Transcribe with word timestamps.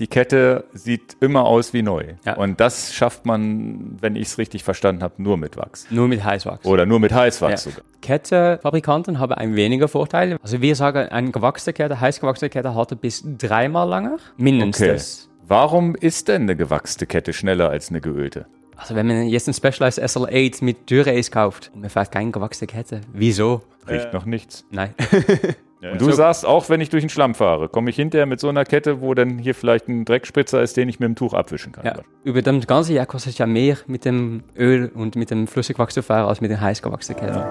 Die 0.00 0.08
Kette 0.08 0.64
sieht 0.72 1.16
immer 1.20 1.44
aus 1.44 1.72
wie 1.72 1.82
neu. 1.82 2.14
Ja. 2.24 2.34
Und 2.34 2.58
das 2.60 2.92
schafft 2.94 3.26
man, 3.26 3.96
wenn 4.00 4.16
ich 4.16 4.22
es 4.28 4.38
richtig 4.38 4.64
verstanden 4.64 5.02
habe, 5.04 5.22
nur 5.22 5.36
mit 5.36 5.56
Wachs. 5.56 5.86
Nur 5.90 6.08
mit 6.08 6.24
Heißwachs. 6.24 6.66
Oder 6.66 6.84
nur 6.84 6.98
mit 6.98 7.12
Heißwachs 7.12 7.64
Ja. 7.64 7.70
sogar. 7.70 7.84
Kettenfabrikanten 8.00 9.18
haben 9.20 9.32
ein 9.34 9.54
weniger 9.54 9.86
Vorteile. 9.88 10.36
Also 10.42 10.60
wir 10.60 10.74
sagen, 10.74 11.08
eine 11.10 11.30
gewachsene 11.30 11.72
Kette, 11.74 12.00
heißgewachsene 12.00 12.50
Kette 12.50 12.74
halten 12.74 12.98
bis 12.98 13.22
dreimal 13.38 13.88
länger. 13.88 14.16
Mindestens. 14.36 15.30
Warum 15.46 15.94
ist 15.94 16.26
denn 16.28 16.42
eine 16.42 16.56
gewachste 16.56 17.06
Kette 17.06 17.32
schneller 17.32 17.70
als 17.70 17.90
eine 17.90 18.00
geölte? 18.00 18.46
Also 18.76 18.96
wenn 18.96 19.06
man 19.06 19.28
jetzt 19.28 19.46
ein 19.46 19.54
Specialized 19.54 20.02
SL8 20.02 20.64
mit 20.64 20.90
Durace 20.90 21.30
kauft 21.30 21.70
und 21.74 21.82
man 21.82 21.90
fährt 21.90 22.10
keine 22.10 22.32
gewachsene 22.32 22.66
Kette, 22.66 23.02
wieso? 23.12 23.62
Riecht 23.88 24.12
noch 24.12 24.24
nichts. 24.24 24.64
Nein. 24.70 24.94
Und 25.92 26.00
du 26.00 26.06
So- 26.06 26.12
sagst, 26.12 26.46
auch 26.46 26.68
wenn 26.70 26.80
ich 26.80 26.88
durch 26.88 27.02
den 27.02 27.10
Schlamm 27.10 27.34
fahre, 27.34 27.68
komme 27.68 27.90
ich 27.90 27.96
hinterher 27.96 28.24
mit 28.26 28.40
so 28.40 28.48
einer 28.48 28.64
Kette, 28.64 29.00
wo 29.02 29.12
dann 29.12 29.38
hier 29.38 29.54
vielleicht 29.54 29.86
ein 29.88 30.04
Dreckspritzer 30.06 30.62
ist, 30.62 30.76
den 30.78 30.88
ich 30.88 30.98
mit 30.98 31.08
dem 31.08 31.14
Tuch 31.14 31.34
abwischen 31.34 31.72
kann. 31.72 31.84
Ja. 31.84 31.94
Über 32.22 32.40
das 32.40 32.66
ganze 32.66 32.94
Jahr 32.94 33.04
kostet 33.06 33.32
es 33.32 33.38
ja 33.38 33.46
mehr 33.46 33.76
mit 33.86 34.04
dem 34.06 34.44
Öl 34.56 34.90
und 34.94 35.14
mit 35.16 35.30
dem 35.30 35.46
Flüssigwachs 35.46 35.92
zu 35.94 36.02
fahren 36.02 36.26
als 36.26 36.40
mit 36.40 36.50
den 36.50 36.60
heißgewachsenen 36.60 37.20
Ketten. 37.20 37.44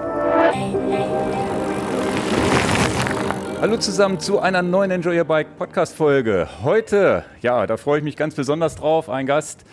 Hallo 3.60 3.76
zusammen 3.78 4.18
zu 4.20 4.40
einer 4.40 4.62
neuen 4.62 4.90
Enjoy 4.90 5.16
Your 5.18 5.24
Bike 5.24 5.56
Podcast 5.56 5.94
Folge. 5.96 6.48
Heute, 6.62 7.24
ja, 7.40 7.66
da 7.66 7.76
freue 7.76 7.98
ich 7.98 8.04
mich 8.04 8.16
ganz 8.16 8.34
besonders 8.34 8.74
drauf, 8.74 9.08
ein 9.08 9.26
Gast, 9.26 9.64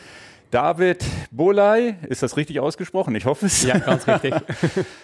David 0.52 1.06
Bolay. 1.32 1.96
Ist 2.10 2.24
das 2.24 2.36
richtig 2.36 2.60
ausgesprochen? 2.60 3.16
Ich 3.16 3.26
hoffe 3.26 3.46
es. 3.46 3.64
Ja, 3.64 3.80
ganz 3.80 4.08
richtig. 4.08 4.34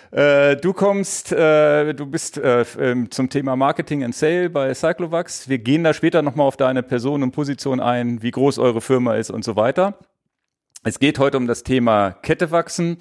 Äh, 0.09 0.55
du 0.55 0.71
kommst, 0.71 1.33
äh, 1.33 1.93
du 1.93 2.05
bist 2.05 2.37
äh, 2.37 2.63
zum 3.09 3.29
Thema 3.29 3.57
Marketing 3.57 4.05
and 4.05 4.15
Sale 4.15 4.49
bei 4.49 4.73
Cyclovax. 4.73 5.49
Wir 5.49 5.57
gehen 5.57 5.83
da 5.83 5.93
später 5.93 6.21
nochmal 6.21 6.47
auf 6.47 6.55
deine 6.55 6.81
Person 6.81 7.23
und 7.23 7.31
Position 7.31 7.81
ein, 7.81 8.21
wie 8.21 8.31
groß 8.31 8.57
eure 8.57 8.79
Firma 8.79 9.15
ist 9.15 9.29
und 9.31 9.43
so 9.43 9.57
weiter. 9.57 9.99
Es 10.85 10.99
geht 10.99 11.19
heute 11.19 11.35
um 11.35 11.45
das 11.45 11.63
Thema 11.63 12.11
Kette 12.11 12.51
wachsen. 12.51 12.99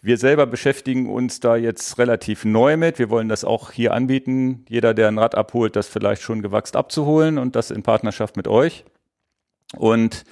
Wir 0.00 0.18
selber 0.18 0.46
beschäftigen 0.46 1.10
uns 1.10 1.40
da 1.40 1.56
jetzt 1.56 1.98
relativ 1.98 2.44
neu 2.44 2.76
mit. 2.76 3.00
Wir 3.00 3.10
wollen 3.10 3.28
das 3.28 3.44
auch 3.44 3.72
hier 3.72 3.92
anbieten. 3.92 4.64
Jeder, 4.68 4.94
der 4.94 5.08
ein 5.08 5.18
Rad 5.18 5.34
abholt, 5.34 5.74
das 5.74 5.88
vielleicht 5.88 6.22
schon 6.22 6.42
gewachst 6.42 6.76
abzuholen 6.76 7.38
und 7.38 7.56
das 7.56 7.72
in 7.72 7.82
Partnerschaft 7.82 8.36
mit 8.36 8.46
euch. 8.46 8.84
Und 9.76 10.24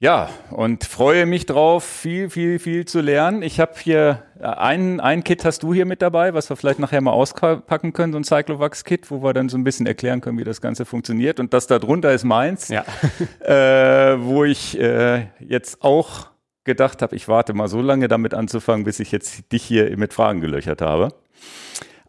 ja, 0.00 0.28
und 0.52 0.84
freue 0.84 1.26
mich 1.26 1.44
drauf, 1.46 1.82
viel, 1.82 2.30
viel, 2.30 2.60
viel 2.60 2.84
zu 2.84 3.00
lernen. 3.00 3.42
Ich 3.42 3.58
habe 3.58 3.72
hier 3.82 4.22
äh, 4.38 4.44
ein, 4.44 5.00
ein 5.00 5.24
Kit 5.24 5.44
hast 5.44 5.64
du 5.64 5.74
hier 5.74 5.86
mit 5.86 6.02
dabei, 6.02 6.34
was 6.34 6.48
wir 6.50 6.56
vielleicht 6.56 6.78
nachher 6.78 7.00
mal 7.00 7.10
auspacken 7.10 7.92
können, 7.92 8.12
so 8.12 8.18
ein 8.20 8.24
Cyclovax-Kit, 8.24 9.10
wo 9.10 9.24
wir 9.24 9.32
dann 9.32 9.48
so 9.48 9.58
ein 9.58 9.64
bisschen 9.64 9.86
erklären 9.86 10.20
können, 10.20 10.38
wie 10.38 10.44
das 10.44 10.60
Ganze 10.60 10.84
funktioniert. 10.84 11.40
Und 11.40 11.52
das 11.52 11.66
da 11.66 11.80
drunter 11.80 12.12
ist 12.12 12.22
meins, 12.22 12.68
Ja. 12.68 12.84
äh, 13.40 14.22
wo 14.22 14.44
ich 14.44 14.78
äh, 14.78 15.26
jetzt 15.40 15.82
auch 15.82 16.28
gedacht 16.62 17.02
habe, 17.02 17.16
ich 17.16 17.26
warte 17.26 17.52
mal 17.52 17.66
so 17.66 17.80
lange 17.80 18.06
damit 18.06 18.34
anzufangen, 18.34 18.84
bis 18.84 19.00
ich 19.00 19.10
jetzt 19.10 19.50
dich 19.50 19.64
hier 19.64 19.96
mit 19.96 20.14
Fragen 20.14 20.40
gelöchert 20.40 20.80
habe. 20.80 21.08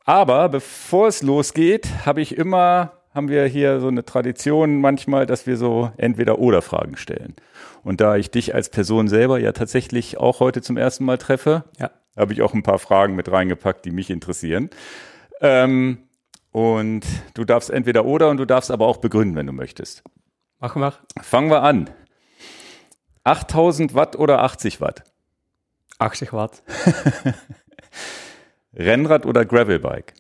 Aber 0.06 0.50
bevor 0.50 1.08
es 1.08 1.24
losgeht, 1.24 1.88
habe 2.06 2.22
ich 2.22 2.38
immer, 2.38 2.92
haben 3.16 3.30
wir 3.30 3.46
hier 3.46 3.80
so 3.80 3.88
eine 3.88 4.06
Tradition 4.06 4.80
manchmal, 4.80 5.26
dass 5.26 5.48
wir 5.48 5.58
so 5.58 5.92
entweder 5.98 6.38
oder 6.38 6.62
Fragen 6.62 6.96
stellen. 6.96 7.36
Und 7.84 8.02
da 8.02 8.16
ich 8.18 8.30
dich 8.32 8.54
als 8.56 8.70
Person 8.70 9.08
selber 9.08 9.40
ja 9.40 9.52
tatsächlich 9.52 10.18
auch 10.18 10.40
heute 10.40 10.62
zum 10.62 10.78
ersten 10.78 11.06
Mal 11.06 11.18
treffe, 11.18 11.64
Ja. 11.78 11.92
habe 12.18 12.34
ich 12.34 12.42
auch 12.42 12.54
ein 12.54 12.64
paar 12.64 12.80
Fragen 12.80 13.16
mit 13.16 13.32
reingepackt, 13.32 13.86
die 13.86 13.92
mich 13.92 14.10
interessieren. 14.10 14.70
Ähm, 15.42 16.00
und 16.52 17.06
du 17.36 17.46
darfst 17.46 17.70
entweder 17.70 18.06
oder 18.06 18.30
und 18.30 18.38
du 18.38 18.46
darfst 18.46 18.72
aber 18.72 18.88
auch 18.88 18.98
begründen, 18.98 19.36
wenn 19.36 19.48
du 19.48 19.54
möchtest. 19.54 20.04
Machen 20.60 20.82
wir. 20.82 20.94
Fangen 21.22 21.50
wir 21.50 21.64
an. 21.64 21.90
8000 23.24 23.94
Watt 23.94 24.16
oder 24.18 24.42
80 24.44 24.82
Watt? 24.82 25.04
80 26.00 26.34
Watt. 26.34 26.64
Rennrad 28.74 29.26
oder 29.26 29.46
Gravelbike? 29.46 30.14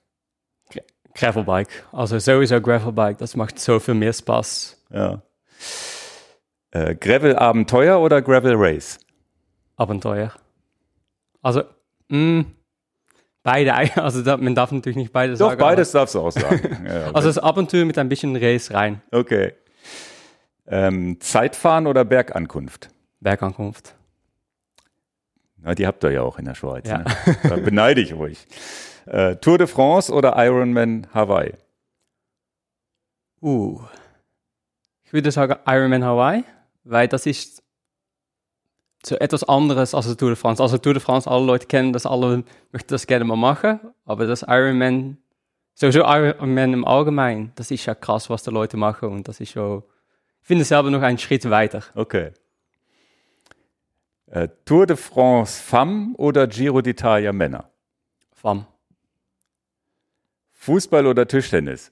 Gravelbike. 1.15 1.87
Also 1.91 2.19
sowieso 2.19 2.61
Gravelbike. 2.61 3.17
Das 3.17 3.35
macht 3.35 3.59
so 3.59 3.79
viel 3.79 3.95
mehr 3.95 4.13
Spaß. 4.13 4.77
Ja. 4.91 5.21
Äh, 6.71 6.95
Gravel-Abenteuer 6.95 7.99
oder 7.99 8.21
Gravel-Race? 8.21 8.99
Abenteuer. 9.75 10.33
Also, 11.41 11.63
mh, 12.09 12.45
beide. 13.43 13.73
Also 13.95 14.21
da, 14.23 14.37
man 14.37 14.55
darf 14.55 14.71
natürlich 14.71 14.97
nicht 14.97 15.13
beide 15.13 15.33
Doch, 15.33 15.49
sagen. 15.49 15.59
beides 15.59 15.91
darfst 15.91 16.15
du 16.15 16.19
auch 16.19 16.31
sagen. 16.31 16.85
ja, 16.85 17.07
Aber, 17.07 17.15
also 17.17 17.29
das 17.29 17.37
Abenteuer 17.37 17.85
mit 17.85 17.97
ein 17.97 18.09
bisschen 18.09 18.35
Race 18.35 18.71
rein. 18.71 19.01
okay. 19.11 19.53
Ähm, 20.71 21.19
Zeitfahren 21.19 21.87
oder 21.87 22.05
Bergankunft? 22.05 22.89
Bergankunft. 23.21 23.95
Na, 25.57 25.73
die 25.73 25.87
habt 25.87 26.03
ihr 26.03 26.11
ja 26.11 26.21
auch 26.21 26.37
in 26.37 26.45
der 26.45 26.53
Schweiz. 26.53 26.87
Ja. 26.87 26.99
Ne? 26.99 27.05
Da 27.41 27.55
beneide 27.55 28.01
ich 28.01 28.13
euch. 28.13 28.45
Äh, 29.07 29.37
Tour 29.37 29.57
de 29.57 29.65
France 29.65 30.13
oder 30.13 30.35
Ironman 30.37 31.07
Hawaii? 31.11 31.53
Uh. 33.41 33.81
Ich 35.03 35.11
würde 35.11 35.31
sagen 35.31 35.55
Ironman 35.65 36.03
Hawaii, 36.03 36.43
weil 36.83 37.07
das 37.07 37.25
ist 37.25 37.63
so 39.05 39.15
etwas 39.15 39.43
anderes 39.43 39.93
als 39.93 40.07
die 40.07 40.15
Tour 40.15 40.29
de 40.29 40.35
France. 40.35 40.61
Also 40.61 40.77
Tour 40.77 40.93
de 40.93 41.01
France, 41.01 41.29
alle 41.29 41.45
Leute 41.45 41.67
kennen 41.67 41.93
das, 41.93 42.05
alle 42.05 42.43
möchten 42.71 42.89
das 42.89 43.07
gerne 43.07 43.25
mal 43.25 43.35
machen, 43.35 43.79
aber 44.05 44.27
das 44.27 44.43
Ironman, 44.43 45.17
sowieso 45.73 46.01
Ironman 46.01 46.73
im 46.73 46.85
Allgemeinen, 46.85 47.51
das 47.55 47.71
ist 47.71 47.85
ja 47.85 47.95
krass, 47.95 48.29
was 48.29 48.43
die 48.43 48.51
Leute 48.51 48.77
machen 48.77 49.09
und 49.09 49.27
das 49.27 49.39
ist 49.39 49.51
schon, 49.51 49.83
ich 50.41 50.47
finde 50.47 50.63
es 50.63 50.69
selber 50.69 50.91
noch 50.91 51.01
einen 51.01 51.17
Schritt 51.17 51.49
weiter. 51.49 51.83
Okay. 51.95 52.31
Äh, 54.27 54.49
Tour 54.65 54.85
de 54.85 54.95
France 54.95 55.61
Femme 55.61 56.13
oder 56.17 56.47
Giro 56.47 56.79
d'Italia 56.79 57.31
Männer? 57.31 57.69
Vom 58.33 58.65
Fußball 60.51 61.07
oder 61.07 61.27
Tischtennis? 61.27 61.91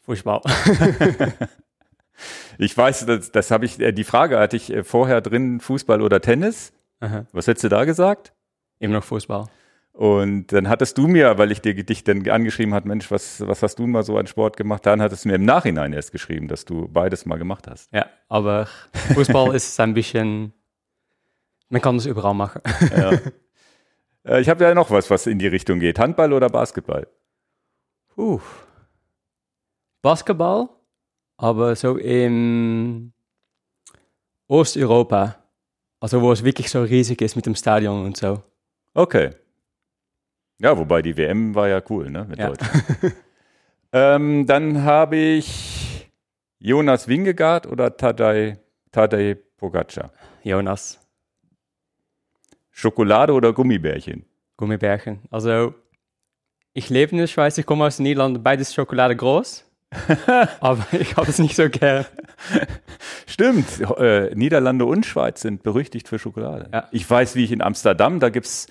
Fußball. 0.00 0.42
Ich 2.58 2.76
weiß, 2.76 3.06
das, 3.06 3.32
das 3.32 3.50
habe 3.50 3.64
ich, 3.64 3.80
äh, 3.80 3.92
die 3.92 4.04
Frage 4.04 4.38
hatte 4.38 4.56
ich 4.56 4.72
äh, 4.72 4.84
vorher 4.84 5.20
drin, 5.20 5.60
Fußball 5.60 6.02
oder 6.02 6.20
Tennis. 6.20 6.72
Aha. 7.00 7.26
Was 7.32 7.46
hättest 7.46 7.64
du 7.64 7.68
da 7.68 7.84
gesagt? 7.84 8.32
Immer 8.78 8.94
noch 8.94 9.04
Fußball. 9.04 9.46
Und 9.92 10.52
dann 10.52 10.68
hattest 10.68 10.96
du 10.98 11.08
mir, 11.08 11.36
weil 11.36 11.50
ich 11.50 11.60
dir 11.60 11.74
dich 11.74 12.04
dann 12.04 12.26
angeschrieben 12.28 12.74
hat, 12.74 12.84
Mensch, 12.84 13.10
was, 13.10 13.46
was 13.46 13.62
hast 13.62 13.78
du 13.78 13.86
mal 13.86 14.02
so 14.02 14.16
an 14.16 14.26
Sport 14.26 14.56
gemacht? 14.56 14.86
Dann 14.86 15.02
hattest 15.02 15.24
du 15.24 15.28
mir 15.28 15.34
im 15.34 15.44
Nachhinein 15.44 15.92
erst 15.92 16.12
geschrieben, 16.12 16.48
dass 16.48 16.64
du 16.64 16.88
beides 16.88 17.26
mal 17.26 17.36
gemacht 17.36 17.66
hast. 17.68 17.92
Ja, 17.92 18.06
aber 18.28 18.66
Fußball 19.14 19.54
ist 19.54 19.78
ein 19.80 19.92
bisschen, 19.92 20.52
man 21.68 21.82
kann 21.82 21.96
das 21.96 22.06
überall 22.06 22.34
machen. 22.34 22.62
Ja. 22.96 23.12
Äh, 24.22 24.42
ich 24.42 24.50
habe 24.50 24.62
ja 24.62 24.74
noch 24.74 24.90
was, 24.90 25.08
was 25.08 25.26
in 25.26 25.38
die 25.38 25.46
Richtung 25.46 25.80
geht. 25.80 25.98
Handball 25.98 26.34
oder 26.34 26.50
Basketball? 26.50 27.06
Uh. 28.18 28.38
Basketball, 30.02 30.68
aber 31.40 31.74
so 31.74 31.96
in 31.96 33.12
Osteuropa. 34.48 35.36
Also 36.00 36.20
wo 36.22 36.32
es 36.32 36.44
wirklich 36.44 36.70
so 36.70 36.82
riesig 36.82 37.20
ist 37.22 37.36
mit 37.36 37.46
dem 37.46 37.54
Stadion 37.54 38.04
und 38.04 38.16
so. 38.16 38.42
Okay. 38.94 39.30
Ja, 40.58 40.76
wobei 40.76 41.02
die 41.02 41.16
WM 41.16 41.54
war 41.54 41.68
ja 41.68 41.82
cool, 41.90 42.10
ne? 42.10 42.24
Mit 42.28 42.38
Ja. 42.38 42.48
Deutschland. 42.48 42.84
ähm, 43.92 44.46
dann 44.46 44.82
habe 44.82 45.16
ich 45.16 46.10
Jonas 46.58 47.08
Wingegaard 47.08 47.66
oder 47.66 47.96
Tadej, 47.96 48.58
Tadej 48.92 49.36
Pogacar. 49.56 50.10
Jonas, 50.42 50.98
Schokolade 52.70 53.32
oder 53.32 53.52
Gummibärchen? 53.52 54.24
Gummibärchen. 54.56 55.20
Also 55.30 55.74
ich 56.72 56.88
lebe 56.90 57.12
in 57.12 57.18
der 57.18 57.26
Schweiz, 57.26 57.56
ich 57.58 57.66
komme 57.66 57.84
aus 57.86 57.96
den 57.96 58.04
Niederlanden, 58.04 58.42
beides 58.42 58.72
Schokolade 58.74 59.16
groß. 59.16 59.69
aber 60.60 60.86
ich 60.92 61.16
habe 61.16 61.28
es 61.28 61.38
nicht 61.38 61.56
so 61.56 61.68
gern. 61.68 62.06
Stimmt, 63.26 63.66
äh, 63.98 64.34
Niederlande 64.34 64.84
und 64.84 65.04
Schweiz 65.06 65.40
sind 65.40 65.62
berüchtigt 65.62 66.08
für 66.08 66.18
Schokolade. 66.18 66.68
Ja. 66.72 66.88
Ich 66.92 67.08
weiß, 67.08 67.34
wie 67.36 67.44
ich 67.44 67.52
in 67.52 67.62
Amsterdam, 67.62 68.20
da 68.20 68.28
gibt's 68.28 68.66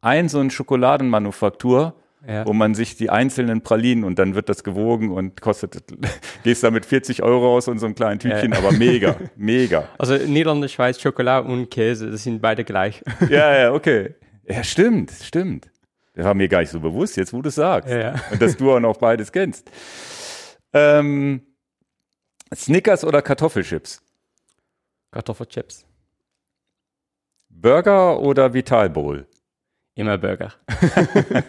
ein 0.00 0.28
so 0.28 0.38
ein 0.40 0.50
Schokoladenmanufaktur, 0.50 1.94
Ja. 2.26 2.44
wo 2.46 2.52
man 2.52 2.74
sich 2.74 2.96
die 2.96 3.10
einzelnen 3.10 3.62
Pralinen 3.62 4.04
und 4.04 4.18
dann 4.18 4.34
wird 4.34 4.48
das 4.48 4.62
gewogen 4.62 5.10
und 5.10 5.40
kostet, 5.40 5.82
gehst 6.44 6.62
da 6.62 6.70
mit 6.70 6.84
40 6.84 7.22
Euro 7.22 7.56
aus 7.56 7.68
und 7.68 7.78
so 7.78 7.88
kleinen 7.94 8.18
Tütchen, 8.20 8.52
Ja. 8.52 8.58
aber 8.58 8.72
mega, 8.72 9.16
mega. 9.36 9.88
Also 9.98 10.16
Niederlande, 10.16 10.68
Schweiz, 10.68 11.00
Schokolade 11.00 11.48
und 11.48 11.70
Käse, 11.70 12.10
das 12.10 12.24
sind 12.24 12.42
beide 12.42 12.64
gleich. 12.64 13.02
Ja, 13.30 13.56
ja, 13.58 13.72
okay. 13.72 14.14
Ja, 14.46 14.62
stimmt, 14.64 15.12
stimmt. 15.22 15.70
Das 16.14 16.24
war 16.26 16.34
mir 16.34 16.48
gar 16.48 16.60
nicht 16.60 16.70
so 16.70 16.80
bewusst, 16.80 17.16
jetzt 17.16 17.32
wo 17.32 17.40
du 17.42 17.48
es 17.48 17.54
sagst. 17.54 17.90
Ja. 17.92 18.14
Und 18.32 18.42
dass 18.42 18.56
du 18.56 18.72
auch 18.72 18.80
noch 18.80 18.96
beides 18.96 19.30
kennst. 19.30 19.70
Ähm, 20.78 21.42
Snickers 22.54 23.04
oder 23.04 23.22
Kartoffelchips? 23.22 24.02
Kartoffelchips, 25.10 25.86
Burger 27.48 28.20
oder 28.20 28.52
Vital 28.52 28.90
Bowl? 28.90 29.26
immer 29.94 30.18
Burger, 30.18 30.52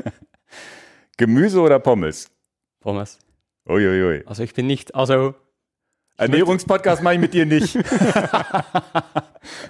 Gemüse 1.17 1.59
oder 1.61 1.79
Pommes? 1.79 2.31
Pommes. 2.79 3.19
Uiuiui. 3.67 4.23
Also 4.25 4.43
ich 4.43 4.53
bin 4.53 4.65
nicht, 4.65 4.95
also 4.95 5.35
Ernährungspodcast 6.17 7.03
mache 7.03 7.15
ich 7.15 7.21
mit 7.21 7.33
dir 7.33 7.45
nicht. 7.45 7.75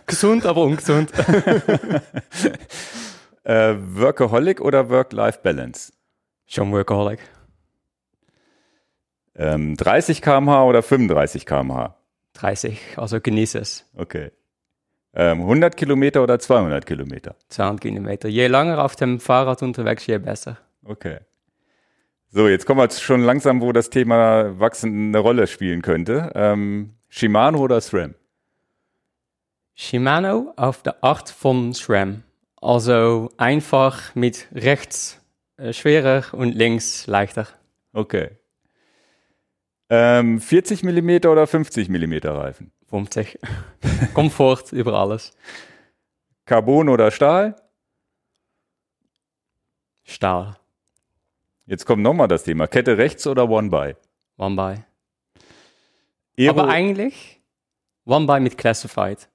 Gesund, 0.07 0.45
aber 0.45 0.63
ungesund. 0.63 1.11
äh, 3.43 3.75
Workaholic 3.77 4.61
oder 4.61 4.89
Work-Life-Balance? 4.89 5.91
Schon 6.47 6.71
Workaholic. 6.71 7.19
Ähm, 9.39 9.77
30 9.77 10.21
km/h 10.21 10.65
oder 10.65 10.83
35 10.83 11.45
km/h? 11.45 11.95
30, 12.33 12.97
also 12.97 13.21
genieße 13.21 13.59
es. 13.59 13.85
Okay. 13.95 14.31
Ähm, 15.13 15.41
100 15.41 15.77
Kilometer 15.77 16.21
oder 16.21 16.39
200 16.39 16.85
Kilometer? 16.85 17.35
200 17.47 17.81
Kilometer. 17.81 18.27
Je 18.27 18.47
länger 18.47 18.83
auf 18.83 18.97
dem 18.97 19.19
Fahrrad 19.21 19.63
unterwegs, 19.63 20.05
je 20.07 20.17
besser. 20.17 20.57
Okay. 20.83 21.19
So, 22.27 22.49
jetzt 22.49 22.65
kommen 22.65 22.81
wir 22.81 22.91
schon 22.91 23.23
langsam, 23.23 23.61
wo 23.61 23.71
das 23.71 23.89
Thema 23.89 24.59
Wachsen 24.59 25.07
eine 25.07 25.19
Rolle 25.19 25.47
spielen 25.47 25.81
könnte. 25.81 26.31
Ähm, 26.35 26.95
Shimano 27.07 27.59
oder 27.59 27.79
SRAM? 27.79 28.15
Shimano 29.73 30.53
auf 30.57 30.83
der 30.83 31.01
Art 31.01 31.29
von 31.29 31.73
SRAM. 31.73 32.23
Also 32.61 33.31
einfach 33.37 34.13
mit 34.15 34.47
rechts 34.53 35.21
äh, 35.55 35.71
schwerer 35.71 36.25
und 36.33 36.53
links 36.53 37.07
leichter. 37.07 37.47
Okay. 37.93 38.31
Ähm, 39.89 40.39
40 40.39 40.83
mm 40.83 41.27
oder 41.27 41.47
50 41.47 41.89
mm 41.89 42.13
Reifen? 42.25 42.71
50. 42.89 43.39
Komfort 44.13 44.71
über 44.71 44.93
alles. 44.99 45.33
Carbon 46.45 46.89
oder 46.89 47.11
Stahl? 47.11 47.55
Stahl. 50.03 50.57
Jetzt 51.65 51.85
kommt 51.85 52.01
nochmal 52.01 52.27
das 52.27 52.43
Thema. 52.43 52.67
Kette 52.67 52.97
rechts 52.97 53.27
oder 53.27 53.47
One-By? 53.47 53.95
One-By. 54.37 54.83
Aber 56.49 56.67
eigentlich 56.67 57.41
One-By 58.05 58.39
mit 58.39 58.57
Classified. 58.57 59.29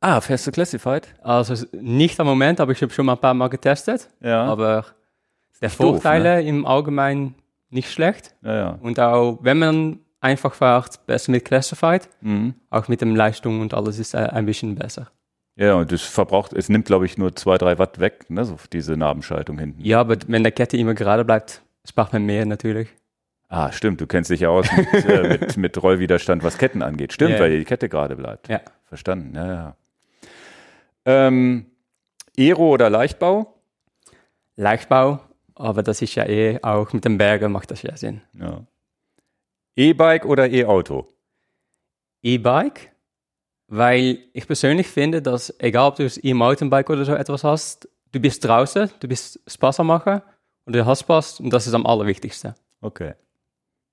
ah, 0.00 0.20
fährst 0.20 0.46
du 0.46 0.52
Classified? 0.52 1.14
Also 1.22 1.66
nicht 1.72 2.18
am 2.20 2.26
Moment, 2.26 2.60
aber 2.60 2.72
ich 2.72 2.82
habe 2.82 2.92
schon 2.92 3.06
mal 3.06 3.12
ein 3.14 3.20
paar 3.20 3.32
Mal 3.32 3.48
getestet. 3.48 4.10
Ja. 4.20 4.44
Aber 4.44 4.86
der 5.62 5.68
doof, 5.70 5.76
Vorteile 5.76 6.42
im 6.42 6.66
Allgemeinen 6.66 7.36
nicht 7.72 7.90
schlecht. 7.90 8.34
ja, 8.42 8.54
ja. 8.54 8.78
Und 8.80 8.98
auch 9.00 9.38
wenn 9.42 9.58
man 9.58 9.98
einfach 10.20 10.54
fährt, 10.54 11.04
besser 11.06 11.32
mit 11.32 11.44
Classified. 11.44 12.08
Mhm. 12.20 12.54
Auch 12.70 12.86
mit 12.88 13.00
dem 13.00 13.16
Leistung 13.16 13.60
und 13.60 13.74
alles 13.74 13.98
ist 13.98 14.14
äh, 14.14 14.18
ein 14.18 14.46
bisschen 14.46 14.76
besser. 14.76 15.08
Ja, 15.56 15.74
und 15.74 15.90
das 15.92 16.02
verbraucht, 16.02 16.52
es 16.54 16.68
nimmt, 16.68 16.86
glaube 16.86 17.04
ich, 17.06 17.18
nur 17.18 17.34
zwei, 17.36 17.58
drei 17.58 17.78
Watt 17.78 17.98
weg, 17.98 18.30
ne, 18.30 18.44
so 18.44 18.56
diese 18.72 18.96
Nabenschaltung 18.96 19.58
hinten. 19.58 19.84
Ja, 19.84 20.00
aber 20.00 20.16
wenn 20.28 20.42
der 20.44 20.52
Kette 20.52 20.76
immer 20.78 20.94
gerade 20.94 21.24
bleibt, 21.24 21.62
spart 21.86 22.12
man 22.14 22.24
mehr 22.24 22.46
natürlich. 22.46 22.88
Ah, 23.48 23.70
stimmt, 23.70 24.00
du 24.00 24.06
kennst 24.06 24.30
dich 24.30 24.40
ja 24.40 24.48
aus 24.48 24.66
mit, 24.74 25.04
äh, 25.04 25.28
mit, 25.40 25.56
mit 25.58 25.82
Rollwiderstand, 25.82 26.42
was 26.42 26.56
Ketten 26.56 26.80
angeht. 26.82 27.12
Stimmt, 27.12 27.32
Ja. 27.32 27.40
weil 27.40 27.58
die 27.58 27.64
Kette 27.66 27.88
gerade 27.90 28.16
bleibt. 28.16 28.48
Ja. 28.48 28.60
Verstanden, 28.86 29.34
ja, 29.34 29.46
ja. 29.46 29.76
Ähm, 31.04 31.66
Aero 32.38 32.70
oder 32.70 32.88
Leichtbau? 32.88 33.54
Leichtbau, 34.56 35.20
aber 35.62 35.82
das 35.82 36.02
ist 36.02 36.14
ja 36.16 36.26
eh 36.26 36.58
auch 36.62 36.92
mit 36.92 37.04
dem 37.04 37.18
Bergen 37.18 37.52
macht 37.52 37.70
das 37.70 37.82
ja 37.82 37.96
Sinn. 37.96 38.20
Ja. 38.34 38.64
E-Bike 39.76 40.26
oder 40.26 40.50
E-Auto? 40.50 41.06
E-Bike, 42.22 42.90
weil 43.68 44.18
ich 44.32 44.46
persönlich 44.46 44.88
finde, 44.88 45.22
dass 45.22 45.54
egal 45.60 45.88
ob 45.88 45.96
du 45.96 46.02
das 46.02 46.22
E-Mountainbike 46.22 46.90
oder 46.90 47.04
so 47.04 47.14
etwas 47.14 47.44
hast, 47.44 47.88
du 48.10 48.20
bist 48.20 48.44
draußen, 48.44 48.90
du 49.00 49.08
bist 49.08 49.40
Spaß 49.46 49.80
am 49.80 49.86
machen 49.86 50.20
und 50.64 50.74
du 50.74 50.84
hast 50.84 51.00
Spaß 51.00 51.40
und 51.40 51.50
das 51.50 51.66
ist 51.66 51.74
am 51.74 51.86
allerwichtigsten. 51.86 52.54
Okay. 52.80 53.14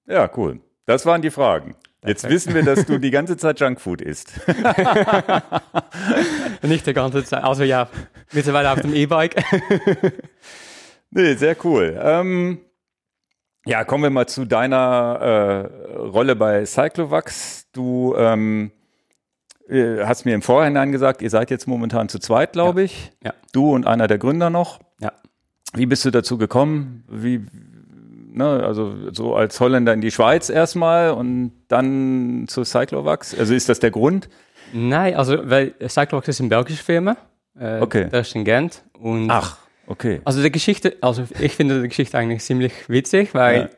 Ja, 0.08 0.30
cool. 0.36 0.60
Das 0.86 1.06
waren 1.06 1.22
die 1.22 1.30
Fragen. 1.30 1.76
Jetzt 2.04 2.22
Perfekt. 2.22 2.34
wissen 2.34 2.56
wir, 2.56 2.64
dass 2.64 2.86
du 2.86 2.98
die 2.98 3.12
ganze 3.12 3.38
Zeit 3.38 3.60
Junkfood 3.60 4.02
isst. 4.02 4.34
Nicht 6.64 6.88
die 6.88 6.94
ganze 6.94 7.24
Zeit, 7.24 7.44
also 7.44 7.64
ja, 7.64 7.90
mittlerweile 8.32 8.72
auf 8.72 8.82
dem 8.82 8.96
E-Bike. 8.96 9.36
Nee, 11.12 11.34
sehr 11.36 11.56
cool. 11.66 12.00
Ähm, 12.02 12.60
ja, 13.66 13.84
kommen 13.84 14.04
wir 14.04 14.10
mal 14.10 14.28
zu 14.28 14.46
deiner 14.46 15.20
äh, 15.92 15.96
Rolle 15.98 16.36
bei 16.36 16.66
Cyclovax. 16.66 17.68
Du 17.72 18.16
ähm, 18.18 18.72
äh, 19.68 20.04
hast 20.06 20.26
mir 20.26 20.36
im 20.36 20.42
Vorhinein 20.42 20.92
gesagt, 20.92 21.22
ihr 21.22 21.30
seid 21.30 21.50
jetzt 21.52 21.68
momentan 21.68 22.10
zu 22.10 22.20
zweit, 22.20 22.54
glaube 22.54 22.84
ich. 22.84 23.12
Ja. 23.24 23.34
Du 23.52 23.74
und 23.74 23.86
einer 23.88 24.08
der 24.08 24.18
Gründer 24.18 24.50
noch. 24.50 24.80
Ja. 25.00 25.12
Wie 25.74 25.86
bist 25.86 26.06
du 26.06 26.12
dazu 26.12 26.38
gekommen? 26.38 27.04
Wie, 27.10 27.46
ne, 28.32 28.64
also 28.64 29.12
so 29.12 29.36
als 29.36 29.60
Holländer 29.60 29.94
in 29.94 30.02
die 30.02 30.12
Schweiz 30.12 30.50
erstmal 30.50 31.12
und 31.12 31.54
dann 31.68 32.46
zu 32.48 32.64
Cyclovax? 32.64 33.38
Also 33.38 33.54
ist 33.54 33.70
das 33.70 33.80
der 33.80 33.92
Grund? 33.92 34.30
Nein, 34.74 35.16
also 35.16 35.38
weil 35.50 35.74
Cyclox 35.88 36.28
ist 36.28 36.40
eine 36.40 36.50
belgische 36.50 36.84
Firma. 36.84 37.18
Äh, 37.60 37.80
Okay. 37.82 38.08
Das 38.12 38.28
ist 38.30 38.36
in 38.36 38.46
Gent. 38.46 38.84
Und 38.94 39.30
Ach, 39.30 39.58
okay. 39.90 40.22
Also 40.24 40.42
die 40.42 40.52
Geschichte, 40.52 40.96
also 41.02 41.24
ich 41.40 41.54
finde 41.54 41.82
die 41.82 41.88
Geschichte 41.90 42.18
eigentlich 42.18 42.42
ziemlich 42.44 42.88
witzig, 42.88 43.34
weil 43.34 43.58
Ja. 43.58 43.70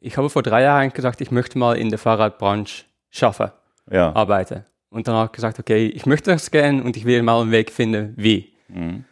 ich 0.00 0.16
habe 0.16 0.30
vor 0.30 0.42
drei 0.42 0.62
Jahren 0.62 0.92
gesagt, 0.92 1.20
ich 1.20 1.30
möchte 1.30 1.58
mal 1.58 1.76
in 1.76 1.88
der 1.90 1.98
Fahrradbranche 1.98 2.84
schaffen, 3.10 3.50
Ja. 3.90 4.14
arbeiten. 4.14 4.64
Und 4.90 5.08
dann 5.08 5.16
habe 5.16 5.26
ich 5.26 5.32
gesagt, 5.32 5.58
okay, 5.58 5.86
ich 5.86 6.06
möchte 6.06 6.30
das 6.30 6.50
gerne 6.50 6.82
und 6.82 6.96
ich 6.96 7.04
will 7.04 7.22
mal 7.22 7.40
einen 7.42 7.50
Weg 7.50 7.70
finden, 7.72 8.14
wie. 8.16 8.52
Mhm. 8.68 9.04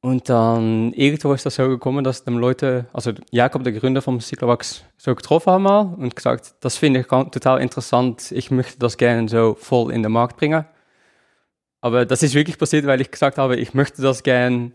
Und 0.00 0.28
dann 0.28 0.92
irgendwo 0.92 1.32
ist 1.32 1.46
das 1.46 1.54
so 1.54 1.66
gekommen, 1.66 2.04
dass 2.04 2.24
dann 2.24 2.34
Leute, 2.34 2.86
also 2.92 3.12
Jakob, 3.30 3.64
der 3.64 3.72
Gründer 3.72 4.02
vom 4.02 4.20
Cyclovax, 4.20 4.84
so 4.98 5.14
getroffen 5.14 5.50
haben 5.52 5.62
mal 5.62 5.94
und 5.96 6.14
gesagt, 6.14 6.56
das 6.60 6.76
finde 6.76 7.00
ich 7.00 7.06
total 7.06 7.62
interessant, 7.62 8.30
ich 8.30 8.50
möchte 8.50 8.78
das 8.78 8.98
gerne 8.98 9.28
so 9.30 9.54
voll 9.58 9.92
in 9.92 10.02
den 10.02 10.12
Markt 10.12 10.36
bringen. 10.36 10.66
Aber 11.80 12.04
das 12.04 12.22
ist 12.22 12.34
wirklich 12.34 12.58
passiert, 12.58 12.86
weil 12.86 13.00
ich 13.00 13.10
gesagt 13.10 13.38
habe, 13.38 13.56
ich 13.56 13.72
möchte 13.72 14.02
das 14.02 14.22
gerne 14.22 14.72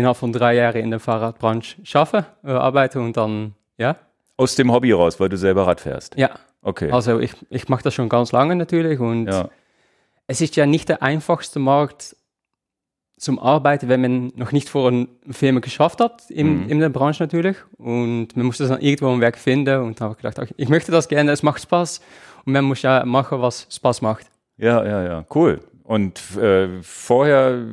innerhalb 0.00 0.16
von 0.16 0.32
drei 0.32 0.54
Jahren 0.56 0.76
in 0.80 0.90
der 0.90 0.98
Fahrradbranche 1.00 1.76
schaffen, 1.84 2.24
äh, 2.44 2.50
arbeiten 2.50 2.98
und 2.98 3.16
dann, 3.16 3.54
ja, 3.78 3.96
Aus 4.36 4.54
dem 4.56 4.72
Hobby 4.72 4.92
raus, 4.92 5.20
weil 5.20 5.28
du 5.28 5.36
selber 5.36 5.66
Rad 5.66 5.80
fährst. 5.80 6.16
ja. 6.16 6.30
Okay. 6.62 6.90
Also 6.90 7.20
ich, 7.20 7.32
ich 7.48 7.70
mache 7.70 7.82
das 7.84 7.94
schon 7.94 8.10
ganz 8.10 8.32
lange 8.32 8.54
natürlich 8.54 9.00
und 9.00 9.28
ja. 9.28 9.48
es 10.26 10.42
ist 10.42 10.56
ja 10.56 10.66
nicht 10.66 10.90
der 10.90 11.02
einfachste 11.02 11.58
Markt 11.58 12.14
zum 13.16 13.38
Arbeiten, 13.38 13.88
wenn 13.88 14.00
man 14.02 14.32
noch 14.36 14.52
nicht 14.52 14.68
vor 14.68 14.88
einer 14.88 15.06
Firma 15.30 15.60
geschafft 15.60 16.00
hat, 16.00 16.30
in, 16.30 16.64
Mhm. 16.64 16.68
in 16.68 16.80
der 16.80 16.88
Branche 16.90 17.22
natürlich. 17.22 17.56
Und 17.78 18.36
man 18.36 18.44
muss 18.46 18.58
das 18.58 18.68
dann 18.68 18.80
irgendwo 18.80 19.10
ein 19.10 19.20
Werk 19.22 19.38
finden. 19.38 19.80
Und 19.82 20.00
dann 20.00 20.06
habe 20.10 20.14
ich 20.18 20.22
gedacht, 20.22 20.38
okay, 20.38 20.54
ich 20.56 20.68
möchte 20.68 20.92
das 20.92 21.08
gerne, 21.08 21.30
es 21.32 21.42
macht 21.42 21.62
Spaß. 21.62 22.00
Und 22.44 22.52
man 22.52 22.64
muss 22.66 22.82
ja 22.82 23.04
machen, 23.06 23.40
was 23.40 23.66
Spaß 23.70 24.00
macht. 24.02 24.26
Ja, 24.58 24.84
ja, 24.84 25.02
ja, 25.02 25.24
cool. 25.34 25.60
Und 25.90 26.20
äh, 26.36 26.68
vorher 26.82 27.64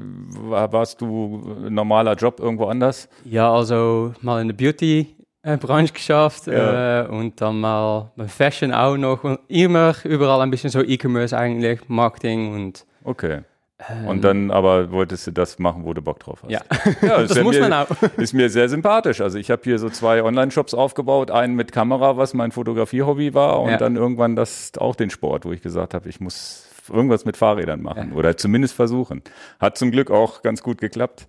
war, 0.50 0.74
warst 0.74 1.02
du 1.02 1.38
normaler 1.70 2.16
Job 2.16 2.40
irgendwo 2.40 2.66
anders? 2.66 3.08
Ja, 3.26 3.54
also 3.54 4.12
mal 4.22 4.42
in 4.42 4.48
der 4.48 4.56
Beauty-Branche 4.56 5.94
geschafft 5.94 6.48
Ja. 6.48 7.04
äh, 7.04 7.08
und 7.10 7.40
dann 7.40 7.60
mal 7.60 8.12
bei 8.16 8.28
Fashion 8.28 8.74
auch 8.74 8.98
noch. 8.98 9.24
Und 9.24 9.38
immer 9.50 9.94
überall 10.04 10.42
ein 10.42 10.50
bisschen 10.50 10.72
so 10.72 10.82
E-Commerce 10.82 11.38
eigentlich, 11.38 11.82
Marketing 11.90 12.54
und 12.56 12.88
Okay. 13.04 13.42
ähm, 13.88 14.08
Und 14.08 14.24
dann 14.24 14.50
aber 14.50 14.92
wolltest 14.92 15.28
du 15.28 15.32
das 15.32 15.60
machen, 15.60 15.86
wo 15.86 15.94
du 15.94 16.02
Bock 16.02 16.20
drauf 16.20 16.40
hast. 16.42 16.50
Ja, 16.50 16.62
ja 17.04 17.22
das 17.22 17.32
ist 17.38 17.44
muss 17.44 17.54
mir, 17.56 17.70
man 17.70 17.74
auch. 17.74 17.88
Ist 18.18 18.34
mir 18.34 18.50
sehr 18.50 18.68
sympathisch. 18.68 19.22
Also 19.22 19.38
ich 19.38 19.52
habe 19.52 19.62
hier 19.64 19.78
so 19.78 19.92
zwei 19.92 20.24
Online-Shops 20.24 20.74
aufgebaut, 20.74 21.30
einen 21.30 21.54
mit 21.56 21.72
Kamera, 21.72 22.18
was 22.18 22.34
mein 22.34 22.52
Fotografie-Hobby 22.52 23.36
war, 23.36 23.62
und 23.62 23.70
Ja. 23.70 23.78
dann 23.78 23.96
irgendwann 23.96 24.36
das 24.36 24.72
auch 24.80 24.96
den 24.96 25.12
Sport, 25.12 25.46
wo 25.46 25.52
ich 25.52 25.62
gesagt 25.62 25.94
habe, 25.94 26.10
ich 26.10 26.20
muss 26.20 26.64
irgendwas 26.90 27.26
mit 27.26 27.38
Fahrrädern 27.38 27.82
machen 27.82 28.14
oder 28.14 28.38
zumindest 28.38 28.74
versuchen. 28.76 29.22
Hat 29.60 29.78
zum 29.78 29.92
Glück 29.92 30.12
auch 30.12 30.42
ganz 30.42 30.62
gut 30.64 30.80
geklappt. 30.80 31.28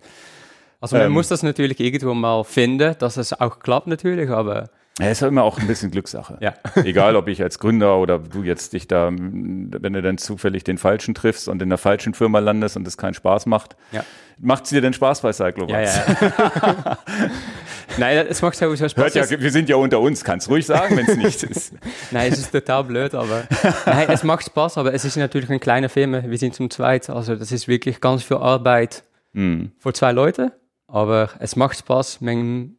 Also 0.81 0.95
man 0.95 1.07
Ähm, 1.07 1.11
muss 1.13 1.27
das 1.27 1.43
natürlich 1.43 1.79
irgendwo 1.79 2.13
mal 2.13 2.43
finden, 2.43 2.95
dass 2.99 3.17
es 3.17 3.33
auch 3.39 3.59
klappt 3.59 3.87
natürlich, 3.87 4.29
aber 4.29 4.69
Ja, 4.99 5.09
ist 5.09 5.21
ja 5.21 5.27
immer 5.27 5.43
auch 5.43 5.59
ein 5.59 5.67
bisschen 5.67 5.91
Glückssache. 5.91 6.37
ja. 6.41 6.53
Egal, 6.83 7.15
ob 7.17 7.27
ich 7.27 7.41
als 7.43 7.59
Gründer 7.59 7.97
oder 7.97 8.17
du 8.19 8.43
jetzt 8.43 8.73
dich 8.73 8.87
da, 8.87 9.09
wenn 9.11 9.93
du 9.93 10.01
dann 10.01 10.17
zufällig 10.17 10.63
den 10.63 10.77
Falschen 10.77 11.13
triffst 11.15 11.47
und 11.49 11.61
in 11.61 11.69
der 11.69 11.77
falschen 11.77 12.13
Firma 12.13 12.39
landest 12.39 12.77
und 12.77 12.87
es 12.87 12.97
keinen 12.97 13.13
Spaß 13.13 13.45
macht, 13.45 13.75
Ja. 13.91 14.03
macht 14.39 14.63
es 14.65 14.69
dir 14.69 14.81
denn 14.81 14.93
Spaß 14.93 15.21
bei 15.21 15.33
Cyclovax? 15.33 15.95
Ja, 15.97 16.15
ja. 16.21 16.97
Nein, 17.97 18.27
es 18.29 18.41
macht 18.41 18.55
sowieso 18.55 18.87
Spaß. 18.87 19.15
Hört 19.15 19.31
ja, 19.31 19.39
wir 19.39 19.51
sind 19.51 19.69
ja 19.69 19.75
unter 19.75 19.99
uns, 19.99 20.23
kannst 20.23 20.49
ruhig 20.49 20.65
sagen, 20.65 20.95
wenn 20.97 21.05
es 21.07 21.17
nicht 21.17 21.43
ist. 21.49 21.73
Nein, 22.11 22.31
es 22.31 22.39
ist 22.39 22.51
total 22.51 22.83
blöd, 22.83 23.15
aber 23.15 23.43
nein, 23.85 24.07
es 24.09 24.23
macht 24.23 24.45
Spaß, 24.45 24.77
aber 24.77 24.93
es 24.93 25.05
ist 25.05 25.17
natürlich 25.17 25.49
eine 25.49 25.59
kleine 25.59 25.89
Firma. 25.89 26.23
Wir 26.25 26.37
sind 26.37 26.53
zum 26.55 26.69
zweit, 26.69 27.09
also 27.09 27.35
das 27.35 27.51
ist 27.51 27.67
wirklich 27.67 28.01
ganz 28.01 28.23
viel 28.23 28.37
Arbeit 28.37 29.03
Hm. 29.33 29.71
für 29.77 29.93
zwei 29.93 30.11
Leute, 30.11 30.53
aber 30.87 31.29
es 31.39 31.55
macht 31.55 31.77
Spaß. 31.77 32.21
Man 32.21 32.77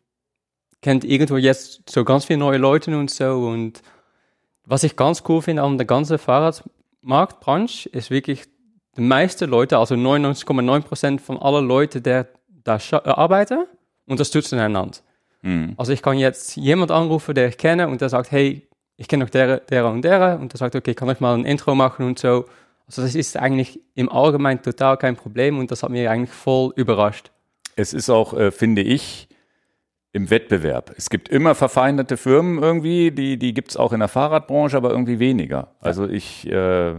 kennt 0.82 1.04
irgendwo 1.04 1.36
jetzt 1.36 1.88
so 1.88 2.04
ganz 2.04 2.24
viele 2.24 2.40
neue 2.40 2.58
Leute 2.58 2.96
und 2.96 3.10
so 3.10 3.46
und 3.46 3.82
was 4.64 4.82
ich 4.82 4.96
ganz 4.96 5.22
cool 5.28 5.42
finde 5.42 5.62
an 5.62 5.78
der 5.78 5.86
ganzen 5.86 6.18
Fahrradmarktbranche 6.18 7.88
ist 7.88 8.10
wirklich 8.10 8.44
die 8.96 9.00
meisten 9.02 9.48
Leute, 9.48 9.78
also 9.78 9.94
99,9% 9.94 11.20
von 11.20 11.38
allen 11.38 11.66
Leuten, 11.66 12.02
die 12.02 12.22
da 12.64 12.76
äh, 12.76 13.08
arbeiten, 13.08 13.66
unterstützen 14.10 14.58
einander. 14.58 14.98
Hm. 15.42 15.74
Also 15.76 15.92
ich 15.92 16.02
kann 16.02 16.18
jetzt 16.18 16.56
jemand 16.56 16.90
anrufen, 16.90 17.34
der 17.34 17.48
ich 17.48 17.56
kenne 17.56 17.88
und 17.88 18.00
der 18.00 18.08
sagt, 18.08 18.30
hey, 18.30 18.68
ich 18.96 19.08
kenne 19.08 19.24
noch 19.24 19.30
der, 19.30 19.60
der 19.60 19.86
und 19.86 20.02
der 20.02 20.38
und 20.38 20.52
der 20.52 20.58
sagt, 20.58 20.76
okay, 20.76 20.94
kann 20.94 21.08
ich 21.08 21.20
mal 21.20 21.34
ein 21.34 21.46
Intro 21.46 21.74
machen 21.74 22.04
und 22.06 22.18
so. 22.18 22.44
Also 22.86 23.02
das 23.02 23.14
ist 23.14 23.36
eigentlich 23.36 23.80
im 23.94 24.10
Allgemeinen 24.10 24.62
total 24.62 24.96
kein 24.96 25.16
Problem 25.16 25.58
und 25.58 25.70
das 25.70 25.82
hat 25.82 25.90
mich 25.90 26.08
eigentlich 26.08 26.30
voll 26.30 26.72
überrascht. 26.76 27.30
Es 27.76 27.94
ist 27.94 28.10
auch, 28.10 28.34
äh, 28.34 28.50
finde 28.50 28.82
ich, 28.82 29.28
im 30.12 30.28
Wettbewerb. 30.28 30.92
Es 30.96 31.08
gibt 31.08 31.28
immer 31.28 31.54
verfeindete 31.54 32.16
Firmen 32.16 32.62
irgendwie, 32.62 33.12
die, 33.12 33.38
die 33.38 33.54
gibt 33.54 33.70
es 33.70 33.76
auch 33.76 33.92
in 33.92 34.00
der 34.00 34.08
Fahrradbranche, 34.08 34.76
aber 34.76 34.90
irgendwie 34.90 35.20
weniger. 35.20 35.68
Also 35.80 36.08
ich 36.08 36.46
äh, 36.50 36.94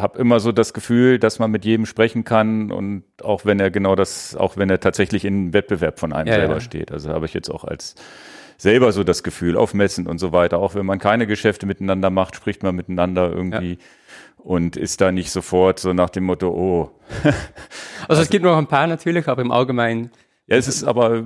habe 0.00 0.18
immer 0.18 0.40
so 0.40 0.52
das 0.52 0.72
Gefühl, 0.72 1.18
dass 1.18 1.38
man 1.38 1.50
mit 1.50 1.64
jedem 1.64 1.86
sprechen 1.86 2.24
kann 2.24 2.70
und 2.72 3.04
auch 3.22 3.44
wenn 3.44 3.60
er 3.60 3.70
genau 3.70 3.94
das, 3.94 4.36
auch 4.36 4.56
wenn 4.56 4.70
er 4.70 4.80
tatsächlich 4.80 5.24
in 5.24 5.52
Wettbewerb 5.52 5.98
von 5.98 6.12
einem 6.12 6.28
Ja, 6.28 6.34
selber 6.34 6.54
ja. 6.54 6.60
steht. 6.60 6.92
Also 6.92 7.10
habe 7.10 7.26
ich 7.26 7.34
jetzt 7.34 7.50
auch 7.50 7.64
als 7.64 7.94
selber 8.56 8.92
so 8.92 9.04
das 9.04 9.22
Gefühl, 9.22 9.56
auf 9.56 9.72
Messen 9.72 10.06
und 10.06 10.18
so 10.18 10.32
weiter, 10.32 10.58
auch 10.58 10.74
wenn 10.74 10.84
man 10.84 10.98
keine 10.98 11.26
Geschäfte 11.26 11.64
miteinander 11.66 12.10
macht, 12.10 12.34
spricht 12.36 12.62
man 12.62 12.74
miteinander 12.74 13.30
irgendwie 13.30 13.78
und 14.36 14.76
ist 14.76 15.00
da 15.00 15.12
nicht 15.12 15.30
sofort 15.30 15.78
so 15.78 15.92
nach 15.92 16.10
dem 16.10 16.24
Motto, 16.24 16.48
oh, 16.48 16.90
Also, 18.08 18.22
es 18.22 18.30
gibt 18.30 18.44
noch 18.44 18.56
ein 18.56 18.66
paar 18.66 18.86
natürlich, 18.86 19.28
aber 19.28 19.42
im 19.42 19.52
Allgemeinen, 19.52 20.10
Ja, 20.48 20.56
es 20.56 20.66
ist 20.66 20.84
aber 20.84 21.24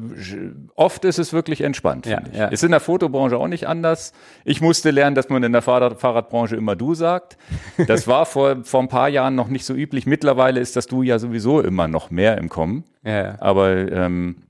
oft 0.74 1.04
ist 1.04 1.18
es 1.20 1.32
wirklich 1.32 1.60
entspannt. 1.60 2.06
Ja, 2.06 2.22
ja. 2.32 2.48
Ist 2.48 2.64
in 2.64 2.72
der 2.72 2.80
Fotobranche 2.80 3.38
auch 3.38 3.46
nicht 3.46 3.68
anders. 3.68 4.12
Ich 4.44 4.60
musste 4.60 4.90
lernen, 4.90 5.14
dass 5.14 5.28
man 5.28 5.44
in 5.44 5.52
der 5.52 5.62
Fahrrad 5.62 6.00
Fahrradbranche 6.00 6.56
immer 6.56 6.74
du 6.74 6.94
sagt. 6.94 7.38
Das 7.86 8.08
war 8.08 8.26
vor, 8.26 8.64
vor 8.64 8.80
ein 8.80 8.88
paar 8.88 9.08
Jahren 9.08 9.36
noch 9.36 9.46
nicht 9.46 9.64
so 9.64 9.74
üblich. 9.74 10.06
Mittlerweile 10.06 10.58
ist 10.58 10.74
das 10.74 10.88
du 10.88 11.02
ja 11.02 11.20
sowieso 11.20 11.60
immer 11.60 11.86
noch 11.86 12.10
mehr 12.10 12.36
im 12.38 12.48
Kommen. 12.48 12.84
ja, 13.04 13.36
Aber 13.40 13.70
ähm, 13.92 14.42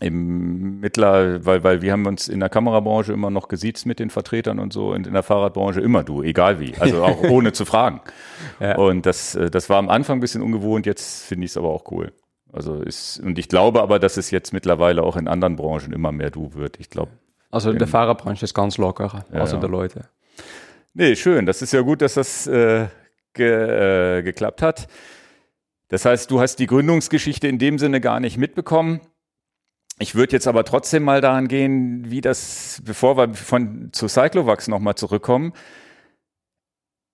im 0.00 0.80
Mittler, 0.80 1.44
weil, 1.44 1.62
weil 1.62 1.82
wir 1.82 1.92
haben 1.92 2.06
uns 2.06 2.28
in 2.28 2.40
der 2.40 2.48
Kamerabranche 2.48 3.12
immer 3.12 3.30
noch 3.30 3.48
gesiezt 3.48 3.86
mit 3.86 3.98
den 3.98 4.10
Vertretern 4.10 4.58
und 4.58 4.72
so 4.72 4.92
und 4.92 5.06
in 5.06 5.12
der 5.12 5.22
Fahrradbranche 5.22 5.80
immer 5.80 6.02
du, 6.02 6.22
egal 6.22 6.60
wie. 6.60 6.74
Also 6.78 7.04
auch 7.04 7.22
ohne 7.30 7.52
zu 7.52 7.64
fragen. 7.64 8.00
Ja. 8.58 8.76
Und 8.78 9.06
das, 9.06 9.34
äh, 9.34 9.50
das 9.50 9.68
war 9.68 9.78
am 9.78 9.88
Anfang 9.88 10.16
ein 10.16 10.20
bisschen 10.20 10.42
ungewohnt, 10.42 10.86
jetzt 10.86 11.24
finde 11.24 11.44
ich 11.44 11.52
es 11.52 11.56
aber 11.56 11.68
auch 11.68 11.90
cool. 11.92 12.12
Also 12.52 12.82
ist, 12.82 13.18
und 13.20 13.38
ich 13.38 13.48
glaube 13.48 13.82
aber, 13.82 13.98
dass 13.98 14.18
es 14.18 14.30
jetzt 14.30 14.52
mittlerweile 14.52 15.02
auch 15.02 15.16
in 15.16 15.26
anderen 15.26 15.56
Branchen 15.56 15.92
immer 15.92 16.12
mehr 16.12 16.30
du 16.30 16.52
wird. 16.54 16.78
Ich 16.78 16.90
glaube, 16.90 17.10
also 17.50 17.72
der 17.72 17.88
Fahrerbranche 17.88 18.44
ist 18.44 18.54
ganz 18.54 18.76
locker, 18.78 19.24
also 19.32 19.56
ja. 19.56 19.60
der 19.60 19.70
Leute. 19.70 20.08
Nee, 20.94 21.16
schön. 21.16 21.46
Das 21.46 21.62
ist 21.62 21.72
ja 21.72 21.80
gut, 21.80 22.02
dass 22.02 22.14
das 22.14 22.46
äh, 22.46 22.88
ge, 23.32 24.18
äh, 24.18 24.22
geklappt 24.22 24.60
hat. 24.60 24.86
Das 25.88 26.04
heißt, 26.04 26.30
du 26.30 26.40
hast 26.40 26.56
die 26.56 26.66
Gründungsgeschichte 26.66 27.48
in 27.48 27.58
dem 27.58 27.78
Sinne 27.78 28.00
gar 28.00 28.20
nicht 28.20 28.36
mitbekommen. 28.36 29.00
Ich 29.98 30.14
würde 30.14 30.32
jetzt 30.32 30.46
aber 30.46 30.64
trotzdem 30.64 31.02
mal 31.04 31.20
daran 31.20 31.48
gehen, 31.48 32.10
wie 32.10 32.20
das, 32.20 32.82
bevor 32.84 33.16
wir 33.16 33.34
von 33.34 33.90
zu 33.92 34.08
Cyclovax 34.08 34.68
nochmal 34.68 34.94
zurückkommen, 34.94 35.52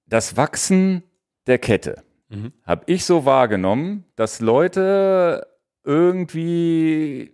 das 0.07 0.37
Wachsen 0.37 1.03
der 1.47 1.59
Kette 1.59 2.03
Mhm. 2.31 2.53
habe 2.65 2.83
ich 2.87 3.05
so 3.05 3.25
wahrgenommen, 3.25 4.05
dass 4.17 4.41
Leute 4.41 5.47
irgendwie, 5.85 7.33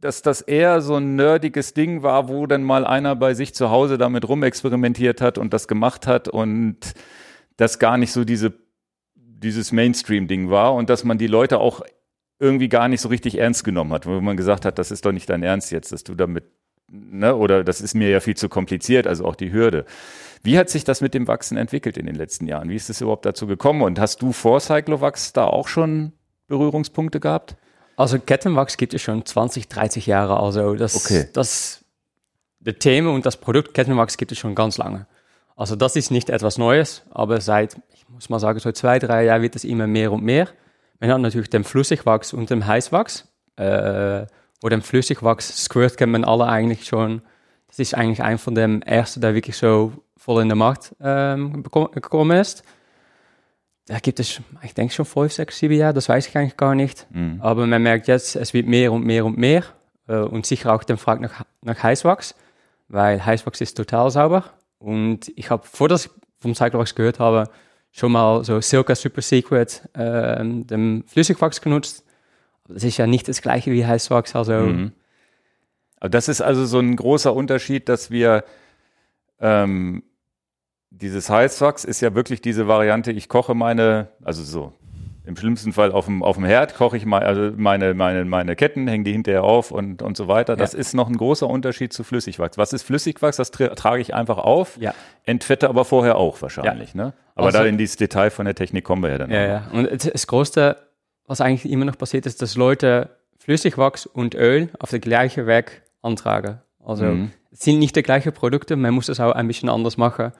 dass 0.00 0.22
das 0.22 0.40
eher 0.40 0.80
so 0.80 0.96
ein 0.96 1.16
nerdiges 1.16 1.74
Ding 1.74 2.02
war, 2.02 2.28
wo 2.28 2.46
dann 2.46 2.62
mal 2.62 2.86
einer 2.86 3.16
bei 3.16 3.34
sich 3.34 3.54
zu 3.54 3.70
Hause 3.70 3.98
damit 3.98 4.26
rumexperimentiert 4.26 5.20
hat 5.20 5.36
und 5.36 5.52
das 5.52 5.68
gemacht 5.68 6.06
hat 6.06 6.28
und 6.28 6.94
das 7.56 7.78
gar 7.78 7.98
nicht 7.98 8.12
so 8.12 8.24
diese, 8.24 8.54
dieses 9.14 9.72
Mainstream-Ding 9.72 10.48
war 10.50 10.74
und 10.74 10.88
dass 10.88 11.04
man 11.04 11.18
die 11.18 11.26
Leute 11.26 11.58
auch 11.58 11.82
irgendwie 12.38 12.68
gar 12.68 12.88
nicht 12.88 13.00
so 13.00 13.08
richtig 13.08 13.38
ernst 13.38 13.64
genommen 13.64 13.92
hat, 13.92 14.06
wo 14.06 14.20
man 14.20 14.36
gesagt 14.36 14.64
hat, 14.64 14.78
das 14.78 14.90
ist 14.90 15.04
doch 15.04 15.12
nicht 15.12 15.28
dein 15.28 15.42
Ernst 15.42 15.70
jetzt, 15.70 15.92
dass 15.92 16.02
du 16.04 16.14
damit, 16.14 16.44
ne, 16.90 17.36
oder 17.36 17.62
das 17.62 17.80
ist 17.80 17.94
mir 17.94 18.08
ja 18.08 18.20
viel 18.20 18.36
zu 18.36 18.48
kompliziert, 18.48 19.06
also 19.06 19.24
auch 19.24 19.36
die 19.36 19.52
Hürde. 19.52 19.84
Wie 20.44 20.58
hat 20.58 20.68
sich 20.68 20.84
das 20.84 21.00
mit 21.00 21.14
dem 21.14 21.26
Wachsen 21.26 21.56
entwickelt 21.56 21.96
in 21.96 22.06
den 22.06 22.14
letzten 22.14 22.46
Jahren? 22.46 22.68
Wie 22.68 22.76
ist 22.76 22.90
es 22.90 23.00
überhaupt 23.00 23.24
dazu 23.26 23.46
gekommen? 23.46 23.82
Und 23.82 23.98
hast 23.98 24.22
du 24.22 24.32
vor 24.32 24.60
Cyclovax 24.60 25.32
da 25.32 25.46
auch 25.46 25.66
schon 25.68 26.12
Berührungspunkte 26.48 27.18
gehabt? 27.18 27.56
Also 27.96 28.18
Kettenwachs 28.18 28.76
gibt 28.76 28.92
es 28.94 29.02
schon 29.02 29.24
20, 29.24 29.68
30 29.68 30.06
Jahre. 30.06 30.38
Also 30.38 30.74
das, 30.74 30.96
Okay. 30.96 31.28
das, 31.32 31.82
das 32.60 32.74
Thema 32.78 33.10
und 33.10 33.24
das 33.24 33.38
Produkt 33.38 33.72
Kettenwachs 33.74 34.16
gibt 34.16 34.32
es 34.32 34.38
schon 34.38 34.54
ganz 34.54 34.76
lange. 34.78 35.06
Also 35.56 35.76
das 35.76 35.96
ist 35.96 36.10
nicht 36.10 36.30
etwas 36.30 36.58
Neues, 36.58 37.02
aber 37.10 37.40
seit, 37.40 37.76
ich 37.94 38.08
muss 38.08 38.28
mal 38.28 38.40
sagen, 38.40 38.58
so 38.58 38.70
zwei, 38.72 38.98
drei 38.98 39.24
Jahren 39.24 39.42
wird 39.42 39.56
es 39.56 39.64
immer 39.64 39.86
mehr 39.86 40.12
und 40.12 40.22
mehr. 40.24 40.48
Man 41.00 41.10
hat 41.10 41.20
natürlich 41.20 41.48
den 41.50 41.64
Flüssigwachs 41.64 42.32
und 42.32 42.50
den 42.50 42.66
Heißwachs. 42.66 43.28
Äh, 43.56 44.26
wo 44.60 44.68
den 44.68 44.82
Flüssigwachs, 44.82 45.64
Squirt 45.64 45.96
kennt 45.96 46.12
man 46.12 46.24
alle 46.24 46.46
eigentlich 46.46 46.86
schon. 46.86 47.22
Das 47.74 47.80
ist 47.80 47.94
eigentlich 47.94 48.22
ein 48.22 48.38
von 48.38 48.54
den 48.54 48.82
ersten, 48.82 49.20
der 49.20 49.34
wirklich 49.34 49.56
so 49.56 49.92
voll 50.16 50.42
in 50.42 50.48
den 50.48 50.58
Markt 50.58 50.94
ähm, 51.00 51.64
gekommen 51.64 52.38
ist. 52.38 52.62
Da 53.86 53.98
gibt 53.98 54.20
es, 54.20 54.40
ich 54.62 54.74
denke 54.74 54.94
schon 54.94 55.04
fünf, 55.04 55.32
sechs, 55.32 55.58
sieben 55.58 55.74
Jahre, 55.74 55.92
das 55.92 56.08
weiß 56.08 56.28
ich 56.28 56.36
eigentlich 56.36 56.56
gar 56.56 56.76
nicht. 56.76 57.08
Aber 57.40 57.66
man 57.66 57.82
merkt 57.82 58.06
jetzt, 58.06 58.36
es 58.36 58.54
wird 58.54 58.68
mehr 58.68 58.92
und 58.92 59.04
mehr 59.04 59.24
und 59.26 59.36
mehr. 59.38 59.64
Äh, 60.06 60.18
und 60.18 60.46
sicher 60.46 60.72
auch 60.72 60.84
den 60.84 60.98
Frage 60.98 61.22
nach, 61.22 61.44
nach 61.62 61.82
Heißwachs, 61.82 62.36
weil 62.86 63.26
Heißwachs 63.26 63.60
ist 63.60 63.76
total 63.76 64.08
sauber. 64.08 64.44
Und 64.78 65.32
ich 65.34 65.50
habe, 65.50 65.66
vor 65.66 65.88
dass 65.88 66.06
ich 66.06 66.12
vom 66.38 66.54
Cyclewachs 66.54 66.94
gehört 66.94 67.18
habe, 67.18 67.50
schon 67.90 68.12
mal 68.12 68.44
so 68.44 68.60
Silka 68.60 68.94
Super 68.94 69.20
Secret, 69.20 69.88
ähm, 69.96 70.64
dem 70.68 71.02
Flüssigwachs 71.08 71.60
genutzt. 71.60 72.04
Das 72.68 72.84
ist 72.84 72.98
ja 72.98 73.08
nicht 73.08 73.26
das 73.26 73.42
gleiche 73.42 73.72
wie 73.72 73.84
Heißwachs, 73.84 74.36
also 74.36 74.52
Aber 74.52 74.92
Das 76.00 76.28
ist 76.28 76.40
also 76.40 76.66
so 76.66 76.78
ein 76.80 76.96
großer 76.96 77.34
Unterschied, 77.34 77.88
dass 77.88 78.10
wir 78.10 78.44
ähm, 79.40 80.02
dieses 80.90 81.28
Heißwachs 81.30 81.84
ist 81.84 82.00
ja 82.00 82.14
wirklich 82.14 82.40
diese 82.40 82.68
Variante, 82.68 83.10
ich 83.10 83.28
koche 83.28 83.54
meine, 83.54 84.08
also 84.22 84.42
so 84.42 84.72
im 85.26 85.36
schlimmsten 85.36 85.72
Fall 85.72 85.90
auf 85.90 86.04
dem, 86.04 86.22
auf 86.22 86.36
dem 86.36 86.44
Herd 86.44 86.74
koche 86.74 86.98
ich 86.98 87.06
mal, 87.06 87.22
also 87.22 87.50
meine, 87.56 87.94
meine, 87.94 88.26
meine 88.26 88.54
Ketten, 88.56 88.86
hänge 88.86 89.04
die 89.04 89.12
hinterher 89.12 89.42
auf 89.42 89.70
und, 89.70 90.02
und 90.02 90.18
so 90.18 90.28
weiter. 90.28 90.54
Das 90.54 90.74
Ja. 90.74 90.78
ist 90.80 90.92
noch 90.92 91.08
ein 91.08 91.16
großer 91.16 91.46
Unterschied 91.48 91.94
zu 91.94 92.04
Flüssigwachs. 92.04 92.58
Was 92.58 92.74
ist 92.74 92.82
Flüssigwachs? 92.82 93.38
Das 93.38 93.50
tra 93.50 93.68
trage 93.68 94.02
ich 94.02 94.12
einfach 94.14 94.36
auf, 94.36 94.76
Ja. 94.78 94.92
entfette 95.24 95.70
aber 95.70 95.86
vorher 95.86 96.16
auch 96.16 96.42
wahrscheinlich. 96.42 96.94
Ne? 96.94 97.14
Aber 97.34 97.46
Also- 97.46 97.58
da 97.60 97.64
in 97.64 97.78
dieses 97.78 97.96
Detail 97.96 98.28
von 98.28 98.44
der 98.44 98.54
Technik 98.54 98.84
kommen 98.84 99.02
wir 99.02 99.10
ja 99.10 99.18
dann 99.18 99.30
Ja, 99.30 99.46
ja. 99.46 99.66
Und 99.72 99.90
das- 99.90 100.12
das 100.12 100.26
Größte, 100.26 100.76
was 101.26 101.40
eigentlich 101.40 101.72
immer 101.72 101.86
noch 101.86 101.96
passiert, 101.96 102.26
ist, 102.26 102.42
dass 102.42 102.54
Leute 102.54 103.08
Flüssigwachs 103.38 104.04
und 104.04 104.34
Öl 104.34 104.68
auf 104.78 104.90
der 104.90 105.00
gleichen 105.00 105.46
Weg 105.46 105.82
antragen. 106.04 106.60
Also 106.84 107.04
Mhm. 107.06 107.30
es 107.50 107.60
sind 107.60 107.78
nicht 107.78 107.96
die 107.96 108.02
gleichen 108.02 108.32
Produkte, 108.32 108.76
man 108.76 108.94
muss 108.94 109.08
es 109.08 109.20
auch 109.20 109.32
ein 109.32 109.46
bisschen 109.48 109.68
anders 109.68 109.96
machen. 109.96 110.32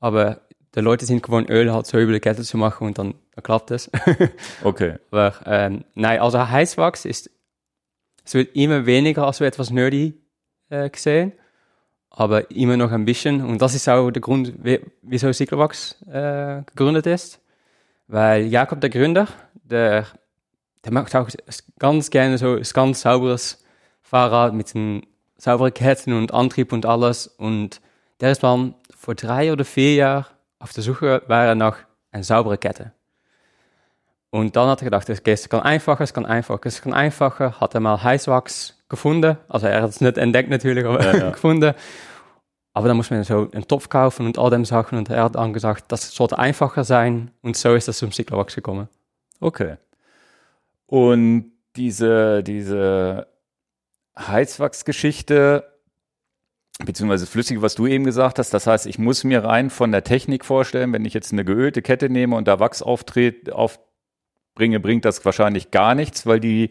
Aber 0.00 0.40
die 0.74 0.80
Leute 0.80 1.04
sind 1.04 1.22
gewohnt, 1.22 1.50
Öl 1.50 1.72
halt 1.72 1.86
so 1.86 1.98
über 1.98 2.12
die 2.12 2.20
Kette 2.20 2.42
zu 2.42 2.56
machen 2.56 2.86
und 2.86 2.96
dann, 2.98 3.14
dann 3.34 3.42
klappt 3.42 3.70
es. 3.70 3.90
Okay. 4.64 4.94
Aber 5.10 5.34
ähm, 5.46 5.84
nein, 5.94 6.20
also 6.20 6.38
Heißwachs 6.48 7.04
ist, 7.04 7.30
es 8.24 8.34
wird 8.34 8.54
immer 8.56 8.86
weniger 8.86 9.26
als 9.26 9.38
so 9.38 9.44
etwas 9.44 9.70
nerdy 9.70 10.14
äh, 10.70 10.88
gesehen, 10.88 11.32
aber 12.10 12.50
immer 12.50 12.76
noch 12.76 12.92
ein 12.92 13.04
bisschen. 13.04 13.44
Und 13.44 13.60
das 13.60 13.74
ist 13.74 13.88
auch 13.88 14.10
der 14.10 14.22
Grund, 14.22 14.52
wie- 14.64 14.80
wieso 15.02 15.32
Cyclovax 15.32 16.00
äh, 16.06 16.62
gegründet 16.66 17.06
ist. 17.06 17.40
Weil 18.08 18.46
Jakob, 18.46 18.80
der 18.80 18.90
Gründer, 18.90 19.26
der, 19.64 20.06
der 20.84 20.92
macht 20.92 21.14
auch 21.14 21.28
ganz 21.78 22.10
gerne 22.10 22.38
so 22.38 22.54
ein 22.56 22.62
ganz 22.72 23.02
sauberes 23.02 23.64
Fahrrad 24.02 24.54
mit 24.54 24.72
den 24.74 25.06
sauberen 25.40 25.74
Ketten 25.74 26.12
und 26.12 26.32
Antrieb 26.32 26.72
und 26.72 26.86
alles. 26.86 27.26
Und 27.26 27.80
der 28.20 28.32
ist 28.32 28.42
dann 28.42 28.74
vor 28.94 29.14
drei 29.14 29.52
oder 29.52 29.64
vier 29.64 29.94
Jahren 29.94 30.26
auf 30.60 30.72
der 30.74 30.82
Suche 30.82 31.22
war 31.26 31.46
er 31.46 31.54
nach 31.54 31.78
einer 32.12 32.22
sauberen 32.22 32.60
Kette. 32.60 32.92
Und 34.28 34.54
dann 34.54 34.68
hat 34.68 34.82
er 34.82 34.84
gedacht, 34.84 35.10
okay, 35.10 35.32
es 35.32 35.48
kann 35.48 35.60
einfacher, 35.60 36.04
es 36.04 36.14
kann 36.14 36.26
einfacher, 36.26 36.66
es 36.66 36.82
kann 36.82 36.92
einfacher. 36.92 37.58
Hat 37.60 37.74
er 37.74 37.80
mal 37.80 38.00
Heißwachs 38.00 38.84
gefunden. 38.88 39.38
Also 39.48 39.66
er 39.66 39.82
hat 39.82 39.90
es 39.90 40.00
nicht 40.00 40.18
entdeckt 40.18 40.50
natürlich, 40.50 40.84
aber 40.86 41.32
gefunden. 41.32 41.74
Aber 42.72 42.86
dann 42.86 42.96
muss 42.96 43.10
man 43.10 43.24
so 43.24 43.50
einen 43.50 43.66
Topf 43.66 43.88
kaufen 43.88 44.26
und 44.26 44.38
all 44.38 44.50
dem 44.50 44.64
Sachen. 44.64 44.98
Und 44.98 45.10
er 45.10 45.24
hat 45.24 45.34
dann 45.34 45.52
gesagt, 45.52 45.90
das 45.90 46.14
sollte 46.14 46.38
einfacher 46.38 46.84
sein. 46.84 47.32
Und 47.42 47.56
so 47.56 47.74
ist 47.74 47.88
das 47.88 47.98
zum 47.98 48.12
Cyclowachs 48.12 48.54
gekommen. 48.54 48.88
Okay. 49.40 49.76
Und 50.86 51.52
diese, 51.74 52.42
diese 52.44 53.26
Heizwachsgeschichte, 54.26 55.64
beziehungsweise 56.84 57.26
flüssige, 57.26 57.62
was 57.62 57.74
du 57.74 57.86
eben 57.86 58.04
gesagt 58.04 58.38
hast, 58.38 58.54
das 58.54 58.66
heißt, 58.66 58.86
ich 58.86 58.98
muss 58.98 59.24
mir 59.24 59.44
rein 59.44 59.70
von 59.70 59.92
der 59.92 60.04
Technik 60.04 60.44
vorstellen, 60.44 60.92
wenn 60.92 61.04
ich 61.04 61.14
jetzt 61.14 61.32
eine 61.32 61.44
geölte 61.44 61.82
Kette 61.82 62.08
nehme 62.08 62.36
und 62.36 62.48
da 62.48 62.60
Wachs 62.60 62.82
auftritt, 62.82 63.52
aufbringe, 63.52 64.80
bringt 64.80 65.04
das 65.04 65.24
wahrscheinlich 65.24 65.70
gar 65.70 65.94
nichts, 65.94 66.26
weil 66.26 66.40
die 66.40 66.70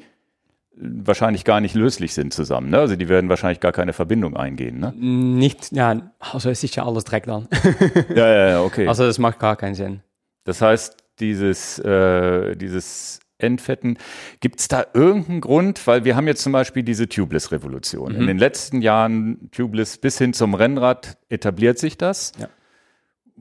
wahrscheinlich 0.82 1.44
gar 1.44 1.60
nicht 1.60 1.76
löslich 1.76 2.14
sind 2.14 2.34
zusammen. 2.34 2.70
Ne? 2.70 2.80
Also 2.80 2.96
die 2.96 3.10
werden 3.10 3.30
wahrscheinlich 3.30 3.60
gar 3.60 3.74
keine 3.74 3.94
Verbindung 3.94 4.38
eingehen. 4.38 4.80
Ne? 4.80 4.94
Nicht, 4.96 5.72
ja, 5.74 6.12
also 6.20 6.50
es 6.50 6.64
ist 6.64 6.76
ja 6.76 6.86
alles 6.86 7.04
Dreck 7.04 7.26
dann. 7.26 7.48
Ja, 8.16 8.28
ja, 8.28 8.50
ja, 8.50 8.62
okay. 8.62 8.88
Also 8.88 9.06
das 9.06 9.20
macht 9.20 9.40
gar 9.40 9.58
keinen 9.58 9.76
Sinn. 9.76 10.02
Das 10.46 10.62
heißt, 10.62 10.96
dieses, 11.20 11.80
äh, 11.80 12.56
dieses 12.56 13.20
entfetten. 13.40 13.98
Gibt 14.40 14.60
es 14.60 14.68
da 14.68 14.86
irgendeinen 14.94 15.42
Grund? 15.42 15.86
Weil 15.88 16.06
wir 16.06 16.16
haben 16.16 16.28
jetzt 16.28 16.44
zum 16.44 16.52
Beispiel 16.52 16.84
diese 16.84 17.10
Tubeless-Revolution. 17.10 18.14
Mhm. 18.14 18.22
In 18.22 18.28
den 18.28 18.38
letzten 18.38 18.82
Jahren 18.82 19.50
Tubeless 19.52 19.98
bis 19.98 20.18
hin 20.18 20.34
zum 20.34 20.54
Rennrad 20.54 21.18
etabliert 21.30 21.80
sich 21.80 21.98
das. 21.98 22.34
Ja. 22.40 22.50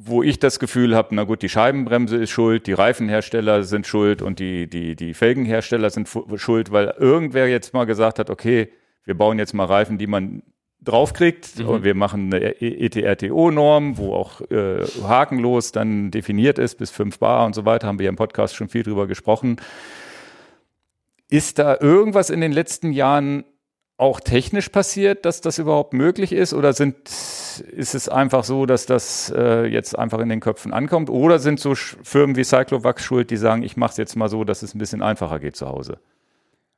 Wo 0.00 0.22
ich 0.22 0.38
das 0.38 0.60
Gefühl 0.60 0.94
habe, 0.94 1.14
na 1.14 1.24
gut, 1.24 1.42
die 1.42 1.48
Scheibenbremse 1.48 2.16
ist 2.16 2.30
schuld, 2.30 2.68
die 2.68 2.72
Reifenhersteller 2.72 3.64
sind 3.64 3.84
schuld 3.86 4.22
und 4.22 4.38
die, 4.38 4.70
die, 4.70 4.94
die 4.94 5.12
Felgenhersteller 5.12 5.90
sind 5.90 6.08
schuld, 6.36 6.70
weil 6.70 6.94
irgendwer 6.98 7.48
jetzt 7.48 7.74
mal 7.74 7.84
gesagt 7.84 8.20
hat, 8.20 8.30
okay, 8.30 8.70
wir 9.04 9.14
bauen 9.14 9.40
jetzt 9.40 9.54
mal 9.54 9.64
Reifen, 9.64 9.98
die 9.98 10.06
man 10.06 10.42
draufkriegt. 10.82 11.58
Mhm. 11.58 11.68
Und 11.68 11.84
wir 11.84 11.94
machen 11.94 12.32
eine 12.32 12.60
ETRTO-Norm, 12.60 13.98
wo 13.98 14.14
auch 14.14 14.40
äh, 14.50 14.84
hakenlos 15.02 15.72
dann 15.72 16.10
definiert 16.10 16.58
ist 16.58 16.76
bis 16.76 16.90
5 16.90 17.18
Bar 17.18 17.46
und 17.46 17.54
so 17.54 17.64
weiter. 17.64 17.86
Haben 17.86 17.98
wir 17.98 18.08
im 18.08 18.16
Podcast 18.16 18.54
schon 18.54 18.68
viel 18.68 18.82
drüber 18.82 19.06
gesprochen. 19.06 19.56
Ist 21.28 21.58
da 21.58 21.76
irgendwas 21.78 22.30
in 22.30 22.40
den 22.40 22.52
letzten 22.52 22.92
Jahren 22.92 23.44
auch 23.98 24.20
technisch 24.20 24.68
passiert, 24.68 25.24
dass 25.24 25.40
das 25.40 25.58
überhaupt 25.58 25.92
möglich 25.92 26.32
ist? 26.32 26.54
Oder 26.54 26.72
sind, 26.72 26.96
ist 27.06 27.94
es 27.94 28.08
einfach 28.08 28.44
so, 28.44 28.64
dass 28.64 28.86
das 28.86 29.32
äh, 29.36 29.66
jetzt 29.66 29.98
einfach 29.98 30.20
in 30.20 30.28
den 30.28 30.40
Köpfen 30.40 30.72
ankommt? 30.72 31.10
Oder 31.10 31.40
sind 31.40 31.58
so 31.58 31.74
Firmen 31.74 32.36
wie 32.36 32.44
Cyclovax 32.44 33.02
schuld, 33.02 33.30
die 33.30 33.36
sagen, 33.36 33.62
ich 33.64 33.76
mache 33.76 33.90
es 33.90 33.96
jetzt 33.96 34.16
mal 34.16 34.28
so, 34.28 34.44
dass 34.44 34.62
es 34.62 34.74
ein 34.74 34.78
bisschen 34.78 35.02
einfacher 35.02 35.40
geht 35.40 35.56
zu 35.56 35.68
Hause? 35.68 35.98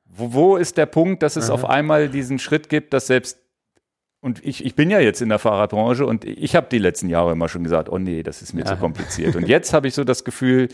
Wo, 0.06 0.32
wo 0.32 0.56
ist 0.56 0.78
der 0.78 0.86
Punkt, 0.86 1.22
dass 1.22 1.36
es 1.36 1.48
mhm. 1.48 1.54
auf 1.54 1.64
einmal 1.66 2.08
diesen 2.08 2.38
Schritt 2.38 2.70
gibt, 2.70 2.94
dass 2.94 3.06
selbst 3.06 3.38
und 4.20 4.44
ich, 4.44 4.64
ich 4.64 4.74
bin 4.74 4.90
ja 4.90 5.00
jetzt 5.00 5.22
in 5.22 5.30
der 5.30 5.38
Fahrradbranche 5.38 6.04
und 6.04 6.24
ich 6.24 6.54
habe 6.54 6.66
die 6.70 6.78
letzten 6.78 7.08
Jahre 7.08 7.32
immer 7.32 7.48
schon 7.48 7.64
gesagt, 7.64 7.88
oh 7.88 7.98
nee, 7.98 8.22
das 8.22 8.42
ist 8.42 8.52
mir 8.52 8.60
ja. 8.60 8.66
zu 8.66 8.76
kompliziert. 8.76 9.34
Und 9.34 9.48
jetzt 9.48 9.72
habe 9.72 9.88
ich 9.88 9.94
so 9.94 10.04
das 10.04 10.24
Gefühl, 10.24 10.68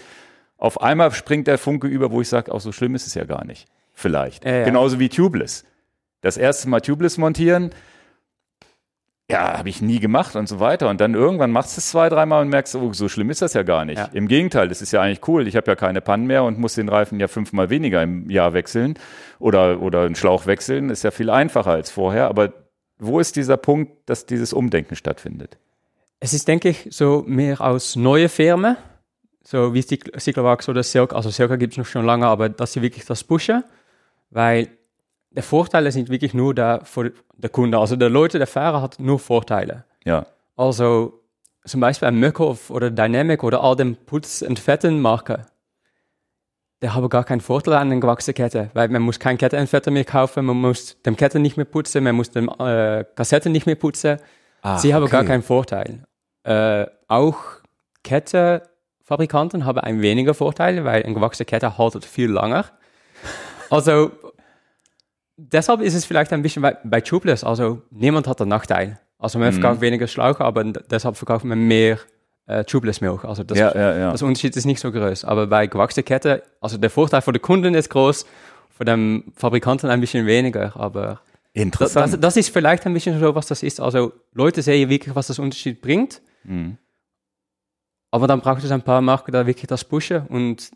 auf 0.59 0.81
einmal 0.81 1.13
springt 1.13 1.47
der 1.47 1.59
Funke 1.59 1.87
über, 1.87 2.11
wo 2.11 2.21
ich 2.21 2.29
sage, 2.29 2.53
auch 2.53 2.61
so 2.61 2.73
schlimm 2.73 2.95
ist 2.95 3.07
es 3.07 3.15
ja 3.15 3.25
gar 3.25 3.45
nicht. 3.45 3.69
Vielleicht. 3.93 4.45
Ja, 4.45 4.57
ja. 4.57 4.65
Genauso 4.65 4.99
wie 4.99 5.09
Tubeless. 5.09 5.65
Das 6.23 6.37
erste 6.37 6.69
Mal 6.69 6.81
Tubeless 6.81 7.19
montieren, 7.19 7.71
ja, 9.31 9.59
habe 9.59 9.69
ich 9.69 9.83
nie 9.83 9.99
gemacht 9.99 10.37
und 10.37 10.49
so 10.49 10.61
weiter. 10.61 10.89
Und 10.89 11.01
dann 11.01 11.15
irgendwann 11.15 11.51
machst 11.51 11.77
du 11.77 11.81
es 11.81 11.89
zwei, 11.89 12.09
dreimal 12.09 12.43
und 12.43 12.49
merkst, 12.49 12.77
oh, 12.77 12.93
so 12.93 13.09
schlimm 13.09 13.31
ist 13.31 13.43
das 13.43 13.55
ja 13.55 13.63
gar 13.63 13.85
nicht. 13.85 13.99
Ja. 13.99 14.09
Im 14.13 14.29
Gegenteil, 14.29 14.69
das 14.69 14.83
ist 14.83 14.93
ja 14.93 15.03
eigentlich 15.03 15.27
cool. 15.29 15.49
Ich 15.49 15.57
habe 15.57 15.71
ja 15.71 15.75
keine 15.75 16.01
Pannen 16.01 16.27
mehr 16.27 16.45
und 16.45 16.59
muss 16.59 16.75
den 16.75 16.89
Reifen 16.89 17.19
ja 17.19 17.27
fünfmal 17.27 17.71
weniger 17.71 18.03
im 18.03 18.31
Jahr 18.31 18.53
wechseln 18.55 18.95
oder, 19.39 19.81
oder 19.81 20.03
einen 20.03 20.15
Schlauch 20.15 20.47
wechseln. 20.47 20.91
Ist 20.91 21.03
ja 21.03 21.11
viel 21.11 21.31
einfacher 21.31 21.73
als 21.73 21.91
vorher. 21.91 22.29
Aber 22.29 22.53
wo 22.99 23.21
ist 23.21 23.37
dieser 23.37 23.57
Punkt, 23.57 24.09
dass 24.09 24.27
dieses 24.27 24.53
Umdenken 24.53 24.97
stattfindet? 24.97 25.59
Es 26.21 26.33
ist, 26.33 26.49
denke 26.49 26.71
ich, 26.71 26.89
so 26.91 27.25
mehr 27.27 27.61
aus 27.61 27.97
neue 27.97 28.29
Firmen, 28.29 28.77
so 29.43 29.75
wie 29.75 29.83
Cyclovax 29.83 30.69
oder 30.69 30.83
Silk. 30.83 31.13
Also 31.13 31.31
Silk 31.31 31.59
gibt 31.59 31.75
es 31.75 31.79
noch 31.79 31.87
schon 31.87 32.07
lange, 32.07 32.27
aber 32.27 32.49
dass 32.49 32.73
sie 32.73 32.83
wirklich 32.83 33.05
das 33.05 33.23
pushen, 33.23 33.65
weil 34.31 34.69
der 35.31 35.43
Vorteile 35.43 35.93
sind 35.93 36.09
wirklich 36.09 36.33
nur 36.33 36.55
da 36.55 36.81
für 36.85 37.13
den 37.37 37.53
Kunde. 37.53 37.79
Also 37.79 37.97
der 37.97 38.09
Leute, 38.09 38.39
der 38.39 38.47
Fahrer 38.47 38.81
hat 38.81 38.99
nur 38.99 39.19
Vorteile. 39.19 39.85
Ja. 40.05 40.27
Also 40.57 41.21
zum 41.67 41.81
Beispiel 41.81 42.09
ein 42.09 42.17
Mökhoff 42.17 42.71
oder 42.71 42.91
Dynamic 42.91 43.45
oder 43.45 43.63
all 43.63 43.77
den 43.77 43.97
Putz- 43.97 44.43
und 44.43 44.59
Fettenmarken 44.59 45.45
der 46.83 46.95
habe 46.95 47.09
gar 47.09 47.25
keinen 47.25 47.41
Vorteil 47.41 47.75
an 47.75 47.91
einer 47.91 48.01
gewachsenen 48.01 48.35
Kette, 48.35 48.71
weil 48.75 48.89
man 48.89 49.03
muss 49.03 49.19
keine 49.19 49.39
Kettenentfetter 49.39 49.91
mehr 49.91 50.05
kaufen, 50.05 50.45
man 50.45 50.57
muss 50.57 51.01
den 51.03 51.17
Kette 51.17 51.39
nicht 51.39 51.57
mehr 51.57 51.65
putzen, 51.65 52.05
man 52.05 52.15
muss 52.15 52.31
den 52.31 52.49
äh, 52.49 53.05
Kassette 53.15 53.49
nicht 53.49 53.67
mehr 53.67 53.77
putzen. 53.77 54.19
Ah, 54.63 54.79
Sie 54.79 54.95
haben 54.95 55.05
okay. 55.05 55.13
gar 55.13 55.25
keinen 55.25 55.43
Vorteil. 55.43 56.05
Äh, 56.45 56.87
auch 57.09 57.39
Kettenfabrikanten 58.03 59.65
haben 59.65 59.79
ein 59.79 60.03
weniger 60.03 60.35
Vorteil, 60.35 60.85
weil 60.85 61.03
eine 61.03 61.15
gewachsene 61.15 61.47
Kette 61.47 61.79
haltet 61.79 62.05
viel 62.05 62.31
länger. 62.31 62.67
Also 63.69 64.13
deshalb 65.37 65.81
ist 65.81 65.95
es 65.95 66.05
vielleicht 66.05 66.33
ein 66.33 66.41
bisschen 66.41 66.63
bei, 66.63 66.77
bei 66.85 67.01
Tubeless, 67.01 67.43
also 67.43 67.83
niemand 67.91 68.29
hat 68.29 68.41
einen 68.41 68.51
Nachteil. 68.51 69.01
Also 69.19 69.41
man 69.41 69.49
mhm. 69.49 69.61
verkauft 69.61 69.81
weniger 69.81 70.07
Schlauch, 70.07 70.39
aber 70.39 70.63
deshalb 70.63 71.17
verkauft 71.17 71.45
man 71.45 71.59
mehr 71.59 71.99
äh, 72.47 72.65
Tubeless 72.65 73.01
Milch. 73.01 73.25
Also 73.25 73.43
das, 73.43 73.59
ja, 73.59 73.75
ja, 73.75 73.97
ja. 73.97 74.13
das 74.13 74.23
Unterschied 74.23 74.57
ist 74.57 74.65
nicht 74.65 74.81
so 74.81 74.91
groß. 74.91 75.25
Aber 75.25 75.47
bei 75.47 75.67
gewachsene 75.67 76.05
Kette, 76.05 76.43
also 76.61 76.79
der 76.79 76.91
Vorteil 76.91 77.23
für 77.23 77.33
den 77.33 77.43
Kunden 77.43 77.75
ist 77.75 77.91
groß, 77.91 78.27
für 78.71 78.85
den 78.85 79.33
Fabrikanten 79.37 79.91
ein 79.91 80.01
bisschen 80.01 80.27
weniger. 80.27 80.77
Aber 80.77 81.21
Interessant. 81.53 82.13
Das, 82.13 82.21
das, 82.21 82.37
ist 82.37 82.51
vielleicht 82.51 82.85
ein 82.87 82.93
bisschen 82.93 83.19
so, 83.19 83.35
was 83.35 83.47
das 83.47 83.63
ist. 83.63 83.81
Also 83.81 84.13
Leute 84.35 84.61
sehen 84.63 84.91
wirklich, 84.91 85.15
was 85.15 85.29
das 85.29 85.39
Unterschied 85.39 85.81
bringt. 85.81 86.21
Mhm. 86.45 86.77
Aber 88.11 88.27
dann 88.27 88.41
braucht 88.41 88.63
es 88.63 88.71
ein 88.71 88.83
paar 88.83 89.01
Marken, 89.01 89.33
da 89.33 89.47
wirklich 89.47 89.67
das 89.67 89.85
pushen 89.85 90.27
und 90.27 90.71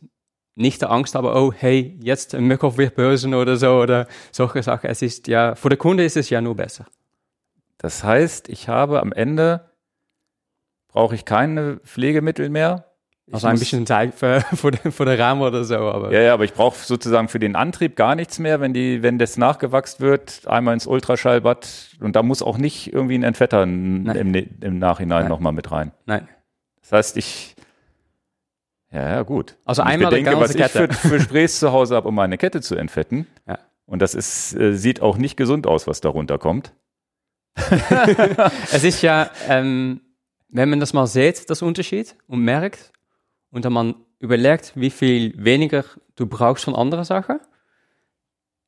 nicht 0.56 0.82
der 0.82 0.90
Angst, 0.90 1.16
aber 1.16 1.40
oh, 1.40 1.52
hey, 1.52 1.98
jetzt 2.02 2.34
ein 2.34 2.44
Möckhoff 2.44 2.76
wird 2.76 2.94
bösen 2.94 3.34
oder 3.34 3.56
so 3.56 3.80
oder 3.80 4.08
solche 4.32 4.62
Sachen. 4.62 4.90
Es 4.90 5.00
ist 5.00 5.28
ja, 5.28 5.54
für 5.54 5.68
den 5.68 5.78
Kunde 5.78 6.04
ist 6.04 6.16
es 6.16 6.28
ja 6.28 6.40
nur 6.40 6.56
besser. 6.56 6.86
Das 7.78 8.04
heißt, 8.04 8.48
ich 8.48 8.68
habe 8.68 9.00
am 9.00 9.12
Ende 9.12 9.69
brauche 10.92 11.14
ich 11.14 11.24
keine 11.24 11.76
Pflegemittel 11.84 12.48
mehr. 12.50 12.86
Ich 13.26 13.34
also 13.34 13.46
ein 13.46 13.58
bisschen 13.58 13.86
Zeit 13.86 14.14
für, 14.14 14.40
für, 14.40 14.72
für 14.72 15.04
den 15.04 15.20
Rahmen 15.20 15.42
oder 15.42 15.62
so. 15.62 15.76
Aber. 15.76 16.12
Ja, 16.12 16.20
ja, 16.20 16.34
aber 16.34 16.44
ich 16.44 16.52
brauche 16.52 16.76
sozusagen 16.76 17.28
für 17.28 17.38
den 17.38 17.54
Antrieb 17.54 17.94
gar 17.94 18.16
nichts 18.16 18.40
mehr, 18.40 18.60
wenn 18.60 18.74
die, 18.74 19.02
wenn 19.02 19.18
das 19.18 19.36
nachgewachsen 19.36 20.00
wird, 20.00 20.42
einmal 20.46 20.74
ins 20.74 20.86
Ultraschallbad 20.86 21.96
und 22.00 22.16
da 22.16 22.24
muss 22.24 22.42
auch 22.42 22.58
nicht 22.58 22.92
irgendwie 22.92 23.16
ein 23.16 23.22
Entfetter 23.22 23.62
im, 23.62 24.04
im 24.06 24.78
Nachhinein 24.78 25.28
nochmal 25.28 25.52
mit 25.52 25.70
rein. 25.70 25.92
Nein. 26.06 26.28
Das 26.80 26.92
heißt, 26.92 27.16
ich, 27.18 27.54
ja, 28.90 29.08
ja, 29.08 29.22
gut. 29.22 29.56
Also 29.64 29.82
einmal 29.82 30.12
ich 30.12 30.18
bedenke, 30.18 30.40
was 30.40 30.54
Kette. 30.54 30.88
ich 30.90 30.96
für, 30.96 31.08
für 31.08 31.20
Sprays 31.20 31.60
zu 31.60 31.70
Hause 31.70 31.94
habe, 31.94 32.08
um 32.08 32.14
meine 32.16 32.36
Kette 32.36 32.60
zu 32.60 32.74
entfetten. 32.74 33.28
Ja. 33.46 33.60
Und 33.86 34.02
das 34.02 34.14
ist, 34.14 34.54
äh, 34.56 34.74
sieht 34.74 35.02
auch 35.02 35.16
nicht 35.16 35.36
gesund 35.36 35.68
aus, 35.68 35.86
was 35.86 36.00
darunter 36.00 36.38
kommt. 36.38 36.72
es 38.72 38.82
ist 38.82 39.02
ja, 39.02 39.30
ähm, 39.48 40.00
wenn 40.52 40.70
man 40.70 40.80
das 40.80 40.92
mal 40.92 41.06
sieht, 41.06 41.48
das 41.50 41.62
Unterschied, 41.62 42.16
und 42.26 42.42
merkt, 42.44 42.92
und 43.50 43.64
dann 43.64 43.72
man 43.72 43.94
überlegt, 44.18 44.72
wie 44.74 44.90
viel 44.90 45.32
weniger 45.36 45.84
du 46.14 46.26
brauchst 46.26 46.64
von 46.64 46.74
anderen 46.74 47.04
Sachen, 47.04 47.40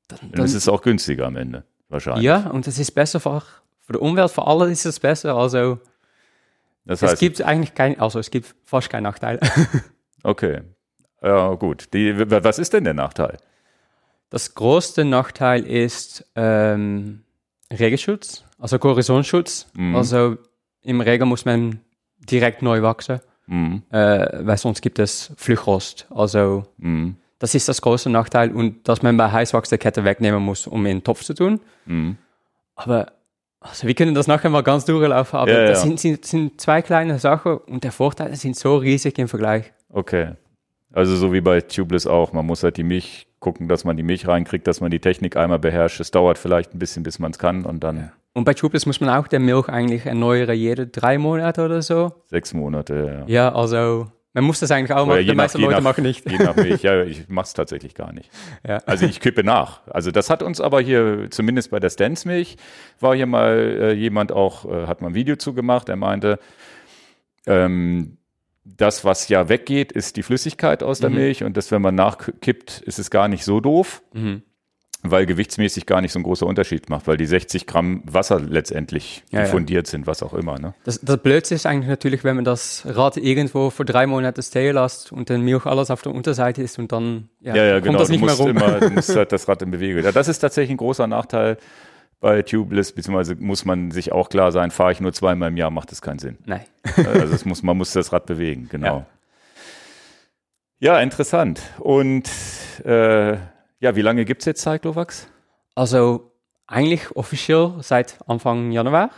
dann, 0.08 0.18
dann, 0.20 0.32
dann 0.32 0.44
ist 0.44 0.54
es 0.54 0.68
auch 0.68 0.82
günstiger 0.82 1.26
am 1.26 1.36
Ende, 1.36 1.64
wahrscheinlich. 1.88 2.24
Ja, 2.24 2.50
und 2.50 2.66
es 2.66 2.78
ist 2.78 2.92
besser 2.92 3.20
für, 3.20 3.42
für 3.80 3.92
die 3.92 3.98
Umwelt, 3.98 4.30
für 4.30 4.46
alle 4.46 4.70
ist 4.70 4.84
es 4.84 4.98
besser. 4.98 5.34
Also 5.34 5.78
das 6.84 7.02
heißt, 7.02 7.14
es 7.14 7.20
gibt 7.20 7.42
eigentlich 7.42 7.74
kein, 7.74 8.00
also 8.00 8.18
es 8.18 8.30
gibt 8.30 8.54
fast 8.64 8.90
keinen 8.90 9.04
Nachteil. 9.04 9.38
okay, 10.22 10.62
ja 11.22 11.54
gut. 11.54 11.92
Die, 11.94 12.14
was 12.30 12.58
ist 12.58 12.72
denn 12.72 12.84
der 12.84 12.94
Nachteil? 12.94 13.38
Das 14.30 14.54
größte 14.54 15.04
Nachteil 15.04 15.64
ist 15.64 16.26
ähm, 16.34 17.22
Regenschutz, 17.70 18.44
also 18.58 18.78
Korrosionsschutz. 18.78 19.68
Mhm. 19.74 19.94
Also 19.94 20.38
im 20.82 21.00
Regen 21.00 21.28
muss 21.28 21.44
man 21.44 21.80
direkt 22.18 22.62
neu 22.62 22.82
wachsen, 22.82 23.20
mhm. 23.46 23.82
äh, 23.90 24.46
weil 24.46 24.56
sonst 24.56 24.82
gibt 24.82 24.98
es 24.98 25.32
Flüchtrost. 25.36 26.06
Also 26.10 26.64
mhm. 26.78 27.16
das 27.38 27.54
ist 27.54 27.68
das 27.68 27.80
große 27.82 28.10
Nachteil 28.10 28.52
und 28.52 28.88
dass 28.88 29.02
man 29.02 29.16
bei 29.16 29.30
Heißwachs 29.30 29.70
die 29.70 29.78
Kette 29.78 30.04
wegnehmen 30.04 30.42
muss, 30.42 30.66
um 30.66 30.84
in 30.86 30.98
den 30.98 31.04
Topf 31.04 31.22
zu 31.24 31.34
tun. 31.34 31.60
Mhm. 31.86 32.16
Aber 32.74 33.12
also 33.60 33.86
wir 33.86 33.94
können 33.94 34.14
das 34.14 34.26
nachher 34.26 34.50
mal 34.50 34.62
ganz 34.62 34.84
durchlaufen, 34.84 35.38
aber 35.38 35.52
ja, 35.52 35.66
das 35.66 35.78
ja. 35.78 35.88
Sind, 35.88 36.00
sind, 36.00 36.24
sind, 36.24 36.60
zwei 36.60 36.82
kleine 36.82 37.18
Sachen 37.18 37.58
und 37.58 37.84
der 37.84 37.92
Vorteile 37.92 38.34
sind 38.36 38.56
so 38.56 38.76
riesig 38.76 39.18
im 39.18 39.28
Vergleich. 39.28 39.72
Okay. 39.88 40.32
Also 40.92 41.16
so 41.16 41.32
wie 41.32 41.40
bei 41.40 41.60
Tubeless 41.60 42.06
auch. 42.06 42.32
Man 42.32 42.44
muss 42.44 42.62
halt 42.62 42.76
die 42.76 42.82
Milch 42.82 43.26
gucken, 43.40 43.68
dass 43.68 43.84
man 43.84 43.96
die 43.96 44.02
Milch 44.02 44.26
reinkriegt, 44.26 44.66
dass 44.66 44.80
man 44.80 44.90
die 44.90 45.00
Technik 45.00 45.36
einmal 45.36 45.58
beherrscht. 45.58 46.00
Es 46.00 46.10
dauert 46.10 46.38
vielleicht 46.38 46.74
ein 46.74 46.78
bisschen, 46.78 47.02
bis 47.02 47.18
man 47.18 47.30
es 47.30 47.38
kann 47.38 47.64
und 47.64 47.82
dann. 47.82 47.96
Ja. 47.96 48.12
Und 48.34 48.44
bei 48.44 48.54
Tubeless 48.54 48.86
muss 48.86 49.00
man 49.00 49.10
auch 49.10 49.28
der 49.28 49.40
Milch 49.40 49.68
eigentlich 49.68 50.06
erneuern, 50.06 50.56
jede 50.56 50.86
drei 50.86 51.18
Monate 51.18 51.64
oder 51.64 51.82
so. 51.82 52.12
Sechs 52.26 52.54
Monate, 52.54 53.24
ja. 53.28 53.34
Ja, 53.34 53.54
also 53.54 54.06
man 54.34 54.44
muss 54.44 54.60
das 54.60 54.70
eigentlich 54.70 54.96
auch 54.96 55.06
machen, 55.06 55.26
die 55.26 55.34
meisten 55.34 55.60
Leute 55.60 55.74
nach, 55.74 55.82
machen 55.82 56.04
nicht. 56.04 56.28
Je 56.30 56.38
nach 56.38 56.56
Milch, 56.56 56.82
ja, 56.82 57.02
ich 57.04 57.28
mache 57.28 57.44
es 57.44 57.52
tatsächlich 57.52 57.94
gar 57.94 58.12
nicht. 58.12 58.30
Ja. 58.66 58.78
Also 58.86 59.04
ich 59.04 59.20
kippe 59.20 59.44
nach. 59.44 59.86
Also 59.86 60.10
das 60.10 60.30
hat 60.30 60.42
uns 60.42 60.60
aber 60.60 60.80
hier, 60.80 61.30
zumindest 61.30 61.70
bei 61.70 61.80
der 61.80 61.90
Stance-Milch, 61.90 62.56
war 63.00 63.14
hier 63.14 63.26
mal 63.26 63.58
äh, 63.58 63.92
jemand 63.92 64.32
auch, 64.32 64.64
äh, 64.64 64.86
hat 64.86 65.02
mal 65.02 65.08
ein 65.08 65.14
Video 65.14 65.36
zugemacht, 65.36 65.88
der 65.88 65.96
meinte, 65.96 66.38
ähm, 67.46 68.16
das, 68.64 69.04
was 69.04 69.28
ja 69.28 69.50
weggeht, 69.50 69.92
ist 69.92 70.16
die 70.16 70.22
Flüssigkeit 70.22 70.82
aus 70.82 71.00
der 71.00 71.10
mhm. 71.10 71.16
Milch 71.16 71.44
und 71.44 71.56
das, 71.58 71.70
wenn 71.70 71.82
man 71.82 71.94
nachkippt, 71.94 72.80
ist 72.80 72.98
es 72.98 73.10
gar 73.10 73.28
nicht 73.28 73.44
so 73.44 73.60
doof. 73.60 74.02
Mhm 74.14 74.42
weil 75.02 75.26
gewichtsmäßig 75.26 75.86
gar 75.86 76.00
nicht 76.00 76.12
so 76.12 76.20
ein 76.20 76.22
großer 76.22 76.46
Unterschied 76.46 76.88
macht, 76.88 77.08
weil 77.08 77.16
die 77.16 77.26
60 77.26 77.66
Gramm 77.66 78.02
Wasser 78.04 78.38
letztendlich 78.38 79.24
ja, 79.30 79.44
fundiert 79.46 79.88
ja. 79.88 79.90
sind, 79.90 80.06
was 80.06 80.22
auch 80.22 80.32
immer. 80.32 80.58
Ne? 80.58 80.74
Das, 80.84 81.00
das 81.00 81.18
Blödste 81.18 81.54
ist 81.56 81.66
eigentlich 81.66 81.88
natürlich, 81.88 82.22
wenn 82.22 82.36
man 82.36 82.44
das 82.44 82.84
Rad 82.86 83.16
irgendwo 83.16 83.70
für 83.70 83.84
drei 83.84 84.06
Monate 84.06 84.42
stehen 84.42 84.74
lässt 84.74 85.10
und 85.10 85.28
dann 85.28 85.42
Milch 85.42 85.66
alles 85.66 85.90
auf 85.90 86.02
der 86.02 86.12
Unterseite 86.12 86.62
ist 86.62 86.78
und 86.78 86.92
dann 86.92 87.28
ja, 87.40 87.56
ja, 87.56 87.64
ja 87.64 87.72
kommt 87.74 87.86
genau. 87.86 87.98
das 87.98 88.08
nicht 88.10 88.24
mehr 88.24 88.34
rum. 88.34 88.50
Immer, 88.50 88.78
du 88.78 88.90
musst 88.94 89.14
halt 89.14 89.32
das 89.32 89.48
Rad 89.48 89.62
in 89.62 89.72
Bewegung. 89.72 90.04
Ja, 90.04 90.12
das 90.12 90.28
ist 90.28 90.38
tatsächlich 90.38 90.70
ein 90.70 90.76
großer 90.76 91.08
Nachteil 91.08 91.58
bei 92.20 92.42
Tubeless, 92.42 92.92
beziehungsweise 92.92 93.34
muss 93.34 93.64
man 93.64 93.90
sich 93.90 94.12
auch 94.12 94.28
klar 94.28 94.52
sein, 94.52 94.70
fahre 94.70 94.92
ich 94.92 95.00
nur 95.00 95.12
zweimal 95.12 95.48
im 95.48 95.56
Jahr, 95.56 95.70
macht 95.70 95.90
das 95.90 96.00
keinen 96.00 96.20
Sinn. 96.20 96.38
Nein. 96.46 96.62
also 96.96 97.34
es 97.34 97.44
muss, 97.44 97.64
man 97.64 97.76
muss 97.76 97.92
das 97.92 98.12
Rad 98.12 98.26
bewegen, 98.26 98.68
genau. 98.70 99.04
Ja, 100.78 101.00
interessant. 101.00 101.60
Und 101.78 102.28
äh, 102.84 103.36
ja, 103.82 103.94
wie 103.96 104.02
lange 104.02 104.24
gibt 104.24 104.40
es 104.42 104.46
jetzt 104.46 104.62
Cyclovax? 104.62 105.28
Also 105.74 106.32
eigentlich 106.66 107.14
offiziell 107.16 107.74
seit 107.80 108.16
Anfang 108.26 108.70
Januar. 108.72 109.10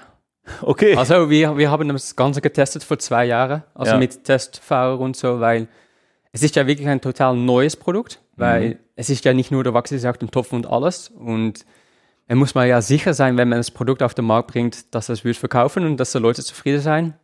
Okay. 0.62 0.96
Also 0.96 1.31
wir, 1.31 1.57
wir 1.57 1.70
haben 1.70 1.88
das 1.88 2.16
Ganze 2.16 2.40
getestet 2.40 2.83
vor 2.85 2.98
zwei 2.98 3.24
Jahren, 3.27 3.62
also 3.74 3.92
Ja. 3.92 3.98
mit 3.98 4.24
Testfahrer 4.24 4.98
und 5.00 5.16
so, 5.16 5.40
weil 5.40 5.68
es 6.33 6.42
ist 6.42 6.57
ja 6.57 6.66
wirklich 6.66 6.88
ein 6.88 7.00
total 7.00 7.37
neues 7.37 7.77
Produkt, 7.77 8.20
weil 8.37 8.70
Mhm. 8.70 8.79
es 8.96 9.09
ist 9.11 9.24
ja 9.24 9.33
nicht 9.33 9.50
nur 9.50 9.64
der 9.64 9.72
Wachs, 9.74 9.92
es 9.92 10.03
ist 10.03 10.07
auch 10.07 10.16
der 10.16 10.29
Topf 10.31 10.53
und 10.53 10.66
alles 10.66 11.09
und 11.09 11.64
man 12.29 12.38
muss 12.38 12.55
mal 12.55 12.66
ja 12.66 12.81
sicher 12.83 13.14
sein, 13.14 13.37
wenn 13.37 13.48
man 13.50 13.59
das 13.59 13.70
Produkt 13.70 14.03
auf 14.03 14.14
den 14.14 14.24
Markt 14.24 14.48
bringt, 14.53 14.94
dass 14.94 15.09
es 15.11 15.24
wird 15.24 15.37
verkaufen 15.37 15.85
und 15.87 15.98
dass 15.98 16.12
die 16.12 16.18
Leute 16.18 16.42
zufrieden 16.42 16.81
sein. 16.81 17.14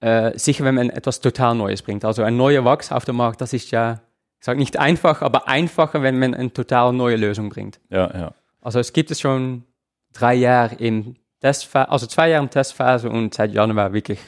Äh, 0.00 0.38
sicher, 0.38 0.62
wenn 0.64 0.74
man 0.74 0.90
etwas 0.90 1.20
total 1.20 1.54
Neues 1.54 1.80
bringt. 1.82 2.04
Also 2.04 2.22
ein 2.22 2.36
neuer 2.36 2.64
Wachs 2.64 2.92
auf 2.92 3.06
den 3.06 3.16
Markt, 3.16 3.40
das 3.40 3.54
ist 3.54 3.70
ja, 3.70 4.02
ich 4.40 4.46
sage 4.46 4.58
nicht 4.58 4.78
einfach, 4.78 5.22
aber 5.22 5.48
einfacher, 5.48 6.02
wenn 6.02 6.18
man 6.18 6.34
eine 6.34 6.52
total 6.52 6.92
neue 6.92 7.16
Lösung 7.16 7.48
bringt. 7.48 7.80
Ja, 7.90 8.16
ja. 8.16 8.34
Also 8.60 8.78
es 8.80 8.92
gibt 8.92 9.10
es 9.10 9.20
schon 9.20 9.64
drei 10.12 10.34
Jahre 10.34 10.76
im 10.76 11.16
Testphase, 11.40 11.90
also 11.90 12.06
zwei 12.06 12.30
Jahre 12.30 12.44
im 12.44 12.50
Testphase 12.50 13.10
und 13.10 13.34
seit 13.34 13.52
Januar 13.52 13.92
wirklich 13.92 14.20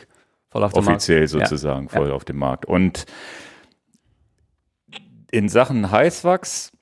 voll 0.51 0.65
auf 0.65 0.73
dem 0.73 0.85
Markt. 0.85 0.97
Offiziell 0.97 1.29
sozusagen 1.29 1.89
voll 1.89 2.11
auf 2.11 2.25
dem 2.25 2.37
Markt. 2.37 2.67
Und 2.67 3.07
in 5.31 5.49
Sachen 5.49 5.91
Heißwachs 5.91 6.73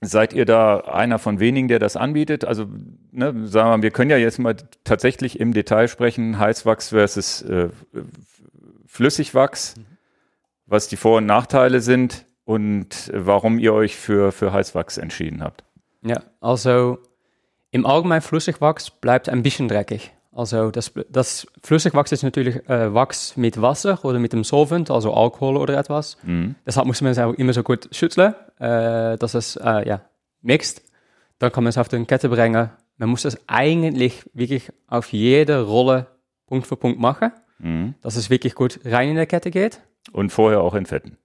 seid 0.00 0.32
ihr 0.32 0.44
da 0.46 0.78
einer 0.78 1.18
von 1.18 1.40
wenigen, 1.40 1.68
der 1.68 1.78
das 1.78 1.96
anbietet? 1.96 2.44
Also, 2.44 2.66
ne, 3.10 3.46
sagen 3.46 3.70
wir 3.70 3.76
mal, 3.76 3.82
wir 3.82 3.90
können 3.90 4.10
ja 4.10 4.16
jetzt 4.16 4.38
mal 4.38 4.56
tatsächlich 4.84 5.40
im 5.40 5.52
Detail 5.52 5.88
sprechen, 5.88 6.38
Heißwachs 6.38 6.90
versus 6.90 7.42
äh, 7.42 7.68
Flüssigwachs, 8.86 9.74
was 10.66 10.88
die 10.88 10.96
Vor- 10.96 11.18
und 11.18 11.26
Nachteile 11.26 11.80
sind 11.80 12.24
und 12.50 13.10
warum 13.14 13.58
ihr 13.58 13.72
euch 13.72 13.96
für, 13.96 14.32
für 14.32 14.52
Heißwachs 14.52 14.98
entschieden 14.98 15.42
habt. 15.42 15.62
Ja, 16.02 16.20
also 16.40 16.98
im 17.70 17.86
Allgemeinen 17.86 18.22
Flüssigwachs 18.22 18.90
bleibt 18.90 19.28
ein 19.28 19.42
bisschen 19.42 19.68
dreckig. 19.68 20.12
Also 20.32 20.70
das, 20.70 20.92
das 21.08 21.46
Flüssigwachs 21.62 22.10
ist 22.12 22.22
natürlich 22.24 22.68
äh, 22.68 22.92
Wachs 22.92 23.36
mit 23.36 23.60
Wasser 23.62 24.04
oder 24.04 24.18
mit 24.18 24.32
dem 24.32 24.42
Solvent, 24.44 24.90
also 24.90 25.12
Alkohol 25.14 25.56
oder 25.56 25.78
etwas. 25.78 26.16
Mhm. 26.22 26.54
Deshalb 26.66 26.86
muss 26.86 27.00
man 27.02 27.12
es 27.12 27.18
auch 27.18 27.32
immer 27.34 27.52
so 27.52 27.62
gut 27.62 27.88
schütteln, 27.92 28.34
äh, 28.58 29.16
dass 29.16 29.34
es 29.34 29.56
äh, 29.56 29.86
ja, 29.88 30.00
mixt. 30.42 30.82
Dann 31.38 31.52
kann 31.52 31.64
man 31.64 31.68
es 31.70 31.78
auf 31.78 31.88
die 31.88 32.04
Kette 32.04 32.28
bringen. 32.28 32.70
Man 32.96 33.08
muss 33.08 33.24
es 33.24 33.38
eigentlich 33.46 34.24
wirklich 34.34 34.70
auf 34.88 35.12
jede 35.12 35.62
Rolle 35.62 36.06
Punkt 36.46 36.66
für 36.66 36.76
Punkt 36.76 36.98
machen, 36.98 37.30
Mhm. 37.62 37.94
dass 38.00 38.16
es 38.16 38.30
wirklich 38.30 38.54
gut 38.54 38.80
rein 38.86 39.10
in 39.10 39.16
der 39.16 39.26
Kette 39.26 39.50
geht. 39.50 39.82
Und 40.12 40.30
vorher 40.30 40.60
auch 40.62 40.74
entfetten. 40.74 41.18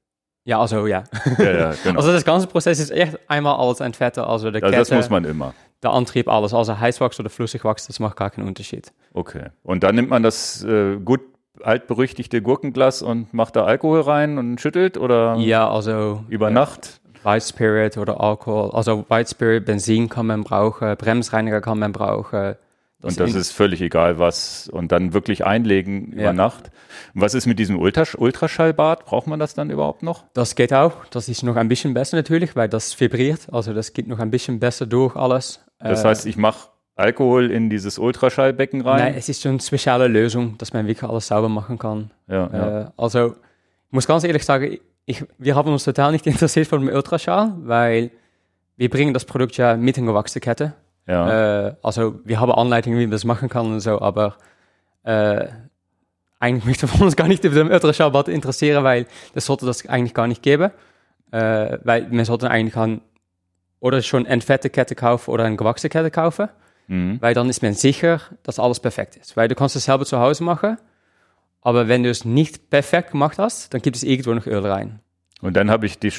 Ja, 0.46 0.60
also 0.62 0.86
ja. 0.86 1.04
Ja, 1.40 1.52
ja, 1.52 1.74
genau. 1.84 2.00
Also 2.00 2.12
das 2.12 2.24
ganze 2.24 2.48
Prozess 2.48 2.80
ist 2.80 2.92
echt 2.92 3.20
einmal 3.28 3.56
alles 3.56 3.80
entfetten, 3.80 4.24
also 4.24 4.52
der 4.52 4.64
also 4.64 4.72
Kette, 4.72 4.90
das 4.90 4.92
muss 4.92 5.10
man 5.10 5.26
immer. 5.26 5.54
der 5.82 5.92
Antrieb, 5.92 6.30
alles. 6.30 6.54
Also 6.54 6.80
Heißwachs 6.80 7.20
oder 7.20 7.30
Flüssigwachs, 7.30 7.88
das 7.88 8.00
macht 8.00 8.16
gar 8.16 8.30
keinen 8.30 8.48
Unterschied. 8.48 8.94
Okay. 9.14 9.48
Und 9.64 9.84
dann 9.84 9.96
nimmt 9.96 10.10
man 10.10 10.22
das 10.24 10.64
äh, 10.64 10.98
gut 10.98 11.22
altberüchtigte 11.64 12.42
Gurkenglas 12.42 13.02
und 13.02 13.34
macht 13.34 13.56
da 13.56 13.66
Alkohol 13.66 14.02
rein 14.02 14.38
und 14.38 14.62
schüttelt 14.62 14.98
oder 14.98 15.36
Ja, 15.38 15.70
also 15.70 16.24
über 16.30 16.52
Nacht? 16.52 17.02
White 17.24 17.46
Spirit 17.48 17.98
oder 17.98 18.22
Alkohol, 18.22 18.70
also 18.72 19.04
White 19.10 19.32
Spirit, 19.32 19.66
Benzin 19.66 20.10
kann 20.10 20.28
man 20.28 20.44
brauchen, 20.44 20.96
Bremsreiniger 20.96 21.60
kann 21.60 21.80
man 21.80 21.92
brauchen. 21.92 22.56
Und 23.06 23.20
das 23.20 23.34
ist 23.36 23.52
völlig 23.52 23.82
egal 23.82 24.20
was. 24.20 24.68
Und 24.68 24.92
dann 24.92 25.14
wirklich 25.14 25.46
einlegen 25.46 26.08
über 26.12 26.24
Ja. 26.24 26.34
Nacht. 26.34 26.72
Und 27.14 27.22
was 27.22 27.34
ist 27.34 27.46
mit 27.46 27.60
diesem 27.60 27.78
Ultrasch 27.80 28.16
Ultraschallbad? 28.16 29.06
Braucht 29.06 29.28
man 29.28 29.40
das 29.40 29.54
dann 29.54 29.70
überhaupt 29.70 30.04
noch? 30.04 30.26
Das 30.34 30.56
geht 30.56 30.74
auch. 30.74 31.06
Das 31.12 31.30
ist 31.30 31.44
noch 31.44 31.56
ein 31.56 31.68
bisschen 31.68 31.94
besser 31.94 32.18
natürlich, 32.18 32.56
weil 32.56 32.68
das 32.70 33.00
vibriert. 33.00 33.48
Also 33.52 33.74
das 33.74 33.94
geht 33.94 34.08
noch 34.08 34.20
ein 34.20 34.32
bisschen 34.32 34.60
besser 34.60 34.86
durch 34.86 35.16
alles. 35.16 35.64
Das 35.80 36.04
Äh, 36.04 36.08
heißt, 36.08 36.26
ich 36.26 36.38
mache 36.38 36.70
Alkohol 36.96 37.52
in 37.52 37.70
dieses 37.70 38.00
Ultraschallbecken 38.00 38.82
rein. 38.82 39.00
Nein, 39.00 39.16
es 39.18 39.28
ist 39.30 39.42
so 39.42 39.50
eine 39.50 39.60
spezielle 39.60 40.08
Lösung, 40.08 40.58
dass 40.58 40.72
man 40.74 40.88
wirklich 40.88 41.10
alles 41.10 41.28
sauber 41.28 41.50
machen 41.50 41.78
kann. 41.78 42.12
ja, 42.28 42.50
ja. 42.52 42.82
Äh, 42.82 42.88
also, 42.98 43.28
ich 43.88 43.92
muss 43.92 44.08
ganz 44.08 44.24
ehrlich 44.24 44.46
sagen, 44.46 44.78
ich, 45.06 45.24
wir 45.38 45.56
haben 45.56 45.72
uns 45.72 45.84
total 45.84 46.12
nicht 46.14 46.26
interessiert 46.28 46.68
für 46.68 46.80
den 46.80 46.90
Ultraschall, 46.90 47.54
weil 47.60 48.12
wir 48.78 48.90
bringen 48.90 49.14
das 49.14 49.26
Produkt 49.26 49.58
ja 49.58 49.78
mit 49.78 49.98
in 49.98 50.06
gewachsene 50.06 50.42
Kette. 50.42 50.74
Ja. 51.08 51.68
Äh, 51.68 51.76
also, 51.84 52.20
wir 52.24 52.40
haben 52.40 52.52
Anleitungen, 52.52 53.00
wie 53.00 53.06
man 53.06 53.12
das 53.12 53.26
machen 53.26 53.50
kann 53.50 53.68
und 53.68 53.80
so, 53.80 54.02
aber 54.02 54.38
äh, 55.04 55.48
eigentlich 56.40 56.66
möchten 56.66 56.92
wir 56.92 57.02
uns 57.06 57.16
gar 57.16 57.28
nicht 57.28 57.44
über 57.44 57.56
den 57.56 57.72
Ultraschallbad 57.72 58.28
interessieren, 58.28 58.84
weil 58.84 59.08
das 59.34 59.46
sollte 59.46 59.66
das 59.66 59.88
eigentlich 59.88 60.14
gar 60.14 60.28
nicht 60.28 60.42
geben. 60.42 60.72
Äh, 61.32 61.80
weil 61.84 62.08
man 62.10 62.26
sollte 62.26 62.50
eigentlich 62.50 62.76
an, 62.78 63.02
oder 63.80 64.02
schon 64.02 64.26
eine 64.26 64.42
fette 64.42 64.70
Kette 64.70 64.96
kaufen 64.96 65.32
oder 65.32 65.44
eine 65.44 65.58
gewachsene 65.58 65.90
Kette 65.90 66.12
kaufen. 66.12 66.50
Mhm. 66.88 67.18
Weil 67.20 67.34
dann 67.34 67.50
ist 67.50 67.62
man 67.62 67.74
sicher, 67.74 68.22
dass 68.44 68.60
alles 68.60 68.80
perfekt 68.80 69.16
ist. 69.16 69.36
Weil 69.36 69.48
du 69.48 69.56
kannst 69.56 69.76
es 69.76 69.86
selber 69.86 70.06
zu 70.06 70.20
Hause 70.20 70.44
machen, 70.44 70.78
aber 71.62 71.88
wenn 71.88 72.04
du 72.04 72.10
es 72.10 72.26
nicht 72.26 72.70
perfekt 72.70 73.12
gemacht 73.12 73.40
hast, 73.40 73.74
dann 73.74 73.82
gibt 73.82 73.96
es 73.96 74.04
irgendwo 74.04 74.34
noch 74.34 74.46
Öl 74.46 74.66
rein. 74.66 75.00
Und 75.42 75.56
dann 75.56 75.70
habe 75.70 75.86
ich 75.88 76.00
die 76.00 76.12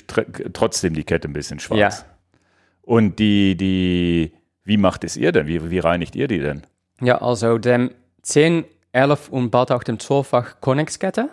trotzdem 0.53 0.95
die 0.95 1.05
Kette 1.05 1.29
ein 1.29 1.33
bisschen 1.33 1.61
schwarz. 1.61 1.79
Ja. 1.79 2.07
Und 2.83 3.19
die, 3.19 3.57
die, 3.57 4.33
wie 4.67 4.77
macht 4.77 5.05
es 5.05 5.17
ihr 5.17 5.33
denn? 5.33 5.47
Wie, 5.47 5.71
wie 5.71 5.79
reinigt 5.79 6.15
ihr 6.15 6.29
die 6.29 6.41
denn? 6.41 6.63
Ja, 7.01 7.23
also 7.23 7.57
dem 7.59 7.91
10, 8.23 8.65
11 8.93 9.29
und 9.31 9.51
bald 9.51 9.71
auch 9.73 9.83
dem 9.83 9.97
12-fach 9.99 10.61
Connex-Kette, 10.61 11.31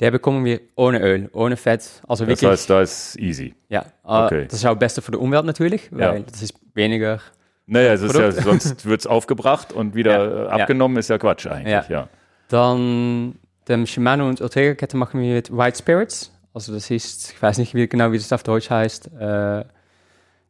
der 0.00 0.10
bekommen 0.10 0.44
wir 0.44 0.60
ohne 0.74 1.00
Öl, 1.00 1.30
ohne 1.32 1.56
Fett. 1.56 1.82
Also 2.08 2.24
Das 2.24 2.28
wirklich, 2.30 2.50
heißt, 2.50 2.68
da 2.68 2.82
ist 2.82 3.16
easy. 3.18 3.54
ja, 3.68 3.82
äh, 3.82 3.84
okay. 4.24 4.44
das 4.46 4.58
ist 4.58 4.64
auch 4.66 4.70
das 4.72 4.78
Beste 4.80 5.02
für 5.02 5.12
die 5.12 5.18
Umwelt 5.18 5.44
natürlich, 5.46 5.90
weil 5.92 6.00
Ja. 6.18 6.18
das 6.20 6.42
ist 6.42 6.54
weniger. 6.74 7.20
Naja, 7.66 7.92
es 7.94 8.02
ist 8.02 8.14
ja, 8.14 8.30
sonst 8.32 8.84
wird 8.86 9.00
es 9.00 9.06
aufgebracht 9.06 9.72
und 9.72 9.94
wieder 9.94 10.12
Ja, 10.12 10.24
äh, 10.24 10.44
ja. 10.44 10.48
abgenommen, 10.50 10.96
ist 10.98 11.08
ja 11.08 11.16
Quatsch 11.18 11.46
eigentlich. 11.46 11.88
Ja. 11.88 12.08
Dann 12.48 13.36
dem 13.68 13.86
Shimano 13.86 14.28
und 14.28 14.40
Ortega-Kette 14.42 14.96
machen 14.96 15.20
wir 15.20 15.34
mit 15.34 15.56
White 15.56 15.78
Spirits. 15.78 16.30
Also 16.52 16.72
das 16.72 16.90
ist, 16.90 17.32
ich 17.32 17.42
weiß 17.42 17.58
nicht 17.58 17.74
wie, 17.74 17.88
genau, 17.88 18.12
wie 18.12 18.18
das 18.18 18.32
auf 18.32 18.42
Deutsch 18.42 18.70
heißt. 18.70 19.10
Äh, 19.18 19.64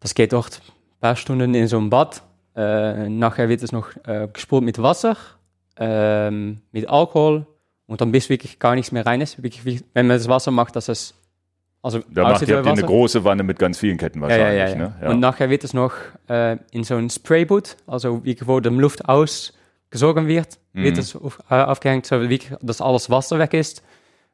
das 0.00 0.14
geht 0.14 0.32
dort 0.32 0.60
paar 1.04 1.16
Stunden 1.16 1.54
in 1.54 1.68
einem 1.70 1.90
Bad. 1.90 2.22
Äh, 2.56 3.10
nachher 3.10 3.50
wird 3.50 3.62
es 3.62 3.72
noch 3.72 3.88
äh, 4.06 4.26
gespult 4.32 4.64
mit 4.64 4.80
Wasser, 4.80 5.18
ähm, 5.76 6.62
mit 6.72 6.88
Alkohol 6.88 7.46
und 7.86 8.00
dann 8.00 8.10
bis 8.10 8.30
wirklich 8.30 8.58
gar 8.58 8.74
nichts 8.74 8.90
mehr 8.90 9.04
rein 9.04 9.20
ist. 9.20 9.42
Wirklich, 9.42 9.84
wenn 9.92 10.06
man 10.06 10.16
das 10.16 10.28
Wasser 10.28 10.50
macht, 10.50 10.76
dass 10.76 10.88
es 10.88 11.14
also 11.82 12.00
Da 12.10 12.22
macht 12.22 12.40
ihr, 12.40 12.48
wie 12.48 12.52
habt 12.54 12.64
ihr 12.66 12.72
eine 12.72 12.82
große 12.82 13.22
Wanne 13.24 13.42
mit 13.42 13.58
ganz 13.58 13.76
vielen 13.78 13.98
Ketten 13.98 14.22
wahrscheinlich. 14.22 14.56
ja, 14.58 14.68
ja, 14.68 14.70
ja. 14.70 14.92
Ne? 15.02 15.10
Und 15.10 15.20
nachher 15.20 15.50
wird 15.50 15.64
es 15.64 15.74
noch 15.74 15.92
äh, 16.30 16.56
in 16.70 16.84
so 16.84 16.94
ein 16.94 17.10
Sprayboot, 17.10 17.76
also 17.86 18.24
wie, 18.24 18.38
wo 18.46 18.58
die 18.60 18.70
Luft 18.70 19.06
ausgesogen 19.06 20.26
wird, 20.26 20.58
wird 20.72 20.94
Mhm. 20.94 21.00
es 21.00 21.14
auf, 21.14 21.38
äh, 21.50 21.56
aufgehängt, 21.56 22.06
so 22.06 22.30
wie, 22.30 22.40
dass 22.62 22.80
alles 22.80 23.10
Wasser 23.10 23.38
weg 23.38 23.52
ist. 23.52 23.82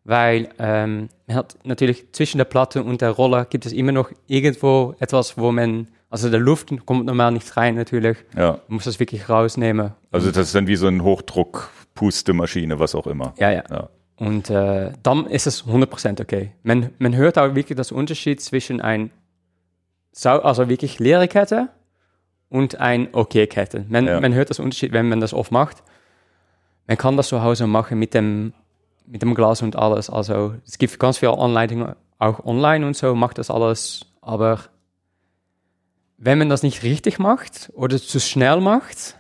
Weil 0.05 0.51
ähm, 0.61 1.09
man 1.27 1.37
hat 1.37 1.57
natürlich 1.65 2.13
zwischen 2.13 2.39
der 2.39 2.45
Platte 2.45 2.85
und 2.85 3.01
der 3.01 3.11
Roller 3.11 3.45
gibt 3.45 3.67
es 3.67 3.73
immer 3.73 3.91
noch 3.91 4.13
irgendwo 4.29 4.95
etwas, 5.01 5.37
wo 5.37 5.51
man, 5.51 5.89
also 6.11 6.29
der 6.29 6.41
Luft 6.41 6.71
kommt 6.87 7.07
normal 7.07 7.33
nicht 7.33 7.57
rein 7.57 7.77
natürlich. 7.77 8.19
ja. 8.37 8.53
Man 8.69 8.75
muss 8.77 8.85
das 8.85 8.99
wirklich 9.01 9.29
rausnehmen. 9.29 9.93
Also 10.11 10.31
das 10.31 10.49
ist 10.49 10.55
dann 10.55 10.67
wie 10.67 10.77
so 10.77 10.87
eine 10.89 11.03
Hochdruck-Pustemaschine, 11.03 12.79
was 12.79 12.95
auch 12.95 13.07
immer. 13.07 13.35
Ja, 13.39 13.51
ja. 13.51 13.63
Ja. 13.71 13.89
Und 14.17 14.51
äh, 14.51 14.93
dann 15.03 15.27
ist 15.27 15.47
es 15.47 15.65
100% 15.65 16.21
okay. 16.21 16.53
Man, 16.63 16.91
man 16.99 17.17
hört 17.17 17.39
auch 17.39 17.55
wirklich 17.55 17.77
das 17.77 17.91
Unterschied 17.91 18.41
zwischen 18.43 18.81
ein, 18.83 19.11
sau 20.13 20.41
also 20.41 20.69
wirklich 20.69 20.99
leere 20.99 21.27
Kette 21.29 21.69
und 22.51 22.77
ein 22.81 23.09
okay 23.13 23.47
Kette. 23.47 23.87
Man, 23.89 24.07
Ja. 24.07 24.21
man 24.21 24.35
hört 24.35 24.51
das 24.51 24.59
Unterschied, 24.59 24.93
wenn 24.93 25.09
man 25.09 25.21
das 25.21 25.33
oft 25.33 25.53
macht. 25.53 25.83
Man 26.87 26.99
kann 26.99 27.17
das 27.17 27.29
zu 27.29 27.43
Hause 27.43 27.67
machen 27.67 27.99
mit 27.99 28.13
dem, 28.13 28.53
mit 29.07 29.23
dem 29.23 29.35
Glas 29.35 29.63
und 29.63 29.77
alles. 29.77 30.11
Also 30.11 30.55
es 30.67 30.77
gibt 30.77 30.99
ganz 30.99 31.19
viele 31.19 31.39
Anleitungen, 31.39 31.95
auch 32.19 32.45
online 32.45 32.87
und 32.87 32.97
so, 32.97 33.15
macht 33.15 33.39
das 33.39 33.51
alles. 33.51 34.05
Aber 34.21 34.59
wenn 36.23 36.39
man 36.39 36.49
das 36.51 36.63
nicht 36.63 36.83
richtig 36.83 37.19
macht 37.19 37.71
oder 37.75 37.99
zu 37.99 38.21
schnell 38.21 38.61
macht, 38.61 39.17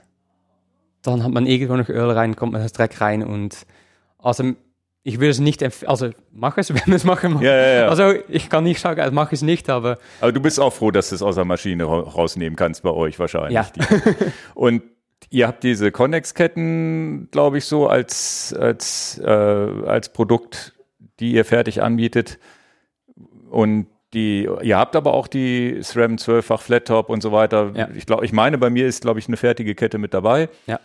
dann 1.02 1.24
hat 1.24 1.30
man 1.32 1.46
irgendwo 1.46 1.76
noch 1.76 1.88
Öl 1.88 2.10
rein, 2.10 2.36
kommt 2.36 2.52
man 2.52 2.62
das 2.62 2.72
Dreck 2.72 3.00
rein 3.00 3.22
und 3.24 3.66
also 4.18 4.52
ich 5.02 5.14
würde 5.18 5.30
es 5.30 5.40
nicht 5.40 5.62
empfehlen, 5.62 5.88
also 5.90 6.10
mach 6.30 6.58
es, 6.58 6.68
wenn 6.74 6.82
man 6.86 6.96
es 6.96 7.04
machen. 7.04 7.40
Ja, 7.40 7.56
ja, 7.56 7.68
ja. 7.80 7.88
Also 7.88 8.12
ich 8.28 8.50
kann 8.50 8.64
nicht 8.64 8.80
sagen, 8.80 9.14
mach 9.14 9.32
es 9.32 9.40
nicht, 9.40 9.70
aber 9.70 9.96
Aber 10.20 10.30
du 10.30 10.40
bist 10.40 10.60
auch 10.60 10.74
froh, 10.74 10.90
dass 10.90 11.08
du 11.08 11.14
es 11.14 11.22
aus 11.22 11.36
der 11.36 11.46
Maschine 11.46 11.84
ra- 11.86 12.00
rausnehmen 12.00 12.54
kannst 12.54 12.82
bei 12.82 12.90
euch 12.90 13.18
wahrscheinlich. 13.18 13.54
Ja. 13.54 13.66
Und 14.54 14.82
ihr 15.30 15.46
habt 15.48 15.64
diese 15.64 15.90
Connex-Ketten, 15.90 17.28
glaube 17.30 17.56
ich, 17.58 17.64
so 17.64 17.86
als, 17.88 18.54
als, 18.58 19.18
äh, 19.24 19.26
als 19.26 20.12
Produkt, 20.12 20.74
die 21.18 21.32
ihr 21.32 21.46
fertig 21.46 21.82
anbietet. 21.82 22.38
Und 23.50 23.86
die, 24.14 24.48
ihr 24.62 24.76
habt 24.76 24.96
aber 24.96 25.14
auch 25.14 25.26
die 25.28 25.78
SRAM 25.82 26.16
12-fach 26.16 26.60
Flat-Top 26.62 27.08
und 27.10 27.22
so 27.22 27.30
weiter. 27.32 27.70
Ja. 27.74 27.88
Ich 27.94 28.06
glaube, 28.06 28.24
ich 28.24 28.32
meine, 28.32 28.58
bei 28.58 28.70
mir 28.70 28.86
ist, 28.86 29.02
glaube 29.02 29.18
ich, 29.20 29.28
eine 29.28 29.36
fertige 29.36 29.74
Kette 29.74 29.98
mit 29.98 30.14
dabei. 30.14 30.48
Ja. 30.66 30.80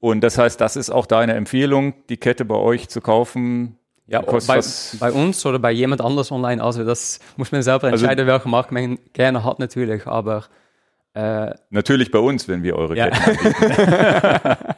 Und 0.00 0.20
das 0.22 0.36
heißt, 0.38 0.60
das 0.60 0.76
ist 0.76 0.90
auch 0.90 1.06
deine 1.06 1.34
Empfehlung, 1.34 1.94
die 2.08 2.16
Kette 2.16 2.44
bei 2.44 2.56
euch 2.56 2.88
zu 2.88 3.00
kaufen. 3.00 3.78
Ja, 4.08 4.20
bei, 4.20 4.60
bei 5.00 5.12
uns 5.12 5.44
oder 5.46 5.58
bei 5.58 5.72
jemand 5.72 6.00
anders 6.00 6.30
online, 6.30 6.62
also 6.62 6.84
das 6.84 7.18
muss 7.36 7.50
man 7.50 7.62
selber 7.62 7.88
Also- 7.88 8.04
entscheiden, 8.04 8.26
welche 8.28 8.48
Marke 8.48 8.72
man 8.72 8.98
gerne 9.14 9.42
hat 9.42 9.58
natürlich, 9.58 10.06
aber 10.06 10.44
äh, 11.14 11.52
Natürlich 11.70 12.10
bei 12.12 12.20
uns, 12.20 12.46
wenn 12.46 12.62
wir 12.62 12.76
eure 12.76 12.96
Ja. 12.96 13.08
Ketten 13.10 14.56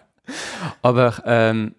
aber 0.82 1.14
ähm, 1.26 1.74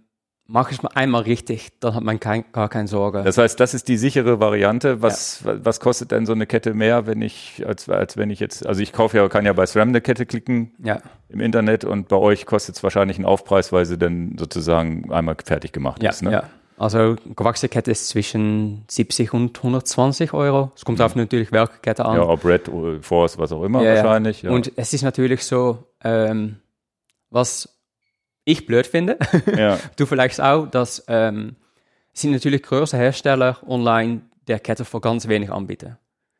mache 0.50 0.74
ich 0.74 0.82
mal 0.82 0.90
einmal 0.96 1.22
richtig, 1.22 1.70
dann 1.80 1.94
hat 1.94 2.04
man 2.04 2.20
kein, 2.20 2.44
gar 2.52 2.70
keine 2.70 2.88
Sorge. 2.88 3.22
Das 3.24 3.38
heißt, 3.38 3.60
das 3.60 3.76
ist 3.76 3.88
die 3.88 3.98
sichere 3.98 4.40
Variante. 4.40 5.02
Was, 5.02 5.42
was 5.46 5.80
kostet 5.80 6.12
denn 6.12 6.26
so 6.26 6.34
eine 6.34 6.48
Kette 6.48 6.74
mehr, 6.74 7.06
wenn 7.06 7.22
ich, 7.22 7.64
als, 7.68 7.88
als 7.88 8.18
wenn 8.18 8.32
ich 8.32 8.40
jetzt, 8.40 8.66
also 8.66 8.82
ich 8.82 8.92
kaufe 8.92 9.18
ja, 9.18 9.30
kann 9.30 9.46
ja 9.46 9.54
bei 9.54 9.68
SRAM 9.68 9.90
eine 9.90 10.02
Kette 10.02 10.26
klicken 10.26 10.74
ja, 10.84 11.02
im 11.30 11.40
Internet 11.40 11.86
und 11.86 12.08
bei 12.08 12.16
euch 12.16 12.48
kostet 12.48 12.76
es 12.76 12.84
wahrscheinlich 12.84 13.18
einen 13.18 13.26
Aufpreis, 13.26 13.72
weil 13.72 13.86
sie 13.86 14.00
dann 14.00 14.38
sozusagen 14.40 15.12
einmal 15.14 15.38
fertig 15.44 15.72
gemacht 15.72 16.02
ja, 16.02 16.10
ist. 16.10 16.24
Ne? 16.24 16.32
ja. 16.32 16.44
Also 16.78 17.18
gewachsene 17.36 17.70
Kette 17.70 17.92
ist 17.92 18.08
zwischen 18.08 18.86
70 18.88 19.34
und 19.34 19.56
120 19.56 20.34
Euro. 20.34 20.72
Es 20.76 20.84
kommt 20.84 21.00
auf 21.02 21.16
natürlich 21.16 21.52
welche 21.52 21.74
Kette 21.82 22.06
an. 22.06 22.16
Ja, 22.16 22.24
ob 22.24 22.44
Red, 22.44 22.70
oder 22.70 23.04
Force, 23.04 23.38
was 23.38 23.52
auch 23.52 23.64
immer 23.64 23.84
Ja, 23.84 23.94
ja. 23.94 24.04
wahrscheinlich. 24.04 24.42
Ja. 24.42 24.52
Und 24.52 24.72
es 24.78 24.94
ist 24.94 25.04
natürlich 25.04 25.46
so, 25.46 25.84
ähm, 26.04 26.56
was 27.30 27.79
ich 28.50 28.66
blöd 28.66 28.88
finde, 28.88 29.18
ja. 29.58 29.78
du 29.98 30.06
vielleicht 30.06 30.42
auch, 30.42 30.68
dass 30.68 31.04
ähm, 31.08 31.56
sind 32.14 32.32
natürlich 32.32 32.64
größere 32.64 33.00
Hersteller 33.00 33.58
online 33.68 34.22
der 34.48 34.60
Kette 34.60 34.84
für 34.86 35.00
ganz 35.00 35.28
wenig 35.28 35.52
anbieten. 35.52 35.98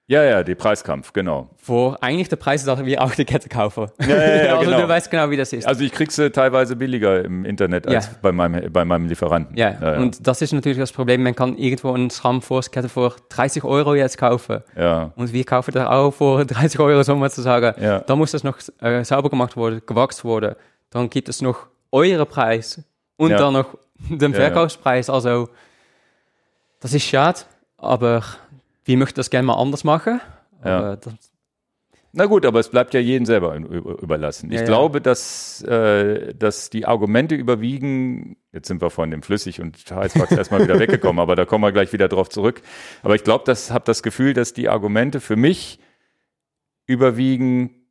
ja, 0.08 0.24
ja, 0.24 0.42
die 0.44 0.56
Preiskampf, 0.56 1.14
genau. 1.14 1.52
Für 1.58 1.96
eigentlich 2.02 2.28
der 2.30 2.38
Preis, 2.38 2.66
dass 2.66 2.84
wir 2.84 3.04
auch 3.04 3.14
die 3.14 3.24
Kette 3.26 3.48
kaufen. 3.48 3.86
Ja, 4.02 4.08
ja, 4.08 4.16
ja, 4.46 4.56
also 4.58 4.66
genau. 4.72 4.82
du 4.82 4.88
weißt 4.88 5.12
genau, 5.12 5.30
wie 5.30 5.38
das 5.38 5.54
ist. 5.54 5.68
Also 5.68 5.84
ich 5.84 5.92
krieg 5.92 6.12
sie 6.12 6.32
teilweise 6.32 6.76
billiger 6.76 7.24
im 7.24 7.46
Internet 7.46 7.86
als 7.88 8.08
Ja. 8.08 8.12
bei, 8.24 8.32
meinem, 8.32 8.74
bei 8.74 8.84
meinem 8.84 9.06
Lieferanten. 9.08 9.56
ja, 9.56 9.98
und 10.00 10.26
das 10.26 10.42
ist 10.42 10.52
natürlich 10.52 10.80
das 10.80 10.92
Problem. 10.92 11.22
Man 11.22 11.36
kann 11.36 11.56
irgendwo 11.58 11.92
eine 11.94 12.10
SRAM 12.10 12.42
Force 12.42 12.72
Kette 12.72 12.90
für 12.90 13.16
30 13.30 13.64
Euro 13.64 13.94
jetzt 13.94 14.18
kaufen. 14.18 14.64
ja, 14.76 15.12
Und 15.16 15.32
wir 15.32 15.44
kaufen 15.44 15.72
das 15.76 15.86
auch 15.88 16.10
für 16.12 16.44
30 16.44 16.80
Euro, 16.88 17.04
so 17.04 17.16
mal 17.16 17.30
zu 17.30 17.44
sagen. 17.44 17.80
Ja. 17.80 18.00
Da 18.00 18.16
muss 18.16 18.32
das 18.32 18.44
noch 18.44 18.58
äh, 18.82 19.04
sauber 19.06 19.30
gemacht 19.30 19.56
worden, 19.56 19.82
gewachst 19.86 20.24
worden. 20.24 20.56
Dann 20.90 21.12
gibt 21.12 21.30
es 21.30 21.44
noch 21.44 21.68
eure 21.92 22.26
Preis 22.26 22.82
und 23.18 23.32
Ja. 23.32 23.38
dann 23.38 23.54
noch 23.54 23.78
den. 23.98 24.34
Verkaufspreis. 24.34 25.10
Also, 25.10 25.50
das 26.80 26.94
ist 26.94 27.04
schade, 27.04 27.42
aber 27.78 28.24
wir 28.86 28.98
möchten 28.98 29.18
das 29.18 29.30
gerne 29.30 29.46
mal 29.48 29.56
anders 29.62 29.84
machen. 29.84 30.22
Ja. 30.64 30.98
Na 32.12 32.26
gut, 32.26 32.44
aber 32.46 32.60
es 32.60 32.70
bleibt 32.70 32.96
ja 32.96 33.00
jedem 33.00 33.26
selber 33.28 33.56
über- 33.56 34.02
überlassen. 34.02 34.48
Ich 34.50 34.56
Ja, 34.56 34.62
ja. 34.62 34.66
glaube, 34.66 35.00
dass, 35.00 35.62
äh, 35.62 36.34
dass 36.34 36.72
die 36.72 36.86
Argumente 36.88 37.36
überwiegen. 37.36 38.36
Jetzt 38.52 38.68
sind 38.68 38.82
wir 38.82 38.90
von 38.90 39.12
dem 39.12 39.22
Flüssig 39.22 39.62
und 39.62 39.78
Heißwachs 39.92 40.32
erstmal 40.32 40.64
wieder 40.64 40.80
weggekommen, 40.80 41.20
aber 41.22 41.36
da 41.36 41.46
kommen 41.46 41.64
wir 41.64 41.72
gleich 41.72 41.94
wieder 41.94 42.08
drauf 42.08 42.30
zurück. 42.30 42.64
Aber 43.04 43.14
ich 43.14 43.24
glaube, 43.24 43.44
das 43.46 43.70
habe 43.70 43.86
das 43.86 44.02
Gefühl, 44.02 44.34
dass 44.34 44.54
die 44.54 44.70
Argumente 44.70 45.20
für 45.20 45.36
mich 45.36 45.80
überwiegen, 46.88 47.86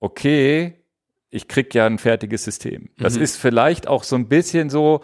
okay, 0.00 0.74
ich 1.34 1.48
krieg 1.48 1.74
ja 1.74 1.86
ein 1.86 1.98
fertiges 1.98 2.44
System. 2.44 2.88
Das 2.98 3.16
Mhm. 3.16 3.22
ist 3.22 3.36
vielleicht 3.36 3.88
auch 3.88 4.04
so 4.04 4.16
ein 4.16 4.28
bisschen 4.28 4.70
so, 4.70 5.00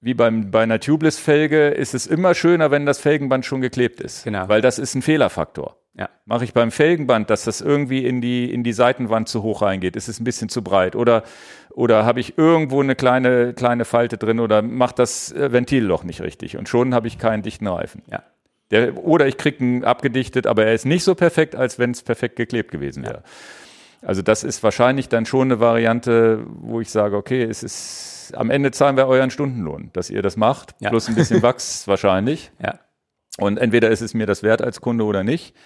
wie 0.00 0.14
beim, 0.14 0.50
bei 0.50 0.62
einer 0.62 0.80
Tubeless-Felge 0.80 1.68
ist 1.68 1.94
es 1.94 2.06
immer 2.06 2.34
schöner, 2.34 2.70
wenn 2.70 2.84
das 2.84 2.98
Felgenband 3.00 3.46
schon 3.46 3.60
geklebt 3.60 4.00
ist. 4.00 4.24
Genau. 4.24 4.48
Weil 4.48 4.60
das 4.60 4.78
ist 4.78 4.94
ein 4.94 5.02
Fehlerfaktor. 5.02 5.76
ja. 5.96 6.08
Mache 6.26 6.44
ich 6.44 6.52
beim 6.52 6.70
Felgenband, 6.70 7.30
dass 7.30 7.44
das 7.44 7.60
irgendwie 7.60 8.04
in 8.04 8.20
die, 8.20 8.52
in 8.52 8.64
die 8.64 8.72
Seitenwand 8.72 9.28
zu 9.28 9.42
hoch 9.42 9.62
reingeht? 9.62 9.94
Ist 9.96 10.08
es 10.08 10.20
ein 10.20 10.24
bisschen 10.24 10.48
zu 10.48 10.62
breit? 10.62 10.96
Oder, 10.96 11.22
oder 11.70 12.04
habe 12.04 12.18
ich 12.20 12.36
irgendwo 12.36 12.80
eine 12.82 12.96
kleine, 12.96 13.54
kleine 13.54 13.84
Falte 13.84 14.18
drin 14.18 14.40
oder 14.40 14.60
macht 14.62 14.98
das 14.98 15.30
äh, 15.32 15.52
Ventilloch 15.52 16.02
nicht 16.04 16.20
richtig? 16.20 16.56
Und 16.58 16.68
schon 16.68 16.94
habe 16.94 17.06
ich 17.06 17.18
keinen 17.18 17.42
dichten 17.42 17.66
Reifen. 17.68 18.02
Ja. 18.10 18.22
Der, 18.70 18.96
oder 19.04 19.26
ich 19.26 19.36
kriege 19.36 19.62
ihn 19.64 19.84
abgedichtet, 19.84 20.46
aber 20.46 20.66
er 20.66 20.74
ist 20.74 20.84
nicht 20.86 21.04
so 21.04 21.14
perfekt, 21.14 21.54
als 21.54 21.78
wenn 21.78 21.92
es 21.92 22.02
perfekt 22.02 22.36
geklebt 22.36 22.70
gewesen 22.72 23.04
wäre. 23.04 23.22
Also 24.04 24.22
das 24.22 24.44
ist 24.44 24.62
wahrscheinlich 24.62 25.08
dann 25.08 25.24
schon 25.26 25.48
eine 25.48 25.60
Variante, 25.60 26.44
wo 26.46 26.80
ich 26.80 26.90
sage, 26.90 27.16
okay, 27.16 27.42
es 27.42 27.62
ist, 27.62 28.32
am 28.36 28.50
Ende 28.50 28.70
zahlen 28.70 28.96
wir 28.96 29.06
euren 29.06 29.30
Stundenlohn, 29.30 29.90
dass 29.92 30.10
ihr 30.10 30.20
das 30.22 30.36
macht, 30.36 30.74
Ja. 30.80 30.90
plus 30.90 31.08
ein 31.08 31.14
bisschen 31.14 31.42
Wachs 31.42 31.86
wahrscheinlich. 31.88 32.50
ja. 32.62 32.78
Und 33.38 33.58
entweder 33.58 33.90
ist 33.90 34.00
es 34.00 34.14
mir 34.14 34.26
das 34.26 34.44
wert 34.44 34.62
als 34.62 34.80
Kunde 34.80 35.04
oder 35.04 35.24
nicht. 35.24 35.56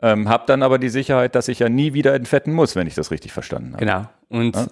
Ähm, 0.00 0.28
hab 0.28 0.46
dann 0.48 0.64
aber 0.64 0.78
die 0.80 0.88
Sicherheit, 0.88 1.34
dass 1.36 1.46
ich 1.46 1.60
ja 1.60 1.68
nie 1.68 1.92
wieder 1.94 2.14
entfetten 2.14 2.52
muss, 2.52 2.74
wenn 2.74 2.86
ich 2.88 2.94
das 2.96 3.10
richtig 3.12 3.32
verstanden 3.32 3.74
habe. 3.74 3.84
Genau. 3.84 4.02
Und 4.28 4.56
Ja. 4.56 4.66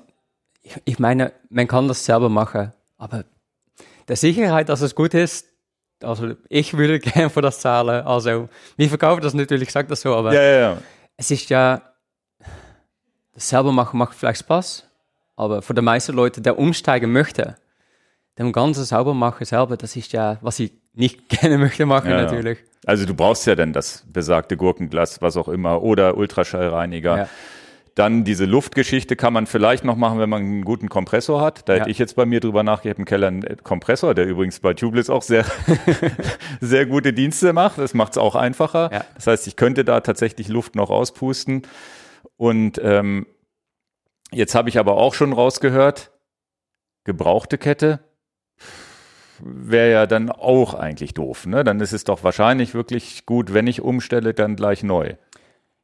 ich, 0.63 0.77
ich 0.85 0.99
meine, 0.99 1.33
man 1.51 1.69
kann 1.69 1.87
das 1.87 2.05
selber 2.05 2.29
machen, 2.29 2.73
aber 2.99 3.25
der 4.09 4.17
Sicherheit, 4.17 4.69
dass 4.69 4.81
es 4.81 4.95
gut 4.97 5.15
ist, 5.15 5.47
also 6.03 6.35
ich 6.49 6.77
würde 6.77 6.99
gerne 7.01 7.31
für 7.31 7.43
das 7.43 7.61
zahlen. 7.61 8.05
Also, 8.05 8.49
wir 8.77 8.89
verkaufen 8.89 9.21
das 9.23 9.35
natürlich, 9.35 9.69
ich 9.69 9.73
sage 9.73 9.87
das 9.89 10.01
so, 10.01 10.15
aber 10.15 10.33
Ja, 10.35 10.43
ja, 10.43 10.59
ja. 10.59 10.79
es 11.17 11.31
ist 11.31 11.49
ja, 11.49 11.81
das 13.37 13.49
selber 13.49 13.71
machen 13.71 13.99
macht 13.99 14.15
vielleicht 14.17 14.41
Spaß, 14.41 14.85
aber 15.37 15.63
für 15.63 15.75
die 15.75 15.83
meisten 15.83 16.13
Leute, 16.17 16.41
der 16.41 16.59
umsteigen 16.59 17.13
möchte, 17.13 17.55
dem 18.39 18.51
ganzen 18.53 18.85
sauber 18.85 19.15
machen 19.15 19.45
selber, 19.45 19.77
das 19.77 19.95
ist 19.95 20.13
ja, 20.13 20.39
was 20.41 20.59
ich 20.59 20.73
nicht 20.95 21.29
gerne 21.41 21.59
möchte 21.59 21.87
machen 21.87 22.11
Ja, 22.11 22.17
ja. 22.17 22.23
natürlich. 22.25 22.59
Also 22.85 23.05
du 23.07 23.15
brauchst 23.15 23.47
ja 23.47 23.55
dann 23.55 23.73
das 23.73 24.05
besagte 24.13 24.57
Gurkenglas, 24.57 25.21
was 25.23 25.37
auch 25.37 25.49
immer, 25.49 25.83
oder 25.83 26.17
Ultraschallreiniger. 26.17 27.17
Ja. 27.19 27.29
Dann 27.95 28.25
diese 28.25 28.45
Luftgeschichte 28.45 29.17
kann 29.17 29.33
man 29.33 29.47
vielleicht 29.47 29.83
noch 29.85 29.97
machen, 29.97 30.19
wenn 30.19 30.29
man 30.29 30.43
einen 30.43 30.65
guten 30.65 30.89
Kompressor 30.91 31.41
hat. 31.41 31.67
Da 31.69 31.75
Ja. 31.75 31.81
hätte 31.81 31.91
ich 31.91 31.99
jetzt 31.99 32.15
bei 32.15 32.27
mir 32.27 32.41
drüber 32.41 32.63
nachgedacht, 32.63 32.97
habe 32.97 33.03
im 33.03 33.05
Keller 33.07 33.29
einen 33.29 33.57
Kompressor, 33.65 34.15
der 34.15 34.27
übrigens 34.27 34.61
bei 34.61 34.75
Tubeless 34.75 35.09
auch 35.09 35.23
sehr, 35.23 35.47
sehr 36.61 36.87
gute 36.87 37.13
Dienste 37.13 37.53
macht. 37.53 37.79
Das 37.79 37.95
macht 37.95 38.13
es 38.13 38.19
auch 38.19 38.35
einfacher. 38.35 38.91
Ja. 38.93 39.05
Das 39.15 39.27
heißt, 39.27 39.47
ich 39.47 39.57
könnte 39.57 39.85
da 39.85 40.01
tatsächlich 40.01 40.49
Luft 40.49 40.75
noch 40.77 40.91
auspusten. 40.91 41.63
Und 42.37 42.81
ähm, 42.83 43.27
jetzt 44.33 44.55
habe 44.55 44.69
ich 44.69 44.79
aber 44.79 44.97
auch 44.97 45.15
schon 45.15 45.33
rausgehört, 45.33 46.11
gebrauchte 47.05 47.59
Kette 47.59 48.01
wäre 49.41 49.93
ja 49.93 50.07
dann 50.07 50.31
auch 50.31 50.75
eigentlich 50.75 51.15
doof. 51.15 51.47
Ne? 51.47 51.65
Dann 51.65 51.81
ist 51.81 51.93
es 51.93 52.05
doch 52.05 52.25
wahrscheinlich 52.25 52.75
wirklich 52.75 53.27
gut, 53.27 53.53
wenn 53.53 53.67
ich 53.67 53.83
umstelle, 53.83 54.35
dann 54.35 54.57
gleich 54.57 54.83
neu. 54.83 55.15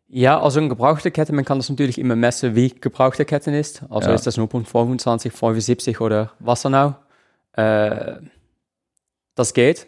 Ja, 0.08 0.40
also 0.40 0.58
eine 0.60 0.68
gebrauchte 0.68 1.10
Kette, 1.10 1.32
man 1.32 1.44
kann 1.44 1.58
das 1.58 1.70
natürlich 1.70 1.98
immer 1.98 2.16
messen, 2.16 2.54
wie 2.54 2.68
gebrauchte 2.68 3.24
Ketten 3.24 3.54
ist. 3.54 3.82
Also 3.88 4.10
Ja. 4.10 4.14
ist 4.14 4.26
das 4.26 4.36
0.25, 4.38 5.30
75 5.30 6.00
oder 6.00 6.32
was 6.38 6.66
auch. 6.66 6.94
Äh, 7.54 8.16
das 9.34 9.54
geht. 9.54 9.86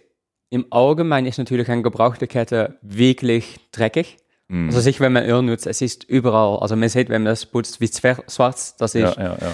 Im 0.49 0.67
Allgemeinen 0.71 1.27
ist 1.27 1.39
natürlich 1.39 1.69
eine 1.69 1.83
gebrauchte 1.83 2.27
Kette 2.27 2.79
wirklich 2.81 3.59
dreckig. 3.71 4.17
Mhm. 4.49 4.67
Also 4.69 4.81
sicher, 4.81 5.01
wenn 5.01 5.13
man 5.13 5.25
Öl 5.25 5.43
nutzt, 5.43 5.67
es 5.67 5.81
ist 5.81 6.05
überall. 6.05 6.59
Also 6.61 6.77
man 6.77 6.89
sieht, 6.89 7.09
wenn 7.09 7.23
man 7.23 7.33
das 7.33 7.47
putzt, 7.47 7.81
wie 7.81 7.89
schwarz 7.89 8.77
das 8.77 8.95
ist. 8.95 9.17
ja, 9.17 9.23
ja, 9.23 9.37
ja. 9.41 9.53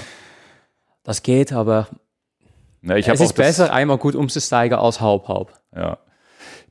Das 1.04 1.22
geht, 1.22 1.52
aber 1.52 1.88
Na, 2.82 2.96
ich 2.96 3.08
es 3.08 3.20
ist 3.20 3.34
besser, 3.34 3.72
einmal 3.72 3.98
gut 3.98 4.14
umzusteigen 4.14 4.78
als 4.78 5.00
halb-halb. 5.00 5.52
Ja. 5.74 5.98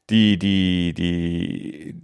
Die, 0.09 0.37
die, 0.37 0.93
die, 0.93 1.95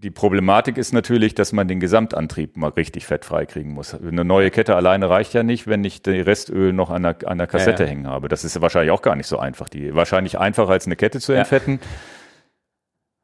die 0.00 0.10
Problematik 0.10 0.78
ist 0.78 0.92
natürlich, 0.92 1.34
dass 1.34 1.52
man 1.52 1.66
den 1.68 1.80
Gesamtantrieb 1.80 2.56
mal 2.56 2.70
richtig 2.70 3.06
fettfrei 3.06 3.46
kriegen 3.46 3.72
muss. 3.72 3.94
Eine 3.94 4.24
neue 4.24 4.50
Kette 4.50 4.76
alleine 4.76 5.10
reicht 5.10 5.34
ja 5.34 5.42
nicht, 5.42 5.66
wenn 5.66 5.84
ich 5.84 6.02
die 6.02 6.20
Restöl 6.20 6.72
noch 6.72 6.90
an 6.90 7.02
der, 7.02 7.16
an 7.26 7.38
der 7.38 7.46
Kassette 7.46 7.82
Ja, 7.82 7.88
ja. 7.88 7.90
hängen 7.90 8.06
habe. 8.06 8.28
Das 8.28 8.44
ist 8.44 8.60
wahrscheinlich 8.60 8.92
auch 8.92 9.02
gar 9.02 9.16
nicht 9.16 9.26
so 9.26 9.38
einfach. 9.38 9.68
Die 9.68 9.94
wahrscheinlich 9.94 10.38
einfacher 10.38 10.70
als 10.70 10.86
eine 10.86 10.96
Kette 10.96 11.20
zu 11.20 11.32
Ja. 11.32 11.44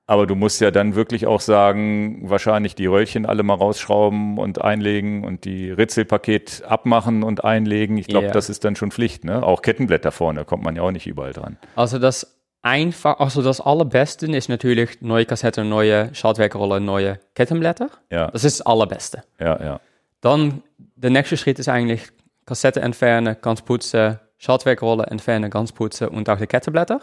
Aber 0.07 0.27
du 0.27 0.35
musst 0.35 0.61
ja 0.61 0.71
dann 0.71 0.95
wirklich 0.95 1.27
auch 1.27 1.40
sagen, 1.40 2.29
wahrscheinlich 2.29 2.75
die 2.75 2.85
Röllchen 2.87 3.25
alle 3.25 3.43
mal 3.43 3.55
rausschrauben 3.55 4.37
und 4.38 4.61
einlegen 4.62 5.25
und 5.25 5.47
die 5.47 5.71
Ritzelpaket 5.71 6.62
abmachen 6.69 7.23
und 7.23 7.43
einlegen. 7.45 7.97
Ich 7.97 8.07
glaube, 8.09 8.27
Ja. 8.27 8.33
das 8.33 8.51
ist 8.51 8.64
dann 8.64 8.77
schon 8.77 8.90
Pflicht. 8.90 9.25
Ne? 9.25 9.43
Auch 9.43 9.62
Kettenblätter 9.62 10.12
vorne 10.12 10.45
kommt 10.45 10.62
man 10.62 10.77
ja 10.77 10.83
auch 10.83 10.90
nicht 10.90 11.07
überall 11.07 11.33
dran. 11.33 11.57
Also 11.75 11.99
das 11.99 12.38
einfach, 12.61 13.19
also 13.19 13.40
das 13.43 13.61
allerbeste 13.62 14.27
ist 14.27 14.49
natürlich 14.51 15.01
neue 15.01 15.25
Kassette, 15.25 15.64
neue 15.64 16.14
Schaltwerkrolle, 16.14 16.81
neue 16.81 17.19
Kettenblätter. 17.35 17.88
Ja, 18.11 18.31
Das 18.31 18.45
ist 18.45 18.61
das 18.61 18.67
allerbeste. 18.67 19.23
ja, 19.40 19.62
ja. 19.62 19.81
Dann 20.21 20.62
der 20.97 21.11
nächste 21.11 21.37
Schritt 21.37 21.59
ist 21.59 21.69
eigentlich 21.69 22.03
Kassette 22.47 22.81
entfernen, 22.81 23.37
ganz 23.40 23.62
putzen, 23.62 24.19
Schaltwerkrolle 24.38 25.05
entfernen, 25.07 25.51
ganz 25.51 25.73
putzen 25.73 26.09
und 26.09 26.29
auch 26.29 26.38
die 26.38 26.47
Kettenblätter. 26.47 27.01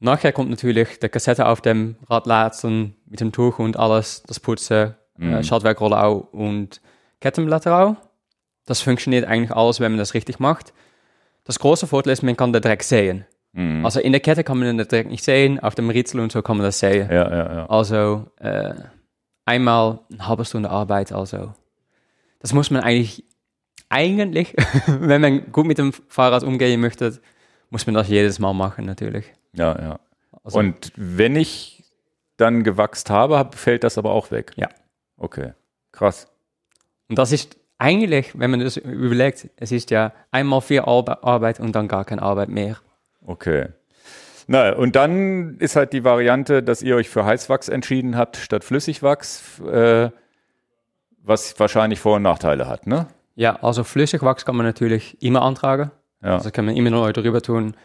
Nachher 0.00 0.32
kommt 0.32 0.50
natürlich 0.50 0.98
die 1.00 1.08
Kassette 1.08 1.46
auf 1.46 1.60
dem 1.60 1.96
Rad 2.08 2.26
lassen 2.26 2.94
mit 3.06 3.20
dem 3.20 3.32
Tuch 3.32 3.58
und 3.58 3.76
alles, 3.76 4.22
das 4.24 4.38
Putzen, 4.40 4.94
Mhm. 5.16 5.32
äh, 5.34 5.42
Schaltwerkrolle 5.42 6.00
auch 6.00 6.32
und 6.32 6.80
Kettenblätter 7.20 7.76
auch. 7.76 7.96
Das 8.66 8.80
funktioniert 8.80 9.24
eigentlich 9.26 9.50
alles, 9.50 9.80
wenn 9.80 9.90
man 9.92 9.98
das 9.98 10.14
richtig 10.14 10.38
macht. 10.38 10.72
Das 11.44 11.58
große 11.58 11.88
Vorteil 11.88 12.12
ist, 12.12 12.22
man 12.22 12.36
kann 12.36 12.52
den 12.52 12.62
Dreck 12.62 12.84
sehen. 12.84 13.24
Mhm. 13.52 13.84
Also 13.84 13.98
in 13.98 14.12
der 14.12 14.20
Kette 14.20 14.44
kann 14.44 14.58
man 14.58 14.76
den 14.76 14.86
Dreck 14.86 15.08
nicht 15.08 15.24
sehen, 15.24 15.58
auf 15.58 15.74
dem 15.74 15.90
Ritzel 15.90 16.20
und 16.20 16.30
so 16.30 16.42
kann 16.42 16.56
man 16.58 16.66
das 16.66 16.78
sehen. 16.78 17.08
Ja, 17.10 17.28
ja, 17.30 17.52
ja. 17.54 17.66
Also 17.66 18.26
äh, 18.38 18.74
einmal 19.44 19.98
eine 20.12 20.28
halbe 20.28 20.44
Stunde 20.44 20.70
Arbeit, 20.70 21.10
also 21.12 21.52
das 22.38 22.52
muss 22.52 22.70
man 22.70 22.82
eigentlich, 22.82 23.24
eigentlich, 23.88 24.54
wenn 24.86 25.20
man 25.20 25.50
gut 25.50 25.66
mit 25.66 25.78
dem 25.78 25.92
Fahrrad 25.92 26.44
umgehen 26.44 26.80
möchte, 26.80 27.18
muss 27.70 27.86
man 27.86 27.94
das 27.94 28.08
jedes 28.08 28.38
Mal 28.38 28.52
machen 28.52 28.84
natürlich. 28.84 29.24
Ja, 29.58 29.80
ja. 29.80 30.00
Also, 30.44 30.58
Und 30.58 30.92
wenn 30.96 31.36
ich 31.36 31.84
dann 32.36 32.62
gewachst 32.64 33.10
habe, 33.10 33.38
hab- 33.38 33.54
fällt 33.56 33.84
das 33.84 33.98
aber 33.98 34.12
auch 34.12 34.30
weg. 34.30 34.52
Ja. 34.56 34.68
Okay. 35.16 35.52
Krass. 35.92 36.28
Und 37.08 37.18
das 37.18 37.32
ist 37.32 37.56
eigentlich, 37.78 38.38
wenn 38.38 38.50
man 38.50 38.60
das 38.60 38.76
überlegt, 38.76 39.48
es 39.56 39.72
ist 39.72 39.90
ja 39.90 40.12
einmal 40.30 40.60
viel 40.60 40.80
Arbe 40.80 41.22
Arbeit 41.24 41.60
und 41.60 41.72
dann 41.74 41.88
gar 41.88 42.04
keine 42.04 42.22
Arbeit 42.22 42.48
mehr. 42.48 42.76
Okay. 43.24 43.68
Na, 44.46 44.72
und 44.74 44.96
dann 44.96 45.58
ist 45.58 45.76
halt 45.76 45.92
die 45.92 46.04
Variante, 46.04 46.62
dass 46.62 46.80
ihr 46.82 46.96
euch 46.96 47.08
für 47.10 47.24
Heißwachs 47.24 47.68
entschieden 47.68 48.16
habt 48.16 48.36
statt 48.38 48.64
Flüssigwachs, 48.64 49.60
äh, 49.60 50.10
was 51.22 51.58
wahrscheinlich 51.60 52.00
Vor- 52.00 52.16
und 52.16 52.22
Nachteile 52.22 52.66
hat, 52.66 52.86
ne? 52.86 53.08
Ja, 53.34 53.56
also 53.62 53.84
Flüssigwachs 53.84 54.44
kann 54.46 54.56
man 54.56 54.64
natürlich 54.64 55.22
immer 55.22 55.42
antragen. 55.42 55.90
Ja. 56.22 56.34
Also 56.36 56.50
kann 56.50 56.64
man 56.64 56.76
immer 56.76 56.90
noch 56.90 57.10
drüber 57.12 57.42
tun. 57.42 57.76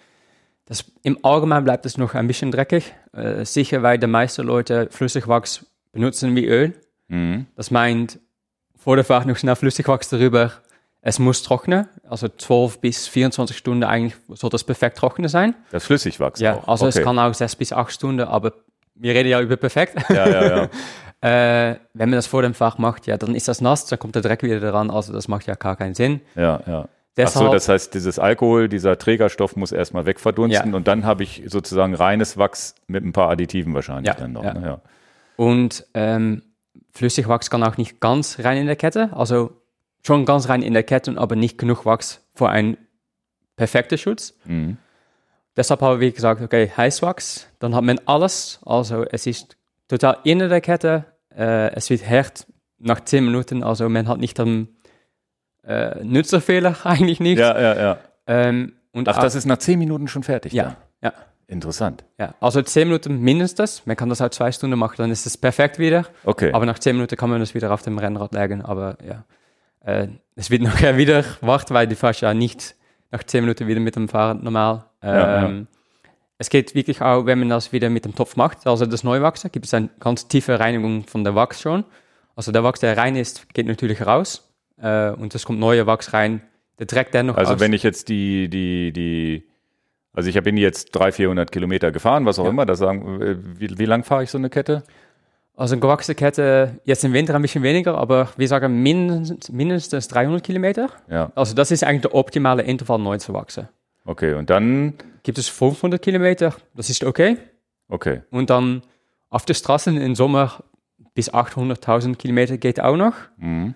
Das, 0.66 0.86
Im 1.02 1.18
Allgemeinen 1.24 1.66
bleibt 1.66 1.86
es 1.86 1.98
noch 1.98 2.14
ein 2.14 2.28
bisschen 2.28 2.52
dreckig. 2.52 2.94
Äh, 3.14 3.44
sicher, 3.46 3.84
weil 3.84 3.98
die 3.98 4.08
meisten 4.08 4.44
Leute 4.46 4.88
Flüssigwachs 4.92 5.66
benutzen 5.92 6.36
wie 6.36 6.46
Öl. 6.46 6.74
Mhm. 7.10 7.48
Das 7.56 7.70
meint, 7.70 8.20
vor 8.76 8.96
der 8.96 9.06
Fahrt 9.06 9.26
noch 9.26 9.38
schnell 9.38 9.56
Flüssigwachs 9.56 10.10
darüber. 10.10 10.52
Es 11.02 11.20
muss 11.20 11.44
trocknen, 11.44 11.90
also 12.08 12.30
12 12.30 12.80
bis 12.80 13.08
24 13.10 13.58
Stunden 13.58 13.84
eigentlich 13.84 14.16
soll 14.30 14.50
das 14.50 14.64
perfekt 14.64 14.98
trocknen 14.98 15.28
sein. 15.28 15.54
Das 15.72 15.84
Flüssigwachs 15.84 16.40
Ja, 16.40 16.56
auch. 16.56 16.68
also 16.70 16.86
okay. 16.88 17.00
es 17.00 17.04
kann 17.04 17.20
auch 17.20 17.34
6 17.34 17.58
bis 17.58 17.74
8 17.74 17.92
Stunden, 17.92 18.22
aber 18.22 18.54
wir 18.96 19.14
reden 19.14 19.28
ja 19.28 19.42
über 19.42 19.58
perfekt. 19.58 19.98
Ja, 20.10 20.30
ja, 20.30 20.70
ja. 21.22 21.70
äh, 21.72 21.76
wenn 21.94 22.10
man 22.10 22.18
das 22.18 22.28
vor 22.28 22.42
dem 22.42 22.54
Fach 22.54 22.78
macht, 22.78 23.06
ja, 23.08 23.18
dann 23.18 23.36
ist 23.36 23.50
das 23.50 23.60
nass, 23.60 23.86
dann 23.88 24.00
kommt 24.00 24.16
der 24.16 24.22
Dreck 24.22 24.44
wieder 24.44 24.62
dran, 24.62 24.90
also 24.90 25.12
das 25.12 25.28
macht 25.28 25.46
ja 25.46 25.56
gar 25.56 25.76
keinen 25.76 25.94
Sinn. 25.94 26.22
ja, 26.36 26.62
ja. 26.66 26.88
Ach 27.14 27.16
Deshalb, 27.18 27.46
so, 27.46 27.52
das 27.54 27.70
heißt, 27.70 27.94
dieses 27.94 28.18
Alkohol, 28.18 28.68
dieser 28.68 28.98
Trägerstoff 28.98 29.56
muss 29.56 29.72
erstmal 29.72 30.08
wegverdunsten 30.08 30.72
Ja. 30.72 30.76
und 30.76 30.88
dann 30.88 31.06
habe 31.06 31.22
ich 31.22 31.44
sozusagen 31.46 31.94
reines 31.94 32.38
Wachs 32.38 32.74
mit 32.88 33.04
ein 33.06 33.14
paar 33.14 33.30
Additiven 33.30 33.74
wahrscheinlich 33.76 34.08
Ja, 34.08 34.16
dann 34.20 34.32
noch. 34.34 34.44
ja. 34.44 34.54
Ne? 34.56 34.82
Und 35.36 35.86
ähm, 35.94 36.42
Flüssigwachs 36.92 37.52
kann 37.52 37.64
auch 37.64 37.78
nicht 37.78 38.00
ganz 38.00 38.40
rein 38.40 38.58
in 38.58 38.66
der 38.66 38.76
Kette, 38.76 39.12
also 39.14 39.52
schon 40.06 40.26
ganz 40.26 40.50
rein 40.50 40.64
in 40.64 40.74
der 40.74 40.82
Kette, 40.84 41.14
aber 41.18 41.36
nicht 41.36 41.58
genug 41.60 41.86
Wachs 41.86 42.28
für 42.34 42.50
einen 42.50 42.78
perfekten 43.56 43.98
Schutz. 44.00 44.36
Mhm. 44.46 44.78
Deshalb 45.56 45.82
habe 45.82 46.04
ich 46.04 46.16
gesagt, 46.16 46.42
okay, 46.42 46.72
Heißwachs, 46.76 47.48
dann 47.60 47.76
hat 47.76 47.84
man 47.84 48.00
alles, 48.06 48.60
also 48.66 49.04
es 49.04 49.28
ist 49.28 49.56
total 49.88 50.18
in 50.24 50.40
der 50.40 50.62
Kette, 50.62 51.06
äh, 51.36 51.72
es 51.76 51.92
wird 51.92 52.10
hart 52.10 52.48
nach 52.80 53.02
10 53.02 53.24
Minuten, 53.24 53.62
also 53.64 53.88
man 53.88 54.08
hat 54.08 54.18
nicht 54.18 54.40
einen 54.40 54.76
äh, 55.66 56.04
Nutzerfehler 56.04 56.76
eigentlich 56.86 57.20
nicht. 57.20 57.40
ja, 57.40 57.60
ja, 57.60 57.76
ja. 57.82 57.98
Ähm, 58.28 58.74
und 58.92 59.10
Ach, 59.10 59.18
auch- 59.18 59.22
das 59.22 59.36
ist 59.36 59.46
nach 59.46 59.58
zehn 59.58 59.80
Minuten 59.80 60.08
schon 60.08 60.24
fertig. 60.24 60.54
ja, 60.54 60.64
dann? 60.64 60.76
ja. 61.02 61.14
Interessant. 61.46 62.06
Ja, 62.18 62.34
also 62.40 62.62
10 62.62 62.88
Minuten 62.88 63.20
mindestens. 63.20 63.86
Man 63.86 63.98
kann 63.98 64.08
das 64.10 64.22
auch 64.22 64.30
zwei 64.30 64.52
Stunden 64.52 64.80
machen, 64.80 64.96
dann 64.98 65.12
ist 65.12 65.26
es 65.28 65.38
perfekt 65.38 65.78
wieder. 65.78 66.06
Okay. 66.24 66.52
Aber 66.54 66.66
nach 66.66 66.80
10 66.80 66.96
Minuten 66.96 67.16
kann 67.18 67.30
man 67.30 67.42
das 67.42 67.54
wieder 67.54 67.72
auf 67.72 67.82
dem 67.84 67.98
Rennrad 68.00 68.34
legen. 68.34 68.62
Aber 68.64 68.98
ja, 69.06 69.26
äh, 69.86 70.08
es 70.36 70.50
wird 70.50 70.62
nachher 70.64 70.96
wieder 70.98 71.24
warten, 71.42 71.74
weil 71.74 71.86
die 71.86 71.96
fährst 71.96 72.22
ja 72.22 72.34
nicht 72.34 72.76
nach 73.12 73.24
10 73.24 73.44
Minuten 73.44 73.68
wieder 73.68 73.82
mit 73.82 73.96
dem 73.96 74.08
Fahrrad 74.08 74.42
normal. 74.42 74.86
Ja, 75.04 75.16
ja. 75.16 75.46
Ähm, 75.46 75.68
Es 76.38 76.50
geht 76.50 76.74
wirklich 76.76 77.02
auch, 77.02 77.26
wenn 77.26 77.40
man 77.40 77.50
das 77.50 77.72
wieder 77.74 77.90
mit 77.90 78.06
dem 78.06 78.16
Topf 78.16 78.36
macht, 78.38 78.66
also 78.66 78.86
das 78.86 79.04
Neuwachsen, 79.04 79.52
gibt 79.52 79.66
es 79.66 79.74
eine 79.74 79.90
ganz 80.00 80.28
tiefe 80.30 80.60
Reinigung 80.60 81.04
von 81.04 81.24
der 81.26 81.36
Wachs 81.36 81.62
schon. 81.62 81.84
Also 82.36 82.52
der 82.54 82.64
Wachs, 82.64 82.80
der 82.80 82.98
rein 82.98 83.16
ist, 83.18 83.54
geht 83.54 83.68
natürlich 83.68 84.04
raus. 84.06 84.50
Äh, 84.84 85.12
und 85.12 85.34
es 85.34 85.46
kommt 85.46 85.60
neuer 85.60 85.88
Wachs 85.88 86.14
rein. 86.14 86.42
Der 86.80 86.86
Dreck, 86.88 87.12
der 87.12 87.24
noch 87.24 87.38
Also 87.38 87.54
aus- 87.54 87.60
wenn 87.60 87.72
ich 87.74 87.84
jetzt 87.84 88.10
die, 88.10 88.50
die, 88.50 88.92
die, 88.92 89.48
also 90.14 90.30
ich 90.30 90.42
bin 90.44 90.58
jetzt 90.58 90.92
300, 90.92 91.16
400 91.16 91.52
Kilometer 91.52 91.92
gefahren, 91.92 92.26
was 92.26 92.38
auch 92.40 92.44
Ja. 92.46 92.50
immer, 92.50 92.66
da 92.66 92.76
sagen, 92.76 93.22
äh, 93.22 93.36
wie, 93.60 93.78
wie 93.80 93.86
lang 93.86 94.04
fahre 94.04 94.24
ich 94.24 94.30
so 94.32 94.38
eine 94.38 94.50
Kette? 94.50 94.84
Also 95.56 95.76
eine 95.76 95.82
gewachsene 95.82 96.16
Kette, 96.16 96.80
jetzt 96.84 97.04
im 97.06 97.14
Winter 97.14 97.36
ein 97.36 97.42
bisschen 97.44 97.62
weniger, 97.62 97.96
aber 97.98 98.30
wir 98.38 98.48
sagen 98.48 98.82
mindestens, 98.82 99.52
mindestens 99.52 100.08
300 100.08 100.44
Kilometer. 100.44 100.90
Ja, 101.10 101.32
Also 101.36 101.54
das 101.54 101.70
ist 101.70 101.84
eigentlich 101.84 102.02
der 102.02 102.16
optimale 102.16 102.64
Intervall 102.64 102.98
neu 103.00 103.18
zu 103.20 103.34
wachsen. 103.34 103.70
okay, 104.06 104.34
und 104.34 104.50
dann, 104.50 104.96
Gibt 105.22 105.38
es 105.38 105.48
500 105.48 106.02
Kilometer, 106.02 106.54
das 106.76 106.90
ist 106.90 107.04
okay. 107.06 107.38
okay, 107.88 108.22
Und 108.32 108.50
dann 108.50 108.82
auf 109.30 109.46
der 109.46 109.54
Straße 109.54 109.92
im 109.92 110.16
Sommer 110.16 110.64
bis 111.14 111.32
800.000 111.32 112.16
Kilometer 112.18 112.58
geht 112.58 112.82
auch 112.82 112.98
noch. 112.98 113.14
mhm. 113.38 113.76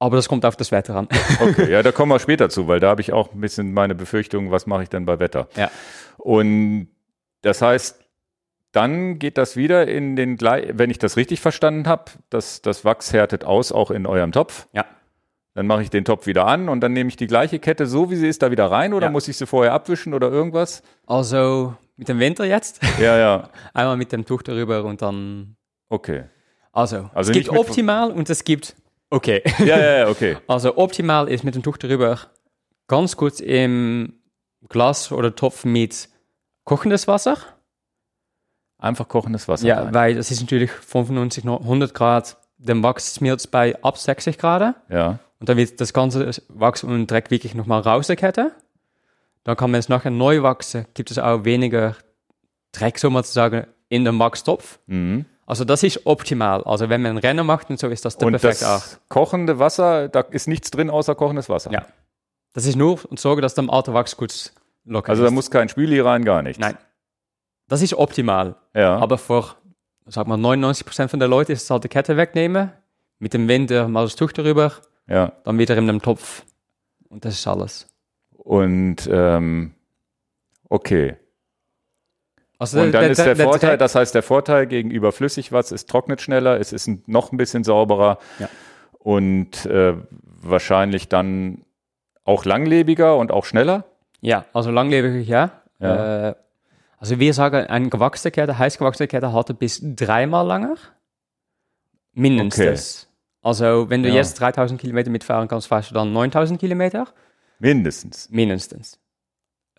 Aber 0.00 0.16
das 0.16 0.28
kommt 0.28 0.44
auf 0.44 0.56
das 0.56 0.72
Wetter 0.72 0.96
an. 0.96 1.08
okay, 1.40 1.70
ja, 1.70 1.82
da 1.82 1.92
kommen 1.92 2.10
wir 2.10 2.18
später 2.18 2.48
zu, 2.48 2.66
weil 2.66 2.80
da 2.80 2.88
habe 2.88 3.00
ich 3.02 3.12
auch 3.12 3.32
ein 3.32 3.40
bisschen 3.40 3.72
meine 3.72 3.94
Befürchtung, 3.94 4.50
was 4.50 4.66
mache 4.66 4.82
ich 4.82 4.88
denn 4.88 5.04
bei 5.06 5.18
Wetter? 5.20 5.46
Ja. 5.56 5.70
Und 6.16 6.88
das 7.42 7.62
heißt, 7.62 8.02
dann 8.72 9.18
geht 9.18 9.36
das 9.38 9.56
wieder 9.56 9.86
in 9.88 10.16
den, 10.16 10.36
glei- 10.36 10.70
wenn 10.74 10.90
ich 10.90 10.98
das 10.98 11.16
richtig 11.16 11.40
verstanden 11.40 11.86
habe, 11.86 12.04
dass 12.30 12.62
das 12.62 12.84
Wachs 12.84 13.12
härtet 13.12 13.44
aus, 13.44 13.72
auch 13.72 13.90
in 13.90 14.06
eurem 14.06 14.32
Topf. 14.32 14.66
Ja. 14.72 14.84
Dann 15.54 15.66
mache 15.66 15.82
ich 15.82 15.90
den 15.90 16.04
Topf 16.04 16.26
wieder 16.26 16.46
an 16.46 16.68
und 16.68 16.80
dann 16.80 16.92
nehme 16.92 17.08
ich 17.08 17.16
die 17.16 17.26
gleiche 17.26 17.58
Kette 17.58 17.86
so, 17.86 18.10
wie 18.10 18.16
sie 18.16 18.28
ist, 18.28 18.40
da 18.42 18.50
wieder 18.50 18.70
rein 18.70 18.94
oder 18.94 19.06
Ja. 19.08 19.10
muss 19.12 19.26
ich 19.28 19.36
sie 19.36 19.46
vorher 19.46 19.72
abwischen 19.74 20.14
oder 20.14 20.30
irgendwas? 20.30 20.82
Also 21.06 21.74
mit 21.96 22.08
dem 22.08 22.20
Winter 22.20 22.44
jetzt, 22.44 22.80
Ja, 23.00 23.18
ja, 23.18 23.50
einmal 23.74 23.96
mit 23.96 24.12
dem 24.12 24.24
Tuch 24.24 24.42
darüber 24.42 24.84
und 24.84 25.02
dann. 25.02 25.56
okay. 25.88 26.24
Also, 26.72 27.10
Also 27.12 27.32
es 27.32 27.36
gibt 27.36 27.48
optimal 27.50 28.12
und 28.12 28.30
es 28.30 28.44
gibt 28.44 28.76
okay. 29.10 29.42
Ja, 29.58 29.78
ja, 29.78 29.98
ja, 29.98 30.08
okay. 30.08 30.36
Also 30.46 30.76
optimal 30.76 31.28
ist 31.28 31.44
mit 31.44 31.54
dem 31.54 31.62
Tuch 31.62 31.76
darüber 31.76 32.18
ganz 32.88 33.16
kurz 33.16 33.40
im 33.40 34.14
Glas 34.68 35.12
oder 35.12 35.34
Topf 35.34 35.64
mit 35.64 36.08
kochendes 36.64 37.06
Wasser. 37.08 37.36
Einfach 38.78 39.08
kochendes 39.08 39.46
Wasser. 39.48 39.66
Ja, 39.66 39.82
rein. 39.82 39.94
weil 39.94 40.14
das 40.14 40.30
ist 40.30 40.40
natürlich 40.40 40.70
95, 40.70 41.44
noch 41.44 41.60
100 41.60 41.92
Grad. 41.94 42.36
Der 42.58 42.82
Wachs 42.82 43.14
schmilzt 43.16 43.50
bei 43.50 43.80
ab 43.82 43.98
60 43.98 44.38
Grad. 44.38 44.74
ja. 44.88 45.18
Und 45.38 45.48
dann 45.48 45.56
wird 45.56 45.80
das 45.80 45.94
ganze 45.94 46.30
Wachs 46.48 46.84
und 46.84 47.10
Dreck 47.10 47.30
wirklich 47.30 47.54
nochmal 47.54 47.80
raus 47.80 48.08
der 48.08 48.16
Kette. 48.16 48.52
Dann 49.42 49.56
kann 49.56 49.70
man 49.70 49.80
es 49.80 49.88
nachher 49.88 50.10
neu 50.10 50.42
wachsen, 50.42 50.84
gibt 50.92 51.10
es 51.10 51.18
auch 51.18 51.44
weniger 51.44 51.96
Dreck, 52.72 52.98
so 52.98 53.08
mal 53.08 53.24
zu 53.24 53.32
sagen, 53.32 53.66
in 53.88 54.04
dem 54.04 54.18
Wachstopf. 54.18 54.78
Mhm. 54.86 55.24
Also 55.50 55.64
das 55.64 55.82
ist 55.82 56.06
optimal. 56.06 56.62
Also 56.62 56.88
wenn 56.90 57.02
man 57.02 57.16
ein 57.16 57.18
Rennen 57.18 57.44
macht 57.44 57.70
und 57.70 57.78
so, 57.80 57.88
ist 57.88 58.04
das 58.04 58.16
der 58.16 58.26
Und 58.28 58.34
perfekte 58.34 58.60
das 58.60 58.92
Art. 58.94 59.00
kochende 59.08 59.58
Wasser, 59.58 60.08
da 60.08 60.20
ist 60.20 60.46
nichts 60.46 60.70
drin 60.70 60.88
außer 60.88 61.16
kochendes 61.16 61.48
Wasser. 61.48 61.72
Ja. 61.72 61.86
Das 62.52 62.66
ist 62.66 62.76
nur 62.76 63.00
und 63.10 63.18
sorge, 63.18 63.42
dass 63.42 63.54
der 63.54 63.64
alte 63.68 63.92
Wachs 63.92 64.16
gut 64.16 64.52
locker 64.84 65.10
Also 65.10 65.24
ist. 65.24 65.28
da 65.28 65.34
muss 65.34 65.50
kein 65.50 65.68
Spüli 65.68 65.98
rein, 65.98 66.24
gar 66.24 66.42
nichts. 66.42 66.60
Nein. 66.60 66.78
Das 67.66 67.82
ist 67.82 67.94
optimal. 67.94 68.54
Ja. 68.74 68.96
Aber 68.98 69.18
für, 69.18 69.56
sag 70.06 70.28
mal, 70.28 70.38
99% 70.38 71.08
von 71.08 71.18
der 71.18 71.28
Leute 71.28 71.52
ist 71.52 71.64
es 71.64 71.70
halt 71.70 71.82
die 71.82 71.88
Kette 71.88 72.16
wegnehmen, 72.16 72.70
mit 73.18 73.34
dem 73.34 73.48
Winter 73.48 73.88
mal 73.88 74.04
das 74.04 74.14
Tuch 74.14 74.30
darüber, 74.30 74.72
ja. 75.08 75.32
dann 75.42 75.58
wieder 75.58 75.76
in 75.76 75.88
dem 75.88 76.00
Topf. 76.00 76.44
Und 77.08 77.24
das 77.24 77.34
ist 77.34 77.46
alles. 77.48 77.88
Und 78.36 79.08
ähm, 79.12 79.74
okay. 80.68 81.16
Also 82.60 82.80
Und 82.80 82.92
dann 82.92 83.10
ist 83.10 83.18
der, 83.18 83.34
Vorteil, 83.36 83.70
Dreck- 83.74 83.78
das 83.78 83.94
heißt, 83.96 84.14
der 84.14 84.22
Vorteil 84.22 84.66
gegenüber 84.68 85.10
Flüssigwasser 85.12 85.74
ist 85.74 85.88
trocknet 85.88 86.20
schneller, 86.20 86.60
es 86.60 86.72
ist 86.72 86.86
ein, 86.86 87.02
noch 87.06 87.32
ein 87.32 87.36
bisschen 87.38 87.64
sauberer 87.64 88.18
Ja. 88.38 88.48
und 88.98 89.64
äh, 89.66 89.94
wahrscheinlich 90.42 91.08
dann 91.08 91.64
auch 92.24 92.44
langlebiger 92.44 93.16
und 93.16 93.32
auch 93.32 93.46
schneller. 93.46 93.84
Ja, 94.20 94.44
also 94.52 94.70
langlebig, 94.70 95.26
ja. 95.26 95.50
Ja. 95.80 96.28
Äh, 96.28 96.34
also 96.98 97.18
wir 97.18 97.32
sagen, 97.32 97.66
eine 97.66 97.88
gewachsene 97.88 98.30
Kette, 98.30 98.58
heiß 98.58 98.76
gewachsene 98.76 99.08
Kette 99.08 99.32
hatte 99.32 99.54
bis 99.54 99.80
dreimal 99.82 100.46
langer. 100.46 100.74
Mindestens. 102.12 103.08
Also 103.42 103.88
wenn 103.88 104.02
du 104.02 104.10
Ja. 104.10 104.16
jetzt 104.16 104.38
3000 104.38 104.78
Kilometer 104.78 105.10
mitfahren 105.10 105.48
kannst, 105.48 105.68
fährst 105.68 105.90
du 105.90 105.94
dann 105.94 106.12
9000 106.12 106.60
Kilometer. 106.60 107.06
Mindestens. 107.58 108.28
Mindestens. 108.28 108.99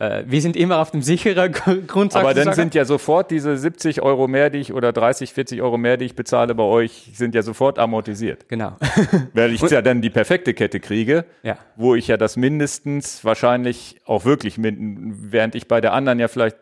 Äh, 0.02 0.24
wir 0.26 0.42
sind 0.42 0.56
immer 0.56 0.80
auf 0.80 0.90
dem 0.90 1.04
sicheren 1.04 1.52
Grundsatz. 1.86 2.24
Aber 2.24 2.34
dann 2.34 2.54
sind 2.54 2.74
ja 2.74 2.86
sofort 2.86 3.30
diese 3.30 3.56
70 3.56 4.02
Euro 4.02 4.28
mehr, 4.28 4.50
die 4.50 4.58
ich 4.58 4.74
oder 4.74 4.92
30, 4.92 5.32
40 5.32 5.62
Euro 5.62 5.78
mehr, 5.78 5.96
die 5.98 6.06
ich 6.06 6.16
bezahle 6.16 6.56
bei 6.56 6.64
euch, 6.64 7.12
sind 7.14 7.36
ja 7.36 7.44
sofort 7.44 7.78
amortisiert. 7.78 8.50
Genau. 8.50 8.78
Weil 9.34 9.54
ich 9.54 9.62
ja 9.62 9.84
dann 9.84 10.02
die 10.02 10.10
perfekte 10.10 10.56
Kette 10.56 10.80
kriege, 10.80 11.26
ja. 11.44 11.56
wo 11.76 11.94
ich 11.94 12.08
ja 12.08 12.18
das 12.18 12.36
mindestens 12.36 13.24
wahrscheinlich 13.24 14.02
auch 14.06 14.26
wirklich, 14.26 14.56
während 14.58 15.54
ich 15.54 15.68
bei 15.68 15.82
der 15.82 15.94
anderen 15.94 16.18
ja 16.18 16.28
vielleicht, 16.28 16.58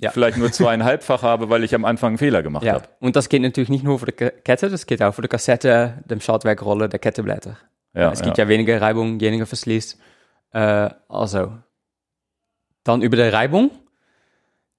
Ja. 0.00 0.10
vielleicht 0.10 0.38
nur 0.38 0.50
zweieinhalbfach 0.50 1.22
habe, 1.22 1.50
weil 1.50 1.62
ich 1.62 1.72
am 1.72 1.84
Anfang 1.84 2.08
einen 2.08 2.18
Fehler 2.18 2.42
gemacht 2.42 2.64
ja. 2.64 2.74
habe. 2.74 2.88
Und 2.98 3.14
das 3.14 3.28
geht 3.28 3.42
natürlich 3.42 3.68
nicht 3.70 3.84
nur 3.84 4.00
für 4.00 4.06
die 4.06 4.12
Ke- 4.12 4.32
Kette, 4.44 4.70
das 4.70 4.86
geht 4.86 5.04
auch 5.04 5.14
für 5.14 5.22
die 5.22 5.28
Kassette, 5.28 6.02
dem 6.04 6.20
Schaltwerkrolle, 6.20 6.88
der 6.88 6.98
Kettenblätter. 6.98 7.58
Ja, 7.94 8.10
es 8.10 8.22
gibt 8.22 8.38
ja, 8.38 8.48
weniger 8.48 8.80
Reibung, 8.80 9.20
weniger 9.20 9.46
Verschleiß. 9.46 9.98
Äh, 10.52 10.90
also, 11.08 11.52
dann 12.88 13.02
über 13.02 13.16
die 13.16 13.22
Reibung. 13.22 13.70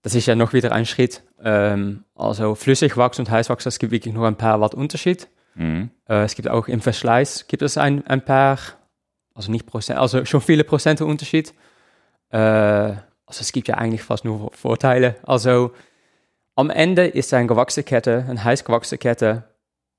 Das 0.01 0.15
ist 0.15 0.25
ja 0.25 0.35
noch 0.35 0.53
wieder 0.53 0.71
ein 0.71 0.85
Schritt. 0.85 1.23
Ähm, 1.43 2.03
also 2.15 2.55
Flüssigwachs 2.55 3.19
und 3.19 3.29
Heißwachs, 3.29 3.65
es 3.65 3.79
gibt 3.79 3.91
wirklich 3.91 4.13
nur 4.13 4.27
ein 4.27 4.37
paar 4.37 4.61
Watt 4.61 4.73
Unterschied. 4.73 5.27
Mhm. 5.55 5.91
Äh, 6.07 6.23
es 6.23 6.35
gibt 6.35 6.47
auch 6.47 6.67
im 6.67 6.81
Verschleiß 6.81 7.47
gibt 7.47 7.63
es 7.63 7.77
ein, 7.77 8.05
ein 8.07 8.23
paar, 8.23 8.59
also 9.33 9.51
nicht 9.51 9.65
Prozent, 9.65 9.99
also 9.99 10.25
schon 10.25 10.41
viele 10.41 10.63
Prozente 10.63 11.05
Unterschied. 11.05 11.53
Äh, 12.29 12.37
also 12.37 13.41
es 13.41 13.51
gibt 13.51 13.67
ja 13.67 13.75
eigentlich 13.75 14.03
fast 14.03 14.25
nur 14.25 14.51
Vorteile. 14.53 15.15
Also 15.23 15.71
am 16.55 16.69
Ende 16.69 17.07
ist 17.07 17.33
eine 17.33 17.47
gewachsene 17.47 17.83
Kette, 17.83 18.25
eine 18.27 18.43
heiß 18.43 18.63
gewachsene 18.63 18.97
Kette 18.97 19.43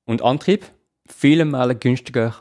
und 0.04 0.22
Antrieb 0.22 0.64
viele 1.10 1.44
Male 1.44 1.74
günstiger 1.74 2.34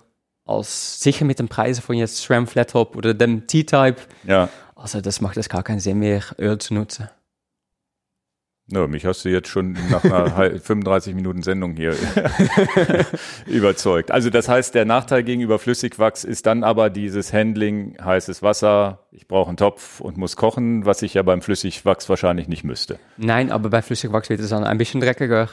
als 0.45 0.99
sicher 1.01 1.25
mit 1.25 1.39
den 1.39 1.47
Preisen 1.47 1.81
von 1.81 1.95
jetzt 1.95 2.17
SRAM 2.17 2.47
Flattop 2.47 2.95
oder 2.95 3.13
dem 3.13 3.45
T-Type. 3.47 3.97
Ja. 4.23 4.49
Also 4.81 5.01
das 5.01 5.21
macht 5.21 5.37
es 5.37 5.49
gar 5.49 5.63
keinen 5.63 5.79
Sinn 5.79 5.99
mehr, 5.99 6.21
Öl 6.39 6.57
zu 6.57 6.73
nutzen. 6.73 7.09
Ja, 8.71 8.85
mich 8.85 9.03
hast 9.05 9.25
du 9.25 9.29
jetzt 9.29 9.47
schon 9.47 9.73
nach 9.89 10.03
einer 10.03 10.59
35 10.59 11.15
Minuten 11.15 11.41
Sendung 11.41 11.75
hier 11.75 11.95
überzeugt. 13.47 14.11
Also 14.11 14.29
das 14.29 14.47
heißt, 14.47 14.75
der 14.75 14.85
Nachteil 14.85 15.23
gegenüber 15.23 15.57
Flüssigwachs 15.59 16.23
ist 16.23 16.45
dann 16.45 16.63
aber 16.63 16.89
dieses 16.89 17.33
Handling, 17.33 17.97
heißes 17.99 18.43
Wasser, 18.43 19.07
ich 19.11 19.27
brauche 19.27 19.47
einen 19.49 19.57
Topf 19.57 19.99
und 20.01 20.17
muss 20.17 20.35
kochen, 20.35 20.85
was 20.85 21.01
ich 21.01 21.15
ja 21.15 21.23
beim 21.23 21.41
Flüssigwachs 21.41 22.09
wahrscheinlich 22.09 22.47
nicht 22.47 22.63
müsste. 22.63 22.99
Nein, 23.17 23.51
aber 23.51 23.69
bei 23.69 23.81
Flüssigwachs 23.81 24.29
wird 24.29 24.39
es 24.39 24.49
dann 24.49 24.63
ein 24.63 24.77
bisschen 24.77 25.01
dreckiger. 25.01 25.49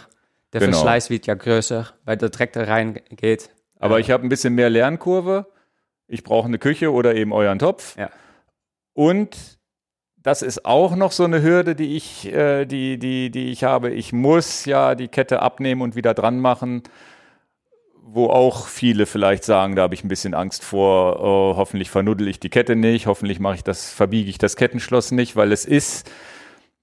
Der 0.52 0.60
Genau. 0.60 0.72
Verschleiß 0.72 1.10
wird 1.10 1.26
ja 1.26 1.34
größer, 1.34 1.88
weil 2.04 2.16
der 2.16 2.28
Dreck 2.28 2.52
da 2.52 2.64
reingeht. 2.64 3.50
Aber 3.78 3.98
ich 3.98 4.10
habe 4.10 4.24
ein 4.24 4.28
bisschen 4.28 4.54
mehr 4.54 4.70
Lernkurve. 4.70 5.46
Ich 6.06 6.22
brauche 6.22 6.46
eine 6.46 6.58
Küche 6.58 6.92
oder 6.92 7.14
eben 7.14 7.32
euren 7.32 7.58
Topf. 7.58 7.96
Ja. 7.96 8.10
Und 8.96 9.58
das 10.16 10.40
ist 10.40 10.64
auch 10.64 10.96
noch 10.96 11.12
so 11.12 11.24
eine 11.24 11.42
Hürde, 11.42 11.74
die 11.74 11.96
ich, 11.96 12.32
äh, 12.32 12.64
die, 12.64 12.98
die, 12.98 13.30
die 13.30 13.50
ich 13.50 13.62
habe. 13.62 13.90
Ich 13.90 14.14
muss 14.14 14.64
ja 14.64 14.94
die 14.94 15.08
Kette 15.08 15.42
abnehmen 15.42 15.82
und 15.82 15.96
wieder 15.96 16.14
dran 16.14 16.40
machen, 16.40 16.82
wo 18.02 18.28
auch 18.28 18.66
viele 18.68 19.04
vielleicht 19.04 19.44
sagen, 19.44 19.76
da 19.76 19.82
habe 19.82 19.94
ich 19.94 20.02
ein 20.02 20.08
bisschen 20.08 20.32
Angst 20.32 20.64
vor, 20.64 21.20
oh, 21.22 21.56
hoffentlich 21.58 21.90
vernuddel 21.90 22.26
ich 22.26 22.40
die 22.40 22.48
Kette 22.48 22.74
nicht, 22.74 23.06
hoffentlich 23.06 23.38
mache 23.38 23.56
ich 23.56 23.64
das, 23.64 23.92
verbiege 23.92 24.30
ich 24.30 24.38
das 24.38 24.56
Kettenschloss 24.56 25.12
nicht, 25.12 25.36
weil 25.36 25.52
es 25.52 25.66
ist, 25.66 26.10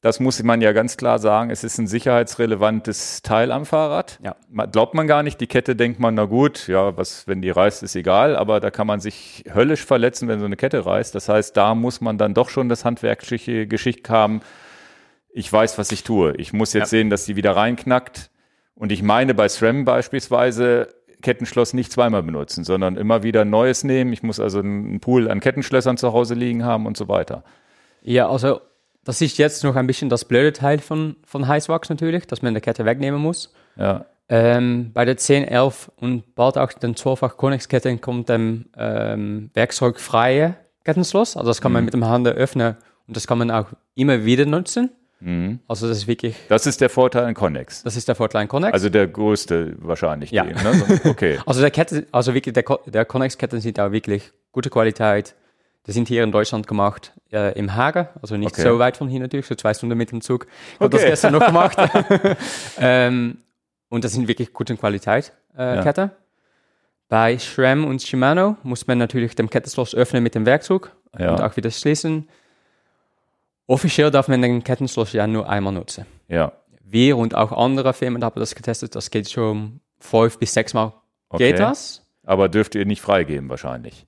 das 0.03 0.19
muss 0.19 0.43
man 0.43 0.59
ja 0.59 0.73
ganz 0.73 0.97
klar 0.97 1.17
sagen, 1.17 1.49
es 1.49 1.63
ist 1.63 1.77
ein 1.77 1.87
sicherheitsrelevantes 1.87 3.21
Teil 3.21 3.53
am 3.53 3.65
Fahrrad. 3.65 4.19
Ja. 4.21 4.35
Glaubt 4.67 4.93
man 4.95 5.07
gar 5.07 5.23
nicht, 5.23 5.39
die 5.39 5.47
Kette 5.47 5.77
denkt 5.77 5.97
man, 6.01 6.13
na 6.13 6.25
gut, 6.25 6.67
ja, 6.67 6.97
was, 6.97 7.25
wenn 7.25 7.41
die 7.41 7.49
reißt, 7.49 7.83
ist 7.83 7.95
egal, 7.95 8.35
aber 8.35 8.59
da 8.59 8.69
kann 8.69 8.85
man 8.85 8.99
sich 8.99 9.45
höllisch 9.53 9.85
verletzen, 9.85 10.27
wenn 10.27 10.39
so 10.39 10.45
eine 10.45 10.57
Kette 10.57 10.85
reißt. 10.85 11.15
Das 11.15 11.29
heißt, 11.29 11.55
da 11.55 11.73
muss 11.73 12.01
man 12.01 12.17
dann 12.17 12.33
doch 12.33 12.49
schon 12.49 12.67
das 12.67 12.83
handwerkliche 12.83 13.65
Geschick 13.65 14.09
haben. 14.09 14.41
Ich 15.29 15.51
weiß, 15.51 15.77
was 15.77 15.93
ich 15.93 16.03
tue. 16.03 16.35
Ich 16.35 16.51
muss 16.51 16.73
jetzt 16.73 16.91
Ja. 16.91 16.97
sehen, 16.99 17.09
dass 17.09 17.23
die 17.23 17.37
wieder 17.37 17.55
reinknackt. 17.55 18.29
Und 18.75 18.91
ich 18.91 19.03
meine 19.03 19.33
bei 19.33 19.47
SRAM 19.47 19.85
beispielsweise 19.85 20.89
Kettenschloss 21.21 21.73
nicht 21.73 21.93
zweimal 21.93 22.23
benutzen, 22.23 22.65
sondern 22.65 22.97
immer 22.97 23.23
wieder 23.23 23.41
ein 23.41 23.49
neues 23.49 23.85
nehmen. 23.85 24.11
Ich 24.11 24.21
muss 24.21 24.41
also 24.41 24.59
einen 24.59 24.99
Pool 24.99 25.31
an 25.31 25.39
Kettenschlössern 25.39 25.95
zu 25.95 26.11
Hause 26.11 26.33
liegen 26.33 26.65
haben 26.65 26.85
und 26.85 26.97
so 26.97 27.07
weiter. 27.07 27.45
Ja, 28.01 28.27
also 28.27 28.59
das 29.05 29.21
ist 29.21 29.37
jetzt 29.37 29.63
noch 29.63 29.75
ein 29.75 29.87
bisschen 29.87 30.09
das 30.09 30.25
blöde 30.25 30.53
Teil 30.53 30.79
von, 30.79 31.15
von 31.25 31.47
Heißwachs 31.47 31.89
natürlich, 31.89 32.25
dass 32.27 32.41
man 32.41 32.53
die 32.53 32.61
Kette 32.61 32.85
wegnehmen 32.85 33.21
muss. 33.21 33.53
Ja, 33.75 34.05
Ähm, 34.29 34.91
bei 34.93 35.03
der 35.03 35.17
10, 35.17 35.43
11 35.45 35.91
und 35.97 36.33
bald 36.35 36.57
auch 36.57 36.71
den 36.71 36.95
12-fach 36.95 37.35
Konexketten 37.35 37.99
kommt 37.99 38.29
dem 38.29 38.65
ähm, 38.77 39.49
werkzeugfreie 39.53 40.55
Kettenschloss. 40.85 41.35
Also 41.35 41.49
das 41.49 41.61
kann 41.61 41.71
man 41.73 41.85
mit 41.85 41.93
dem 41.93 42.05
Hand 42.05 42.27
öffnen 42.27 42.77
und 43.07 43.17
das 43.17 43.27
kann 43.27 43.37
man 43.37 43.51
auch 43.51 43.67
immer 43.95 44.23
wieder 44.25 44.45
nutzen. 44.45 44.89
Also 45.69 45.87
das 45.87 45.99
ist 45.99 46.07
wirklich, 46.07 46.35
das 46.49 46.65
ist 46.65 46.81
der 46.81 46.89
Vorteil 46.89 47.23
an 47.23 47.33
Connex. 47.33 47.83
das 47.83 47.95
ist 47.95 48.09
der 48.09 48.15
Vorteil 48.15 48.41
an 48.41 48.49
Connex. 48.49 48.73
Also 48.73 48.89
der 48.89 49.07
größte 49.07 49.75
wahrscheinlich. 49.79 50.31
Ja. 50.31 50.43
den, 50.43 50.55
Ne? 50.55 50.99
Okay. 51.05 51.39
Also 51.45 51.61
der 51.61 51.71
Kette, 51.71 52.07
also 52.11 52.33
wirklich 52.33 52.53
der, 52.53 52.65
der 52.87 53.05
Connex-Ketten 53.05 53.61
sind 53.61 53.79
auch 53.79 53.91
wirklich 53.93 54.31
gute 54.51 54.69
Qualität. 54.69 55.33
Die 55.85 55.91
sind 55.91 56.07
hier 56.07 56.23
in 56.23 56.31
Deutschland 56.31 56.65
gemacht, 56.65 57.11
äh, 57.31 57.57
im 57.59 57.75
Hager, 57.75 58.09
also 58.21 58.37
nicht 58.37 58.53
Okay. 58.53 58.61
so 58.61 58.79
weit 58.79 58.95
von 58.97 59.09
hier 59.09 59.19
natürlich, 59.19 59.45
so 59.47 59.55
zwei 59.55 59.73
Stunden 59.73 59.97
mit 59.97 60.11
dem 60.11 60.21
Zug. 60.21 60.47
Ich 60.75 60.79
habe 60.79 60.89
das 60.89 61.01
Okay. 61.01 61.09
gestern 61.09 61.33
noch 61.33 61.45
gemacht. 61.45 61.77
ähm, 62.79 63.39
und 63.89 64.03
das 64.03 64.13
sind 64.13 64.27
wirklich 64.27 64.53
gute 64.53 64.75
Qualität 64.77 65.33
äh, 65.57 65.75
Ja. 65.75 65.83
Kette. 65.83 66.11
Bei 67.09 67.37
SRAM 67.37 67.85
und 67.85 68.01
Shimano 68.01 68.55
muss 68.63 68.87
man 68.87 68.97
natürlich 68.97 69.35
den 69.35 69.49
Kettenschloss 69.49 69.93
öffnen 69.93 70.23
mit 70.23 70.35
dem 70.35 70.45
Werkzeug 70.45 70.91
Ja. 71.19 71.31
und 71.31 71.41
auch 71.41 71.55
wieder 71.57 71.69
schließen. 71.69 72.27
Offiziell 73.67 74.09
darf 74.11 74.27
man 74.27 74.41
den 74.41 74.63
Kettenschloss 74.63 75.13
ja 75.13 75.27
nur 75.27 75.47
einmal 75.49 75.73
nutzen. 75.73 76.05
Ja. 76.27 76.53
Wir 76.83 77.17
und 77.17 77.35
auch 77.35 77.51
andere 77.51 77.93
Firmen 77.93 78.23
haben 78.23 78.39
das 78.39 78.55
getestet, 78.55 78.95
das 78.95 79.09
geht 79.11 79.29
schon 79.29 79.79
fünf 79.99 80.37
bis 80.37 80.53
sechs 80.53 80.73
Mal. 80.73 80.93
Okay. 81.29 81.51
Geht 81.51 81.59
das? 81.59 82.05
Aber 82.25 82.49
dürft 82.49 82.75
ihr 82.75 82.85
nicht 82.85 83.01
freigeben 83.01 83.49
wahrscheinlich. 83.49 84.05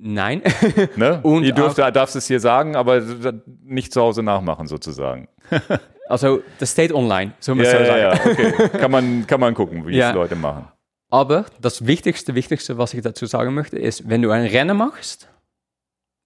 Nein. 0.00 0.42
Ne? 0.96 1.20
Und 1.24 1.44
ihr 1.44 1.52
dürft, 1.52 1.78
darfst 1.78 2.14
es 2.16 2.26
hier 2.26 2.40
sagen, 2.40 2.76
aber 2.76 3.02
nicht 3.62 3.92
zu 3.92 4.00
Hause 4.00 4.22
nachmachen 4.22 4.66
sozusagen. 4.68 5.28
also, 6.08 6.40
das 6.58 6.72
steht 6.72 6.92
online, 6.92 7.32
so 7.40 7.54
muss 7.54 7.66
Ja, 7.66 7.80
ja, 7.80 8.16
sagen. 8.16 8.20
ja, 8.24 8.32
okay. 8.52 8.68
kann, 8.78 8.90
man, 8.90 9.26
kann 9.26 9.40
man 9.40 9.54
gucken, 9.54 9.86
wie 9.86 9.96
Ja. 9.96 10.10
es 10.10 10.14
Leute 10.14 10.36
machen. 10.36 10.68
Aber 11.10 11.46
das 11.60 11.86
Wichtigste, 11.86 12.34
Wichtigste, 12.34 12.78
was 12.78 12.94
ich 12.94 13.02
dazu 13.02 13.26
sagen 13.26 13.54
möchte, 13.54 13.78
ist, 13.78 14.08
wenn 14.08 14.22
du 14.22 14.30
ein 14.30 14.44
Rennen 14.46 14.76
machst, 14.76 15.28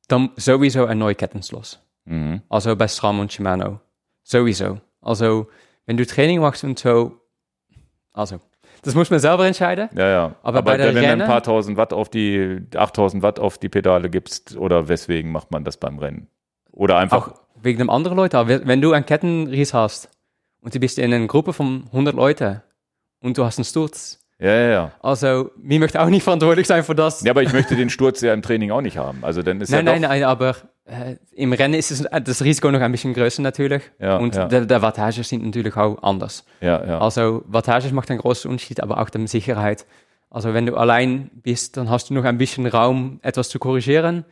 dann 0.08 0.30
sowieso 0.36 0.84
ein 0.86 0.98
neues 0.98 1.16
Kettenschloss. 1.16 1.80
Mhm. 2.04 2.42
Also 2.48 2.74
bei 2.76 2.88
SRAM 2.88 3.20
und 3.20 3.32
Shimano. 3.32 3.80
Sowieso. 4.24 4.80
Also, 5.00 5.48
wenn 5.86 5.96
du 5.96 6.04
Training 6.04 6.40
machst 6.40 6.64
und 6.64 6.78
so, 6.78 7.20
also, 8.12 8.40
das 8.82 8.94
muss 8.94 9.10
man 9.10 9.20
selber 9.20 9.46
entscheiden. 9.46 9.88
Ja, 9.96 10.08
ja. 10.08 10.34
Aber 10.42 10.62
bei 10.62 10.76
der 10.76 10.88
wenn 10.88 10.94
du 10.96 11.00
ein 11.00 11.06
Rennen- 11.20 11.26
paar 11.26 11.42
tausend 11.42 11.76
Watt 11.76 11.92
auf 11.92 12.08
die, 12.08 12.60
8000 12.74 13.22
Watt 13.22 13.38
auf 13.40 13.58
die 13.58 13.68
Pedale 13.68 14.10
gibst, 14.10 14.56
oder 14.56 14.88
weswegen 14.88 15.30
macht 15.32 15.50
man 15.50 15.64
das 15.64 15.76
beim 15.76 15.98
Rennen? 15.98 16.26
Oder 16.72 16.98
einfach, 16.98 17.28
Auch 17.28 17.40
wegen 17.62 17.78
dem 17.78 17.90
anderen 17.90 18.16
Leuten. 18.16 18.36
Aber 18.36 18.66
wenn 18.66 18.80
du 18.80 18.92
einen 18.92 19.06
Kettenries 19.06 19.72
hast 19.72 20.08
und 20.60 20.74
du 20.74 20.80
bist 20.80 20.98
in 20.98 21.12
einer 21.12 21.26
Gruppe 21.26 21.52
von 21.52 21.84
100 21.92 22.14
Leuten 22.14 22.60
und 23.20 23.38
du 23.38 23.44
hast 23.44 23.58
einen 23.58 23.64
Sturz, 23.64 24.18
ja, 24.38 24.52
ja, 24.52 24.68
ja. 24.70 24.92
also, 25.00 25.50
mir 25.56 25.78
möchte 25.78 26.00
auch 26.02 26.08
nicht 26.08 26.24
verantwortlich 26.24 26.66
sein 26.66 26.82
für 26.82 26.96
das. 26.96 27.22
Ja, 27.22 27.30
aber 27.30 27.44
ich 27.44 27.52
möchte 27.52 27.76
den 27.76 27.90
Sturz 27.90 28.20
ja 28.22 28.34
im 28.34 28.42
Training 28.42 28.72
auch 28.72 28.80
nicht 28.80 28.98
haben. 28.98 29.18
Also 29.22 29.42
dann 29.44 29.60
ist 29.60 29.70
Nein, 29.70 29.86
ja 29.86 29.92
nein, 29.92 30.02
doch, 30.02 30.08
nein, 30.08 30.24
aber 30.24 30.56
äh, 30.84 31.16
im 31.32 31.52
Rennen 31.52 31.74
ist 31.74 31.90
es, 31.90 32.04
äh, 32.04 32.20
das 32.20 32.42
Risiko 32.42 32.70
noch 32.70 32.80
ein 32.80 32.92
bisschen 32.92 33.14
größer 33.14 33.42
natürlich. 33.42 33.82
Ja, 33.98 34.16
und 34.16 34.34
ja. 34.34 34.46
Der, 34.46 34.66
der 34.66 34.82
Wattage 34.82 35.22
sind 35.22 35.44
natürlich 35.44 35.76
auch 35.76 36.02
anders. 36.02 36.44
Ja, 36.60 36.84
ja. 36.84 36.98
Also 36.98 37.42
Wattage 37.46 37.92
macht 37.94 38.10
einen 38.10 38.20
großen 38.20 38.50
Unterschied, 38.50 38.80
aber 38.80 38.98
auch 39.00 39.10
die 39.10 39.26
Sicherheit. 39.26 39.86
Also 40.28 40.54
wenn 40.54 40.66
du 40.66 40.76
allein 40.76 41.30
bist, 41.34 41.76
dann 41.76 41.90
hast 41.90 42.10
du 42.10 42.14
noch 42.14 42.24
ein 42.24 42.38
bisschen 42.38 42.66
Raum, 42.66 43.20
etwas 43.22 43.48
zu 43.48 43.58
korrigieren. 43.58 44.24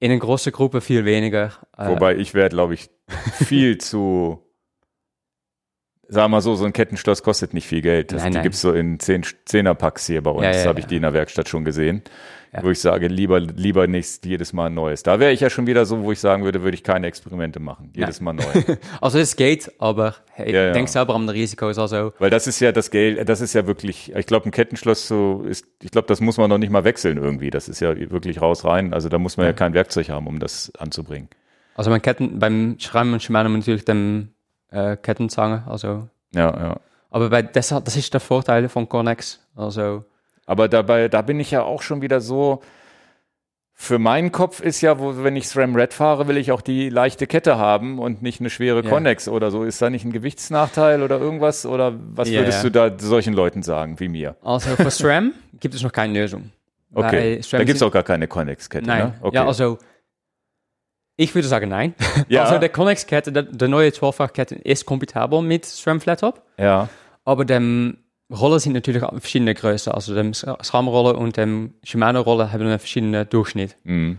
In 0.00 0.10
einer 0.10 0.20
großen 0.20 0.52
Gruppe 0.52 0.80
viel 0.80 1.04
weniger. 1.04 1.52
Äh, 1.76 1.88
Wobei 1.88 2.16
ich 2.16 2.34
wäre, 2.34 2.48
glaube 2.48 2.74
ich, 2.74 2.88
viel 3.32 3.78
zu, 3.78 4.42
sagen 6.08 6.24
wir 6.24 6.28
mal 6.36 6.40
so, 6.40 6.54
so 6.54 6.64
ein 6.64 6.72
Kettenschloss 6.72 7.22
kostet 7.22 7.52
nicht 7.52 7.66
viel 7.66 7.82
Geld. 7.82 8.12
Das, 8.12 8.22
Nein, 8.22 8.32
die 8.32 8.36
nein. 8.36 8.42
gibt's 8.44 8.60
so 8.60 8.72
in 8.72 8.98
zehn, 9.00 9.22
Zehnerpacks 9.44 10.06
hier 10.06 10.22
bei 10.22 10.30
uns, 10.30 10.44
Ja, 10.44 10.52
ja, 10.52 10.64
habe 10.66 10.78
ich 10.80 10.84
ja. 10.86 10.88
die 10.90 10.96
in 10.96 11.02
der 11.02 11.12
Werkstatt 11.12 11.48
schon 11.48 11.64
gesehen. 11.64 12.02
Ja. 12.54 12.62
Wo 12.62 12.70
ich 12.70 12.78
sage, 12.80 13.08
lieber, 13.08 13.40
lieber 13.40 13.88
nicht 13.88 14.24
jedes 14.24 14.52
Mal 14.52 14.70
neues. 14.70 15.02
Da 15.02 15.18
wäre 15.18 15.32
ich 15.32 15.40
ja 15.40 15.50
schon 15.50 15.66
wieder 15.66 15.84
so, 15.86 16.02
wo 16.02 16.12
ich 16.12 16.20
sagen 16.20 16.44
würde, 16.44 16.62
würde 16.62 16.76
ich 16.76 16.84
keine 16.84 17.08
Experimente 17.08 17.58
machen. 17.58 17.90
Jedes 17.96 18.20
Mal 18.20 18.32
neu. 18.34 18.44
also 19.00 19.18
es 19.18 19.34
geht, 19.34 19.72
aber 19.80 20.14
hey, 20.32 20.52
Ja, 20.54 20.66
ja. 20.66 20.72
denk 20.72 20.88
selber 20.88 21.16
an 21.16 21.26
das 21.26 21.34
Risiko. 21.34 21.68
Ist 21.68 21.78
also, 21.78 22.12
Weil 22.20 22.30
das 22.30 22.46
ist 22.46 22.60
ja 22.60 22.70
das 22.70 22.92
Geld, 22.92 23.28
das 23.28 23.40
ist 23.40 23.54
ja 23.54 23.66
wirklich, 23.66 24.14
ich 24.14 24.26
glaube, 24.26 24.48
ein 24.48 24.52
Kettenschloss 24.52 25.08
so 25.08 25.42
ist, 25.48 25.66
ich 25.82 25.90
glaube, 25.90 26.06
das 26.06 26.20
muss 26.20 26.36
man 26.36 26.48
noch 26.48 26.58
nicht 26.58 26.70
mal 26.70 26.84
wechseln 26.84 27.18
irgendwie. 27.18 27.50
Das 27.50 27.68
ist 27.68 27.80
ja 27.80 27.96
wirklich 28.10 28.40
raus 28.40 28.64
rein. 28.64 28.94
Also 28.94 29.08
da 29.08 29.18
muss 29.18 29.36
man 29.36 29.46
ja, 29.46 29.52
kein 29.52 29.74
Werkzeug 29.74 30.08
haben, 30.10 30.28
um 30.28 30.38
das 30.38 30.70
anzubringen. 30.78 31.28
also 31.74 31.90
beim 31.90 32.02
Ketten, 32.02 32.38
beim 32.38 32.76
Schreiben 32.78 33.12
und 33.12 33.20
Shimano 33.22 33.48
natürlich 33.48 33.84
dem 33.84 34.28
äh, 34.70 34.96
Kettenzange. 34.96 35.64
Also, 35.66 36.08
Ja, 36.34 36.50
ja. 36.56 36.80
aber 37.10 37.30
bei 37.30 37.42
das, 37.42 37.70
das 37.70 37.96
ist 37.96 38.12
der 38.14 38.20
Vorteil 38.20 38.68
von 38.68 38.88
Connex. 38.88 39.40
Also 39.56 40.04
Aber 40.46 40.68
dabei, 40.68 41.08
da 41.08 41.22
bin 41.22 41.40
ich 41.40 41.50
ja 41.50 41.62
auch 41.62 41.82
schon 41.82 42.02
wieder 42.02 42.20
so. 42.20 42.62
Für 43.76 43.98
meinen 43.98 44.30
Kopf 44.30 44.60
ist 44.60 44.82
ja, 44.82 45.00
wo, 45.00 45.24
wenn 45.24 45.34
ich 45.34 45.48
SRAM 45.48 45.74
Red 45.74 45.92
fahre, 45.94 46.28
will 46.28 46.36
ich 46.36 46.52
auch 46.52 46.60
die 46.60 46.90
leichte 46.90 47.26
Kette 47.26 47.58
haben 47.58 47.98
und 47.98 48.22
nicht 48.22 48.38
eine 48.38 48.48
schwere 48.48 48.84
Ja. 48.84 48.88
Connex 48.88 49.26
oder 49.26 49.50
so. 49.50 49.64
Ist 49.64 49.82
da 49.82 49.90
nicht 49.90 50.04
ein 50.04 50.12
Gewichtsnachteil 50.12 51.02
oder 51.02 51.18
irgendwas? 51.18 51.66
Oder 51.66 51.92
was 52.14 52.28
Ja, 52.30 52.40
würdest 52.40 52.62
ja. 52.62 52.70
du 52.70 52.90
da 52.90 52.98
solchen 52.98 53.34
Leuten 53.34 53.62
sagen, 53.64 53.98
wie 53.98 54.08
mir? 54.08 54.36
Also 54.42 54.70
für 54.76 54.90
SRAM 54.92 55.32
gibt 55.60 55.74
es 55.74 55.82
noch 55.82 55.90
keine 55.90 56.12
Lösung. 56.20 56.52
Okay. 56.94 57.40
Da 57.50 57.58
gibt's 57.64 57.80
sind- 57.80 57.88
auch 57.88 57.92
gar 57.92 58.04
keine 58.04 58.28
Connex-Kette, 58.28 58.86
Nein. 58.86 59.06
ne? 59.08 59.14
Okay. 59.22 59.34
Ja, 59.34 59.46
also 59.46 59.78
ich 61.16 61.34
würde 61.34 61.48
sagen 61.48 61.68
nein. 61.68 61.94
Ja. 62.28 62.44
Also 62.44 62.58
der 62.58 62.68
Connex-Kette, 62.68 63.32
der, 63.32 63.42
der 63.42 63.68
neue 63.68 63.90
12-fach-Kette 63.90 64.54
ist 64.54 64.86
kompatibel 64.86 65.42
mit 65.42 65.64
SRAM 65.64 66.00
Flattop, 66.00 66.42
ja. 66.58 66.88
aber 67.24 67.44
dem 67.44 67.98
Roller 68.30 68.58
sind 68.58 68.72
natürlich 68.72 69.02
verschiedene 69.02 69.54
Größen. 69.54 69.92
Also 69.92 70.14
dem 70.14 70.32
SRAM-Roller 70.34 71.18
und 71.18 71.36
dem 71.36 71.74
Shimano-Roller 71.84 72.52
haben 72.52 72.62
einen 72.62 72.78
verschiedenen 72.78 73.28
Durchschnitt. 73.28 73.76
Mhm. 73.84 74.18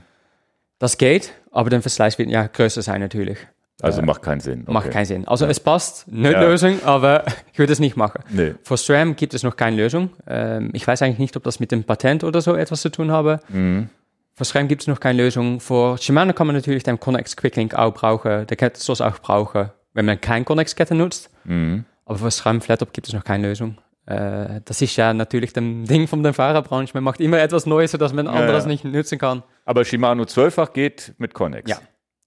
Das 0.80 0.97
geht, 0.97 1.32
aber 1.51 1.70
der 1.70 1.82
Verschleiß 1.82 2.18
wird 2.20 2.30
ja 2.30 2.47
größer 2.47 2.82
sein 2.82 3.01
natürlich. 3.01 3.38
Also 3.82 4.01
macht 4.01 4.22
keinen 4.22 4.39
Sinn. 4.39 4.62
Okay. 4.64 4.72
Macht 4.74 4.91
keinen 4.91 5.06
Sinn. 5.06 5.28
Also 5.28 5.45
es 5.47 5.60
passt, 5.60 6.08
nicht 6.08 6.32
Ja. 6.32 6.41
Lösung, 6.41 6.82
aber 6.86 7.26
ich 7.53 7.60
würde 7.60 7.74
es 7.74 7.80
nicht 7.80 7.97
machen. 7.97 8.24
Nee. 8.30 8.56
Für 8.64 8.78
SRAM 8.78 9.16
gibt 9.16 9.34
es 9.34 9.43
noch 9.43 9.56
keine 9.58 9.76
Lösung. 9.76 10.12
Ähm, 10.28 10.70
ich 10.74 10.88
weiß 10.88 11.01
eigentlich 11.01 11.20
nicht, 11.20 11.36
ob 11.36 11.43
das 11.43 11.60
mit 11.60 11.72
dem 11.72 11.84
Patent 11.84 12.24
oder 12.24 12.41
so 12.41 12.56
etwas 12.56 12.82
zu 12.82 12.89
tun 12.89 13.12
habe. 13.12 13.39
Mhm. 13.49 13.89
für 14.34 14.45
SRAM 14.45 14.68
gibt 14.68 14.84
es 14.84 14.88
noch 14.88 14.99
keine 14.99 15.24
Lösung. 15.24 15.60
Für 15.60 15.97
Shimano 15.97 16.34
kann 16.34 16.47
man 16.47 16.56
natürlich 16.56 16.84
den 16.84 16.99
Connex 16.99 17.36
Quicklink 17.36 17.74
auch 17.74 17.93
brauchen, 17.93 18.47
der 18.47 18.58
Kettenstoß 18.58 19.01
auch 19.01 19.20
brauchen, 19.20 19.72
wenn 19.93 20.06
man 20.06 20.20
kein 20.22 20.45
Connex-Kette 20.45 20.95
nutzt. 20.95 21.30
Mhm. 21.43 21.84
Aber 22.06 22.18
für 22.20 22.32
SRAM 22.32 22.62
Flattop 22.62 22.93
gibt 22.93 23.08
es 23.08 23.14
noch 23.14 23.24
keine 23.24 23.47
Lösung. 23.49 23.78
Äh, 24.06 24.62
das 24.66 24.82
ist 24.82 24.95
ja 24.95 25.14
natürlich 25.14 25.53
dem 25.53 25.86
Ding 25.88 26.08
von 26.08 26.24
der 26.24 26.34
Fahrerbranche. 26.34 26.91
Man 26.93 27.03
macht 27.03 27.20
immer 27.20 27.39
etwas 27.39 27.66
Neues, 27.66 27.91
sodass 27.91 28.14
man 28.14 28.28
anderes 28.28 28.64
ja. 28.64 28.70
nicht 28.70 28.86
nutzen 28.86 29.18
kann. 29.18 29.43
Aber 29.66 29.86
Shimano 29.86 30.24
12-fach 30.24 30.74
geht 30.74 31.14
mit 31.18 31.34
Connex. 31.34 31.70
Ja. 31.70 31.78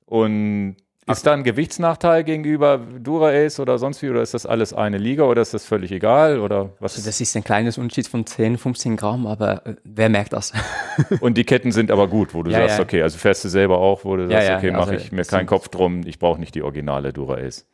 Und 0.07 0.77
ist 1.11 1.27
da 1.27 1.33
ein 1.33 1.43
Gewichtsnachteil 1.43 2.23
gegenüber 2.23 2.79
Dura-Ace 2.79 3.61
oder 3.61 3.79
sonst 3.79 4.03
wie? 4.03 4.11
Oder 4.11 4.21
ist 4.21 4.35
das 4.35 4.45
alles 4.45 4.75
eine 4.75 4.99
Liga 4.99 5.23
oder 5.25 5.41
ist 5.41 5.55
das 5.55 5.65
völlig 5.65 5.91
egal? 5.91 6.39
Oder 6.39 6.71
was? 6.81 6.97
Also 6.97 7.09
das 7.09 7.21
ist 7.21 7.35
ein 7.35 7.45
kleines 7.45 7.79
Unterschied 7.79 8.09
von 8.09 8.27
10, 8.27 8.59
15 8.59 8.97
Gramm, 8.97 9.27
aber 9.27 9.67
äh, 9.67 9.75
wer 9.85 10.11
merkt 10.11 10.35
das? 10.35 10.53
Und 11.21 11.39
die 11.39 11.45
Ketten 11.45 11.73
sind 11.73 11.91
aber 11.91 12.09
gut, 12.09 12.35
wo 12.35 12.43
du 12.43 12.51
Ja, 12.59 12.61
sagst, 12.61 12.79
ja. 12.79 12.85
okay, 12.85 13.03
also 13.03 13.17
fährst 13.17 13.45
du 13.45 13.49
selber 13.49 13.79
auch, 13.79 14.05
wo 14.05 14.17
du 14.17 14.25
Ja, 14.25 14.33
sagst, 14.33 14.49
ja, 14.49 14.57
okay, 14.59 14.71
mache 14.71 14.91
also 14.91 15.05
ich 15.05 15.13
mir 15.13 15.25
keinen 15.25 15.47
Kopf 15.47 15.69
drum, 15.69 16.03
ich 16.05 16.19
brauche 16.19 16.39
nicht 16.39 16.55
die 16.55 16.63
originale 16.63 17.13
Dura-Ace. 17.13 17.67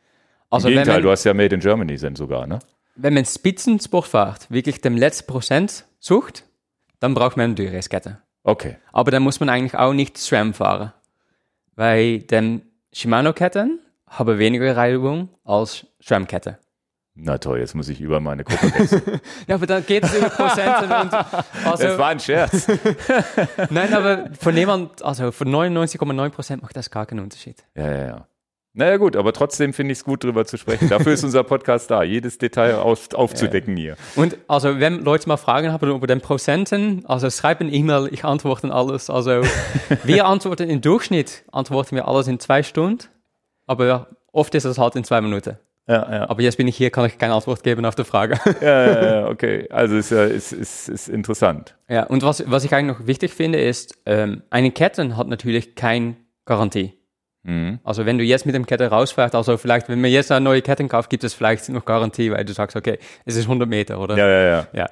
Also 0.49 0.69
Im 0.69 0.75
Gegenteil, 0.75 1.01
du 1.01 1.11
hast 1.11 1.23
ja 1.25 1.33
Made 1.33 1.53
in 1.53 1.59
Germany 1.59 1.97
sind 1.97 2.17
sogar, 2.17 2.47
ne? 2.47 2.59
Wenn 2.95 3.13
man 3.13 3.25
Spitzensport 3.25 4.07
fährt, 4.07 4.51
wirklich 4.51 4.81
dem 4.81 4.97
letzten 4.97 5.27
Prozent 5.27 5.85
sucht, 5.99 6.43
dann 6.99 7.13
braucht 7.13 7.37
man 7.37 7.45
eine 7.45 7.55
Dura-Kette. 7.55 8.19
Okay. 8.43 8.77
Aber 8.91 9.11
dann 9.11 9.23
muss 9.23 9.39
man 9.39 9.49
eigentlich 9.49 9.75
auch 9.75 9.93
nicht 9.93 10.17
SRAM 10.17 10.53
fahren. 10.53 10.93
Weil 11.75 12.19
den 12.19 12.61
Shimano-Ketten 12.93 13.79
haben 14.07 14.39
weniger 14.39 14.77
Reibung 14.77 15.29
als 15.43 15.85
SRAM-Kette. 16.01 16.59
Na 17.17 17.37
toll, 17.37 17.59
jetzt 17.59 17.75
muss 17.75 17.87
ich 17.87 18.01
über 18.01 18.19
meine 18.19 18.43
Gruppe 18.43 18.73
wechseln. 18.73 19.21
Ja, 19.47 19.55
aber 19.55 19.65
dann 19.65 19.85
geht 19.85 20.03
es 20.03 20.13
über 20.13 20.29
Prozenten 20.29 20.91
und 20.91 21.13
das 21.63 21.81
also, 21.81 21.97
war 21.97 22.09
ein 22.09 22.19
Scherz. 22.19 22.67
nein, 23.69 23.93
aber 23.93 24.29
von 24.37 24.55
jemand, 24.55 25.01
also 25.01 25.31
von 25.31 25.47
99,9 25.47 26.29
Prozent 26.29 26.61
macht 26.61 26.75
das 26.75 26.91
gar 26.91 27.05
keinen 27.05 27.21
Unterschied. 27.21 27.63
Ja, 27.73 27.89
ja, 27.89 28.05
ja. 28.05 28.27
Naja 28.77 28.97
gut, 28.97 29.15
aber 29.15 29.31
trotzdem 29.31 29.71
finde 29.71 29.93
ich 29.93 29.99
es 29.99 30.03
gut, 30.03 30.25
drüber 30.25 30.43
zu 30.43 30.57
sprechen. 30.57 30.89
Dafür 30.89 31.13
ist 31.13 31.23
unser 31.23 31.45
Podcast 31.45 31.89
da, 31.89 32.03
jedes 32.03 32.37
Detail 32.37 32.75
auf, 32.75 33.13
aufzudecken 33.13 33.77
hier. 33.77 33.95
Und 34.17 34.37
also, 34.49 34.81
wenn 34.81 35.01
Leute 35.01 35.29
mal 35.29 35.37
Fragen 35.37 35.71
haben 35.71 35.89
über 35.89 36.07
den 36.07 36.19
Prozenten, 36.19 37.05
also 37.05 37.29
schreib 37.29 37.61
eine 37.61 37.71
E-Mail, 37.71 38.09
ich 38.11 38.25
antworte 38.25 38.73
alles. 38.73 39.09
Also, 39.09 39.43
wir 40.03 40.25
antworten 40.25 40.69
im 40.69 40.81
Durchschnitt, 40.81 41.45
antworten 41.53 41.95
wir 41.95 42.05
alles 42.05 42.27
in 42.27 42.37
zwei 42.37 42.63
Stunden, 42.63 43.05
aber 43.65 44.09
oft 44.33 44.53
ist 44.55 44.65
es 44.65 44.77
halt 44.77 44.97
in 44.97 45.05
zwei 45.05 45.21
Minuten. 45.21 45.57
Ja, 45.87 46.11
ja. 46.11 46.29
Aber 46.29 46.41
jetzt 46.41 46.57
bin 46.57 46.67
ich 46.67 46.75
hier, 46.75 46.89
kann 46.89 47.05
ich 47.05 47.17
keine 47.17 47.33
Antwort 47.33 47.63
geben 47.63 47.85
auf 47.85 47.95
die 47.95 48.03
Frage. 48.03 48.37
Ja, 48.61 48.85
ja, 48.85 49.05
ja, 49.05 49.27
okay. 49.29 49.67
Also 49.69 49.95
ist 49.95 50.11
ist, 50.11 50.51
ist, 50.51 50.89
ist 50.89 51.07
interessant. 51.07 51.77
Ja, 51.87 52.03
und 52.07 52.23
was, 52.23 52.43
was 52.49 52.65
ich 52.65 52.73
eigentlich 52.73 52.97
noch 52.97 53.07
wichtig 53.07 53.33
finde, 53.33 53.61
ist, 53.61 53.95
ähm, 54.05 54.41
eine 54.49 54.71
Kette 54.71 55.15
hat 55.15 55.27
natürlich 55.27 55.75
keine 55.75 56.15
Garantie. 56.45 56.93
Mhm. 57.45 57.79
Also 57.83 58.05
wenn 58.07 58.17
du 58.17 58.23
jetzt 58.23 58.45
mit 58.47 58.55
dem 58.55 58.65
Kette 58.65 58.87
rausfährst, 58.87 59.35
also 59.35 59.57
vielleicht, 59.57 59.87
wenn 59.87 60.01
man 60.01 60.09
jetzt 60.09 60.31
eine 60.31 60.43
neue 60.43 60.63
Kette 60.63 60.87
kauft, 60.87 61.11
gibt 61.11 61.23
es 61.23 61.35
vielleicht 61.35 61.69
noch 61.69 61.85
Garantie, 61.85 62.31
weil 62.31 62.43
du 62.43 62.53
sagst, 62.53 62.75
okay, 62.75 62.97
es 63.23 63.35
ist 63.35 63.43
100 63.43 63.69
Meter 63.69 63.99
oder 63.99 64.17
Ja, 64.17 64.27
ja, 64.27 64.41
ja. 64.41 64.67
Ja. 64.73 64.89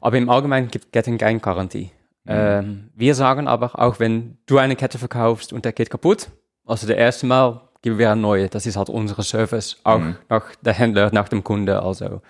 Aber 0.00 0.16
im 0.16 0.30
Allgemeinen 0.30 0.68
gibt 0.68 0.92
Ketten 0.92 1.18
keine 1.18 1.40
Garantie. 1.40 1.90
Ähm, 2.26 2.90
wir 2.94 3.14
sagen 3.14 3.46
aber, 3.48 3.78
auch 3.78 4.00
wenn 4.00 4.38
du 4.46 4.56
eine 4.56 4.76
Kette 4.76 4.98
verkaufst 4.98 5.52
und 5.52 5.66
der 5.66 5.72
geht 5.72 5.90
kaputt, 5.90 6.28
also 6.64 6.86
der 6.86 6.96
erste 6.96 7.26
Mal 7.26 7.60
geben 7.82 7.98
wir 7.98 8.10
eine 8.10 8.20
neue. 8.20 8.48
Das 8.48 8.64
ist 8.64 8.76
halt 8.76 8.88
unsere 8.88 9.22
Service, 9.22 9.78
auch 9.84 10.00
nach 10.30 10.54
der 10.62 10.72
Händler, 10.72 11.10
nach 11.12 11.28
dem 11.28 11.44
Kunde. 11.44 11.82
Also, 11.82 12.22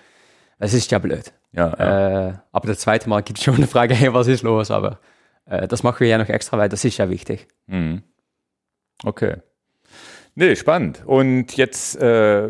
es 0.59 0.73
ist 0.73 0.91
ja 0.91 0.99
blöd. 0.99 1.31
Ja, 1.53 1.73
ja. 1.79 2.27
Äh, 2.27 2.33
aber 2.51 2.67
das 2.67 2.79
zweite 2.79 3.07
Mal 3.07 3.23
gibt 3.23 3.39
es 3.39 3.45
schon 3.45 3.55
eine 3.55 3.67
Frage, 3.67 3.93
hey, 3.95 4.13
was 4.13 4.27
ist 4.27 4.43
los? 4.43 4.69
Aber 4.69 4.99
äh, 5.45 5.65
das 5.69 5.81
machen 5.81 6.01
wir 6.01 6.07
ja 6.07 6.17
noch 6.17 6.27
extra, 6.27 6.57
weil 6.57 6.67
das 6.67 6.83
ist 6.83 6.97
ja 6.97 7.09
wichtig. 7.09 7.47
Mhm. 7.67 8.03
Okay. 9.03 9.37
Nee, 10.35 10.55
spannend. 10.55 11.03
Und 11.05 11.55
jetzt 11.55 11.95
äh, 11.95 12.49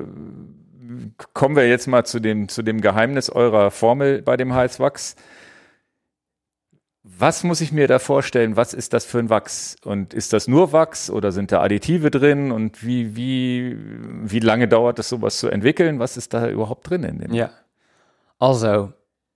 kommen 1.33 1.55
wir 1.55 1.67
jetzt 1.67 1.87
mal 1.87 2.05
zu 2.05 2.19
dem, 2.19 2.49
zu 2.49 2.63
dem 2.63 2.81
Geheimnis 2.81 3.29
eurer 3.29 3.71
Formel 3.71 4.21
bei 4.21 4.37
dem 4.37 4.53
Heißwachs. 4.53 5.15
Was 7.03 7.43
muss 7.43 7.61
ich 7.61 7.71
mir 7.71 7.87
da 7.87 7.99
vorstellen? 7.99 8.57
Was 8.57 8.73
ist 8.73 8.93
das 8.93 9.05
für 9.05 9.19
ein 9.19 9.29
Wachs? 9.29 9.77
Und 9.83 10.13
ist 10.13 10.33
das 10.33 10.47
nur 10.47 10.73
Wachs 10.73 11.11
oder 11.11 11.31
sind 11.31 11.51
da 11.51 11.61
Additive 11.61 12.09
drin? 12.09 12.51
Und 12.51 12.83
wie, 12.83 13.15
wie, 13.15 13.77
wie 13.77 14.39
lange 14.39 14.67
dauert 14.67 14.97
es, 14.97 15.09
sowas 15.09 15.37
zu 15.37 15.47
entwickeln? 15.49 15.99
Was 15.99 16.17
ist 16.17 16.33
da 16.33 16.49
überhaupt 16.49 16.89
drin 16.89 17.03
in 17.03 17.19
dem? 17.19 17.33
Ja. 17.33 17.51
Also, 18.39 18.91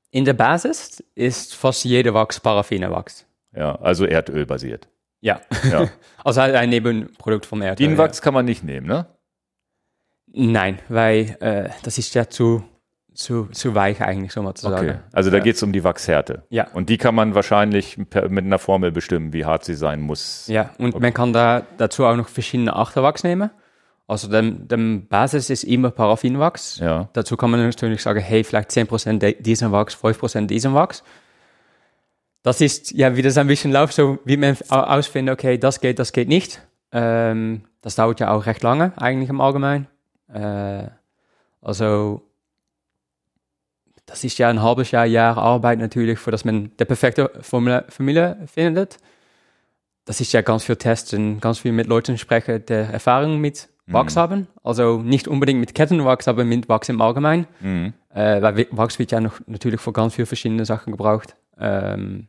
in 0.10 0.26
der 0.26 0.34
Basis 0.34 1.04
ist 1.14 1.56
fast 1.56 1.86
jeder 1.86 2.14
Wachs 2.16 2.40
Paraffinewachs. 2.40 3.28
Ja, 3.56 3.76
also 3.76 4.06
Erdöl 4.06 4.48
basiert. 4.48 4.90
Ja. 5.22 5.42
Ja. 5.70 5.90
also 6.24 6.42
ein 6.42 6.70
Nebenprodukt 6.70 7.46
vom 7.46 7.62
Erdöl. 7.62 7.84
ja. 7.84 7.88
Bienenwachs 7.88 8.22
kann 8.22 8.34
man 8.34 8.46
nicht 8.46 8.64
nehmen, 8.64 8.88
ne? 8.88 9.06
Nein, 10.32 10.80
weil 10.90 11.38
äh, 11.42 11.70
das 11.84 11.98
ist 11.98 12.14
ja 12.14 12.30
zu, 12.30 12.64
zu, 13.14 13.46
zu 13.48 13.74
weich 13.74 14.00
eigentlich, 14.02 14.32
so 14.32 14.44
mal 14.44 14.54
zu 14.54 14.68
Okay. 14.68 14.76
sagen. 14.88 15.00
Also 15.12 15.32
da 15.32 15.38
Ja. 15.38 15.44
geht 15.44 15.56
es 15.56 15.64
um 15.64 15.74
die 15.74 15.84
Wachshärte. 15.84 16.44
Ja. 16.50 16.68
Und 16.74 16.90
die 16.90 16.98
kann 16.98 17.16
man 17.16 17.34
wahrscheinlich 17.36 17.98
per, 18.10 18.30
mit 18.30 18.46
einer 18.46 18.60
Formel 18.60 18.92
bestimmen, 18.92 19.34
wie 19.34 19.46
hart 19.46 19.66
sie 19.66 19.74
sein 19.76 20.02
muss. 20.02 20.48
Ja, 20.48 20.70
und 20.78 21.00
man 21.00 21.14
kann 21.14 21.34
da 21.34 21.64
dazu 21.78 22.06
auch 22.06 22.16
noch 22.16 22.28
verschiedene 22.30 22.76
Achterwachs 22.76 23.24
nehmen. 23.24 23.50
Also 24.08 24.28
dem, 24.28 24.68
dem 24.68 25.08
Basis 25.08 25.50
ist 25.50 25.64
immer 25.64 25.92
Paraffinwachs. 25.92 26.78
Ja. 26.80 27.10
Dazu 27.14 27.36
kann 27.38 27.52
man 27.52 27.62
natürlich 27.64 28.02
sagen, 28.02 28.20
hey, 28.20 28.44
vielleicht 28.44 28.70
10% 28.72 29.20
de- 29.20 29.40
diesen 29.42 29.72
Wachs, 29.72 29.96
5% 29.96 30.48
diesen 30.48 30.74
Wachs. 30.74 31.04
Das 32.44 32.62
ist 32.62 32.92
ja 32.92 33.16
wieder 33.18 33.32
so 33.32 33.42
ein 33.42 33.48
bisschen 33.48 33.72
Lauf, 33.72 33.92
so 33.92 34.20
wie 34.26 34.38
man 34.38 34.56
au- 34.70 34.76
ausfindet, 34.80 35.34
okay, 35.34 35.58
das 35.58 35.82
geht, 35.82 36.00
das 36.00 36.14
geht 36.14 36.30
nicht. 36.30 36.62
Ähm, 36.92 37.64
das 37.82 37.96
dauert 37.96 38.20
ja 38.20 38.32
auch 38.32 38.46
recht 38.46 38.64
lange, 38.64 38.94
eigentlich 38.98 39.30
im 39.30 39.42
Allgemeinen. 39.42 39.88
Äh, 40.34 40.88
also, 41.62 42.22
das 44.06 44.24
ist 44.24 44.38
ja 44.40 44.50
ein 44.50 44.62
halbes 44.62 44.92
Jahr, 44.92 45.06
Jahr 45.06 45.38
Arbeit 45.38 45.80
natürlich, 45.80 46.18
für 46.18 46.32
dass 46.32 46.46
man 46.46 46.72
die 46.80 46.86
perfekte 46.86 47.30
Formel, 47.42 47.84
Familie 47.90 48.38
findet. 48.48 48.98
Das 50.06 50.20
ist 50.22 50.32
ja 50.34 50.42
ganz 50.42 50.64
viel 50.64 50.78
testen, 50.78 51.40
ganz 51.40 51.60
viel 51.60 51.72
mit 51.72 51.86
Leuten 51.88 52.18
sprechen, 52.18 52.64
die 52.68 52.74
Erfahrung 52.74 53.40
mit 53.40 53.70
Wachs 53.86 54.16
haben. 54.16 54.48
Also 54.64 55.00
nicht 55.02 55.28
unbedingt 55.28 55.60
mit 55.60 55.76
Kettenwachs, 55.76 56.28
aber 56.28 56.44
mit 56.46 56.70
Wachs 56.70 56.90
im 56.90 57.02
Allgemeinen. 57.02 57.48
Mhm. 57.60 57.94
Äh, 58.14 58.42
weil 58.42 58.68
Wachs 58.72 58.98
wird 58.98 59.12
ja 59.12 59.20
noch 59.20 59.40
natürlich 59.46 59.82
für 59.82 59.92
ganz 59.94 60.16
viele 60.16 60.26
verschiedene 60.26 60.66
Sachen 60.66 60.92
gebraucht. 60.92 61.36
Ähm, 61.60 62.28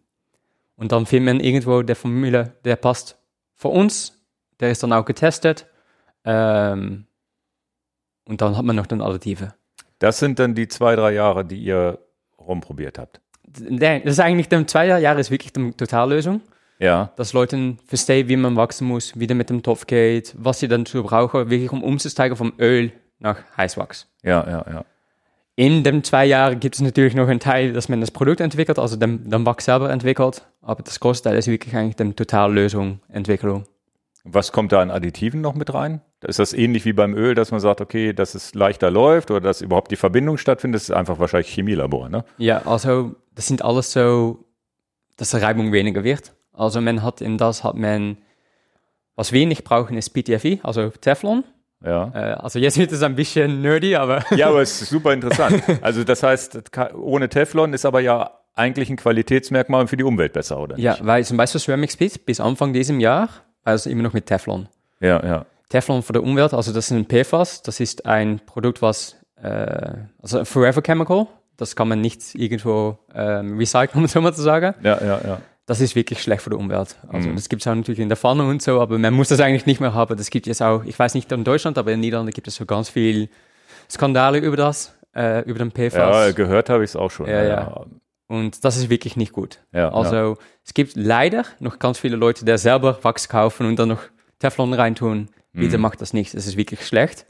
und 0.76 0.92
dann 0.92 1.06
findet 1.06 1.34
man 1.34 1.44
irgendwo 1.44 1.82
der 1.82 1.96
Formule, 1.96 2.54
der 2.64 2.76
passt 2.76 3.18
für 3.54 3.68
uns. 3.68 4.18
Der 4.60 4.70
ist 4.70 4.82
dann 4.82 4.92
auch 4.92 5.04
getestet. 5.04 5.66
Ähm, 6.24 7.06
und 8.24 8.40
dann 8.40 8.56
hat 8.56 8.64
man 8.64 8.76
noch 8.76 8.86
den 8.86 9.02
Additive. 9.02 9.54
Das 9.98 10.18
sind 10.18 10.38
dann 10.38 10.54
die 10.54 10.68
zwei, 10.68 10.96
drei 10.96 11.12
Jahre, 11.12 11.44
die 11.44 11.62
ihr 11.62 11.98
rumprobiert 12.38 12.98
habt. 12.98 13.20
Nein, 13.58 14.02
das 14.04 14.14
ist 14.14 14.20
eigentlich, 14.20 14.48
dem 14.48 14.66
zwei 14.68 14.86
Jahre 14.86 15.20
ist 15.20 15.30
wirklich 15.30 15.52
die 15.52 15.72
Totallösung. 15.72 16.40
Ja. 16.78 17.12
dass 17.16 17.34
Leute 17.34 17.76
verstehen, 17.86 18.28
wie 18.28 18.38
man 18.38 18.56
wachsen 18.56 18.88
muss, 18.88 19.12
wie 19.20 19.26
der 19.26 19.36
mit 19.36 19.50
dem 19.50 19.62
Topf 19.62 19.86
geht, 19.86 20.34
was 20.38 20.60
sie 20.60 20.68
dazu 20.68 21.02
brauchen, 21.02 21.50
wirklich 21.50 21.70
um 21.72 21.82
umzusteigen 21.82 22.38
vom 22.38 22.54
Öl 22.58 22.90
nach 23.18 23.36
Heißwachs. 23.54 24.08
Ja, 24.22 24.48
ja, 24.48 24.64
ja. 24.66 24.84
In 25.60 25.84
den 25.84 26.02
zwei 26.02 26.24
Jahren 26.24 26.58
gibt 26.58 26.76
es 26.76 26.80
natürlich 26.80 27.14
noch 27.14 27.28
einen 27.28 27.38
Teil, 27.38 27.74
dass 27.74 27.90
man 27.90 28.00
das 28.00 28.10
Produkt 28.10 28.40
entwickelt, 28.40 28.78
also 28.78 28.96
den, 28.96 29.28
den 29.28 29.44
Wachs 29.44 29.66
selber 29.66 29.90
entwickelt, 29.90 30.46
aber 30.62 30.82
das 30.82 30.98
große 30.98 31.22
Teil 31.22 31.36
ist 31.36 31.48
wirklich 31.48 31.76
eigentlich 31.76 31.96
die 31.96 32.14
Totallösung, 32.14 33.00
Entwicklung. 33.10 33.64
Was 34.24 34.52
kommt 34.52 34.72
da 34.72 34.80
an 34.80 34.90
Additiven 34.90 35.42
noch 35.42 35.54
mit 35.54 35.74
rein? 35.74 36.00
Ist 36.26 36.38
das 36.38 36.54
ähnlich 36.54 36.86
wie 36.86 36.94
beim 36.94 37.12
Öl, 37.12 37.34
dass 37.34 37.50
man 37.50 37.60
sagt, 37.60 37.82
okay, 37.82 38.14
dass 38.14 38.34
es 38.34 38.54
leichter 38.54 38.90
läuft 38.90 39.30
oder 39.30 39.42
dass 39.42 39.60
überhaupt 39.60 39.90
die 39.90 39.96
Verbindung 39.96 40.38
stattfindet? 40.38 40.80
Das 40.80 40.88
ist 40.88 40.94
einfach 40.96 41.18
wahrscheinlich 41.18 41.52
Chemielabor, 41.52 42.08
ne? 42.08 42.24
Ja, 42.38 42.62
also 42.64 43.16
das 43.34 43.46
sind 43.46 43.62
alles 43.62 43.92
so, 43.92 44.46
dass 45.18 45.32
die 45.32 45.36
Reibung 45.36 45.72
weniger 45.72 46.04
wird. 46.04 46.32
Also 46.54 46.80
man 46.80 47.02
hat 47.02 47.20
in 47.20 47.36
das 47.36 47.64
hat 47.64 47.76
man, 47.76 48.16
was 49.14 49.30
wir 49.32 49.46
nicht 49.46 49.64
brauchen, 49.64 49.98
ist 49.98 50.14
PTFE, 50.14 50.60
also 50.62 50.88
Teflon. 50.88 51.44
Ja. 51.84 52.10
Äh, 52.14 52.32
also 52.34 52.58
jetzt 52.58 52.78
wird 52.78 52.92
es 52.92 53.02
ein 53.02 53.14
bisschen 53.14 53.62
nerdy, 53.62 53.96
aber 53.96 54.22
Ja, 54.36 54.48
aber 54.48 54.62
es 54.62 54.82
ist 54.82 54.90
super 54.90 55.12
interessant. 55.12 55.62
Also 55.82 56.04
das 56.04 56.22
heißt, 56.22 56.60
ohne 56.94 57.28
Teflon 57.28 57.72
ist 57.72 57.84
aber 57.84 58.00
ja 58.00 58.30
eigentlich 58.54 58.90
ein 58.90 58.96
Qualitätsmerkmal 58.96 59.86
für 59.86 59.96
die 59.96 60.04
Umwelt 60.04 60.32
besser, 60.32 60.58
oder? 60.60 60.78
Ja, 60.78 60.92
Nicht? 60.92 61.06
weil 61.06 61.24
zum 61.24 61.36
Beispiel 61.36 61.60
Ceramic 61.60 61.92
Speed 61.92 62.26
bis 62.26 62.40
Anfang 62.40 62.72
diesem 62.72 63.00
Jahr 63.00 63.28
war 63.64 63.74
es 63.74 63.86
immer 63.86 64.02
noch 64.02 64.12
mit 64.12 64.26
Teflon. 64.26 64.68
Ja, 65.00 65.24
ja. 65.24 65.46
Teflon 65.70 66.02
für 66.02 66.12
die 66.12 66.18
Umwelt, 66.18 66.52
also 66.52 66.72
das 66.72 66.90
ist 66.90 66.96
ein 66.96 67.06
PFAS, 67.06 67.62
das 67.62 67.80
ist 67.80 68.04
ein 68.04 68.40
Produkt, 68.44 68.82
was, 68.82 69.16
äh, 69.40 69.92
also 70.20 70.40
ein 70.40 70.44
Forever 70.44 70.82
Chemical, 70.82 71.28
das 71.56 71.76
kann 71.76 71.88
man 71.88 72.00
nicht 72.00 72.34
irgendwo 72.34 72.98
ähm, 73.14 73.56
recyceln, 73.56 73.90
um 73.94 74.06
so 74.06 74.20
mal 74.20 74.34
zu 74.34 74.42
sagen. 74.42 74.74
Ja, 74.82 74.98
ja, 75.00 75.20
ja. 75.24 75.40
Das 75.70 75.80
ist 75.80 75.94
wirklich 75.94 76.20
schlecht 76.20 76.42
für 76.42 76.50
die 76.50 76.56
Umwelt. 76.56 76.96
Also 77.06 77.28
Mhm. 77.28 77.36
das 77.36 77.48
gibt 77.48 77.62
es 77.62 77.68
auch 77.68 77.74
natürlich 77.76 78.00
in 78.00 78.08
der 78.08 78.16
Pfanne 78.16 78.42
und 78.44 78.60
so, 78.60 78.80
aber 78.80 78.98
man 78.98 79.14
muss 79.14 79.28
das 79.28 79.38
eigentlich 79.38 79.66
nicht 79.66 79.80
mehr 79.80 79.94
haben. 79.94 80.16
Das 80.16 80.30
gibt 80.30 80.48
es 80.48 80.60
auch, 80.60 80.82
ich 80.84 80.98
weiß 80.98 81.14
nicht 81.14 81.30
in 81.30 81.44
Deutschland, 81.44 81.78
aber 81.78 81.92
in 81.92 82.00
Niederlande 82.00 82.32
gibt 82.32 82.48
es 82.48 82.56
so 82.56 82.66
ganz 82.66 82.88
viel 82.88 83.28
Skandale 83.88 84.38
über 84.38 84.56
das, 84.56 84.92
äh, 85.14 85.42
über 85.48 85.60
den 85.60 85.68
Ja, 85.76 85.88
PFAS. 85.90 86.34
gehört 86.34 86.70
habe 86.70 86.82
ich 86.82 86.90
es 86.90 86.96
auch 86.96 87.10
schon. 87.12 87.28
Ja, 87.28 87.44
ja. 87.44 87.86
Und 88.26 88.64
das 88.64 88.76
ist 88.78 88.90
wirklich 88.90 89.14
nicht 89.16 89.32
gut. 89.32 89.60
Ja, 89.72 89.92
also 89.92 90.38
es 90.64 90.74
gibt 90.74 90.96
leider 90.96 91.44
noch 91.60 91.78
ganz 91.78 91.98
viele 92.00 92.16
Leute, 92.16 92.44
die 92.44 92.58
selber 92.58 92.98
Wachs 93.02 93.28
kaufen 93.28 93.66
und 93.66 93.76
dann 93.78 93.90
noch 93.90 94.02
Teflon 94.40 94.72
reintun. 94.74 95.28
Bitte 95.52 95.76
Mhm. 95.78 95.82
macht 95.82 96.00
das 96.00 96.12
nicht, 96.12 96.34
es 96.34 96.46
ist 96.48 96.56
wirklich 96.56 96.84
schlecht. 96.84 97.26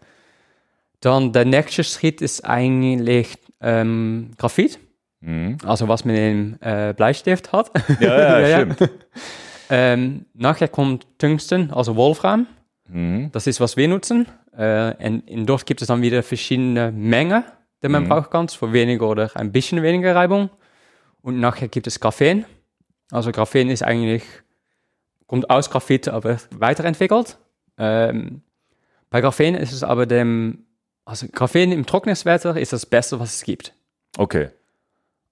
Dann 1.01 1.32
der 1.32 1.45
nächste 1.45 1.84
Schritt 1.84 2.20
ist 2.22 2.45
eigentlich 2.45 3.34
ähm, 3.62 4.30
Graphit, 4.38 4.78
Mhm. 5.21 5.59
also 5.64 5.87
was 5.89 6.05
man 6.05 6.16
im 6.16 6.57
äh, 6.61 6.93
Bleistift 6.95 7.53
hat. 7.53 7.71
Ja, 8.01 8.18
ja, 8.18 8.41
Ja, 8.49 8.57
stimmt. 8.75 8.91
ähm, 9.71 10.27
nachher 10.35 10.68
kommt 10.68 11.07
Tungsten, 11.18 11.71
also 11.71 11.97
Wolfram. 11.97 12.47
Mhm. 12.89 13.31
Das 13.33 13.47
ist, 13.47 13.61
was 13.61 13.77
wir 13.77 13.87
nutzen. 13.89 14.27
Äh, 14.57 14.95
und, 15.07 15.31
und 15.31 15.47
dort 15.47 15.66
gibt 15.66 15.81
es 15.83 15.89
dann 15.89 16.03
wieder 16.03 16.23
verschiedene 16.23 16.91
Mengen, 16.91 17.45
die 17.83 17.89
man 17.89 18.05
Mhm. 18.05 18.09
brauchen 18.09 18.31
kann, 18.31 18.49
für 18.49 18.73
weniger 18.73 19.09
oder 19.09 19.31
ein 19.37 19.53
bisschen 19.53 19.83
weniger 19.83 20.14
Reibung. 20.14 20.51
Und 21.23 21.39
nachher 21.39 21.68
gibt 21.68 21.87
es 21.87 22.01
Graphen. 22.01 22.47
Also 23.12 23.31
Graphen 23.33 23.68
ist 23.68 23.83
eigentlich, 23.83 24.23
kommt 25.27 25.51
aus 25.51 25.68
Graphit, 25.71 26.09
aber 26.09 26.39
weiterentwickelt. 26.51 27.39
Ähm, 27.79 28.43
bei 29.11 29.21
Graphen 29.21 29.55
ist 29.55 29.73
es 29.73 29.83
aber 29.83 30.07
dem, 30.07 30.64
also 31.05 31.27
Graphen 31.31 31.73
im 31.73 31.85
trockenen 31.85 32.16
Wetter 32.25 32.57
ist 32.59 32.73
das 32.73 32.87
Beste, 32.87 33.21
was 33.21 33.35
es 33.35 33.43
gibt. 33.43 33.75
Okay, 34.16 34.49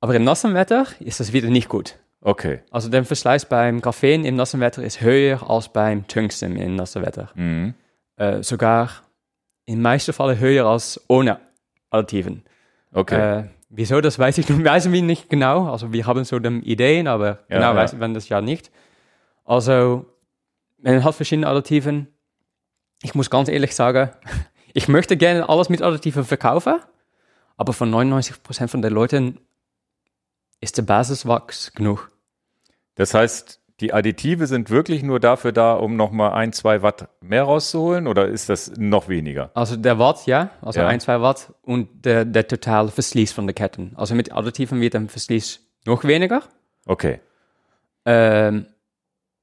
Aber 0.00 0.14
im 0.14 0.24
nassen 0.24 0.54
Wetter 0.54 0.86
ist 1.00 1.20
das 1.20 1.32
wieder 1.32 1.48
nicht 1.48 1.68
gut. 1.68 1.96
okay. 2.20 2.60
Also 2.70 2.88
der 2.88 3.04
Verschleiß 3.04 3.46
beim 3.46 3.80
Graphen 3.80 4.24
im 4.24 4.36
nassen 4.36 4.60
Wetter 4.60 4.82
ist 4.82 5.00
höher 5.00 5.48
als 5.48 5.68
beim 5.68 6.06
Tungsten 6.06 6.56
im 6.56 6.76
nassen 6.76 7.02
Wetter. 7.02 7.30
Mhm. 7.34 7.74
Äh, 8.16 8.42
sogar 8.42 8.90
in 9.64 9.82
meisten 9.82 10.12
Fällen 10.12 10.38
höher 10.38 10.66
als 10.66 11.00
ohne 11.08 11.38
Additiven. 11.90 12.42
Okay. 12.92 13.40
Äh, 13.40 13.44
wieso, 13.70 14.00
das 14.00 14.18
weiß 14.18 14.38
ich 14.38 14.48
weiß 14.64 14.90
wir 14.92 15.02
nicht 15.02 15.28
genau. 15.30 15.70
Also 15.70 15.92
wir 15.92 16.06
haben 16.06 16.24
so 16.24 16.38
die 16.38 16.58
Ideen, 16.70 17.06
aber 17.06 17.26
Ja, 17.48 17.56
genau 17.58 17.70
ja. 17.70 17.76
weiß 17.76 17.94
man 17.94 18.14
das 18.14 18.28
ja 18.28 18.40
nicht. 18.40 18.70
Also 19.44 20.06
man 20.78 21.02
hat 21.04 21.14
verschiedene 21.14 21.46
Additiven. 21.48 22.06
Ich 23.02 23.14
muss 23.14 23.30
ganz 23.30 23.48
ehrlich 23.48 23.74
sagen, 23.74 24.10
ich 24.74 24.88
möchte 24.88 25.16
gerne 25.16 25.48
alles 25.48 25.68
mit 25.68 25.82
Additiven 25.82 26.24
verkaufen, 26.24 26.76
aber 27.56 27.72
von 27.72 27.92
99% 27.92 28.68
von 28.68 28.82
den 28.82 28.92
Leuten 28.92 29.38
ist 30.60 30.76
der 30.78 30.82
Basiswachs 30.82 31.72
genug. 31.72 32.10
Das 32.94 33.14
heißt, 33.14 33.60
die 33.80 33.92
Additive 33.94 34.48
sind 34.48 34.70
wirklich 34.70 35.04
nur 35.04 35.20
dafür 35.20 35.52
da, 35.52 35.74
um 35.74 35.94
nochmal 35.94 36.32
ein, 36.32 36.52
zwei 36.52 36.82
Watt 36.82 37.08
mehr 37.20 37.44
rauszuholen 37.44 38.08
oder 38.08 38.26
ist 38.26 38.48
das 38.48 38.72
noch 38.76 39.08
weniger? 39.08 39.50
Also 39.54 39.76
der 39.76 40.00
Watt, 40.00 40.26
ja, 40.26 40.50
also 40.62 40.80
Ja. 40.80 40.88
1, 40.88 41.04
2 41.04 41.20
Watt 41.20 41.52
und 41.62 42.04
der, 42.04 42.24
der 42.24 42.48
totale 42.48 42.90
Verschleiß 42.90 43.30
von 43.30 43.46
der 43.46 43.54
Ketten. 43.54 43.92
Also 43.94 44.16
mit 44.16 44.32
Additiven 44.32 44.80
wird 44.80 44.94
der 44.94 45.08
Verschleiß 45.08 45.60
noch 45.86 46.02
weniger. 46.04 46.42
Okay. 46.86 47.20
Ähm, 48.04 48.66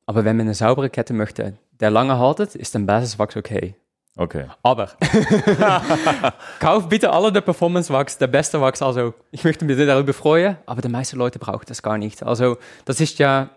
aber 0.06 0.26
wenn 0.26 0.36
man 0.36 0.48
eine 0.48 0.54
saubere 0.54 0.90
Kette 0.90 1.14
möchte, 1.14 1.58
der 1.80 1.90
lange 1.90 2.20
haltet, 2.20 2.56
ist 2.56 2.76
ein 2.76 2.86
Basiswachs 2.86 3.38
okay. 3.38 3.76
Okay. 4.18 4.46
Aber 4.64 4.92
kauf 6.60 6.88
bitte 6.88 7.12
alle 7.12 7.32
der 7.32 7.42
Performance 7.42 7.92
Wachs, 7.92 8.18
der 8.18 8.28
beste 8.28 8.60
Wachs. 8.62 8.82
Also 8.82 9.14
ich 9.32 9.44
möchte 9.44 9.66
mich 9.66 9.78
darüber 9.78 10.14
freuen, 10.14 10.58
aber 10.66 10.82
die 10.82 10.88
meisten 10.90 11.18
Leute 11.18 11.40
brauchen 11.40 11.66
das 11.68 11.82
gar 11.84 11.98
nicht. 11.98 12.24
Also 12.24 12.58
das 12.86 13.02
ist 13.02 13.20
ja, 13.20 13.50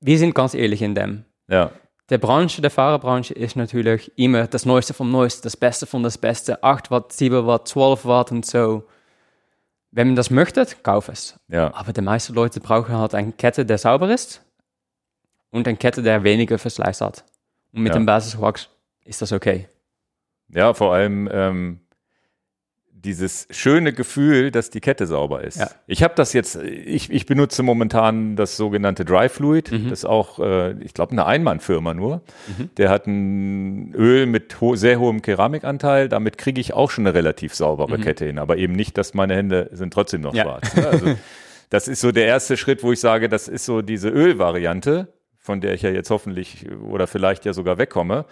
wir 0.00 0.18
sind 0.18 0.34
ganz 0.34 0.54
ehrlich 0.54 0.82
in 0.82 0.94
dem. 0.94 1.24
Ja. 1.48 1.70
Der 2.08 2.18
Branche, 2.18 2.60
der 2.60 2.72
Fahrerbranche 2.72 3.34
ist 3.34 3.54
natürlich 3.54 4.10
immer 4.18 4.48
das 4.48 4.66
Neueste 4.66 4.94
vom 4.94 5.12
Neuesten, 5.12 5.42
das 5.44 5.56
Beste 5.56 5.86
von 5.86 6.02
das 6.02 6.18
Beste. 6.18 6.62
8 6.64 6.90
Watt, 6.90 7.12
7 7.12 7.46
Watt, 7.46 7.68
12 7.68 8.04
Watt 8.04 8.32
und 8.32 8.44
so. 8.44 8.82
Wenn 9.92 10.08
man 10.08 10.16
das 10.16 10.30
möchte, 10.30 10.66
kauf 10.82 11.08
es. 11.08 11.38
Ja. 11.48 11.72
Aber 11.74 11.92
die 11.92 12.00
meisten 12.00 12.34
Leute 12.34 12.58
brauchen 12.60 12.96
halt 12.96 13.14
eine 13.14 13.30
Kette, 13.32 13.64
der 13.64 13.78
sauber 13.78 14.12
ist 14.12 14.42
und 15.50 15.68
eine 15.68 15.76
Kette, 15.76 16.02
der 16.02 16.24
weniger 16.24 16.58
Verschleiß 16.58 17.00
hat. 17.00 17.24
Und 17.72 17.82
mit 17.82 17.92
Ja. 17.92 17.98
dem 18.00 18.06
Basiswachs 18.06 18.68
ist 19.04 19.22
das 19.22 19.30
okay. 19.32 19.68
Ja, 20.54 20.74
vor 20.74 20.92
allem 20.94 21.28
ähm, 21.32 21.80
dieses 22.92 23.46
schöne 23.50 23.94
Gefühl, 23.94 24.50
dass 24.50 24.68
die 24.68 24.80
Kette 24.80 25.06
sauber 25.06 25.42
ist. 25.42 25.58
Ja. 25.58 25.70
Ich 25.86 26.02
habe 26.02 26.12
das 26.16 26.34
jetzt, 26.34 26.56
ich, 26.56 27.10
ich 27.10 27.24
benutze 27.24 27.62
momentan 27.62 28.36
das 28.36 28.58
sogenannte 28.58 29.06
Dry 29.06 29.30
Fluid. 29.30 29.72
Mhm. 29.72 29.84
Das 29.88 30.00
ist 30.00 30.04
auch, 30.04 30.38
äh, 30.38 30.72
ich 30.82 30.92
glaube, 30.92 31.12
eine 31.12 31.24
Einmannfirma 31.24 31.94
nur. 31.94 32.20
Der 32.76 32.90
hat 32.90 33.06
ein 33.06 33.94
Öl 33.94 34.26
mit 34.26 34.60
ho 34.60 34.76
sehr 34.76 35.00
hohem 35.00 35.22
Keramikanteil. 35.22 36.10
Damit 36.10 36.36
kriege 36.36 36.60
ich 36.60 36.74
auch 36.74 36.90
schon 36.90 37.06
eine 37.06 37.14
relativ 37.14 37.54
saubere 37.54 37.98
Kette 37.98 38.26
hin. 38.26 38.38
Aber 38.38 38.58
eben 38.58 38.74
nicht, 38.74 38.98
dass 38.98 39.14
meine 39.14 39.34
Hände 39.34 39.70
sind 39.72 39.94
trotzdem 39.94 40.20
noch 40.20 40.32
Mhm. 40.32 40.36
Ja. 40.38 40.44
schwarz. 40.44 40.74
Ne? 40.76 40.86
Also, 40.88 41.06
das 41.70 41.88
ist 41.88 42.00
so 42.02 42.12
der 42.12 42.26
erste 42.26 42.58
Schritt, 42.58 42.82
wo 42.82 42.92
ich 42.92 43.00
sage, 43.00 43.30
das 43.30 43.48
ist 43.48 43.64
so 43.64 43.80
diese 43.80 44.10
Ölvariante, 44.10 45.08
von 45.38 45.62
der 45.62 45.72
ich 45.72 45.80
ja 45.80 45.90
jetzt 45.90 46.10
hoffentlich 46.10 46.66
oder 46.82 47.06
vielleicht 47.06 47.46
ja 47.46 47.54
sogar 47.54 47.78
wegkomme. 47.78 48.26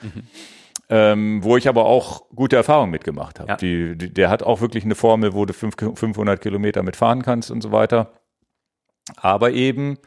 Ähm, 0.90 1.44
wo 1.44 1.58
ich 1.58 1.68
aber 1.68 1.84
auch 1.84 2.30
gute 2.34 2.56
Erfahrungen 2.56 2.90
mitgemacht 2.90 3.40
habe. 3.40 3.50
Ja. 3.50 3.56
Die, 3.56 3.96
die, 3.96 4.12
der 4.12 4.30
hat 4.30 4.42
auch 4.42 4.62
wirklich 4.62 4.84
eine 4.84 4.94
Formel, 4.94 5.34
wo 5.34 5.44
du 5.44 5.52
fünf, 5.52 5.76
500 5.76 6.40
Kilometer 6.40 6.82
mitfahren 6.82 7.22
kannst 7.22 7.50
und 7.50 7.60
so 7.60 7.72
weiter. 7.72 8.12
Aber 9.16 9.50
eben 9.52 9.98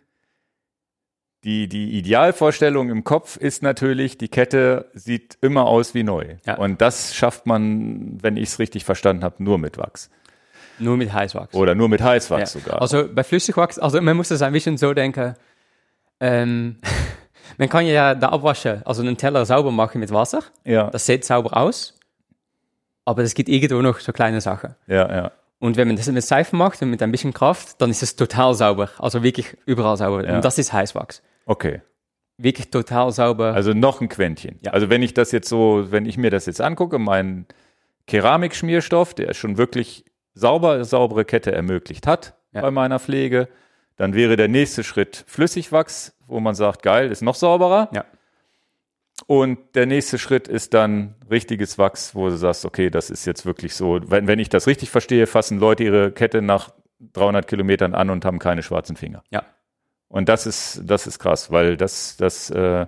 die, 1.44 1.68
die 1.68 1.98
Idealvorstellung 1.98 2.90
im 2.90 3.04
Kopf 3.04 3.36
ist 3.38 3.64
natürlich, 3.64 4.18
die 4.18 4.28
Kette 4.28 4.90
sieht 4.94 5.38
immer 5.42 5.66
aus 5.66 5.94
wie 5.96 6.04
neu. 6.04 6.36
Ja. 6.46 6.58
Und 6.58 6.82
das 6.82 7.16
schafft 7.16 7.48
man, 7.48 8.22
wenn 8.22 8.38
ich 8.38 8.50
es 8.50 8.60
richtig 8.60 8.86
verstanden 8.86 9.24
habe, 9.24 9.44
nur 9.44 9.58
mit 9.58 9.78
Wachs. 9.78 10.10
Nur 10.78 10.98
mit 10.98 11.14
Heißwachs. 11.14 11.54
Oder 11.56 11.76
nur 11.76 11.90
mit 11.90 12.00
Ja. 12.00 12.08
Heißwachs 12.08 12.54
sogar. 12.54 12.82
Also 12.82 13.08
bei 13.12 13.24
Flüssigwachs, 13.24 13.78
also 13.80 14.02
man 14.02 14.18
muss 14.18 14.30
das 14.30 14.42
ein 14.42 14.54
bisschen 14.54 14.78
so 14.78 14.94
denken. 14.94 15.36
Ähm, 16.20 16.78
man 17.58 17.70
kann 17.70 17.86
ja 17.86 18.16
da 18.16 18.30
abwaschen, 18.30 18.82
also 18.86 19.02
einen 19.02 19.18
Teller 19.18 19.46
sauber 19.46 19.72
machen 19.72 20.00
mit 20.00 20.12
Wasser. 20.12 20.44
ja, 20.64 20.90
Das 20.90 21.06
sieht 21.06 21.26
sauber 21.26 21.56
aus. 21.58 21.98
Aber 23.06 23.24
es 23.24 23.34
gibt 23.34 23.50
irgendwo 23.50 23.82
noch 23.82 24.00
so 24.00 24.12
kleine 24.14 24.42
Sachen. 24.42 24.76
ja, 24.88 25.10
ja. 25.16 25.32
Und 25.60 25.78
wenn 25.78 25.88
man 25.88 25.96
das 25.96 26.08
mit 26.08 26.24
Seifen 26.24 26.58
macht 26.58 26.82
und 26.82 26.90
mit 26.90 27.04
ein 27.04 27.12
bisschen 27.12 27.34
Kraft, 27.34 27.80
dann 27.82 27.92
ist 27.92 28.02
es 28.02 28.16
total 28.16 28.56
sauber. 28.56 28.90
Also 28.98 29.22
wirklich 29.22 29.56
überall 29.68 29.96
sauber. 29.96 30.26
Ja. 30.28 30.36
Und 30.36 30.44
das 30.44 30.58
ist 30.58 30.74
Heißwachs. 30.74 31.22
Okay. 31.46 31.82
Wirklich 32.38 32.72
total 32.72 33.12
sauber. 33.12 33.54
Also 33.54 33.74
noch 33.74 34.02
ein 34.02 34.10
Quäntchen. 34.10 34.58
Ja. 34.66 34.72
Also 34.72 34.90
wenn 34.90 35.04
ich 35.04 35.14
das 35.14 35.32
jetzt 35.32 35.48
so, 35.48 35.92
wenn 35.92 36.08
ich 36.08 36.18
mir 36.18 36.32
das 36.32 36.48
jetzt 36.48 36.62
angucke, 36.62 36.98
mein 36.98 37.46
Keramikschmierstoff, 38.08 39.14
der 39.14 39.34
schon 39.34 39.58
wirklich 39.58 40.04
sauber, 40.34 40.84
saubere 40.84 41.26
Kette 41.26 41.52
ermöglicht 41.52 42.08
hat 42.08 42.34
Ja. 42.54 42.62
bei 42.62 42.72
meiner 42.72 43.00
Pflege, 43.00 43.48
dann 43.98 44.14
wäre 44.14 44.36
der 44.36 44.48
nächste 44.48 44.84
Schritt 44.84 45.24
Flüssigwachs, 45.28 46.14
wo 46.28 46.40
man 46.40 46.56
sagt, 46.56 46.84
geil, 46.84 47.12
ist 47.12 47.22
noch 47.22 47.36
sauberer. 47.36 47.90
Ja. 47.94 48.06
Und 49.28 49.60
der 49.76 49.86
nächste 49.86 50.18
Schritt 50.18 50.48
ist 50.48 50.74
dann 50.74 51.16
richtiges 51.30 51.78
Wachs, 51.78 52.16
wo 52.16 52.30
du 52.30 52.36
sagst, 52.38 52.66
okay, 52.66 52.90
das 52.90 53.10
ist 53.10 53.26
jetzt 53.26 53.46
wirklich 53.46 53.76
so. 53.76 54.00
Wenn, 54.04 54.28
wenn 54.28 54.40
ich 54.40 54.50
das 54.50 54.68
richtig 54.68 54.90
verstehe, 54.90 55.28
fassen 55.28 55.60
Leute 55.60 55.84
ihre 55.84 56.12
Kette 56.12 56.42
nach 56.42 56.72
300 57.14 57.48
Kilometern 57.48 57.94
an 57.94 58.10
und 58.10 58.26
haben 58.26 58.40
keine 58.40 58.64
schwarzen 58.64 58.96
Finger. 58.96 59.24
Ja. 59.30 59.44
Und 60.08 60.28
das 60.28 60.46
ist, 60.46 60.82
das 60.86 61.08
ist 61.08 61.20
krass, 61.20 61.52
weil 61.52 61.78
das, 61.78 62.18
das, 62.18 62.50
äh, 62.50 62.86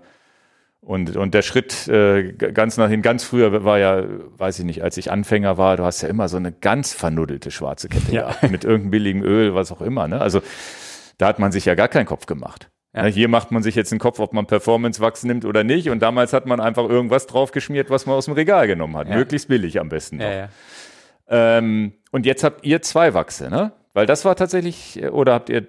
und, 0.82 1.16
und 1.16 1.34
der 1.34 1.42
Schritt 1.42 1.88
äh, 1.88 2.34
ganz 2.34 2.78
nach 2.78 2.90
hin, 2.90 3.02
ganz 3.02 3.24
früher 3.24 3.64
war 3.64 3.80
ja, 3.80 4.04
weiß 4.38 4.60
ich 4.60 4.66
nicht, 4.66 4.84
als 4.84 4.98
ich 4.98 5.12
Anfänger 5.12 5.58
war, 5.58 5.78
du 5.78 5.86
hast 5.86 6.02
ja 6.02 6.10
immer 6.10 6.28
so 6.28 6.36
eine 6.38 6.52
ganz 6.52 6.94
vernuddelte 6.94 7.52
schwarze 7.52 7.88
Kette 7.88 8.12
Ja. 8.12 8.28
gehabt, 8.28 8.52
mit 8.52 8.64
irgendeinem 8.66 8.92
billigen 8.92 9.24
Öl, 9.24 9.56
was 9.56 9.72
auch 9.72 9.82
immer. 9.82 10.08
Ne? 10.08 10.20
Also 10.20 10.42
da 11.18 11.28
hat 11.28 11.40
man 11.40 11.52
sich 11.52 11.66
ja 11.66 11.76
gar 11.76 11.88
keinen 11.88 12.06
Kopf 12.06 12.26
gemacht. 12.26 12.70
Ja. 12.96 13.04
Ne, 13.04 13.10
Hier 13.10 13.28
macht 13.28 13.52
man 13.52 13.64
sich 13.64 13.76
jetzt 13.76 13.92
einen 13.92 14.00
Kopf, 14.00 14.20
ob 14.20 14.34
man 14.34 14.46
Performance-Wachs 14.46 15.24
nimmt 15.24 15.46
oder 15.46 15.64
nicht. 15.64 15.90
Und 15.90 16.00
damals 16.02 16.32
hat 16.34 16.46
man 16.46 16.60
einfach 16.60 16.88
irgendwas 16.88 17.26
draufgeschmiert, 17.28 17.90
was 17.90 18.06
man 18.06 18.16
aus 18.16 18.26
dem 18.26 18.36
Regal 18.36 18.68
genommen 18.68 18.96
hat. 18.98 19.08
Ja. 19.10 19.16
Möglichst 19.16 19.48
billig 19.48 19.80
am 19.80 19.90
besten. 19.90 20.18
noch. 20.18 20.26
ja. 20.26 20.50
Ähm, 21.28 21.94
und 22.12 22.26
jetzt 22.26 22.44
habt 22.44 22.66
ihr 22.66 22.82
zwei 22.82 23.14
Wachse, 23.14 23.50
ne? 23.50 23.72
Weil 23.94 24.06
das 24.06 24.26
war 24.26 24.36
tatsächlich, 24.36 25.02
äh, 25.02 25.08
oder 25.10 25.34
habt 25.34 25.50
ihr 25.50 25.68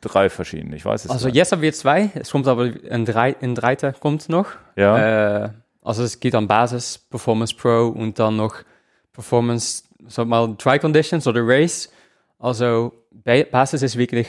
drei 0.00 0.28
verschiedene? 0.30 0.76
Ich 0.76 0.84
weiß 0.84 1.06
es 1.06 1.10
Also 1.10 1.26
nicht. 1.26 1.36
jetzt 1.36 1.52
haben 1.52 1.62
wir 1.62 1.72
zwei. 1.72 2.10
Es 2.14 2.30
kommt 2.30 2.46
aber 2.46 2.70
ein, 2.90 3.04
drei, 3.04 3.34
ein 3.40 3.54
dritter 3.54 3.92
kommt 3.92 4.28
noch. 4.28 4.46
Ja. 4.76 5.44
Äh, 5.44 5.50
also 5.82 6.02
es 6.04 6.20
geht 6.20 6.34
an 6.34 6.46
Basis, 6.46 6.98
Performance 6.98 7.54
Pro 7.56 7.88
und 7.88 8.18
dann 8.18 8.36
noch 8.36 8.56
Performance, 9.12 9.84
sag 10.06 10.26
mal, 10.28 10.54
Dry 10.58 10.78
Conditions 10.78 11.26
oder 11.26 11.40
Race. 11.42 11.90
Also 12.38 12.92
Ba- 13.10 13.44
Basis 13.50 13.82
ist 13.82 13.96
wirklich 13.96 14.28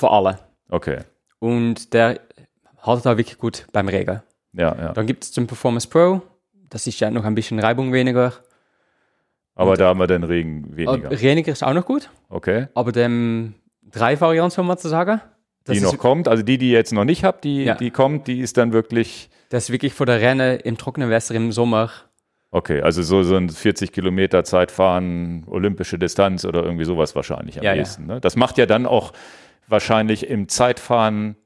für 0.00 0.10
alle. 0.10 0.38
Okay. 0.68 0.98
Und 1.38 1.94
der 1.94 2.18
haltet 2.82 3.06
da 3.06 3.16
wirklich 3.16 3.38
gut 3.38 3.66
beim 3.72 3.88
Regen. 3.88 4.22
Ja, 4.52 4.74
ja. 4.76 4.92
Dann 4.92 5.06
gibt 5.06 5.24
es 5.24 5.32
den 5.32 5.46
Performance 5.46 5.88
Pro. 5.88 6.22
Das 6.68 6.86
ist 6.86 6.98
ja 7.00 7.10
noch 7.10 7.24
ein 7.24 7.34
bisschen 7.34 7.58
Reibung 7.60 7.92
weniger. 7.92 8.32
Aber 9.54 9.76
da 9.76 9.88
haben 9.88 9.98
wir 9.98 10.06
den 10.06 10.24
Regen 10.24 10.76
weniger. 10.76 11.06
Aber 11.08 11.20
Weniger 11.20 11.52
ist 11.52 11.62
auch 11.62 11.74
noch 11.74 11.84
gut. 11.84 12.10
Okay. 12.28 12.68
Aber 12.74 12.92
dem 12.92 13.54
drei 13.82 14.20
Varianten, 14.20 14.50
soll 14.54 14.64
man 14.64 14.78
zu 14.78 14.88
sagen. 14.88 15.20
Das 15.64 15.76
Die 15.76 15.82
noch 15.82 15.98
kommt, 15.98 16.26
also 16.28 16.42
die, 16.42 16.56
die 16.56 16.70
ihr 16.70 16.78
jetzt 16.78 16.92
noch 16.92 17.04
nicht 17.04 17.22
habt, 17.24 17.44
die, 17.44 17.64
Ja. 17.64 17.74
die 17.74 17.90
kommt, 17.90 18.26
die 18.26 18.40
ist 18.40 18.56
dann 18.56 18.72
wirklich, 18.72 19.28
Das 19.50 19.64
ist 19.64 19.70
wirklich 19.72 19.92
für 19.92 20.06
der 20.06 20.20
Rennen 20.20 20.58
im 20.60 20.78
trockenen 20.78 21.10
Wetter 21.10 21.34
im 21.34 21.52
Sommer. 21.52 21.90
okay, 22.50 22.80
also 22.80 23.02
so, 23.02 23.22
so 23.22 23.36
ein 23.36 23.50
40 23.50 23.92
Kilometer 23.92 24.42
Zeitfahren, 24.44 25.44
olympische 25.46 25.98
Distanz 25.98 26.44
oder 26.46 26.64
irgendwie 26.64 26.84
sowas 26.86 27.14
wahrscheinlich 27.14 27.58
am 27.58 27.64
Ja, 27.64 27.74
ja. 27.74 27.80
ehesten. 27.80 28.06
Ne? 28.06 28.20
Das 28.20 28.36
macht 28.36 28.56
ja 28.56 28.64
dann 28.66 28.86
auch, 28.86 29.12
wahrscheinlich 29.70 30.28
im 30.28 30.48
Zeitfahren 30.48 31.36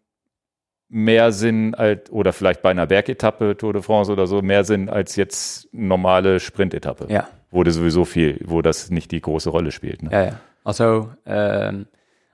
mehr 0.88 1.32
Sinn 1.32 1.74
als, 1.74 2.10
oder 2.10 2.32
vielleicht 2.32 2.62
bei 2.62 2.70
einer 2.70 2.86
Bergetappe 2.86 3.56
Tour 3.56 3.72
de 3.72 3.82
France 3.82 4.12
oder 4.12 4.26
so, 4.26 4.42
mehr 4.42 4.64
Sinn 4.64 4.88
als 4.88 5.16
jetzt 5.16 5.68
normale 5.72 6.40
Sprintetappe. 6.40 7.06
Ja. 7.12 7.28
Wo 7.50 7.62
das 7.62 7.74
sowieso 7.74 8.04
viel, 8.04 8.40
wo 8.44 8.62
das 8.62 8.90
nicht 8.90 9.10
die 9.10 9.20
große 9.20 9.50
Rolle 9.50 9.72
spielt. 9.72 10.02
Ne? 10.02 10.10
Ja, 10.12 10.24
ja. 10.24 10.40
Also 10.64 11.10
ähm, 11.26 11.86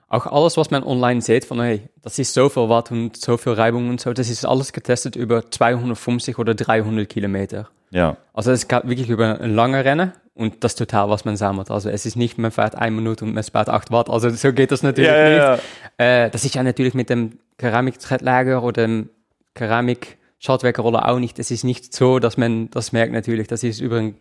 auch 0.07 0.25
alles, 0.27 0.57
was 0.57 0.71
man 0.71 0.83
online 0.83 1.21
sieht, 1.21 1.45
von 1.45 1.61
hey, 1.61 1.89
das 2.01 2.19
ist 2.19 2.33
so 2.33 2.49
viel 2.49 2.69
Watt 2.69 2.91
und 2.91 3.17
so 3.17 3.37
viel 3.37 3.53
Reibung 3.53 3.89
und 3.89 4.01
so, 4.01 4.13
das 4.13 4.29
ist 4.29 4.45
alles 4.45 4.73
getestet 4.73 5.15
über 5.15 5.49
250 5.49 6.37
oder 6.37 6.53
300 6.53 7.07
Kilometer. 7.07 7.69
Ja. 7.91 8.17
Also 8.33 8.51
es 8.51 8.67
geht 8.67 8.87
wirklich 8.87 9.09
über 9.09 9.39
ein 9.39 9.53
lange 9.53 9.83
Rennen 9.85 10.13
und 10.33 10.63
das 10.63 10.75
total, 10.75 11.09
was 11.09 11.25
man 11.25 11.37
sammelt. 11.37 11.69
Also 11.69 11.89
es 11.89 12.05
ist 12.05 12.15
nicht, 12.15 12.37
man 12.37 12.51
fährt 12.51 12.75
eine 12.75 12.95
Minute 12.95 13.25
und 13.25 13.33
man 13.33 13.43
spart 13.43 13.69
8 13.69 13.91
Watt. 13.91 14.09
Also 14.09 14.29
so 14.29 14.53
geht 14.53 14.71
das 14.71 14.81
natürlich 14.81 15.11
Ja, 15.11 15.27
ja, 15.29 15.51
nicht. 15.53 15.63
Äh, 15.97 16.29
das 16.29 16.45
ist 16.45 16.55
ja 16.55 16.63
natürlich 16.63 16.93
mit 16.93 17.09
dem 17.09 17.39
Keramik-Trettlager 17.57 18.63
oder 18.63 18.87
dem 18.87 19.09
Keramik-Schaltwerkerroller 19.55 21.07
auch 21.09 21.19
nicht. 21.19 21.37
Es 21.39 21.51
ist 21.51 21.63
nicht 21.63 21.93
so, 21.93 22.19
dass 22.19 22.37
man 22.37 22.69
das 22.71 22.91
merkt 22.91 23.13
natürlich. 23.13 23.47
Das 23.47 23.63
ist 23.63 23.79
über 23.81 23.97
ein, 23.97 24.15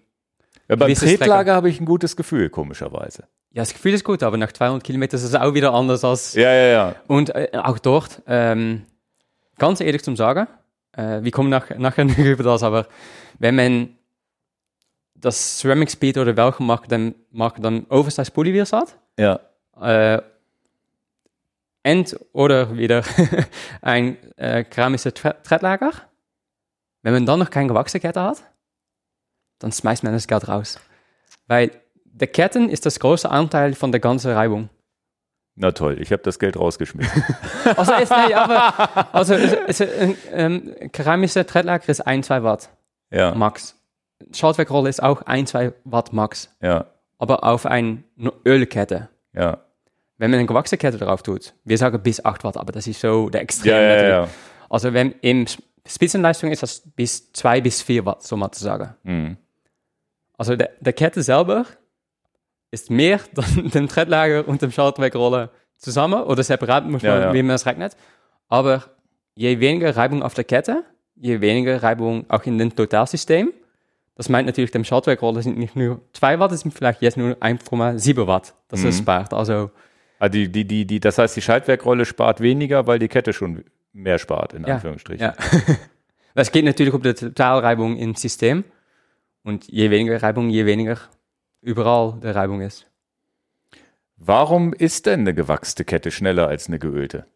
ja 0.68 0.76
beim 0.76 0.94
Tretlager 0.94 1.54
habe 1.54 1.68
ich 1.68 1.80
ein 1.80 1.86
gutes 1.86 2.16
Gefühl, 2.16 2.50
komischerweise. 2.50 3.24
ja, 3.52 3.62
das 3.62 3.72
Gefühl 3.72 3.94
ist 3.94 4.04
gut, 4.04 4.22
aber 4.22 4.36
nach 4.36 4.52
200 4.52 4.82
Kilometern 4.84 5.18
ist 5.18 5.24
es 5.24 5.34
auch 5.34 5.54
wieder 5.54 5.72
anders 5.72 6.04
als 6.04 6.34
Ja, 6.34 6.52
ja, 6.52 6.66
ja. 6.66 6.94
Und 7.06 7.34
äh, 7.34 7.50
auch 7.54 7.78
dort, 7.78 8.22
ähm, 8.26 8.82
ganz 9.58 9.80
ehrlich 9.80 10.02
zum 10.02 10.16
Sagen, 10.16 10.48
wir 10.96 11.30
kommen 11.30 11.50
nach, 11.50 11.70
nachher 11.78 12.04
noch 12.04 12.18
über 12.18 12.42
das, 12.42 12.62
aber 12.62 12.86
wenn 13.38 13.54
man 13.56 13.96
das 15.14 15.58
Ceramic 15.60 15.90
Speed 15.90 16.18
oder 16.18 16.36
welche 16.36 16.62
Marke 16.62 16.88
dann, 16.88 17.14
Marke 17.30 17.60
dann 17.60 17.86
Oversize 17.90 18.30
Polywirs 18.30 18.72
hat, 18.72 18.96
Ja. 19.18 19.38
äh, 19.80 20.20
und 21.86 22.18
oder 22.32 22.76
wieder 22.76 23.02
ein 23.82 24.16
äh, 24.36 24.64
keramische 24.64 25.10
Tre- 25.14 25.42
Trettlager, 25.42 25.92
wenn 27.02 27.14
man 27.14 27.24
dann 27.26 27.38
noch 27.38 27.50
keine 27.50 27.68
gewachsene 27.68 28.00
Kette 28.00 28.20
hat, 28.22 28.42
dann 29.58 29.72
schmeißt 29.72 30.02
man 30.04 30.12
das 30.12 30.26
Geld 30.26 30.48
raus. 30.48 30.78
Weil 31.46 31.70
der 32.04 32.28
Ketten 32.28 32.68
ist 32.68 32.84
das 32.84 33.00
große 33.00 33.30
Anteil 33.30 33.74
von 33.74 33.92
der 33.92 34.00
ganzen 34.00 34.32
Reibung. 34.32 34.68
Na 35.62 35.72
toll, 35.72 36.00
ich 36.00 36.10
habe 36.10 36.22
das 36.22 36.38
Geld 36.38 36.56
rausgeschmissen. 36.56 37.22
Also, 37.76 37.92
ist, 37.94 38.10
nee, 38.10 38.32
aber, 38.34 39.14
also 39.14 39.34
ist, 39.34 39.52
ist, 39.52 39.82
ein 39.82 40.16
ähm, 40.32 40.74
keramische 40.90 41.44
Trettlager 41.44 41.86
ist 41.88 42.00
1, 42.00 42.26
2 42.26 42.42
Watt 42.42 42.70
Ja, 43.10 43.34
max. 43.34 43.76
Schaltwerkrolle 44.34 44.88
ist 44.88 45.02
auch 45.02 45.20
1, 45.22 45.50
2 45.50 45.72
Watt 45.84 46.14
max. 46.14 46.48
ja, 46.62 46.86
Aber 47.18 47.44
auf 47.44 47.66
eine 47.66 48.02
Ölkette. 48.46 49.08
ja. 49.32 49.58
Wenn 50.16 50.30
man 50.30 50.40
eine 50.40 50.46
gewachsene 50.46 50.76
Kette 50.78 50.98
drauf 50.98 51.22
tut, 51.22 51.54
wir 51.64 51.78
sagen 51.78 52.02
bis 52.02 52.22
8 52.22 52.44
Watt, 52.44 52.58
aber 52.58 52.72
das 52.72 52.86
ist 52.86 53.00
so 53.00 53.30
der 53.30 53.40
Extrem. 53.40 53.72
Ja, 53.72 53.80
ja, 53.80 54.08
ja. 54.08 54.28
Also 54.68 54.92
wenn 54.92 55.12
im 55.22 55.46
Spitzenleistung 55.86 56.50
ist 56.52 56.62
das 56.62 56.82
bis 56.94 57.32
2 57.32 57.60
bis 57.62 57.80
4 57.82 58.04
Watt, 58.04 58.22
so 58.22 58.36
mal 58.36 58.50
zu 58.52 58.62
sagen. 58.62 58.94
Mhm. 59.02 59.36
Also 60.36 60.56
der, 60.56 60.70
der 60.80 60.92
Kette 60.92 61.22
selber 61.22 61.64
ist 62.70 62.90
mehr 62.90 63.20
dann 63.34 63.70
dem 63.70 63.88
Trettlager 63.88 64.46
und 64.46 64.62
dem 64.62 64.70
Schaltwerkrolle 64.72 65.50
zusammen 65.76 66.22
oder 66.22 66.42
separat, 66.42 66.84
muss 66.86 67.02
man, 67.02 67.10
Ja, 67.12 67.20
ja. 67.20 67.34
wie 67.34 67.42
man 67.42 67.56
es 67.56 67.66
rechnet. 67.66 67.96
Aber 68.48 68.84
je 69.34 69.60
weniger 69.60 69.96
Reibung 69.96 70.22
auf 70.22 70.34
der 70.34 70.44
Kette, 70.44 70.84
je 71.16 71.40
weniger 71.40 71.82
Reibung 71.82 72.24
auch 72.28 72.44
in 72.44 72.58
dem 72.58 72.74
Totalsystem. 72.74 73.52
Das 74.16 74.28
meint 74.28 74.46
natürlich, 74.46 74.70
dem 74.70 74.84
Schaltwerkrolle 74.84 75.42
sind 75.42 75.56
nicht 75.56 75.76
nur 75.76 76.02
2 76.12 76.38
Watt, 76.40 76.52
es 76.52 76.60
sind 76.60 76.72
vielleicht 76.74 77.00
jetzt 77.00 77.16
nur 77.16 77.36
1,7 77.36 78.26
Watt, 78.26 78.54
das 78.68 78.84
es 78.84 78.98
spart. 78.98 79.32
Also 79.32 79.70
Ah, 80.18 80.28
die, 80.28 80.52
die, 80.52 80.66
die, 80.66 80.84
die, 80.84 81.00
das 81.00 81.16
heißt, 81.16 81.34
die 81.34 81.40
Schaltwerkrolle 81.40 82.04
spart 82.04 82.42
weniger, 82.42 82.86
weil 82.86 82.98
die 82.98 83.08
Kette 83.08 83.32
schon 83.32 83.64
mehr 83.94 84.18
spart, 84.18 84.52
in 84.52 84.64
Ja, 84.66 84.74
Anführungsstrichen. 84.74 85.22
Ja. 85.24 85.34
es 86.34 86.52
geht 86.52 86.66
natürlich 86.66 86.92
um 86.92 87.02
die 87.02 87.14
Totalreibung 87.14 87.96
im 87.96 88.14
System. 88.14 88.64
Und 89.44 89.66
je 89.68 89.88
weniger 89.90 90.22
Reibung, 90.22 90.50
je 90.50 90.66
weniger 90.66 90.98
überall 91.62 92.18
der 92.20 92.34
Reibung 92.34 92.60
ist. 92.60 92.86
Warum 94.16 94.72
ist 94.72 95.06
denn 95.06 95.20
eine 95.20 95.34
gewachste 95.34 95.84
Kette 95.84 96.10
schneller 96.10 96.48
als 96.48 96.68
eine 96.68 96.78
geölte? 96.78 97.26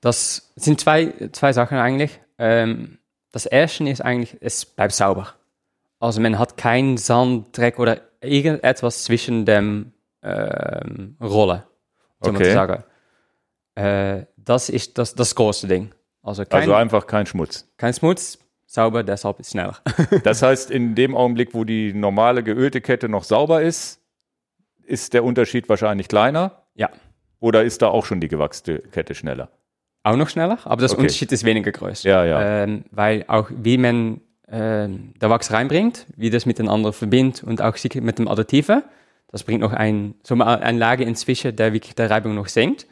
Das 0.00 0.52
sind 0.56 0.80
zwei, 0.80 1.14
zwei 1.32 1.52
Sachen 1.52 1.78
eigentlich. 1.78 2.20
Ähm, 2.38 2.98
das 3.32 3.46
erste 3.46 3.88
ist 3.88 4.02
eigentlich, 4.02 4.36
es 4.40 4.66
bleibt 4.66 4.92
sauber. 4.92 5.34
Also 6.00 6.20
man 6.20 6.38
hat 6.38 6.56
keinen 6.58 6.98
Sand, 6.98 7.56
Dreck 7.56 7.78
oder 7.78 8.00
irgendetwas 8.20 9.04
zwischen 9.04 9.46
dem 9.46 9.92
ähm, 10.22 11.16
Rollen, 11.20 11.62
so 12.20 12.32
man 12.32 12.36
Okay. 12.36 12.44
zu 12.48 12.52
sagen. 12.52 12.84
Äh, 13.76 14.26
das 14.36 14.68
ist 14.68 14.98
das, 14.98 15.14
das 15.14 15.34
große 15.34 15.66
Ding. 15.66 15.92
Also 16.22 16.44
kein, 16.44 16.60
Also 16.60 16.74
einfach 16.74 17.06
kein 17.06 17.24
Schmutz. 17.26 17.66
kein 17.78 17.94
Schmutz, 17.94 18.38
sauber, 18.74 19.02
deshalb 19.02 19.40
ist 19.40 19.52
schneller. 19.52 19.78
Das 20.24 20.42
heißt, 20.42 20.70
in 20.70 20.94
dem 20.94 21.16
Augenblick, 21.16 21.54
wo 21.54 21.64
die 21.64 21.92
normale 21.92 22.42
geölte 22.42 22.80
Kette 22.80 23.08
noch 23.08 23.24
sauber 23.24 23.62
ist, 23.62 24.00
ist 24.84 25.14
der 25.14 25.24
Unterschied 25.24 25.68
wahrscheinlich 25.68 26.08
kleiner. 26.08 26.62
ja. 26.74 26.90
Oder 27.40 27.62
ist 27.62 27.82
da 27.82 27.88
auch 27.88 28.06
schon 28.06 28.20
die 28.22 28.28
gewachste 28.28 28.78
Kette 28.78 29.14
schneller? 29.14 29.50
Auch 30.02 30.16
noch 30.16 30.30
schneller, 30.30 30.58
aber 30.64 30.80
das 30.80 30.92
Okay. 30.92 31.02
Unterschied 31.02 31.30
ist 31.30 31.44
weniger 31.44 31.72
groß. 31.72 32.02
Ja, 32.04 32.24
ja. 32.24 32.62
Ähm, 32.62 32.84
weil 32.90 33.24
auch 33.28 33.50
wie 33.50 33.76
man 33.76 34.22
ähm, 34.48 35.12
der 35.20 35.28
Wachs 35.28 35.52
reinbringt, 35.52 36.06
wie 36.16 36.30
das 36.30 36.46
miteinander 36.46 36.94
verbindet 36.94 37.42
und 37.44 37.60
auch 37.60 37.76
mit 38.00 38.18
dem 38.18 38.28
Additive, 38.28 38.82
das 39.28 39.44
bringt 39.44 39.60
noch 39.60 39.74
ein, 39.74 40.14
so 40.22 40.34
eine 40.42 40.78
Lage 40.78 41.04
inzwischen, 41.04 41.54
der 41.54 41.74
wirklich 41.74 41.94
der 41.94 42.08
Reibung 42.08 42.34
noch 42.34 42.48
senkt. 42.48 42.86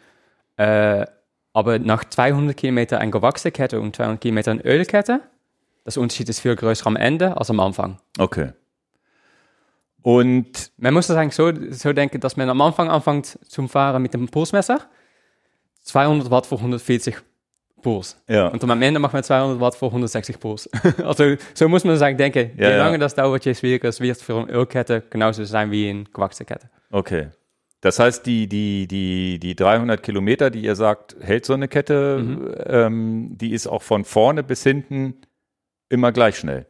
Äh, 0.57 1.07
aber 1.55 1.79
nach 1.79 2.05
200 2.05 2.55
Kilometer 2.55 2.99
eine 2.99 3.11
gewachsene 3.11 3.53
Kette 3.53 3.81
und 3.81 3.97
200 3.97 4.21
Kilometer 4.21 4.51
eine 4.51 4.65
Ölkette, 4.67 5.21
das 5.85 5.97
Unterschied 5.97 6.29
ist 6.29 6.41
viel 6.41 6.55
größer 6.57 6.87
am 6.87 6.97
Ende 6.97 7.37
als 7.37 7.51
am 7.51 7.61
Anfang. 7.61 7.99
Okay. 8.19 8.53
Und 10.03 10.73
Man 10.79 10.95
muss 10.95 11.07
das 11.07 11.17
eigentlich 11.17 11.35
so, 11.37 11.53
so 11.71 11.93
denken, 11.93 12.21
dass 12.21 12.37
man 12.37 12.49
am 12.51 12.61
Anfang 12.61 12.89
anfängt 12.91 13.39
zum 13.49 13.69
Fahren 13.69 14.03
mit 14.03 14.15
dem 14.15 14.29
Pulsmesser, 14.29 14.81
200 15.85 16.31
Watt 16.31 16.47
für 16.47 16.57
140 16.57 17.17
Puls. 17.83 18.17
ja, 18.29 18.49
Und 18.49 18.63
am 18.65 18.83
Ende 18.83 19.01
macht 19.01 19.13
man 19.13 19.23
200 19.25 19.61
Watt 19.61 19.75
für 19.75 19.87
160 19.87 20.39
Puls. 20.41 20.69
also 21.05 21.35
so 21.55 21.69
muss 21.69 21.85
man 21.85 21.97
sagen, 21.97 22.17
denken, 22.17 22.51
Ja, 22.57 22.69
je 22.71 22.77
ja. 22.77 22.85
lange 22.85 22.99
das 22.99 23.15
dauert, 23.15 23.45
je 23.45 23.55
schwieriger 23.55 23.89
es 23.89 24.01
wird 24.01 24.19
für 24.21 24.37
eine 24.41 24.51
Ölkette 24.53 25.03
genauso 25.11 25.45
sein 25.45 25.71
wie 25.71 25.89
eine 25.91 26.05
gewachsene 26.05 26.47
Kette. 26.47 26.71
okay. 26.91 27.29
Das 27.81 27.99
heißt, 27.99 28.25
die, 28.27 28.47
die, 28.47 28.87
die, 28.87 29.41
die 29.41 29.57
300 29.57 30.01
Kilometer, 30.05 30.51
die 30.51 30.61
ihr 30.63 30.77
sagt, 30.77 31.17
hält 31.21 31.45
so 31.45 31.53
eine 31.55 31.67
Kette, 31.67 32.19
Mhm. 32.23 32.55
ähm, 32.67 33.29
die 33.39 33.53
ist 33.53 33.67
auch 33.67 33.83
von 33.83 34.05
vorne 34.05 34.45
bis 34.45 34.63
hinten 34.63 35.17
immer 35.93 36.11
gleich 36.13 36.37
schnell. 36.39 36.67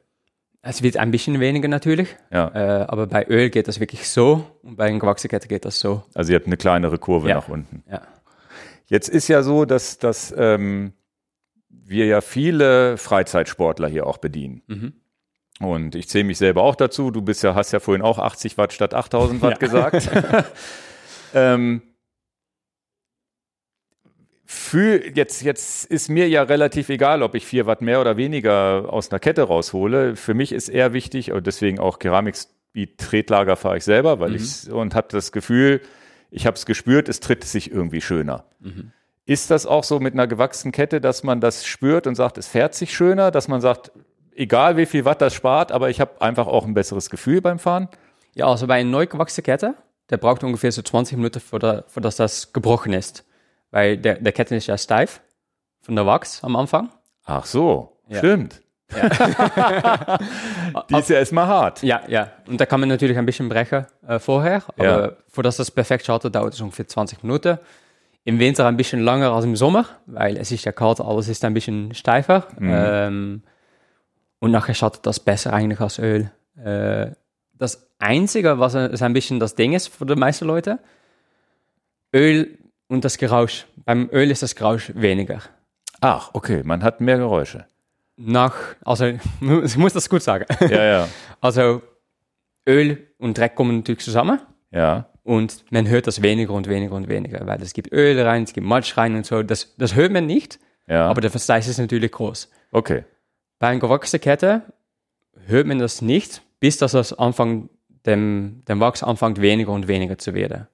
Es 0.64 0.82
wird 0.82 0.96
ein 0.96 1.10
bisschen 1.10 1.40
weniger 1.40 1.66
natürlich, 1.68 2.14
Ja. 2.30 2.48
äh, 2.54 2.84
aber 2.86 3.06
bei 3.08 3.26
Öl 3.26 3.50
geht 3.50 3.66
das 3.66 3.80
wirklich 3.80 4.08
so 4.08 4.46
und 4.62 4.76
bei 4.76 4.84
einer 4.84 4.98
gewachsenen 5.00 5.30
Kette 5.30 5.48
geht 5.48 5.64
das 5.64 5.80
so. 5.80 6.04
Also 6.14 6.32
ihr 6.32 6.36
habt 6.38 6.46
eine 6.46 6.56
kleinere 6.56 6.98
Kurve 6.98 7.28
Ja. 7.28 7.34
nach 7.36 7.48
unten. 7.48 7.82
Ja. 7.90 8.02
Jetzt 8.86 9.08
ist 9.08 9.26
ja 9.28 9.42
so, 9.42 9.64
dass, 9.64 9.98
dass 9.98 10.32
ähm, 10.36 10.92
wir 11.68 12.06
ja 12.06 12.20
viele 12.20 12.96
Freizeitsportler 12.96 13.88
hier 13.88 14.06
auch 14.06 14.18
bedienen. 14.18 14.62
Mhm. 14.68 14.92
Und 15.60 15.94
ich 15.94 16.08
zähle 16.08 16.24
mich 16.24 16.38
selber 16.38 16.62
auch 16.62 16.74
dazu. 16.76 17.10
Du 17.10 17.22
bist 17.22 17.42
ja, 17.42 17.54
hast 17.54 17.72
ja 17.72 17.80
vorhin 17.80 18.02
auch 18.02 18.18
80 18.18 18.56
Watt 18.58 18.72
statt 18.72 18.94
8000 18.94 19.42
Watt 19.42 19.52
Ja. 19.52 19.58
gesagt. 19.58 20.10
ähm, 21.34 21.82
für, 24.52 25.16
jetzt, 25.16 25.42
jetzt 25.42 25.86
ist 25.86 26.10
mir 26.10 26.28
ja 26.28 26.42
relativ 26.42 26.90
egal, 26.90 27.22
ob 27.22 27.34
ich 27.34 27.46
4 27.46 27.64
Watt 27.64 27.80
mehr 27.80 28.02
oder 28.02 28.18
weniger 28.18 28.92
aus 28.92 29.10
einer 29.10 29.18
Kette 29.18 29.44
raushole. 29.44 30.14
Für 30.14 30.34
mich 30.34 30.52
ist 30.52 30.68
eher 30.68 30.92
wichtig, 30.92 31.32
und 31.32 31.46
deswegen 31.46 31.78
auch 31.78 31.98
Keramik 31.98 32.36
Speed 32.36 32.98
Tretlager 32.98 33.56
fahre 33.56 33.78
ich 33.78 33.84
selber, 33.84 34.20
weil 34.20 34.34
ich 34.34 34.70
und 34.70 34.94
habe 34.94 35.08
das 35.10 35.32
Gefühl, 35.32 35.80
ich 36.30 36.46
habe 36.46 36.56
es 36.56 36.66
gespürt, 36.66 37.08
es 37.08 37.20
tritt 37.20 37.44
sich 37.44 37.72
irgendwie 37.72 38.02
schöner. 38.02 38.44
Ist 39.24 39.50
das 39.50 39.64
auch 39.64 39.84
so 39.84 40.00
mit 40.00 40.12
einer 40.12 40.26
gewachsenen 40.26 40.72
Kette, 40.72 41.00
dass 41.00 41.22
man 41.22 41.40
das 41.40 41.64
spürt 41.64 42.06
und 42.06 42.14
sagt, 42.14 42.36
es 42.36 42.46
fährt 42.46 42.74
sich 42.74 42.94
schöner, 42.94 43.30
dass 43.30 43.48
man 43.48 43.62
sagt, 43.62 43.90
egal 44.34 44.76
wie 44.76 44.86
viel 44.86 45.06
Watt 45.06 45.22
das 45.22 45.32
spart, 45.32 45.72
aber 45.72 45.88
ich 45.88 46.00
habe 46.00 46.20
einfach 46.20 46.46
auch 46.46 46.66
ein 46.66 46.74
besseres 46.74 47.08
Gefühl 47.08 47.40
beim 47.40 47.58
Fahren? 47.58 47.88
Ja, 48.34 48.48
also 48.48 48.66
bei 48.66 48.74
einer 48.74 48.90
neu 48.90 49.06
gewachsenen 49.06 49.44
Kette, 49.44 49.74
der 50.10 50.18
braucht 50.18 50.44
ungefähr 50.44 50.72
so 50.72 50.82
20 50.82 51.16
Minuten, 51.16 51.40
vor, 51.40 51.58
der, 51.58 51.84
vor 51.88 52.02
dass 52.02 52.16
das 52.16 52.52
gebrochen 52.52 52.92
ist. 52.92 53.24
Weil 53.72 53.96
der, 53.96 54.14
der 54.20 54.32
Kette 54.32 54.54
ist 54.54 54.68
ja 54.68 54.78
steif 54.78 55.20
von 55.80 55.96
der 55.96 56.06
Wachs 56.06 56.44
am 56.44 56.54
Anfang. 56.54 56.90
Ach 57.24 57.44
so, 57.44 57.96
Ja. 58.08 58.18
stimmt. 58.18 58.60
Die 60.90 60.94
ist 60.98 61.08
ja 61.08 61.16
erstmal 61.16 61.46
hart. 61.46 61.82
Ja, 61.82 62.02
ja. 62.08 62.30
Und 62.46 62.60
da 62.60 62.66
kann 62.66 62.80
man 62.80 62.88
natürlich 62.90 63.16
ein 63.16 63.24
bisschen 63.26 63.48
brechen 63.48 63.86
äh, 64.06 64.18
vorher, 64.18 64.62
aber 64.76 64.84
Ja. 64.84 65.12
vor 65.28 65.42
dass 65.42 65.56
das 65.56 65.70
perfekt 65.70 66.04
schaltet, 66.06 66.34
dauert 66.34 66.54
es 66.54 66.60
ungefähr 66.60 66.86
20 66.86 67.22
Minuten. 67.22 67.58
Im 68.24 68.38
Winter 68.38 68.66
ein 68.66 68.76
bisschen 68.76 69.00
länger 69.02 69.32
als 69.32 69.44
im 69.44 69.56
Sommer, 69.56 69.86
weil 70.06 70.36
es 70.36 70.52
ist 70.52 70.64
ja 70.64 70.72
kalt, 70.72 71.00
alles 71.00 71.28
ist 71.28 71.44
ein 71.44 71.54
bisschen 71.54 71.92
steifer. 71.94 72.46
Ähm, 72.60 73.42
und 74.38 74.50
nachher 74.50 74.74
schaltet 74.74 75.06
das 75.06 75.18
besser 75.18 75.52
eigentlich 75.52 75.80
als 75.80 75.98
Öl. 75.98 76.30
Äh, 76.62 77.12
das 77.54 77.88
Einzige, 77.98 78.58
was 78.58 78.74
ein 78.76 79.12
bisschen 79.12 79.40
das 79.40 79.54
Ding 79.54 79.72
ist 79.72 79.88
für 79.88 80.04
die 80.06 80.14
meisten 80.16 80.44
Leute, 80.44 80.78
Öl 82.14 82.58
und 82.92 83.04
das 83.04 83.16
Geräusch, 83.18 83.66
beim 83.84 84.08
Öl 84.12 84.30
ist 84.30 84.42
das 84.42 84.54
Geräusch 84.54 84.92
weniger. 84.94 85.40
Ach, 86.00 86.30
okay, 86.34 86.62
man 86.64 86.82
hat 86.82 87.00
mehr 87.00 87.16
Geräusche. 87.16 87.64
Nach, 88.16 88.54
also 88.84 89.06
ich 89.64 89.76
muss 89.76 89.92
das 89.94 90.08
gut 90.08 90.22
sagen. 90.22 90.44
Ja, 90.60 90.84
ja. 90.84 91.08
Also 91.40 91.82
Öl 92.68 93.08
und 93.18 93.36
Dreck 93.38 93.54
kommen 93.54 93.78
natürlich 93.78 94.04
zusammen 94.04 94.38
Ja. 94.70 95.08
und 95.24 95.64
man 95.70 95.88
hört 95.88 96.06
das 96.06 96.22
weniger 96.22 96.52
und 96.52 96.68
weniger 96.68 96.94
und 96.94 97.08
weniger, 97.08 97.44
weil 97.46 97.60
es 97.62 97.72
gibt 97.72 97.92
Öl 97.92 98.20
rein, 98.20 98.44
es 98.44 98.52
gibt 98.52 98.66
Matsch 98.66 98.96
rein 98.96 99.16
und 99.16 99.26
so. 99.26 99.42
Das, 99.42 99.74
das 99.76 99.94
hört 99.94 100.12
man 100.12 100.26
nicht, 100.26 100.60
Ja. 100.86 101.08
aber 101.08 101.20
der 101.20 101.30
Verschleiß 101.30 101.66
ist 101.68 101.78
natürlich 101.78 102.12
groß. 102.12 102.50
okay. 102.72 103.04
Bei 103.58 103.68
einer 103.68 103.78
gewachsenen 103.80 104.20
Kette 104.20 104.62
hört 105.46 105.66
man 105.68 105.78
das 105.78 106.02
nicht, 106.02 106.42
bis 106.60 106.78
dass 106.78 106.92
das 106.92 107.12
anfängt, 107.12 107.70
dem, 108.06 108.62
dem 108.68 108.80
Wachs 108.80 109.02
anfängt 109.04 109.40
weniger 109.40 109.70
und 109.70 109.86
weniger 109.88 110.18
zu 110.18 110.34
werden. 110.34 110.66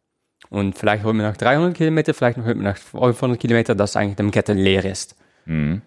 Und 0.50 0.78
vielleicht 0.78 1.04
hört 1.04 1.14
man 1.14 1.26
nach 1.26 1.36
300 1.36 1.74
Kilometer, 1.76 2.14
vielleicht 2.14 2.38
hört 2.38 2.56
man 2.56 2.64
nach 2.64 2.76
500 2.78 3.38
Kilometer, 3.38 3.74
dass 3.74 3.96
eigentlich 3.96 4.16
die 4.16 4.30
Kette 4.30 4.52
leer 4.54 4.84
ist. 4.84 5.14
Mhm. 5.44 5.82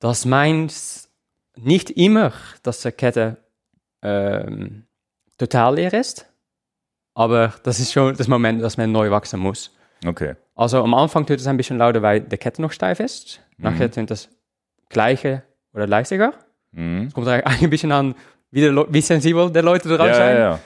Das 0.00 0.24
meint 0.24 0.72
nicht 1.56 1.90
immer, 1.90 2.32
dass 2.62 2.82
die 2.82 2.92
Kette 2.92 3.36
ähm, 4.02 4.84
total 5.38 5.74
leer 5.76 5.92
ist, 5.94 6.26
aber 7.14 7.54
das 7.64 7.80
ist 7.80 7.92
schon 7.92 8.16
das 8.16 8.28
Moment, 8.28 8.62
dass 8.62 8.76
man 8.76 8.92
neu 8.92 9.10
wachsen 9.10 9.40
muss. 9.40 9.74
Okay. 10.06 10.36
Also 10.54 10.82
am 10.82 10.94
Anfang 10.94 11.26
tut 11.26 11.40
es 11.40 11.46
ein 11.48 11.56
bisschen 11.56 11.78
lauter, 11.78 12.02
weil 12.02 12.20
die 12.20 12.36
Kette 12.36 12.62
noch 12.62 12.70
steif 12.72 13.00
ist. 13.00 13.40
Nachher 13.56 13.90
tut 13.90 14.08
das 14.10 14.28
gleiche 14.88 15.42
oder 15.72 15.88
leichter. 15.88 16.32
Mhm. 16.70 17.06
Es 17.08 17.14
kommt 17.14 17.26
eigentlich 17.26 17.62
ein 17.62 17.70
bisschen 17.70 17.90
an, 17.90 18.14
wie, 18.52 18.60
der, 18.60 18.92
wie 18.92 19.00
sensibel 19.00 19.50
die 19.50 19.58
Leute 19.58 19.88
drauf 19.88 20.06
Ja, 20.06 20.14
sind. 20.14 20.24
ja, 20.24 20.38
ja. 20.38 20.60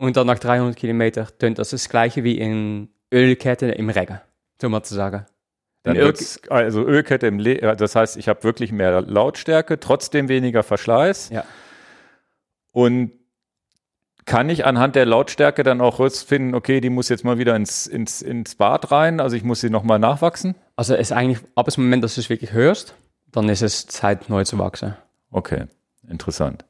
Und 0.00 0.16
dann 0.16 0.26
nach 0.26 0.38
300 0.38 0.76
Kilometer 0.76 1.26
tönt 1.38 1.58
das 1.58 1.70
das 1.70 1.90
gleiche 1.90 2.24
wie 2.24 2.38
in 2.38 2.88
Ölkette 3.12 3.66
im 3.66 3.90
Regen, 3.90 4.18
so 4.58 4.70
mal 4.70 4.82
zu 4.82 4.94
sagen. 4.94 5.26
Dann 5.82 5.94
Öl- 5.98 6.48
also 6.50 6.86
Ölkette 6.86 7.26
im 7.26 7.38
Le 7.38 7.60
ja, 7.60 7.74
das 7.74 7.96
heißt, 7.96 8.16
ich 8.16 8.26
habe 8.26 8.42
wirklich 8.42 8.72
mehr 8.72 9.02
Lautstärke, 9.02 9.78
trotzdem 9.78 10.30
weniger 10.30 10.62
Verschleiß. 10.62 11.28
Ja. 11.28 11.44
Und 12.72 13.12
kann 14.24 14.48
ich 14.48 14.64
anhand 14.64 14.96
der 14.96 15.04
Lautstärke 15.04 15.64
dann 15.64 15.82
auch 15.82 15.98
rausfinden, 15.98 16.54
okay, 16.54 16.80
die 16.80 16.88
muss 16.88 17.10
jetzt 17.10 17.24
mal 17.24 17.36
wieder 17.36 17.54
ins, 17.54 17.86
ins, 17.86 18.22
ins 18.22 18.54
Bad 18.54 18.90
rein, 18.90 19.20
also 19.20 19.36
ich 19.36 19.42
muss 19.44 19.60
sie 19.60 19.68
nochmal 19.68 19.98
nachwachsen? 19.98 20.54
Also 20.76 20.94
es 20.94 21.10
ist 21.10 21.12
eigentlich, 21.12 21.40
ab 21.56 21.68
dem 21.68 21.84
Moment, 21.84 22.04
dass 22.04 22.14
du 22.14 22.22
es 22.22 22.30
wirklich 22.30 22.52
hörst, 22.54 22.94
dann 23.32 23.50
ist 23.50 23.60
es 23.60 23.86
Zeit, 23.86 24.30
neu 24.30 24.44
zu 24.44 24.58
wachsen. 24.58 24.96
Okay, 25.30 25.64
interessant. 26.08 26.64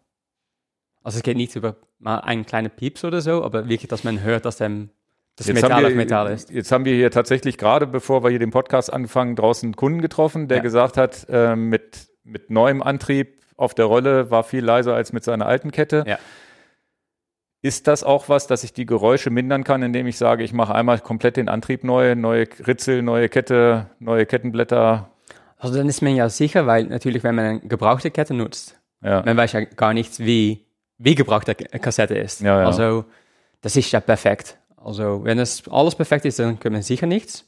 Also 1.02 1.16
es 1.18 1.22
geht 1.22 1.36
nicht 1.36 1.56
über 1.56 1.76
mal 1.98 2.18
einen 2.18 2.44
kleinen 2.46 2.70
Pieps 2.70 3.04
oder 3.04 3.20
so, 3.20 3.42
aber 3.44 3.68
wirklich, 3.68 3.88
dass 3.88 4.04
man 4.04 4.22
hört, 4.22 4.44
dass 4.44 4.56
dem, 4.58 4.90
das 5.36 5.46
Jetzt 5.46 5.54
Metall 5.56 5.72
haben, 5.72 5.84
auf 5.84 5.90
wir, 5.90 5.96
Metall 5.96 6.32
ist. 6.32 6.50
jetzt 6.50 6.70
haben 6.72 6.84
wir 6.84 6.94
hier 6.94 7.10
tatsächlich 7.10 7.56
gerade, 7.58 7.86
bevor 7.86 8.22
wir 8.22 8.30
hier 8.30 8.38
den 8.38 8.50
Podcast 8.50 8.92
anfangen, 8.92 9.36
draußen 9.36 9.68
einen 9.68 9.76
Kunden 9.76 10.00
getroffen, 10.02 10.48
der 10.48 10.58
Ja. 10.58 10.62
gesagt 10.62 10.96
hat, 10.96 11.26
äh, 11.30 11.56
mit, 11.56 12.08
mit 12.24 12.50
neuem 12.50 12.82
Antrieb 12.82 13.40
auf 13.56 13.74
der 13.74 13.86
Rolle 13.86 14.30
war 14.30 14.44
viel 14.44 14.64
leiser 14.64 14.94
als 14.94 15.12
mit 15.12 15.24
seiner 15.24 15.46
alten 15.46 15.70
Kette. 15.70 16.04
Ja. 16.06 16.18
Ist 17.62 17.86
das 17.88 18.04
auch 18.04 18.30
was, 18.30 18.46
dass 18.46 18.64
ich 18.64 18.72
die 18.72 18.86
Geräusche 18.86 19.28
mindern 19.28 19.64
kann, 19.64 19.82
indem 19.82 20.06
ich 20.06 20.16
sage, 20.16 20.42
ich 20.44 20.54
mache 20.54 20.74
einmal 20.74 20.98
komplett 21.00 21.36
den 21.36 21.50
Antrieb 21.50 21.84
neu, 21.84 22.14
neue 22.14 22.46
Ritzel, 22.66 23.02
neue 23.02 23.28
Kette, 23.28 23.90
neue 23.98 24.24
Kettenblätter? 24.24 25.10
Also 25.58 25.76
dann 25.76 25.86
ist 25.88 26.00
man 26.00 26.16
ja 26.16 26.30
sicher, 26.30 26.66
weil 26.66 26.84
natürlich, 26.84 27.22
wenn 27.22 27.34
man 27.34 27.44
eine 27.44 27.60
gebrauchte 27.60 28.10
Kette 28.10 28.32
nutzt, 28.32 28.80
Ja, 29.02 29.22
man 29.26 29.36
weiß 29.36 29.52
ja 29.52 29.60
gar 29.64 29.92
nicht, 29.92 30.20
wie, 30.20 30.64
die 31.00 31.14
Kassette 31.14 32.14
ist. 32.14 32.40
Ja, 32.40 32.60
ja. 32.60 32.66
Also 32.66 33.04
das 33.62 33.76
ist 33.76 33.90
ja 33.92 34.00
perfekt. 34.00 34.58
Also 34.76 35.24
wenn 35.24 35.38
es 35.38 35.66
alles 35.68 35.94
perfekt 35.94 36.24
ist, 36.24 36.38
dann 36.38 36.58
kann 36.58 36.72
man 36.72 36.82
sicher 36.82 37.06
nichts. 37.06 37.46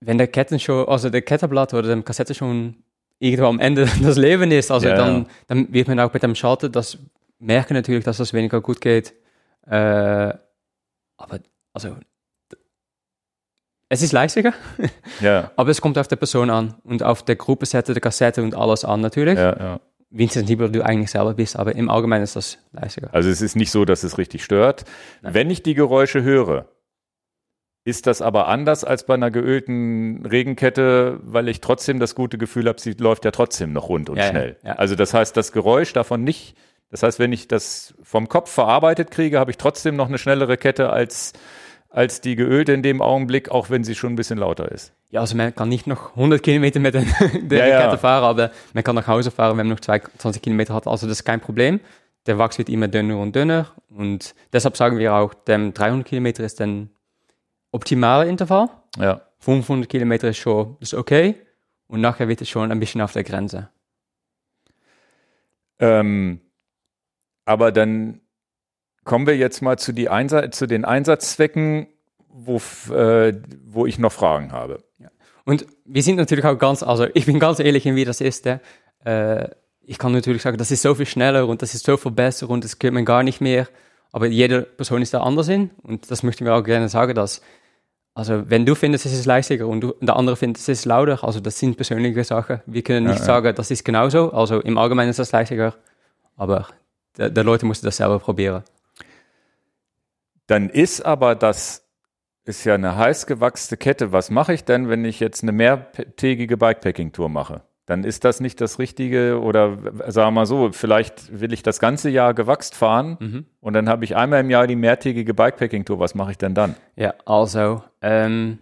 Wenn 0.00 0.18
der 0.18 0.28
Ketten 0.28 0.58
schon, 0.60 0.88
also 0.88 1.10
der 1.10 1.22
Kettenblatt 1.22 1.74
oder 1.74 1.94
die 1.94 2.02
Kassette 2.02 2.34
schon 2.34 2.76
irgendwo 3.18 3.46
am 3.46 3.58
Ende 3.58 3.86
des 4.02 4.16
Lebens 4.16 4.54
ist, 4.54 4.70
also 4.70 4.88
Ja, 4.88 4.96
dann, 4.96 5.26
dann 5.48 5.72
wird 5.72 5.88
man 5.88 5.98
auch 6.00 6.12
mit 6.12 6.22
dem 6.22 6.34
Schalter 6.34 6.68
das 6.68 6.98
merken 7.40 7.74
natürlich, 7.74 8.04
dass 8.04 8.18
das 8.18 8.32
weniger 8.32 8.60
gut 8.60 8.80
geht. 8.80 9.14
Äh, 9.66 10.32
aber 11.16 11.40
also 11.72 11.96
es 13.88 14.02
ist 14.02 14.12
leichter, 14.12 14.52
ja, 15.20 15.50
aber 15.56 15.70
es 15.70 15.80
kommt 15.80 15.98
auf 15.98 16.08
die 16.08 16.16
Person 16.16 16.50
an 16.50 16.74
und 16.84 17.02
auf 17.02 17.22
der 17.24 17.36
Gruppenseite, 17.36 17.94
der 17.94 18.00
Kassette 18.00 18.42
und 18.42 18.54
alles 18.54 18.84
an 18.84 19.00
natürlich. 19.00 19.38
ja, 19.38 19.56
ja. 19.58 19.80
Wie 20.10 20.26
sensibel 20.26 20.70
du 20.70 20.84
eigentlich 20.84 21.10
selber 21.10 21.34
bist, 21.34 21.56
aber 21.56 21.74
im 21.74 21.90
Allgemeinen 21.90 22.24
ist 22.24 22.34
das 22.36 22.58
leichter. 22.72 23.08
Also 23.12 23.28
es 23.28 23.42
ist 23.42 23.56
nicht 23.56 23.70
so, 23.70 23.84
dass 23.84 24.04
es 24.04 24.16
richtig 24.16 24.42
stört. 24.42 24.84
Nein. 25.20 25.34
Wenn 25.34 25.50
ich 25.50 25.62
die 25.62 25.74
Geräusche 25.74 26.22
höre, 26.22 26.66
ist 27.84 28.06
das 28.06 28.22
aber 28.22 28.48
anders 28.48 28.84
als 28.84 29.04
bei 29.04 29.14
einer 29.14 29.30
geölten 29.30 30.24
Regenkette, 30.26 31.20
weil 31.22 31.48
ich 31.48 31.60
trotzdem 31.60 31.98
das 32.00 32.14
gute 32.14 32.38
Gefühl 32.38 32.68
habe, 32.68 32.80
sie 32.80 32.92
läuft 32.92 33.24
ja 33.24 33.30
trotzdem 33.30 33.72
noch 33.72 33.88
rund 33.88 34.10
und 34.10 34.16
Ja, 34.16 34.24
ja, 34.24 34.30
schnell. 34.30 34.56
ja. 34.62 34.72
Also 34.74 34.94
das 34.94 35.14
heißt, 35.14 35.36
das 35.36 35.52
Geräusch 35.52 35.92
davon 35.92 36.24
nicht, 36.24 36.56
das 36.90 37.02
heißt, 37.02 37.18
wenn 37.18 37.32
ich 37.32 37.48
das 37.48 37.94
vom 38.02 38.28
Kopf 38.28 38.50
verarbeitet 38.50 39.10
kriege, 39.10 39.38
habe 39.38 39.50
ich 39.50 39.58
trotzdem 39.58 39.96
noch 39.96 40.08
eine 40.08 40.18
schnellere 40.18 40.56
Kette 40.56 40.90
als, 40.90 41.32
als 41.88 42.20
die 42.20 42.36
geölte 42.36 42.72
in 42.72 42.82
dem 42.82 43.00
Augenblick, 43.00 43.50
auch 43.50 43.70
wenn 43.70 43.84
sie 43.84 43.94
schon 43.94 44.12
ein 44.12 44.16
bisschen 44.16 44.38
lauter 44.38 44.70
ist. 44.70 44.92
Ja, 45.10 45.20
also 45.20 45.36
man 45.36 45.54
kann 45.54 45.68
nicht 45.68 45.86
noch 45.86 46.10
100 46.16 46.42
Kilometer 46.42 46.80
mit 46.80 46.94
der, 46.94 47.04
der 47.42 47.66
Ja, 47.66 47.80
ja. 47.90 47.96
Fahren, 47.96 48.24
aber 48.24 48.50
man 48.74 48.84
kann 48.84 48.94
nach 48.94 49.06
Hause 49.06 49.30
fahren, 49.30 49.56
wenn 49.56 49.66
man 49.66 49.74
noch 49.74 49.80
22 49.80 50.42
Kilometer 50.42 50.74
hat. 50.74 50.86
Also 50.86 51.06
das 51.06 51.20
ist 51.20 51.24
kein 51.24 51.40
Problem. 51.40 51.80
Der 52.26 52.36
Wachs 52.36 52.58
wird 52.58 52.68
immer 52.68 52.88
dünner 52.88 53.18
und 53.18 53.34
dünner 53.34 53.68
und 53.88 54.34
deshalb 54.52 54.76
sagen 54.76 54.98
wir 54.98 55.14
auch, 55.14 55.32
dem 55.32 55.72
300 55.72 56.06
Kilometer 56.06 56.44
ist 56.44 56.60
ein 56.60 56.90
optimaler 57.72 58.26
Intervall. 58.26 58.68
Ja. 58.98 59.22
500 59.38 59.88
Kilometer 59.88 60.28
ist 60.28 60.38
schon 60.38 60.76
ist 60.80 60.92
okay 60.92 61.36
und 61.86 62.02
nachher 62.02 62.28
wird 62.28 62.42
es 62.42 62.50
schon 62.50 62.70
ein 62.70 62.80
bisschen 62.80 63.00
auf 63.00 63.12
der 63.12 63.24
Grenze. 63.24 63.70
Ähm, 65.78 66.40
aber 67.46 67.72
dann 67.72 68.20
kommen 69.08 69.26
wir 69.26 69.36
jetzt 69.36 69.62
mal 69.62 69.78
zu, 69.78 69.92
die 69.92 70.10
Einsa 70.10 70.50
zu 70.50 70.66
den 70.66 70.84
Einsatzzwecken, 70.84 71.88
wo, 72.28 72.56
äh, 72.94 73.32
wo 73.66 73.86
ich 73.86 73.98
noch 73.98 74.12
Fragen 74.12 74.52
habe. 74.52 74.84
Und 75.46 75.66
wir 75.86 76.02
sind 76.02 76.16
natürlich 76.16 76.44
auch 76.44 76.58
ganz, 76.58 76.82
also 76.82 77.06
ich 77.14 77.24
bin 77.24 77.40
ganz 77.40 77.58
ehrlich 77.58 77.86
wie 77.86 78.04
das 78.04 78.20
ist. 78.20 78.46
Äh, 78.46 79.48
ich 79.80 79.96
kann 79.96 80.12
natürlich 80.12 80.42
sagen, 80.42 80.58
das 80.58 80.70
ist 80.70 80.82
so 80.82 80.94
viel 80.94 81.06
schneller 81.06 81.48
und 81.48 81.62
das 81.62 81.74
ist 81.74 81.86
so 81.86 81.96
viel 81.96 82.12
besser 82.12 82.50
und 82.50 82.64
das 82.64 82.78
kennt 82.78 82.92
man 82.92 83.06
gar 83.06 83.22
nicht 83.22 83.40
mehr. 83.40 83.66
Aber 84.12 84.26
jede 84.26 84.60
Person 84.60 85.00
ist 85.00 85.14
da 85.14 85.20
anders 85.22 85.48
in 85.48 85.70
und 85.82 86.10
das 86.10 86.22
möchten 86.22 86.44
wir 86.44 86.54
auch 86.54 86.62
gerne 86.62 86.90
sagen, 86.90 87.14
dass, 87.14 87.40
also 88.12 88.50
wenn 88.50 88.66
du 88.66 88.74
findest, 88.74 89.06
es 89.06 89.14
ist 89.14 89.24
leichter 89.24 89.66
und, 89.66 89.80
du, 89.80 89.94
der 90.02 90.16
andere 90.16 90.36
findet, 90.36 90.58
es 90.58 90.68
ist 90.68 90.84
lauter, 90.84 91.24
also 91.24 91.40
das 91.40 91.58
sind 91.58 91.76
persönliche 91.76 92.24
Sachen. 92.24 92.60
Wir 92.66 92.82
können 92.82 93.06
nicht 93.06 93.20
ja. 93.20 93.24
sagen, 93.24 93.54
das 93.54 93.70
ist 93.70 93.86
genauso. 93.86 94.32
Also 94.34 94.60
im 94.60 94.76
Allgemeinen 94.76 95.08
ist 95.08 95.18
das 95.18 95.32
leichter, 95.32 95.74
aber 96.36 96.68
der, 97.16 97.30
der 97.30 97.44
Leute 97.44 97.64
müssen 97.64 97.86
das 97.86 97.96
selber 97.96 98.18
probieren. 98.18 98.64
Dann 100.48 100.68
ist 100.68 101.02
aber 101.06 101.34
das 101.36 101.84
ist 102.44 102.64
ja 102.64 102.74
eine 102.74 102.96
heiß 102.96 103.26
gewachste 103.26 103.76
Kette. 103.76 104.10
Was 104.10 104.30
mache 104.30 104.54
ich 104.54 104.64
denn, 104.64 104.88
wenn 104.88 105.04
ich 105.04 105.20
jetzt 105.20 105.42
eine 105.42 105.52
mehrtägige 105.52 106.56
Bikepacking-Tour 106.56 107.28
mache? 107.28 107.62
Dann 107.86 108.04
ist 108.04 108.24
das 108.24 108.40
nicht 108.40 108.60
das 108.60 108.78
Richtige 108.78 109.40
oder 109.40 109.78
sagen 110.10 110.26
wir 110.28 110.30
mal 110.32 110.46
so, 110.46 110.72
vielleicht 110.72 111.40
will 111.40 111.52
ich 111.52 111.62
das 111.62 111.78
ganze 111.80 112.10
Jahr 112.10 112.34
gewachst 112.34 112.74
fahren 112.74 113.16
Mhm. 113.20 113.46
und 113.60 113.72
dann 113.74 113.88
habe 113.88 114.04
ich 114.04 114.16
einmal 114.16 114.40
im 114.40 114.50
Jahr 114.50 114.66
die 114.66 114.76
mehrtägige 114.76 115.32
Bikepacking-Tour. 115.34 115.98
Was 115.98 116.14
mache 116.14 116.32
ich 116.32 116.38
denn 116.38 116.54
dann? 116.54 116.74
Ja, 116.96 117.14
also, 117.24 117.82
ähm, 118.02 118.58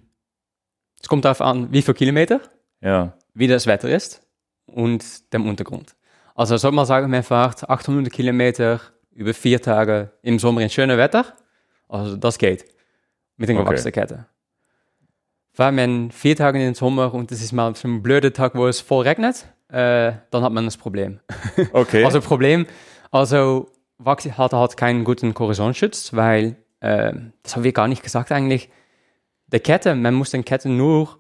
es 1.01 1.09
kommt 1.09 1.25
darauf 1.25 1.41
an, 1.41 1.73
wie 1.73 1.83
viele 1.83 1.95
Kilometer. 1.95 2.41
Ja, 2.81 3.15
wie 3.35 3.47
das 3.49 3.67
Wetter 3.67 3.89
ist 3.89 4.23
und 4.67 5.33
dem 5.33 5.49
Untergrund. 5.49 5.95
Also 6.35 6.57
soll 6.57 6.73
man 6.73 6.87
sagen, 6.87 7.11
man 7.11 7.23
fährt 7.23 7.69
800 7.69 8.13
Kilometer 8.13 8.81
über 9.13 9.33
vier 9.35 9.61
Tage 9.63 10.11
im 10.23 10.39
Sommer 10.39 10.61
in 10.61 10.71
schönem 10.71 10.99
Wetter. 10.99 11.25
Also 11.89 12.17
das 12.17 12.39
geht 12.39 12.65
mit 13.37 13.49
den 13.49 13.57
Okay. 13.57 13.67
gewachsenen 13.67 13.93
Kette. 13.93 14.27
Fährt 15.53 15.75
man 15.75 16.11
vier 16.11 16.37
Tage 16.37 16.59
in 16.59 16.65
den 16.65 16.75
Sommer 16.75 17.15
und 17.15 17.33
es 17.33 17.43
ist 17.43 17.53
mal 17.53 17.75
so 17.75 17.89
ein 17.89 18.03
blöder 18.03 18.33
Tag, 18.33 18.55
wo 18.55 18.67
es 18.67 18.81
voll 18.81 19.07
regnet, 19.07 19.47
äh, 19.69 20.13
dann 20.31 20.43
hat 20.43 20.53
man 20.53 20.65
das 20.67 20.77
Problem. 20.77 21.21
okay. 21.73 22.05
Also 22.05 22.21
Problem, 22.21 22.67
also 23.11 23.71
Wachs 23.99 24.27
hat 24.27 24.53
halt 24.53 24.77
keinen 24.77 25.05
guten 25.05 25.33
Korrosionsschutz, 25.33 26.13
weil, 26.13 26.57
äh, 26.81 27.13
das 27.43 27.57
haben 27.57 27.65
wir 27.65 27.73
gar 27.73 27.89
nicht 27.89 28.03
gesagt 28.03 28.33
eigentlich, 28.33 28.69
der 29.47 29.61
Kette, 29.61 29.95
man 29.95 30.15
muss 30.15 30.31
den 30.31 30.45
Kette 30.45 30.69
nur 30.69 31.19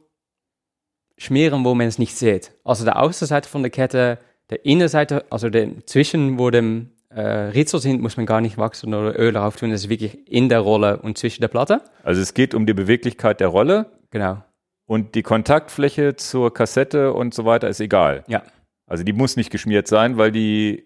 schmieren, 1.16 1.64
wo 1.64 1.74
man 1.74 1.86
es 1.86 1.98
nicht 1.98 2.16
sieht. 2.16 2.52
Also 2.64 2.84
der 2.84 3.00
Außenseite 3.00 3.48
von 3.48 3.62
der 3.62 3.70
Kette, 3.70 4.18
der 4.50 4.64
Innenseite, 4.66 5.24
also 5.30 5.48
der 5.48 5.86
zwischen, 5.86 6.38
wo 6.38 6.50
dem 6.50 6.90
äh, 7.16 7.48
Ritzel 7.50 7.80
sind, 7.80 8.00
muss 8.02 8.16
man 8.16 8.26
gar 8.26 8.40
nicht 8.40 8.58
wachsen 8.58 8.92
oder 8.94 9.18
Öl 9.18 9.32
drauf 9.32 9.56
tun. 9.56 9.70
Das 9.70 9.82
ist 9.84 9.88
wirklich 9.88 10.30
in 10.30 10.48
der 10.48 10.60
Rolle 10.60 10.98
und 10.98 11.16
zwischen 11.18 11.40
der 11.40 11.48
Platte. 11.48 11.80
also 12.04 12.20
es 12.20 12.34
geht 12.34 12.54
um 12.54 12.66
die 12.66 12.74
Beweglichkeit 12.74 13.40
der 13.40 13.48
Rolle 13.48 13.86
Genau. 14.10 14.42
und 14.86 15.14
die 15.14 15.22
Kontaktfläche 15.22 16.16
zur 16.16 16.52
Kassette 16.54 17.12
und 17.12 17.34
so 17.34 17.44
weiter 17.44 17.68
ist 17.68 17.80
egal. 17.80 18.22
Ja. 18.28 18.42
Also 18.86 19.02
die 19.02 19.12
muss 19.12 19.36
nicht 19.36 19.50
geschmiert 19.50 19.88
sein, 19.88 20.16
weil 20.18 20.30
die 20.30 20.84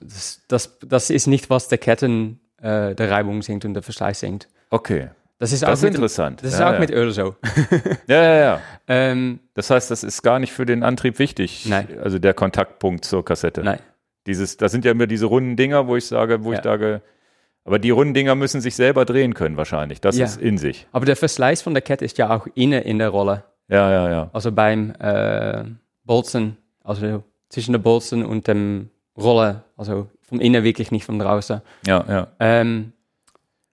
Das, 0.00 0.42
das, 0.48 0.78
das 0.80 1.10
ist 1.10 1.26
nicht, 1.26 1.50
was 1.50 1.68
der 1.68 1.78
Ketten, 1.78 2.40
äh, 2.60 2.94
der 2.94 3.10
Reibung 3.10 3.42
sinkt 3.42 3.64
und 3.64 3.74
der 3.74 3.82
Verschleiß 3.82 4.20
sinkt. 4.20 4.48
okay. 4.70 5.10
Das 5.38 5.50
ist 5.50 5.64
Das 5.64 5.70
auch, 5.70 5.72
ist 5.72 5.82
mit, 5.82 5.94
interessant. 5.94 6.40
das 6.44 6.52
ist 6.52 6.60
ja, 6.60 6.68
auch 6.68 6.74
ja. 6.74 6.78
mit 6.78 6.90
Öl 6.92 7.10
so. 7.10 7.34
ja, 8.06 8.22
ja, 8.22 8.34
ja. 8.36 8.60
ähm, 8.86 9.40
Das 9.54 9.70
heißt, 9.70 9.90
das 9.90 10.04
ist 10.04 10.22
gar 10.22 10.38
nicht 10.38 10.52
für 10.52 10.64
den 10.66 10.84
Antrieb 10.84 11.18
wichtig. 11.18 11.66
Nein. 11.68 11.88
Also 12.00 12.20
der 12.20 12.32
Kontaktpunkt 12.32 13.04
zur 13.04 13.24
Kassette. 13.24 13.62
nein. 13.64 13.80
Dieses, 14.26 14.56
das 14.56 14.72
sind 14.72 14.84
ja 14.84 14.92
immer 14.92 15.06
diese 15.06 15.26
runden 15.26 15.56
Dinger, 15.56 15.86
wo 15.88 15.96
ich 15.96 16.06
sage, 16.06 16.44
wo 16.44 16.52
Ja. 16.52 16.58
ich 16.58 16.64
sage, 16.64 17.02
aber 17.64 17.78
die 17.78 17.90
runden 17.90 18.14
Dinger 18.14 18.34
müssen 18.34 18.60
sich 18.60 18.74
selber 18.76 19.04
drehen 19.04 19.34
können 19.34 19.56
wahrscheinlich. 19.56 20.00
Das 20.00 20.16
Ja. 20.16 20.26
ist 20.26 20.40
in 20.40 20.58
sich. 20.58 20.86
Aber 20.92 21.06
der 21.06 21.16
Verschleiß 21.16 21.62
von 21.62 21.74
der 21.74 21.82
Kette 21.82 22.04
ist 22.04 22.18
ja 22.18 22.34
auch 22.34 22.46
innen 22.54 22.82
in 22.82 22.98
der 22.98 23.08
Rolle. 23.08 23.44
Ja, 23.68 23.90
ja, 23.90 24.10
ja. 24.10 24.30
Also 24.32 24.52
beim 24.52 24.92
äh, 25.00 25.64
Bolzen, 26.04 26.56
also 26.84 27.22
zwischen 27.48 27.72
der 27.72 27.78
Bolzen 27.78 28.24
und 28.24 28.46
dem 28.48 28.90
Rolle, 29.16 29.62
also 29.76 30.08
von 30.22 30.40
innen 30.40 30.64
wirklich 30.64 30.90
nicht 30.90 31.04
von 31.04 31.18
draußen. 31.18 31.60
Ja, 31.86 32.04
ja. 32.08 32.28
Ähm, 32.40 32.92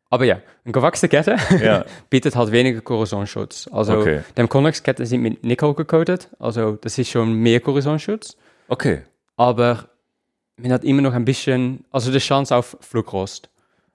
aber 0.10 0.26
ja, 0.26 0.39
eine 0.66 0.72
gewachsene 0.72 1.10
Kette 1.10 1.38
Ja, 1.64 1.86
bietet 2.10 2.36
halt 2.36 2.52
weniger 2.52 2.82
Korrosionsschutz. 2.82 3.70
Also 3.72 3.97
Okay. 3.97 4.22
die 4.38 4.47
Connex-Ketten 4.47 5.06
sind 5.06 5.22
mit 5.22 5.43
Nickel 5.43 5.74
gecoated, 5.74 6.30
also 6.39 6.74
das 6.74 6.97
ist 6.97 7.10
schon 7.10 7.34
mehr 7.34 7.60
Korrosionsschutz. 7.60 8.36
okay. 8.68 9.02
Aber 9.38 9.86
man 10.62 10.72
hat 10.72 10.84
immer 10.84 11.01
noch 11.01 11.14
ein 11.14 11.26
bisschen, 11.26 11.84
also 11.91 12.12
die 12.12 12.20
Chance 12.20 12.55
auf 12.55 12.78
Flugrost 12.82 13.49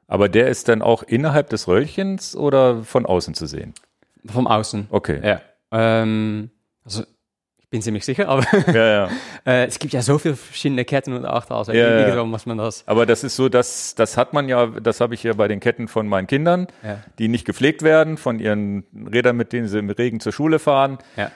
Aber 0.06 0.28
der 0.28 0.48
ist 0.48 0.68
dann 0.68 0.82
auch 0.82 1.02
innerhalb 1.02 1.48
des 1.50 1.66
Röllchens 1.68 2.36
oder 2.36 2.82
von 2.82 3.06
außen 3.06 3.34
zu 3.34 3.46
sehen? 3.46 3.74
vom 4.26 4.46
Außen. 4.46 4.86
Okay. 4.90 5.20
Ja. 5.22 5.40
Ähm, 5.70 6.50
also 6.84 7.02
ich 7.58 7.68
bin 7.70 7.82
ziemlich 7.82 8.04
sicher, 8.04 8.28
aber 8.28 8.44
Ja, 8.72 8.86
ja. 8.86 9.08
äh, 9.46 9.66
es 9.66 9.78
gibt 9.78 9.92
ja 9.92 10.00
so 10.00 10.16
viele 10.18 10.36
verschiedene 10.36 10.84
Ketten 10.84 11.12
und 11.12 11.24
Arten, 11.26 11.52
also 11.52 11.72
Ja, 11.72 11.98
irgendwann 11.98 12.28
muss 12.30 12.46
man 12.46 12.56
das. 12.56 12.84
Aber 12.86 13.04
das 13.04 13.22
ist 13.24 13.36
so, 13.36 13.48
dass 13.48 13.94
das 13.96 14.16
hat 14.16 14.32
man 14.32 14.48
ja, 14.48 14.66
das 14.66 15.00
habe 15.00 15.12
ich 15.14 15.22
ja 15.24 15.32
bei 15.34 15.48
den 15.48 15.60
Ketten 15.60 15.88
von 15.88 16.06
meinen 16.08 16.26
Kindern, 16.26 16.68
die 17.18 17.28
nicht 17.28 17.44
gepflegt 17.44 17.82
werden, 17.82 18.16
von 18.16 18.38
ihren 18.38 18.84
Rädern, 19.12 19.36
mit 19.36 19.52
denen 19.52 19.68
sie 19.68 19.78
im 19.78 19.90
Regen 19.90 20.20
zur 20.20 20.32
Schule 20.32 20.58
fahren. 20.58 20.98
Ja. 21.16 21.30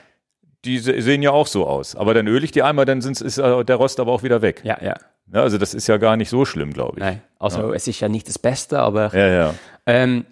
Die 0.65 0.79
se- 0.79 1.01
sehen 1.03 1.23
ja 1.23 1.31
auch 1.33 1.47
so 1.47 1.67
aus. 1.67 1.95
Aber 1.95 2.15
dann 2.15 2.27
öle 2.27 2.45
ich 2.45 2.53
die 2.53 2.63
einmal, 2.63 2.85
dann 2.85 3.01
sind's, 3.01 3.21
ist 3.21 3.39
äh, 3.39 3.65
der 3.65 3.77
Rost 3.77 4.01
aber 4.01 4.13
auch 4.13 4.23
wieder 4.23 4.41
weg. 4.43 4.61
Ja, 4.65 4.79
ja. 4.83 4.95
Ja, 5.33 5.43
also 5.43 5.59
das 5.59 5.75
ist 5.75 5.87
ja 5.87 5.97
gar 5.99 6.17
nicht 6.17 6.31
so 6.31 6.45
schlimm, 6.45 6.73
glaube 6.73 6.95
ich. 6.97 7.05
Nein, 7.05 7.23
also 7.39 7.73
es 7.73 7.87
ist 7.87 8.01
ja 8.01 8.09
nicht 8.09 8.29
das 8.29 8.39
Beste, 8.39 8.79
aber 8.81 9.15
Ja, 9.15 9.29
ja. 9.29 9.55
Ähm, 9.87 10.25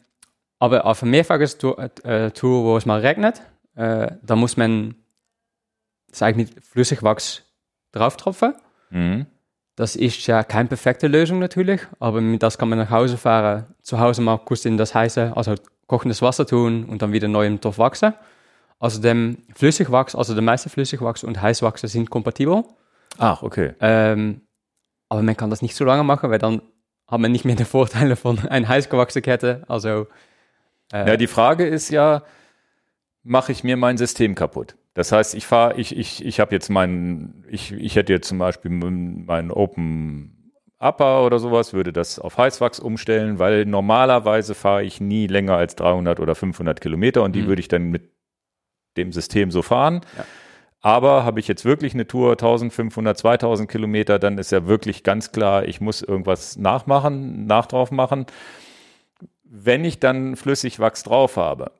aber 0.58 0.86
auf 0.86 1.02
einer 1.02 1.10
Mehrfaches-Tour, 1.10 1.90
äh, 2.04 2.30
Tour, 2.30 2.64
wo 2.64 2.76
es 2.76 2.86
mal 2.86 3.00
regnet, 3.00 3.42
äh, 3.74 4.12
da 4.22 4.36
muss 4.36 4.56
man 4.56 4.94
das 6.08 6.22
eigentlich 6.22 6.54
mit 6.54 6.64
Flüssigwachs 6.64 7.42
drauftropfen. 7.92 8.54
Mhm. 8.90 9.26
Das 9.76 9.94
ist 9.94 10.26
ja 10.26 10.42
keine 10.42 10.68
perfekte 10.68 11.06
Lösung 11.06 11.38
natürlich, 11.38 11.82
aber 12.00 12.22
mit 12.22 12.42
das 12.42 12.56
kann 12.56 12.70
man 12.70 12.78
nach 12.78 12.90
Hause 12.90 13.18
fahren, 13.18 13.66
zu 13.82 14.00
Hause 14.00 14.22
mal 14.22 14.38
kurz 14.38 14.64
in 14.64 14.78
das 14.78 14.94
heiße, 14.94 15.32
also 15.36 15.54
kochendes 15.86 16.22
Wasser 16.22 16.46
tun 16.46 16.84
und 16.86 17.02
dann 17.02 17.12
wieder 17.12 17.28
neu 17.28 17.46
im 17.46 17.60
Topf 17.60 17.78
wachsen. 17.78 18.14
Also 18.78 19.00
dem 19.00 19.38
Flüssigwachs, 19.54 20.14
also 20.14 20.32
der 20.32 20.42
meiste 20.42 20.70
Flüssigwachs 20.70 21.24
und 21.24 21.40
Heißwachse 21.40 21.88
sind 21.88 22.08
kompatibel. 22.08 22.64
Ach, 23.18 23.42
okay. 23.42 23.74
Ähm, 23.80 24.42
aber 25.08 25.22
man 25.22 25.36
kann 25.36 25.50
das 25.50 25.62
nicht 25.62 25.74
so 25.76 25.84
lange 25.84 26.04
machen, 26.04 26.30
weil 26.30 26.38
dann 26.38 26.62
hat 27.08 27.20
man 27.20 27.30
nicht 27.32 27.44
mehr 27.44 27.56
die 27.56 27.64
Vorteile 27.64 28.16
von 28.16 28.38
einer 28.48 28.68
heißgewachsenen 28.68 29.22
Kette. 29.24 29.62
Also 29.68 30.06
äh, 30.92 31.06
Ja, 31.08 31.16
die 31.16 31.26
Frage 31.28 31.66
ist 31.66 31.90
ja, 31.90 32.22
mache 33.22 33.52
ich 33.52 33.64
mir 33.64 33.76
mein 33.76 33.96
System 33.96 34.34
kaputt? 34.34 34.76
Das 34.94 35.12
heißt, 35.12 35.34
ich 35.34 35.46
fahre, 35.46 35.74
ich, 35.78 35.96
ich, 35.96 36.24
ich 36.24 36.40
habe 36.40 36.54
jetzt 36.54 36.70
meinen, 36.70 37.44
ich, 37.50 37.72
ich 37.72 37.96
hätte 37.96 38.12
jetzt 38.12 38.28
zum 38.28 38.38
Beispiel 38.38 38.70
meinen 38.70 39.50
Open 39.50 40.32
Upper 40.78 41.24
oder 41.24 41.38
sowas, 41.38 41.72
würde 41.72 41.92
das 41.92 42.18
auf 42.18 42.36
Heißwachs 42.38 42.80
umstellen, 42.80 43.38
weil 43.38 43.64
normalerweise 43.66 44.54
fahre 44.54 44.84
ich 44.84 45.00
nie 45.00 45.26
länger 45.26 45.56
als 45.56 45.74
300 45.76 46.20
oder 46.20 46.34
500 46.34 46.80
Kilometer 46.80 47.22
und 47.22 47.32
die 47.32 47.42
Mhm. 47.42 47.46
würde 47.46 47.60
ich 47.60 47.68
dann 47.68 47.84
mit 47.84 48.10
dem 48.96 49.12
System 49.12 49.50
so 49.50 49.62
fahren. 49.62 50.00
Ja. 50.16 50.24
Aber 50.86 51.24
habe 51.24 51.40
ich 51.40 51.48
jetzt 51.48 51.64
wirklich 51.64 51.94
eine 51.94 52.06
Tour 52.06 52.30
1500, 52.30 53.18
2000 53.18 53.68
Kilometer, 53.68 54.20
dann 54.20 54.38
ist 54.38 54.52
ja 54.52 54.68
wirklich 54.68 55.02
ganz 55.02 55.32
klar, 55.32 55.64
ich 55.64 55.80
muss 55.80 56.00
irgendwas 56.00 56.56
nachmachen, 56.58 57.44
nachdrauf 57.44 57.90
machen. 57.90 58.26
Wenn 59.42 59.84
ich 59.84 59.98
dann 59.98 60.36
Flüssigwachs 60.36 61.02
drauf 61.02 61.38
habe, 61.38 61.72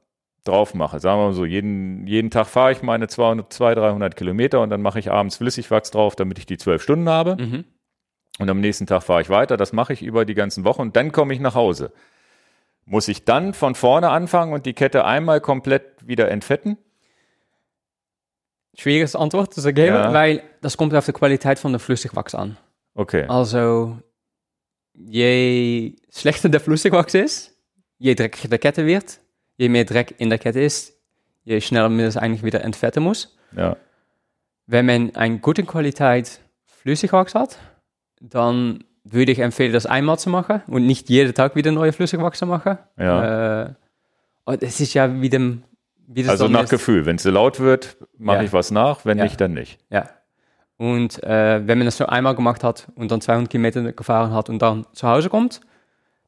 drauf 0.43 0.75
mache, 0.75 0.99
sagen 0.99 1.21
wir 1.21 1.27
mal 1.27 1.35
so, 1.35 1.45
jeden, 1.45 2.05
jeden 2.09 2.33
Tag 2.33 2.49
fahre 2.49 2.73
ich 2.73 2.83
meine 2.83 3.07
200, 3.07 3.53
200, 3.53 3.79
300 3.79 4.17
Kilometer 4.17 4.61
und 4.61 4.71
dann 4.71 4.83
mache 4.83 4.99
ich 4.99 5.13
abends 5.13 5.37
Flüssigwachs 5.37 5.93
drauf, 5.93 6.17
damit 6.17 6.41
ich 6.41 6.47
die 6.47 6.59
zwölf 6.59 6.83
Stunden 6.83 7.09
habe. 7.09 7.37
mhm. 7.41 7.65
Und 8.41 8.51
am 8.51 8.61
nächsten 8.61 8.87
Tag 8.87 9.05
fahre 9.05 9.23
ich 9.23 9.31
weiter. 9.31 9.57
Das 9.57 9.73
mache 9.73 9.93
ich 9.93 10.03
über 10.03 10.25
die 10.25 10.35
ganzen 10.35 10.65
Wochen 10.65 10.83
und 10.83 10.97
dann 10.97 11.13
komme 11.13 11.33
ich 11.33 11.39
nach 11.39 11.55
Hause. 11.55 11.93
Muss 12.87 13.07
ich 13.07 13.25
dann 13.25 13.55
von 13.55 13.77
vorne 13.77 14.11
anfangen 14.11 14.53
und 14.53 14.67
die 14.67 14.75
Kette 14.75 15.05
einmal 15.05 15.41
komplett 15.41 15.85
wieder 16.09 16.29
entfetten? 16.29 16.77
Schwieriges 18.77 19.16
Antwort 19.16 19.55
zu 19.55 19.72
geben, 19.72 19.95
Ja. 19.97 20.12
weil 20.12 20.43
das 20.61 20.77
kommt 20.77 20.95
auf 20.95 21.07
die 21.07 21.12
Qualität 21.12 21.59
von 21.59 21.72
der 21.72 21.81
Flüssigwachs 21.81 22.35
an. 22.35 22.57
Okay. 22.95 23.24
Also 23.29 23.99
je 24.95 25.95
schlechter 26.12 26.49
der 26.49 26.61
Flüssigwachs 26.61 27.14
ist, 27.14 27.55
je 27.99 28.14
dreckiger 28.14 28.49
die 28.49 28.59
Kette 28.59 28.87
wird, 28.87 29.20
je 29.57 29.68
mehr 29.68 29.85
Dreck 29.85 30.14
in 30.18 30.31
der 30.31 30.39
Kette 30.39 30.61
ist, 30.61 30.95
je 31.45 31.61
schneller 31.61 31.89
man 31.89 31.99
das 32.05 32.16
eigentlich 32.16 32.43
wieder 32.43 32.62
entfetten 32.62 33.03
muss. 33.03 33.37
Ja. 33.57 33.77
Wenn 34.66 34.87
man 34.87 35.14
eine 35.16 35.39
gute 35.39 35.62
Qualität 35.64 36.41
Flüssigwachs 36.64 37.35
hat, 37.35 37.59
dann 38.20 38.85
würde 39.05 39.33
ich 39.33 39.39
empfehlen, 39.39 39.72
das 39.72 39.87
einmal 39.87 40.18
zu 40.18 40.31
machen 40.31 40.62
und 40.66 40.85
nicht 40.87 41.09
jeden 41.09 41.33
Tag 41.35 41.55
wieder 41.55 41.70
neue 41.70 41.93
Flüssigwachs 41.93 42.39
zu 42.41 42.47
machen. 42.47 42.79
Ja. 42.99 43.62
Äh, 43.64 43.74
und 44.45 44.62
es 44.62 44.81
ist 44.81 44.95
ja 44.95 45.20
wie 45.20 45.29
dem 45.29 45.62
das 45.62 45.76
Also 46.29 46.49
nach 46.49 46.65
ist. 46.65 46.71
Gefühl. 46.71 47.05
Wenn 47.07 47.17
es 47.17 47.23
so 47.25 47.31
laut 47.31 47.59
wird, 47.61 47.97
mache 48.19 48.39
Ja. 48.39 48.43
ich 48.45 48.53
was 48.53 48.71
nach. 48.71 49.05
Wenn 49.05 49.19
Ja. 49.19 49.25
nicht, 49.25 49.41
dann 49.41 49.55
nicht. 49.55 49.79
Ja. 49.91 50.09
Und 50.79 51.23
äh, 51.23 51.67
wenn 51.67 51.79
man 51.79 51.87
das 51.87 51.97
so 51.97 52.07
einmal 52.07 52.35
gemacht 52.35 52.63
hat 52.63 52.89
und 52.97 53.11
dann 53.11 53.21
200 53.21 53.51
Kilometer 53.51 53.93
gefahren 53.93 54.33
hat 54.33 54.49
und 54.51 54.61
dann 54.61 54.87
zu 54.93 55.09
Hause 55.09 55.31
kommt, 55.31 55.61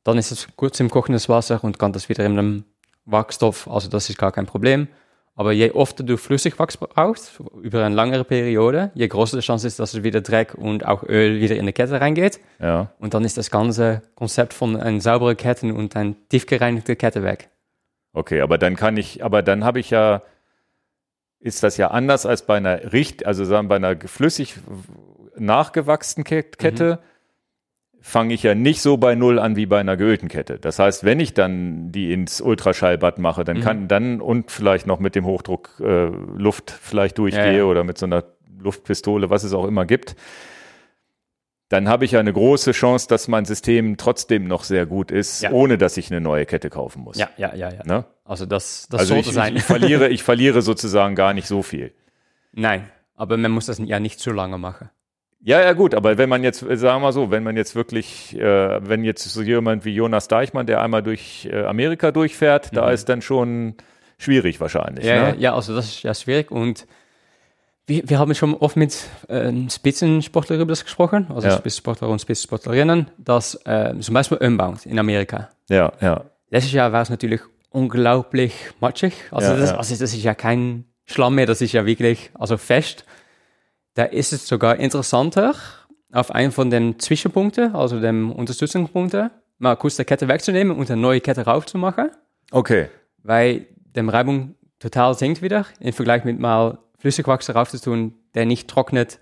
dann 0.04 0.16
ist 0.16 0.30
es 0.30 0.48
kurz 0.56 0.80
im 0.80 0.88
kochendes 0.90 1.28
Wasser 1.28 1.62
und 1.62 1.78
kann 1.78 1.92
das 1.92 2.08
wieder 2.08 2.24
in 2.24 2.38
einem 2.38 2.64
Wachstoff, 3.04 3.68
also 3.68 3.88
das 3.90 4.08
ist 4.08 4.18
gar 4.18 4.32
kein 4.32 4.46
Problem. 4.46 4.88
Aber 5.34 5.52
je 5.52 5.70
öfter 5.70 6.02
du 6.02 6.16
Flüssigwachs 6.16 6.76
brauchst, 6.76 7.38
über 7.62 7.84
eine 7.84 7.94
langere 7.94 8.24
Periode, 8.24 8.90
je 8.94 9.06
größer 9.06 9.36
die 9.36 9.42
Chance 9.44 9.68
ist, 9.68 9.78
dass 9.78 9.94
es 9.94 10.02
wieder 10.02 10.20
Dreck 10.20 10.54
und 10.54 10.84
auch 10.84 11.04
Öl 11.04 11.40
wieder 11.40 11.54
in 11.54 11.64
die 11.66 11.72
Kette 11.72 12.00
reingeht. 12.00 12.40
Ja. 12.58 12.90
Und 12.98 13.14
dann 13.14 13.24
ist 13.24 13.36
das 13.38 13.50
ganze 13.50 14.02
Konzept 14.16 14.52
von 14.52 14.76
einer 14.76 15.00
sauberen 15.00 15.36
Kette 15.36 15.72
und 15.72 15.94
einer 15.94 16.14
tief 16.28 16.46
gereinigte 16.46 16.96
Kette 16.96 17.22
weg. 17.22 17.50
Okay, 18.12 18.40
aber 18.40 18.58
dann 18.58 18.74
kann 18.76 18.96
ich, 18.96 19.22
aber 19.24 19.42
dann 19.42 19.64
habe 19.64 19.80
ich 19.80 19.90
ja, 19.90 20.22
ist 21.40 21.62
das 21.62 21.76
ja 21.76 21.88
anders 21.88 22.26
als 22.26 22.46
bei 22.46 22.56
einer 22.56 22.92
Richt, 22.92 23.26
also 23.26 23.44
sagen 23.44 23.68
bei 23.68 23.76
einer 23.76 23.96
flüssig 23.96 24.56
nachgewachsenen 25.36 26.24
Ke- 26.24 26.42
Kette, 26.42 26.98
fange 28.00 28.32
ich 28.34 28.42
ja 28.42 28.54
nicht 28.54 28.80
so 28.80 28.96
bei 28.96 29.14
Null 29.14 29.38
an 29.38 29.56
wie 29.56 29.66
bei 29.66 29.78
einer 29.80 29.96
geölten 29.96 30.28
Kette. 30.28 30.58
Das 30.58 30.78
heißt, 30.78 31.04
wenn 31.04 31.20
ich 31.20 31.34
dann 31.34 31.92
die 31.92 32.12
ins 32.12 32.40
Ultraschallbad 32.40 33.18
mache, 33.18 33.44
dann 33.44 33.58
Mhm. 33.58 33.62
kann 33.62 33.88
dann 33.88 34.20
und 34.20 34.50
vielleicht 34.50 34.86
noch 34.86 34.98
mit 35.00 35.14
dem 35.14 35.26
Hochdruck 35.26 35.80
äh, 35.80 36.06
Luft 36.06 36.70
vielleicht 36.70 37.18
durchgehe 37.18 37.44
Ja, 37.44 37.58
ja. 37.58 37.64
oder 37.64 37.84
mit 37.84 37.98
so 37.98 38.06
einer 38.06 38.24
Luftpistole, 38.60 39.30
was 39.30 39.44
es 39.44 39.52
auch 39.52 39.66
immer 39.66 39.84
gibt, 39.84 40.16
dann 41.68 41.88
habe 41.88 42.04
ich 42.04 42.12
ja 42.12 42.20
eine 42.20 42.32
große 42.32 42.72
Chance, 42.72 43.08
dass 43.08 43.28
mein 43.28 43.44
System 43.44 43.96
trotzdem 43.96 44.44
noch 44.48 44.64
sehr 44.64 44.86
gut 44.86 45.10
ist, 45.10 45.42
Ja. 45.42 45.50
ohne 45.50 45.76
dass 45.78 45.96
ich 45.96 46.10
eine 46.10 46.20
neue 46.20 46.46
Kette 46.46 46.70
kaufen 46.70 47.02
muss. 47.02 47.18
Ja, 47.18 47.28
ja, 47.36 47.54
ja, 47.54 47.70
ja. 47.70 47.84
Ne? 47.84 48.04
Also 48.24 48.46
das, 48.46 48.88
das 48.90 49.00
Also 49.00 49.14
sollte 49.14 49.28
ich, 49.28 49.34
sein. 49.34 49.52
ich, 49.54 49.58
ich, 49.60 49.64
verliere, 49.64 50.08
ich 50.08 50.22
verliere 50.22 50.62
sozusagen 50.62 51.14
gar 51.14 51.34
nicht 51.34 51.46
so 51.46 51.62
viel. 51.62 51.92
Nein, 52.52 52.88
aber 53.14 53.36
man 53.36 53.50
muss 53.50 53.66
das 53.66 53.78
ja 53.78 54.00
nicht 54.00 54.18
zu 54.20 54.32
lange 54.32 54.56
machen. 54.58 54.90
Ja, 55.40 55.60
ja, 55.60 55.72
gut, 55.72 55.94
aber 55.94 56.18
wenn 56.18 56.28
man 56.28 56.42
jetzt, 56.42 56.58
sagen 56.60 56.80
wir 56.80 56.98
mal 56.98 57.12
so, 57.12 57.30
wenn 57.30 57.44
man 57.44 57.56
jetzt 57.56 57.76
wirklich, 57.76 58.36
äh, 58.36 58.88
wenn 58.88 59.04
jetzt 59.04 59.22
so 59.22 59.40
jemand 59.40 59.84
wie 59.84 59.94
Jonas 59.94 60.26
Deichmann, 60.26 60.66
der 60.66 60.82
einmal 60.82 61.02
durch 61.02 61.48
äh, 61.52 61.62
Amerika 61.64 62.10
durchfährt, 62.10 62.74
da 62.76 62.90
ist 62.90 63.08
dann 63.08 63.22
schon 63.22 63.76
schwierig 64.18 64.60
wahrscheinlich. 64.60 65.04
Ja, 65.04 65.14
ja, 65.14 65.32
ne? 65.32 65.36
ja, 65.38 65.54
also 65.54 65.76
das 65.76 65.86
ist 65.86 66.02
ja 66.02 66.12
schwierig 66.12 66.50
und 66.50 66.86
wir, 67.88 68.08
wir 68.08 68.18
haben 68.18 68.34
schon 68.34 68.54
oft 68.54 68.76
mit 68.76 68.96
äh, 69.28 69.52
Spitzensportlern 69.68 70.60
über 70.60 70.70
das 70.72 70.84
gesprochen, 70.84 71.26
also 71.34 71.48
Ja. 71.48 71.56
Spitzensportler 71.56 72.08
und 72.08 72.20
Spitzensportlerinnen, 72.20 73.10
dass 73.18 73.54
äh, 73.66 73.94
zum 74.00 74.14
Beispiel 74.14 74.38
Unbound 74.38 74.86
in 74.86 74.98
Amerika. 74.98 75.48
ja, 75.68 75.92
ja. 76.00 76.24
Letztes 76.50 76.72
Jahr 76.72 76.92
war 76.92 77.02
es 77.02 77.10
natürlich 77.10 77.42
unglaublich 77.70 78.54
matschig, 78.80 79.12
also, 79.30 79.52
Ja, 79.52 79.56
das, 79.58 79.70
ja. 79.70 79.76
also 79.76 79.90
das 79.96 80.14
ist 80.14 80.22
ja 80.22 80.34
kein 80.34 80.84
Schlamm 81.04 81.34
mehr, 81.34 81.44
das 81.46 81.60
ist 81.60 81.72
ja 81.72 81.84
wirklich 81.84 82.30
also 82.34 82.56
fest. 82.56 83.04
Da 83.94 84.04
ist 84.04 84.32
es 84.32 84.46
sogar 84.46 84.76
interessanter, 84.76 85.54
auf 86.12 86.30
einen 86.30 86.52
von 86.52 86.70
den 86.70 86.98
Zwischenpunkten, 86.98 87.74
also 87.74 88.00
den 88.00 88.30
Unterstützungspunkten, 88.32 89.30
mal 89.58 89.76
kurz 89.76 89.96
die 89.96 90.04
Kette 90.04 90.28
wegzunehmen 90.28 90.76
und 90.76 90.90
eine 90.90 91.00
neue 91.00 91.20
Kette 91.20 91.42
raufzumachen 91.44 92.10
Okay. 92.50 92.88
weil 93.22 93.66
die 93.94 94.00
Reibung 94.00 94.54
total 94.78 95.14
sinkt 95.14 95.42
wieder 95.42 95.66
im 95.80 95.92
Vergleich 95.92 96.24
mit 96.24 96.38
mal 96.38 96.78
Flüssigwachs 96.98 97.46
darauf 97.46 97.68
zu 97.70 97.80
tun, 97.80 98.14
der 98.34 98.44
nicht 98.46 98.68
trocknet 98.68 99.18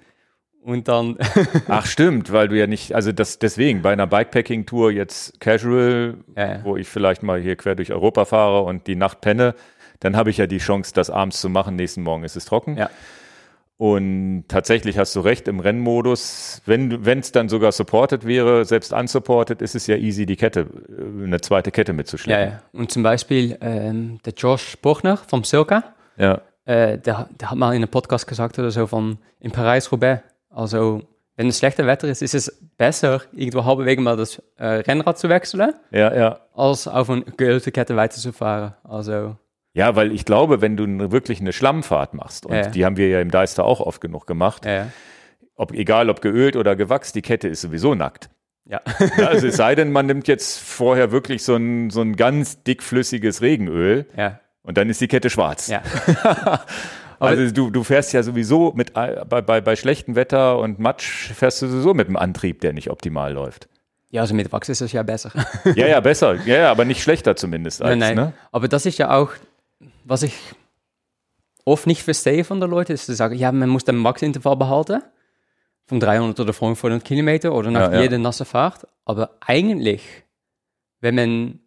Und 0.62 0.88
dann, 0.88 1.16
Ach 1.68 1.86
stimmt, 1.86 2.32
weil 2.32 2.48
du 2.48 2.58
ja 2.58 2.66
nicht, 2.66 2.94
also 2.94 3.12
das 3.12 3.38
deswegen 3.38 3.82
bei 3.82 3.92
einer 3.92 4.06
Bikepacking-Tour 4.06 4.90
jetzt 4.92 5.38
casual, 5.40 6.16
Ja, 6.36 6.46
ja. 6.54 6.64
wo 6.64 6.76
ich 6.76 6.88
vielleicht 6.88 7.22
mal 7.22 7.40
hier 7.40 7.56
quer 7.56 7.74
durch 7.76 7.92
Europa 7.92 8.24
fahre 8.24 8.62
und 8.62 8.86
die 8.86 8.96
Nacht 8.96 9.20
penne, 9.20 9.54
dann 10.00 10.16
habe 10.16 10.30
ich 10.30 10.38
ja 10.38 10.46
die 10.46 10.58
Chance, 10.58 10.92
das 10.94 11.08
abends 11.10 11.40
zu 11.40 11.48
machen. 11.48 11.76
Nächsten 11.76 12.02
Morgen 12.02 12.24
ist 12.24 12.36
es 12.36 12.44
trocken. 12.46 12.76
ja, 12.76 12.90
Und 13.78 14.44
tatsächlich 14.48 14.96
hast 14.98 15.14
du 15.16 15.20
recht, 15.20 15.48
im 15.48 15.60
Rennmodus, 15.60 16.62
wenn 16.66 16.90
es 17.20 17.30
dann 17.32 17.48
sogar 17.50 17.72
supported 17.72 18.26
wäre, 18.26 18.64
selbst 18.64 18.92
unsupported, 18.92 19.60
ist 19.62 19.74
es 19.74 19.86
ja 19.86 19.96
easy, 19.96 20.24
die 20.26 20.36
Kette, 20.36 20.60
äh, 20.88 21.24
eine 21.24 21.40
zweite 21.42 21.70
Kette 21.70 21.92
ja, 21.92 21.96
mitzuschleppen. 21.96 22.52
ja. 22.54 22.62
Und 22.72 22.90
zum 22.90 23.02
Beispiel 23.02 23.56
ähm, 23.60 24.18
der 24.24 24.32
Josh 24.32 24.76
Buchner 24.78 25.16
vom 25.18 25.44
Circa, 25.44 25.84
Ja, 26.16 26.40
äh, 26.66 26.98
der, 26.98 27.28
der 27.40 27.50
hat 27.50 27.56
mal 27.58 27.70
in 27.70 27.76
einem 27.76 27.88
Podcast 27.90 28.26
gesagt 28.26 28.58
oder 28.58 28.70
so 28.70 28.86
von 28.86 29.18
in 29.40 29.50
Paris-Roubaix, 29.50 30.22
also 30.50 31.02
wenn 31.36 31.48
es 31.48 31.58
schlechter 31.58 31.86
Wetter 31.86 32.08
ist, 32.08 32.22
ist 32.22 32.34
es 32.34 32.66
besser, 32.78 33.20
irgendwo 33.32 33.64
halbwegs 33.64 34.00
mal 34.02 34.16
das 34.16 34.42
äh, 34.56 34.66
Rennrad 34.66 35.18
zu 35.18 35.28
wechseln, 35.28 35.72
ja, 35.90 36.14
ja. 36.14 36.40
als 36.54 36.88
auf 36.88 37.10
eine 37.10 37.22
geölte 37.22 37.72
Kette 37.72 37.94
weiterzufahren. 37.96 38.74
Also, 38.84 39.36
Ja, 39.74 39.94
weil 39.96 40.12
ich 40.12 40.24
glaube, 40.24 40.62
wenn 40.62 40.76
du 40.78 41.12
wirklich 41.12 41.40
eine 41.40 41.52
Schlammfahrt 41.52 42.14
machst, 42.14 42.46
und 42.46 42.54
Ja. 42.54 42.68
die 42.68 42.84
haben 42.86 42.96
wir 42.96 43.08
ja 43.08 43.20
im 43.20 43.30
Deister 43.30 43.64
auch 43.64 43.80
oft 43.80 44.00
genug 44.00 44.26
gemacht, 44.26 44.64
ja. 44.64 44.86
ob, 45.56 45.72
egal 45.72 46.08
ob 46.08 46.22
geölt 46.22 46.56
oder 46.56 46.74
gewachst, 46.74 47.14
die 47.14 47.22
Kette 47.22 47.48
ist 47.48 47.60
sowieso 47.60 47.94
nackt. 47.94 48.30
ja. 48.64 48.80
Ja, 49.18 49.26
also 49.28 49.46
es 49.48 49.56
sei 49.56 49.74
denn, 49.74 49.92
man 49.92 50.06
nimmt 50.06 50.26
jetzt 50.28 50.58
vorher 50.58 51.12
wirklich 51.12 51.44
so 51.44 51.54
ein, 51.56 51.90
so 51.90 52.00
ein 52.00 52.16
ganz 52.16 52.62
dickflüssiges 52.64 53.42
Regenöl 53.42 54.06
ja. 54.16 54.40
Und 54.66 54.76
dann 54.76 54.90
ist 54.90 55.00
die 55.00 55.08
Kette 55.08 55.30
schwarz. 55.30 55.68
ja. 55.68 55.82
also 57.18 57.50
du, 57.50 57.70
du 57.70 57.82
fährst 57.82 58.12
ja 58.12 58.22
sowieso 58.22 58.72
mit 58.74 58.90
äh, 58.96 59.24
bei, 59.28 59.40
bei, 59.40 59.60
bei 59.60 59.76
schlechtem 59.76 60.14
Wetter 60.14 60.58
und 60.58 60.78
Matsch 60.78 61.32
fährst 61.32 61.62
du 61.62 61.68
sowieso 61.68 61.94
mit 61.94 62.08
einem 62.08 62.16
Antrieb, 62.16 62.60
der 62.60 62.72
nicht 62.72 62.90
optimal 62.90 63.32
läuft. 63.32 63.68
Ja, 64.10 64.22
also 64.22 64.34
mit 64.34 64.52
Wachs 64.52 64.68
ist 64.68 64.80
es 64.80 64.92
ja 64.92 65.02
besser. 65.02 65.32
Ja, 65.74 65.86
ja, 65.86 66.00
besser. 66.10 66.34
Ja, 66.46 66.56
ja, 66.56 66.70
aber 66.70 66.84
nicht 66.84 67.02
schlechter 67.02 67.36
zumindest 67.36 67.82
als, 67.82 67.98
nein, 67.98 68.14
nein. 68.14 68.26
ne? 68.26 68.32
Aber 68.52 68.68
das 68.68 68.86
ist 68.86 68.98
ja 68.98 69.16
auch, 69.16 69.30
was 70.04 70.22
ich 70.22 70.34
oft 71.64 71.86
nicht 71.86 72.02
verstehe 72.02 72.44
von 72.44 72.60
den 72.60 72.70
Leuten, 72.70 72.92
ist 72.92 73.06
zu 73.06 73.14
sagen, 73.14 73.36
ja, 73.36 73.50
man 73.52 73.68
muss 73.68 73.84
den 73.84 73.96
Max-Intervall 73.96 74.56
behalten. 74.56 75.02
Von 75.88 76.00
300 76.00 76.40
oder 76.40 76.52
500 76.52 77.04
Kilometer 77.04 77.52
oder 77.52 77.70
nach 77.70 77.92
Ja, 77.92 77.96
ja. 77.96 78.02
jeder 78.02 78.18
nasse 78.18 78.44
Fahrt. 78.44 78.88
Aber 79.04 79.36
eigentlich, 79.40 80.02
wenn 81.00 81.14
man 81.14 81.60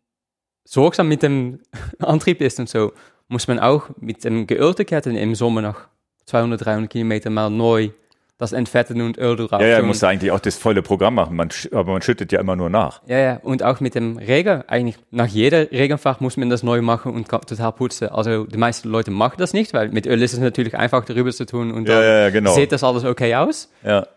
sorgsam 0.70 1.08
mit 1.08 1.24
dem 1.24 1.60
Antrieb 2.00 2.42
ist 2.42 2.60
und 2.60 2.70
so, 2.70 2.94
muss 3.28 3.48
man 3.48 3.60
auch 3.60 3.90
mit 4.00 4.24
dem 4.24 4.48
geölten 4.48 4.86
Ketten 4.86 5.16
im 5.16 5.36
Sommer 5.36 5.62
nach 5.62 5.88
200, 6.26 6.64
300 6.64 6.90
Kilometer 6.90 7.30
mal 7.30 7.50
neu 7.50 7.90
das 8.38 8.54
Entfetten 8.54 9.02
und 9.02 9.18
Öl 9.18 9.36
drauf 9.36 9.60
Ja, 9.60 9.68
ja, 9.68 9.82
du 9.82 10.08
eigentlich 10.08 10.32
auch 10.32 10.40
das 10.40 10.56
volle 10.56 10.82
Programm 10.82 11.16
machen, 11.16 11.36
man, 11.36 11.50
aber 11.74 11.92
man 11.92 12.02
schüttet 12.02 12.32
ja 12.32 12.40
immer 12.40 12.56
nur 12.56 12.70
nach. 12.70 13.02
Ja, 13.06 13.18
ja, 13.18 13.40
und 13.44 13.64
auch 13.64 13.82
mit 13.82 13.96
dem 13.96 14.18
Regen, 14.18 14.64
eigentlich 14.68 14.98
nach 15.12 15.28
jeder 15.28 15.70
Regenfach 15.72 16.22
muss 16.22 16.38
man 16.38 16.50
das 16.50 16.64
neu 16.64 16.82
machen 16.82 17.14
und 17.14 17.28
total 17.28 17.74
putzen. 17.74 18.08
Also 18.10 18.46
die 18.46 18.58
meisten 18.58 18.88
Leute 18.88 19.12
machen 19.12 19.36
das 19.40 19.52
nicht, 19.52 19.74
weil 19.74 19.90
mit 19.90 20.06
Öl 20.06 20.22
ist 20.22 20.34
es 20.34 20.40
natürlich 20.40 20.78
einfach 20.78 21.04
darüber 21.04 21.32
zu 21.32 21.46
tun 21.46 21.74
und 21.74 21.90
dann 21.90 22.02
ja, 22.02 22.20
ja, 22.22 22.30
genau. 22.30 22.54
sieht 22.54 22.72
das 22.72 22.82
alles 22.82 23.04
okay 23.04 23.36
aus. 23.36 23.70
Ja, 23.84 24.08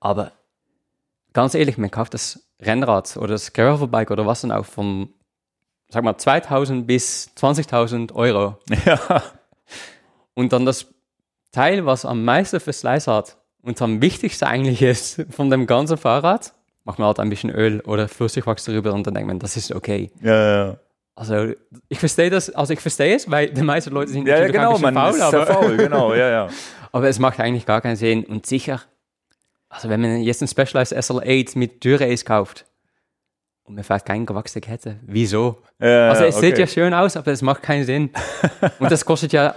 Aber 0.00 0.32
ganz 1.32 1.54
ehrlich, 1.54 1.78
man 1.78 1.92
kauft 1.92 2.14
das 2.14 2.48
Rennrad 2.60 3.16
oder 3.16 3.28
das 3.28 3.52
Gravelbike 3.52 4.10
oder 4.10 4.26
was 4.26 4.40
dann 4.40 4.50
auch 4.50 4.66
von, 4.66 5.10
sag 5.88 6.04
mal, 6.04 6.16
2000 6.16 6.86
bis 6.86 7.30
20.000 7.36 8.12
Euro. 8.14 8.58
ja, 8.84 9.22
Und 10.34 10.52
dann 10.52 10.66
das 10.66 10.86
Teil, 11.52 11.86
was 11.86 12.04
am 12.04 12.24
meisten 12.24 12.60
Verschleiß 12.60 13.06
hat 13.06 13.36
und 13.62 13.80
am 13.80 14.02
wichtigsten 14.02 14.44
eigentlich 14.44 14.82
ist 14.82 15.24
von 15.30 15.50
dem 15.50 15.66
ganzen 15.66 15.96
Fahrrad, 15.96 16.52
macht 16.84 16.98
man 16.98 17.06
halt 17.08 17.18
ein 17.20 17.30
bisschen 17.30 17.50
Öl 17.50 17.80
oder 17.80 18.08
Flüssigwachs 18.08 18.64
darüber 18.64 18.92
und 18.92 19.06
dann 19.06 19.14
denkt 19.14 19.26
man, 19.28 19.38
das 19.38 19.56
ist 19.56 19.72
okay. 19.72 20.10
ja, 20.22 20.66
ja. 20.66 20.76
Also 21.18 21.54
ich 21.88 21.98
verstehe 21.98 22.28
das, 22.28 22.50
also 22.50 22.74
ich 22.74 22.80
verstehe 22.80 23.16
es, 23.16 23.30
weil 23.30 23.48
die 23.48 23.62
meisten 23.62 23.90
Leute 23.90 24.10
sind 24.12 24.26
Ja, 24.28 24.34
ja, 24.34 24.40
natürlich 24.40 24.60
genau, 24.60 24.74
ein 24.76 24.82
man 24.82 24.94
faul, 24.94 25.14
ist 25.14 25.22
aber, 25.22 25.46
faul, 25.46 25.76
genau, 25.78 26.12
ja, 26.14 26.28
ja. 26.28 26.48
aber 26.92 27.08
es 27.08 27.18
macht 27.18 27.40
eigentlich 27.40 27.64
gar 27.64 27.80
keinen 27.80 27.96
Sinn 27.96 28.24
und 28.24 28.44
sicher, 28.44 28.82
also 29.70 29.88
wenn 29.88 30.02
man 30.02 30.20
jetzt 30.20 30.42
einen 30.42 30.48
Specialized 30.48 30.94
SL8 30.94 31.56
mit 31.56 31.82
Durace 31.82 32.26
kauft 32.26 32.66
und 33.66 33.74
man 33.74 33.84
fährt 33.84 34.04
keine 34.04 34.24
gewachsene 34.24 34.60
Kette, 34.60 34.96
wieso? 35.02 35.58
ja 35.80 36.08
Also 36.08 36.24
es 36.24 36.36
okay. 36.36 36.46
sieht 36.46 36.58
ja 36.58 36.66
schön 36.66 36.94
aus, 36.94 37.16
aber 37.16 37.32
es 37.32 37.42
macht 37.42 37.62
keinen 37.62 37.84
Sinn. 37.84 38.10
und 38.78 38.90
das 38.90 39.04
kostet 39.04 39.32
ja, 39.32 39.54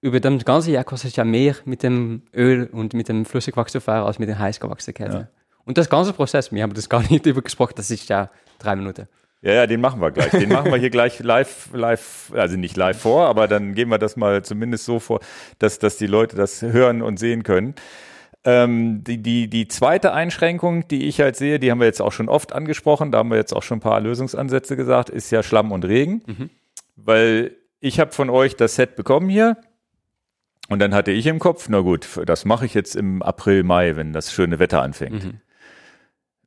über 0.00 0.20
das 0.20 0.44
ganze 0.44 0.70
Jahr 0.72 0.84
kostet 0.84 1.16
ja 1.16 1.24
mehr 1.24 1.54
mit 1.64 1.82
dem 1.82 2.22
Öl 2.34 2.68
und 2.72 2.94
mit 2.94 3.08
dem 3.08 3.24
Flüssigwachs 3.24 3.72
zu 3.72 3.80
fahren, 3.80 4.06
als 4.06 4.18
mit 4.18 4.28
der 4.28 4.38
heiß 4.38 4.60
gewachsenen 4.60 4.94
Kette. 4.94 5.16
Ja. 5.16 5.28
Und 5.64 5.78
das 5.78 5.88
ganze 5.88 6.12
Prozess, 6.12 6.50
wir 6.52 6.62
haben 6.62 6.74
das 6.74 6.88
gar 6.88 7.02
nicht 7.08 7.24
über 7.26 7.42
gesprochen, 7.42 7.74
das 7.76 7.90
ist 7.90 8.08
ja 8.08 8.30
drei 8.58 8.76
Minuten. 8.76 9.06
Ja, 9.42 9.52
ja, 9.54 9.66
den 9.66 9.80
machen 9.80 10.02
wir 10.02 10.10
gleich. 10.10 10.30
Den 10.30 10.50
machen 10.50 10.70
wir 10.70 10.78
hier 10.78 10.90
gleich 10.90 11.18
live, 11.20 11.70
live, 11.72 12.30
also 12.34 12.56
nicht 12.56 12.76
live 12.76 13.00
vor, 13.00 13.26
aber 13.26 13.48
dann 13.48 13.74
gehen 13.74 13.88
wir 13.88 13.96
das 13.96 14.16
mal 14.16 14.42
zumindest 14.42 14.84
so 14.84 14.98
vor, 14.98 15.20
dass, 15.58 15.78
dass 15.78 15.96
die 15.96 16.06
Leute 16.06 16.36
das 16.36 16.60
hören 16.60 17.00
und 17.00 17.18
sehen 17.18 17.42
können. 17.42 17.74
Ähm, 18.42 19.04
die, 19.04 19.18
die, 19.18 19.48
die 19.48 19.68
zweite 19.68 20.12
Einschränkung, 20.12 20.88
die 20.88 21.06
ich 21.06 21.20
halt 21.20 21.36
sehe, 21.36 21.58
die 21.58 21.70
haben 21.70 21.80
wir 21.80 21.86
jetzt 21.86 22.00
auch 22.00 22.12
schon 22.12 22.28
oft 22.28 22.54
angesprochen, 22.54 23.12
da 23.12 23.18
haben 23.18 23.30
wir 23.30 23.36
jetzt 23.36 23.52
auch 23.52 23.62
schon 23.62 23.78
ein 23.78 23.82
paar 23.82 24.00
Lösungsansätze 24.00 24.76
gesagt, 24.76 25.10
ist 25.10 25.30
ja 25.30 25.42
Schlamm 25.42 25.72
und 25.72 25.84
Regen. 25.84 26.22
Weil 26.96 27.56
ich 27.80 28.00
habe 28.00 28.12
von 28.12 28.30
euch 28.30 28.56
das 28.56 28.76
Set 28.76 28.96
bekommen 28.96 29.28
hier 29.28 29.56
und 30.70 30.78
dann 30.78 30.94
hatte 30.94 31.10
ich 31.10 31.26
im 31.26 31.38
Kopf, 31.38 31.68
na 31.68 31.80
gut, 31.80 32.06
das 32.24 32.44
mache 32.44 32.64
ich 32.64 32.74
jetzt 32.74 32.94
im 32.94 33.22
April, 33.22 33.64
Mai, 33.64 33.96
wenn 33.96 34.12
das 34.12 34.32
schöne 34.32 34.58
Wetter 34.58 34.82
anfängt. 34.82 35.24
Mhm. 35.24 35.40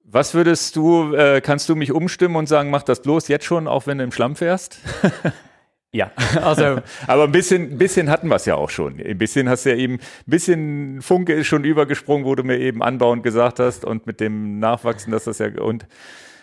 Was 0.06 0.34
würdest 0.34 0.76
du, 0.76 1.14
äh, 1.14 1.41
kannst 1.41 1.70
du 1.70 1.76
mich 1.76 1.91
umstimmen 1.91 2.36
und 2.36 2.48
sagen, 2.48 2.70
mach 2.70 2.84
das 2.84 3.02
bloß 3.02 3.28
jetzt 3.28 3.46
schon, 3.46 3.68
auch 3.68 3.86
wenn 3.86 3.98
du 3.98 4.04
im 4.04 4.12
Schlamm 4.12 4.36
fährst? 4.36 4.80
Ja, 5.94 6.12
also 6.41 6.82
Aber 7.06 7.24
ein 7.26 7.32
bisschen, 7.32 7.74
ein 7.74 7.78
bisschen 7.78 8.10
hatten 8.10 8.28
wir 8.28 8.36
es 8.36 8.46
ja 8.46 8.56
auch 8.56 8.72
schon. 8.72 9.00
Ein 9.00 9.18
bisschen 9.18 9.48
hast 9.48 9.66
du 9.66 9.70
ja 9.70 9.76
eben, 9.76 9.94
ein 9.94 10.00
bisschen 10.26 11.02
Funke 11.02 11.34
ist 11.34 11.48
schon 11.48 11.64
übergesprungen, 11.64 12.26
wo 12.26 12.34
du 12.34 12.44
mir 12.44 12.58
eben 12.58 12.82
anbauend 12.82 13.22
gesagt 13.22 13.60
hast 13.60 13.86
und 13.86 14.08
mit 14.08 14.20
dem 14.20 14.60
Nachwachsen, 14.60 15.12
dass 15.12 15.26
das 15.26 15.38
ja 15.38 15.50
und. 15.62 15.88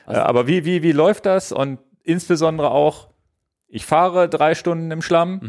äh, 0.07 0.13
aber 0.13 0.47
wie, 0.47 0.65
wie, 0.65 0.85
wie 0.85 0.93
läuft 0.93 1.27
das? 1.27 1.51
Und 1.51 1.81
insbesondere 2.05 2.71
auch, 2.71 3.09
ich 3.67 3.85
fahre 3.85 4.29
drei 4.29 4.55
Stunden 4.55 4.91
im 4.93 5.03
Schlamm. 5.03 5.41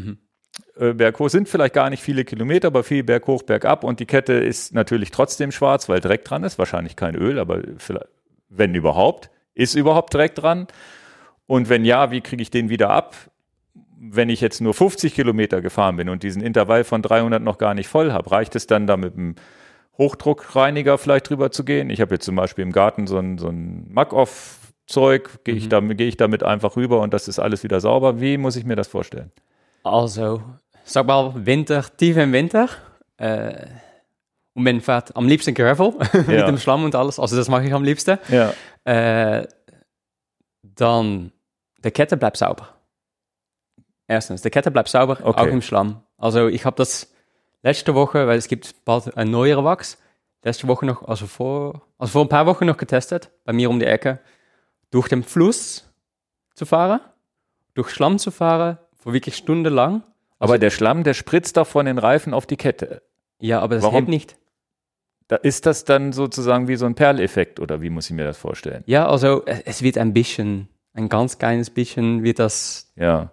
Äh, 0.76 0.94
berghoch 0.94 1.30
sind 1.30 1.48
vielleicht 1.48 1.74
gar 1.74 1.88
nicht 1.88 2.02
viele 2.02 2.24
Kilometer, 2.24 2.68
aber 2.68 2.82
viel 2.82 3.04
berghoch, 3.04 3.44
bergab 3.44 3.84
und 3.84 4.00
die 4.00 4.06
Kette 4.06 4.34
ist 4.34 4.74
natürlich 4.74 5.12
trotzdem 5.12 5.52
schwarz, 5.52 5.88
weil 5.88 6.00
Dreck 6.00 6.24
dran 6.24 6.42
ist. 6.42 6.58
Wahrscheinlich 6.58 6.96
kein 6.96 7.14
Öl, 7.14 7.38
aber 7.38 7.62
vielleicht, 7.78 8.08
wenn 8.48 8.74
überhaupt, 8.74 9.30
ist 9.54 9.76
überhaupt 9.76 10.12
Dreck 10.12 10.34
dran. 10.34 10.66
Und 11.46 11.68
wenn 11.68 11.84
ja, 11.84 12.10
wie 12.10 12.20
kriege 12.20 12.42
ich 12.42 12.50
den 12.50 12.68
wieder 12.68 12.90
ab? 12.90 13.14
Wenn 14.04 14.30
ich 14.30 14.40
jetzt 14.40 14.60
nur 14.60 14.74
50 14.74 15.14
Kilometer 15.14 15.60
gefahren 15.60 15.94
bin 15.96 16.08
und 16.08 16.24
diesen 16.24 16.42
Intervall 16.42 16.82
von 16.82 17.02
300 17.02 17.40
noch 17.40 17.56
gar 17.56 17.72
nicht 17.74 17.86
voll 17.88 18.10
habe, 18.12 18.32
reicht 18.32 18.56
es 18.56 18.66
dann 18.66 18.88
da 18.88 18.96
mit 18.96 19.14
einem 19.16 19.36
Hochdruckreiniger 19.96 20.98
vielleicht 20.98 21.30
drüber 21.30 21.52
zu 21.52 21.64
gehen? 21.64 21.88
Ich 21.88 22.00
habe 22.00 22.14
jetzt 22.16 22.24
zum 22.24 22.34
Beispiel 22.34 22.62
im 22.64 22.72
Garten 22.72 23.06
so 23.06 23.18
ein, 23.18 23.38
so 23.38 23.46
ein 23.48 23.86
Mack-Off-Zeug, 23.92 25.44
gehe 25.44 25.54
ich, 25.54 25.68
damit- 25.68 25.98
gehe 25.98 26.08
ich 26.08 26.16
damit 26.16 26.42
einfach 26.42 26.74
rüber 26.76 27.00
und 27.00 27.14
das 27.14 27.28
ist 27.28 27.38
alles 27.38 27.62
wieder 27.62 27.78
sauber. 27.80 28.20
Wie 28.20 28.38
muss 28.38 28.56
ich 28.56 28.64
mir 28.64 28.74
das 28.74 28.88
vorstellen? 28.88 29.30
Also, 29.84 30.42
sag 30.84 31.06
mal, 31.06 31.32
Winter, 31.46 31.84
tief 31.96 32.16
im 32.16 32.32
Winter. 32.32 32.68
Äh, 33.18 33.66
und 34.54 34.64
man 34.64 34.80
fährt 34.80 35.14
am 35.16 35.28
liebsten 35.28 35.54
Gravel 35.54 35.92
mit 36.26 36.28
Ja. 36.28 36.46
dem 36.46 36.58
Schlamm 36.58 36.82
und 36.84 36.94
alles. 36.96 37.20
Also, 37.20 37.36
das 37.36 37.48
mache 37.48 37.64
ich 37.66 37.72
am 37.72 37.84
liebsten. 37.84 38.18
Ja, 38.30 38.52
Äh, 38.84 39.46
dann, 40.62 41.30
der 41.84 41.90
Kette 41.92 42.16
bleibt 42.16 42.36
sauber. 42.36 42.68
Erstens, 44.08 44.42
der 44.42 44.50
Kette 44.50 44.70
bleibt 44.70 44.88
sauber, 44.88 45.18
Okay. 45.22 45.40
auch 45.40 45.46
im 45.46 45.62
Schlamm. 45.62 46.02
Also, 46.18 46.48
ich 46.48 46.64
habe 46.64 46.76
das 46.76 47.12
letzte 47.62 47.94
Woche, 47.94 48.26
weil 48.26 48.38
es 48.38 48.48
gibt 48.48 48.84
bald 48.84 49.16
ein 49.16 49.30
neuer 49.30 49.64
Wachs, 49.64 49.98
letzte 50.44 50.66
Woche 50.68 50.86
noch, 50.86 51.02
also 51.06 51.26
vor, 51.26 51.82
also 51.98 52.12
vor 52.12 52.22
ein 52.22 52.28
paar 52.28 52.46
Wochen 52.46 52.66
noch 52.66 52.76
getestet, 52.76 53.30
bei 53.44 53.52
mir 53.52 53.70
um 53.70 53.78
die 53.78 53.86
Ecke, 53.86 54.18
durch 54.90 55.08
den 55.08 55.22
Fluss 55.22 55.88
zu 56.54 56.66
fahren, 56.66 57.00
durch 57.74 57.90
Schlamm 57.90 58.18
zu 58.18 58.30
fahren, 58.30 58.78
für 58.94 59.12
wirklich 59.12 59.36
stundenlang. 59.36 60.02
aber 60.38 60.58
der 60.58 60.70
Schlamm, 60.70 61.04
der 61.04 61.14
spritzt 61.14 61.56
doch 61.56 61.66
von 61.66 61.86
den 61.86 61.98
Reifen 61.98 62.34
auf 62.34 62.46
die 62.46 62.56
Kette. 62.56 63.02
Ja, 63.40 63.60
aber 63.60 63.76
das 63.76 63.84
Warum? 63.84 63.96
hebt 63.96 64.08
nicht. 64.08 64.36
Da 65.28 65.36
ist 65.36 65.64
das 65.66 65.84
dann 65.84 66.12
sozusagen 66.12 66.68
wie 66.68 66.76
so 66.76 66.84
ein 66.86 66.94
Perleffekt 66.96 67.58
oder 67.60 67.80
wie 67.80 67.90
muss 67.90 68.06
ich 68.10 68.12
mir 68.16 68.24
das 68.24 68.36
vorstellen? 68.36 68.82
Ja, 68.86 69.08
also 69.08 69.44
es 69.46 69.60
es 69.60 69.82
wird 69.82 69.96
ein 69.98 70.12
bisschen, 70.12 70.68
ein 70.92 71.08
ganz 71.08 71.38
kleines 71.38 71.70
bisschen 71.70 72.22
wird 72.24 72.38
das 72.40 72.92
Ja, 72.96 73.30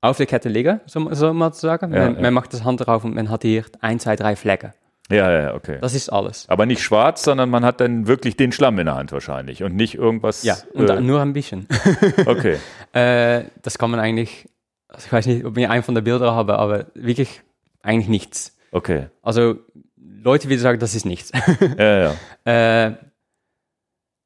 auf 0.00 0.16
der 0.16 0.26
Kette 0.26 0.48
liegen, 0.48 0.80
so, 0.86 1.12
so 1.12 1.32
mal 1.32 1.52
zu 1.52 1.60
sagen. 1.60 1.92
Ja, 1.92 2.04
man, 2.06 2.14
ja. 2.16 2.22
man 2.22 2.34
macht 2.34 2.52
das 2.52 2.64
Hand 2.64 2.86
drauf 2.86 3.04
und 3.04 3.14
man 3.14 3.28
hat 3.28 3.42
hier 3.42 3.64
ein, 3.80 4.00
zwei, 4.00 4.16
drei 4.16 4.36
Flecken. 4.36 4.72
ja, 5.10 5.30
ja, 5.30 5.54
okay. 5.54 5.78
Das 5.80 5.94
ist 5.94 6.08
alles. 6.08 6.48
Aber 6.48 6.66
nicht 6.66 6.82
schwarz, 6.82 7.22
sondern 7.22 7.50
man 7.50 7.64
hat 7.64 7.80
dann 7.80 8.06
wirklich 8.06 8.36
den 8.36 8.52
Schlamm 8.52 8.78
in 8.78 8.86
der 8.86 8.94
Hand 8.94 9.12
wahrscheinlich 9.12 9.62
und 9.62 9.76
nicht 9.76 9.94
irgendwas. 9.94 10.42
Ja, 10.42 10.56
und 10.72 10.88
äh, 10.88 11.00
nur 11.00 11.20
ein 11.20 11.32
bisschen. 11.32 11.66
okay. 12.26 12.58
äh, 12.92 13.44
das 13.62 13.76
kann 13.78 13.90
man 13.90 14.00
eigentlich, 14.00 14.48
also 14.88 15.06
ich 15.06 15.12
weiß 15.12 15.26
nicht, 15.26 15.44
ob 15.44 15.56
ich 15.56 15.68
einen 15.68 15.82
von 15.82 15.94
den 15.94 16.04
Bildern 16.04 16.34
habe, 16.34 16.58
aber 16.58 16.86
wirklich 16.94 17.42
eigentlich 17.82 18.08
nichts. 18.08 18.56
Okay. 18.72 19.08
Also 19.22 19.56
Leute 19.96 20.48
würden 20.48 20.60
sagen, 20.60 20.78
das 20.78 20.94
ist 20.94 21.04
nichts. 21.06 21.32
Ja, 21.78 22.14
ja. 22.44 22.44
äh, 22.88 22.94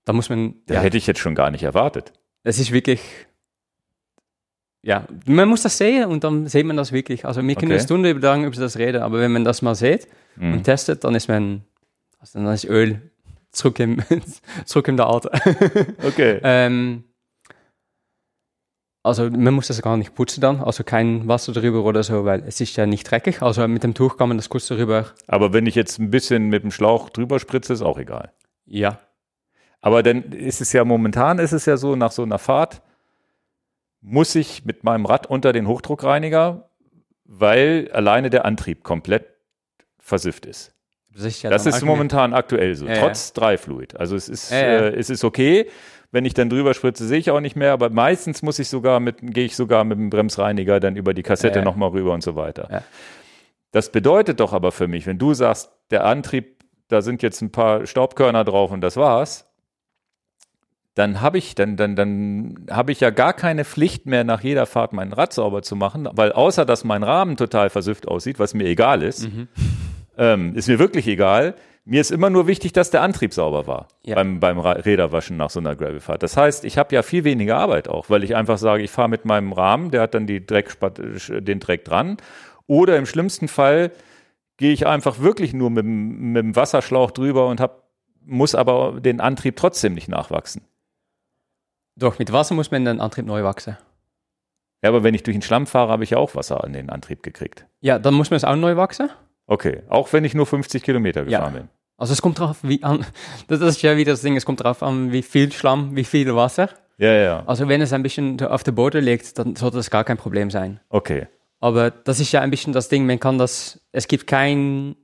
da 0.05 0.13
muss 0.13 0.29
man, 0.29 0.57
Das 0.67 0.83
hätte 0.83 0.99
ich 0.99 1.07
jetzt 1.07 1.21
schon 1.21 1.35
gar 1.35 1.51
nicht 1.51 1.63
erwartet. 1.63 2.13
es 2.43 2.59
ist 2.59 2.73
wirklich, 2.73 3.01
ja, 4.87 5.07
man 5.27 5.49
muss 5.49 5.63
das 5.63 5.79
sehen 5.79 6.05
und 6.11 6.25
dann 6.25 6.47
sieht 6.47 6.67
man 6.67 6.77
das 6.77 6.93
wirklich. 6.93 7.25
Also 7.25 7.41
wir 7.43 7.55
können 7.55 7.69
Okay. 7.69 7.75
eine 7.79 7.83
Stunde 7.83 8.11
über 8.11 8.21
lang 8.21 8.45
über 8.45 8.55
das 8.57 8.77
reden, 8.77 9.03
aber 9.03 9.19
wenn 9.19 9.33
man 9.33 9.43
das 9.45 9.63
mal 9.63 9.75
sieht 9.75 10.07
Mhm. 10.37 10.53
und 10.53 10.63
testet, 10.65 11.05
dann 11.05 11.15
ist 11.15 11.27
man, 11.29 11.63
also 12.19 12.39
dann 12.39 12.53
ist 12.53 12.65
Öl 12.65 13.01
zurück 13.51 13.79
im, 13.81 14.03
zurück 14.67 14.89
in 14.89 14.97
der 14.97 15.07
Alte. 15.07 15.31
Okay. 16.07 16.39
ähm, 16.43 17.05
also 19.03 19.29
man 19.31 19.53
muss 19.55 19.69
das 19.69 19.83
gar 19.83 19.97
nicht 19.99 20.15
putzen 20.15 20.41
dann, 20.41 20.61
also 20.61 20.83
kein 20.83 21.29
Wasser 21.29 21.53
drüber 21.53 21.85
oder 21.85 22.03
so, 22.03 22.25
weil 22.25 22.43
es 22.47 22.61
ist 22.61 22.77
ja 22.77 22.87
nicht 22.87 23.11
dreckig. 23.11 23.43
Also 23.43 23.67
mit 23.69 23.83
dem 23.85 23.93
Tuch 23.95 24.17
kann 24.17 24.29
man 24.29 24.39
das 24.39 24.49
kurz 24.49 24.67
drüber, 24.67 25.07
Aber 25.27 25.53
wenn 25.53 25.67
ich 25.67 25.75
jetzt 25.75 25.99
ein 25.99 26.11
bisschen 26.11 26.49
mit 26.49 26.63
dem 26.63 26.71
Schlauch 26.71 27.11
drüber 27.11 27.39
spritze, 27.39 27.73
ist 27.75 27.83
auch 27.83 27.99
egal. 27.99 28.33
ja, 28.67 28.99
Aber 29.83 30.03
dann 30.03 30.23
ist 30.33 30.61
es 30.63 30.73
ja 30.73 30.85
momentan 30.85 31.39
ist 31.39 31.53
es 31.53 31.67
ja 31.67 31.77
so, 31.77 31.97
nach 31.97 32.13
so 32.13 32.23
einer 32.23 32.39
Fahrt 32.39 32.81
muss 34.07 34.35
ich 34.35 34.65
mit 34.67 34.85
meinem 34.85 35.07
Rad 35.07 35.27
unter 35.27 35.53
den 35.55 35.67
Hochdruckreiniger, 35.67 36.69
weil 37.25 37.91
alleine 37.93 38.29
der 38.29 38.45
Antrieb 38.45 38.85
komplett 38.85 39.25
versifft 39.99 40.45
ist. 40.45 40.75
das 41.11 41.25
ist 41.25 41.43
ja 41.43 41.49
das 41.49 41.65
ist 41.65 41.83
momentan 41.83 42.35
aktuell 42.35 42.75
so, 42.75 42.87
Ja, 42.87 42.95
ja. 42.95 43.01
trotz 43.01 43.33
Dreifluid. 43.33 43.97
Also 43.97 44.15
es 44.15 44.29
ist, 44.29 44.51
Ja, 44.53 44.59
ja. 44.59 44.65
Äh, 44.65 44.97
es 44.97 45.09
ist 45.09 45.25
okay. 45.25 45.69
Wenn 46.13 46.27
ich 46.27 46.35
dann 46.35 46.51
drüber 46.51 46.75
spritze, 46.75 47.07
sehe 47.07 47.19
ich 47.19 47.31
auch 47.31 47.41
nicht 47.41 47.57
mehr, 47.57 47.73
aber 47.73 47.89
meistens 47.91 48.43
muss 48.43 48.59
ich 48.59 48.69
sogar 48.69 49.01
mit, 49.01 49.17
gehe 49.21 49.47
ich 49.47 49.57
sogar 49.57 49.85
mit 49.85 49.99
dem 49.99 50.11
Bremsreiniger 50.11 50.79
dann 50.81 50.97
über 50.97 51.15
die 51.15 51.23
Kassette 51.23 51.59
Ja, 51.59 51.61
ja. 51.61 51.65
nochmal 51.65 51.89
rüber 51.89 52.13
und 52.13 52.23
so 52.23 52.37
weiter. 52.37 52.69
Ja. 52.71 52.83
Das 53.73 53.91
bedeutet 53.91 54.39
doch 54.39 54.53
aber 54.53 54.71
für 54.71 54.87
mich, 54.87 55.07
wenn 55.07 55.19
du 55.19 55.33
sagst, 55.35 55.73
der 55.91 56.05
Antrieb, 56.05 56.63
da 56.89 57.01
sind 57.01 57.23
jetzt 57.23 57.41
ein 57.41 57.51
paar 57.51 57.87
Staubkörner 57.87 58.45
drauf 58.45 58.71
und 58.71 58.83
das 58.83 58.97
war's, 58.99 59.51
dann 60.95 61.21
habe 61.21 61.39
ich, 61.39 61.55
dann, 61.57 61.77
dann, 61.77 61.97
dann 61.97 62.67
habe 62.71 62.93
ich 62.93 63.01
ja 63.01 63.11
gar 63.11 63.33
keine 63.33 63.65
Pflicht 63.65 64.07
mehr, 64.07 64.23
nach 64.25 64.43
jeder 64.43 64.67
Fahrt 64.67 64.93
mein 64.93 65.13
Rad 65.13 65.33
sauber 65.33 65.63
zu 65.63 65.75
machen, 65.77 66.09
weil 66.13 66.31
außer 66.33 66.65
dass 66.65 66.85
mein 66.85 67.03
Rahmen 67.03 67.37
total 67.37 67.69
versüfft 67.71 68.07
aussieht, 68.07 68.39
was 68.39 68.55
mir 68.55 68.65
egal 68.67 69.03
ist, 69.03 69.25
Mhm. 69.33 69.49
ähm, 70.17 70.55
ist 70.55 70.69
mir 70.69 70.79
wirklich 70.79 71.09
egal. 71.09 71.55
Mir 71.87 72.01
ist 72.01 72.13
immer 72.13 72.31
nur 72.31 72.47
wichtig, 72.47 72.73
dass 72.73 72.91
der 72.91 73.03
Antrieb 73.03 73.35
sauber 73.35 73.67
war 73.67 73.89
Ja. 74.05 74.15
beim, 74.15 74.41
beim 74.41 74.59
Räderwaschen 74.59 75.37
nach 75.37 75.51
so 75.51 75.61
einer 75.61 75.77
Gravelfahrt. 75.77 76.23
Das 76.23 76.37
heißt, 76.37 76.65
ich 76.65 76.79
habe 76.79 76.95
ja 76.95 77.03
viel 77.03 77.25
weniger 77.25 77.59
Arbeit 77.59 77.89
auch, 77.89 78.09
weil 78.09 78.25
ich 78.25 78.35
einfach 78.37 78.57
sage, 78.57 78.83
ich 78.83 78.91
fahre 78.91 79.09
mit 79.11 79.25
meinem 79.27 79.53
Rahmen, 79.53 79.91
der 79.91 80.01
hat 80.03 80.15
dann 80.15 80.27
die 80.27 80.47
Dreckspat 80.47 80.99
den 81.29 81.61
Dreck 81.61 81.85
dran. 81.85 82.17
Oder 82.67 82.97
im 82.97 83.05
schlimmsten 83.05 83.49
Fall 83.49 83.91
gehe 84.57 84.73
ich 84.73 84.87
einfach 84.87 85.19
wirklich 85.19 85.53
nur 85.53 85.69
mit, 85.71 85.85
dem- 85.85 86.33
mit 86.33 86.43
dem 86.43 86.57
Wasserschlauch 86.57 87.11
drüber 87.11 87.49
und 87.49 87.61
hab, 87.61 87.83
muss 88.25 88.55
aber 88.55 89.01
den 89.01 89.21
Antrieb 89.21 89.57
trotzdem 89.57 89.93
nicht 89.93 90.09
nachwachsen. 90.09 90.63
Doch, 91.97 92.19
mit 92.19 92.33
Wasser 92.33 92.55
muss 92.55 92.71
man 92.71 92.85
den 92.85 93.01
Antrieb 93.01 93.27
neu 93.27 93.43
wachsen. 93.45 93.77
Ja, 94.83 94.91
aber 94.91 95.03
wenn 95.03 95.15
ich 95.15 95.23
durch 95.23 95.35
den 95.35 95.43
Schlamm 95.43 95.67
fahre, 95.67 95.91
habe 95.91 96.05
ich 96.05 96.11
ja 96.11 96.19
auch 96.19 96.35
Wasser 96.35 96.63
an 96.65 96.73
den 96.73 96.91
Antrieb 96.91 97.23
gekriegt. 97.23 97.67
Ja, 97.81 97.99
dann 97.99 98.15
muss 98.15 98.31
man 98.31 98.37
es 98.37 98.45
auch 98.45 98.57
neu 98.57 98.77
wachsen. 98.77 99.09
Okay, 99.47 99.83
auch 99.89 100.13
wenn 100.13 100.25
ich 100.25 100.35
nur 100.35 100.47
50 100.47 100.83
Kilometer 100.83 101.21
Ja. 101.29 101.39
gefahren 101.39 101.53
bin. 101.55 101.69
Also 101.97 102.13
es 102.13 102.21
kommt 102.23 102.39
drauf 102.41 102.59
wie 102.63 102.83
an, 102.83 103.07
das 103.49 103.61
ist 103.61 103.81
ja 103.83 103.97
wieder 103.97 104.13
das 104.13 104.23
Ding, 104.23 104.37
es 104.37 104.45
kommt 104.45 104.63
drauf 104.63 104.83
an, 104.83 105.13
wie 105.13 105.23
viel 105.23 105.53
Schlamm, 105.53 105.95
wie 105.97 106.05
viel 106.05 106.35
Wasser. 106.35 106.69
Ja, 106.99 107.13
ja, 107.13 107.43
Also 107.47 107.69
wenn 107.69 107.81
es 107.81 107.93
ein 107.93 108.03
bisschen 108.03 108.41
auf 108.43 108.63
der 108.63 108.73
Boden 108.73 109.03
liegt, 109.05 109.39
dann 109.39 109.57
sollte 109.57 109.79
das 109.79 109.91
gar 109.91 110.05
kein 110.05 110.17
Problem 110.17 110.51
sein. 110.51 110.81
okay. 110.89 111.29
Aber 111.61 111.91
das 111.91 112.21
ist 112.21 112.31
ja 112.33 112.43
ein 112.43 112.51
bisschen 112.51 112.75
das 112.75 112.89
Ding, 112.91 113.07
man 113.07 113.19
kann 113.19 113.39
das, 113.39 113.81
es 113.91 114.07
gibt 114.07 114.27
kein 114.27 114.97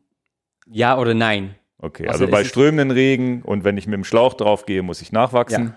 Ja 0.67 0.99
oder 0.99 1.15
Nein. 1.15 1.55
Okay, 1.79 2.07
Also 2.07 2.25
also, 2.25 2.31
bei 2.33 2.45
strömenden 2.45 2.91
Regen 2.91 3.41
und 3.43 3.65
wenn 3.65 3.79
ich 3.79 3.87
mit 3.87 3.95
dem 3.95 4.05
Schlauch 4.05 4.35
drauf 4.35 4.67
gehe, 4.67 4.83
muss 4.83 5.01
ich 5.01 5.11
nachwachsen. 5.13 5.69
Ja. 5.69 5.75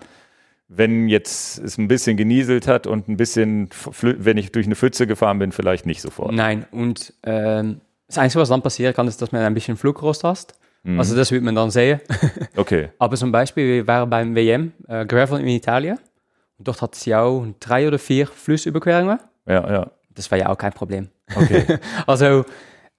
Wenn 0.68 1.08
jetzt 1.08 1.58
es 1.58 1.78
ein 1.78 1.88
bisschen 1.88 2.16
genieselt 2.16 2.66
hat 2.66 2.86
und 2.86 3.08
ein 3.08 3.16
bisschen, 3.16 3.68
wenn 4.00 4.38
ich 4.38 4.50
durch 4.50 4.66
eine 4.66 4.74
Pfütze 4.74 5.06
gefahren 5.06 5.38
bin, 5.38 5.52
vielleicht 5.52 5.84
nicht 5.86 6.00
sofort. 6.00 6.32
Nein. 6.32 6.66
Und 6.70 7.12
ähm, 7.22 7.80
das 8.06 8.18
Einzige, 8.18 8.40
was 8.40 8.48
dann 8.48 8.62
passieren 8.62 8.94
kann, 8.94 9.06
ist, 9.06 9.20
dass 9.20 9.32
man 9.32 9.42
ein 9.42 9.54
bisschen 9.54 9.76
Flugrost 9.76 10.24
hast. 10.24 10.58
Mhm. 10.84 10.98
Also 10.98 11.16
das 11.16 11.32
wird 11.32 11.42
man 11.42 11.54
dann 11.54 11.70
sehen. 11.70 12.00
Okay, 12.56 12.90
Aber 12.98 13.16
zum 13.16 13.32
Beispiel, 13.32 13.66
wir 13.66 13.86
waren 13.86 14.08
beim 14.08 14.34
WM, 14.34 14.72
äh, 14.86 15.04
Gravel 15.04 15.40
in 15.40 15.48
Italien. 15.48 15.98
Und 16.56 16.68
dort 16.68 16.80
hat 16.82 16.94
es 16.94 17.04
ja 17.04 17.22
auch 17.22 17.44
drei 17.58 17.88
oder 17.88 17.98
vier 17.98 18.26
Flussüberquerungen. 18.26 19.18
ja, 19.46 19.72
ja. 19.72 19.90
Das 20.14 20.30
war 20.30 20.38
ja 20.38 20.48
auch 20.48 20.56
kein 20.58 20.72
Problem. 20.72 21.08
Okay. 21.34 21.64
Also, 22.06 22.44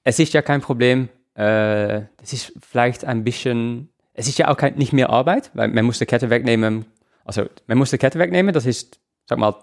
es 0.04 0.20
ist 0.20 0.34
ja 0.34 0.42
kein 0.42 0.60
Problem. 0.60 1.08
Äh, 1.38 2.00
es 2.22 2.34
ist 2.34 2.54
vielleicht 2.62 3.06
ein 3.06 3.24
bisschen, 3.24 3.88
es 4.14 4.28
ist 4.28 4.38
ja 4.38 4.50
auch 4.50 4.58
kein, 4.58 4.76
nicht 4.76 4.92
mehr 4.92 5.10
Arbeit, 5.10 5.50
weil 5.54 5.70
man 5.70 5.86
muss 5.86 6.00
die 6.00 6.06
Kette 6.06 6.30
wegnehmen. 6.30 6.86
Also, 7.26 7.48
man 7.68 7.78
muss 7.78 7.90
die 7.90 7.98
Kette 7.98 8.18
wegnehmen, 8.20 8.54
das 8.54 8.66
ist, 8.66 9.00
sag 9.26 9.38
mal, 9.40 9.54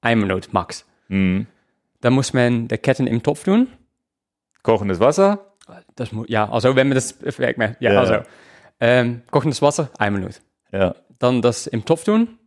ein 0.00 0.18
Minute 0.18 0.48
max. 0.52 0.86
mhm. 1.08 1.46
Dann 2.00 2.14
muss 2.14 2.32
man 2.32 2.66
die 2.66 2.78
Ketten 2.78 3.06
im 3.06 3.22
Topf 3.22 3.44
tun. 3.44 3.68
Kochendes 4.64 4.98
Wasser? 4.98 5.54
Das 5.94 6.10
mu 6.10 6.24
ja, 6.26 6.50
also 6.50 6.74
wenn 6.74 6.88
man 6.88 6.96
das 6.96 7.16
wegmacht, 7.38 7.76
ja, 7.80 7.92
Ja. 7.92 8.00
also, 8.00 8.16
ähm, 8.80 9.22
kochendes 9.30 9.62
Wasser, 9.62 9.88
ein 9.98 10.12
Minute. 10.14 10.40
Ja. 10.72 10.96
Dann 11.20 11.42
das 11.42 11.68
im 11.68 11.84
Topf 11.84 12.02
tun, 12.04 12.38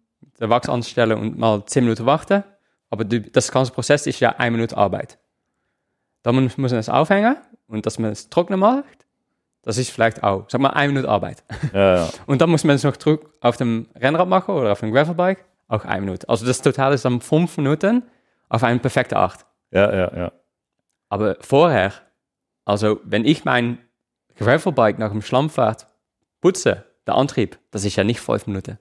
der 0.42 0.50
Wachs 0.50 0.68
anstellen 0.68 1.18
und 1.18 1.38
mal 1.38 1.66
10 1.66 1.86
Minuten 1.86 2.06
warten. 2.06 2.44
Aber 2.90 3.06
das 3.06 3.50
ganze 3.52 3.72
Prozess 3.72 4.08
ist 4.08 4.20
ja 4.20 4.32
eine 4.38 4.52
Minute 4.52 4.76
Arbeit. 4.76 5.18
Dann 6.24 6.36
muss 6.36 6.58
muss 6.58 6.72
man 6.72 6.80
es 6.80 6.90
aufhängen 6.90 7.38
und 7.68 7.86
dass 7.86 7.98
man 8.00 8.12
es 8.12 8.30
trocknen 8.30 8.60
macht, 8.60 9.05
das 9.66 9.80
ist 9.80 9.90
vielleicht 9.90 10.24
auch, 10.24 10.46
sag 10.48 10.62
mal, 10.62 10.70
eine 10.70 10.94
Minute 10.94 11.10
Arbeit. 11.10 11.44
Ja, 11.74 11.96
ja. 11.96 12.10
Und 12.28 12.40
dann 12.40 12.50
muss 12.50 12.64
man 12.64 12.76
es 12.76 12.84
noch 12.84 12.96
zurück 12.98 13.34
auf 13.42 13.58
dem 13.58 13.88
Rennrad 13.96 14.30
machen 14.30 14.54
oder 14.56 14.72
auf 14.72 14.80
dem 14.80 14.92
Gravelbike, 14.92 15.44
auch 15.68 15.84
eine 15.84 16.02
Minute. 16.02 16.30
Also 16.30 16.46
das 16.46 16.62
Total 16.62 16.94
ist 16.94 17.04
dann 17.04 17.20
fünf 17.20 17.58
Minuten 17.58 18.04
auf 18.48 18.64
eine 18.64 18.80
perfekte 18.80 19.18
Art. 19.18 19.46
Ja, 19.72 19.94
ja, 19.94 20.16
ja. 20.16 20.32
Aber 21.10 21.38
vorher, 21.42 21.94
also 22.64 23.00
wenn 23.04 23.26
ich 23.26 23.44
mein 23.44 23.80
Gravelbike 24.38 25.00
nach 25.00 25.12
dem 25.12 25.24
Schlammfahrt 25.24 25.88
putze, 26.42 26.86
der 27.08 27.16
Antrieb, 27.16 27.58
das 27.72 27.86
ist 27.86 27.96
ja 27.96 28.04
nicht 28.04 28.22
fünf 28.22 28.46
Minuten. 28.46 28.78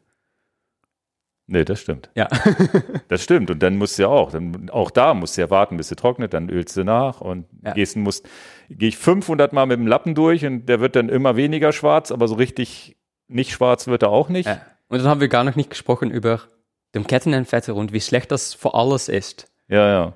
Nee, 1.46 1.64
das 1.64 1.80
stimmt. 1.80 2.10
Ja. 2.14 2.28
Das 3.08 3.22
stimmt. 3.22 3.50
Und 3.50 3.62
dann 3.62 3.76
musst 3.76 3.98
du 3.98 4.02
ja 4.04 4.08
auch, 4.08 4.30
dann, 4.30 4.70
auch 4.70 4.90
da 4.90 5.12
musst 5.14 5.36
du 5.36 5.42
ja 5.42 5.50
warten, 5.50 5.76
bis 5.76 5.88
sie 5.88 5.96
trocknet, 5.96 6.32
dann 6.32 6.48
ölst 6.48 6.76
du 6.76 6.84
nach 6.84 7.20
und 7.20 7.46
Ja. 7.62 7.72
gehst, 7.74 7.96
musst, 7.96 8.26
gehe 8.70 8.88
ich 8.88 8.96
500 8.96 9.52
Mal 9.52 9.66
mit 9.66 9.78
dem 9.78 9.86
Lappen 9.86 10.14
durch 10.14 10.44
und 10.46 10.66
der 10.66 10.80
wird 10.80 10.96
dann 10.96 11.08
immer 11.10 11.36
weniger 11.36 11.72
schwarz, 11.72 12.10
aber 12.10 12.28
so 12.28 12.34
richtig 12.34 12.96
nicht 13.28 13.52
schwarz 13.52 13.86
wird 13.86 14.02
er 14.02 14.08
auch 14.10 14.28
nicht. 14.30 14.46
Ja. 14.46 14.60
Und 14.88 14.98
dann 14.98 15.08
haben 15.08 15.20
wir 15.20 15.28
gar 15.28 15.44
noch 15.44 15.54
nicht 15.56 15.70
gesprochen 15.70 16.10
über 16.10 16.40
den 16.94 17.06
Kettenentfetter 17.06 17.74
und 17.74 17.92
wie 17.92 18.00
schlecht 18.00 18.30
das 18.30 18.54
für 18.54 18.74
alles 18.74 19.08
ist. 19.08 19.46
Ja, 19.68 19.88
ja. 19.88 20.12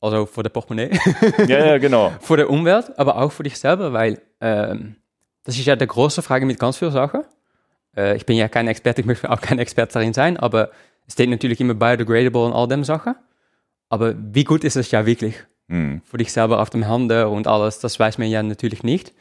Also 0.00 0.26
für 0.26 0.42
der 0.42 0.50
Portemonnaie, 0.50 0.90
Ja, 1.46 1.64
ja, 1.64 1.78
genau. 1.78 2.12
für 2.20 2.36
die 2.36 2.44
Umwelt, 2.44 2.98
aber 2.98 3.16
auch 3.22 3.30
für 3.32 3.42
dich 3.44 3.58
selber, 3.58 3.92
weil 3.92 4.20
ähm, 4.40 4.96
das 5.44 5.56
ist 5.56 5.64
ja 5.66 5.76
die 5.76 5.86
große 5.86 6.22
Frage 6.22 6.44
mit 6.44 6.58
ganz 6.58 6.76
vielen 6.78 6.90
Sachen. 6.92 7.22
Äh, 7.96 8.16
ich 8.16 8.26
bin 8.26 8.36
ja 8.36 8.48
kein 8.48 8.68
Experte, 8.68 9.00
ich 9.00 9.06
möchte 9.06 9.30
auch 9.30 9.40
kein 9.40 9.58
Experte 9.58 9.94
darin 9.94 10.12
sein, 10.14 10.36
aber 10.36 10.70
es 11.06 11.14
steht 11.14 11.30
natürlich 11.30 11.60
immer 11.60 11.74
biodegradable 11.74 12.44
und 12.44 12.52
all 12.52 12.68
dem 12.68 12.84
Sachen. 12.84 13.14
Aber 13.88 14.14
wie 14.18 14.44
gut 14.44 14.64
ist 14.64 14.76
es 14.76 14.90
ja 14.90 15.06
wirklich 15.06 15.36
Hm. 15.68 16.00
für 16.04 16.16
dich 16.18 16.32
selber 16.32 16.60
auf 16.60 16.70
dem 16.70 16.86
Handel 16.86 17.24
und 17.24 17.48
alles, 17.48 17.80
das 17.80 17.98
weiß 17.98 18.18
man 18.18 18.28
ja 18.28 18.40
natürlich 18.42 18.82
nicht. 18.84 19.12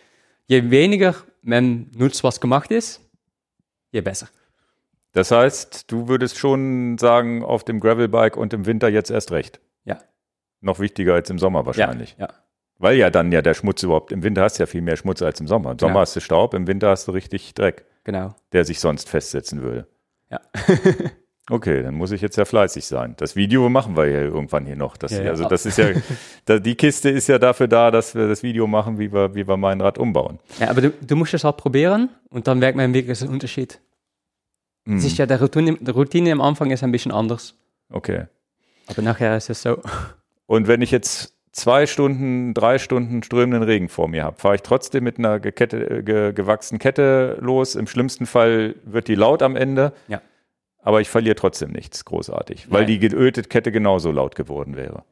Je 0.48 0.70
weniger 0.70 1.16
man 1.42 1.88
nutzt, 1.98 2.24
was 2.24 2.40
gemacht 2.40 2.70
ist, 2.72 3.02
je 3.92 4.02
besser. 4.02 4.28
Das 5.14 5.32
heißt, 5.32 5.92
du 5.92 6.08
würdest 6.08 6.38
schon 6.38 6.98
sagen, 7.00 7.44
auf 7.44 7.64
dem 7.64 7.80
Gravelbike 7.80 8.38
und 8.38 8.54
im 8.54 8.66
Winter 8.68 8.90
jetzt 8.90 9.10
erst 9.10 9.32
recht. 9.32 9.60
Ja. 9.86 9.98
Noch 10.62 10.80
wichtiger 10.80 11.14
als 11.16 11.30
im 11.32 11.40
Sommer 11.40 11.66
wahrscheinlich. 11.66 12.16
Ja, 12.20 12.26
ja. 12.28 12.34
Weil 12.78 12.98
ja 12.98 13.10
dann 13.10 13.32
ja 13.32 13.42
der 13.42 13.54
Schmutz 13.54 13.82
überhaupt, 13.82 14.12
im 14.12 14.22
Winter 14.22 14.44
hast 14.44 14.60
du 14.60 14.64
ja 14.64 14.68
viel 14.68 14.82
mehr 14.82 14.98
Schmutz 14.98 15.22
als 15.22 15.40
im 15.40 15.48
Sommer. 15.48 15.72
Im 15.72 15.80
Sommer 15.80 15.94
Genau. 15.94 16.02
hast 16.02 16.16
du 16.16 16.20
Staub, 16.20 16.54
im 16.54 16.68
Winter 16.68 16.90
hast 16.90 17.08
du 17.08 17.12
richtig 17.14 17.54
Dreck, 17.54 17.86
genau. 18.06 18.34
der 18.54 18.64
sich 18.64 18.80
sonst 18.80 19.10
festsetzen 19.10 19.62
würde. 19.62 19.88
Ja. 20.32 20.40
Okay, 21.48 21.84
dann 21.84 21.94
muss 21.94 22.10
ich 22.12 22.22
jetzt 22.22 22.38
ja 22.38 22.46
fleißig 22.46 22.86
sein. 22.86 23.14
Das 23.18 23.36
Video 23.36 23.70
machen 23.70 23.96
wir 23.96 24.08
ja 24.08 24.22
irgendwann 24.22 24.66
hier 24.66 24.76
noch. 24.76 24.98
Das, 24.98 25.12
Ja, 25.12 25.22
ja. 25.26 25.30
Also 25.30 25.48
das 25.48 25.68
ist 25.68 25.78
ja, 25.78 25.90
die 26.60 26.74
Kiste 26.74 27.12
ist 27.12 27.28
ja 27.28 27.38
dafür 27.38 27.68
da, 27.68 27.92
dass 27.92 28.16
wir 28.16 28.28
das 28.28 28.42
Video 28.42 28.66
machen, 28.66 28.98
wie 28.98 29.14
wir, 29.14 29.36
wie 29.36 29.48
wir 29.48 29.56
mein 29.56 29.80
Rad 29.80 30.00
umbauen. 30.00 30.40
Ja, 30.60 30.72
aber 30.72 30.82
du, 30.82 30.90
du 30.90 31.16
musst 31.16 31.36
es 31.36 31.44
halt 31.44 31.58
probieren 31.58 32.10
und 32.30 32.48
dann 32.48 32.58
merkt 32.58 32.78
man 32.78 32.92
wirklich 32.96 33.20
den 33.20 33.28
Unterschied. 33.28 33.80
Hm, 34.88 34.98
Es 34.98 35.06
ist 35.06 35.20
ja 35.20 35.28
der 35.28 35.40
Routine, 35.40 35.78
die 35.80 35.92
Routine 35.92 36.32
am 36.32 36.42
Anfang 36.42 36.72
ist 36.72 36.84
ein 36.84 36.92
bisschen 36.92 37.12
anders, 37.12 37.54
Okay. 37.92 38.26
aber 38.88 39.04
nachher 39.04 39.38
ist 39.38 39.52
es 39.52 39.62
so. 39.62 39.80
Und 40.48 40.68
wenn 40.68 40.82
ich 40.82 40.90
jetzt 40.90 41.35
zwei 41.56 41.86
Stunden, 41.88 42.54
drei 42.54 42.78
Stunden 42.78 43.24
strömenden 43.24 43.64
Regen 43.64 43.88
vor 43.90 44.08
mir 44.10 44.24
habe, 44.26 44.38
fahre 44.38 44.56
ich 44.56 44.62
trotzdem 44.62 45.04
mit 45.06 45.18
einer 45.18 45.40
gekette, 45.40 46.04
ge, 46.04 46.34
gewachsenen 46.34 46.80
Kette 46.80 47.38
los. 47.40 47.76
Im 47.76 47.88
schlimmsten 47.88 48.26
Fall 48.26 48.76
wird 48.84 49.08
die 49.08 49.16
laut 49.16 49.42
am 49.42 49.56
Ende. 49.56 49.94
Ja. 50.08 50.22
Aber 50.80 51.02
ich 51.02 51.10
verliere 51.10 51.36
trotzdem 51.36 51.72
nichts 51.72 52.06
großartig, 52.06 52.70
weil 52.70 52.82
Nein. 52.82 52.88
die 52.88 53.00
geölte 53.00 53.42
Kette 53.44 53.72
genauso 53.72 54.12
laut 54.12 54.36
geworden 54.36 54.76
wäre. 54.76 55.04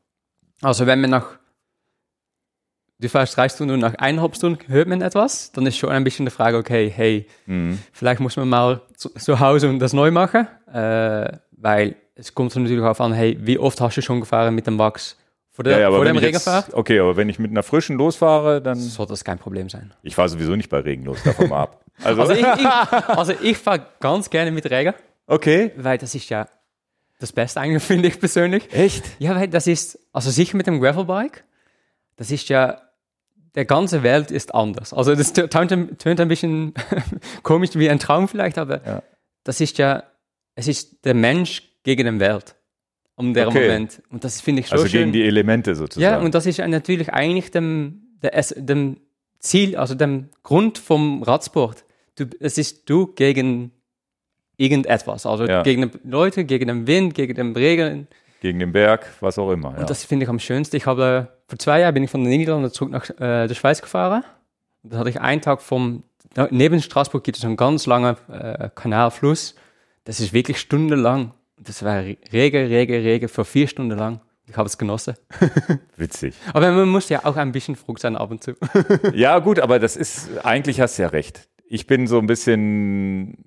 Also 0.61 0.85
wenn 0.85 1.01
man 1.01 1.09
nach 1.09 1.39
du 2.99 3.09
fährst 3.09 3.35
drei 3.35 3.49
Stunden 3.49 3.73
und 3.73 3.79
nach 3.79 3.95
eineinhalb 3.95 4.35
Stunden 4.35 4.59
hört 4.67 4.87
man 4.87 5.01
etwas, 5.01 5.51
dann 5.51 5.65
ist 5.65 5.77
schon 5.77 5.89
ein 5.89 6.03
bisschen 6.03 6.25
die 6.25 6.31
Frage, 6.31 6.57
okay, 6.57 6.89
hey, 6.89 7.25
Mhm. 7.47 7.79
vielleicht 7.91 8.19
muss 8.21 8.37
man 8.37 8.47
mal 8.47 8.81
zu, 8.95 9.09
zu 9.09 9.39
Hause 9.39 9.77
das 9.77 9.93
neu 9.93 10.11
machen, 10.11 10.47
äh, 10.71 11.37
weil 11.51 11.95
es 12.15 12.33
kommt 12.35 12.55
natürlich 12.55 12.77
darauf 12.79 13.01
an, 13.01 13.11
hey, 13.13 13.37
wie 13.41 13.57
oft 13.57 13.81
hast 13.81 13.97
du 13.97 14.01
schon 14.01 14.19
gefahren 14.19 14.53
mit 14.55 14.67
dem 14.67 14.77
Wachs 14.77 15.17
vor, 15.55 15.63
der, 15.63 15.73
Ja, 15.73 15.79
ja, 15.79 15.91
vor 15.91 16.03
dem 16.03 16.15
ich 16.15 16.21
jetzt, 16.23 16.27
Regenfahrt? 16.47 16.73
okay, 16.73 16.99
aber 16.99 17.15
wenn 17.15 17.29
ich 17.29 17.37
mit 17.39 17.51
einer 17.51 17.63
frischen 17.63 17.95
losfahre, 17.95 18.61
dann. 18.61 18.75
Sollte 18.75 19.13
das 19.13 19.23
kein 19.23 19.37
Problem 19.39 19.69
sein. 19.69 19.93
Ich 20.03 20.15
fahre 20.15 20.27
sowieso 20.27 20.55
nicht 20.55 20.69
bei 20.69 20.79
Regen 20.79 21.05
los, 21.05 21.21
davon 21.23 21.47
mal 21.49 21.61
ab. 21.63 21.79
Also, 22.03 22.21
Also 22.21 22.33
ich, 22.33 22.39
ich, 22.41 22.65
also 23.07 23.33
ich 23.39 23.55
fahre 23.59 23.85
ganz 23.99 24.31
gerne 24.31 24.49
mit 24.51 24.65
Regen, 24.69 24.95
okay. 25.27 25.71
weil 25.77 25.99
das 25.99 26.15
ist 26.15 26.27
ja 26.27 26.47
das 27.19 27.31
Beste 27.31 27.59
eigentlich, 27.61 27.83
finde 27.93 28.07
ich 28.07 28.19
persönlich. 28.19 28.73
Echt? 28.73 29.03
Ja, 29.19 29.35
weil 29.35 29.47
das 29.47 29.67
ist, 29.67 29.99
also 30.11 30.31
sicher 30.31 30.57
mit 30.57 30.65
dem 30.65 30.81
Gravelbike, 30.81 31.43
das 32.15 32.31
ist 32.31 32.49
ja, 32.49 32.81
der 33.53 33.65
ganze 33.65 34.01
Welt 34.01 34.31
ist 34.31 34.55
anders. 34.55 34.91
Also 34.91 35.13
das 35.15 35.33
tönt, 35.33 35.51
tönt 35.99 36.19
ein 36.19 36.27
bisschen 36.27 36.73
komisch 37.43 37.69
wie 37.75 37.87
ein 37.91 37.99
Traum 37.99 38.27
vielleicht, 38.27 38.57
aber 38.57 38.83
Ja. 38.83 39.03
das 39.43 39.61
ist 39.61 39.77
ja, 39.77 40.01
es 40.55 40.67
ist 40.67 41.05
der 41.05 41.13
Mensch 41.13 41.61
gegen 41.83 42.05
den 42.05 42.19
Welt. 42.19 42.55
Um 43.15 43.33
der 43.33 43.47
Okay. 43.47 43.61
Moment. 43.67 44.01
Und 44.09 44.23
das 44.23 44.41
finde 44.41 44.61
ich 44.61 44.67
so 44.67 44.73
Also 44.73 44.87
schön. 44.87 45.01
gegen 45.01 45.11
die 45.13 45.23
Elemente 45.23 45.75
sozusagen. 45.75 46.01
ja, 46.03 46.19
und 46.19 46.33
das 46.33 46.45
ist 46.45 46.57
natürlich 46.59 47.13
eigentlich 47.13 47.51
dem, 47.51 48.01
dem 48.57 48.97
Ziel, 49.39 49.75
also 49.77 49.93
dem 49.95 50.29
Grund 50.41 50.77
vom 50.79 51.21
Radsport. 51.23 51.85
Du, 52.15 52.25
es 52.39 52.57
ist 52.57 52.89
du 52.89 53.07
gegen 53.07 53.71
irgendetwas. 54.57 55.25
Also 55.25 55.45
Ja. 55.45 55.63
gegen 55.63 55.91
die 55.91 55.99
Leute, 56.07 56.45
gegen 56.45 56.67
den 56.67 56.87
Wind, 56.87 57.13
gegen 57.15 57.35
den 57.35 57.53
Regen, 57.55 58.07
Gegen 58.41 58.59
den 58.59 58.71
Berg, 58.73 59.07
was 59.21 59.39
auch 59.39 59.51
immer. 59.51 59.71
Ja. 59.73 59.79
und 59.79 59.89
das 59.89 60.03
finde 60.03 60.23
ich 60.23 60.29
am 60.29 60.37
schönsten. 60.39 60.75
Ich 60.75 60.85
habe, 60.85 61.29
vor 61.47 61.57
zwei 61.59 61.79
Jahren 61.79 61.93
bin 61.93 62.03
ich 62.03 62.11
von 62.11 62.21
den 62.25 62.29
Niederlanden 62.37 62.71
zurück 62.71 62.91
nach 62.91 63.09
äh, 63.11 63.47
der 63.47 63.55
Schweiz 63.55 63.81
gefahren. 63.81 64.23
Da 64.83 64.97
hatte 64.97 65.09
ich 65.09 65.21
einen 65.21 65.41
Tag 65.41 65.61
vom, 65.61 66.03
neben 66.49 66.81
Straßburg 66.81 67.23
gibt 67.23 67.37
es 67.37 67.45
einen 67.45 67.55
ganz 67.55 67.85
langen 67.85 68.17
äh, 68.29 68.69
Kanalfluss. 68.75 69.55
Das 70.03 70.19
ist 70.19 70.33
wirklich 70.33 70.59
stundenlang. 70.59 71.33
Das 71.65 71.83
war 71.83 72.03
Regen, 72.03 72.67
Regen, 72.67 73.01
Regen 73.01 73.29
für 73.29 73.45
vier 73.45 73.67
Stunden 73.67 73.97
lang. 73.97 74.21
Ich 74.47 74.57
habe 74.57 74.67
es 74.67 74.77
genossen. 74.77 75.15
Witzig. 75.97 76.35
Aber 76.53 76.71
man 76.71 76.89
muss 76.89 77.07
ja 77.09 77.23
auch 77.23 77.37
ein 77.37 77.51
bisschen 77.53 77.75
Frucht 77.75 78.01
sein 78.01 78.17
ab 78.17 78.29
und 78.31 78.43
zu. 78.43 78.53
Ja, 79.13 79.39
gut, 79.39 79.59
aber 79.59 79.79
das 79.79 79.95
ist, 79.95 80.29
eigentlich 80.43 80.81
hast 80.81 80.97
du 80.97 81.03
ja 81.03 81.09
recht. 81.09 81.47
Ich 81.65 81.87
bin 81.87 82.07
so 82.07 82.19
ein 82.19 82.27
bisschen, 82.27 83.37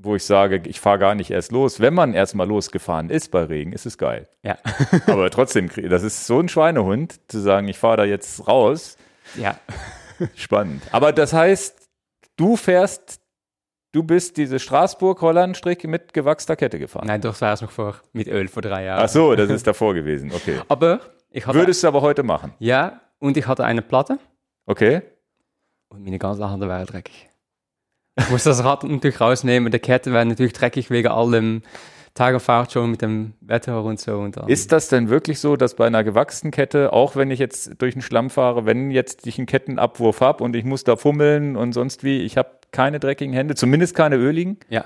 wo 0.00 0.16
ich 0.16 0.24
sage, 0.24 0.62
ich 0.66 0.80
fahre 0.80 0.98
gar 0.98 1.14
nicht 1.14 1.30
erst 1.30 1.52
los. 1.52 1.80
Wenn 1.80 1.92
man 1.92 2.14
erstmal 2.14 2.48
losgefahren 2.48 3.10
ist 3.10 3.30
bei 3.30 3.44
Regen, 3.44 3.72
ist 3.72 3.84
es 3.84 3.98
geil. 3.98 4.26
Ja. 4.42 4.56
Aber 5.06 5.30
trotzdem, 5.30 5.68
das 5.88 6.02
ist 6.02 6.26
so 6.26 6.40
ein 6.40 6.48
Schweinehund, 6.48 7.20
zu 7.28 7.38
sagen, 7.38 7.68
ich 7.68 7.78
fahre 7.78 7.98
da 7.98 8.04
jetzt 8.04 8.48
raus. 8.48 8.96
ja. 9.36 9.58
Spannend. 10.34 10.82
Aber 10.92 11.12
das 11.12 11.34
heißt, 11.34 11.76
du 12.38 12.56
fährst, 12.56 13.20
du 13.92 14.02
bist 14.02 14.36
diese 14.36 14.58
Straßburg-Holland-Strecke 14.58 15.88
mit 15.88 16.12
gewachster 16.12 16.56
Kette 16.56 16.78
gefahren. 16.78 17.06
Nein, 17.06 17.20
das 17.20 17.40
war 17.40 17.52
es 17.52 17.62
noch 17.62 17.70
vor, 17.70 17.96
mit 18.12 18.28
Öl 18.28 18.48
vor 18.48 18.62
drei 18.62 18.84
Jahren. 18.84 19.02
Ach 19.04 19.08
so, 19.08 19.34
das 19.34 19.50
ist 19.50 19.66
davor 19.66 19.94
gewesen. 19.94 20.32
Okay. 20.32 20.60
Aber 20.68 21.00
ich 21.30 21.46
hatte, 21.46 21.58
Würdest 21.58 21.82
du 21.82 21.88
aber 21.88 22.00
heute 22.02 22.22
machen. 22.22 22.54
ja, 22.58 23.00
und 23.18 23.36
ich 23.36 23.46
hatte 23.46 23.64
eine 23.64 23.82
Platte. 23.82 24.18
Okay. 24.66 25.02
Und 25.88 26.02
meine 26.04 26.18
ganzen 26.18 26.48
Hände 26.50 26.68
waren 26.68 26.84
dreckig. 26.86 27.28
Ich 28.18 28.30
musste 28.30 28.50
das 28.50 28.64
Rad 28.64 28.84
natürlich 28.84 29.20
rausnehmen. 29.20 29.70
Die 29.70 29.78
Kette 29.78 30.12
war 30.12 30.24
natürlich 30.24 30.52
dreckig 30.52 30.90
wegen 30.90 31.08
allem 31.08 31.62
Tag 32.14 32.32
und 32.34 32.40
Fahrt 32.40 32.72
schon 32.72 32.90
mit 32.90 33.02
dem 33.02 33.34
Wetter 33.40 33.82
und 33.84 34.00
so. 34.00 34.18
Und 34.18 34.36
dann, 34.38 34.48
Ist 34.48 34.72
das 34.72 34.88
denn 34.88 35.10
wirklich 35.10 35.38
so, 35.38 35.56
dass 35.56 35.74
bei 35.76 35.86
einer 35.86 36.02
gewachsenen 36.02 36.50
Kette, 36.50 36.92
auch 36.92 37.14
wenn 37.16 37.30
ich 37.30 37.38
jetzt 37.38 37.72
durch 37.78 37.92
den 37.92 38.00
Schlamm 38.02 38.30
fahre, 38.30 38.64
wenn 38.64 38.90
jetzt 38.90 39.26
ich 39.26 39.38
einen 39.38 39.46
Kettenabwurf 39.46 40.20
habe 40.22 40.42
und 40.42 40.56
ich 40.56 40.64
muss 40.64 40.82
da 40.84 40.96
fummeln 40.96 41.56
und 41.56 41.72
sonst 41.74 42.04
wie, 42.04 42.22
ich 42.22 42.38
habe 42.38 42.55
keine 42.72 43.00
dreckigen 43.00 43.32
Hände, 43.34 43.54
zumindest 43.54 43.94
keine 43.94 44.16
öligen? 44.16 44.58
ja. 44.68 44.84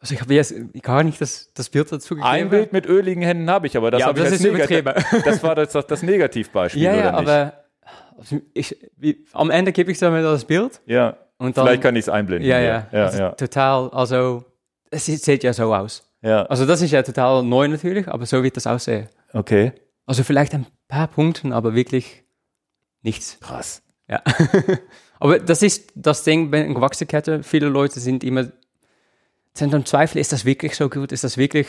Also 0.00 0.12
ich 0.16 0.20
habe 0.20 0.34
jetzt 0.34 0.54
gar 0.82 1.02
nicht 1.02 1.18
das, 1.22 1.50
das 1.54 1.70
Bild 1.70 1.90
dazu 1.90 2.14
gegeben. 2.14 2.28
Ein 2.28 2.50
Bild 2.50 2.74
mit 2.74 2.84
öligen 2.84 3.22
Händen 3.22 3.48
habe 3.48 3.66
ich, 3.66 3.74
aber 3.74 3.90
das 3.90 4.00
Ja, 4.00 4.08
habe 4.08 4.18
ich 4.18 4.24
das 4.24 4.32
als 4.34 4.40
ist 4.42 4.46
Negat- 4.52 4.68
übertrieben. 4.82 5.22
Das 5.24 5.42
war 5.42 5.54
das, 5.54 5.72
das, 5.72 5.86
das 5.86 6.02
Negativbeispiel, 6.02 6.82
Ja, 6.82 6.94
ja, 6.94 7.08
oder 7.08 7.20
nicht? 7.22 7.30
aber 7.30 7.64
also 8.18 8.40
ich, 8.52 8.76
wie, 8.98 9.24
am 9.32 9.48
Ende 9.50 9.72
gebe 9.72 9.90
ich 9.90 9.98
dann 9.98 10.12
das 10.22 10.44
Bild. 10.44 10.82
ja, 10.84 11.16
Und 11.38 11.56
dann, 11.56 11.64
vielleicht 11.64 11.82
kann 11.82 11.96
ich 11.96 12.02
es 12.04 12.08
einblenden. 12.10 12.46
ja, 12.46 12.60
ja, 12.60 12.86
ja, 12.92 13.04
also 13.06 13.18
ja, 13.18 13.30
total, 13.30 13.88
also 13.92 14.44
es 14.90 15.06
sieht 15.06 15.22
sieht 15.22 15.42
ja 15.42 15.54
so 15.54 15.74
aus. 15.74 16.06
ja. 16.20 16.44
Also 16.46 16.66
das 16.66 16.82
ist 16.82 16.90
ja 16.90 17.02
total 17.02 17.42
neu 17.42 17.66
natürlich, 17.68 18.06
aber 18.06 18.26
so 18.26 18.42
wird 18.42 18.58
das 18.58 18.66
aussehen. 18.66 19.08
Okay. 19.32 19.72
Also 20.04 20.22
vielleicht 20.22 20.52
ein 20.54 20.66
paar 20.86 21.08
Punkten, 21.08 21.54
aber 21.54 21.74
wirklich 21.74 22.24
nichts. 23.00 23.38
Krass. 23.40 23.80
Ja. 24.06 24.22
aber 25.24 25.38
das 25.38 25.62
ist 25.62 25.90
das 25.94 26.22
Ding 26.22 26.50
bei 26.50 26.62
einer 26.62 26.74
gewachsenen 26.74 27.08
Kette. 27.08 27.42
Viele 27.42 27.70
Leute 27.70 27.98
sind 27.98 28.22
immer, 28.22 28.46
sind 29.54 29.74
am 29.74 29.86
Zweifel, 29.86 30.18
ist 30.18 30.32
das 30.32 30.44
wirklich 30.44 30.76
so 30.76 30.90
gut? 30.90 31.12
Ist 31.12 31.24
das 31.24 31.38
wirklich, 31.38 31.66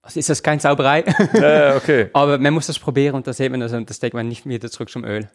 also 0.00 0.18
ist 0.18 0.30
das 0.30 0.42
keine 0.42 0.62
Zauberei? 0.62 1.00
äh, 1.34 1.76
okay. 1.76 2.08
aber 2.14 2.38
man 2.38 2.54
muss 2.54 2.68
das 2.68 2.78
probieren 2.78 3.16
und 3.16 3.26
das 3.26 3.36
sieht 3.36 3.50
man, 3.50 3.60
also 3.60 3.78
das 3.80 4.00
denkt 4.00 4.14
man 4.14 4.28
nicht 4.28 4.46
wieder 4.46 4.70
zurück 4.70 4.88
zum 4.88 5.04
Öl. 5.04 5.28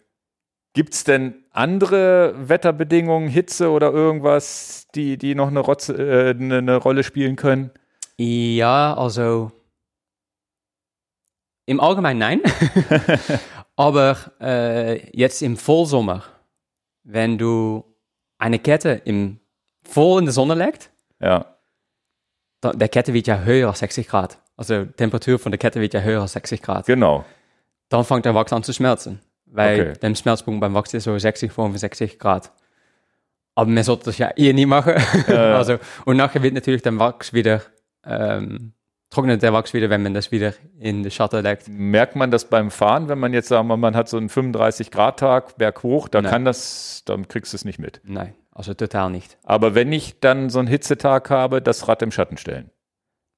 Gibt 0.72 0.94
es 0.94 1.04
denn 1.04 1.44
andere 1.52 2.34
Wetterbedingungen, 2.36 3.28
Hitze 3.28 3.70
oder 3.70 3.92
irgendwas, 3.92 4.88
die, 4.96 5.18
die 5.18 5.36
noch 5.36 5.46
eine, 5.46 5.60
Rotze, 5.60 5.94
äh, 5.94 6.30
eine, 6.30 6.58
eine 6.58 6.76
Rolle 6.78 7.04
spielen 7.04 7.36
können? 7.36 7.70
Ja, 8.18 8.92
also 8.92 9.52
im 11.64 11.78
Allgemeinen 11.78 12.18
nein. 12.18 12.42
Aber 13.76 14.16
äh, 14.40 15.16
jetzt 15.16 15.42
im 15.42 15.56
Vollsommer, 15.56 16.24
wenn 17.06 17.38
du 17.38 17.84
eine 18.38 18.58
Kette 18.58 19.00
im 19.04 19.38
voll 19.82 20.18
in 20.20 20.24
der 20.26 20.32
Sonne 20.34 20.54
legst, 20.54 20.90
Ja. 21.20 21.56
da, 22.60 22.72
der 22.72 22.88
Kette 22.88 23.14
wird 23.14 23.26
ja 23.28 23.40
höher 23.40 23.68
als 23.68 23.78
60 23.78 24.08
Grad. 24.08 24.38
Also 24.56 24.84
die 24.84 24.92
Temperatur 24.92 25.38
von 25.38 25.52
der 25.52 25.58
Kette 25.58 25.80
wird 25.80 25.94
ja 25.94 26.00
höher 26.00 26.22
als 26.22 26.32
60 26.32 26.60
Grad. 26.62 26.86
Genau. 26.86 27.24
Dann 27.88 28.04
fängt 28.04 28.24
der 28.24 28.34
Wachs 28.34 28.52
an 28.52 28.62
zu 28.62 28.72
schmelzen. 28.72 29.20
Weil 29.46 29.90
Okay. 29.92 29.98
der 30.00 30.14
Schmelzpunkt 30.16 30.60
beim 30.60 30.74
Wachs 30.74 30.92
ist 30.94 31.04
so 31.04 31.16
60, 31.16 31.52
65 31.52 32.18
Grad. 32.18 32.50
Aber 33.54 33.70
man 33.70 33.84
sollte 33.84 34.06
das 34.06 34.18
ja 34.18 34.30
eh 34.36 34.52
nie 34.52 34.66
machen. 34.66 34.94
Ja. 35.28 35.56
also, 35.56 35.78
und 36.04 36.16
nachher 36.16 36.42
wird 36.42 36.54
natürlich 36.54 36.82
der 36.82 36.98
Wachs 36.98 37.32
wieder, 37.32 37.62
ähm, 38.04 38.72
trocknet 39.10 39.42
der 39.42 39.52
Wachs 39.52 39.72
wieder, 39.72 39.88
wenn 39.90 40.02
man 40.02 40.14
das 40.14 40.32
wieder 40.32 40.52
in 40.78 41.02
den 41.02 41.10
Schatten 41.10 41.42
legt. 41.42 41.68
Merkt 41.68 42.16
man 42.16 42.30
das 42.30 42.44
beim 42.46 42.70
Fahren, 42.70 43.08
wenn 43.08 43.18
man 43.18 43.32
jetzt 43.32 43.48
sagen 43.48 43.68
wir, 43.68 43.76
man 43.76 43.94
hat 43.96 44.08
so 44.08 44.16
einen 44.16 44.28
35-Grad-Tag 44.28 45.56
berghoch, 45.58 46.08
da 46.08 46.22
Nein. 46.22 46.30
kann 46.30 46.44
das, 46.44 47.02
dann 47.06 47.28
kriegst 47.28 47.52
du 47.52 47.56
es 47.56 47.64
nicht 47.64 47.78
mit. 47.78 48.00
Nein, 48.04 48.34
also 48.52 48.74
total 48.74 49.10
nicht. 49.10 49.38
Aber 49.44 49.74
wenn 49.74 49.92
ich 49.92 50.20
dann 50.20 50.50
so 50.50 50.58
einen 50.58 50.68
Hitzetag 50.68 51.30
habe, 51.30 51.62
das 51.62 51.86
Rad 51.88 52.02
im 52.02 52.10
Schatten 52.10 52.36
stellen. 52.36 52.70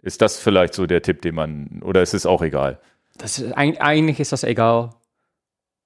Ist 0.00 0.22
das 0.22 0.38
vielleicht 0.38 0.74
so 0.74 0.86
der 0.86 1.02
Tipp, 1.02 1.22
den 1.22 1.34
man, 1.34 1.82
oder 1.84 2.02
ist 2.02 2.14
es 2.14 2.24
auch 2.24 2.40
egal? 2.42 2.78
Das 3.18 3.38
ist, 3.38 3.56
eig- 3.56 3.78
eigentlich 3.78 4.20
ist 4.20 4.30
das 4.32 4.44
egal. 4.44 4.90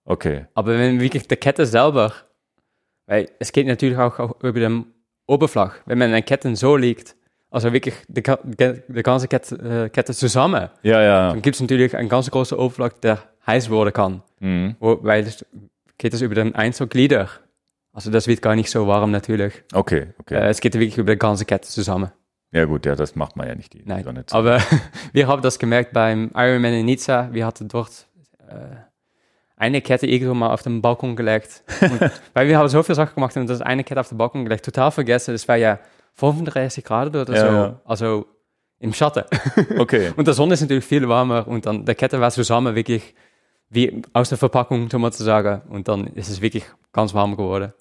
Okay. 0.04 0.46
Aber 0.54 0.78
wenn 0.78 1.00
wirklich 1.00 1.26
die 1.28 1.36
Kette 1.36 1.64
selber, 1.64 2.12
weil 3.06 3.30
es 3.38 3.52
geht 3.52 3.66
natürlich 3.66 3.96
auch, 3.96 4.18
auch 4.18 4.40
über 4.42 4.60
den 4.60 4.84
Oberfläche, 5.26 5.72
wenn 5.86 5.98
man 5.98 6.08
eine 6.08 6.22
Kette 6.22 6.54
so 6.56 6.76
liegt, 6.76 7.16
also 7.52 7.72
wirklich 7.72 7.94
die, 8.08 8.22
die 8.22 9.02
ganze 9.02 9.28
Kette, 9.28 9.84
äh, 9.84 9.88
Kette 9.90 10.14
zusammen, 10.14 10.70
Ja, 10.82 11.02
ja. 11.02 11.28
dann 11.30 11.42
gibt 11.42 11.54
es 11.56 11.60
natürlich 11.60 11.96
eine 11.96 12.08
ganz 12.08 12.30
große 12.30 12.58
Oberfläche, 12.58 12.94
der 13.02 13.18
heiß 13.46 13.70
werden 13.70 13.92
kann. 13.92 14.22
Mhm. 14.40 14.76
Wo, 14.80 14.98
weil 15.02 15.24
es 15.24 15.44
geht 15.98 16.12
das 16.14 16.22
über 16.22 16.34
den 16.34 16.54
Einzelglieder. 16.54 17.28
Also 17.92 18.10
das 18.10 18.26
wird 18.26 18.40
gar 18.42 18.56
nicht 18.56 18.70
so 18.70 18.86
warm 18.86 19.10
natürlich. 19.10 19.52
Okay, 19.74 20.08
okay. 20.18 20.34
Äh, 20.34 20.48
es 20.48 20.60
geht 20.60 20.74
wirklich 20.74 20.96
über 20.98 21.12
die 21.12 21.18
ganze 21.18 21.44
Kette 21.44 21.68
zusammen. 21.68 22.10
ja 22.52 22.64
gut, 22.64 22.86
ja, 22.86 22.94
das 22.94 23.14
macht 23.16 23.36
man 23.36 23.46
ja 23.46 23.54
nicht 23.54 23.72
die 23.74 23.82
Nein, 23.84 24.02
Sonne 24.04 24.24
aber 24.30 24.60
wir 25.12 25.26
haben 25.28 25.42
das 25.42 25.58
gemerkt 25.58 25.92
beim 25.92 26.30
Ironman 26.34 26.72
in 26.72 26.86
Nizza. 26.86 27.28
Wir 27.32 27.44
hatten 27.46 27.68
dort 27.68 28.06
äh, 28.48 28.76
eine 29.56 29.82
Kette 29.82 30.06
irgendwo 30.06 30.34
mal 30.34 30.50
auf 30.52 30.62
den 30.62 30.80
Balkon 30.80 31.16
gelegt. 31.16 31.62
Und, 31.82 32.00
weil 32.32 32.48
wir 32.48 32.56
haben 32.58 32.68
so 32.68 32.82
viel 32.82 32.94
Sachen 32.94 33.14
gemacht 33.14 33.36
und 33.36 33.48
das 33.48 33.60
eine 33.60 33.84
Kette 33.84 34.00
auf 34.00 34.08
den 34.08 34.18
Balkon 34.18 34.44
gelegt. 34.44 34.64
Total 34.64 34.90
vergessen, 34.90 35.34
es 35.34 35.46
war 35.46 35.56
ja 35.56 35.78
35 36.14 36.84
Grad 36.84 37.08
oder 37.14 37.32
Ja, 37.34 37.40
so. 37.40 37.46
ja. 37.46 37.80
Also 37.84 38.26
im 38.78 38.92
Schatten. 38.92 39.24
Okay. 39.78 40.12
und 40.16 40.26
der 40.26 40.34
Sonne 40.34 40.54
ist 40.54 40.60
natürlich 40.60 40.84
viel 40.84 41.08
warmer 41.08 41.46
und 41.46 41.66
dann 41.66 41.84
der 41.84 41.94
Kette 41.94 42.20
war 42.20 42.30
zusammen 42.30 42.74
wirklich 42.74 43.14
wie 43.70 44.02
aus 44.12 44.28
der 44.28 44.36
Verpackung, 44.38 44.88
um 44.92 45.00
mal 45.00 45.12
zu 45.12 45.24
sagen. 45.24 45.62
Und 45.70 45.88
dann 45.88 46.08
ist 46.08 46.28
es 46.28 46.40
wirklich 46.42 46.64
ganz 46.92 47.14
warm 47.14 47.36
geworden. 47.36 47.72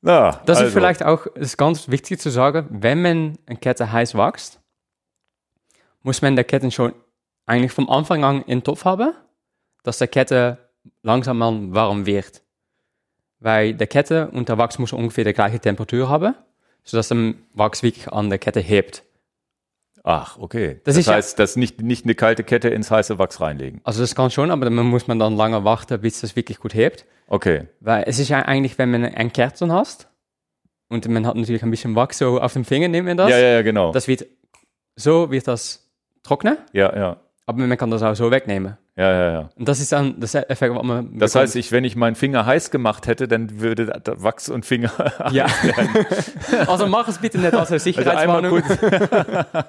Na, 0.00 0.40
Das 0.46 0.58
also, 0.58 0.68
ist 0.68 0.72
vielleicht 0.74 1.04
auch 1.04 1.26
ist 1.26 1.56
ganz 1.56 1.88
wichtig 1.88 2.18
zu 2.20 2.28
sagen, 2.30 2.66
wenn 2.70 3.02
man 3.02 3.38
eine 3.46 3.58
Kette 3.58 3.92
heiß 3.92 4.16
wächst, 4.16 4.60
muss 6.02 6.22
man 6.22 6.34
der 6.34 6.44
Kette 6.44 6.70
schon 6.72 6.92
eigentlich 7.46 7.70
vom 7.72 7.88
Anfang 7.88 8.24
an 8.24 8.42
in 8.42 8.58
den 8.58 8.64
Topf 8.64 8.84
haben, 8.84 9.12
dass 9.84 9.98
der 9.98 10.08
Kette 10.08 10.58
langsam 11.02 11.38
mal 11.38 11.54
warm 11.72 12.04
wird. 12.06 12.42
Weil 13.38 13.74
der 13.74 13.86
Kette 13.86 14.28
und 14.32 14.48
der 14.48 14.58
Wachs 14.58 14.78
muss 14.80 14.92
ungefähr 14.92 15.24
die 15.24 15.32
gleiche 15.32 15.60
Temperatur 15.60 16.08
haben, 16.08 16.34
sodass 16.84 17.08
der 17.08 17.34
Wachs 17.54 17.82
wirklich 17.82 18.08
an 18.12 18.28
der 18.30 18.38
Kette 18.38 18.60
hebt. 18.60 19.02
Ach, 20.04 20.36
okay. 20.38 20.80
Das 20.84 20.94
Das, 20.94 20.96
ist 20.96 21.06
ja- 21.06 21.14
heißt, 21.14 21.38
das 21.38 21.54
nicht, 21.56 21.80
nicht 21.80 22.04
eine 22.04 22.14
kalte 22.16 22.42
Kette 22.42 22.68
ins 22.68 22.90
heiße 22.90 23.18
Wachs 23.18 23.40
reinlegen. 23.40 23.80
Also 23.84 24.00
das 24.00 24.14
kann 24.16 24.30
schon, 24.30 24.50
aber 24.50 24.64
dann 24.64 24.74
muss 24.74 25.06
man 25.06 25.18
dann 25.20 25.36
lange 25.36 25.62
warten, 25.64 26.00
bis 26.00 26.20
das 26.20 26.34
wirklich 26.34 26.58
gut 26.58 26.74
hebt. 26.74 27.06
Okay. 27.28 27.68
Weil 27.80 28.04
es 28.06 28.18
ist 28.18 28.28
ja 28.28 28.40
eigentlich, 28.40 28.78
wenn 28.78 28.90
man 28.90 29.04
ein 29.04 29.32
Kerzen 29.32 29.70
hast 29.72 30.08
und 30.88 31.06
man 31.08 31.24
hat 31.26 31.36
natürlich 31.36 31.62
ein 31.62 31.70
bisschen 31.70 31.94
Wachs 31.94 32.18
so 32.18 32.40
auf 32.40 32.52
dem 32.52 32.64
Finger, 32.64 32.88
nimmt 32.88 33.06
man 33.06 33.16
das. 33.16 33.30
Ja, 33.30 33.38
ja, 33.38 33.48
ja, 33.54 33.62
genau. 33.62 33.92
Das 33.92 34.08
wird, 34.08 34.26
so 34.96 35.30
wird 35.30 35.46
das 35.46 35.88
trocknen, 36.24 36.58
ja, 36.72 36.94
ja. 36.96 37.20
aber 37.46 37.64
man 37.66 37.78
kann 37.78 37.90
das 37.90 38.02
auch 38.02 38.14
so 38.14 38.30
wegnehmen. 38.30 38.76
Ja, 38.94 39.10
ja, 39.10 39.32
ja. 39.32 39.48
Und 39.56 39.66
das 39.68 39.80
ist 39.80 39.90
dann 39.92 40.20
das 40.20 40.34
Effekt, 40.34 40.74
was 40.74 40.82
man 40.82 41.18
Das 41.18 41.32
bekommt. 41.32 41.42
heißt, 41.44 41.56
ich, 41.56 41.72
wenn 41.72 41.82
ich 41.84 41.96
meinen 41.96 42.14
Finger 42.14 42.44
heiß 42.44 42.70
gemacht 42.70 43.06
hätte, 43.06 43.26
dann 43.26 43.60
würde 43.60 43.86
Wachs 44.16 44.50
und 44.50 44.66
Finger. 44.66 44.90
ja. 45.32 45.46
also 46.66 46.86
mach 46.86 47.08
es 47.08 47.16
bitte 47.18 47.38
nicht 47.38 47.46
als 47.54 47.68
eine 47.70 47.74
Also 47.76 47.78
Sicherheitswarnung. 47.78 48.50
kurz. 48.62 48.78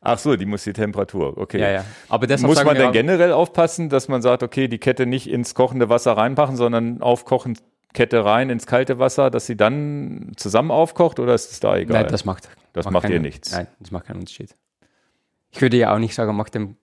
Ach 0.00 0.18
so, 0.18 0.36
die 0.36 0.46
muss 0.46 0.62
die 0.64 0.72
Temperatur. 0.72 1.36
Okay. 1.36 1.58
ja, 1.60 1.70
ja. 1.70 1.84
Aber 2.08 2.26
deshalb 2.26 2.48
Muss 2.54 2.62
man 2.64 2.76
denn 2.76 2.92
generell 2.92 3.32
aufpassen, 3.32 3.88
dass 3.88 4.08
man 4.08 4.22
sagt, 4.22 4.42
okay, 4.42 4.68
die 4.68 4.78
Kette 4.78 5.06
nicht 5.06 5.28
ins 5.28 5.54
kochende 5.54 5.88
Wasser 5.88 6.12
reinpacken, 6.16 6.56
sondern 6.56 7.00
aufkochen 7.02 7.58
Kette 7.92 8.24
rein 8.24 8.50
ins 8.50 8.66
kalte 8.66 8.98
Wasser, 8.98 9.30
dass 9.30 9.46
sie 9.46 9.56
dann 9.56 10.32
zusammen 10.36 10.70
aufkocht 10.70 11.18
oder 11.18 11.34
ist 11.34 11.50
es 11.50 11.60
da 11.60 11.76
egal? 11.76 12.02
Nein, 12.02 12.12
das 12.12 12.24
macht, 12.26 12.48
Das 12.74 12.88
macht 12.90 13.04
keinen- 13.04 13.12
ihr 13.14 13.20
nichts. 13.20 13.52
Nein, 13.52 13.66
das 13.80 13.90
macht 13.90 14.06
keinen 14.06 14.20
Unterschied. 14.20 14.54
Ich 15.50 15.62
würde 15.62 15.78
ja 15.78 15.94
auch 15.94 15.98
nicht 15.98 16.14
sagen, 16.14 16.36
mach 16.36 16.50
dem 16.50 16.76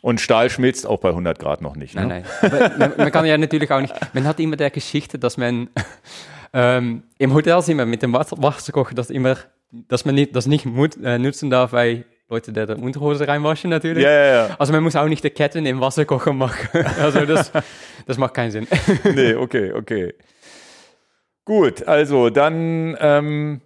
und 0.00 0.20
Stahl 0.20 0.50
schmilzt 0.50 0.86
auch 0.86 0.98
bei 0.98 1.10
100 1.10 1.38
Grad 1.38 1.62
noch 1.62 1.76
nicht. 1.76 1.94
Ne? 1.94 2.06
Nein, 2.06 2.24
nein. 2.42 2.72
Man, 2.78 2.92
man 2.96 3.12
kann 3.12 3.24
ja 3.24 3.38
natürlich 3.38 3.70
auch 3.70 3.80
nicht. 3.80 3.94
Man 4.14 4.26
hat 4.26 4.40
immer 4.40 4.56
der 4.56 4.70
Geschichte, 4.70 5.18
dass 5.18 5.36
man 5.36 5.68
ähm, 6.52 7.04
im 7.18 7.34
Hotel 7.34 7.62
sind 7.62 7.78
wir 7.78 7.86
mit 7.86 8.02
dem 8.02 8.12
Wasser, 8.12 8.36
Wasserkocher, 8.42 8.94
dass 8.94 9.10
immer, 9.10 9.36
dass 9.70 10.04
man 10.04 10.14
nicht, 10.14 10.34
das 10.34 10.46
nicht 10.46 10.66
äh, 10.66 11.18
nutzen 11.18 11.50
darf, 11.50 11.72
weil 11.72 12.04
Leute 12.32 12.52
der, 12.52 12.78
Unterhose 12.78 13.28
reinwaschen 13.28 13.68
natürlich. 13.68 14.02
Ja, 14.02 14.10
ja, 14.10 14.24
ja. 14.24 14.56
Also 14.58 14.72
man 14.72 14.82
muss 14.82 14.96
auch 14.96 15.06
nicht 15.06 15.22
die 15.22 15.30
Ketten 15.30 15.66
im 15.66 15.80
Wasserkocher 15.80 16.32
machen. 16.32 16.84
Also 16.98 17.26
das, 17.26 17.52
das 18.06 18.16
macht 18.16 18.34
keinen 18.34 18.50
Sinn. 18.50 18.66
nee, 19.04 19.34
okay, 19.34 19.72
okay. 19.72 20.14
Gut, 21.44 21.86
also 21.86 22.30
dann, 22.30 22.96
ähm, 23.00 23.60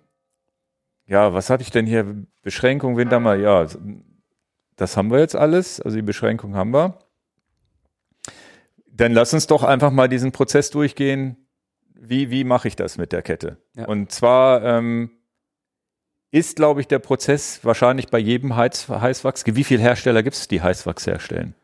ja, 1.06 1.32
was 1.32 1.48
hatte 1.48 1.62
ich 1.62 1.70
denn 1.70 1.86
hier? 1.86 2.26
Beschränkung, 2.42 2.96
Wintermal, 2.96 3.40
ja, 3.40 3.66
das 4.76 4.96
haben 4.96 5.10
wir 5.10 5.18
jetzt 5.18 5.36
alles. 5.36 5.80
Also 5.80 5.96
die 5.96 6.02
Beschränkung 6.02 6.54
haben 6.54 6.72
wir. 6.72 6.98
Dann 8.86 9.12
lass 9.12 9.34
uns 9.34 9.46
doch 9.46 9.62
einfach 9.62 9.90
mal 9.90 10.08
diesen 10.08 10.32
Prozess 10.32 10.70
durchgehen. 10.70 11.36
Wie, 11.94 12.30
wie 12.30 12.44
mache 12.44 12.68
ich 12.68 12.76
das 12.76 12.98
mit 12.98 13.12
der 13.12 13.22
Kette? 13.22 13.58
Ja. 13.74 13.86
Und 13.86 14.12
zwar 14.12 14.62
ähm, 14.62 15.10
ist, 16.30 16.56
glaube 16.56 16.80
ich, 16.80 16.88
der 16.88 16.98
Prozess 16.98 17.60
wahrscheinlich 17.62 18.08
bei 18.08 18.18
jedem 18.18 18.56
Heiz, 18.56 18.88
Heißwachs. 18.88 19.44
Wie 19.46 19.64
viele 19.64 19.80
Hersteller 19.80 20.22
gibt 20.22 20.36
es, 20.36 20.48
die 20.48 20.60
Heißwachs 20.60 21.06
herstellen? 21.06 21.54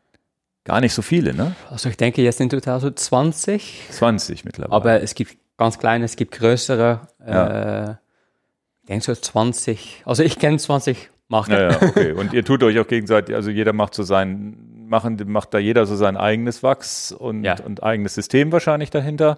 Gar 0.63 0.81
nicht 0.81 0.93
so 0.93 1.01
viele, 1.01 1.33
ne? 1.33 1.55
Also 1.69 1.89
ich 1.89 1.97
denke 1.97 2.21
jetzt 2.21 2.39
in 2.39 2.49
total 2.49 2.79
so 2.79 2.89
20, 2.89 3.87
20 3.91 4.45
mittlerweile. 4.45 4.73
aber 4.73 5.01
es 5.01 5.13
gibt 5.13 5.37
ganz 5.57 5.77
kleine, 5.77 6.05
es 6.05 6.15
gibt 6.15 6.31
größere. 6.31 7.07
Ja. 7.27 7.89
Äh, 7.89 7.95
ich 8.81 8.87
denke 8.87 9.05
so 9.05 9.13
20. 9.13 10.03
Also 10.05 10.23
ich 10.23 10.39
kenne 10.39 10.57
20 10.57 11.09
Marken. 11.33 11.51
Ja, 11.51 11.71
ja, 11.71 11.81
okay. 11.81 12.11
Und 12.13 12.31
ihr 12.33 12.45
tut 12.45 12.61
euch 12.63 12.77
auch 12.79 12.87
gegenseitig, 12.87 13.35
also 13.35 13.49
jeder 13.49 13.73
macht 13.73 13.93
so 13.95 14.03
sein, 14.03 14.55
machen, 14.87 15.19
macht 15.25 15.53
da 15.53 15.57
jeder 15.57 15.85
so 15.87 15.95
sein 15.95 16.15
eigenes 16.15 16.61
Wachs 16.61 17.11
und, 17.11 17.43
Ja. 17.43 17.55
und 17.65 17.81
eigenes 17.81 18.13
System 18.13 18.51
wahrscheinlich 18.51 18.91
dahinter. 18.91 19.37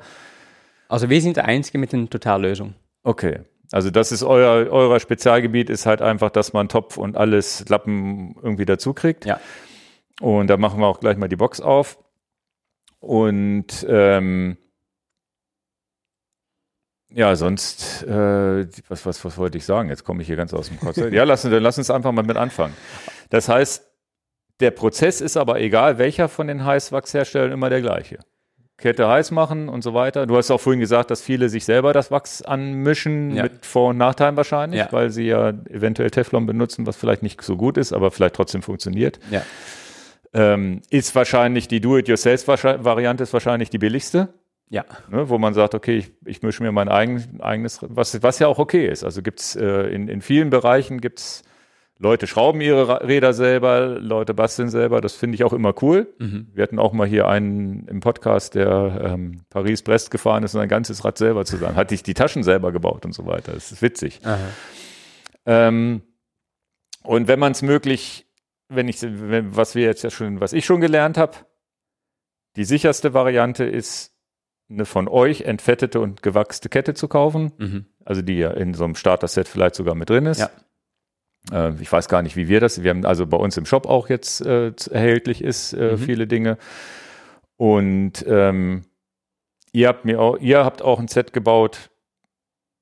Also 0.90 1.10
wir 1.10 1.22
sind 1.22 1.38
der 1.38 1.46
Einzige 1.46 1.78
mit 1.78 1.94
einer 1.94 2.10
Totallösung. 2.10 2.74
Okay. 3.04 3.40
Also 3.72 3.90
das 3.92 4.12
ist 4.12 4.24
euer, 4.24 4.70
euer 4.72 5.00
Spezialgebiet, 5.00 5.70
ist 5.70 5.86
halt 5.86 6.02
einfach, 6.02 6.30
dass 6.30 6.54
man 6.54 6.68
Topf 6.70 6.98
und 6.98 7.16
alles 7.18 7.68
Lappen 7.70 8.36
irgendwie 8.44 8.66
dazu 8.66 8.94
kriegt. 8.94 9.26
Ja. 9.26 9.40
Und 10.22 10.48
da 10.48 10.58
machen 10.58 10.80
wir 10.82 10.88
auch 10.88 11.00
gleich 11.00 11.18
mal 11.18 11.30
die 11.30 11.36
Box 11.38 11.62
auf. 11.62 11.98
Und 13.00 13.86
ähm, 13.90 14.58
ja, 17.10 17.36
sonst, 17.36 18.04
äh, 18.04 18.66
was, 18.90 19.06
was, 19.06 19.24
was 19.24 19.38
wollte 19.38 19.58
ich 19.58 19.66
sagen? 19.66 19.90
Jetzt 19.90 20.04
komme 20.04 20.22
ich 20.22 20.28
hier 20.28 20.36
ganz 20.36 20.54
aus 20.54 20.68
dem 20.70 20.80
Konzept. 20.80 21.14
Ja, 21.14 21.24
lass, 21.24 21.44
dann 21.44 21.52
lass 21.64 21.78
uns 21.78 21.90
einfach 21.90 22.12
mal 22.12 22.24
mit 22.24 22.38
anfangen. 22.38 22.74
Das 23.30 23.48
heißt, 23.50 23.84
der 24.60 24.72
Prozess 24.72 25.22
ist 25.22 25.38
aber 25.38 25.60
egal, 25.60 25.98
welcher 25.98 26.30
von 26.30 26.48
den 26.48 26.66
Heißwachsherstellern 26.66 27.52
immer 27.52 27.70
der 27.70 27.82
gleiche. 27.82 28.20
Kette 28.78 29.08
heiß 29.08 29.32
machen 29.32 29.70
und 29.70 29.84
so 29.84 29.94
weiter. 29.94 30.26
Du 30.28 30.36
hast 30.36 30.52
auch 30.52 30.60
vorhin 30.60 30.82
gesagt, 30.82 31.10
dass 31.10 31.22
viele 31.22 31.48
sich 31.48 31.64
selber 31.64 31.94
das 31.94 32.12
Wachs 32.12 32.42
anmischen, 32.42 33.34
Ja. 33.34 33.44
mit 33.44 33.66
Vor- 33.66 33.90
und 33.92 33.98
Nachteilen 33.98 34.36
wahrscheinlich, 34.36 34.80
Ja. 34.80 34.88
weil 34.92 35.12
sie 35.12 35.28
ja 35.28 35.50
eventuell 35.70 36.12
Teflon 36.12 36.46
benutzen, 36.46 36.86
was 36.86 36.98
vielleicht 36.98 37.24
nicht 37.24 37.42
so 37.42 37.56
gut 37.56 37.78
ist, 37.78 37.94
aber 37.94 38.12
vielleicht 38.12 38.36
trotzdem 38.36 38.62
funktioniert. 38.62 39.20
Ja. 39.32 39.44
Ähm, 40.34 40.82
ist 40.90 41.16
wahrscheinlich 41.16 41.70
die 41.70 41.80
Do-it-yourself-Variante 41.80 43.24
ist 43.24 43.32
wahrscheinlich 43.32 43.70
die 43.70 43.78
billigste, 43.78 44.34
Ja. 44.70 44.84
ne, 45.10 45.30
wo 45.30 45.38
man 45.38 45.54
sagt, 45.54 45.76
okay, 45.76 45.98
ich, 45.98 46.12
ich 46.26 46.42
mische 46.42 46.64
mir 46.64 46.72
mein 46.72 46.90
eigen, 46.90 47.40
eigenes, 47.40 47.80
was, 47.82 48.22
was 48.24 48.40
ja 48.40 48.48
auch 48.48 48.58
okay 48.58 48.88
ist. 48.88 49.04
Also 49.04 49.22
gibt's 49.22 49.56
äh, 49.56 49.88
in, 49.94 50.08
in 50.08 50.22
vielen 50.22 50.50
Bereichen 50.50 51.02
gibt's 51.02 51.44
Leute 51.98 52.28
schrauben 52.28 52.60
ihre 52.60 53.08
Räder 53.08 53.34
selber, 53.34 53.98
Leute 54.00 54.34
basteln 54.34 54.70
selber, 54.70 55.00
das 55.00 55.14
finde 55.14 55.36
ich 55.36 55.46
auch 55.46 55.54
immer 55.54 55.74
cool. 55.82 56.14
Mhm. 56.20 56.50
Wir 56.54 56.64
hatten 56.64 56.78
auch 56.78 56.92
mal 56.92 57.08
hier 57.08 57.28
einen 57.28 57.88
im 57.88 58.02
Podcast, 58.02 58.56
der 58.56 59.02
ähm, 59.02 59.46
Paris-Brest 59.50 60.12
gefahren 60.12 60.44
ist 60.44 60.56
und 60.56 60.62
ein 60.62 60.68
ganzes 60.68 61.06
Rad 61.06 61.18
selber 61.18 61.46
zusammen, 61.46 61.78
hat 61.78 61.90
sich 61.90 62.04
die 62.04 62.14
Taschen 62.14 62.44
selber 62.44 62.74
gebaut 62.74 63.06
und 63.06 63.14
so 63.14 63.26
weiter. 63.26 63.54
Das 63.54 63.72
ist 63.72 63.82
witzig. 63.82 64.20
Ähm, 65.46 66.02
und 67.04 67.28
wenn 67.30 67.40
man 67.40 67.54
es 67.54 67.62
möglich, 67.62 68.28
wenn 68.68 68.90
ich, 68.90 69.02
wenn, 69.02 69.56
was 69.56 69.76
wir 69.76 69.84
jetzt 69.84 70.04
ja 70.04 70.10
schon, 70.10 70.42
was 70.42 70.52
ich 70.52 70.66
schon 70.66 70.82
gelernt 70.82 71.18
habe, 71.18 71.38
die 72.58 72.66
sicherste 72.66 73.14
Variante 73.14 73.64
ist, 73.64 74.15
eine 74.70 74.86
von 74.86 75.08
euch 75.08 75.42
entfettete 75.42 76.00
und 76.00 76.24
gewachste 76.24 76.70
Kette 76.70 76.94
zu 76.94 77.08
kaufen, 77.08 77.52
Mhm. 77.58 77.86
also 78.04 78.22
die 78.22 78.38
ja 78.38 78.52
in 78.52 78.74
so 78.74 78.84
einem 78.84 78.96
Starter-Set 78.96 79.48
vielleicht 79.48 79.76
sogar 79.76 79.96
mit 79.96 80.10
drin 80.10 80.26
ist. 80.26 80.40
Ja. 80.40 80.50
Äh, 81.70 81.74
ich 81.82 81.92
weiß 81.92 82.08
gar 82.10 82.22
nicht, 82.24 82.36
wie 82.36 82.48
wir 82.48 82.60
das, 82.60 82.82
wir 82.84 82.90
haben 82.90 83.06
also 83.06 83.28
bei 83.28 83.38
uns 83.38 83.58
im 83.58 83.66
Shop 83.66 83.86
auch 83.86 84.10
jetzt 84.10 84.42
äh, 84.46 84.72
erhältlich 84.92 85.44
ist, 85.44 85.74
äh, 85.74 85.92
Mhm. 85.94 85.98
viele 86.00 86.28
Dinge. 86.28 86.58
Und 87.58 88.26
ähm, 88.28 88.84
ihr 89.72 89.88
habt 89.88 90.06
mir 90.06 90.20
auch, 90.20 90.38
ihr 90.40 90.66
habt 90.66 90.82
auch 90.82 91.00
ein 91.00 91.08
Set 91.08 91.32
gebaut, 91.32 91.90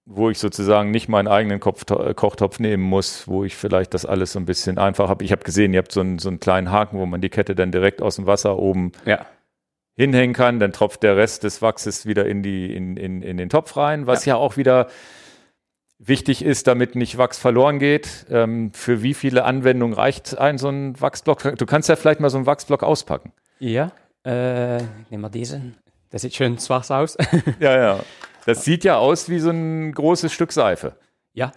wo 0.06 0.30
ich 0.30 0.40
sozusagen 0.40 0.92
nicht 0.92 1.08
meinen 1.10 1.28
eigenen 1.28 1.60
Kopf, 1.60 1.90
äh, 1.92 2.14
Kochtopf 2.14 2.60
nehmen 2.60 2.84
muss, 2.84 3.28
wo 3.28 3.44
ich 3.44 3.56
vielleicht 3.56 3.94
das 3.94 4.06
alles 4.06 4.34
so 4.34 4.40
ein 4.40 4.46
bisschen 4.46 4.78
einfach 4.78 5.10
habe. 5.10 5.24
Ich 5.24 5.32
habe 5.32 5.44
gesehen, 5.44 5.74
ihr 5.74 5.80
habt 5.80 5.92
so 5.92 6.02
einen, 6.02 6.20
so 6.20 6.30
einen 6.30 6.40
kleinen 6.40 6.72
Haken, 6.72 6.98
wo 6.98 7.06
man 7.06 7.22
die 7.22 7.30
Kette 7.30 7.56
dann 7.56 7.72
direkt 7.72 8.02
aus 8.02 8.16
dem 8.18 8.26
Wasser 8.26 8.58
oben 8.58 8.92
Ja. 9.06 9.26
Hinhängen 9.96 10.34
kann, 10.34 10.60
dann 10.60 10.72
tropft 10.72 11.04
der 11.04 11.18
Rest 11.18 11.44
des 11.44 11.62
Wachses 11.62 12.06
wieder 12.06 12.26
in, 12.26 12.42
die, 12.44 12.74
in, 12.76 12.98
in, 12.98 13.22
in 13.22 13.38
den 13.38 13.50
Topf 13.50 13.78
rein, 13.78 14.08
was 14.08 14.26
ja. 14.26 14.36
auch 14.36 14.58
wieder 14.58 14.88
wichtig 16.00 16.44
ist, 16.44 16.68
damit 16.68 16.96
nicht 16.96 17.18
Wachs 17.18 17.38
verloren 17.38 17.80
geht. 17.80 18.26
Ähm, 18.30 18.74
für 18.74 19.04
wie 19.04 19.14
viele 19.14 19.44
Anwendungen 19.44 19.94
reicht 19.94 20.38
ein 20.38 20.58
so 20.58 20.70
ein 20.70 21.00
Wachsblock? 21.00 21.58
Du 21.58 21.66
kannst 21.66 21.90
ja 21.90 21.96
vielleicht 21.96 22.20
mal 22.20 22.30
so 22.30 22.38
einen 22.38 22.46
Wachsblock 22.46 22.84
auspacken. 22.84 23.32
Ja. 23.60 23.92
Äh, 24.26 24.78
ich 24.78 25.12
nehme 25.12 25.24
mal 25.24 25.30
diesen. 25.30 25.78
Der 26.12 26.20
sieht 26.20 26.36
schön 26.36 26.58
schwarz 26.60 26.92
aus. 26.92 27.18
Ja, 27.60 27.78
ja. 27.78 28.00
Das 28.46 28.66
sieht 28.66 28.84
ja 28.84 28.98
aus 28.98 29.30
wie 29.30 29.40
so 29.40 29.52
ein 29.52 29.94
großes 29.94 30.34
Stück 30.34 30.52
Seife. 30.52 30.98
ja. 31.34 31.52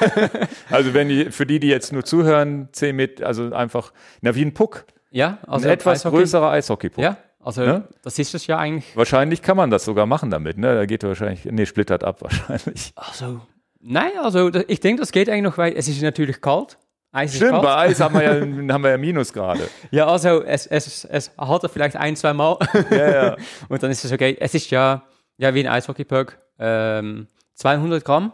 Also 0.70 0.94
wenn 0.94 1.08
die, 1.08 1.32
für 1.32 1.44
die, 1.44 1.58
die 1.58 1.66
jetzt 1.66 1.92
nur 1.92 2.04
zuhören, 2.04 2.68
10 2.72 2.94
Meter, 2.94 3.26
also 3.26 3.52
einfach, 3.52 3.92
na 4.20 4.34
wie 4.36 4.44
ein 4.44 4.54
Puck. 4.54 4.84
Ja, 5.10 5.38
also 5.48 5.66
ein 5.66 5.72
etwas 5.72 6.00
Eishockey. 6.00 6.16
größerer 6.16 6.50
Eishockeypuck. 6.50 7.02
Ja, 7.02 7.16
also 7.42 7.62
Ne? 7.62 7.88
das 8.02 8.18
ist 8.18 8.34
es 8.34 8.46
ja 8.46 8.58
eigentlich. 8.58 8.96
Wahrscheinlich 8.96 9.42
kann 9.42 9.56
man 9.56 9.70
das 9.70 9.84
sogar 9.84 10.06
machen 10.06 10.30
damit, 10.30 10.58
ne? 10.58 10.74
Da 10.74 10.86
geht 10.86 11.02
er 11.02 11.08
wahrscheinlich, 11.10 11.44
nee, 11.46 11.66
splittert 11.66 12.04
ab 12.04 12.20
wahrscheinlich. 12.22 12.92
Also, 12.96 13.40
nein, 13.80 14.12
also 14.22 14.50
ich 14.68 14.80
denke, 14.80 15.00
das 15.00 15.12
geht 15.12 15.28
eigentlich 15.28 15.42
noch, 15.44 15.58
weil 15.58 15.74
es 15.76 15.88
ist 15.88 16.00
natürlich 16.02 16.40
kalt. 16.40 16.78
Eis 17.12 17.32
ist 17.32 17.38
Stimmt, 17.38 17.52
kalt. 17.52 17.62
bei 17.64 17.76
Eis 17.76 18.00
haben 18.00 18.14
wir 18.14 18.22
ja, 18.22 18.30
haben 18.74 18.82
wir 18.84 18.90
ja 18.90 18.98
Minusgrade. 18.98 19.68
Ja, 19.90 20.06
also 20.06 20.42
es, 20.44 20.66
es, 20.66 21.04
es 21.04 21.32
hat 21.36 21.62
er 21.62 21.68
vielleicht 21.68 21.96
ein, 21.96 22.14
zwei 22.14 22.32
Mal 22.32 22.56
Ja, 22.90 23.10
ja. 23.10 23.36
und 23.68 23.82
dann 23.82 23.90
ist 23.90 24.04
es 24.04 24.12
okay. 24.12 24.36
Es 24.38 24.54
ist 24.54 24.70
ja, 24.70 25.02
ja 25.36 25.52
wie 25.54 25.66
ein 25.66 25.72
Eishockey-Puck, 25.72 26.38
ähm, 26.58 27.26
200 27.54 28.04
Gramm. 28.04 28.32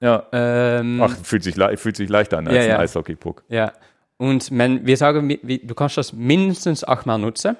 Ja. 0.00 0.24
Ähm, 0.32 1.02
Ach, 1.02 1.14
fühlt 1.22 1.42
sich, 1.42 1.56
fühlt 1.74 1.96
sich 1.96 2.08
leichter 2.08 2.38
an 2.38 2.46
als 2.48 2.64
Ja, 2.66 2.76
ein. 2.76 2.80
Eishockeypuck. 2.82 3.42
Ja, 3.48 3.72
und 4.16 4.50
man, 4.52 4.86
wir 4.86 4.96
sagen, 4.96 5.28
du 5.42 5.74
kannst 5.74 5.96
das 5.96 6.12
mindestens 6.12 6.84
achtmal 6.86 7.18
nutzen. 7.18 7.56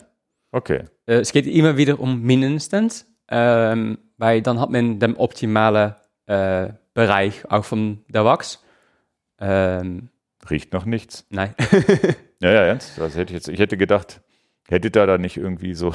Okay. 0.52 0.84
Es 1.06 1.32
geht 1.32 1.46
immer 1.46 1.76
wieder 1.76 2.00
um 2.00 2.22
mindestens, 2.22 3.06
ähm, 3.30 3.98
weil 4.16 4.42
dann 4.42 4.60
hat 4.60 4.70
man 4.70 4.98
den 4.98 5.16
optimalen 5.16 5.94
äh, 6.26 6.70
Bereich 6.94 7.50
auch 7.50 7.64
von 7.64 8.04
der 8.08 8.24
Wachs. 8.24 8.62
Ähm, 9.40 10.08
Riecht 10.50 10.72
noch 10.72 10.84
nichts. 10.84 11.26
nein. 11.30 11.54
Ja, 12.40 12.52
ja, 12.52 12.62
ernst. 12.66 12.96
Das 12.96 13.16
hätte 13.16 13.32
ich 13.32 13.34
jetzt, 13.34 13.48
ich 13.48 13.58
hätte 13.58 13.76
gedacht, 13.76 14.20
hättet 14.68 14.94
ihr 14.96 15.06
da 15.08 15.18
nicht 15.18 15.36
irgendwie 15.36 15.74
so, 15.74 15.92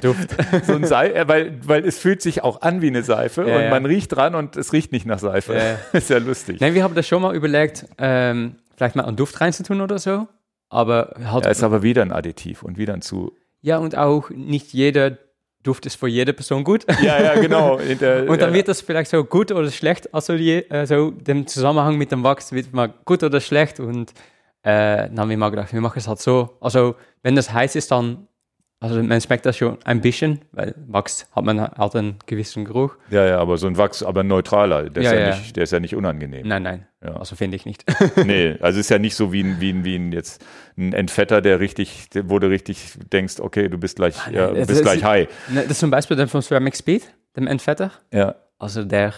Duft. 0.00 0.34
so 0.64 0.72
ein 0.74 0.86
Seife, 0.86 1.28
weil, 1.28 1.58
weil 1.68 1.84
es 1.84 1.98
fühlt 1.98 2.22
sich 2.22 2.42
auch 2.42 2.62
an 2.62 2.80
wie 2.80 2.86
eine 2.86 3.02
Seife 3.02 3.46
Ja, 3.46 3.56
und 3.56 3.62
ja. 3.64 3.68
man 3.70 3.84
riecht 3.84 4.16
dran 4.16 4.34
und 4.34 4.56
es 4.56 4.72
riecht 4.72 4.90
nicht 4.90 5.04
nach 5.04 5.18
Seife. 5.18 5.54
Ja. 5.54 5.78
Ist 5.98 6.08
ja 6.08 6.16
lustig. 6.16 6.60
Nein, 6.60 6.72
wir 6.72 6.82
haben 6.82 6.94
das 6.94 7.06
schon 7.06 7.20
mal 7.20 7.34
überlegt, 7.36 7.84
ähm, 7.98 8.56
vielleicht 8.74 8.96
mal 8.96 9.04
einen 9.04 9.18
Duft 9.18 9.38
reinzutun 9.42 9.82
oder 9.82 9.98
so. 9.98 10.28
Aber 10.70 11.14
halt, 11.24 11.44
Ja, 11.44 11.50
ist 11.50 11.62
aber 11.62 11.82
wieder 11.82 12.00
ein 12.00 12.12
Additiv 12.12 12.62
und 12.62 12.78
wieder 12.78 12.94
ein 12.94 13.02
zu. 13.02 13.36
Ja, 13.62 13.78
und 13.78 13.96
auch 13.96 14.30
nicht 14.30 14.72
jeder 14.72 15.18
Duft 15.62 15.84
ist 15.84 15.96
für 15.96 16.08
jede 16.08 16.32
Person 16.32 16.64
gut. 16.64 16.86
Ja, 17.02 17.22
ja, 17.22 17.34
genau. 17.40 17.78
Der- 17.78 18.28
Und 18.30 18.40
dann 18.40 18.50
ja. 18.50 18.54
wird 18.54 18.68
das 18.68 18.80
vielleicht 18.80 19.10
so 19.10 19.22
gut 19.24 19.52
oder 19.52 19.70
schlecht, 19.70 20.12
also 20.14 20.36
die, 20.36 20.52
äh, 20.70 21.12
dem 21.22 21.46
Zusammenhang 21.46 21.96
mit 21.98 22.10
dem 22.12 22.22
Wachs 22.22 22.52
wird 22.52 22.72
mal 22.72 22.92
gut 23.04 23.22
oder 23.22 23.40
schlecht 23.40 23.78
und 23.80 24.10
äh, 24.62 25.08
dann 25.08 25.20
haben 25.20 25.30
wir 25.30 25.36
mal 25.36 25.50
gedacht, 25.50 25.72
wir 25.72 25.80
machen 25.80 25.98
es 25.98 26.08
halt 26.08 26.18
so. 26.20 26.56
Also 26.60 26.94
wenn 27.22 27.36
das 27.36 27.52
heiß 27.52 27.76
ist, 27.76 27.90
dann, 27.90 28.26
also 28.82 29.02
man 29.02 29.20
schmeckt 29.20 29.44
das 29.44 29.58
schon 29.58 29.76
ein 29.84 30.00
bisschen, 30.00 30.40
weil 30.52 30.74
Wachs 30.88 31.26
hat 31.36 31.44
man 31.44 31.60
halt 31.60 31.94
einen 31.96 32.16
gewissen 32.26 32.64
Geruch. 32.64 32.96
ja, 33.10 33.26
ja, 33.26 33.38
aber 33.38 33.58
so 33.58 33.66
ein 33.66 33.76
Wachs, 33.76 34.02
aber 34.02 34.22
neutraler. 34.24 34.88
Der, 34.88 35.02
Ja, 35.02 35.10
ist, 35.12 35.14
ja, 35.18 35.20
ja. 35.28 35.36
Nicht, 35.36 35.56
der 35.56 35.64
ist 35.64 35.72
ja 35.72 35.80
nicht 35.80 35.94
unangenehm. 35.94 36.48
Nein, 36.48 36.62
nein, 36.62 36.86
also 37.02 37.36
finde 37.36 37.56
ich 37.56 37.66
nicht. 37.66 37.84
Nee, 38.24 38.56
also 38.62 38.80
ist 38.80 38.88
ja 38.88 38.98
nicht 38.98 39.14
so 39.16 39.32
wie 39.32 39.42
ein, 39.42 39.60
wie 39.60 39.70
ein, 39.72 39.84
wie 39.84 39.96
ein 39.96 40.12
jetzt 40.12 40.42
ein 40.78 40.92
Entfetter, 40.94 41.42
der 41.42 41.60
richtig, 41.60 42.08
wo 42.24 42.38
du 42.38 42.48
richtig 42.48 42.94
denkst, 43.12 43.38
okay, 43.40 43.68
du 43.68 43.76
bist 43.76 43.96
gleich, 43.96 44.16
ja, 44.32 44.48
Ah, 44.48 44.54
das 44.54 44.66
bist 44.66 44.80
ist- 44.80 44.82
gleich 44.82 45.04
high. 45.04 45.28
Ne, 45.48 45.62
das 45.62 45.72
ist 45.72 45.80
zum 45.80 45.90
Beispiel 45.90 46.16
der 46.16 46.26
von 46.28 46.40
Ceramic 46.40 46.74
Speed, 46.74 47.02
dem 47.36 47.46
Entfetter. 47.46 47.92
Ja, 48.12 48.34
Also 48.58 48.84
der, 48.84 49.12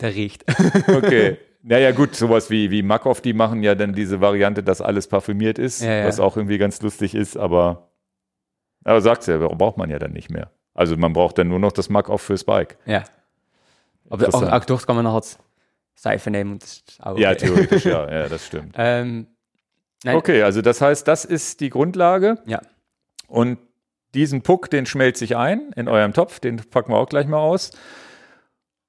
der 0.00 0.14
riecht. 0.14 0.44
okay. 0.88 1.36
Naja, 1.62 1.90
gut, 1.92 2.16
sowas 2.16 2.48
wie, 2.50 2.70
wie 2.70 2.82
Makov, 2.82 3.20
die 3.20 3.34
machen 3.34 3.62
ja 3.62 3.74
dann 3.74 3.92
diese 3.92 4.22
Variante, 4.22 4.62
dass 4.62 4.80
alles 4.80 5.06
parfümiert 5.08 5.58
ist, 5.58 5.82
was 5.86 6.18
auch 6.18 6.36
irgendwie 6.38 6.56
ganz 6.56 6.80
lustig 6.80 7.14
ist, 7.14 7.36
aber, 7.36 7.89
aber 8.84 9.00
sagt's 9.00 9.26
ja, 9.26 9.38
braucht 9.38 9.76
man 9.76 9.90
ja 9.90 9.98
dann 9.98 10.12
nicht 10.12 10.30
mehr. 10.30 10.50
Also 10.74 10.96
man 10.96 11.12
braucht 11.12 11.38
dann 11.38 11.48
nur 11.48 11.58
noch 11.58 11.72
das 11.72 11.88
Makov 11.88 12.22
fürs 12.22 12.44
Bike. 12.44 12.76
ja. 12.86 13.04
Aber 14.08 14.26
auch, 14.34 14.42
auch 14.42 14.64
dort 14.64 14.86
kann 14.88 14.96
man 14.96 15.06
halt 15.06 15.38
Seife 15.94 16.32
nehmen 16.32 16.52
und 16.54 16.62
das 16.64 16.72
ist 16.88 17.00
auch 17.00 17.16
Ja, 17.16 17.30
okay. 17.30 17.46
theoretisch, 17.46 17.84
ja, 17.84 18.10
ja, 18.10 18.28
das 18.28 18.46
stimmt. 18.48 18.74
Ähm, 18.76 19.28
Okay, 20.06 20.42
also 20.42 20.62
das 20.62 20.80
heißt, 20.80 21.06
das 21.06 21.24
ist 21.24 21.60
die 21.60 21.68
Grundlage. 21.70 22.38
Ja. 22.46 22.60
Und 23.28 23.58
diesen 24.14 24.42
Puck, 24.42 24.70
den 24.70 24.86
schmelzt 24.86 25.18
sich 25.18 25.36
ein 25.36 25.72
in 25.76 25.88
eurem 25.88 26.12
Topf, 26.12 26.40
den 26.40 26.56
packen 26.56 26.92
wir 26.92 26.96
auch 26.96 27.08
gleich 27.08 27.26
mal 27.26 27.38
aus. 27.38 27.70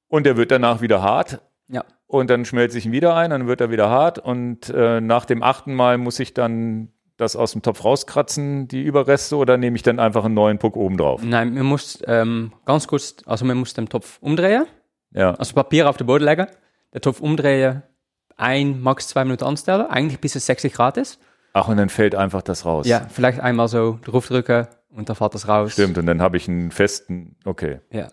Und 0.08 0.26
der 0.26 0.38
wird 0.38 0.52
danach 0.52 0.82
wieder 0.82 1.02
hart. 1.02 1.42
Ja. 1.68 1.84
Und 2.08 2.30
dann 2.30 2.46
schmelzt 2.46 2.74
sich 2.74 2.86
ihn 2.86 2.92
wieder 2.92 3.16
ein, 3.16 3.30
dann 3.30 3.48
wird 3.48 3.62
er 3.62 3.70
wieder 3.72 3.90
hart. 3.90 4.20
Und 4.20 4.70
äh, 4.70 5.02
nach 5.02 5.26
dem 5.26 5.44
achten 5.44 5.74
Mal 5.74 5.98
muss 5.98 6.20
ich 6.20 6.34
dann 6.34 6.92
das 7.22 7.36
aus 7.36 7.54
dem 7.54 7.62
Topf 7.62 7.84
rauskratzen, 7.86 8.68
die 8.68 8.82
Überreste, 8.84 9.36
oder 9.38 9.58
nehme 9.58 9.76
ich 9.76 9.84
dann 9.84 10.00
einfach 10.00 10.26
einen 10.26 10.34
neuen 10.34 10.58
Puck 10.58 10.76
oben 10.76 10.98
drauf? 10.98 11.22
Nein, 11.24 11.54
man 11.54 11.66
muss 11.66 12.00
ähm, 12.08 12.52
ganz 12.66 12.88
kurz, 12.88 13.16
also 13.26 13.46
man 13.46 13.58
muss 13.58 13.74
den 13.74 13.88
Topf 13.88 14.18
umdrehen, 14.22 14.66
Ja. 15.14 15.36
also 15.36 15.54
Papier 15.54 15.90
auf 15.90 15.98
den 15.98 16.08
Boden 16.08 16.26
legen, 16.26 16.48
den 16.94 17.02
Topf 17.02 17.20
umdrehen, 17.22 17.84
ein, 18.38 18.82
max 18.82 19.08
zwei 19.08 19.24
Minuten 19.24 19.44
anstellen, 19.46 19.86
eigentlich 19.88 20.20
bis 20.20 20.36
es 20.36 20.46
60 20.48 20.74
Grad 20.74 20.98
ist. 20.98 21.20
Ach, 21.54 21.68
und 21.68 21.78
dann 21.78 21.90
fällt 21.90 22.16
einfach 22.16 22.42
das 22.42 22.66
raus. 22.66 22.88
Ja, 22.88 23.08
vielleicht 23.10 23.40
einmal 23.40 23.68
so 23.68 24.00
draufdrücken 24.04 24.68
und 24.90 25.10
dann 25.10 25.16
fällt 25.16 25.34
das 25.36 25.48
raus. 25.48 25.74
Stimmt, 25.74 25.98
und 25.98 26.06
dann 26.06 26.22
habe 26.22 26.38
ich 26.38 26.48
einen 26.48 26.72
festen, 26.72 27.36
okay. 27.46 27.80
Ja. 27.92 28.08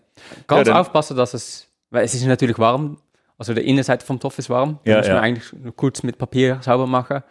Ganz 0.46 0.68
Ja, 0.68 0.80
aufpassen, 0.80 1.16
dass 1.16 1.34
es, 1.34 1.68
weil 1.90 2.04
es 2.04 2.14
ist 2.14 2.24
natürlich 2.26 2.58
warm, 2.58 2.98
also 3.38 3.54
die 3.54 3.60
Innenseite 3.68 4.04
vom 4.04 4.18
Topf 4.18 4.38
ist 4.40 4.50
warm, 4.50 4.80
Ja, 4.84 4.98
muss 4.98 5.06
man 5.06 5.16
ja. 5.16 5.22
eigentlich 5.22 5.52
nur 5.52 5.74
kurz 5.74 6.02
mit 6.02 6.18
Papier 6.18 6.58
sauber 6.60 6.86
machen, 6.88 7.22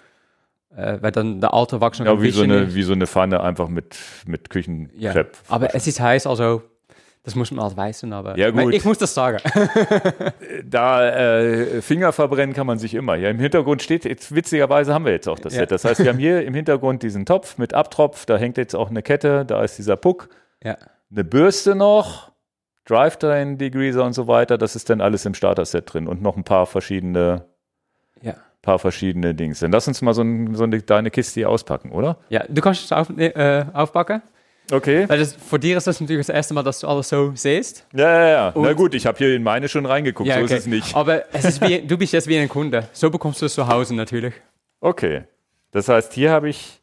äh, 0.77 0.97
weil 1.01 1.11
dann 1.11 1.41
der 1.41 1.53
alte 1.53 1.81
Wachs 1.81 1.99
noch 1.99 2.05
Ja, 2.05 2.13
ein 2.13 2.21
wie 2.21 2.31
so, 2.31 2.43
eine, 2.43 2.73
wie 2.75 2.83
so 2.83 2.93
eine 2.93 3.07
Pfanne 3.07 3.41
einfach 3.41 3.67
mit, 3.67 3.97
mit 4.25 4.41
Ja. 4.43 4.47
Küchenkrepp. 4.49 5.37
Aber 5.49 5.75
es 5.75 5.87
ist 5.87 5.99
heiß, 5.99 6.27
also 6.27 6.61
das 7.23 7.35
muss 7.35 7.51
man 7.51 7.65
halt 7.65 7.75
wissen, 7.75 8.13
aber 8.13 8.37
Ja, 8.37 8.51
gut. 8.51 8.73
ich 8.73 8.85
muss 8.85 8.97
das 8.99 9.13
sagen. 9.13 9.39
Da 10.63 11.09
äh, 11.09 11.81
Finger 11.81 12.11
verbrennen 12.13 12.55
kann 12.55 12.67
man 12.67 12.79
sich 12.79 12.93
immer. 12.93 13.15
Ja, 13.15 13.29
im 13.29 13.39
Hintergrund 13.39 13.81
steht, 13.81 14.05
jetzt, 14.05 14.33
witzigerweise 14.33 14.93
haben 14.93 15.05
wir 15.05 15.11
jetzt 15.11 15.27
auch 15.27 15.39
das 15.39 15.53
Ja. 15.53 15.61
Set. 15.61 15.71
Das 15.71 15.83
heißt, 15.85 16.01
wir 16.03 16.09
haben 16.09 16.19
hier 16.19 16.45
im 16.45 16.53
Hintergrund 16.53 17.03
diesen 17.03 17.25
Topf 17.25 17.57
mit 17.57 17.73
Abtropf, 17.73 18.25
da 18.25 18.37
hängt 18.37 18.57
jetzt 18.57 18.75
auch 18.75 18.89
eine 18.89 19.01
Kette, 19.01 19.45
da 19.45 19.63
ist 19.63 19.77
dieser 19.77 19.97
Puck, 19.97 20.29
ja. 20.63 20.77
eine 21.11 21.23
Bürste 21.23 21.75
noch, 21.75 22.31
Drivetrain, 22.85 23.57
Degreaser 23.57 24.03
und 24.05 24.13
so 24.13 24.27
weiter. 24.27 24.57
Das 24.57 24.75
ist 24.75 24.89
dann 24.89 25.01
alles 25.01 25.25
im 25.25 25.33
Starter-Set 25.33 25.93
drin 25.93 26.07
und 26.07 26.21
noch 26.21 26.37
ein 26.37 26.43
paar 26.45 26.65
verschiedene, 26.65 27.19
Ja. 27.29 27.45
Paar 28.61 28.79
verschiedene 28.79 29.33
Dings. 29.35 29.59
Dann 29.59 29.71
lass 29.71 29.87
uns 29.87 30.01
mal 30.01 30.13
so, 30.13 30.21
ein, 30.21 30.55
so 30.55 30.63
eine, 30.63 30.81
deine 30.81 31.11
Kiste 31.11 31.39
hier 31.41 31.49
auspacken, 31.49 31.91
oder? 31.91 32.17
Ja, 32.29 32.43
du 32.47 32.61
kannst 32.61 32.83
es 32.85 32.91
auf, 32.91 33.09
äh, 33.17 33.65
aufpacken. 33.73 34.21
Okay. 34.69 35.07
Weil 35.07 35.19
das, 35.19 35.33
für 35.33 35.59
dir 35.59 35.77
ist 35.77 35.87
das 35.87 36.01
natürlich 36.01 36.27
das 36.27 36.35
erste 36.35 36.53
Mal, 36.53 36.63
dass 36.63 36.79
du 36.81 36.87
alles 36.87 37.07
so 37.07 37.31
siehst. 37.35 37.85
Ja, 37.93 38.11
ja, 38.19 38.27
ja. 38.27 38.53
Na 38.53 38.69
Und- 38.69 38.75
gut, 38.75 38.93
ich 38.95 39.05
habe 39.05 39.17
hier 39.17 39.33
in 39.33 39.43
meine 39.43 39.69
schon 39.69 39.85
reingeguckt, 39.85 40.29
so 40.31 40.39
ist 40.39 40.51
es 40.51 40.65
nicht. 40.67 40.93
Aber 40.95 41.33
es 41.33 41.45
ist 41.45 41.61
wie, 41.61 41.81
du 41.81 41.97
bist 41.97 42.11
jetzt 42.11 42.27
wie 42.27 42.37
ein 42.37 42.49
Kunde. 42.49 42.87
So 42.91 43.09
bekommst 43.09 43.41
du 43.41 43.45
es 43.45 43.53
zu 43.53 43.67
Hause 43.67 43.95
natürlich. 43.95 44.33
Okay. 44.81 45.23
Das 45.71 45.87
heißt, 45.87 46.11
hier 46.13 46.31
habe 46.31 46.49
ich 46.49 46.81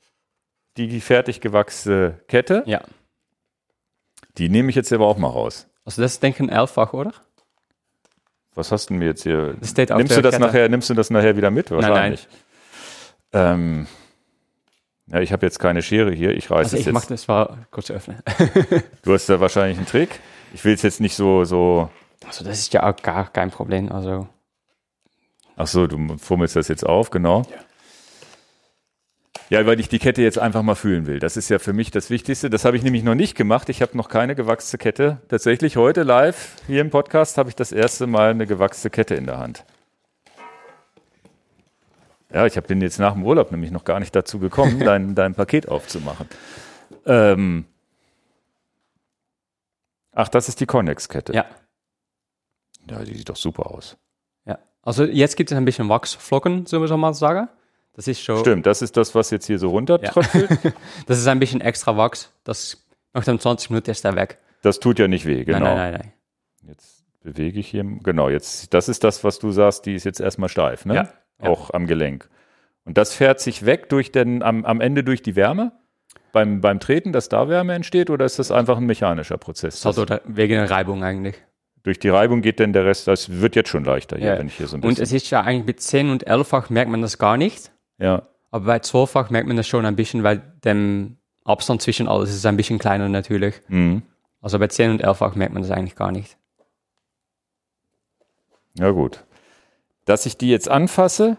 die 0.79 1.01
fertig 1.01 1.41
gewachsene 1.43 2.21
Kette. 2.27 2.63
Ja. 2.67 2.81
Die 4.39 4.49
nehme 4.49 4.71
ich 4.71 4.77
jetzt 4.77 4.93
aber 4.93 5.07
auch 5.07 5.19
mal 5.19 5.29
raus. 5.29 5.69
Also 5.85 6.01
das 6.03 6.13
ist, 6.15 6.23
denke 6.23 6.43
ich, 6.43 6.49
ein 6.51 6.55
elffach, 6.57 6.93
oder? 6.95 7.13
Was 8.55 8.71
hast 8.73 8.87
du 8.89 8.95
denn 8.95 8.99
mir 9.01 9.07
jetzt 9.07 9.23
hier? 9.25 9.55
Auf 9.61 9.97
Nimmst 9.99 10.17
du 10.17 10.23
das 10.23 10.35
Kette. 10.35 10.39
nachher, 10.41 10.69
nimmst 10.69 10.89
du 10.91 10.95
das 10.95 11.11
nachher 11.11 11.37
wieder 11.37 11.51
mit? 11.51 11.71
Wahrscheinlich. 11.71 12.29
Ähm, 13.33 13.87
ja, 15.07 15.21
ich 15.21 15.33
habe 15.33 15.45
jetzt 15.45 15.59
keine 15.59 15.83
Schere 15.83 16.13
hier. 16.13 16.31
Ich 16.31 16.51
reiße 16.51 16.59
Also 16.59 16.77
es 16.77 16.81
ich 16.81 16.87
jetzt. 16.87 16.95
mag 16.95 17.09
das 17.09 17.27
mal 17.29 17.67
kurz 17.71 17.91
öffnen. 17.91 18.19
Du 19.03 19.13
hast 19.13 19.29
da 19.29 19.41
wahrscheinlich 19.41 19.77
einen 19.79 19.87
Trick. 19.87 20.21
Ich 20.53 20.65
will 20.65 20.75
es 20.75 20.83
jetzt 20.83 21.01
nicht 21.01 21.17
so, 21.17 21.45
so. 21.45 21.91
Also 22.27 22.45
das 22.45 22.59
ist 22.61 22.73
ja 22.73 22.89
auch 22.89 22.97
gar 22.97 23.29
kein 23.31 23.51
Problem. 23.51 23.91
Also 23.93 24.29
Ach 25.57 25.67
so, 25.67 25.87
du 25.87 26.17
fummelst 26.19 26.57
das 26.57 26.69
jetzt 26.69 26.87
auf, 26.87 27.11
genau. 27.11 27.43
Ja, 27.51 27.57
weil 29.63 29.79
ich 29.79 29.89
die 29.89 29.99
Kette 29.99 30.23
jetzt 30.23 30.39
einfach 30.39 30.63
mal 30.63 30.75
fühlen 30.75 31.07
will. 31.07 31.19
Das 31.19 31.37
ist 31.37 31.49
ja 31.49 31.59
für 31.59 31.73
mich 31.73 31.91
das 31.91 32.11
Wichtigste. 32.11 32.51
Das 32.51 32.65
habe 32.65 32.77
ich 32.77 32.83
nämlich 32.83 33.05
noch 33.05 33.15
nicht 33.15 33.37
gemacht. 33.37 33.69
Ich 33.69 33.83
habe 33.83 33.97
noch 33.97 34.09
keine 34.09 34.35
gewachsene 34.35 34.79
Kette. 34.79 35.19
Tatsächlich 35.29 35.77
heute 35.77 36.03
live 36.03 36.57
hier 36.67 36.81
im 36.81 36.91
Podcast 36.91 37.39
habe 37.39 37.49
ich 37.49 37.57
das 37.57 37.71
erste 37.71 38.07
Mal 38.07 38.31
eine 38.31 38.47
gewachsene 38.47 38.91
Kette 38.91 39.15
in 39.15 39.27
der 39.27 39.39
Hand. 39.39 39.65
Ja, 42.33 42.47
ich 42.47 42.57
habe 42.57 42.67
bin 42.67 42.81
jetzt 42.81 42.99
nach 42.99 43.13
dem 43.13 43.25
Urlaub 43.25 43.53
nämlich 43.53 43.71
noch 43.71 43.85
gar 43.85 44.01
nicht 44.01 44.17
dazu 44.17 44.41
gekommen, 44.41 44.81
dein, 44.85 45.15
dein 45.15 45.35
Paket 45.35 45.69
aufzumachen. 45.69 46.29
Ähm 47.07 47.67
Ach, 50.13 50.29
das 50.29 50.49
ist 50.49 50.61
die 50.61 50.67
Connex-Kette. 50.67 51.33
ja. 51.33 51.45
ja, 52.91 53.05
die 53.05 53.15
sieht 53.15 53.29
doch 53.29 53.37
super 53.37 53.71
aus. 53.71 53.97
ja. 54.47 54.59
Also 54.83 55.05
jetzt 55.05 55.37
gibt 55.37 55.51
es 55.51 55.57
ein 55.57 55.65
bisschen 55.65 55.89
Wachsflocken, 55.89 56.67
so 56.67 56.81
wir 56.81 56.97
mal 56.97 57.15
sagen. 57.15 57.49
Das 57.95 58.09
ist 58.09 58.21
schon, 58.21 58.39
Stimmt, 58.39 58.67
das 58.67 58.83
ist 58.83 58.97
das, 58.97 59.15
was 59.15 59.31
jetzt 59.31 59.47
hier 59.47 59.59
so 59.59 59.71
runtertröpfelt. 59.71 60.51
das 61.07 61.19
ist 61.19 61.27
ein 61.29 61.39
bisschen 61.39 61.61
extra 61.61 61.97
Wachs. 61.97 62.33
Das 62.43 62.85
nach 63.13 63.25
den 63.25 63.39
20 63.39 63.71
Minuten 63.71 63.91
ist 63.91 64.05
er 64.05 64.17
weg. 64.17 64.39
Das 64.63 64.81
tut 64.81 64.99
ja 64.99 65.07
nicht 65.09 65.27
weh, 65.27 65.45
genau. 65.45 65.61
Nein, 65.61 65.77
nein, 65.77 65.93
nein, 65.93 66.01
nein. 66.63 66.69
Jetzt 66.71 67.05
bewege 67.23 67.61
ich 67.61 67.69
hier, 67.69 67.85
genau, 68.03 68.29
jetzt, 68.29 68.75
das 68.75 68.89
ist 68.89 69.05
das, 69.05 69.23
was 69.23 69.39
du 69.39 69.53
sagst, 69.53 69.87
die 69.87 69.95
ist 69.95 70.05
jetzt 70.05 70.21
erstmal 70.21 70.49
steif, 70.49 70.85
ne? 70.87 70.95
Ja, 70.95 71.09
ja. 71.43 71.49
Auch 71.49 71.71
am 71.73 71.87
Gelenk. 71.87 72.29
Und 72.85 72.99
das 72.99 73.15
fährt 73.15 73.41
sich 73.41 73.65
weg 73.65 73.89
durch 73.91 74.11
den, 74.13 74.43
am, 74.43 74.65
am 74.65 74.81
Ende 74.81 75.05
durch 75.05 75.23
die 75.23 75.37
Wärme? 75.37 75.73
Beim, 76.33 76.61
beim 76.61 76.81
Treten, 76.81 77.13
dass 77.13 77.29
da 77.29 77.49
Wärme 77.49 77.75
entsteht, 77.75 78.11
oder 78.11 78.25
ist 78.25 78.39
das 78.41 78.51
einfach 78.51 78.79
ein 78.79 78.87
mechanischer 78.87 79.39
Prozess? 79.39 79.81
Das 79.83 79.99
oder 79.99 80.21
wegen 80.27 80.55
der 80.55 80.69
Reibung 80.71 81.05
eigentlich. 81.05 81.37
durch 81.85 81.99
die 82.01 82.09
Reibung 82.09 82.43
geht 82.43 82.59
denn 82.59 82.73
der 82.73 82.85
Rest, 82.85 83.07
das 83.07 83.41
wird 83.41 83.55
jetzt 83.55 83.69
schon 83.69 83.85
leichter 83.85 84.17
hier, 84.19 84.33
Ja. 84.33 84.39
wenn 84.39 84.49
ich 84.49 84.57
hier 84.57 84.67
so 84.67 84.77
ein 84.77 84.83
Und 84.83 84.89
bisschen. 84.89 85.05
es 85.05 85.13
ist 85.13 85.31
ja 85.31 85.43
eigentlich 85.43 85.67
mit 85.67 85.81
10 85.81 86.11
und 86.11 86.27
11-fach 86.27 86.71
merkt 86.71 86.91
man 86.91 87.03
das 87.03 87.19
gar 87.19 87.37
nicht. 87.37 87.71
Ja, 87.99 88.23
Aber 88.51 88.67
bei 88.67 88.77
12-fach 88.79 89.31
merkt 89.31 89.49
man 89.49 89.57
das 89.57 89.67
schon 89.67 89.87
ein 89.87 89.97
bisschen, 89.97 90.23
weil 90.23 90.43
der 90.63 90.77
Abstand 91.45 91.83
zwischen 91.83 92.09
alles 92.09 92.31
ist 92.35 92.47
ein 92.47 92.57
bisschen 92.57 92.79
kleiner 92.79 93.09
natürlich. 93.09 93.61
mhm. 93.69 94.03
Also 94.41 94.59
bei 94.59 94.67
10 94.69 94.91
und 94.91 95.05
11-fach 95.05 95.37
merkt 95.37 95.55
man 95.55 95.63
das 95.63 95.71
eigentlich 95.71 95.97
gar 95.97 96.13
nicht. 96.13 96.37
ja 98.75 98.91
gut. 98.91 99.25
Dass 100.05 100.27
ich 100.27 100.37
die 100.37 100.51
jetzt 100.51 100.69
anfasse 100.69 101.39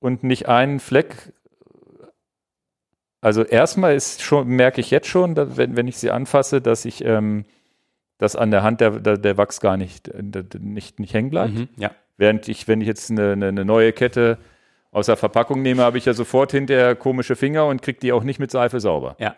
und 0.00 0.24
nicht 0.24 0.48
einen 0.48 0.80
Fleck 0.80 1.32
Also 3.20 3.44
erstmal 3.44 3.94
ist 3.94 4.22
schon, 4.22 4.48
merke 4.48 4.80
ich 4.80 4.90
jetzt 4.90 5.06
schon, 5.06 5.36
dass, 5.36 5.56
wenn, 5.56 5.76
wenn 5.76 5.86
ich 5.86 5.98
sie 5.98 6.10
anfasse, 6.10 6.60
dass 6.60 6.84
ich 6.84 7.04
ähm, 7.04 7.44
dass 8.18 8.34
an 8.34 8.50
der 8.50 8.62
Hand 8.64 8.80
der, 8.80 8.98
der, 8.98 9.16
der 9.16 9.38
Wachs 9.38 9.60
gar 9.60 9.76
nicht, 9.76 10.08
äh, 10.08 10.22
nicht, 10.58 10.98
nicht 11.00 11.14
hängen 11.14 11.30
bleibt. 11.30 11.54
Mhm, 11.54 11.68
ja. 11.76 11.92
Während 12.16 12.48
ich, 12.48 12.66
wenn 12.66 12.80
ich 12.80 12.88
jetzt 12.88 13.10
eine, 13.10 13.32
eine, 13.32 13.48
eine 13.48 13.64
neue 13.64 13.92
Kette 13.92 14.38
aus 14.98 15.06
der 15.06 15.16
Verpackung 15.16 15.62
nehme, 15.62 15.82
habe 15.82 15.98
ich 15.98 16.04
ja 16.04 16.12
sofort 16.12 16.52
hinterher 16.52 16.94
komische 16.94 17.36
Finger 17.36 17.66
und 17.66 17.82
kriege 17.82 17.98
die 17.98 18.12
auch 18.12 18.22
nicht 18.22 18.38
mit 18.38 18.50
Seife 18.50 18.80
sauber. 18.80 19.16
Ja. 19.18 19.34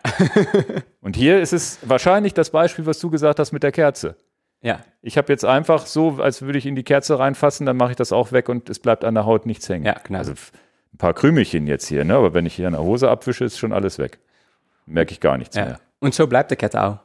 Und 1.01 1.15
hier 1.15 1.41
ist 1.41 1.53
es 1.53 1.79
wahrscheinlich 1.83 2.33
das 2.33 2.51
Beispiel, 2.51 2.85
was 2.85 2.99
du 2.99 3.09
gesagt 3.09 3.39
hast 3.39 3.51
mit 3.51 3.63
der 3.63 3.71
Kerze. 3.71 4.15
ja. 4.61 4.81
Ich 5.01 5.17
habe 5.17 5.33
jetzt 5.33 5.45
einfach 5.45 5.87
so, 5.87 6.19
als 6.21 6.43
würde 6.43 6.59
ich 6.59 6.67
in 6.67 6.75
die 6.75 6.83
Kerze 6.83 7.17
reinfassen, 7.17 7.65
dann 7.65 7.75
mache 7.75 7.91
ich 7.91 7.95
das 7.95 8.11
auch 8.11 8.31
weg 8.31 8.49
und 8.49 8.69
es 8.69 8.77
bleibt 8.77 9.03
an 9.03 9.15
der 9.15 9.25
Haut 9.25 9.47
nichts 9.47 9.67
hängen. 9.67 9.83
Ja, 9.83 9.95
genau. 10.03 10.19
Also 10.19 10.33
ein 10.33 10.97
paar 10.99 11.15
Krümelchen 11.15 11.65
jetzt 11.65 11.87
hier, 11.87 12.03
ne? 12.03 12.15
aber 12.15 12.35
wenn 12.35 12.45
ich 12.45 12.53
hier 12.53 12.67
an 12.67 12.73
der 12.73 12.83
Hose 12.83 13.09
abwische, 13.09 13.43
ist 13.45 13.57
schon 13.57 13.73
alles 13.73 13.97
weg. 13.97 14.19
Merke 14.85 15.13
ich 15.13 15.19
gar 15.19 15.37
nichts 15.39 15.55
ja. 15.55 15.65
mehr. 15.65 15.79
Und 15.99 16.13
so 16.13 16.27
bleibt 16.27 16.51
die 16.51 16.55
Kette 16.55 16.83
auch. 16.83 16.99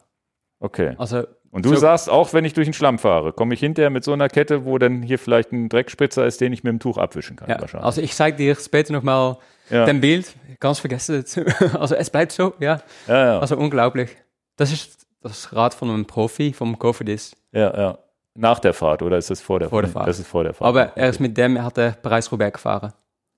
Okay. 0.61 0.95
Also 0.99 1.25
Und 1.57 1.65
du 1.65 1.71
So- 1.71 1.77
sagst, 1.77 2.11
auch 2.11 2.33
wenn 2.35 2.45
ich 2.45 2.53
durch 2.55 2.67
den 2.67 2.75
Schlamm 2.75 2.99
fahre, 2.99 3.33
komme 3.33 3.55
ich 3.55 3.61
hinterher 3.61 3.91
mit 3.91 4.05
so 4.05 4.13
einer 4.13 4.29
Kette, 4.29 4.65
wo 4.67 4.77
dann 4.79 5.03
hier 5.03 5.19
vielleicht 5.19 5.53
ein 5.53 5.69
Dreckspritzer 5.69 6.27
ist, 6.27 6.41
den 6.41 6.53
ich 6.53 6.63
mit 6.65 6.71
dem 6.73 6.81
Tuch 6.81 6.99
abwischen 6.99 7.37
kann. 7.37 7.49
Ja, 7.49 7.61
wahrscheinlich. 7.61 7.87
also 7.87 8.01
ich 8.03 8.15
zeige 8.15 8.37
dir 8.37 8.55
später 8.57 8.93
nochmal 8.93 9.39
ja. 9.71 9.85
den 9.87 10.01
Bild. 10.01 10.35
Ganz 10.61 10.79
vergessen. 10.79 11.25
Also 11.81 11.95
es 11.95 12.11
bleibt 12.11 12.33
so, 12.33 12.53
ja. 12.61 12.81
ja, 13.09 13.25
ja. 13.27 13.39
Also 13.41 13.57
unglaublich. 13.57 14.11
Das 14.57 14.73
ist 14.73 15.07
das 15.23 15.53
Rad 15.55 15.75
von 15.75 15.91
einem 15.91 16.05
Profi, 16.07 16.53
vom 16.53 16.79
Cofidis. 16.79 17.35
ja, 17.53 17.77
ja. 17.77 17.99
Nach 18.39 18.59
der 18.59 18.75
Fahrt 18.75 19.01
oder 19.01 19.17
ist 19.17 19.31
das 19.31 19.41
vor 19.41 19.59
der 19.61 19.71
Vor 19.71 19.81
der 19.81 19.89
Nee, 19.89 19.95
Fahrt. 19.95 20.09
Das 20.09 20.19
ist 20.19 20.29
vor 20.29 20.45
der 20.45 20.53
Fahrt. 20.53 20.69
Aber 20.69 20.95
er 20.95 21.09
ist 21.09 21.21
mit 21.21 21.39
dem, 21.39 21.57
er 21.57 21.65
hat 21.65 21.79
er 21.79 21.93
Paris-Roubaix 21.93 22.53
gefahren. 22.53 22.93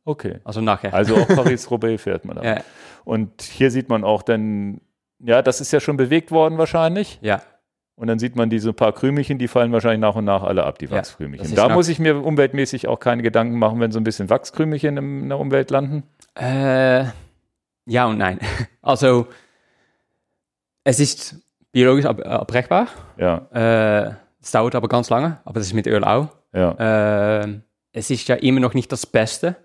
okay. 0.05 0.41
Also 0.43 0.61
nachher. 0.61 0.93
Also 0.93 1.15
auch 1.15 1.29
Paris-Roubaix 1.37 2.03
fährt 2.03 2.25
man 2.25 2.35
da. 2.37 2.43
ja, 2.43 2.61
Und 3.05 3.43
hier 3.43 3.71
sieht 3.71 3.89
man 3.89 4.03
auch 4.03 4.23
dann, 4.23 4.81
ja, 5.21 5.41
das 5.41 5.61
ist 5.61 5.73
ja 5.73 5.79
schon 5.79 5.97
bewegt 5.97 6.33
worden 6.33 6.59
wahrscheinlich. 6.59 7.21
ja. 7.23 7.43
Und 7.99 8.07
dann 8.07 8.21
sieht 8.21 8.37
man 8.37 8.49
diese 8.49 8.73
paar 8.73 8.93
Krümelchen, 8.93 9.39
die 9.39 9.49
fallen 9.49 9.73
wahrscheinlich 9.73 9.99
nach 10.01 10.15
und 10.15 10.25
nach 10.25 10.45
alle 10.45 10.63
ab, 10.65 10.79
die 10.79 10.85
Ja, 10.85 10.93
Wachskrümelchen. 10.93 11.49
ist 11.49 11.59
Da 11.59 11.69
muss 11.69 11.89
ich 11.89 11.99
mir 11.99 12.17
umweltmäßig 12.25 12.87
auch 12.87 13.01
keine 13.01 13.23
Gedanken 13.25 13.59
machen, 13.59 13.81
wenn 13.81 13.91
so 13.91 13.99
ein 13.99 14.05
bisschen 14.05 14.31
Wachskrümelchen 14.31 14.97
in 14.97 15.29
der 15.29 15.37
Umwelt 15.39 15.71
landen. 15.73 16.05
Äh, 16.37 17.07
ja 17.87 18.07
und 18.07 18.19
nein. 18.19 18.39
Also, 18.83 19.27
es 20.85 21.01
ist 21.01 21.37
biologisch 21.73 22.05
ab 22.07 22.25
abbrechbar. 22.25 22.87
Ja, 23.17 23.49
Äh, 23.53 24.15
es 24.41 24.53
dauert 24.53 24.77
aber 24.77 24.89
ganz 24.89 25.11
lange, 25.11 25.41
aber 25.45 25.59
das 25.59 25.67
ist 25.67 25.75
mit 25.75 25.87
Öl 25.89 26.05
auch. 26.05 26.29
ja, 26.53 27.41
Äh, 27.43 27.61
es 27.93 28.11
ist 28.11 28.29
ja 28.29 28.37
immer 28.37 28.61
noch 28.61 28.75
nicht 28.75 28.93
das 28.93 29.07
Beste, 29.07 29.57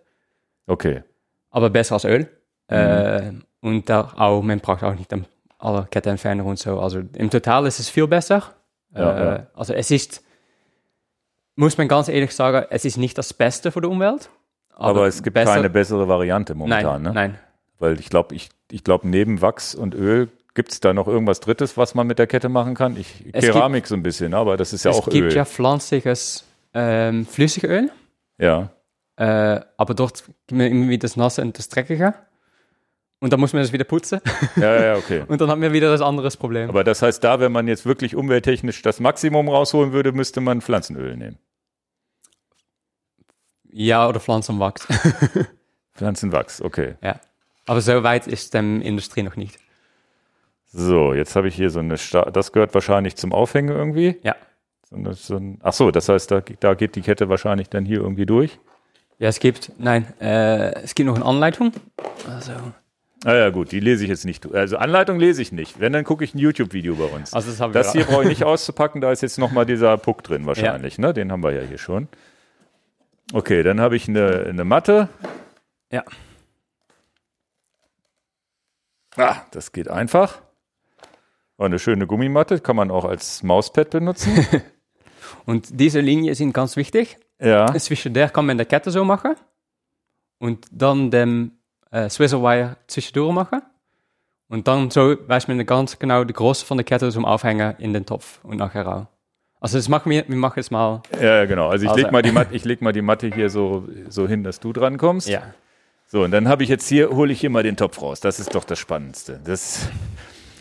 okay. 0.65 1.03
aber 1.51 1.69
besser 1.69 1.93
als 1.93 2.05
Öl. 2.05 2.27
Äh, 2.68 3.31
und 3.61 3.88
da 3.89 4.11
auch, 4.18 4.41
man 4.41 4.60
braucht 4.60 4.84
auch 4.84 4.95
nicht 4.95 5.11
dann 5.11 5.26
alle 5.64 5.88
Kettenentferner 5.90 6.45
und 6.45 6.60
so. 6.60 6.80
Also 6.80 7.02
im 7.15 7.30
Total 7.30 7.65
ist 7.65 7.80
es 7.80 7.90
viel 7.90 8.07
besser. 8.07 8.44
Ja, 8.95 9.18
äh, 9.18 9.26
ja. 9.26 9.48
Also 9.56 9.73
es 9.73 9.90
ist, 9.91 10.23
muss 11.56 11.77
man 11.77 11.88
ganz 11.88 12.07
ehrlich 12.07 12.34
sagen, 12.35 12.65
es 12.69 12.85
ist 12.85 12.98
nicht 12.98 13.18
das 13.18 13.34
Beste 13.34 13.72
für 13.72 13.81
die 13.81 13.88
Umwelt. 13.88 14.30
Aber, 14.76 15.07
es 15.07 15.22
gibt 15.22 15.35
besser- 15.35 15.53
keine 15.53 15.69
bessere 15.69 16.07
Variante 16.07 16.53
Nein, 16.53 16.60
momentan, 16.60 17.02
ne? 17.03 17.11
nein. 17.14 17.40
Weil 17.80 17.99
ich 17.99 18.10
glaube, 18.10 18.34
ich, 18.35 18.49
ich 18.72 18.84
glaube, 18.84 19.07
neben 19.07 19.41
Wachs 19.41 19.76
und 19.76 19.94
Öl 19.94 20.30
gibt 20.56 20.72
es 20.72 20.80
da 20.80 20.94
noch 20.94 21.07
irgendwas 21.07 21.40
Drittes, 21.40 21.77
was 21.77 21.95
man 21.95 22.07
mit 22.07 22.18
der 22.19 22.27
Kette 22.27 22.49
machen 22.49 22.76
kann. 22.76 22.98
Ich, 22.98 23.26
Es 23.34 23.45
Keramik 23.45 23.88
so 23.88 23.95
ein 23.95 24.03
bisschen, 24.03 24.34
aber 24.34 24.57
das 24.57 24.73
ist 24.73 24.85
ja 24.85 24.91
es 24.91 24.98
auch 24.98 25.10
gibt 25.10 25.27
Öl. 25.31 25.35
ja 25.35 25.45
pflanzliches 25.45 26.45
ähm, 26.73 27.26
Flüssigöl, 27.26 27.91
ja, 28.40 28.69
äh, 29.15 29.60
aber 29.77 29.94
dort 29.94 30.23
gibt 30.48 30.60
irgendwie 30.60 30.98
das 30.98 31.15
Nasse 31.18 31.41
und 31.44 31.57
das 31.57 31.69
Dreckige. 31.69 32.14
Und 33.24 33.32
dann 33.32 33.40
muss 33.40 33.54
man 33.54 33.62
das 33.62 33.72
wieder 33.72 33.86
putzen. 33.86 34.20
ja, 34.58 34.84
ja, 34.84 34.95
okay. 34.98 35.24
Und 35.26 35.40
dann 35.40 35.50
haben 35.50 35.62
wir 35.62 35.72
wieder 35.72 35.90
das 35.90 36.02
andere 36.02 36.30
Problem. 36.32 36.68
Aber 36.68 36.84
das 36.84 37.02
heißt, 37.02 37.24
da, 37.24 37.40
wenn 37.40 37.54
man 37.54 37.70
jetzt 37.70 37.86
wirklich 37.86 38.18
umwelttechnisch 38.18 38.82
das 38.82 39.00
Maximum 39.00 39.48
rausholen 39.48 39.94
würde, 39.94 40.12
müsste 40.12 40.41
man 40.41 40.60
Pflanzenöl 40.60 41.16
nehmen. 41.16 41.38
ja, 43.72 44.10
oder 44.10 44.20
Pflanzenwachs. 44.20 44.86
Pflanzenwachs, 45.94 46.62
okay. 46.62 46.95
ja. 47.02 47.22
Aber 47.66 47.80
so 47.80 48.04
weit 48.04 48.28
ist 48.28 48.56
die 48.56 48.58
Industrie 48.58 49.24
noch 49.24 49.38
nicht. 49.38 49.58
So, 50.74 51.14
jetzt 51.14 51.38
habe 51.38 51.48
ich 51.48 51.56
hier 51.56 51.70
so 51.70 51.80
eine, 51.80 51.98
Sta 51.98 52.30
das 52.30 52.52
gehört 52.52 52.74
wahrscheinlich 52.74 53.16
zum 53.16 53.32
Aufhängen 53.32 53.74
irgendwie. 53.74 54.20
Ja. 54.24 54.36
So 54.90 54.98
eine, 54.98 55.14
so 55.14 55.38
ein, 55.38 55.60
ach 55.64 55.72
so, 55.72 55.91
das 55.91 56.10
heißt, 56.10 56.30
da, 56.30 56.41
da 56.41 56.74
geht 56.74 56.98
die 56.98 57.02
Kette 57.02 57.30
wahrscheinlich 57.30 57.70
dann 57.70 57.86
hier 57.86 58.02
irgendwie 58.02 58.26
durch. 58.26 58.60
Ja, 59.18 59.30
es 59.30 59.40
gibt, 59.40 59.72
nein, 59.78 60.14
äh, 60.20 60.74
es 60.82 60.94
gibt 60.94 61.08
noch 61.08 61.16
eine 61.16 61.24
Anleitung. 61.24 61.72
Also, 62.28 62.52
Ah 63.26 63.36
ja, 63.36 63.50
gut, 63.52 63.72
die 63.72 63.80
lese 63.80 64.04
ich 64.04 64.10
jetzt 64.10 64.26
nicht. 64.26 64.54
Also 64.54 64.78
Anleitung 64.78 65.18
lese 65.20 65.41
ich 65.41 65.52
nicht. 65.52 65.80
Wenn, 65.80 65.94
dann 65.94 66.04
gucke 66.04 66.24
ich 66.26 66.34
ein 66.36 66.40
YouTube-Video 66.40 66.95
bei 66.95 67.06
uns. 67.06 67.34
also 67.34 67.50
das 67.50 67.60
haben 67.62 67.72
Das 67.74 67.94
wir 67.94 68.04
hier 68.04 68.06
brauche 68.12 68.24
ich 68.24 68.30
nicht 68.30 68.44
auszupacken, 68.44 69.00
da 69.02 69.12
ist 69.12 69.22
jetzt 69.22 69.38
nochmal 69.40 69.66
dieser 69.66 69.98
Puck 69.98 70.24
drin 70.24 70.45
wahrscheinlich, 70.45 70.98
ne? 70.98 71.14
Den 71.14 71.32
haben 71.32 71.44
wir 71.44 71.52
ja 71.52 71.62
hier 71.62 71.78
schon. 71.78 72.08
Okay, 73.32 73.64
dann 73.64 73.80
habe 73.80 73.95
ich 73.95 74.08
eine, 74.10 74.45
eine 74.50 74.66
Matte. 74.66 75.08
Ja. 75.91 76.04
Ah, 79.16 79.38
das 79.52 79.72
geht 79.72 79.88
einfach. 79.88 80.41
Oh, 81.58 81.64
eine 81.64 81.80
schöne 81.80 82.08
Gummimatte, 82.08 82.60
kann 82.60 82.76
man 82.76 82.91
auch 82.91 83.06
als 83.06 83.44
Mauspad 83.44 83.91
benutzen. 83.91 84.45
Und 85.45 85.80
diese 85.80 86.00
Linien 86.00 86.34
sind 86.36 86.54
ganz 86.54 86.76
wichtig. 86.76 87.18
ja, 87.40 87.74
Zwischen 87.78 88.14
der 88.14 88.30
kann 88.30 88.45
man 88.45 88.58
die 88.58 88.66
Kette 88.66 88.91
so 88.91 89.06
machen. 89.06 89.36
Und 90.40 90.66
dann 90.72 91.12
den 91.12 91.52
äh, 91.94 92.10
Swizzle 92.10 92.41
Wire 92.41 92.76
zwischendurch 92.88 93.34
machen. 93.34 93.61
Und 94.49 94.68
dann 94.68 94.91
so 94.91 95.15
weiß 95.28 95.48
man 95.48 95.65
ganz 95.65 95.98
genau 95.98 96.24
die 96.26 96.34
Größe 96.34 96.65
von 96.65 96.78
der 96.78 96.84
Kette 96.84 97.10
zum 97.11 97.24
Aufhängen 97.26 97.76
in 97.80 97.94
den 97.94 98.06
Topf 98.06 98.40
und 98.44 98.57
nachher 98.57 98.86
raus. 98.86 99.06
Also 99.61 99.78
das 99.78 99.88
machen 99.88 100.10
wir, 100.11 100.26
wir 100.28 100.36
machen 100.36 100.60
jetzt 100.60 100.72
mal. 100.72 101.02
ja, 101.20 101.38
ja, 101.38 101.45
genau. 101.45 101.70
Also 101.70 101.86
ich 101.86 101.90
Also- 101.91 102.03
leg 102.03 102.11
mal 102.11 102.22
die 102.22 102.32
Matte, 102.34 102.53
ich 102.53 102.65
leg 102.65 102.82
mal 102.82 102.91
die 102.91 103.02
Matte 103.02 103.28
hier 103.34 103.49
so, 103.49 103.88
so 104.10 104.28
hin, 104.28 104.44
dass 104.44 104.60
du 104.60 104.74
dran 104.74 104.98
kommst. 104.98 105.30
Ja. 105.30 105.41
So, 106.07 106.24
und 106.24 106.32
dann 106.32 106.48
habe 106.49 106.64
ich 106.64 106.70
jetzt 106.70 106.88
hier, 106.90 107.10
hole 107.10 107.32
ich 107.32 107.40
hier 107.40 107.49
mal 107.49 107.64
den 107.64 107.78
Topf 107.78 108.02
raus. 108.02 108.20
Das 108.20 108.40
ist 108.40 108.53
doch 108.53 108.65
das 108.65 108.78
Spannendste. 108.78 109.40
Das, 109.44 109.88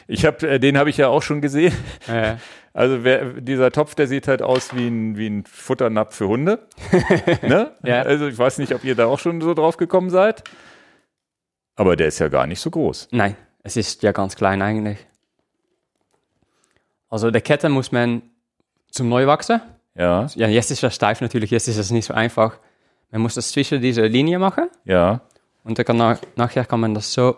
ich 0.06 0.24
habe, 0.24 0.48
äh, 0.48 0.58
den 0.60 0.78
habe 0.78 0.88
ich 0.88 0.96
ja 0.96 1.08
auch 1.08 1.22
schon 1.22 1.40
gesehen. 1.40 1.74
Äh, 2.08 2.36
Also 2.74 3.04
wer, 3.04 3.34
dieser 3.34 3.70
Topf, 3.70 3.94
der 3.94 4.06
sieht 4.06 4.26
halt 4.28 4.40
aus 4.40 4.74
wie 4.74 4.86
ein, 4.88 5.18
wie 5.18 5.26
ein 5.26 5.44
Futternapf 5.44 6.14
für 6.16 6.26
Hunde. 6.28 6.60
ne? 7.42 7.72
Ja. 7.84 8.00
Also 8.00 8.26
ich 8.28 8.38
weiß 8.38 8.56
nicht, 8.56 8.74
ob 8.74 8.82
ihr 8.82 8.94
da 8.94 9.04
auch 9.04 9.18
schon 9.18 9.42
so 9.42 9.52
drauf 9.52 9.76
gekommen 9.76 10.08
seid. 10.08 10.42
Aber 11.76 11.96
der 11.96 12.08
ist 12.08 12.18
ja 12.18 12.28
gar 12.28 12.46
nicht 12.46 12.60
so 12.60 12.70
groß. 12.70 13.08
nein, 13.12 13.36
es 13.62 13.76
ist 13.76 14.02
ja 14.02 14.12
ganz 14.12 14.36
klein 14.36 14.60
eigentlich. 14.62 14.98
Also 17.08 17.30
die 17.30 17.40
Kette 17.40 17.68
muss 17.68 17.92
man 17.92 18.22
zum 18.90 19.08
Neuwachsen. 19.08 19.60
Ja, 19.94 20.26
Ja, 20.34 20.48
jetzt 20.48 20.70
ist 20.70 20.82
das 20.82 20.94
steif 20.94 21.20
natürlich, 21.20 21.50
jetzt 21.50 21.68
ist 21.68 21.76
es 21.78 21.90
nicht 21.90 22.06
so 22.06 22.14
einfach. 22.14 22.58
Man 23.10 23.20
muss 23.22 23.34
das 23.34 23.50
zwischen 23.52 23.80
diese 23.82 24.02
Linie 24.06 24.38
machen. 24.38 24.68
ja. 24.84 25.20
Und 25.64 25.78
dann 25.78 25.84
kann 25.86 25.96
nach, 25.96 26.18
nachher 26.34 26.64
kann 26.64 26.80
man 26.80 26.92
das 26.92 27.12
so 27.12 27.36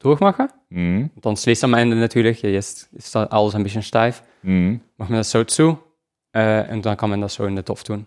durchmachen. 0.00 0.48
Mhm. 0.70 1.10
Und 1.14 1.24
dann 1.24 1.36
schließt 1.36 1.62
am 1.62 1.74
Ende 1.74 1.94
natürlich, 1.96 2.42
ja, 2.42 2.48
jetzt 2.50 2.92
ist 2.92 3.14
alles 3.14 3.54
ein 3.54 3.62
bisschen 3.62 3.82
steif, 3.82 4.22
Mhm. 4.42 4.80
macht 4.96 5.10
man 5.10 5.20
das 5.20 5.30
so 5.30 5.44
zu 5.44 5.78
äh, 6.32 6.72
und 6.72 6.84
dann 6.84 6.96
kann 6.96 7.10
man 7.10 7.20
das 7.20 7.34
so 7.34 7.44
in 7.44 7.54
den 7.54 7.64
Topf 7.64 7.84
tun. 7.84 8.06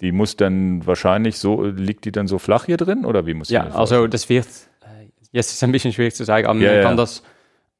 Die 0.00 0.12
muss 0.12 0.36
dann 0.36 0.86
wahrscheinlich 0.86 1.38
so, 1.38 1.64
liegt 1.64 2.04
die 2.04 2.12
dann 2.12 2.26
so 2.26 2.38
flach 2.38 2.66
hier 2.66 2.76
drin? 2.76 3.04
Oder 3.06 3.26
wie 3.26 3.34
muss 3.34 3.48
Ja, 3.48 3.64
das 3.64 3.74
also 3.74 4.06
das 4.06 4.28
wird, 4.28 4.46
äh, 4.82 5.06
jetzt 5.32 5.48
ist 5.50 5.54
es 5.56 5.62
ein 5.62 5.72
bisschen 5.72 5.92
schwierig 5.92 6.14
zu 6.14 6.24
sagen, 6.24 6.46
aber 6.46 6.58
Ja, 6.60 6.68
man 6.68 6.76
ja. 6.76 6.82
kann 6.82 6.96
das, 6.96 7.22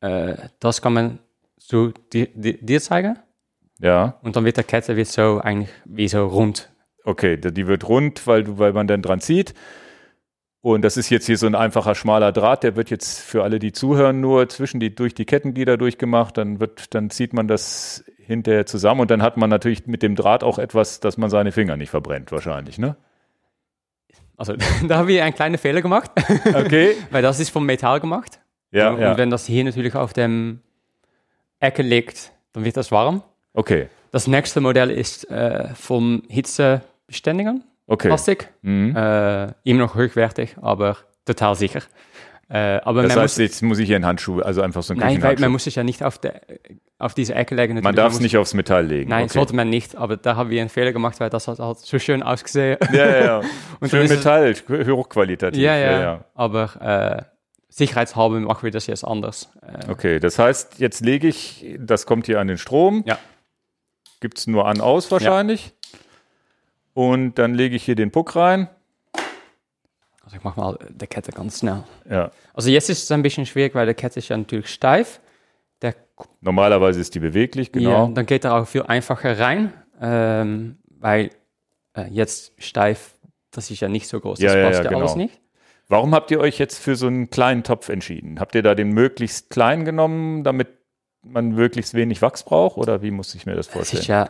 äh, 0.00 0.34
das 0.60 0.80
kann 0.80 0.94
man 0.94 1.18
so 1.58 1.92
dir, 2.12 2.28
dir, 2.34 2.80
zeigen 2.80 3.18
Ja, 3.80 4.18
und 4.22 4.34
dann 4.36 4.44
wird 4.44 4.56
die 4.56 4.62
Kette 4.62 4.96
wird 4.96 5.08
so 5.08 5.40
eigentlich 5.42 5.68
wie 5.84 6.08
so 6.08 6.26
rund. 6.26 6.70
okay. 7.04 7.36
Die 7.36 7.66
wird 7.66 7.86
rund, 7.88 8.26
weil, 8.26 8.44
du- 8.44 8.58
weil 8.58 8.72
man 8.72 8.86
dann 8.86 9.02
dran 9.02 9.20
zieht. 9.20 9.52
Und 10.66 10.82
das 10.82 10.96
ist 10.96 11.10
jetzt 11.10 11.26
hier 11.26 11.38
so 11.38 11.46
ein 11.46 11.54
einfacher 11.54 11.94
schmaler 11.94 12.32
Draht, 12.32 12.64
der 12.64 12.74
wird 12.74 12.90
jetzt 12.90 13.20
für 13.20 13.44
alle, 13.44 13.60
die 13.60 13.70
zuhören, 13.70 14.20
nur 14.20 14.48
zwischen 14.48 14.80
die, 14.80 14.92
durch 14.92 15.14
die 15.14 15.24
Kettenglieder 15.24 15.76
durchgemacht. 15.76 16.36
Dann 16.36 16.58
wird, 16.58 16.92
dann 16.92 17.08
zieht 17.08 17.32
man 17.34 17.46
das 17.46 18.04
hinterher 18.18 18.66
zusammen 18.66 19.02
und 19.02 19.12
dann 19.12 19.22
hat 19.22 19.36
man 19.36 19.48
natürlich 19.48 19.86
mit 19.86 20.02
dem 20.02 20.16
Draht 20.16 20.42
auch 20.42 20.58
etwas, 20.58 20.98
dass 20.98 21.18
man 21.18 21.30
seine 21.30 21.52
Finger 21.52 21.76
nicht 21.76 21.90
verbrennt, 21.90 22.32
wahrscheinlich, 22.32 22.78
ne? 22.78 22.96
Also 24.36 24.54
da 24.88 24.96
haben 24.96 25.06
wir 25.06 25.22
einen 25.22 25.36
kleinen 25.36 25.56
Fehler 25.56 25.82
gemacht, 25.82 26.10
Okay. 26.52 26.96
weil 27.12 27.22
das 27.22 27.38
ist 27.38 27.50
vom 27.50 27.64
Metall 27.64 28.00
gemacht. 28.00 28.40
Ja, 28.72 28.90
und 28.90 29.00
ja. 29.00 29.16
wenn 29.16 29.30
das 29.30 29.46
hier 29.46 29.62
natürlich 29.62 29.94
auf 29.94 30.14
dem 30.14 30.62
Ecke 31.60 31.82
liegt, 31.82 32.32
dann 32.54 32.64
wird 32.64 32.76
das 32.76 32.90
warm. 32.90 33.22
Okay. 33.52 33.86
Das 34.10 34.26
nächste 34.26 34.60
Modell 34.60 34.90
ist 34.90 35.30
äh, 35.30 35.68
vom 35.76 36.24
Hitzebeständigen 36.28 37.62
Okay. 37.86 38.08
Plastik. 38.08 38.52
Mhm. 38.62 38.96
Äh, 38.96 39.46
immer 39.64 39.80
noch 39.84 39.94
hochwertig, 39.94 40.56
aber 40.60 40.96
total 41.24 41.54
sicher. 41.54 41.80
Äh, 42.48 42.80
aber 42.84 43.02
Das 43.02 43.16
heißt, 43.16 43.38
muss, 43.38 43.42
jetzt 43.42 43.62
muss 43.62 43.78
ich 43.80 43.86
hier 43.88 43.96
einen 43.96 44.06
Handschuh, 44.06 44.40
also 44.40 44.62
einfach 44.62 44.82
so 44.84 44.92
einen 44.92 45.00
nein, 45.00 45.20
weil 45.20 45.36
man 45.40 45.50
muss 45.50 45.64
sich 45.64 45.74
ja 45.74 45.82
nicht 45.82 46.04
auf, 46.04 46.18
der, 46.18 46.42
auf 46.98 47.12
diese 47.14 47.34
Ecke 47.34 47.56
legen. 47.56 47.80
Man 47.82 47.96
darf 47.96 48.12
es 48.12 48.20
nicht 48.20 48.36
aufs 48.36 48.54
Metall 48.54 48.86
legen. 48.86 49.10
Nein, 49.10 49.24
okay. 49.24 49.32
sollte 49.32 49.56
man 49.56 49.68
nicht, 49.68 49.96
aber 49.96 50.16
da 50.16 50.36
haben 50.36 50.50
wir 50.50 50.60
einen 50.60 50.70
Fehler 50.70 50.92
gemacht, 50.92 51.18
weil 51.18 51.28
das 51.28 51.48
hat 51.48 51.58
halt 51.58 51.78
so 51.78 51.98
schön 51.98 52.22
ausgesehen. 52.22 52.78
Ja, 52.92 53.06
ja, 53.06 53.24
ja. 53.24 53.40
Und 53.80 53.90
Schön 53.90 54.04
es- 54.04 54.10
Metall, 54.10 54.54
hochqualitativ. 54.68 55.60
ja, 55.60 55.76
ja, 55.76 56.24
aber 56.34 56.70
äh, 57.18 57.22
sicherheitshalber 57.68 58.38
machen 58.38 58.62
wir 58.62 58.70
das 58.70 58.86
jetzt 58.86 59.04
anders. 59.04 59.50
Äh, 59.62 59.90
Okay, 59.90 60.20
das 60.20 60.38
heißt, 60.38 60.78
jetzt 60.78 61.04
lege 61.04 61.26
ich, 61.26 61.66
das 61.80 62.06
kommt 62.06 62.26
hier 62.26 62.38
an 62.38 62.46
den 62.46 62.58
Strom. 62.58 63.02
Ja. 63.06 63.18
Gibt 64.20 64.38
es 64.38 64.46
nur 64.46 64.66
an, 64.66 64.80
aus 64.80 65.10
wahrscheinlich. 65.10 65.72
Und 66.96 67.34
dann 67.34 67.52
lege 67.52 67.76
ich 67.76 67.84
hier 67.84 67.94
den 67.94 68.10
Puck 68.10 68.34
rein. 68.36 68.68
also 70.24 70.34
ich 70.34 70.42
mache 70.42 70.58
mal 70.58 70.78
die 70.88 71.06
Kette 71.06 71.30
ganz 71.30 71.58
schnell. 71.58 71.84
Ja. 72.08 72.30
Also 72.54 72.70
jetzt 72.70 72.88
ist 72.88 73.02
es 73.02 73.10
ein 73.10 73.20
bisschen 73.20 73.44
schwierig, 73.44 73.74
weil 73.74 73.86
die 73.86 73.92
Kette 73.92 74.18
ist 74.18 74.28
ja 74.28 74.36
natürlich 74.38 74.68
steif. 74.68 75.20
Der 75.82 75.94
Normalerweise 76.40 76.98
ist 76.98 77.14
die 77.14 77.20
beweglich, 77.20 77.68
Ja, 77.74 77.80
genau. 77.80 78.08
dann 78.08 78.24
geht 78.24 78.44
er 78.46 78.54
auch 78.54 78.66
viel 78.66 78.82
einfacher 78.84 79.38
rein, 79.38 79.74
ähm, 80.00 80.78
weil 80.88 81.32
äh, 81.94 82.08
jetzt 82.08 82.52
steif, 82.56 83.12
das 83.50 83.70
ist 83.70 83.80
ja 83.80 83.88
nicht 83.88 84.08
so 84.08 84.18
groß, 84.18 84.38
Ja, 84.40 84.46
das 84.46 84.56
ja, 84.56 84.62
passt 84.62 84.84
ja, 84.84 84.90
ja, 84.90 84.96
alles 84.96 85.12
genau. 85.12 85.24
nicht. 85.24 85.38
Warum 85.88 86.14
habt 86.14 86.30
ihr 86.30 86.40
euch 86.40 86.58
jetzt 86.58 86.78
für 86.78 86.96
so 86.96 87.08
einen 87.08 87.28
kleinen 87.28 87.62
Topf 87.62 87.90
entschieden? 87.90 88.40
Habt 88.40 88.54
ihr 88.54 88.62
da 88.62 88.74
den 88.74 88.88
möglichst 88.88 89.50
klein 89.50 89.84
genommen, 89.84 90.44
damit 90.44 90.68
man 91.22 91.50
möglichst 91.50 91.92
wenig 91.92 92.22
Wachs 92.22 92.42
braucht? 92.42 92.78
Oder 92.78 93.02
wie 93.02 93.10
muss 93.10 93.34
ich 93.34 93.44
mir 93.44 93.54
das 93.54 93.66
vorstellen? 93.66 94.00
ist 94.00 94.08
ja, 94.08 94.28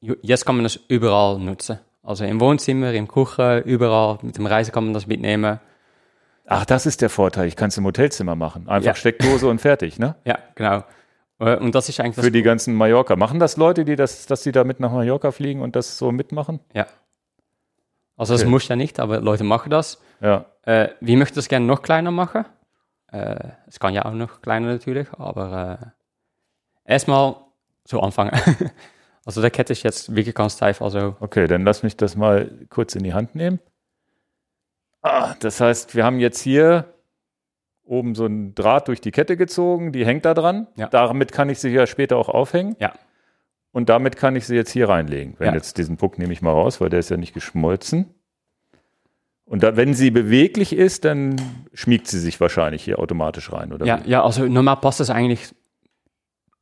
jetzt 0.00 0.46
kann 0.46 0.56
man 0.56 0.62
das 0.64 0.76
überall 0.88 1.38
nutzen. 1.38 1.78
Also 2.02 2.24
im 2.24 2.40
Wohnzimmer, 2.40 2.92
im 2.92 3.08
Küche, 3.08 3.58
überall. 3.58 4.18
Mit 4.22 4.38
dem 4.38 4.46
Reisen 4.46 4.72
kann 4.72 4.84
man 4.84 4.94
das 4.94 5.06
mitnehmen. 5.06 5.60
Ach, 6.46 6.64
das 6.64 6.86
ist 6.86 7.00
der 7.02 7.10
Vorteil. 7.10 7.46
Ich 7.46 7.56
kann 7.56 7.68
es 7.68 7.76
im 7.78 7.84
Hotelzimmer 7.84 8.34
machen. 8.34 8.68
Einfach 8.68 8.86
Ja. 8.88 8.94
Steckdose 8.94 9.46
und 9.48 9.60
fertig, 9.60 9.98
ne? 9.98 10.16
Ja, 10.24 10.38
genau. 10.54 10.82
Äh, 11.38 11.56
Und 11.56 11.74
das 11.74 11.88
ist 11.88 12.00
eigentlich 12.00 12.16
das 12.16 12.24
Für 12.24 12.30
die 12.32 12.42
ganzen 12.42 12.74
Mallorca. 12.74 13.16
Machen 13.16 13.38
das 13.38 13.56
Leute, 13.56 13.84
die 13.84 13.96
das, 13.96 14.26
dass 14.26 14.42
die 14.42 14.52
da 14.52 14.64
mit 14.64 14.80
nach 14.80 14.90
Mallorca 14.90 15.30
fliegen 15.30 15.60
und 15.62 15.76
das 15.76 15.96
so 15.98 16.10
mitmachen? 16.10 16.60
Ja. 16.74 16.86
Also 18.16 18.34
das 18.34 18.42
Okay. 18.42 18.50
muss 18.50 18.66
ja 18.68 18.76
nicht, 18.76 18.98
aber 19.00 19.20
Leute 19.20 19.44
machen 19.44 19.70
das. 19.70 20.00
Ja. 20.20 20.46
Äh, 20.62 20.88
wie 21.00 21.16
möchte 21.16 21.36
das 21.36 21.48
gerne 21.48 21.66
noch 21.66 21.82
kleiner 21.82 22.10
machen? 22.10 22.44
Äh, 23.12 23.36
es 23.66 23.78
kann 23.80 23.94
ja 23.94 24.04
auch 24.04 24.12
noch 24.12 24.40
kleiner 24.42 24.66
natürlich, 24.68 25.08
aber 25.16 25.92
äh, 26.86 26.92
erstmal 26.92 27.36
so 27.84 28.00
anfangen. 28.00 28.32
also 29.30 29.40
der 29.42 29.52
Kette 29.52 29.72
ist 29.72 29.84
jetzt 29.84 30.16
wirklich 30.16 30.34
ganz 30.34 30.54
steif, 30.56 30.82
also 30.82 31.14
Okay, 31.20 31.46
dann 31.46 31.62
lass 31.62 31.84
mich 31.84 31.96
das 31.96 32.16
mal 32.16 32.50
kurz 32.68 32.96
in 32.96 33.04
die 33.04 33.14
Hand 33.14 33.36
nehmen. 33.36 33.60
Ah, 35.02 35.34
das 35.38 35.60
heißt, 35.60 35.94
wir 35.94 36.04
haben 36.04 36.18
jetzt 36.18 36.40
hier 36.40 36.92
oben 37.84 38.16
so 38.16 38.24
einen 38.24 38.56
Draht 38.56 38.88
durch 38.88 39.00
die 39.00 39.12
Kette 39.12 39.36
gezogen, 39.36 39.92
die 39.92 40.04
hängt 40.04 40.24
da 40.24 40.34
dran. 40.34 40.66
Ja. 40.74 40.88
Damit 40.88 41.30
kann 41.30 41.48
ich 41.48 41.60
sie 41.60 41.68
ja 41.70 41.86
später 41.86 42.16
auch 42.16 42.28
aufhängen. 42.28 42.74
Ja. 42.80 42.92
Und 43.70 43.88
damit 43.88 44.16
kann 44.16 44.34
ich 44.34 44.46
sie 44.48 44.56
jetzt 44.56 44.72
hier 44.72 44.88
reinlegen. 44.88 45.36
Wenn 45.38 45.48
Ja. 45.50 45.54
jetzt 45.54 45.78
diesen 45.78 45.96
Puck 45.96 46.18
nehme 46.18 46.32
ich 46.32 46.42
mal 46.42 46.50
raus, 46.50 46.80
weil 46.80 46.90
der 46.90 46.98
ist 46.98 47.10
ja 47.10 47.16
nicht 47.16 47.32
geschmolzen. 47.32 48.12
Und 49.44 49.62
da, 49.62 49.76
wenn 49.76 49.94
sie 49.94 50.10
beweglich 50.10 50.72
ist, 50.72 51.04
dann 51.04 51.36
schmiegt 51.72 52.08
sie 52.08 52.18
sich 52.18 52.40
wahrscheinlich 52.40 52.82
hier 52.82 52.98
automatisch 52.98 53.52
rein, 53.52 53.72
oder? 53.72 53.86
ja, 53.86 54.04
wie? 54.04 54.10
ja, 54.10 54.24
also 54.24 54.44
normal 54.46 54.76
passt 54.78 54.98
das 54.98 55.08
eigentlich 55.10 55.54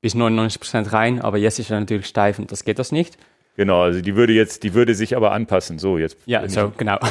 bis 0.01 0.15
99% 0.15 0.93
rein, 0.93 1.21
aber 1.21 1.39
jetzt 1.39 1.59
ist 1.59 1.71
er 1.71 1.81
natürlich 1.81 2.07
steif 2.07 2.39
und 2.39 2.53
das 2.53 2.65
geht 2.65 2.79
das 2.79 2.93
nicht. 2.93 3.19
Genau, 3.57 3.83
also 3.83 4.01
die 4.01 4.15
würde 4.15 4.33
jetzt, 4.33 4.63
die 4.63 4.75
würde 4.75 4.95
sich 4.95 5.17
aber 5.17 5.33
anpassen. 5.33 5.79
So, 5.81 5.99
jetzt. 5.99 6.17
Ja, 6.27 6.49
so, 6.49 6.73
genau. 6.77 6.99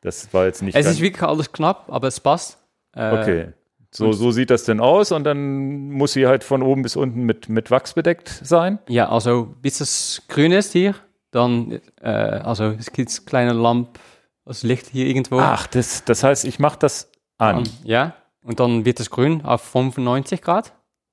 Das 0.00 0.34
war 0.34 0.46
jetzt 0.46 0.62
nicht 0.62 0.74
es 0.74 0.84
ist 0.86 1.00
wirklich 1.00 1.22
alles 1.22 1.52
knapp, 1.52 1.84
aber 1.88 2.08
es 2.08 2.18
passt. 2.18 2.58
Äh, 2.96 3.12
Okay. 3.12 3.52
So, 3.94 4.12
so 4.12 4.30
sieht 4.30 4.48
das 4.48 4.64
denn 4.64 4.80
aus 4.80 5.12
und 5.12 5.24
dann 5.24 5.90
muss 5.90 6.14
sie 6.14 6.26
halt 6.26 6.44
von 6.44 6.62
oben 6.62 6.80
bis 6.82 6.96
unten 6.96 7.24
mit, 7.24 7.50
mit 7.50 7.70
Wachs 7.70 7.92
bedeckt 7.92 8.28
sein. 8.42 8.78
Ja, 8.88 9.10
also 9.10 9.54
bis 9.60 9.82
es 9.82 10.22
grün 10.28 10.50
ist 10.50 10.72
hier, 10.72 10.94
dann, 11.30 11.78
äh, 12.00 12.08
also 12.08 12.64
es 12.78 12.90
gibt 12.90 13.26
kleine 13.26 13.52
Lamp, 13.52 13.98
das 14.46 14.62
Licht 14.62 14.86
hier 14.86 15.06
irgendwo. 15.06 15.38
Ach, 15.38 15.66
das, 15.66 16.04
das 16.04 16.24
heißt, 16.24 16.46
ich 16.46 16.58
mache 16.58 16.78
das 16.78 17.10
an 17.36 17.56
an. 17.56 17.64
Ja, 17.84 18.14
und 18.42 18.60
dann 18.60 18.86
wird 18.86 18.98
es 18.98 19.10
grün 19.10 19.42
auf 19.44 19.60
95 19.60 20.40
Grad. 20.40 20.72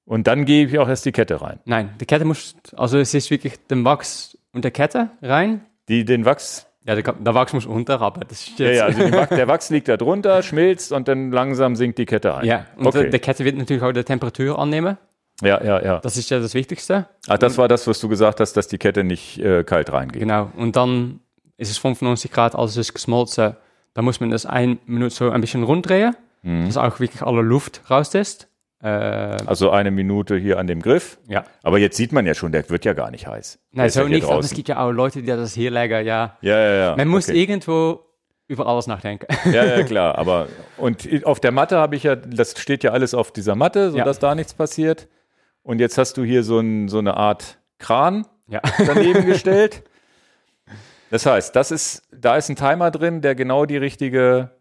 Und 0.09 0.27
dann 0.27 0.43
gebe 0.45 0.71
ich 0.71 0.79
auch 0.79 0.89
erst 0.89 1.05
die 1.05 1.11
Kette 1.11 1.39
rein. 1.41 1.59
Nein, 1.65 1.91
die 2.01 2.05
Kette 2.05 2.25
muss, 2.25 2.55
also 2.75 2.97
es 2.97 3.13
ist 3.13 3.29
wirklich 3.31 3.53
den 3.67 3.85
Wachs 3.85 4.37
und 4.51 4.63
der 4.65 4.71
Kette 4.71 5.11
rein. 5.21 5.61
Die, 5.87 6.03
den 6.03 6.25
Wachs, 6.25 6.65
Ja, 6.85 6.95
der, 6.95 7.13
der 7.13 7.33
Wachs 7.35 7.53
muss 7.53 7.65
unter, 7.65 8.01
aber 8.01 8.21
das 8.25 8.47
ist 8.47 8.59
ja, 8.59 8.65
jetzt... 8.67 8.77
ja, 8.77 8.85
also 8.85 8.99
den 9.03 9.13
Wachs, 9.13 9.29
der 9.35 9.47
Wachs 9.47 9.69
liegt 9.69 9.87
da 9.87 9.97
drunter, 9.97 10.41
schmilzt 10.43 10.91
und 10.91 11.07
dann 11.07 11.31
langsam 11.31 11.75
sinkt 11.75 11.97
die 11.99 12.05
Kette 12.05 12.35
ein. 12.35 12.45
Ja, 12.45 12.65
und 12.77 12.87
okay. 12.87 13.01
der, 13.03 13.09
der 13.11 13.19
Kette 13.19 13.45
wird 13.45 13.57
natürlich 13.57 13.81
auch 13.83 13.91
die 13.91 14.03
Temperatur 14.03 14.59
annehmen. 14.59 14.97
ja, 15.41 15.63
ja, 15.63 15.81
ja. 15.83 15.99
Das 15.99 16.17
ist 16.17 16.29
ja 16.29 16.39
das 16.39 16.53
Wichtigste. 16.53 17.07
Ach, 17.27 17.37
das 17.37 17.57
war 17.57 17.67
das, 17.67 17.87
was 17.87 17.99
du 17.99 18.09
gesagt 18.09 18.39
hast, 18.39 18.53
dass 18.53 18.67
die 18.67 18.77
Kette 18.77 19.03
nicht 19.03 19.39
äh, 19.39 19.63
kalt 19.63 19.91
reingeht. 19.93 20.19
Genau. 20.21 20.51
Und 20.57 20.75
dann 20.75 21.21
ist 21.57 21.69
es 21.71 21.77
95 21.77 22.31
Grad, 22.31 22.55
als 22.55 22.71
es 22.71 22.77
ist 22.77 22.93
geschmolzen. 22.93 23.55
Da 23.93 24.01
muss 24.01 24.19
man 24.19 24.31
das 24.31 24.45
ein 24.45 24.79
Minute 24.85 25.13
so 25.15 25.29
ein 25.29 25.41
bisschen 25.41 25.63
runddrehen, 25.63 26.15
Mhm. 26.41 26.65
dass 26.67 26.77
auch 26.77 26.99
wirklich 26.99 27.21
alle 27.21 27.41
Luft 27.41 27.81
raus 27.89 28.13
ist. 28.15 28.47
Äh, 28.81 28.87
Also 28.87 29.71
eine 29.71 29.91
Minute 29.91 30.37
hier 30.37 30.57
an 30.59 30.67
dem 30.67 30.81
Griff. 30.81 31.17
ja. 31.27 31.43
Aber 31.63 31.79
jetzt 31.79 31.97
sieht 31.97 32.11
man 32.11 32.25
ja 32.25 32.33
schon, 32.33 32.51
der 32.51 32.69
wird 32.69 32.85
ja 32.85 32.93
gar 32.93 33.11
nicht 33.11 33.27
heiß. 33.27 33.59
Der 33.73 33.77
Nein, 33.77 33.85
ja 33.87 33.89
so 33.91 34.01
hier 34.01 34.09
nicht, 34.09 34.23
aber 34.23 34.39
es 34.39 34.45
draußen. 34.47 34.55
gibt 34.55 34.69
ja 34.69 34.79
auch 34.85 34.91
Leute, 34.91 35.21
die 35.21 35.27
das 35.27 35.53
hier 35.53 35.71
legen, 35.71 36.05
ja. 36.05 36.37
Ja, 36.41 36.59
ja, 36.59 36.73
ja. 36.73 36.95
Man 36.95 37.07
muss 37.07 37.27
okay. 37.29 37.41
irgendwo 37.41 38.01
über 38.47 38.65
alles 38.67 38.87
nachdenken. 38.87 39.27
Ja, 39.51 39.65
ja, 39.65 39.83
klar. 39.85 40.17
Aber 40.17 40.47
und 40.77 41.07
auf 41.25 41.39
der 41.39 41.51
Matte 41.51 41.77
habe 41.77 41.95
ich 41.95 42.03
ja, 42.03 42.15
das 42.15 42.59
steht 42.59 42.83
ja 42.83 42.91
alles 42.91 43.13
auf 43.13 43.31
dieser 43.31 43.55
Matte, 43.55 43.91
sodass 43.91 44.17
da 44.19 44.33
nichts 44.33 44.53
passiert. 44.53 45.07
Und 45.61 45.79
jetzt 45.79 45.97
hast 45.97 46.17
du 46.17 46.23
hier 46.23 46.43
so, 46.43 46.59
ein, 46.59 46.87
so 46.87 46.97
eine 46.99 47.15
Art 47.15 47.59
Kran 47.77 48.25
ja. 48.47 48.61
daneben 48.87 49.25
gestellt. 49.27 49.83
Das 51.11 51.25
heißt, 51.25 51.55
das 51.55 51.71
ist, 51.71 52.03
da 52.11 52.37
ist 52.37 52.49
ein 52.49 52.55
Timer 52.55 52.91
drin, 52.91 53.21
der 53.21 53.35
genau 53.35 53.65
die 53.65 53.77
richtige, 53.77 54.51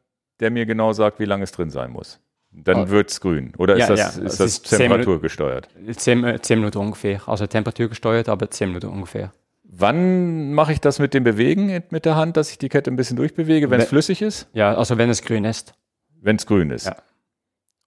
der 0.41 0.51
mir 0.51 0.67
genau 0.67 0.93
sagt, 0.93 1.19
wie 1.21 1.25
lange 1.25 1.45
es 1.45 1.53
drin 1.53 1.71
sein 1.71 1.91
muss. 1.91 2.21
Dann 2.65 2.85
Oh. 2.85 2.89
wird's 2.91 3.21
grün. 3.21 3.53
Oder 3.59 3.77
Ja, 3.77 3.85
ist 3.85 3.91
das, 3.91 3.99
ja. 4.01 4.07
ist 4.09 4.17
Es 4.33 4.37
das 4.39 4.47
ist 4.53 4.67
zehn 4.67 4.79
Temperatur 4.79 5.21
gesteuert? 5.21 5.69
10, 5.97 6.25
äh, 6.25 6.41
10 6.41 6.59
Minuten 6.59 6.79
ungefähr. 6.79 7.21
Also 7.27 7.47
Temperatur 7.47 7.89
gesteuert, 7.89 8.29
aber 8.29 8.51
10 8.51 8.69
Minuten 8.69 8.89
ungefähr. 8.89 9.33
Wann 9.71 10.55
mache 10.55 10.73
ich 10.73 10.81
das 10.81 10.99
mit 10.99 11.15
dem 11.15 11.25
Bewegen 11.25 11.83
mit 11.91 12.05
der 12.05 12.17
Hand, 12.17 12.37
dass 12.37 12.51
ich 12.51 12.59
die 12.59 12.69
Kette 12.69 12.91
ein 12.91 12.97
bisschen 12.97 13.17
durchbewege, 13.17 13.71
wenn 13.71 13.81
es 13.81 13.89
flüssig 13.89 14.23
ist? 14.23 14.49
Ja, 14.55 14.75
also 14.75 14.99
wenn 14.99 15.11
es 15.11 15.23
grün 15.23 15.45
ist. 15.45 15.75
Wenn 16.21 16.37
es 16.37 16.47
grün 16.47 16.71
ist. 16.71 16.87
Ja. 16.87 16.97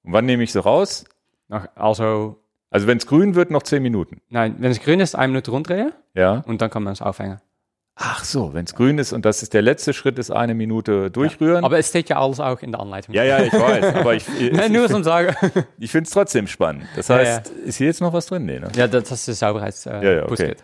Und 0.03 0.13
wann 0.13 0.25
nehme 0.25 0.43
ich 0.43 0.51
sie 0.51 0.61
raus? 0.61 1.05
Nach, 1.47 1.67
also, 1.75 2.37
Also 2.69 2.87
wenn 2.87 2.97
es 2.97 3.05
grün 3.07 3.35
wird, 3.35 3.51
noch 3.51 3.63
zehn 3.63 3.83
Minuten. 3.83 4.21
nein, 4.29 4.55
wenn 4.59 4.71
es 4.71 4.79
grün 4.79 4.99
ist, 5.01 5.15
eine 5.15 5.27
Minute 5.33 5.51
runterdrehen 5.51 5.91
Ja. 6.13 6.43
und 6.45 6.61
dann 6.61 6.69
kann 6.69 6.83
man 6.83 6.93
es 6.93 7.01
aufhängen. 7.01 7.41
Ach 7.95 8.23
so, 8.23 8.53
wenn 8.53 8.65
es 8.65 8.73
grün 8.73 8.97
ist 8.97 9.11
und 9.13 9.25
das 9.25 9.43
ist 9.43 9.53
der 9.53 9.61
letzte 9.61 9.93
Schritt, 9.93 10.17
ist 10.17 10.31
eine 10.31 10.55
Minute 10.55 11.11
durchrühren. 11.11 11.63
Aber 11.63 11.77
es 11.77 11.89
steht 11.89 12.09
ja 12.09 12.19
alles 12.19 12.39
auch 12.39 12.61
in 12.61 12.71
der 12.71 12.79
Anleitung. 12.81 13.13
ja, 13.13 13.23
ja, 13.23 13.39
ich 13.43 13.53
weiß, 13.53 13.95
aber 13.95 14.15
ich, 14.15 14.25
ich, 14.39 14.51
Nein, 14.53 14.71
nur 14.71 14.87
zum 14.87 15.03
Sagen. 15.03 15.35
ich 15.77 15.91
finde 15.91 16.07
es 16.07 16.11
trotzdem 16.13 16.47
spannend. 16.47 16.85
Das 16.95 17.09
Ja, 17.09 17.15
heißt, 17.15 17.49
ist 17.49 17.77
hier 17.77 17.87
jetzt 17.87 18.01
noch 18.01 18.13
was 18.13 18.25
drin? 18.27 18.45
Nee, 18.45 18.59
ne? 18.59 18.69
ja, 18.75 18.87
das 18.87 19.11
ist 19.11 19.27
das 19.27 19.39
Sauberheits 19.39 19.85
äh, 19.85 20.03
Ja, 20.03 20.11
ja, 20.13 20.25
okay. 20.25 20.55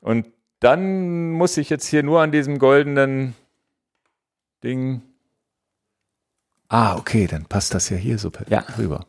Und 0.00 0.26
dann 0.60 1.30
muss 1.30 1.56
ich 1.56 1.70
jetzt 1.70 1.86
hier 1.86 2.02
nur 2.02 2.20
an 2.22 2.32
diesem 2.32 2.58
goldenen 2.58 3.34
Ding. 4.64 5.02
Ah, 6.68 6.96
okay, 6.96 7.26
dann 7.26 7.44
passt 7.44 7.74
das 7.74 7.90
ja 7.90 7.96
hier 7.96 8.18
so 8.18 8.30
Ja. 8.48 8.64
rüber. 8.78 9.06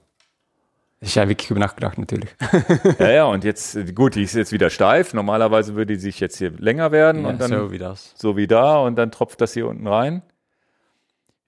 Ist 1.04 1.16
ja 1.16 1.28
wirklich 1.28 1.52
über 1.52 1.60
nachgedacht 1.60 1.98
natürlich. 1.98 2.30
Ja, 3.00 3.12
ja, 3.12 3.26
und 3.26 3.44
jetzt, 3.44 3.96
gut, 3.96 4.16
die 4.16 4.24
ist 4.24 4.36
jetzt 4.36 4.52
wieder 4.52 4.70
steif. 4.70 5.14
Normalerweise 5.14 5.76
würde 5.76 5.94
die 5.94 6.00
sich 6.00 6.20
jetzt 6.20 6.38
hier 6.38 6.52
länger 6.52 6.92
werden 6.92 7.24
Ja, 7.24 7.30
und 7.30 7.42
dann 7.42 7.50
so. 7.50 7.58
so 7.58 7.72
wie 7.72 7.78
das. 7.78 8.16
wie 8.22 8.48
da 8.48 8.78
und 8.78 8.96
dann 8.96 9.12
tropft 9.12 9.42
das 9.42 9.54
hier 9.54 9.68
unten 9.68 9.88
rein. 9.88 10.22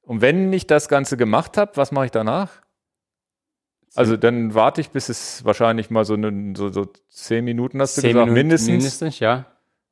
Und 0.02 0.22
wenn 0.22 0.52
ich 0.54 0.68
das 0.68 0.88
Ganze 0.90 1.18
gemacht 1.18 1.58
habe, 1.58 1.72
was 1.76 1.92
mache 1.92 2.06
ich 2.06 2.12
danach? 2.12 2.62
Also 3.96 4.18
dann 4.18 4.54
warte 4.54 4.82
ich, 4.82 4.90
bis 4.92 5.08
es 5.08 5.46
wahrscheinlich 5.46 5.90
mal 5.90 6.04
so, 6.04 6.18
ne, 6.18 6.54
so, 6.58 6.70
so 6.70 6.86
zehn 7.10 7.46
Minuten 7.46 7.80
hast 7.82 7.98
du 7.98 8.02
Zehn 8.02 8.10
gesagt, 8.10 8.26
Minuten 8.26 8.34
mindestens. 8.38 8.70
Mindestens, 8.70 9.20
ja. 9.20 9.46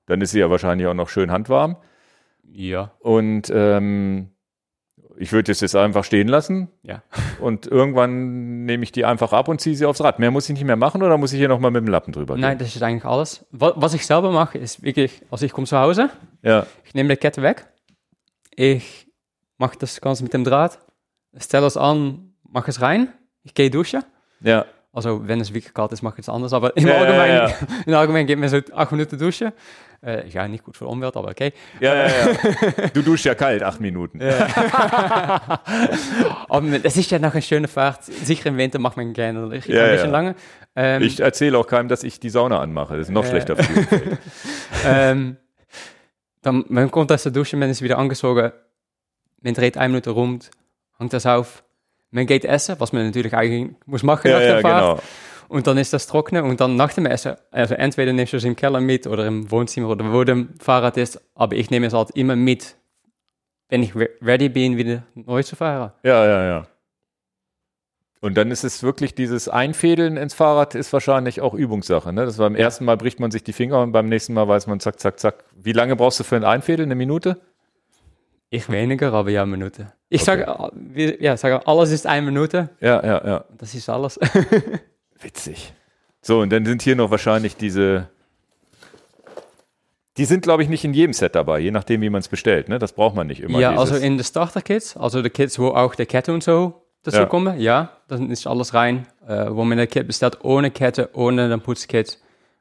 Dann 0.08 0.20
ist 0.20 0.32
sie 0.32 0.40
ja 0.40 0.50
wahrscheinlich 0.50 0.88
auch 0.88 0.94
noch 0.94 1.08
schön 1.08 1.32
handwarm. 1.32 1.78
Ja. 2.44 2.92
Und 3.00 3.50
ähm, 3.56 4.33
ich 5.18 5.32
würde 5.32 5.52
es 5.52 5.62
jetzt 5.62 5.76
einfach 5.76 6.04
stehen 6.04 6.28
lassen. 6.28 6.70
Ja. 6.84 7.04
Und 7.40 7.68
irgendwann 7.68 8.66
nehme 8.66 8.84
ich 8.84 8.92
die 8.92 9.06
einfach 9.06 9.34
ab 9.34 9.48
und 9.48 9.60
ziehe 9.62 9.76
sie 9.76 9.86
aufs 9.86 10.02
Rad. 10.02 10.20
Mehr 10.20 10.32
muss 10.32 10.48
ich 10.50 10.54
nicht 10.56 10.64
mehr 10.64 10.76
machen 10.76 11.04
oder 11.04 11.18
muss 11.18 11.34
ich 11.34 11.40
hier 11.40 11.48
nochmal 11.50 11.72
mit 11.72 11.82
dem 11.86 11.88
Lappen 11.90 12.12
drüber 12.14 12.38
Nein, 12.38 12.58
das 12.58 12.76
ist 12.76 12.82
eigentlich 12.82 13.06
alles. 13.06 13.46
Wa- 13.52 13.74
Was 13.76 13.94
ich 13.94 14.06
selber 14.06 14.32
mache, 14.32 14.58
ist 14.58 14.82
wirklich, 14.84 15.22
also 15.30 15.46
ich 15.46 15.52
komme 15.52 15.68
zu 15.68 15.78
Hause, 15.78 16.10
gehen? 16.42 16.52
Ja, 16.52 16.66
ich 16.86 16.94
nehme 16.94 17.10
die 17.10 17.18
Kette 17.18 17.42
weg, 17.42 17.66
ich 18.56 19.08
mache 19.58 19.78
das 19.80 20.00
Ganze 20.02 20.24
mit 20.24 20.34
dem 20.34 20.44
Draht, 20.44 20.80
stelle 21.38 21.66
es 21.66 21.78
an, 21.78 22.34
mache 22.50 22.70
es 22.72 22.82
rein, 22.82 23.10
ich 23.44 23.54
gehe 23.54 23.70
duschen. 23.70 24.04
ja. 24.42 24.66
Also 24.96 25.28
wenn 25.28 25.42
es 25.42 25.52
wirklich 25.56 25.74
kalt 25.74 25.92
ist, 25.92 26.04
mache 26.04 26.18
ich 26.20 26.28
es 26.28 26.30
anders, 26.30 26.54
aber 26.54 26.78
im 26.78 26.86
Ja, 26.86 26.94
ja, 26.94 27.00
Allgemeinen, 27.00 27.36
ja. 27.50 27.56
im 27.88 27.94
Allgemeinen 27.96 28.28
geht 28.28 28.38
mir 28.38 28.48
so 28.48 28.60
acht 28.76 28.92
Minuten 28.92 29.18
duschen. 29.18 29.52
Äh, 30.06 30.28
ja, 30.28 30.48
nicht 30.50 30.64
gut 30.66 30.76
für 30.76 30.84
die 30.86 30.92
Umwelt, 30.92 31.16
aber 31.16 31.30
okay. 31.30 31.54
Ja, 31.80 31.96
ja, 31.96 32.08
ja. 32.08 32.88
Du 32.94 33.02
duschst 33.02 33.24
ja 33.26 33.36
kalt, 33.36 33.64
acht 33.64 33.80
Minuten. 33.80 34.20
Aber 36.50 36.68
es 36.84 36.98
ist 36.98 37.12
ja 37.12 37.20
noch 37.20 37.34
eine 37.34 37.42
schöne 37.42 37.68
Fahrt. 37.68 38.04
Sicher 38.04 38.50
im 38.50 38.58
Winter 38.58 38.80
macht 38.80 38.98
man 38.98 39.14
gerne 39.14 39.40
ein 39.40 39.52
Ja, 39.52 39.58
bisschen 39.58 39.74
ja. 39.76 40.06
lange. 40.06 40.36
Ähm, 40.76 41.02
Ich 41.04 41.20
erzähle 41.20 41.58
auch 41.58 41.68
keinem, 41.68 41.88
dass 41.88 42.04
ich 42.04 42.20
die 42.20 42.30
Sauna 42.30 42.60
anmache. 42.60 42.98
Das 42.98 43.08
ist 43.08 43.14
noch 43.14 43.24
Äh. 43.26 43.30
schlechter 43.30 43.56
für 43.56 43.64
die 43.64 44.18
ähm, 44.86 45.38
dann, 46.42 46.66
man 46.68 46.92
kommt 46.92 47.10
aus 47.12 47.24
der 47.24 47.32
Dusche, 47.32 47.56
man 47.56 47.70
ist 47.70 47.82
wieder 47.82 47.98
angezogen, 47.98 48.52
man 49.42 49.54
dreht 49.54 49.78
eine 49.78 49.90
Minute 49.90 50.10
rum, 50.10 50.40
hängt 51.00 51.14
das 51.14 51.26
auf, 51.26 51.64
man 52.12 52.26
geht 52.26 52.44
essen, 52.44 52.76
was 52.80 52.92
man 52.92 53.06
natürlich 53.06 53.34
eigentlich 53.34 53.74
muss 53.86 54.04
machen 54.04 54.28
Ja, 54.30 54.34
nach 54.34 54.42
der 54.46 54.56
ja, 54.56 54.60
Fahrt. 54.62 54.82
genau. 54.98 55.00
Und 55.54 55.68
dann 55.68 55.78
ist 55.78 55.94
das 55.94 56.08
trocknen 56.08 56.46
und 56.46 56.60
dann 56.62 56.76
nach 56.76 56.94
dem 56.94 57.06
Essen, 57.06 57.36
also 57.52 57.76
entweder 57.76 58.12
nimmst 58.12 58.34
du 58.34 58.38
es 58.38 58.44
im 58.44 58.56
Keller 58.56 58.82
mit 58.82 59.06
oder 59.06 59.28
im 59.28 59.52
Wohnzimmer 59.52 59.90
oder 59.90 60.12
wo 60.12 60.24
dem 60.24 60.50
Fahrrad 60.60 60.98
ist, 60.98 61.22
aber 61.36 61.56
ich 61.56 61.70
nehme 61.70 61.86
es 61.86 61.94
halt 61.94 62.10
immer 62.16 62.36
mit, 62.36 62.76
wenn 63.70 63.84
ich 63.84 63.96
re- 63.96 64.10
ready 64.22 64.50
bin, 64.50 64.78
wieder 64.78 65.04
neu 65.14 65.44
zu 65.44 65.56
fahren. 65.56 65.92
Ja, 66.02 66.26
ja, 66.26 66.44
ja. 66.46 66.68
Und 68.20 68.36
dann 68.36 68.50
ist 68.50 68.64
es 68.64 68.82
wirklich 68.82 69.14
dieses 69.14 69.48
Einfädeln 69.48 70.18
ins 70.18 70.34
Fahrrad 70.34 70.74
ist 70.74 70.92
wahrscheinlich 70.92 71.40
auch 71.42 71.54
Übungssache. 71.54 72.12
Ne? 72.14 72.26
Das 72.26 72.40
war 72.40 72.48
beim 72.50 72.56
ersten 72.56 72.86
Mal 72.86 72.98
bricht 72.98 73.20
man 73.20 73.30
sich 73.30 73.44
die 73.44 73.54
Finger 73.54 73.82
und 73.82 73.92
beim 73.92 74.08
nächsten 74.10 74.34
Mal 74.34 74.48
weiß 74.48 74.66
man 74.66 74.80
zack, 74.80 75.00
zack, 75.00 75.20
zack. 75.20 75.44
Wie 75.56 75.74
lange 75.74 75.96
brauchst 75.96 76.20
du 76.20 76.24
für 76.24 76.36
ein 76.38 76.46
Einfädeln? 76.46 76.88
Eine 76.88 76.96
Minute? 76.96 77.40
Ich 78.50 78.70
weniger, 78.72 79.14
aber 79.14 79.30
ja, 79.30 79.46
Minute. 79.46 79.94
Ich 80.10 80.24
sage, 80.24 80.44
äh, 80.48 80.70
wir- 80.74 81.22
ja, 81.22 81.38
sage, 81.38 81.68
alles 81.68 81.92
ist 81.92 82.08
eine 82.08 82.26
Minute. 82.26 82.70
Ja, 82.80 83.06
ja, 83.06 83.28
ja. 83.28 83.46
Das 83.58 83.76
ist 83.76 83.88
alles. 83.88 84.20
Witzig. 85.24 85.74
So, 86.22 86.40
und 86.42 86.52
dann 86.52 86.66
sind 86.66 86.82
hier 86.82 86.96
noch 86.96 87.12
wahrscheinlich 87.12 87.56
diese. 87.58 88.10
Die 90.18 90.26
sind, 90.26 90.44
glaube 90.44 90.62
ich, 90.62 90.70
nicht 90.70 90.84
in 90.86 90.94
jedem 90.94 91.14
Set 91.14 91.34
dabei, 91.34 91.60
je 91.60 91.72
nachdem, 91.72 92.02
wie 92.02 92.10
man 92.10 92.20
es 92.20 92.28
bestellt. 92.28 92.70
Ne? 92.70 92.78
Das 92.78 92.94
braucht 92.94 93.16
man 93.16 93.26
nicht 93.28 93.42
immer. 93.42 93.60
ja, 93.60 93.72
dieses- 93.72 93.92
also 93.94 94.06
in 94.06 94.18
de 94.18 94.24
Starter-Kits, 94.24 94.96
also 94.96 95.22
de 95.24 95.32
Kits, 95.32 95.58
wo 95.58 95.70
auch 95.70 95.96
de 95.96 96.06
Kette 96.06 96.32
und 96.34 96.44
so 96.44 96.84
dazu 97.02 97.18
Ja. 97.18 97.26
kommen, 97.26 97.60
ja, 97.60 97.98
dann 98.08 98.30
ist 98.30 98.46
alles 98.46 98.74
rein. 98.76 99.08
Äh, 99.28 99.48
wo 99.50 99.64
man 99.64 99.74
eine 99.74 99.88
Kit 99.88 100.06
bestellt 100.06 100.38
ohne 100.44 100.70
Kette, 100.70 101.10
ohne 101.14 101.50
den 101.50 101.62
Putzkit, 101.62 102.20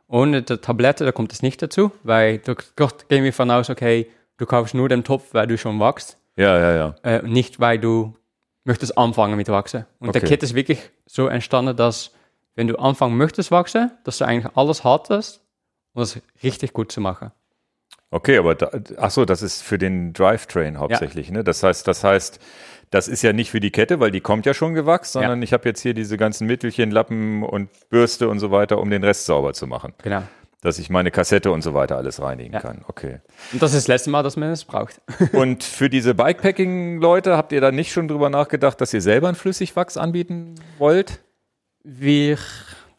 ohne 0.08 0.42
die 0.42 0.56
Tablette, 0.56 1.04
da 1.04 1.12
kommt 1.12 1.32
es 1.32 1.42
nicht 1.42 1.60
dazu, 1.60 1.92
weil 2.04 2.38
du, 2.38 2.54
dort 2.76 3.08
gehen 3.10 3.22
wir 3.22 3.32
von 3.34 3.50
aus, 3.50 3.68
okay, 3.68 4.08
du 4.38 4.46
kaufst 4.46 4.74
nur 4.74 4.88
den 4.88 5.04
Topf, 5.04 5.34
weil 5.34 5.46
du 5.46 5.58
schon 5.58 5.78
wachst, 5.78 6.16
ja, 6.36 6.58
ja, 6.58 6.74
ja. 6.74 6.94
äh, 7.02 7.22
nicht 7.22 7.60
weil 7.60 7.78
du 7.78 8.14
möchtest 8.64 8.96
anfangen 8.96 9.36
mit 9.36 9.48
wachsen. 9.48 9.84
Und 9.98 10.14
der 10.14 10.22
Okay. 10.22 10.30
Kit 10.30 10.42
ist 10.42 10.54
wirklich 10.54 10.78
so 11.04 11.26
entstanden, 11.26 11.76
dass 11.76 12.12
wenn 12.54 12.68
du 12.68 12.76
anfangen 12.76 13.16
möchtest 13.16 13.50
wachsen, 13.50 13.90
dass 14.04 14.18
du 14.18 14.24
eigentlich 14.26 14.56
alles 14.56 14.84
hattest, 14.84 15.40
um 15.94 16.00
das 16.00 16.20
richtig 16.42 16.72
gut 16.72 16.92
zu 16.92 17.00
machen. 17.00 17.32
Okay, 18.10 18.36
aber 18.36 18.54
da, 18.54 18.70
ach 18.98 19.10
so, 19.10 19.24
das 19.24 19.40
ist 19.42 19.62
für 19.62 19.78
den 19.78 20.12
Drivetrain 20.12 20.78
hauptsächlich. 20.78 21.30
Ne? 21.30 21.44
Das 21.44 21.62
heißt, 21.62 21.88
das 21.88 22.04
heißt, 22.04 22.40
das 22.90 23.08
ist 23.08 23.22
ja 23.22 23.32
nicht 23.32 23.50
für 23.50 23.60
die 23.60 23.70
Kette, 23.70 24.00
weil 24.00 24.10
die 24.10 24.20
kommt 24.20 24.44
ja 24.44 24.52
schon 24.52 24.74
gewachst, 24.74 25.12
sondern 25.12 25.40
ich 25.40 25.54
habe 25.54 25.66
jetzt 25.66 25.80
hier 25.80 25.94
diese 25.94 26.18
ganzen 26.18 26.46
Mittelchen, 26.46 26.90
Lappen 26.90 27.42
und 27.42 27.70
Bürste 27.88 28.28
und 28.28 28.38
so 28.38 28.50
weiter, 28.50 28.78
um 28.78 28.90
den 28.90 29.02
Rest 29.02 29.24
sauber 29.24 29.54
zu 29.54 29.66
machen. 29.66 29.94
Genau. 30.02 30.22
Dass 30.60 30.78
ich 30.78 30.90
meine 30.90 31.10
Kassette 31.10 31.50
und 31.50 31.62
so 31.62 31.72
weiter 31.72 31.96
alles 31.96 32.20
reinigen 32.20 32.52
Ja. 32.52 32.60
kann. 32.60 32.84
Okay. 32.86 33.20
Und 33.52 33.62
das 33.62 33.72
ist 33.72 33.84
das 33.84 33.88
letzte 33.88 34.10
Mal, 34.10 34.22
dass 34.22 34.36
man 34.36 34.50
es 34.50 34.64
braucht. 34.66 35.00
Und 35.32 35.64
für 35.64 35.88
diese 35.88 36.14
Bikepacking-Leute, 36.14 37.36
habt 37.36 37.52
ihr 37.52 37.60
da 37.62 37.72
nicht 37.72 37.92
schon 37.92 38.08
drüber 38.08 38.28
nachgedacht, 38.30 38.78
dass 38.80 38.92
ihr 38.92 39.00
selber 39.00 39.28
einen 39.28 39.36
Flüssigwachs 39.36 39.96
anbieten 39.96 40.54
wollt? 40.78 41.20
Wir 41.84 42.38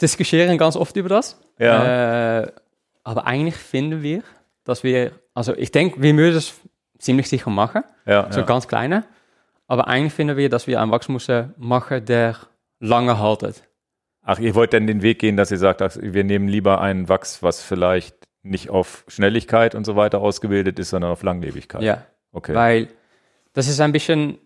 diskutieren 0.01 0.57
ganz 0.57 0.75
oft 0.75 0.95
über 0.95 1.09
das. 1.09 1.39
Ja. 1.57 2.41
Äh, 2.41 2.51
aber 3.03 3.25
eigentlich 3.25 3.55
finden 3.55 4.01
wir, 4.01 4.23
dass 4.63 4.83
wir, 4.83 5.11
also 5.33 5.55
ich 5.55 5.71
denke, 5.71 6.01
wir 6.01 6.13
müssen 6.13 6.37
es 6.37 6.53
ziemlich 6.99 7.27
sicher 7.29 7.49
machen, 7.49 7.83
Ja, 8.05 8.31
so 8.31 8.41
ja. 8.41 8.45
ganz 8.45 8.67
kleine. 8.67 9.05
Aber 9.67 9.87
eigentlich 9.87 10.13
finden 10.13 10.37
wir, 10.37 10.49
dass 10.49 10.67
wir 10.67 10.81
einen 10.81 10.91
Wachs 10.91 11.09
müssen 11.09 11.53
machen, 11.57 12.05
der 12.05 12.37
lange 12.79 13.17
haltet. 13.19 13.63
Ach, 14.21 14.39
ihr 14.39 14.55
wollt 14.55 14.73
dann 14.73 14.87
den 14.87 15.01
Weg 15.01 15.19
gehen, 15.19 15.35
dass 15.35 15.51
ihr 15.51 15.57
sagt, 15.57 15.81
wir 16.01 16.23
nehmen 16.23 16.47
lieber 16.47 16.79
einen 16.79 17.09
Wachs, 17.09 17.43
was 17.43 17.61
vielleicht 17.61 18.15
nicht 18.41 18.69
auf 18.69 19.03
Schnelligkeit 19.07 19.75
und 19.75 19.85
so 19.85 19.95
weiter 19.95 20.19
ausgebildet 20.19 20.79
ist, 20.79 20.89
sondern 20.89 21.11
auf 21.11 21.23
Langlebigkeit. 21.23 21.81
Ja, 21.81 22.05
Okay. 22.31 22.53
weil 22.53 22.87
das 23.53 23.67
ist 23.67 23.79
ein 23.79 23.91
bisschen, 23.91 24.37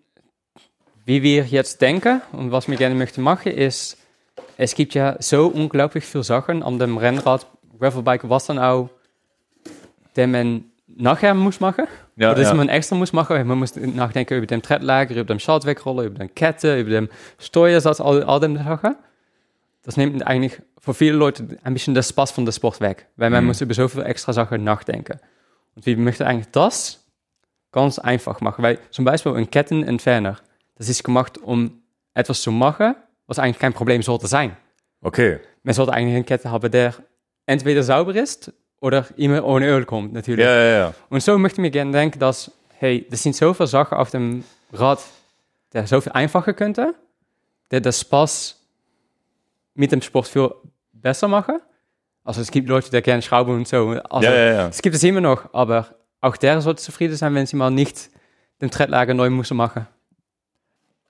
wie 1.06 1.24
wir 1.24 1.46
jetzt 1.46 1.82
denken 1.82 2.22
und 2.32 2.52
was 2.52 2.68
wir 2.68 2.78
gerne 2.78 2.96
möchten 2.96 3.22
machen, 3.22 3.52
ist, 3.52 3.98
es 4.58 4.76
gibt 4.76 4.94
ja 4.94 5.16
so 5.20 5.48
unglaublich 5.48 6.04
viele 6.06 6.24
Sachen 6.24 6.64
an 6.64 6.80
dem 6.80 6.98
Rennrad, 6.98 7.46
Gravelbike, 7.80 8.28
was 8.30 8.48
dann 8.48 8.58
auch, 8.58 8.90
den 10.16 10.32
man 10.32 10.66
nachher 10.88 11.36
muss 11.36 11.60
machen. 11.60 11.86
Ja, 12.16 12.32
oder 12.32 12.42
ja. 12.42 12.54
man 12.56 12.70
extra 12.70 12.96
muss 12.96 13.14
machen. 13.14 13.46
Man 13.48 13.60
muss 13.60 13.76
nachdenken 13.76 14.34
über 14.36 14.48
den 14.48 14.64
Trettlager, 14.64 15.14
über 15.16 15.34
den 15.36 15.40
Schaltwegrollen, 15.40 16.08
über 16.08 16.18
den 16.18 16.34
Kette, 16.34 16.80
über 16.80 16.90
den 16.90 17.10
Steuersatz, 17.38 18.02
all, 18.02 18.24
all 18.24 18.40
die 18.40 18.58
Sachen. 18.58 18.96
Das 19.84 19.96
nimmt 19.96 20.26
eigentlich 20.26 20.60
für 20.80 20.96
viele 20.96 21.16
Leute 21.18 21.60
ein 21.64 21.74
bisschen 21.74 21.94
das 21.94 22.10
Spaß 22.10 22.32
von 22.32 22.46
der 22.46 22.52
Sport 22.52 22.82
weg, 22.82 23.06
weil 23.16 23.30
man 23.30 23.44
Mhm. 23.44 23.48
muss 23.48 23.62
über 23.62 23.76
so 23.76 23.88
viele 23.88 24.06
extra 24.06 24.34
Sachen 24.34 24.64
nachdenken. 24.64 25.20
Und 25.76 25.86
wir 25.86 25.96
möchten 25.98 26.24
eigentlich 26.24 26.52
das 26.52 27.06
ganz 27.72 28.00
einfach 28.00 28.42
machen, 28.42 28.64
weil 28.64 28.80
zum 28.90 29.06
Beispiel 29.06 29.34
ein 29.36 29.52
Kettenentferner, 29.52 30.38
das 30.76 30.90
ist 30.90 31.04
gemacht, 31.04 31.38
um 31.38 31.84
etwas 32.16 32.42
zu 32.42 32.52
machen, 32.52 32.96
was 33.28 33.40
eigentlich 33.40 33.60
kein 33.60 33.74
Problem 33.74 34.02
sollte 34.02 34.28
sein. 34.28 34.56
okay. 35.02 35.40
Man 35.64 35.74
sollte 35.74 35.92
eigentlich 35.92 36.16
eine 36.16 36.24
Kette 36.24 36.50
haben, 36.50 36.72
der 36.72 36.94
entweder 37.46 37.84
sauber 37.84 38.16
ist 38.16 38.54
oder 38.80 39.06
immer 39.18 39.44
ohne 39.44 39.68
Öl 39.68 39.84
kommt, 39.86 40.14
natürlich. 40.14 40.46
Ja, 40.46 40.56
ja, 40.56 40.78
ja. 40.78 40.94
Und 41.10 41.22
so 41.22 41.38
möchten 41.38 41.62
wir 41.62 41.70
gerne 41.70 41.92
denken, 41.92 42.20
dass, 42.20 42.50
hey, 42.80 43.06
das 43.10 43.22
sind 43.22 43.34
zoveel 43.34 43.68
Sachen 43.68 43.98
auf 43.98 44.12
dem 44.12 44.46
Rad, 44.72 45.00
der 45.74 45.86
so 45.86 46.00
viel 46.00 46.14
einfacher 46.14 46.54
könnte, 46.54 46.96
der 47.70 47.82
das 47.82 48.00
Spaß 48.00 48.56
mit 49.74 49.92
dem 49.92 50.02
Sport 50.02 50.28
viel 50.30 50.50
besser 50.94 51.28
machen. 51.28 51.60
Also 52.24 52.42
es 52.42 52.50
gibt 52.50 52.70
Leute, 52.70 52.90
die 52.92 53.02
gerne 53.02 53.22
schrauben 53.22 53.56
und 53.56 53.68
so. 53.68 53.90
Also, 54.10 54.28
Ja, 54.30 54.34
ja, 54.36 54.54
ja. 54.54 54.68
Es 54.68 54.82
gibt 54.82 54.96
es 54.96 55.04
immer 55.04 55.22
noch, 55.22 55.54
aber 55.54 55.96
auch 56.22 56.38
der 56.38 56.62
sollte 56.62 56.82
zufrieden 56.82 57.16
sein, 57.16 57.36
wenn 57.36 57.46
sie 57.46 57.56
mal 57.56 57.72
nicht 57.72 58.10
den 58.62 58.72
Trettlager 58.72 59.14
neu 59.14 59.30
müssen 59.30 59.58
machen. 59.58 59.88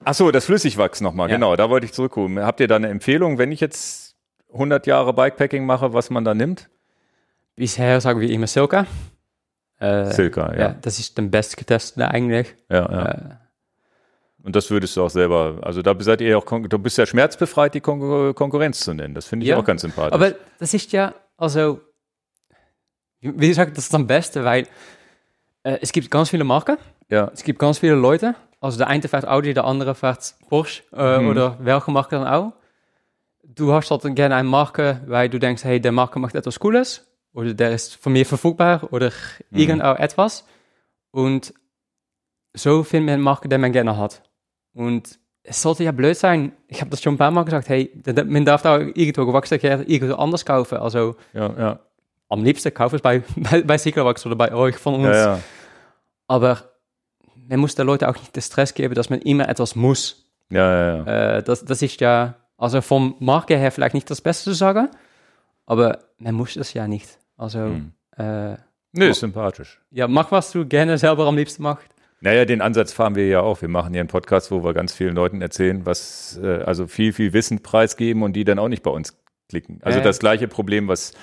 Ach 0.03 0.13
so, 0.13 0.31
das 0.31 0.45
Flüssigwachs 0.45 1.01
nochmal, 1.01 1.29
Ja. 1.29 1.35
genau, 1.35 1.55
da 1.55 1.69
wollte 1.69 1.85
ich 1.85 1.93
zurückkommen. 1.93 2.39
Habt 2.45 2.59
ihr 2.59 2.67
da 2.67 2.75
eine 2.75 2.87
Empfehlung, 2.89 3.37
wenn 3.37 3.51
ich 3.51 3.59
jetzt 3.59 4.15
100 4.53 4.87
Jahre 4.87 5.13
Bikepacking 5.13 5.65
mache, 5.65 5.93
was 5.93 6.09
man 6.09 6.23
da 6.23 6.33
nimmt? 6.33 6.69
Bisher 7.55 7.99
sagen 7.99 8.19
wir 8.19 8.29
immer 8.29 8.47
Silka. 8.47 8.85
Äh, 9.79 10.05
Silka, 10.11 10.53
ja. 10.53 10.59
ja. 10.59 10.75
das 10.81 10.99
ist 10.99 11.17
den 11.17 11.31
bestgetestete 11.31 12.07
eigentlich. 12.09 12.55
Ja, 12.69 12.91
ja. 12.91 13.05
Äh, 13.11 13.35
Und 14.43 14.55
das 14.55 14.69
würdest 14.71 14.95
du 14.95 15.03
auch 15.03 15.09
selber, 15.09 15.59
also 15.61 15.81
da 15.81 15.95
seid 15.99 16.21
ihr 16.21 16.37
auch, 16.37 16.45
du 16.45 16.79
bist 16.79 16.97
ja 16.97 17.05
schmerzbefreit, 17.05 17.73
die 17.73 17.81
Kon 17.81 18.33
Konkurrenz 18.33 18.79
zu 18.79 18.93
nennen. 18.93 19.13
Das 19.13 19.25
finde 19.25 19.43
ich 19.45 19.49
Ja. 19.49 19.57
auch 19.57 19.65
ganz 19.65 19.81
sympathisch. 19.81 20.13
Aber 20.13 20.33
das 20.59 20.73
ist 20.73 20.91
ja, 20.93 21.13
also, 21.35 21.81
wie 23.19 23.47
gesagt, 23.49 23.75
das 23.77 23.85
ist 23.85 23.93
am 23.95 24.07
besten, 24.07 24.43
weil 24.45 24.67
äh, 25.63 25.79
es 25.81 25.91
gibt 25.91 26.09
ganz 26.11 26.29
viele 26.29 26.43
Marken, 26.43 26.77
ja, 27.09 27.29
es 27.33 27.43
gibt 27.43 27.59
ganz 27.59 27.79
viele 27.79 27.95
Leute. 27.95 28.35
Also 28.59 28.77
der 28.77 28.87
eine 28.87 29.07
fährt 29.07 29.27
Audi, 29.27 29.53
der 29.53 29.65
andere 29.65 29.93
fährt 29.95 30.35
Porsche 30.49 30.83
äh, 30.93 31.19
Mhm. 31.19 31.29
oder 31.29 31.57
welche 31.59 31.91
Marke 31.91 32.15
dann 32.17 32.27
auch. 32.27 32.53
Du 33.43 33.71
hast 33.73 33.89
halt 33.91 34.03
gerne 34.15 34.35
eine 34.35 34.47
Marke, 34.47 35.01
weil 35.07 35.29
du 35.29 35.39
denkst, 35.39 35.63
hey, 35.63 35.79
der 35.79 35.91
Marke 35.91 36.19
macht 36.19 36.35
etwas 36.35 36.59
Cooles 36.59 37.05
oder 37.33 37.53
der 37.53 37.71
ist 37.71 37.95
von 37.95 38.13
mir 38.13 38.25
verfügbar 38.25 38.87
oder 38.91 39.11
Mhm. 39.51 39.57
irgend 39.59 39.83
auch 39.83 39.97
etwas. 39.97 40.45
Und 41.11 41.53
so 42.53 42.83
findet 42.83 43.05
man 43.07 43.13
eine 43.15 43.23
Marke, 43.23 43.47
die 43.47 43.57
man 43.57 43.71
gerne 43.71 43.97
hat. 43.97 44.23
Und 44.73 45.19
es 45.43 45.61
sollte 45.61 45.83
ja 45.83 45.91
blöd 45.91 46.17
sein. 46.17 46.51
Ich 46.67 46.81
habe 46.81 46.89
das 46.91 47.01
schon 47.01 47.13
ein 47.13 47.17
paar 47.17 47.31
Mal 47.31 47.43
gesagt, 47.45 47.69
hey, 47.69 47.91
man 48.25 48.43
darf 48.45 48.63
da 48.63 48.79
irgendwo 48.79 49.25
gewachsen 49.25 49.59
irgendwo 49.61 50.15
anders 50.15 50.45
kaufen. 50.45 50.77
Also 50.79 51.15
ja, 51.33 51.53
ja, 51.57 51.79
am 52.29 52.43
liebsten 52.43 52.73
kaufen 52.73 52.95
es 52.97 53.01
bei, 53.01 53.21
bei, 53.37 53.61
bei 53.61 53.77
Cyclowax 53.77 54.25
oder 54.25 54.35
bei 54.35 54.51
euch 54.53 54.75
von 54.77 54.95
uns. 54.95 55.15
ja. 55.15 55.39
Aber 56.27 56.63
man 57.47 57.59
muss 57.59 57.75
den 57.75 57.85
Leuten 57.87 58.05
auch 58.05 58.15
nicht 58.17 58.35
den 58.35 58.41
Stress 58.43 58.73
geben, 58.73 58.93
dass 58.95 59.09
man 59.09 59.19
immer 59.21 59.47
etwas 59.49 59.75
muss. 59.75 60.25
Ja, 60.49 60.71
ja, 60.71 60.97
ja. 61.05 61.37
Äh, 61.37 61.43
das, 61.43 61.65
das 61.65 61.81
ist 61.81 61.99
ja, 62.01 62.35
also 62.57 62.81
vom 62.81 63.15
Marke 63.19 63.57
her 63.57 63.71
vielleicht 63.71 63.93
nicht 63.95 64.09
das 64.09 64.21
Beste 64.21 64.45
zu 64.45 64.53
sagen, 64.53 64.89
aber 65.65 65.99
man 66.17 66.35
muss 66.35 66.55
es 66.55 66.73
ja 66.73 66.87
nicht. 66.87 67.17
Also, 67.37 67.59
Hm. 67.59 67.91
äh, 68.17 68.55
Nee, 68.93 69.09
ist 69.09 69.19
sympathisch. 69.19 69.79
ja, 69.91 70.07
mach, 70.07 70.31
was 70.31 70.51
du 70.51 70.65
gerne 70.65 70.97
selber 70.97 71.27
am 71.27 71.35
liebsten 71.35 71.61
machst. 71.63 71.85
Naja, 72.19 72.45
den 72.45 72.61
Ansatz 72.61 72.93
fahren 72.93 73.13
wir 73.15 73.27
ja 73.27 73.41
auch. 73.41 73.61
Wir 73.61 73.69
machen 73.69 73.91
hier 73.93 73.99
einen 73.99 74.09
Podcast, 74.09 74.49
wo 74.49 74.63
wir 74.63 74.73
ganz 74.73 74.91
vielen 74.93 75.13
Leuten 75.13 75.39
erzählen, 75.41 75.85
was, 75.85 76.39
äh, 76.41 76.63
also 76.63 76.87
viel, 76.87 77.13
viel 77.13 77.31
Wissen 77.33 77.61
preisgeben 77.61 78.23
und 78.23 78.33
die 78.33 78.43
dann 78.43 78.57
auch 78.57 78.69
nicht 78.69 78.81
bei 78.81 78.89
uns 78.89 79.15
klicken. 79.49 79.79
Also 79.83 79.99
Äh. 79.99 80.01
das 80.01 80.17
gleiche 80.17 80.47
Problem, 80.47 80.87
was, 80.87 81.13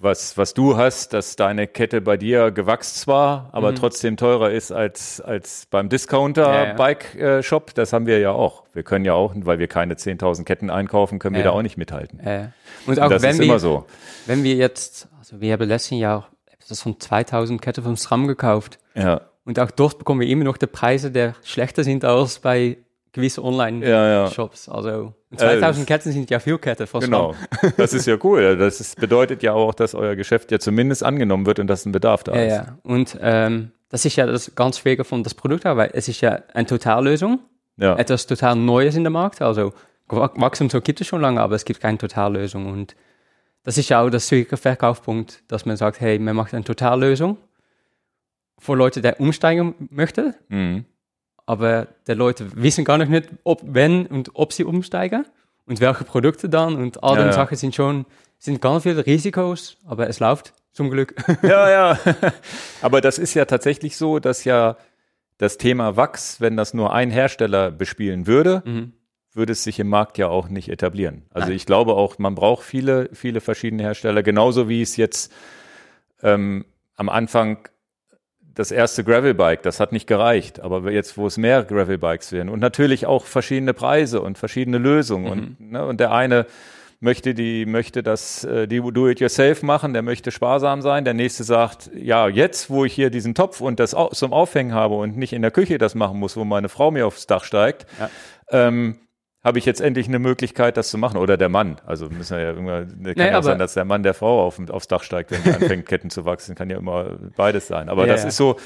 was, 0.00 0.36
was 0.36 0.52
du 0.54 0.76
hast, 0.76 1.12
dass 1.12 1.36
deine 1.36 1.66
Kette 1.66 2.00
bei 2.00 2.16
dir 2.16 2.50
gewachst 2.50 3.00
zwar, 3.00 3.48
aber 3.52 3.70
Mhm. 3.70 3.76
trotzdem 3.76 4.16
teurer 4.16 4.50
ist 4.50 4.72
als, 4.72 5.20
als 5.20 5.66
beim 5.70 5.86
Ja, 5.86 5.88
ja. 5.88 5.88
Discounter-Bike-Shop. 5.88 7.74
Das 7.74 7.92
haben 7.92 8.06
wir 8.06 8.18
ja 8.18 8.32
auch. 8.32 8.64
Wir 8.72 8.82
können 8.82 9.04
ja 9.04 9.14
auch, 9.14 9.32
weil 9.36 9.58
wir 9.58 9.68
keine 9.68 9.94
10.000 9.96 10.44
Ketten 10.44 10.70
einkaufen, 10.70 11.18
können 11.18 11.34
wir 11.34 11.40
Ja. 11.44 11.50
da 11.50 11.56
auch 11.56 11.62
nicht 11.62 11.76
mithalten. 11.78 12.20
Äh, 12.20 12.48
und 12.86 13.00
auch 13.00 13.08
das 13.10 13.22
wenn 13.22 13.30
ist 13.32 13.38
wir, 13.38 13.46
immer 13.46 13.58
so. 13.58 13.86
wenn 14.26 14.42
wir 14.44 14.54
jetzt, 14.54 15.08
also 15.18 15.40
wir 15.40 15.52
haben 15.52 15.68
letztes 15.68 15.98
Jahr 15.98 16.28
das 16.68 16.80
von 16.80 16.98
2000 16.98 17.60
Ketten 17.60 17.82
vom 17.84 17.96
SRAM 17.96 18.26
gekauft. 18.26 18.78
Ja, 18.94 19.20
Und 19.44 19.60
auch 19.60 19.70
dort 19.70 19.98
bekommen 19.98 20.20
wir 20.22 20.28
immer 20.28 20.44
noch 20.44 20.56
die 20.56 20.66
Preise, 20.66 21.10
die 21.10 21.32
schlechter 21.42 21.84
sind 21.84 22.04
als 22.04 22.38
bei 22.38 22.78
gewissen 23.14 23.42
Online-Shops. 23.42 24.66
ja, 24.66 24.72
ja. 24.72 24.74
Also 24.74 25.14
2000 25.36 25.82
Äh, 25.82 25.86
Ketten 25.86 26.12
sind 26.12 26.30
ja 26.30 26.38
viel 26.38 26.58
Ketten 26.58 26.86
von 26.86 27.00
Genau. 27.00 27.34
Das 27.78 27.94
ist 27.94 28.06
ja 28.06 28.16
cool. 28.22 28.56
Das 28.58 28.80
ist, 28.80 29.00
bedeutet 29.00 29.42
ja 29.42 29.54
auch, 29.54 29.72
dass 29.72 29.94
euer 29.94 30.14
Geschäft 30.16 30.52
ja 30.52 30.58
zumindest 30.58 31.02
angenommen 31.02 31.46
wird 31.46 31.58
und 31.58 31.66
dass 31.68 31.86
ein 31.86 31.92
Bedarf 31.92 32.24
da 32.24 32.34
Ja, 32.34 32.42
ist. 32.42 32.52
ja. 32.52 32.78
Und 32.82 33.18
ähm, 33.22 33.70
das 33.88 34.04
ist 34.04 34.16
ja 34.16 34.26
das 34.26 34.54
ganz 34.54 34.78
Schwierige 34.78 35.04
von 35.04 35.22
das 35.22 35.34
Produkt, 35.34 35.64
weil 35.64 35.90
es 35.94 36.08
ist 36.08 36.20
ja 36.20 36.40
eine 36.52 36.66
Totallösung, 36.66 37.38
Ja. 37.76 37.96
etwas 37.96 38.26
total 38.26 38.56
Neues 38.56 38.94
in 38.96 39.04
der 39.04 39.10
Markt. 39.12 39.40
Also 39.40 39.72
Wachstum 40.08 40.68
so 40.68 40.80
gibt 40.82 41.00
es 41.00 41.06
schon 41.06 41.20
lange, 41.22 41.40
aber 41.40 41.54
es 41.54 41.64
gibt 41.64 41.80
keine 41.80 41.96
Totallösung. 41.98 42.66
Und 42.66 42.94
das 43.62 43.78
ist 43.78 43.88
ja 43.88 44.02
auch 44.02 44.10
das 44.10 44.28
schwierige 44.28 44.56
Verkaufspunkt, 44.58 45.42
dass 45.48 45.64
man 45.64 45.76
sagt, 45.76 46.00
hey, 46.00 46.18
man 46.18 46.36
macht 46.36 46.52
eine 46.52 46.64
Totallösung 46.64 47.38
für 48.58 48.74
Leute, 48.74 49.00
die 49.00 49.12
umsteigen 49.18 49.74
möchten, 49.90 50.34
Mhm. 50.48 50.84
Aber 51.46 51.88
die 52.06 52.12
Leute 52.12 52.46
wissen 52.54 52.84
gar 52.84 52.98
nicht, 52.98 53.28
ob, 53.44 53.60
wenn 53.64 54.06
und 54.06 54.30
ob 54.34 54.52
sie 54.52 54.64
umsteigen 54.64 55.24
und 55.66 55.80
welche 55.80 56.04
Produkte 56.04 56.48
dann 56.48 56.76
und 56.76 57.02
all 57.02 57.18
Ja, 57.18 57.26
die. 57.26 57.32
Sachen 57.32 57.56
sind 57.56 57.74
schon, 57.74 58.06
sind 58.38 58.60
ganz 58.60 58.82
viele 58.84 59.04
Risikos, 59.04 59.76
aber 59.86 60.08
es 60.08 60.20
läuft 60.20 60.52
zum 60.72 60.90
Glück. 60.90 61.14
Ja, 61.42 61.70
ja. 61.70 61.98
Aber 62.82 63.00
das 63.00 63.18
ist 63.18 63.34
ja 63.34 63.44
tatsächlich 63.44 63.96
so, 63.96 64.18
dass 64.18 64.44
ja 64.44 64.76
das 65.38 65.58
Thema 65.58 65.96
Wachs, 65.96 66.40
wenn 66.40 66.56
das 66.56 66.74
nur 66.74 66.92
ein 66.92 67.10
Hersteller 67.10 67.70
bespielen 67.70 68.26
würde, 68.26 68.62
Mhm. 68.64 68.92
würde 69.32 69.52
es 69.52 69.64
sich 69.64 69.78
im 69.80 69.88
Markt 69.88 70.16
ja 70.18 70.28
auch 70.28 70.48
nicht 70.48 70.68
etablieren. 70.68 71.22
Also 71.30 71.48
Nein. 71.48 71.56
ich 71.56 71.66
glaube 71.66 71.94
auch, 71.94 72.18
man 72.18 72.34
braucht 72.34 72.62
viele, 72.64 73.08
viele 73.12 73.40
verschiedene 73.40 73.82
Hersteller, 73.82 74.22
genauso 74.22 74.68
wie 74.68 74.80
es 74.82 74.96
jetzt 74.96 75.32
ähm, 76.22 76.64
am 76.96 77.08
Anfang 77.08 77.68
das 78.54 78.70
erste 78.70 79.04
Gravelbike, 79.04 79.62
das 79.62 79.80
hat 79.80 79.92
nicht 79.92 80.06
gereicht, 80.06 80.60
aber 80.60 80.90
jetzt, 80.90 81.16
wo 81.18 81.26
es 81.26 81.36
mehr 81.36 81.64
Gravelbikes 81.64 82.32
werden 82.32 82.48
und 82.48 82.60
natürlich 82.60 83.06
auch 83.06 83.24
verschiedene 83.24 83.74
Preise 83.74 84.20
und 84.20 84.38
verschiedene 84.38 84.78
Lösungen 84.78 85.26
und, 85.58 85.60
ne, 85.72 85.84
und 85.84 85.98
der 86.00 86.12
eine 86.12 86.46
möchte 87.00 87.34
die 87.34 87.66
möchte 87.66 88.02
das 88.02 88.44
äh, 88.44 88.66
die 88.66 88.80
Do-it-yourself 88.80 89.62
machen, 89.62 89.92
der 89.92 90.02
möchte 90.02 90.30
sparsam 90.30 90.80
sein, 90.80 91.04
der 91.04 91.12
nächste 91.14 91.44
sagt, 91.44 91.90
ja, 91.94 92.28
jetzt, 92.28 92.70
wo 92.70 92.84
ich 92.84 92.94
hier 92.94 93.10
diesen 93.10 93.34
Topf 93.34 93.60
und 93.60 93.78
das 93.80 93.94
zum 94.12 94.32
Aufhängen 94.32 94.72
habe 94.72 94.94
und 94.94 95.16
nicht 95.16 95.32
in 95.32 95.42
der 95.42 95.50
Küche 95.50 95.76
das 95.78 95.94
machen 95.94 96.18
muss, 96.18 96.36
wo 96.36 96.44
meine 96.44 96.68
Frau 96.68 96.90
mir 96.90 97.06
aufs 97.06 97.26
Dach 97.26 97.44
steigt, 97.44 97.86
Ja. 98.00 98.08
ähm, 98.50 98.96
habe 99.44 99.58
ich 99.58 99.66
jetzt 99.66 99.80
endlich 99.80 100.08
eine 100.08 100.18
Möglichkeit, 100.18 100.76
das 100.76 100.88
zu 100.88 100.96
machen. 100.98 101.18
Oder 101.18 101.36
der 101.36 101.48
Mann. 101.50 101.76
Also 101.86 102.08
müssen 102.08 102.36
wir 102.36 102.42
ja 102.42 102.50
irgendwann, 102.52 102.88
kann 102.88 103.12
Nee, 103.16 103.26
ja 103.30 103.38
auch 103.38 103.42
sein, 103.42 103.58
dass 103.58 103.74
der 103.74 103.84
Mann 103.84 104.02
der 104.02 104.14
Frau 104.14 104.44
auf, 104.46 104.58
aufs 104.70 104.88
Dach 104.88 105.02
steigt, 105.02 105.30
wenn 105.30 105.42
die 105.42 105.50
anfängt, 105.62 105.86
Ketten 105.86 106.10
zu 106.10 106.24
wachsen. 106.24 106.54
Kann 106.54 106.70
ja 106.70 106.78
immer 106.78 107.18
beides 107.36 107.66
sein. 107.68 107.88
Aber 107.88 108.06
Ja, 108.06 108.12
das 108.14 108.22
ja. 108.22 108.28
ist 108.28 108.36
so, 108.36 108.56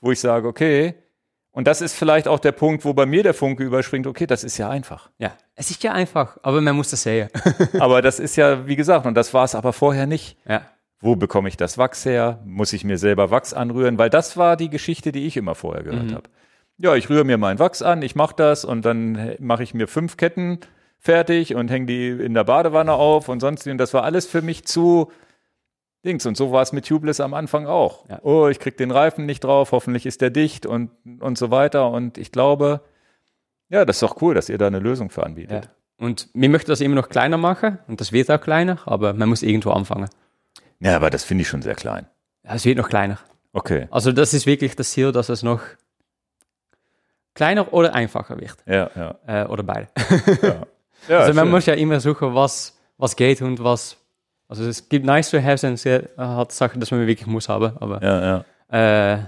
wo 0.00 0.12
ich 0.12 0.20
sage, 0.20 0.46
okay, 0.46 0.94
und 1.54 1.66
das 1.66 1.82
ist 1.82 1.94
vielleicht 1.94 2.28
auch 2.28 2.38
der 2.40 2.52
Punkt, 2.52 2.84
wo 2.84 2.94
bei 2.94 3.04
mir 3.06 3.22
der 3.22 3.34
Funke 3.34 3.62
überspringt, 3.62 4.06
okay, 4.06 4.26
das 4.26 4.42
ist 4.42 4.56
ja 4.58 4.70
einfach. 4.70 5.10
Ja, 5.18 5.32
es 5.54 5.70
ist 5.70 5.82
ja 5.82 5.92
einfach, 5.92 6.38
aber 6.42 6.60
man 6.62 6.74
muss 6.76 6.90
das 6.90 7.02
sehen. 7.02 7.28
Aber 7.78 8.00
das 8.00 8.18
ist 8.20 8.36
ja, 8.36 8.66
wie 8.66 8.74
gesagt, 8.76 9.04
und 9.04 9.14
das 9.14 9.34
war 9.34 9.44
es 9.44 9.54
aber 9.54 9.72
vorher 9.72 10.06
nicht. 10.06 10.36
ja. 10.48 10.62
Wo 11.04 11.16
bekomme 11.16 11.48
ich 11.48 11.56
das 11.56 11.78
Wachs 11.78 12.04
her? 12.06 12.38
Muss 12.44 12.72
ich 12.72 12.84
mir 12.84 12.96
selber 12.96 13.32
Wachs 13.32 13.52
anrühren? 13.52 13.98
Weil 13.98 14.08
das 14.08 14.36
war 14.36 14.56
die 14.56 14.70
Geschichte, 14.70 15.10
die 15.10 15.26
ich 15.26 15.36
immer 15.36 15.56
vorher 15.56 15.82
gehört 15.82 16.06
Mhm. 16.10 16.14
habe. 16.14 16.30
Ja, 16.82 16.96
ich 16.96 17.08
rühre 17.08 17.24
mir 17.24 17.38
meinen 17.38 17.60
Wachs 17.60 17.80
an, 17.80 18.02
ich 18.02 18.16
mache 18.16 18.34
das 18.36 18.64
und 18.64 18.84
dann 18.84 19.36
mache 19.38 19.62
ich 19.62 19.72
mir 19.72 19.86
fünf 19.86 20.16
Ketten 20.16 20.58
fertig 20.98 21.54
und 21.54 21.70
hänge 21.70 21.86
die 21.86 22.08
in 22.08 22.34
der 22.34 22.42
Badewanne 22.42 22.94
auf 22.94 23.28
und 23.28 23.38
sonst. 23.38 23.68
Und 23.68 23.78
das 23.78 23.94
war 23.94 24.02
alles 24.02 24.26
für 24.26 24.42
mich 24.42 24.64
zu 24.64 25.12
Dings. 26.04 26.26
Und 26.26 26.36
so 26.36 26.50
war 26.50 26.60
es 26.60 26.72
mit 26.72 26.88
Tubeless 26.88 27.20
am 27.20 27.34
Anfang 27.34 27.66
auch. 27.66 28.08
Ja. 28.08 28.18
Oh, 28.24 28.48
ich 28.48 28.58
krieg 28.58 28.76
den 28.76 28.90
Reifen 28.90 29.26
nicht 29.26 29.44
drauf, 29.44 29.70
hoffentlich 29.70 30.06
ist 30.06 30.22
der 30.22 30.30
dicht 30.30 30.66
und, 30.66 30.90
und 31.20 31.38
so 31.38 31.52
weiter. 31.52 31.88
Und 31.88 32.18
ich 32.18 32.32
glaube, 32.32 32.80
ja, 33.68 33.84
das 33.84 33.96
ist 33.96 34.02
doch 34.02 34.20
cool, 34.20 34.34
dass 34.34 34.48
ihr 34.48 34.58
da 34.58 34.66
eine 34.66 34.80
Lösung 34.80 35.10
für 35.10 35.20
ja. 35.20 35.26
anbietet. 35.28 35.70
Und 35.98 36.30
wir 36.34 36.48
möchten 36.48 36.72
das 36.72 36.80
immer 36.80 36.96
noch 36.96 37.08
kleiner 37.08 37.36
machen 37.36 37.78
und 37.86 38.00
das 38.00 38.10
wird 38.10 38.28
auch 38.28 38.40
kleiner, 38.40 38.80
aber 38.86 39.12
man 39.12 39.28
muss 39.28 39.44
irgendwo 39.44 39.70
anfangen. 39.70 40.08
Ja, 40.80 40.96
aber 40.96 41.10
das 41.10 41.22
finde 41.22 41.42
ich 41.42 41.48
schon 41.48 41.62
sehr 41.62 41.76
klein. 41.76 42.08
Ja, 42.42 42.54
es 42.54 42.64
wird 42.64 42.78
noch 42.78 42.88
kleiner. 42.88 43.20
Okay. 43.52 43.86
Also 43.92 44.10
das 44.10 44.34
ist 44.34 44.46
wirklich 44.46 44.74
das 44.74 44.90
Ziel, 44.90 45.12
dass 45.12 45.28
es 45.28 45.44
noch 45.44 45.60
kleiner 47.34 47.72
oder 47.72 47.94
einfacher 47.94 48.38
wird. 48.40 48.56
Ja, 48.66 48.90
ja. 48.94 49.14
Äh, 49.26 49.46
oder 49.46 49.62
beide. 49.62 49.88
ja 51.08 51.18
also 51.20 51.34
man 51.34 51.44
schön. 51.44 51.50
muss 51.50 51.66
ja 51.66 51.74
immer 51.74 52.00
suchen, 52.00 52.34
was, 52.34 52.78
was 52.98 53.16
geht 53.16 53.42
und 53.42 53.62
was. 53.62 53.96
Also 54.48 54.64
es 54.64 54.88
gibt 54.88 55.06
nice 55.06 55.30
to 55.30 55.42
have 55.42 55.66
und 55.66 55.74
es 55.74 55.86
hat 56.16 56.52
Sachen, 56.52 56.80
dass 56.80 56.90
man 56.90 57.06
wirklich 57.06 57.26
muss 57.26 57.48
haben. 57.48 57.76
Aber 57.78 58.02
ja, 58.02 58.44
ja. 58.70 59.14
äh, 59.14 59.18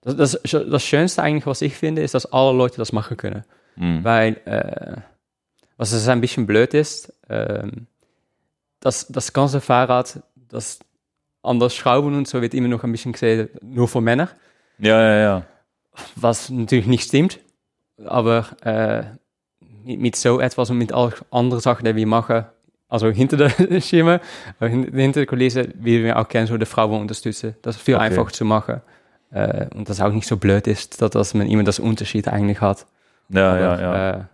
das, 0.00 0.16
das, 0.16 0.40
das 0.42 0.82
Schönste 0.82 1.22
eigentlich, 1.22 1.46
was 1.46 1.60
ich 1.60 1.74
finde, 1.76 2.02
ist, 2.02 2.14
dass 2.14 2.32
alle 2.32 2.56
Leute 2.56 2.78
das 2.78 2.92
machen 2.92 3.16
können. 3.16 3.44
Mhm. 3.76 4.04
Weil, 4.04 4.36
äh, 4.46 5.00
was 5.76 5.92
es 5.92 6.08
ein 6.08 6.20
bisschen 6.20 6.46
blöd 6.46 6.72
ist, 6.74 7.12
ähm, 7.28 7.86
das, 8.80 9.08
das 9.08 9.32
ganze 9.32 9.60
Fahrrad, 9.60 10.22
das 10.34 10.78
an 11.42 11.60
das 11.60 11.74
Schrauben 11.74 12.16
und 12.16 12.26
so 12.28 12.42
wird 12.42 12.54
immer 12.54 12.68
noch 12.68 12.84
ein 12.84 12.92
bisschen 12.92 13.12
gesehen, 13.12 13.48
nur 13.62 13.88
von 13.88 14.04
Männern, 14.04 14.28
Ja, 14.78 15.00
ja, 15.00 15.16
ja. 15.18 15.42
Was 16.16 16.50
natürlich 16.50 16.86
nicht 16.86 17.04
stimmt. 17.08 17.40
Aber 18.04 18.46
äh, 18.62 19.04
mit, 19.84 20.16
so 20.16 20.40
etwas 20.40 20.70
und 20.70 20.78
mit 20.78 20.92
all 20.92 21.12
anderen 21.30 21.60
Sachen, 21.60 21.84
die 21.84 21.96
wir 21.96 22.06
machen, 22.06 22.44
also 22.88 23.08
hinter 23.10 23.36
der 23.36 23.80
Schirme, 23.80 24.20
äh, 24.60 24.68
hin- 24.68 24.92
hinter 24.94 25.20
der 25.20 25.26
Kulisse, 25.26 25.68
wie 25.74 26.02
wir 26.04 26.18
auch 26.18 26.28
gerne 26.28 26.46
so 26.46 26.56
die 26.56 26.66
Frauen 26.66 27.00
unterstützen, 27.00 27.54
das 27.62 27.76
viel 27.76 27.96
Okay. 27.96 28.04
einfacher 28.04 28.32
zu 28.32 28.44
machen. 28.44 28.80
Äh, 29.30 29.66
und 29.74 29.88
das 29.88 30.00
auch 30.00 30.12
nicht 30.12 30.26
so 30.26 30.36
blöd 30.36 30.66
ist, 30.66 31.02
dass, 31.02 31.10
dass 31.10 31.34
man 31.34 31.48
immer 31.48 31.64
das 31.64 31.78
Unterschied 31.80 32.28
eigentlich 32.28 32.60
hat. 32.60 32.86
Ja, 33.30 33.50
Aber, 33.52 33.60
ja, 33.60 33.80
ja. 33.80 34.10
Äh, 34.20 34.24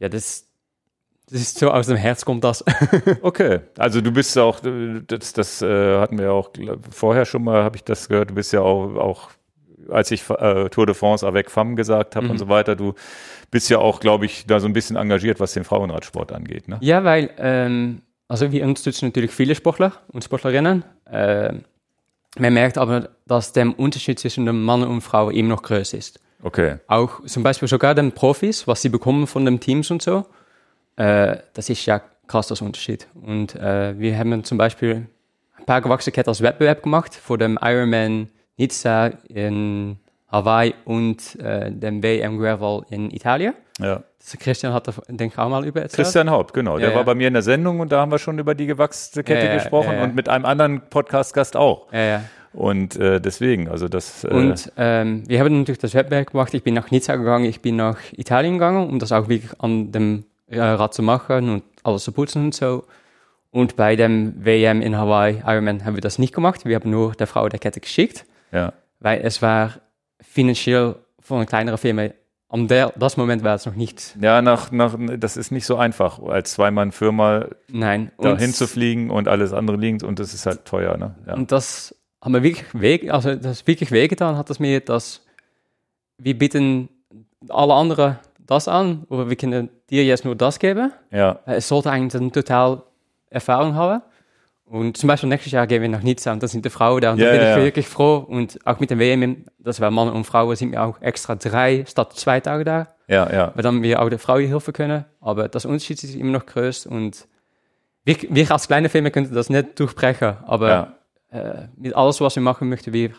ja, 0.00 0.08
das, 0.08 0.46
das 1.30 1.40
ist 1.40 1.58
so 1.58 1.70
aus 1.70 1.86
dem 1.86 1.96
Herz 1.96 2.24
kommt 2.24 2.44
das. 2.44 2.62
Okay, 3.22 3.60
also 3.78 4.00
du 4.00 4.10
bist 4.12 4.36
auch, 4.36 4.62
äh, 4.64 5.00
das, 5.06 5.32
das 5.32 5.62
äh, 5.62 5.98
hatten 5.98 6.18
wir 6.18 6.26
ja 6.26 6.30
auch 6.32 6.50
vorher 6.90 7.24
schon 7.24 7.44
mal, 7.44 7.62
habe 7.62 7.76
ich 7.76 7.84
das 7.84 8.08
gehört, 8.08 8.30
du 8.30 8.34
bist 8.34 8.52
ja 8.52 8.60
auch, 8.60 8.94
auch 8.96 9.30
als 9.90 10.10
ich 10.10 10.28
äh, 10.30 10.68
Tour 10.70 10.86
de 10.86 10.94
France 10.94 11.26
avec 11.26 11.50
Femme 11.50 11.74
gesagt 11.74 12.16
habe 12.16 12.26
Mhm. 12.26 12.30
und 12.32 12.38
so 12.38 12.48
weiter, 12.48 12.76
du 12.76 12.94
bist 13.50 13.68
ja 13.70 13.78
auch, 13.78 14.00
glaube 14.00 14.26
ich, 14.26 14.46
da 14.46 14.60
so 14.60 14.66
ein 14.66 14.72
bisschen 14.72 14.96
engagiert, 14.96 15.40
was 15.40 15.52
den 15.52 15.64
Frauenradsport 15.64 16.32
angeht. 16.32 16.68
Ne? 16.68 16.78
ja, 16.80 17.04
weil, 17.04 17.30
ähm, 17.38 18.02
also 18.28 18.50
wir 18.52 18.64
unterstützen 18.64 19.06
natürlich 19.06 19.30
viele 19.30 19.54
Sportler 19.54 19.92
und 20.08 20.24
Sportlerinnen. 20.24 20.84
Äh, 21.10 21.54
man 22.38 22.54
merkt 22.54 22.78
aber, 22.78 23.10
dass 23.26 23.52
der 23.52 23.78
Unterschied 23.78 24.18
zwischen 24.18 24.46
den 24.46 24.62
Mann 24.62 24.82
und 24.84 25.02
Frau 25.02 25.28
immer 25.30 25.50
noch 25.50 25.62
größer 25.62 25.98
ist. 25.98 26.18
Okay, 26.42 26.76
Auch 26.86 27.24
zum 27.26 27.42
Beispiel 27.42 27.68
sogar 27.68 27.94
den 27.94 28.12
Profis, 28.12 28.66
was 28.66 28.80
sie 28.82 28.88
bekommen 28.88 29.26
von 29.26 29.44
den 29.44 29.60
Teams 29.60 29.90
und 29.90 30.00
so, 30.02 30.24
äh, 30.96 31.36
das 31.54 31.68
ist 31.70 31.84
ja 31.86 32.00
krass 32.26 32.48
das 32.48 32.62
Unterschied. 32.62 33.06
Und 33.14 33.54
äh, 33.54 33.98
wir 33.98 34.16
haben 34.18 34.42
zum 34.44 34.56
Beispiel 34.58 35.06
ein 35.58 35.66
paar 35.66 35.80
gewachsene 35.82 36.12
Ketten 36.12 36.30
als 36.30 36.40
Wettbewerb 36.42 36.82
gemacht 36.82 37.14
vor 37.14 37.36
dem 37.38 37.58
Ironman 37.62 38.28
Nizza 38.56 39.10
in 39.28 39.96
Hawaii 40.30 40.74
und 40.84 41.38
äh, 41.40 41.70
dem 41.70 42.02
WM 42.02 42.38
Gravel 42.38 42.82
in 42.90 43.10
Italien. 43.10 43.54
ja. 43.78 44.02
Das 44.24 44.38
Christian 44.38 44.72
hat 44.72 44.86
da, 44.86 44.92
denke 45.08 45.34
ich, 45.34 45.38
auch 45.38 45.48
mal 45.48 45.66
über 45.66 45.82
erzählt. 45.82 46.04
Christian 46.04 46.30
Haupt, 46.30 46.54
genau. 46.54 46.78
Der 46.78 46.90
Ja, 46.90 46.94
war 46.94 47.04
bei 47.04 47.16
mir 47.16 47.26
in 47.26 47.34
der 47.34 47.42
Sendung 47.42 47.80
und 47.80 47.90
da 47.90 48.00
haben 48.02 48.12
wir 48.12 48.20
schon 48.20 48.38
über 48.38 48.54
die 48.54 48.66
gewachsene 48.66 49.24
Kette 49.24 49.46
Ja, 49.46 49.54
gesprochen 49.54 49.98
und 49.98 50.14
mit 50.14 50.28
einem 50.28 50.44
anderen 50.44 50.80
Podcast-Gast 50.90 51.56
auch. 51.56 51.88
Und 52.52 52.94
äh, 52.94 53.20
deswegen, 53.20 53.66
also 53.68 53.88
das. 53.88 54.22
Äh, 54.22 54.28
Und 54.28 54.70
ähm, 54.76 55.24
wir 55.26 55.40
haben 55.40 55.58
natürlich 55.58 55.80
das 55.80 55.94
Wettbewerb 55.94 56.30
gemacht. 56.30 56.54
Ich 56.54 56.62
bin 56.62 56.72
nach 56.74 56.92
Nizza 56.92 57.16
gegangen, 57.16 57.46
ich 57.46 57.62
bin 57.62 57.74
nach 57.74 57.98
Italien 58.12 58.52
gegangen, 58.54 58.88
um 58.88 59.00
das 59.00 59.10
auch 59.10 59.28
wirklich 59.28 59.50
an 59.58 59.90
dem 59.90 60.24
äh, 60.46 60.60
Rad 60.60 60.94
zu 60.94 61.02
machen 61.02 61.48
und 61.48 61.62
alles 61.82 62.04
zu 62.04 62.12
putzen 62.12 62.44
und 62.44 62.54
so. 62.54 62.84
Und 63.50 63.74
bei 63.74 63.96
dem 63.96 64.34
WM 64.44 64.82
in 64.82 64.96
Hawaii, 64.96 65.42
Ironman, 65.44 65.84
haben 65.84 65.94
wir 65.96 66.00
das 66.00 66.20
nicht 66.20 66.32
gemacht. 66.32 66.64
Wir 66.64 66.76
haben 66.76 66.90
nur 66.90 67.12
der 67.14 67.26
Frau 67.26 67.48
der 67.48 67.58
Kette 67.58 67.80
geschickt, 67.80 68.24
ja. 68.52 68.72
weil 69.00 69.20
es 69.22 69.42
war 69.42 69.72
finanziell 70.20 70.96
von 71.20 71.38
einer 71.38 71.46
kleineren 71.46 71.78
Firma, 71.78 72.08
an 72.48 72.68
der, 72.68 72.92
das 72.96 73.16
Moment 73.16 73.42
war 73.44 73.54
es 73.54 73.64
noch 73.66 73.74
nicht, 73.74 74.16
Ja, 74.20 74.42
nach, 74.42 74.70
nach, 74.70 74.94
das 75.18 75.36
ist 75.38 75.50
nicht 75.52 75.64
so 75.64 75.76
einfach, 75.76 76.18
als 76.22 76.52
Zweimann-Firma 76.52 77.46
nein. 77.68 78.12
da 78.18 78.32
Und- 78.32 78.40
hinzufliegen 78.40 79.10
und 79.10 79.26
alles 79.26 79.52
andere 79.52 79.76
liegt 79.78 80.02
und 80.02 80.18
das 80.18 80.34
ist 80.34 80.44
halt 80.46 80.64
teuer, 80.66 80.96
ne? 80.98 81.14
Ja. 81.26 81.34
Und 81.34 81.50
das 81.50 81.94
hat 82.20 82.30
mir 82.30 82.42
wirklich 82.42 82.66
weh, 82.74 83.10
also 83.10 83.34
das 83.34 83.66
wirklich 83.66 83.90
wehgetan 83.90 84.36
hat 84.36 84.50
es 84.50 84.58
mir, 84.60 84.80
dass 84.80 85.24
wir 86.18 86.38
bieten 86.38 86.88
alle 87.48 87.74
anderen 87.74 88.18
das 88.38 88.68
an, 88.68 89.06
aber 89.08 89.28
wir 89.30 89.36
können 89.36 89.70
dir 89.88 90.04
jetzt 90.04 90.24
nur 90.24 90.36
das 90.36 90.58
geben. 90.58 90.92
ja. 91.10 91.38
Es 91.46 91.68
sollte 91.68 91.90
eigentlich 91.90 92.20
eine 92.20 92.30
total 92.32 92.82
Erfahrung 93.30 93.74
haben. 93.74 94.02
Und 94.72 94.96
zum 94.96 95.06
Beispiel 95.06 95.28
nächstes 95.28 95.52
Jahr 95.52 95.66
gehen 95.66 95.82
wir 95.82 95.88
nach 95.90 96.02
Nizza 96.02 96.32
und 96.32 96.42
da 96.42 96.48
sind 96.48 96.64
die 96.64 96.70
Frauen 96.70 97.02
da 97.02 97.12
und 97.12 97.18
Ja, 97.18 97.26
da 97.26 97.32
bin 97.32 97.40
ich 97.42 97.56
ja. 97.56 97.62
wirklich 97.62 97.86
froh. 97.86 98.16
Und 98.16 98.58
auch 98.64 98.80
mit 98.80 98.88
dem 98.88 98.98
WM, 98.98 99.44
das 99.58 99.82
war 99.82 99.90
Männer 99.90 100.14
und 100.14 100.24
Frauen, 100.24 100.56
sind 100.56 100.72
wir 100.72 100.82
auch 100.82 100.98
extra 101.02 101.34
drei 101.34 101.84
statt 101.86 102.14
zwei 102.14 102.40
Tage 102.40 102.64
da, 102.64 102.88
Ja, 103.06 103.30
ja. 103.30 103.52
weil 103.54 103.62
dann 103.62 103.82
wir 103.82 104.00
auch 104.00 104.08
der 104.08 104.18
Frau 104.18 104.38
helfen 104.38 104.72
können. 104.72 105.04
Aber 105.20 105.48
das 105.50 105.66
Unterschied 105.66 106.02
ist 106.02 106.14
immer 106.14 106.30
noch 106.30 106.46
größt 106.46 106.86
und 106.86 107.28
wir, 108.06 108.16
wir 108.30 108.50
als 108.50 108.66
kleine 108.66 108.88
Firma 108.88 109.10
könnten 109.10 109.34
das 109.34 109.50
nicht 109.50 109.78
durchbrechen, 109.78 110.38
aber 110.46 110.96
ja. 111.30 111.38
äh, 111.38 111.68
mit 111.76 111.94
alles, 111.94 112.22
was 112.22 112.34
wir 112.36 112.42
machen, 112.42 112.70
möchten 112.70 112.94
wir 112.94 113.10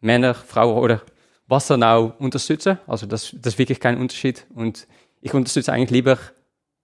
Männer, 0.00 0.32
Frauen 0.32 0.78
oder 0.78 1.02
was 1.46 1.66
dann 1.66 1.82
auch 1.82 2.18
unterstützen. 2.20 2.78
Also 2.86 3.04
das, 3.04 3.36
das 3.38 3.52
ist 3.52 3.58
wirklich 3.58 3.80
kein 3.80 3.98
Unterschied. 3.98 4.46
Und 4.54 4.86
ich 5.20 5.34
unterstütze 5.34 5.74
eigentlich 5.74 5.90
lieber 5.90 6.16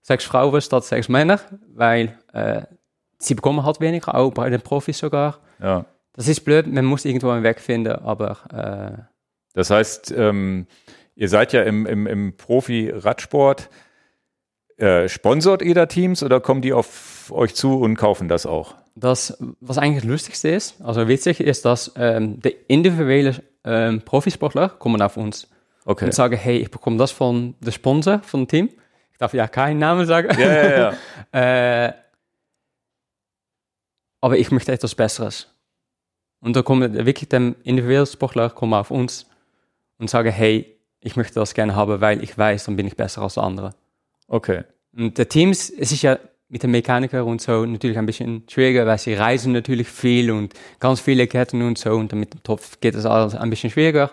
sechs 0.03 0.25
Frauen 0.25 0.61
statt 0.61 0.85
sechs 0.85 1.09
Männer, 1.09 1.41
weil 1.75 2.19
äh, 2.35 2.65
sie 3.19 3.35
bekommen 3.35 3.65
halt 3.65 3.81
weniger, 3.81 4.15
auch 4.15 4.31
bei 4.33 4.49
den 4.51 4.61
Profis 4.61 4.99
sogar. 4.99 5.39
ja. 5.61 5.85
Das 6.15 6.27
ist 6.27 6.41
blöd, 6.41 6.67
man 6.67 6.85
muss 6.85 7.05
irgendwo 7.05 7.31
einen 7.31 7.45
Weg 7.45 7.61
finden, 7.61 7.93
aber 7.93 8.39
äh, 8.53 9.03
Das 9.55 9.71
heißt, 9.71 10.13
ähm, 10.17 10.67
ihr 11.15 11.29
seid 11.29 11.53
ja 11.53 11.63
im, 11.63 11.87
im, 11.87 12.09
im 12.09 12.37
Profi-Radsport. 12.37 13.69
Äh, 14.79 15.09
sponsort 15.09 15.63
ihr 15.63 15.75
da 15.75 15.87
Teams 15.87 16.25
oder 16.25 16.41
kommen 16.41 16.61
die 16.61 16.73
auf 16.73 17.31
euch 17.33 17.55
zu 17.55 17.79
und 17.81 17.95
kaufen 17.97 18.29
das 18.29 18.47
auch? 18.47 18.75
das, 18.97 19.39
was 19.61 19.79
eigentlich 19.79 20.03
das 20.03 20.11
Lustigste 20.11 20.49
ist, 20.49 20.81
also 20.83 21.07
witzig, 21.07 21.39
ist, 21.39 21.65
dass 21.65 21.93
ähm, 21.95 22.41
die 22.41 22.57
individuelle 22.67 23.37
ähm, 23.65 24.03
Profisportler 24.03 24.71
kommen 24.71 25.01
auf 25.03 25.17
uns 25.17 25.47
Okay. 25.85 26.07
und 26.07 26.15
sagen, 26.15 26.37
hey, 26.37 26.59
ich 26.59 26.71
bekomme 26.73 26.97
das 26.99 27.13
von 27.13 27.55
der 27.61 27.71
Sponsor 27.71 28.19
von 28.25 28.41
dem 28.43 28.49
Team. 28.49 28.69
Ich 29.13 29.19
darf 29.19 29.35
ja 29.35 29.47
keinen 29.47 29.79
Namen 29.79 30.05
sagen. 30.05 30.29
Ja, 30.39 30.53
ja, 30.53 30.79
ja. 30.79 30.93
Äh, 31.87 31.93
aber 34.21 34.39
ich 34.39 34.51
möchte 34.51 34.73
etwas 34.73 34.95
Besseres. 34.95 35.49
Und 36.41 36.55
da 36.55 36.63
kommen 36.63 36.95
wirklich 36.95 37.29
die 37.29 37.55
individuellen 37.65 38.07
Sportler 38.07 38.51
kommen 38.51 38.75
auf 38.75 38.91
uns 38.91 39.27
und 39.99 40.09
sage, 40.09 40.31
hey, 40.31 40.77
ich 41.01 41.17
möchte 41.17 41.35
das 41.35 41.55
gerne 41.55 41.75
haben, 41.75 42.01
weil 42.01 42.23
ich 42.23 42.37
weiß, 42.37 42.65
dann 42.65 42.77
bin 42.77 42.87
ich 42.87 42.97
besser 42.97 43.23
als 43.23 43.39
andere. 43.39 43.75
Okay. 44.29 44.65
Und 44.97 45.19
der 45.19 45.29
Teams, 45.29 45.71
es 45.71 45.93
ist 45.93 46.03
ja 46.03 46.19
mit 46.49 46.63
den 46.63 46.71
Mechaniker 46.71 47.25
und 47.25 47.41
so 47.41 47.65
natürlich 47.67 47.99
ein 47.99 48.07
bisschen 48.07 48.45
schwieriger, 48.49 48.87
weil 48.87 48.99
sie 48.99 49.15
reisen 49.15 49.53
natürlich 49.53 49.89
viel 49.89 50.31
und 50.31 50.55
ganz 50.81 51.01
viele 51.01 51.27
Ketten 51.27 51.63
und 51.63 51.77
so 51.79 51.93
und 51.93 52.13
mit 52.15 52.33
dem 52.33 52.43
Topf 52.43 52.81
geht 52.81 52.95
es 52.95 53.05
alles 53.05 53.35
ein 53.35 53.51
bisschen 53.51 53.71
schwieriger. 53.71 54.11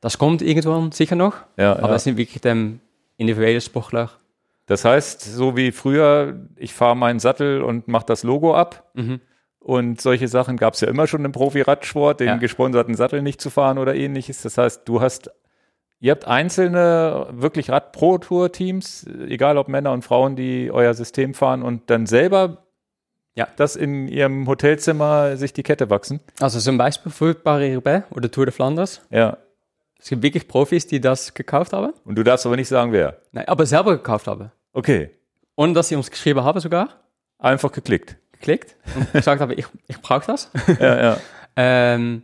Das 0.00 0.18
kommt 0.18 0.42
irgendwann 0.42 0.90
sicher 0.90 1.14
noch, 1.14 1.36
Ja, 1.56 1.76
aber 1.76 1.90
ja. 1.90 1.94
es 1.94 2.04
sind 2.04 2.16
wirklich 2.16 2.40
dem 2.40 2.80
individuelle 3.16 3.60
Sportler. 3.60 4.10
Das 4.72 4.86
heißt, 4.86 5.20
so 5.20 5.54
wie 5.54 5.70
früher, 5.70 6.46
ich 6.56 6.72
fahre 6.72 6.96
meinen 6.96 7.18
Sattel 7.18 7.60
und 7.60 7.88
mache 7.88 8.06
das 8.06 8.22
Logo 8.22 8.54
ab. 8.54 8.90
Mhm. 8.94 9.20
Und 9.58 10.00
solche 10.00 10.28
Sachen 10.28 10.56
gab 10.56 10.72
es 10.72 10.80
ja 10.80 10.88
immer 10.88 11.06
schon 11.06 11.26
im 11.26 11.32
Profi-Radsport, 11.32 12.20
den 12.20 12.26
Ja. 12.28 12.36
gesponserten 12.38 12.94
Sattel 12.94 13.20
nicht 13.20 13.38
zu 13.42 13.50
fahren 13.50 13.76
oder 13.76 13.94
ähnliches. 13.94 14.40
Das 14.40 14.56
heißt, 14.56 14.88
du 14.88 15.02
hast, 15.02 15.30
ihr 16.00 16.12
habt 16.12 16.26
einzelne 16.26 17.26
wirklich 17.32 17.68
Rad-Pro-Tour-Teams, 17.68 19.06
egal 19.28 19.58
ob 19.58 19.68
Männer 19.68 19.92
und 19.92 20.04
Frauen, 20.06 20.36
die 20.36 20.70
euer 20.72 20.94
System 20.94 21.34
fahren 21.34 21.62
und 21.62 21.90
dann 21.90 22.06
selber 22.06 22.64
Ja. 23.34 23.46
das 23.58 23.76
in 23.76 24.08
ihrem 24.08 24.46
Hotelzimmer 24.48 25.36
sich 25.36 25.52
die 25.52 25.62
Kette 25.62 25.90
wachsen. 25.90 26.20
Also 26.40 26.58
zum 26.60 26.78
Beispiel 26.78 27.12
für 27.12 27.34
Paris-Roubaix 27.34 28.06
oder 28.10 28.30
Tour 28.30 28.46
de 28.46 28.54
Flanders. 28.54 29.02
Ja. 29.10 29.36
Es 30.00 30.08
gibt 30.08 30.22
wirklich 30.22 30.48
Profis, 30.48 30.86
die 30.86 31.00
das 31.00 31.34
gekauft 31.34 31.74
haben. 31.74 31.92
Und 32.06 32.16
du 32.16 32.24
darfst 32.24 32.46
aber 32.46 32.56
nicht 32.56 32.68
sagen, 32.68 32.90
wer. 32.90 33.18
Nein, 33.32 33.46
aber 33.48 33.66
selber 33.66 33.92
gekauft 33.98 34.26
haben. 34.26 34.50
Okay. 34.72 35.10
Ohne 35.56 35.72
dass 35.74 35.88
sie 35.88 35.96
uns 35.96 36.10
geschrieben 36.10 36.42
haben 36.42 36.60
sogar. 36.60 36.88
Einfach 37.38 37.72
geklickt. 37.72 38.16
Geklickt 38.32 38.76
und 38.96 39.12
gesagt 39.12 39.40
haben, 39.40 39.52
ich, 39.52 39.66
ich 39.86 40.00
brauche 40.00 40.26
das. 40.26 40.50
Ja, 40.80 41.02
ja. 41.02 41.18
Ähm, 41.56 42.22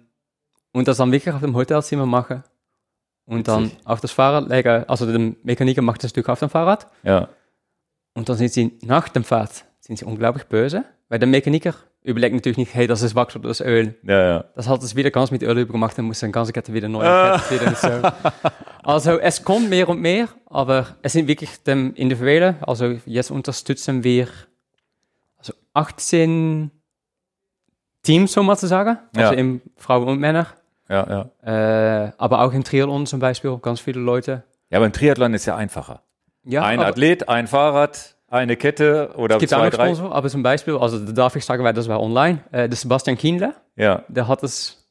und 0.73 0.89
das 0.89 0.97
dann 0.97 1.13
wirklich 1.13 1.35
auf 1.35 1.41
dem 1.41 1.55
Hotelzimmer 1.55 2.07
machen. 2.07 2.45
Und 3.25 3.47
dann 3.47 3.71
auf 3.85 4.01
das 4.01 4.11
Fahrrad 4.11 4.49
legen. 4.49 4.85
Also 4.89 5.05
der 5.05 5.35
Mechaniker 5.43 5.83
macht 5.83 6.03
das 6.03 6.11
Stück 6.11 6.29
auf 6.31 6.39
dem 6.39 6.49
Fahrrad. 6.49 6.87
Ja. 7.03 7.29
Und 8.15 8.29
dann 8.29 8.37
sind 8.37 8.53
sie 8.53 8.79
nach 8.83 9.09
dem 9.11 9.23
Fahrt 9.23 9.65
sind 9.81 9.99
sie 9.99 10.05
unglaublich 10.05 10.45
böse. 10.45 10.85
Weil 11.09 11.19
der 11.19 11.29
Mechaniker 11.29 11.75
überlegt 12.03 12.35
natürlich 12.35 12.59
nicht, 12.59 12.75
hey, 12.75 12.87
das 12.87 13.03
ist 13.03 13.15
Wachs 13.15 13.35
oder 13.37 13.49
das 13.49 13.61
Öl. 13.61 13.95
Ja, 14.03 14.21
ja. 14.29 14.45
Das 14.55 14.69
hat 14.69 14.83
es 14.83 14.95
wieder 14.95 15.11
ganz 15.11 15.31
mit 15.31 15.43
Öl 15.43 15.59
übergemacht, 15.59 15.97
dann 15.97 16.05
muss 16.05 16.23
eine 16.23 16.33
ganze 16.33 16.53
Kette 16.53 16.73
wieder 16.73 16.89
neu 16.89 17.05
und 17.33 17.77
so. 17.79 17.89
Also 18.83 19.19
es 19.19 19.43
kommt 19.45 19.69
mehr 19.71 19.89
und 19.89 20.01
mehr, 20.01 20.29
aber 20.47 20.97
es 21.03 21.13
sind 21.15 21.27
wirklich 21.29 21.63
dem 21.65 21.95
individuelle. 21.95 22.57
Also 22.61 22.97
jetzt 23.07 23.31
unterstützen 23.31 24.05
wir 24.05 24.29
also 25.39 25.53
18 25.75 26.71
Teams, 28.03 28.33
so 28.33 28.43
mal 28.43 28.57
zu 28.57 28.67
sagen. 28.67 28.99
Also 29.17 29.33
Ja. 29.33 29.39
im 29.39 29.61
Frauen 29.77 30.09
und 30.09 30.21
Männer. 30.21 30.47
Ja, 30.89 31.29
ja. 31.45 32.05
Äh, 32.07 32.13
aber 32.17 32.41
auch 32.43 32.53
im 32.53 32.65
Triathlon 32.65 33.07
zum 33.07 33.21
Beispiel, 33.21 33.57
ganz 33.59 33.81
viele 33.81 34.01
Leute. 34.01 34.45
Ja, 34.71 34.79
beim 34.79 34.93
Triathlon 34.93 35.35
ist 35.35 35.45
ja 35.47 35.57
einfacher. 35.57 36.03
Ja, 36.45 36.63
ein 36.65 36.79
aber 36.79 36.89
Athlet, 36.89 37.29
ein 37.29 37.47
Fahrrad, 37.47 38.17
eine 38.29 38.57
Kette 38.57 39.13
oder 39.17 39.37
es 39.37 39.41
gibt 39.41 39.55
auch 39.55 39.59
zwei, 39.59 39.65
noch 39.67 39.75
drei. 39.75 39.87
Sponsor, 39.95 40.15
aber 40.15 40.29
zum 40.29 40.43
Beispiel, 40.43 40.77
also 40.77 40.99
da 41.05 41.13
darf 41.13 41.37
ich 41.37 41.45
sagen, 41.45 41.65
weil 41.65 41.73
das 41.73 41.89
war 41.89 42.01
online, 42.01 42.41
äh, 42.53 42.69
der 42.69 42.77
Sebastian 42.77 43.17
Kienle, 43.17 43.55
Ja, 43.77 44.05
der 44.09 44.29
hat 44.29 44.43
es 44.43 44.89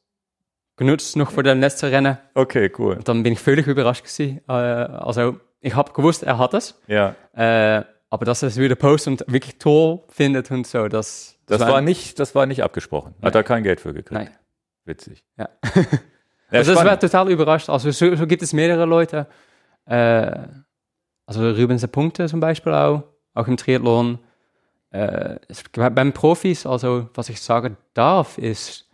genutzt 0.76 1.16
noch 1.16 1.30
vor 1.30 1.42
dem 1.42 1.60
letzten 1.60 1.86
Rennen. 1.86 2.18
okay, 2.34 2.70
cool. 2.78 2.96
Und 2.96 3.08
dann 3.08 3.22
bin 3.22 3.32
ich 3.32 3.40
völlig 3.40 3.66
überrascht 3.66 4.02
gewesen. 4.04 4.40
Äh, 4.48 4.52
also 4.52 5.38
ich 5.60 5.74
habe 5.74 5.92
gewusst, 5.92 6.22
er 6.22 6.38
hat 6.38 6.54
es. 6.54 6.80
Ja, 6.86 7.14
Äh, 7.34 7.84
aber 8.10 8.24
dass 8.24 8.42
er 8.42 8.48
es 8.48 8.56
wieder 8.56 8.74
postet 8.74 9.22
und 9.22 9.32
wirklich 9.32 9.58
toll 9.58 10.00
findet 10.08 10.50
und 10.50 10.66
so, 10.66 10.88
das, 10.88 11.36
das 11.46 11.60
war 11.60 11.80
nicht, 11.82 12.18
das 12.18 12.34
war 12.34 12.46
nicht 12.46 12.62
abgesprochen. 12.62 13.14
Hat 13.22 13.34
er 13.34 13.42
kein 13.42 13.62
Geld 13.62 13.80
für 13.80 13.92
gekriegt. 13.92 14.12
Nein. 14.12 14.30
Witzig. 14.84 15.24
Ja. 15.36 15.48
Ja, 16.50 16.60
also 16.60 16.72
das 16.72 16.82
war 16.82 16.98
total 16.98 17.30
überrascht. 17.30 17.68
Also 17.68 17.90
so, 17.90 18.14
so 18.16 18.26
gibt 18.26 18.40
es 18.42 18.54
mehrere 18.54 18.86
Leute. 18.86 19.26
Äh, 19.84 20.32
also 21.26 21.50
Ruben 21.50 21.78
Punkte 21.92 22.26
zum 22.26 22.40
Beispiel 22.40 22.72
auch, 22.72 23.02
auch 23.34 23.46
im 23.46 23.56
Triathlon. 23.56 24.18
Äh, 24.90 25.36
es, 25.48 25.62
beim 25.72 26.12
Profis, 26.12 26.64
also 26.66 27.08
was 27.14 27.28
ich 27.28 27.40
sagen 27.40 27.76
darf, 27.94 28.38
ist 28.38 28.88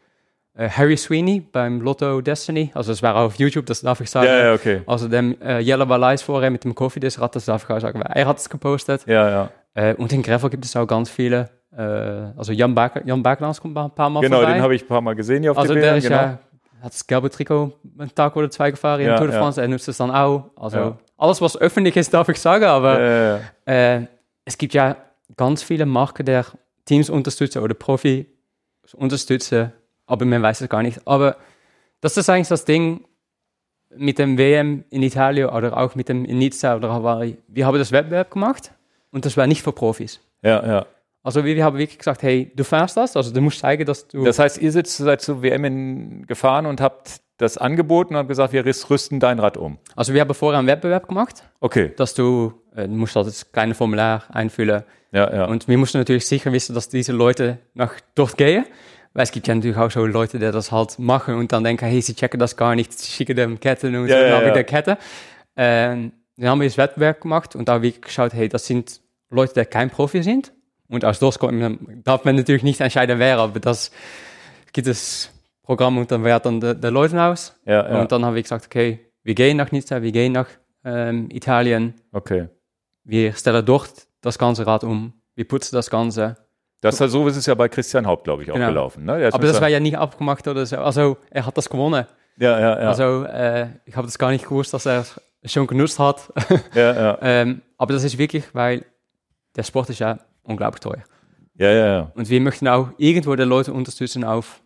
äh, 0.56 0.68
Harry 0.68 0.96
Sweeney 0.96 1.40
beim 1.40 1.80
Lotto 1.80 2.20
Destiny. 2.20 2.70
Also 2.74 2.92
das 2.92 3.02
war 3.02 3.14
auf 3.16 3.36
YouTube, 3.36 3.66
das 3.66 3.80
darf 3.82 4.00
ich 4.00 4.10
sagen. 4.10 4.26
ja, 4.26 4.46
ja, 4.46 4.54
okay. 4.54 4.82
Also 4.86 5.08
dem 5.08 5.40
äh, 5.40 5.60
Jelle 5.60 5.88
Valais 5.88 6.22
vorher 6.22 6.50
mit 6.50 6.64
dem 6.64 6.74
Coffee 6.74 7.00
das 7.00 7.20
Rad, 7.20 7.36
das 7.36 7.44
darf 7.44 7.64
ich 7.64 7.70
auch 7.70 7.80
sagen, 7.80 8.00
weil 8.00 8.10
er 8.12 8.26
hat 8.26 8.38
es 8.38 8.48
gepostet. 8.48 9.06
Ja, 9.06 9.28
ja. 9.30 9.50
Äh, 9.74 9.94
und 9.94 10.12
in 10.12 10.22
Gravel 10.22 10.50
gibt 10.50 10.64
es 10.64 10.74
auch 10.76 10.86
ganz 10.86 11.10
viele. 11.10 11.48
Äh, 11.76 11.80
also 11.82 12.52
Jan, 12.52 12.74
Bak 12.74 13.02
Jan 13.04 13.22
Baklands 13.22 13.60
kommt 13.60 13.76
ein 13.76 13.90
paar 13.90 14.10
Mal 14.10 14.20
Genau, 14.20 14.38
vorbei. 14.38 14.52
den 14.54 14.62
habe 14.62 14.74
ich 14.74 14.82
ein 14.82 14.88
paar 14.88 15.00
Mal 15.00 15.14
gesehen 15.14 15.42
hier 15.42 15.52
auf 15.52 15.58
also 15.58 15.74
den 15.74 15.82
der 15.82 15.92
Bildern. 15.94 15.98
ist 15.98 16.04
Genau. 16.08 16.22
ja, 16.22 16.38
hat 16.84 16.92
das 16.92 17.06
gelbe 17.06 17.30
Trikot 17.30 17.72
einen 17.98 18.14
Tag 18.14 18.36
oder 18.36 18.50
zwei 18.50 18.70
gefahren 18.72 19.00
in 19.00 19.06
Ja, 19.08 19.16
Tour 19.16 19.26
de 19.28 19.34
ja. 19.36 19.40
France. 19.40 19.60
Er 19.60 19.68
nutzt 19.68 19.88
es 19.88 19.96
dann 19.96 20.10
auch. 20.10 20.50
Also 20.56 20.96
alles, 21.18 21.40
was 21.40 21.56
öffentlich 21.56 21.96
ist, 21.96 22.12
darf 22.12 22.28
ich 22.28 22.40
sagen. 22.40 22.64
Aber 22.64 23.00
Ja, 23.00 23.08
ja, 23.08 23.38
ja. 23.98 24.06
Es 24.44 24.58
gibt 24.58 24.74
ja 24.74 24.96
ganz 25.36 25.62
viele 25.62 25.86
Marken, 25.86 26.26
der 26.26 26.46
Teams 26.84 27.10
unterstützen 27.10 27.62
oder 27.62 27.74
Profi 27.74 28.26
unterstützen, 28.92 29.72
aber 30.06 30.24
man 30.24 30.42
weiß 30.42 30.60
es 30.60 30.68
gar 30.68 30.82
nicht. 30.82 31.06
Aber 31.06 31.36
das 32.00 32.16
ist 32.16 32.28
eigentlich 32.28 32.48
das 32.48 32.64
Ding 32.64 33.06
mit 33.96 34.18
dem 34.18 34.36
WM 34.36 34.84
in 34.90 35.02
Italien 35.02 35.48
oder 35.48 35.76
auch 35.76 35.94
mit 35.94 36.08
dem 36.08 36.24
in 36.24 36.38
Nizza 36.38 36.76
oder 36.76 36.92
Hawaii. 36.92 37.38
Wir 37.48 37.66
haben 37.66 37.78
das 37.78 37.92
Wettbewerb 37.92 38.30
gemacht 38.30 38.72
und 39.10 39.24
das 39.24 39.36
war 39.36 39.46
nicht 39.46 39.62
für 39.62 39.72
Profis. 39.72 40.20
ja, 40.42 40.66
ja. 40.66 40.86
Also 41.24 41.42
wir, 41.42 41.56
wir 41.56 41.64
haben 41.64 41.78
wirklich 41.78 41.96
gesagt, 41.96 42.22
hey, 42.22 42.52
du 42.54 42.64
fährst 42.64 42.98
das, 42.98 43.16
also 43.16 43.32
du 43.32 43.40
musst 43.40 43.58
zeigen, 43.58 43.86
dass 43.86 44.06
du... 44.06 44.24
Das 44.24 44.38
heißt, 44.38 44.60
ihr 44.60 44.70
sitzt 44.70 44.98
seid 44.98 45.22
zur 45.22 45.42
WM 45.42 45.64
in, 45.64 46.26
gefahren 46.26 46.66
und 46.66 46.82
habt 46.82 47.22
das 47.36 47.58
angeboten 47.58 48.14
und 48.14 48.18
habt 48.18 48.28
gesagt, 48.28 48.52
wir 48.52 48.64
rüst- 48.64 48.88
rüsten 48.90 49.18
dein 49.20 49.38
Rad 49.40 49.56
um. 49.56 49.78
also 49.96 50.14
wir 50.14 50.20
haben 50.20 50.34
vorher 50.34 50.58
einen 50.58 50.68
Wettbewerb 50.68 51.08
gemacht, 51.08 51.42
Okay. 51.60 51.92
dass 51.96 52.14
du, 52.14 52.52
äh, 52.76 52.86
du 52.86 52.94
musst 52.94 53.16
halt 53.16 53.26
das 53.26 53.50
kleine 53.50 53.74
Formular 53.74 54.24
einfüllen 54.32 54.84
Ja, 55.12 55.34
ja. 55.34 55.44
und 55.46 55.66
wir 55.68 55.76
mussten 55.78 55.98
natürlich 55.98 56.26
sicher 56.26 56.52
wissen, 56.52 56.74
dass 56.74 56.88
diese 56.88 57.12
Leute 57.12 57.58
nach 57.74 57.94
dort 58.14 58.36
gehen, 58.36 58.64
weil 59.14 59.24
es 59.24 59.32
gibt 59.32 59.46
ja 59.48 59.54
natürlich 59.54 59.76
auch 59.76 59.90
so 59.90 60.06
Leute, 60.06 60.38
die 60.38 60.50
das 60.50 60.70
halt 60.72 60.98
machen 60.98 61.34
und 61.34 61.50
dann 61.52 61.64
denken, 61.64 61.86
hey, 61.86 62.00
sie 62.00 62.14
checken 62.14 62.38
das 62.38 62.56
gar 62.56 62.74
nicht, 62.76 62.92
sie 62.92 63.10
schicken 63.10 63.36
dem 63.36 63.58
Ketten 63.60 63.94
und 63.96 64.06
Ja, 64.08 64.16
so, 64.16 64.22
ja, 64.22 64.30
dann 64.30 64.42
ja. 64.44 64.50
wieder 64.50 64.64
Kette. 64.64 64.98
Ähm, 65.56 66.12
dann 66.36 66.48
haben 66.50 66.60
wir 66.60 66.68
das 66.68 66.78
Wettbewerb 66.78 67.20
gemacht 67.20 67.54
und 67.56 67.68
da 67.68 67.74
haben 67.74 67.82
wir 67.82 67.92
geschaut, 67.92 68.32
hey, 68.32 68.48
das 68.48 68.66
sind 68.66 69.00
Leute, 69.30 69.54
die 69.54 69.64
kein 69.66 69.90
Profi 69.90 70.22
sind 70.22 70.52
und 70.88 71.04
aus 71.04 71.20
man, 71.20 71.78
darf 72.04 72.24
man 72.24 72.36
natürlich 72.36 72.62
nicht 72.64 72.80
entscheiden, 72.80 73.18
wer, 73.18 73.38
aber 73.38 73.58
das 73.60 73.90
gibt 74.72 74.86
es 74.88 75.30
Programm 75.64 75.98
und 75.98 76.10
dann 76.12 76.22
wählt 76.22 76.44
dann 76.44 76.60
der, 76.60 76.74
der 76.74 76.90
Leute 76.90 77.20
aus 77.20 77.58
ja, 77.64 77.90
ja. 77.90 78.00
und 78.00 78.12
dann 78.12 78.24
haben 78.24 78.34
wir 78.34 78.42
gesagt, 78.42 78.66
okay, 78.66 79.00
wir 79.22 79.34
gehen 79.34 79.56
nach 79.56 79.72
Nizza, 79.72 80.00
wir 80.02 80.12
gehen 80.12 80.32
nach 80.32 80.46
ähm, 80.84 81.28
Italien, 81.30 81.94
okay. 82.12 82.48
wir 83.02 83.32
stellen 83.32 83.64
dort 83.64 84.06
das 84.20 84.38
ganze 84.38 84.66
Rad 84.66 84.84
um, 84.84 85.14
wir 85.34 85.48
putzen 85.48 85.74
das 85.74 85.90
Ganze. 85.90 86.36
Das 86.82 87.00
war 87.00 87.08
so 87.08 87.26
ist 87.26 87.36
es 87.36 87.46
ja 87.46 87.54
bei 87.54 87.68
Christian 87.68 88.06
Haupt, 88.06 88.24
glaube 88.24 88.42
ich, 88.42 88.50
auch 88.50 88.54
Genau. 88.54 88.68
gelaufen. 88.68 89.06
Ne? 89.06 89.30
Aber 89.32 89.46
das 89.46 89.58
war 89.58 89.68
ja 89.68 89.80
nicht 89.80 89.96
abgemacht 89.96 90.46
oder 90.46 90.66
so. 90.66 90.76
Also 90.76 91.16
er 91.30 91.46
hat 91.46 91.56
das 91.56 91.70
gewonnen. 91.70 92.06
ja, 92.36 92.60
ja, 92.60 92.82
ja. 92.82 92.88
Also 92.88 93.24
äh, 93.24 93.68
ich 93.86 93.96
habe 93.96 94.06
das 94.06 94.18
gar 94.18 94.30
nicht 94.30 94.44
gewusst, 94.44 94.74
dass 94.74 94.84
er 94.84 95.06
es 95.40 95.52
schon 95.52 95.66
genutzt 95.66 95.98
hat. 95.98 96.30
ja, 96.74 96.94
ja. 96.94 97.18
ähm, 97.22 97.62
aber 97.78 97.94
das 97.94 98.04
ist 98.04 98.18
wirklich, 98.18 98.54
weil 98.54 98.84
der 99.56 99.62
Sport 99.62 99.88
ist 99.88 100.00
ja 100.00 100.18
unglaublich 100.42 100.80
teuer. 100.80 101.04
ja, 101.54 101.70
ja, 101.70 101.86
ja. 101.86 102.12
Und 102.14 102.28
wir 102.28 102.40
möchten 102.42 102.68
auch 102.68 102.90
irgendwo 102.98 103.34
die 103.34 103.44
Leute 103.44 103.72
unterstützen 103.72 104.22
auf 104.22 104.60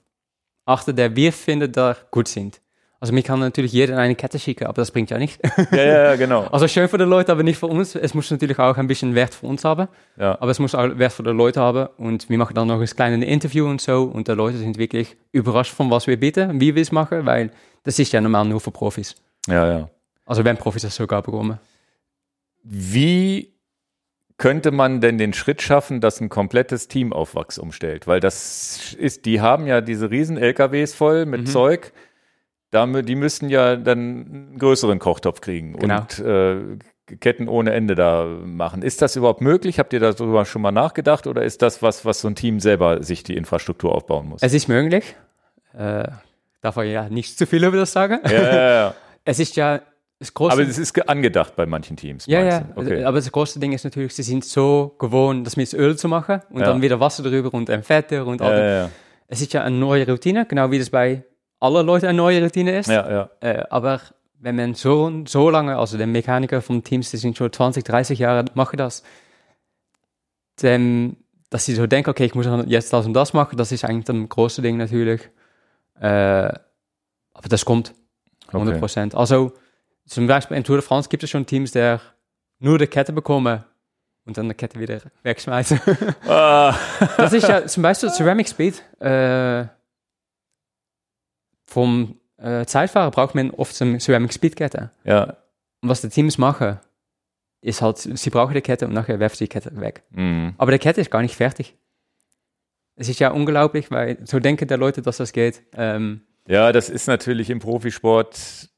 achter, 0.69 0.93
der 0.93 1.17
wir 1.17 1.33
finden, 1.33 1.73
da 1.73 1.97
gut 2.11 2.29
sind. 2.29 2.61
Also 3.01 3.15
mir 3.15 3.23
kann 3.23 3.39
natürlich 3.39 3.73
jeder 3.73 3.97
eine 3.97 4.17
Kette 4.17 4.41
schicken, 4.41 4.65
aber 4.65 4.83
das 4.83 4.91
bringt 4.91 5.11
ja 5.11 5.19
nicht. 5.19 5.41
Ja, 5.71 5.77
ja, 5.77 6.05
ja, 6.05 6.17
genau. 6.17 6.47
Also 6.47 6.67
schön 6.67 6.89
für 6.89 6.99
die 6.99 7.05
Leute, 7.05 7.31
aber 7.31 7.45
nicht 7.45 7.59
für 7.59 7.67
uns. 7.67 7.95
Es 7.95 8.13
muss 8.13 8.31
natürlich 8.31 8.59
auch 8.59 8.77
ein 8.77 8.89
bisschen 8.89 9.15
Wert 9.15 9.35
für 9.35 9.47
uns 9.47 9.65
haben. 9.65 9.87
Ja. 10.19 10.37
Aber 10.41 10.51
es 10.51 10.59
muss 10.59 10.75
auch 10.75 10.99
Wert 10.99 11.13
für 11.13 11.23
die 11.23 11.31
Leute 11.31 11.61
haben. 11.61 11.89
Und 11.97 12.29
wir 12.29 12.39
machen 12.39 12.55
dann 12.55 12.67
noch 12.67 12.81
ein 12.81 12.87
kleines 12.87 13.25
Interview 13.29 13.67
und 13.69 13.81
so. 13.81 14.03
Und 14.03 14.27
die 14.27 14.33
Leute 14.33 14.59
sind 14.59 14.79
wirklich 14.79 15.17
überrascht 15.31 15.73
von 15.73 15.91
was 15.91 16.07
wir 16.09 16.19
bieten, 16.19 16.61
wie 16.61 16.75
wir 16.75 16.83
es 16.83 16.91
machen, 16.91 17.25
weil 17.25 17.51
das 17.85 17.99
ist 17.99 18.13
ja 18.13 18.21
normal 18.21 18.47
nur 18.47 18.61
für 18.61 18.73
Profis. 18.73 19.15
Ja, 19.47 19.71
ja. 19.71 19.91
Also 20.27 20.45
wenn 20.45 20.57
Profis 20.57 20.83
das 20.83 20.97
sogar 20.97 21.23
bekommen. 21.23 21.59
Wie 22.65 23.53
könnte 24.39 24.71
man 24.71 25.01
denn 25.01 25.19
den 25.19 25.33
Schritt 25.35 25.61
schaffen, 25.63 26.01
dass 26.01 26.21
ein 26.21 26.29
komplettes 26.29 26.89
Team 26.89 27.13
auf 27.13 27.35
Wachs 27.35 27.59
umstellt? 27.59 28.07
Weil 28.07 28.21
das 28.21 28.95
ist, 28.99 29.27
die 29.27 29.41
haben 29.41 29.67
ja 29.67 29.81
diese 29.81 30.11
riesen 30.11 30.37
LKWs 30.39 30.95
voll 30.95 31.27
mit 31.27 31.43
Mhm. 31.43 31.47
Zeug. 31.47 31.93
Die 32.73 33.15
müssen 33.17 33.49
ja 33.49 33.77
dann 33.77 33.99
einen 33.99 34.59
größeren 34.59 34.99
Kochtopf 34.99 35.41
kriegen 35.41 35.73
Genau. 35.79 36.01
und 36.01 36.19
äh, 36.21 36.79
Ketten 37.21 37.49
ohne 37.49 37.73
Ende 37.73 37.95
da 37.95 38.27
machen. 38.27 38.83
Ist 38.83 39.01
das 39.01 39.17
überhaupt 39.17 39.41
möglich? 39.41 39.79
Habt 39.79 39.95
ihr 39.95 40.01
darüber 40.01 40.45
schon 40.45 40.61
mal 40.61 40.73
nachgedacht 40.73 41.27
oder 41.27 41.43
ist 41.43 41.63
das 41.63 41.81
was, 41.83 42.05
was 42.05 42.21
so 42.21 42.29
ein 42.29 42.35
Team 42.35 42.61
selber 42.61 43.03
sich 43.03 43.23
die 43.23 43.35
Infrastruktur 43.37 43.95
aufbauen 43.95 44.29
muss? 44.29 44.43
Es 44.43 44.53
ist 44.53 44.69
möglich. 44.69 45.17
Äh, 45.73 46.05
darf 46.61 46.77
ich 46.77 46.93
ja 46.93 47.09
nicht 47.09 47.39
zu 47.39 47.47
viel 47.47 47.65
über 47.65 47.79
das 47.79 47.93
sagen. 47.93 48.21
ja, 48.27 48.31
ja, 48.33 48.71
ja. 48.71 48.95
Es 49.25 49.39
ist 49.41 49.57
ja 49.57 49.81
das 50.19 50.35
große 50.35 50.53
Aber 50.53 50.63
es 50.63 50.79
ist 50.79 50.93
ge- 50.95 51.05
angedacht 51.07 51.55
bei 51.57 51.65
manchen 51.67 51.97
Teams. 51.97 52.27
Ja, 52.27 52.43
ja. 52.45 52.65
Okay. 52.75 53.05
Aber 53.05 53.19
das 53.19 53.31
große 53.31 53.61
Ding 53.61 53.73
ist 53.73 53.85
natürlich, 53.85 54.15
sie 54.15 54.23
sind 54.25 54.45
so 54.45 54.95
gewohnt, 54.99 55.47
das 55.47 55.57
mit 55.57 55.73
Öl 55.75 55.97
zu 55.97 56.09
machen 56.09 56.41
und 56.51 56.61
Ja. 56.61 56.67
dann 56.67 56.83
wieder 56.83 56.99
Wasser 57.01 57.23
drüber 57.23 57.53
und 57.55 57.71
ein 57.71 57.83
Fetter 57.83 58.27
und 58.27 58.43
all 58.43 58.51
ja, 58.53 58.57
das. 58.59 58.67
ja, 58.73 58.79
ja. 58.85 58.91
Es 59.29 59.41
ist 59.43 59.53
ja 59.53 59.63
eine 59.63 59.77
neue 59.77 60.07
Routine, 60.09 60.45
genau 60.47 60.71
wie 60.71 60.79
das 60.79 60.91
bei 60.91 61.23
allen 61.61 61.87
Leuten 61.87 62.07
eine 62.07 62.17
neue 62.17 62.43
Routine 62.43 62.79
ist. 62.79 62.89
ja, 62.89 63.11
ja. 63.11 63.31
Äh, 63.41 63.65
aber 63.71 64.01
wenn 64.41 64.57
man 64.57 64.75
so, 64.75 65.11
so 65.27 65.51
lange, 65.51 65.77
also 65.77 65.97
der 65.99 66.07
Mechaniker 66.07 66.63
vom 66.63 66.83
Teams, 66.83 67.11
die 67.11 67.17
sind 67.17 67.37
schon 67.37 67.53
20, 67.53 67.85
30 67.85 68.19
Jahre, 68.21 68.45
machen 68.55 68.77
das, 68.77 69.03
dann, 70.61 71.17
dass 71.51 71.65
sie 71.65 71.75
so 71.75 71.87
denken, 71.87 72.11
okay, 72.11 72.25
ich 72.25 72.35
muss 72.35 72.47
jetzt 72.67 72.93
das 72.93 73.07
und 73.07 73.15
das 73.15 73.33
machen, 73.33 73.57
das 73.57 73.73
ist 73.73 73.85
eigentlich 73.85 74.09
ein 74.09 74.29
großes 74.29 74.63
Ding 74.63 74.77
natürlich. 74.77 75.23
Äh, 76.01 76.07
aber 77.35 77.49
das 77.49 77.65
kommt, 77.65 77.95
100 78.49 78.79
Prozent. 78.81 79.15
Okay. 79.15 79.21
Also 79.21 79.53
zum 80.09 80.27
Beispiel 80.27 80.57
in 80.57 80.65
Tour 80.65 80.77
de 80.77 80.85
France 80.85 81.09
gibt 81.09 81.23
es 81.23 81.31
schon 81.31 81.47
Teams, 81.47 81.73
die 81.73 81.99
nur 82.59 82.79
die 82.79 82.87
Kette 82.87 83.13
bekommen 83.13 83.63
und 84.25 84.37
dann 84.37 84.49
die 84.49 84.55
Kette 84.55 84.81
wieder 84.81 85.01
wegschmeißen. 85.23 85.81
Ah. 86.27 86.77
das 87.17 87.33
ist 87.33 87.49
ja 87.49 87.67
zum 87.67 87.83
Beispiel 87.83 88.11
Ceramic 88.11 88.49
Speed. 88.49 88.83
Äh, 89.01 89.67
vom 91.67 92.19
äh, 92.39 92.65
Zeitfahrer 92.65 93.11
braucht 93.11 93.35
man 93.35 93.51
oft 93.51 93.81
eine 93.81 93.99
Ceramic 93.99 94.33
Speed 94.33 94.57
Kette. 94.57 94.91
Ja. 95.05 95.37
Und 95.81 95.89
was 95.89 96.01
die 96.01 96.09
Teams 96.09 96.39
machen, 96.39 96.79
ist 97.61 97.83
halt, 97.83 97.99
sie 97.99 98.31
brauchen 98.31 98.55
die 98.55 98.61
Kette 98.61 98.87
und 98.87 98.95
nachher 98.95 99.21
werfen 99.21 99.37
sie 99.37 99.45
die 99.45 99.49
Kette 99.49 99.79
weg. 99.81 100.03
Mhm. 100.11 100.55
Aber 100.59 100.73
die 100.73 100.79
Kette 100.79 101.01
ist 101.01 101.11
gar 101.11 101.23
nicht 101.23 101.37
fertig. 101.37 101.77
Es 102.97 103.09
ist 103.09 103.21
ja 103.21 103.31
unglaublich, 103.31 103.91
weil 103.91 104.19
so 104.25 104.41
denken 104.41 104.67
die 104.67 104.75
Leute, 104.75 105.03
dass 105.03 105.19
das 105.19 105.33
geht. 105.33 105.63
Ähm, 105.75 106.23
ja, 106.47 106.73
das 106.73 106.89
ist 106.89 107.07
natürlich 107.07 107.51
im 107.51 107.59
Profisport 107.61 108.71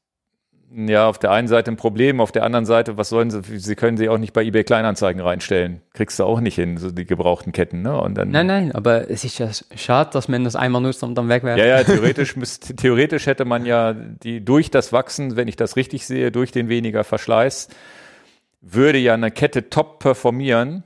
ja 0.73 1.07
auf 1.07 1.19
der 1.19 1.31
einen 1.31 1.47
Seite 1.47 1.71
ein 1.71 1.77
Problem, 1.77 2.19
auf 2.21 2.31
der 2.31 2.43
anderen 2.43 2.65
Seite, 2.65 2.97
was 2.97 3.09
sollen 3.09 3.29
sie, 3.29 3.59
sie 3.59 3.75
können 3.75 3.97
sie 3.97 4.09
auch 4.09 4.17
nicht 4.17 4.33
bei 4.33 4.43
eBay 4.43 4.63
Kleinanzeigen 4.63 5.21
reinstellen. 5.21 5.81
Kriegst 5.93 6.19
du 6.19 6.23
auch 6.23 6.39
nicht 6.39 6.55
hin, 6.55 6.77
so 6.77 6.91
die 6.91 7.05
gebrauchten 7.05 7.51
Ketten, 7.51 7.81
ne? 7.81 7.99
Und 7.99 8.15
dann, 8.17 8.29
nein, 8.29 8.47
nein, 8.47 8.71
aber 8.71 9.09
es 9.09 9.23
ist 9.23 9.37
ja 9.39 9.49
schade, 9.75 10.11
dass 10.13 10.27
man 10.27 10.43
das 10.43 10.55
einmal 10.55 10.81
nutzt 10.81 11.03
und 11.03 11.15
dann 11.15 11.29
wegwerft. 11.29 11.59
Ja, 11.59 11.65
ja, 11.65 11.83
theoretisch, 11.83 12.35
müsst, 12.35 12.77
theoretisch 12.77 13.25
hätte 13.25 13.45
man 13.45 13.65
ja 13.65 13.93
die 13.93 14.43
durch 14.43 14.71
das 14.71 14.93
Wachsen, 14.93 15.35
wenn 15.35 15.47
ich 15.47 15.55
das 15.55 15.75
richtig 15.75 16.05
sehe, 16.05 16.31
durch 16.31 16.51
den 16.51 16.69
weniger 16.69 17.03
Verschleiß, 17.03 17.69
würde 18.61 18.99
ja 18.99 19.13
eine 19.13 19.31
Kette 19.31 19.69
top 19.69 19.99
performieren, 19.99 20.83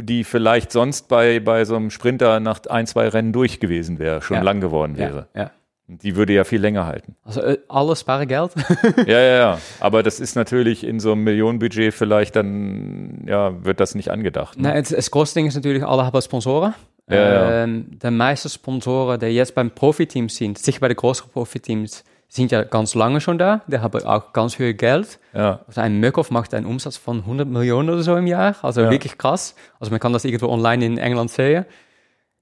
die 0.00 0.24
vielleicht 0.24 0.72
sonst 0.72 1.08
bei, 1.08 1.40
bei 1.40 1.64
so 1.64 1.76
einem 1.76 1.90
Sprinter 1.90 2.40
nach 2.40 2.60
ein, 2.68 2.86
zwei 2.86 3.08
Rennen 3.08 3.32
durch 3.32 3.60
gewesen 3.60 3.98
wäre, 3.98 4.22
schon 4.22 4.36
ja. 4.36 4.42
lang 4.42 4.60
geworden 4.60 4.96
wäre. 4.96 5.28
Ja, 5.34 5.42
ja. 5.42 5.50
Die 5.88 6.16
würde 6.16 6.32
ja 6.32 6.44
viel 6.44 6.60
länger 6.60 6.86
halten. 6.86 7.16
Also 7.24 7.42
äh, 7.42 7.58
alles 7.68 8.04
bare 8.04 8.26
Geld? 8.26 8.52
ja, 9.06 9.18
ja, 9.20 9.36
ja. 9.36 9.58
Aber 9.80 10.02
das 10.02 10.20
ist 10.20 10.36
natürlich 10.36 10.84
in 10.84 11.00
so 11.00 11.12
einem 11.12 11.24
Millionenbudget 11.24 11.92
vielleicht 11.92 12.36
dann, 12.36 13.24
ja, 13.26 13.64
wird 13.64 13.80
das 13.80 13.94
nicht 13.94 14.10
angedacht. 14.10 14.58
Ne? 14.58 14.72
Nee, 14.72 14.82
das 14.82 15.10
große 15.10 15.34
Ding 15.34 15.46
ist 15.46 15.54
natürlich, 15.54 15.84
alle 15.84 16.06
haben 16.06 16.22
Sponsoren. 16.22 16.74
Ja, 17.10 17.16
ja. 17.16 17.64
Ähm, 17.64 17.98
de 18.02 18.10
meiste 18.10 18.48
Sponsoren, 18.48 19.18
die 19.20 19.26
jetzt 19.26 19.54
beim 19.54 19.70
Profiteams 19.70 20.36
sind, 20.36 20.56
sicher 20.58 20.80
bei 20.80 20.88
den 20.88 20.96
großen 20.96 21.28
Profiteams, 21.30 22.04
sind 22.28 22.50
ja 22.50 22.62
ganz 22.62 22.94
lange 22.94 23.20
schon 23.20 23.36
da. 23.36 23.60
Die 23.66 23.78
haben 23.78 24.04
auch 24.04 24.32
ganz 24.32 24.54
viel 24.54 24.72
Geld. 24.72 25.18
Ja. 25.34 25.60
Also 25.66 25.82
ein 25.82 26.00
Mökow 26.00 26.30
macht 26.30 26.54
einen 26.54 26.64
Umsatz 26.64 26.96
von 26.96 27.18
100 27.18 27.46
Millionen 27.46 27.90
oder 27.90 28.02
so 28.02 28.16
im 28.16 28.26
Jahr. 28.26 28.56
Also 28.62 28.80
ja. 28.80 28.90
wirklich 28.90 29.18
krass. 29.18 29.54
Also 29.78 29.90
man 29.90 30.00
kann 30.00 30.14
das 30.14 30.24
irgendwo 30.24 30.48
online 30.48 30.82
in 30.82 30.96
England 30.96 31.30
sehen. 31.30 31.66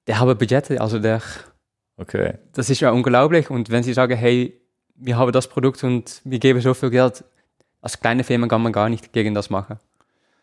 Die 0.06 0.14
haben 0.14 0.38
Budgete, 0.38 0.80
also 0.80 1.00
der 1.00 1.20
Okay. 2.00 2.34
Das 2.54 2.70
ist 2.70 2.80
ja 2.80 2.90
unglaublich. 2.90 3.50
Und 3.50 3.70
wenn 3.70 3.82
Sie 3.82 3.92
sagen, 3.92 4.16
hey, 4.16 4.58
wir 4.96 5.18
haben 5.18 5.32
das 5.32 5.48
Produkt 5.48 5.84
und 5.84 6.20
wir 6.24 6.38
geben 6.38 6.60
so 6.60 6.74
viel 6.74 6.90
Geld, 6.90 7.24
als 7.80 8.00
kleine 8.00 8.24
Firma 8.24 8.46
kann 8.46 8.62
man 8.62 8.72
gar 8.72 8.88
nicht 8.88 9.12
gegen 9.12 9.34
das 9.34 9.50
machen. 9.50 9.78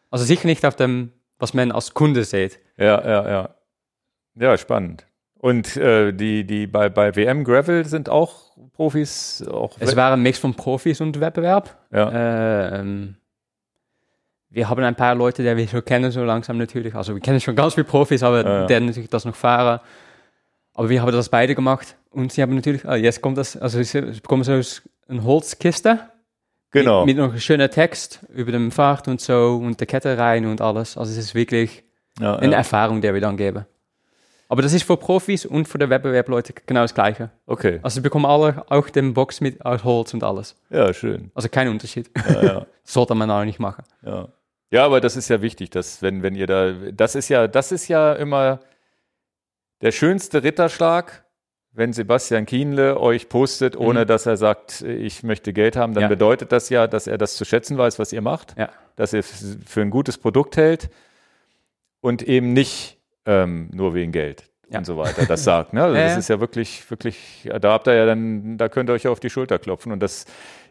Also 0.09 0.25
sicher 0.25 0.47
nicht 0.47 0.65
auf 0.65 0.75
dem, 0.75 1.11
was 1.39 1.53
man 1.53 1.71
als 1.71 1.93
Kunde 1.93 2.23
sieht. 2.23 2.59
Ja, 2.77 3.03
ja, 3.03 3.29
ja. 3.29 3.49
Ja, 4.35 4.57
spannend. 4.57 5.05
Und 5.39 5.77
äh, 5.77 6.13
die, 6.13 6.45
die 6.45 6.67
bei, 6.67 6.89
bei 6.89 7.15
WM 7.15 7.43
Gravel 7.43 7.85
sind 7.85 8.09
auch 8.09 8.55
Profis? 8.73 9.45
Auch 9.47 9.75
es 9.79 9.95
war 9.95 10.13
ein 10.13 10.21
Mix 10.21 10.39
von 10.39 10.53
Profis 10.55 11.01
und 11.01 11.19
Wettbewerb. 11.19 11.77
Ja. 11.91 12.09
Äh, 12.09 12.79
ähm, 12.79 13.15
wir 14.49 14.69
haben 14.69 14.83
ein 14.83 14.95
paar 14.95 15.13
Leute, 15.13 15.43
die 15.43 15.57
wir 15.57 15.67
schon 15.67 15.85
kennen, 15.85 16.11
so 16.11 16.23
langsam 16.23 16.57
natürlich. 16.57 16.95
Also 16.95 17.13
wir 17.13 17.21
kennen 17.21 17.39
schon 17.39 17.55
ganz 17.55 17.75
viele 17.75 17.83
Profis, 17.83 18.23
aber 18.23 18.43
ja, 18.43 18.61
ja. 18.61 18.65
die 18.65 18.79
natürlich 18.79 19.09
das 19.09 19.25
noch 19.25 19.35
fahren. 19.35 19.79
Aber 20.77 20.89
wir 20.89 21.01
haben 21.01 21.11
das 21.11 21.29
beide 21.29 21.55
gemacht 21.55 21.95
und 22.11 22.31
sie 22.31 22.43
haben 22.43 22.53
natürlich, 22.53 22.87
ah, 22.87 22.95
jetzt 22.95 23.21
kommt 23.21 23.39
das, 23.39 23.57
also 23.57 23.81
sie 23.81 23.99
bekommen 23.99 24.43
so 24.43 24.61
eine 25.07 25.23
Holzkiste. 25.23 25.99
Genau. 26.69 27.03
Mit, 27.03 27.15
mit 27.15 27.17
noch 27.17 27.31
einem 27.31 27.39
schönen 27.39 27.69
Text 27.71 28.19
über 28.31 28.51
den 28.51 28.69
Fahrt 28.69 29.07
und 29.07 29.19
so 29.19 29.59
und 29.59 29.79
der 29.79 29.87
Kette 29.87 30.19
rein 30.19 30.45
und 30.45 30.61
alles. 30.61 30.95
Also 30.95 31.11
es 31.11 31.17
ist 31.17 31.35
wirklich 31.35 31.83
ja, 32.19 32.35
eine 32.35 32.51
ja. 32.51 32.59
Erfahrung, 32.59 33.01
die 33.01 33.11
wir 33.11 33.19
dann 33.19 33.37
geben. 33.37 33.65
Aber 34.49 34.61
das 34.61 34.71
ist 34.71 34.83
für 34.83 34.97
Profis 34.97 35.47
und 35.47 35.67
für 35.67 35.79
die 35.79 35.89
Wettbewerbleute 35.89 36.53
genau 36.67 36.83
das 36.83 36.93
Gleiche. 36.93 37.31
Okay. 37.47 37.79
Also 37.81 37.95
sie 37.95 38.01
bekommen 38.01 38.27
alle 38.27 38.63
auch 38.69 38.87
den 38.89 39.15
Box 39.15 39.41
mit 39.41 39.65
aus 39.65 39.83
Holz 39.83 40.13
und 40.13 40.23
alles. 40.23 40.55
Ja, 40.69 40.93
schön. 40.93 41.31
Also 41.33 41.49
kein 41.49 41.69
Unterschied. 41.69 42.11
Ja, 42.29 42.43
ja. 42.43 42.65
Sollte 42.83 43.15
man 43.15 43.31
auch 43.31 43.45
nicht 43.45 43.59
machen. 43.59 43.83
Ja. 44.05 44.27
Ja, 44.69 44.85
aber 44.85 45.01
das 45.01 45.15
ist 45.15 45.29
ja 45.29 45.41
wichtig, 45.41 45.71
dass 45.71 46.03
wenn, 46.03 46.21
wenn 46.21 46.35
ihr 46.35 46.45
da, 46.45 46.73
das 46.91 47.15
ist 47.15 47.29
ja, 47.29 47.47
das 47.47 47.71
ist 47.71 47.87
ja 47.87 48.13
immer, 48.13 48.59
der 49.81 49.91
schönste 49.91 50.43
Ritterschlag, 50.43 51.25
wenn 51.71 51.93
Sebastian 51.93 52.45
Kienle 52.45 52.99
euch 52.99 53.29
postet, 53.29 53.77
ohne 53.77 54.01
mhm. 54.01 54.07
dass 54.07 54.25
er 54.25 54.37
sagt, 54.37 54.81
ich 54.81 55.23
möchte 55.23 55.53
Geld 55.53 55.75
haben, 55.75 55.93
dann 55.93 56.03
ja. 56.03 56.07
bedeutet 56.07 56.51
das 56.51 56.69
ja, 56.69 56.87
dass 56.87 57.07
er 57.07 57.17
das 57.17 57.35
zu 57.35 57.45
schätzen 57.45 57.77
weiß, 57.77 57.99
was 57.99 58.11
ihr 58.13 58.21
macht, 58.21 58.55
ja. 58.57 58.69
dass 58.95 59.13
ihr 59.13 59.23
für 59.23 59.81
ein 59.81 59.91
gutes 59.91 60.17
Produkt 60.17 60.57
hält 60.57 60.89
und 62.01 62.23
eben 62.23 62.53
nicht 62.53 62.97
ähm, 63.25 63.69
nur 63.73 63.93
wegen 63.93 64.11
Geld 64.11 64.49
ja. 64.69 64.79
und 64.79 64.85
so 64.85 64.97
weiter 64.97 65.25
das 65.25 65.43
sagt. 65.43 65.73
Ne? 65.73 65.83
Also 65.83 65.95
das 65.97 66.17
ist 66.17 66.29
ja 66.29 66.39
wirklich, 66.39 66.89
wirklich, 66.89 67.49
da 67.61 67.73
habt 67.73 67.87
ihr 67.87 67.93
ja 67.93 68.05
dann, 68.05 68.57
da 68.57 68.69
könnt 68.69 68.89
ihr 68.89 68.93
euch 68.93 69.07
auf 69.07 69.19
die 69.19 69.29
Schulter 69.29 69.59
klopfen 69.59 69.91
und 69.91 69.99
das 69.99 70.25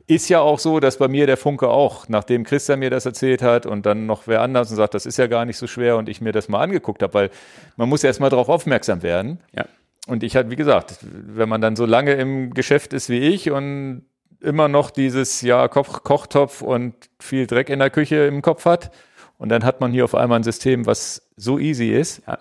ist 0.06 0.28
ja 0.28 0.40
auch 0.40 0.58
so, 0.58 0.78
dass 0.78 0.98
bei 0.98 1.08
mir 1.08 1.26
der 1.26 1.36
Funke 1.36 1.68
auch, 1.68 2.08
nachdem 2.08 2.44
Christian 2.44 2.78
mir 2.78 2.90
das 2.90 3.06
erzählt 3.06 3.42
hat 3.42 3.66
und 3.66 3.86
dann 3.86 4.06
noch 4.06 4.26
wer 4.26 4.40
anders 4.40 4.70
und 4.70 4.76
sagt, 4.76 4.94
das 4.94 5.04
ist 5.04 5.16
ja 5.16 5.26
gar 5.26 5.44
nicht 5.44 5.56
so 5.56 5.66
schwer 5.66 5.96
und 5.96 6.08
ich 6.08 6.20
mir 6.20 6.32
das 6.32 6.48
mal 6.48 6.60
angeguckt 6.60 7.02
habe, 7.02 7.14
weil 7.14 7.30
man 7.76 7.88
muss 7.88 8.02
ja 8.02 8.08
erst 8.08 8.20
mal 8.20 8.30
darauf 8.30 8.48
aufmerksam 8.48 9.02
werden. 9.02 9.40
Ja. 9.52 9.64
Und 10.06 10.22
ich 10.22 10.36
halt, 10.36 10.50
wie 10.50 10.56
gesagt, 10.56 10.98
wenn 11.02 11.48
man 11.48 11.60
dann 11.60 11.74
so 11.74 11.84
lange 11.84 12.12
im 12.14 12.54
Geschäft 12.54 12.92
ist 12.92 13.08
wie 13.08 13.18
ich 13.18 13.50
und 13.50 14.06
immer 14.40 14.68
noch 14.68 14.90
dieses, 14.90 15.42
ja, 15.42 15.66
Koch, 15.66 16.04
Kochtopf 16.04 16.62
und 16.62 16.94
viel 17.18 17.48
Dreck 17.48 17.68
in 17.68 17.80
der 17.80 17.90
Küche 17.90 18.26
im 18.26 18.42
Kopf 18.42 18.64
hat 18.64 18.92
und 19.38 19.48
dann 19.48 19.64
hat 19.64 19.80
man 19.80 19.90
hier 19.90 20.04
auf 20.04 20.14
einmal 20.14 20.38
ein 20.38 20.44
System, 20.44 20.86
was 20.86 21.28
so 21.36 21.58
easy 21.58 21.90
ist. 21.90 22.22
Ja. 22.28 22.38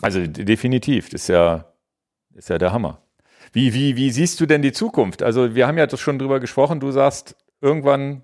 Also 0.00 0.26
definitiv, 0.26 1.10
das 1.10 1.22
ist 1.22 1.28
ja, 1.28 1.66
ist 2.34 2.48
ja 2.48 2.56
der 2.56 2.72
Hammer. 2.72 3.02
Wie, 3.52 3.74
wie, 3.74 3.96
wie 3.96 4.10
siehst 4.10 4.40
du 4.40 4.46
denn 4.46 4.62
die 4.62 4.72
Zukunft? 4.72 5.22
Also 5.22 5.54
wir 5.54 5.66
haben 5.66 5.78
ja 5.78 5.88
schon 5.96 6.18
drüber 6.18 6.40
gesprochen, 6.40 6.80
du 6.80 6.90
sagst, 6.90 7.36
irgendwann 7.60 8.22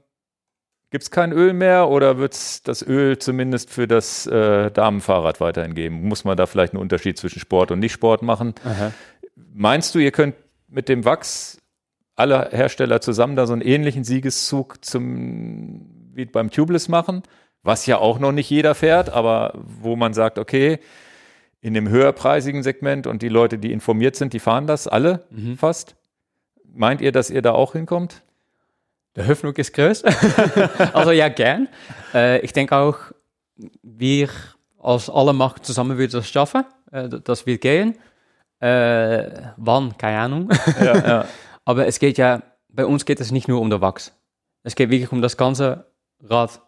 gibt 0.91 1.05
es 1.05 1.11
kein 1.11 1.33
Öl 1.33 1.55
mehr 1.55 1.89
oder 1.89 2.19
wird 2.19 2.35
es 2.35 2.63
das 2.63 2.83
Öl 2.87 3.19
zumindest 3.19 3.71
für 3.71 3.89
das 3.89 4.27
äh, 4.27 4.71
Damenfahrrad 4.71 5.41
weiterhin 5.41 5.75
geben? 5.75 6.03
Muss 6.07 6.25
man 6.25 6.37
da 6.37 6.47
vielleicht 6.47 6.75
einen 6.75 6.83
Unterschied 6.83 7.19
zwischen 7.19 7.41
Sport 7.41 7.71
und 7.71 7.79
Nicht-Sport 7.81 8.23
machen? 8.23 8.55
Aha. 8.65 8.93
Meinst 9.55 9.95
du, 9.95 9.99
ihr 9.99 10.13
könnt 10.13 10.35
mit 10.69 10.89
dem 10.89 11.05
Wachs 11.05 11.59
alle 12.15 12.51
Hersteller 12.53 13.01
zusammen 13.01 13.37
da 13.37 13.47
so 13.47 13.55
einen 13.55 13.63
ähnlichen 13.63 14.05
Siegeszug 14.05 14.85
zum, 14.85 15.87
wie 16.15 16.27
beim 16.27 16.51
Tubeless 16.51 16.89
machen? 16.89 17.23
Was 17.63 17.87
ja 17.87 17.97
auch 17.99 18.19
noch 18.19 18.33
nicht 18.33 18.51
jeder 18.51 18.75
fährt, 18.75 19.09
aber 19.09 19.55
wo 19.55 19.97
man 19.97 20.13
sagt, 20.15 20.39
okay, 20.39 20.79
in 21.63 21.75
dem 21.75 21.89
höherpreisigen 21.89 22.63
Segment 22.63 23.07
und 23.07 23.23
die 23.23 23.29
Leute, 23.29 23.57
die 23.57 23.73
informiert 23.73 24.17
sind, 24.17 24.33
die 24.33 24.41
fahren 24.41 24.67
das 24.67 24.89
alle 24.89 25.25
mhm. 25.31 25.57
fast. 25.57 25.95
Meint 26.75 27.01
ihr, 27.01 27.13
dass 27.13 27.31
ihr 27.31 27.41
da 27.41 27.53
auch 27.53 27.73
hinkommt? 27.73 28.23
Der 29.15 29.29
Hoffnung 29.29 29.55
ist 29.55 29.73
groß. 29.73 30.05
also 30.93 31.13
ja, 31.13 31.29
gern. 31.29 31.69
Äh, 32.13 32.41
ich 32.41 32.53
denke 32.53 32.77
auch, 32.77 32.99
wir 33.83 34.29
als 34.79 35.09
alle 35.09 35.33
Macht 35.33 35.65
zusammen 35.65 35.99
würden 35.99 36.13
das 36.13 36.29
schaffen. 36.29 36.65
Äh, 36.91 37.09
das 37.09 37.47
wird 37.47 37.61
gehen. 37.61 37.97
Äh, 38.59 39.31
wann? 39.57 39.97
Keine 39.99 40.19
Ahnung. 40.19 40.51
ja, 40.81 41.07
ja. 41.07 41.25
Aber 41.65 41.87
es 41.87 42.01
geht 42.01 42.19
ja, 42.19 42.43
bei 42.69 42.85
uns 42.87 43.05
geht 43.05 43.21
es 43.21 43.31
nicht 43.31 43.47
nur 43.47 43.61
um 43.61 43.71
den 43.71 43.81
Wachs. 43.81 44.13
Es 44.65 44.75
geht 44.75 44.91
wirklich 44.91 45.13
um 45.13 45.23
das 45.23 45.37
ganze 45.37 45.87
Rad, 46.21 46.61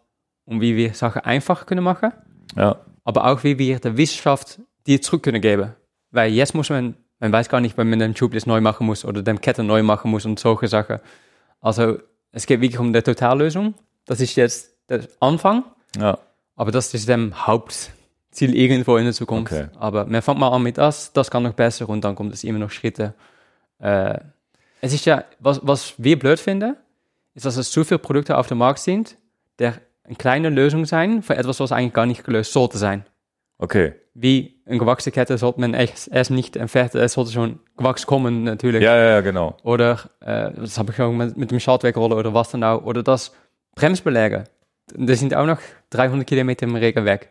um 0.45 0.61
wie 0.61 0.77
wir 0.77 0.95
Sachen 0.95 1.23
einfach 1.23 1.66
können 1.66 1.83
machen. 1.83 2.12
Ja. 2.55 2.77
Aber 3.03 3.27
auch 3.27 3.43
wie 3.43 3.59
wir 3.59 3.81
der 3.81 3.97
Wissenschaft 3.97 4.61
die 4.86 5.01
zurück 5.01 5.23
können 5.23 5.40
geben. 5.40 5.74
Weil 6.11 6.32
jetzt 6.32 6.55
muss 6.55 6.70
man, 6.70 6.97
man 7.19 7.32
weiß 7.32 7.48
gar 7.48 7.61
nicht, 7.61 7.77
wenn 7.77 7.90
man 7.90 7.98
den 7.98 8.15
Tubeless 8.15 8.47
neu 8.47 8.61
machen 8.61 8.86
muss 8.86 9.05
oder 9.05 9.23
den 9.23 9.40
Kette 9.40 9.62
neu 9.62 9.82
machen 9.82 10.11
muss 10.11 10.24
und 10.27 10.39
solche 10.39 10.69
Sachen. 10.69 11.01
Also 11.61 11.98
es 12.32 12.47
geht 12.47 12.61
wirklich 12.61 12.78
um 12.78 12.93
die 12.93 13.02
Totallösung. 13.02 13.74
Das 14.06 14.20
ist 14.20 14.36
jetzt 14.36 14.77
der 14.89 15.06
Anfang. 15.20 15.65
Ja. 15.97 16.19
Aber 16.56 16.70
das 16.70 16.93
ist 16.94 17.09
dem 17.09 17.47
Hauptziel 17.47 18.55
irgendwo 18.55 18.97
in 18.97 19.05
der 19.05 19.15
Zukunft. 19.15 19.52
Okay. 19.52 19.69
Aber 19.78 20.06
man 20.06 20.23
fängt 20.23 20.39
mal 20.39 20.51
an 20.51 20.62
mit 20.62 20.78
das, 20.78 21.12
das 21.12 21.31
kann 21.31 21.43
noch 21.43 21.55
besser 21.55 21.89
und 21.89 22.05
dann 22.05 22.15
kommt 22.15 22.32
es 22.32 22.44
immer 22.44 22.59
noch 22.59 22.70
Schritte. 22.70 23.15
Äh, 23.78 24.19
es 24.81 24.93
ist 24.93 25.06
ja, 25.06 25.24
was, 25.40 25.61
was 25.62 25.94
wir 25.97 26.19
blöd 26.19 26.39
finden, 26.39 26.77
ist, 27.35 27.47
dass 27.47 27.56
es 27.56 27.70
zu 27.70 27.85
viele 27.85 27.98
Produkte 27.98 28.36
auf 28.36 28.47
dem 28.47 28.59
Markt 28.59 28.81
sind, 28.81 29.16
der 29.59 29.81
eine 30.05 30.16
kleine 30.16 30.51
Lösung 30.51 30.85
sein 30.85 31.23
für 31.23 31.36
etwas, 31.36 31.61
was 31.61 31.73
eigentlich 31.73 31.94
gar 31.94 32.06
nicht 32.06 32.24
gelöst 32.24 32.52
sollte 32.52 32.78
sein. 32.78 33.06
Okay. 33.59 33.94
Wie 34.12 34.53
eine 34.66 34.78
gewachsene 34.78 35.12
Kette 35.12 35.36
sollte 35.36 35.61
man 35.61 35.74
echt 35.74 36.09
erst 36.09 36.31
nicht 36.31 36.57
entfernen, 36.57 36.91
es 36.95 37.12
sollte 37.12 37.32
schon 37.32 37.61
gewachs 37.77 38.07
kommen 38.07 38.45
natürlich. 38.45 38.82
Ja, 38.82 38.97
ja, 38.97 39.11
ja, 39.11 39.20
genau. 39.20 39.57
Oder, 39.62 40.01
äh, 40.20 40.51
das 40.57 40.78
habe 40.78 40.93
ich 40.93 41.01
auch 41.01 41.12
mit, 41.12 41.36
mit 41.36 41.51
dem 41.51 41.61
Schaltwerkroller 41.61 42.16
oder 42.16 42.32
was 42.32 42.51
dann 42.51 42.65
auch, 42.65 42.82
oder 42.85 43.03
das 43.03 43.32
Bremsbeläge. 43.74 44.45
Das 44.95 45.19
sind 45.19 45.35
auch 45.35 45.47
noch 45.47 45.59
300 45.91 46.27
Kilometer 46.27 46.65
im 46.65 46.77
Regen 46.77 47.05
weg. 47.05 47.31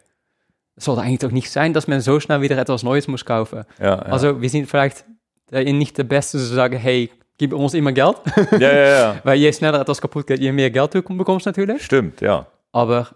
Es 0.76 0.85
sollte 0.85 1.01
eigentlich 1.01 1.19
doch 1.19 1.31
nicht 1.31 1.51
sein, 1.51 1.73
dass 1.73 1.88
man 1.88 2.01
so 2.01 2.19
schnell 2.19 2.41
wieder 2.41 2.57
etwas 2.57 2.84
Neues 2.84 3.07
muss 3.07 3.26
kaufen. 3.26 3.64
Ja, 3.80 3.85
ja. 3.85 3.99
Also 3.99 4.41
wir 4.41 4.49
sind 4.49 4.69
vielleicht 4.69 5.05
nicht 5.51 5.97
der 5.97 6.03
Beste 6.03 6.38
zu 6.38 6.45
sagen, 6.45 6.77
hey, 6.77 7.11
gib 7.38 7.53
uns 7.53 7.73
immer 7.73 7.91
Geld. 7.91 8.18
ja, 8.51 8.60
ja, 8.60 8.88
ja. 8.88 9.15
Weil 9.23 9.38
je 9.38 9.53
schneller 9.53 9.81
etwas 9.81 10.01
kaputt 10.01 10.27
geht, 10.27 10.39
je 10.39 10.51
mehr 10.51 10.72
Geld 10.72 10.93
du 10.95 11.01
bekommst 11.01 11.45
natürlich. 11.45 11.84
Stimmt, 11.84 12.22
ja. 12.22 12.47
Aber 12.72 13.10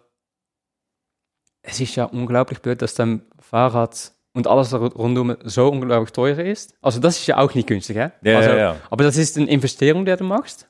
es 1.64 1.82
ist 1.82 1.96
ja 1.96 2.06
unglaublich 2.06 2.62
blöd, 2.62 2.82
dass 2.82 2.94
dein 2.94 3.22
Fahrrad 3.50 4.14
und 4.34 4.48
alles 4.48 4.74
rundum 4.74 5.36
so 5.44 5.70
unglaublich 5.70 6.12
teuer 6.12 6.38
ist. 6.40 6.76
Also 6.82 7.00
das 7.00 7.18
ist 7.18 7.28
ja 7.28 7.38
auch 7.38 7.54
nicht 7.54 7.68
günstig, 7.68 7.98
hè? 7.98 8.12
Ja, 8.22 8.38
also, 8.38 8.50
ja, 8.52 8.58
ja. 8.58 8.76
Aber 8.90 9.04
das 9.04 9.18
ist 9.18 9.38
eine 9.38 9.50
Investierung, 9.50 10.06
die 10.06 10.16
du 10.16 10.24
machst. 10.24 10.70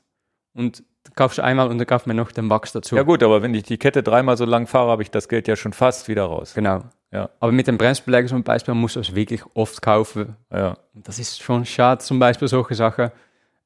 Und 0.54 0.82
du 1.04 1.12
kaufst 1.14 1.38
einmal 1.40 1.68
und 1.68 1.78
dann 1.78 1.86
kauft 1.86 2.06
man 2.06 2.16
noch 2.16 2.32
den 2.32 2.48
Wachs 2.48 2.72
dazu. 2.72 2.96
Ja 2.96 3.02
gut, 3.02 3.22
aber 3.22 3.42
wenn 3.42 3.54
ich 3.54 3.64
die 3.64 3.78
Kette 3.78 4.02
dreimal 4.02 4.36
so 4.36 4.44
lang 4.44 4.66
fahre, 4.66 4.90
habe 4.90 5.02
ich 5.02 5.10
das 5.10 5.28
Geld 5.28 5.48
ja 5.48 5.56
schon 5.56 5.72
fast 5.72 6.08
wieder 6.08 6.24
raus. 6.24 6.54
Genau. 6.54 6.84
Ja. 7.12 7.30
Aber 7.40 7.52
mit 7.52 7.66
dem 7.66 7.78
Bremsbeläger 7.78 8.28
zum 8.28 8.42
Beispiel 8.42 8.74
musst 8.74 8.96
du 8.96 9.00
es 9.00 9.14
wirklich 9.14 9.42
oft 9.54 9.82
kaufen. 9.82 10.36
Ja. 10.52 10.76
Das 10.94 11.18
ist 11.18 11.42
schon 11.42 11.64
schade, 11.64 12.02
zum 12.02 12.18
Beispiel 12.18 12.48
solche 12.48 12.74
Sachen. 12.74 13.10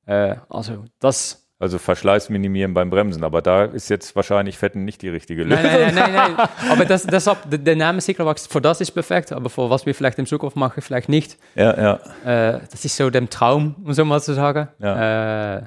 Äh, 0.07 0.37
also 0.49 0.85
das 0.99 1.42
Also 1.63 1.79
Verschleiß 1.79 2.29
minimieren 2.29 2.75
beim 2.75 2.91
Bremsen, 2.91 3.23
aber 3.23 3.41
da 3.41 3.67
ist 3.67 3.89
jetzt 3.89 4.17
wahrscheinlich 4.17 4.59
Fetten 4.59 4.85
nicht 4.85 5.01
die 5.01 5.09
richtige 5.09 5.45
Lösung. 5.45 5.63
Nein, 5.63 5.95
nein, 5.95 6.13
nein, 6.13 6.35
nein. 6.37 6.49
Aber 6.69 6.85
das, 6.85 7.07
deshalb, 7.07 7.39
der, 7.49 7.77
Name 7.77 8.01
Cyclovax, 8.01 8.49
für 8.49 8.61
das 8.61 8.81
ist 8.81 8.91
perfekt, 8.91 9.31
aber 9.31 9.49
für 9.49 9.71
was 9.71 9.87
wir 9.87 9.95
vielleicht 9.95 10.19
im 10.19 10.27
Zukunft 10.27 10.57
machen, 10.57 10.83
vielleicht 10.83 11.09
nicht. 11.09 11.39
Ja, 11.55 12.01
ja. 12.25 12.55
Äh, 12.57 12.61
das 12.69 12.85
ist 12.85 12.97
so 12.97 13.11
der 13.11 13.31
Traum, 13.31 13.77
um 13.85 13.93
so 13.93 14.05
mal 14.05 14.21
zu 14.21 14.35
sagen. 14.35 14.71
Ja. 14.81 15.59
Äh, 15.59 15.63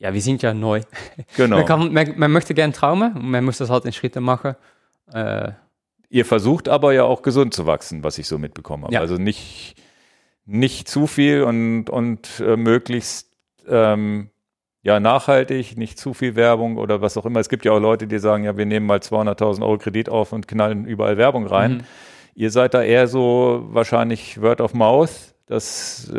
ja, 0.00 0.12
wir 0.12 0.20
sind 0.20 0.42
ja 0.42 0.52
neu. 0.52 0.82
Genau. 1.38 1.56
Man, 1.56 1.64
kann, 1.64 1.92
man, 1.94 2.12
man 2.18 2.30
möchte 2.30 2.52
gerne 2.52 2.74
traumen 2.74 3.14
und 3.14 3.30
man 3.30 3.42
muss 3.42 3.56
das 3.56 3.70
halt 3.70 3.86
in 3.86 3.92
Schritte 3.94 4.20
machen. 4.20 4.54
Äh, 5.14 5.52
Ihr 6.10 6.26
versucht 6.26 6.68
aber 6.68 6.92
ja 6.92 7.04
auch 7.04 7.22
gesund 7.22 7.54
zu 7.54 7.64
wachsen, 7.64 8.04
was 8.04 8.18
ich 8.18 8.28
so 8.28 8.36
mitbekommen 8.36 8.84
habe. 8.84 8.92
Ja. 8.92 9.00
Also 9.00 9.14
nicht, 9.14 9.76
nicht 10.44 10.88
zu 10.88 11.06
viel 11.06 11.42
und, 11.44 11.88
und 11.88 12.38
äh, 12.46 12.58
möglichst 12.58 13.30
ähm, 13.66 14.28
ja, 14.82 14.98
nachhaltig, 14.98 15.76
nicht 15.76 15.98
zu 15.98 16.12
viel 16.12 16.34
Werbung 16.34 16.76
oder 16.76 17.00
was 17.00 17.16
auch 17.16 17.24
immer. 17.24 17.38
Es 17.38 17.48
gibt 17.48 17.64
ja 17.64 17.72
auch 17.72 17.78
Leute, 17.78 18.06
die 18.08 18.18
sagen, 18.18 18.44
ja, 18.44 18.56
wir 18.56 18.66
nehmen 18.66 18.86
mal 18.86 18.98
200.000 18.98 19.62
Euro 19.62 19.78
Kredit 19.78 20.08
auf 20.08 20.32
und 20.32 20.48
knallen 20.48 20.86
überall 20.86 21.16
Werbung 21.16 21.46
rein. 21.46 21.72
Mhm. 21.72 21.80
Ihr 22.34 22.50
seid 22.50 22.74
da 22.74 22.82
eher 22.82 23.06
so 23.06 23.62
wahrscheinlich 23.68 24.40
Word 24.40 24.60
of 24.60 24.74
Mouth, 24.74 25.31
dass 25.52 26.10
äh, 26.14 26.18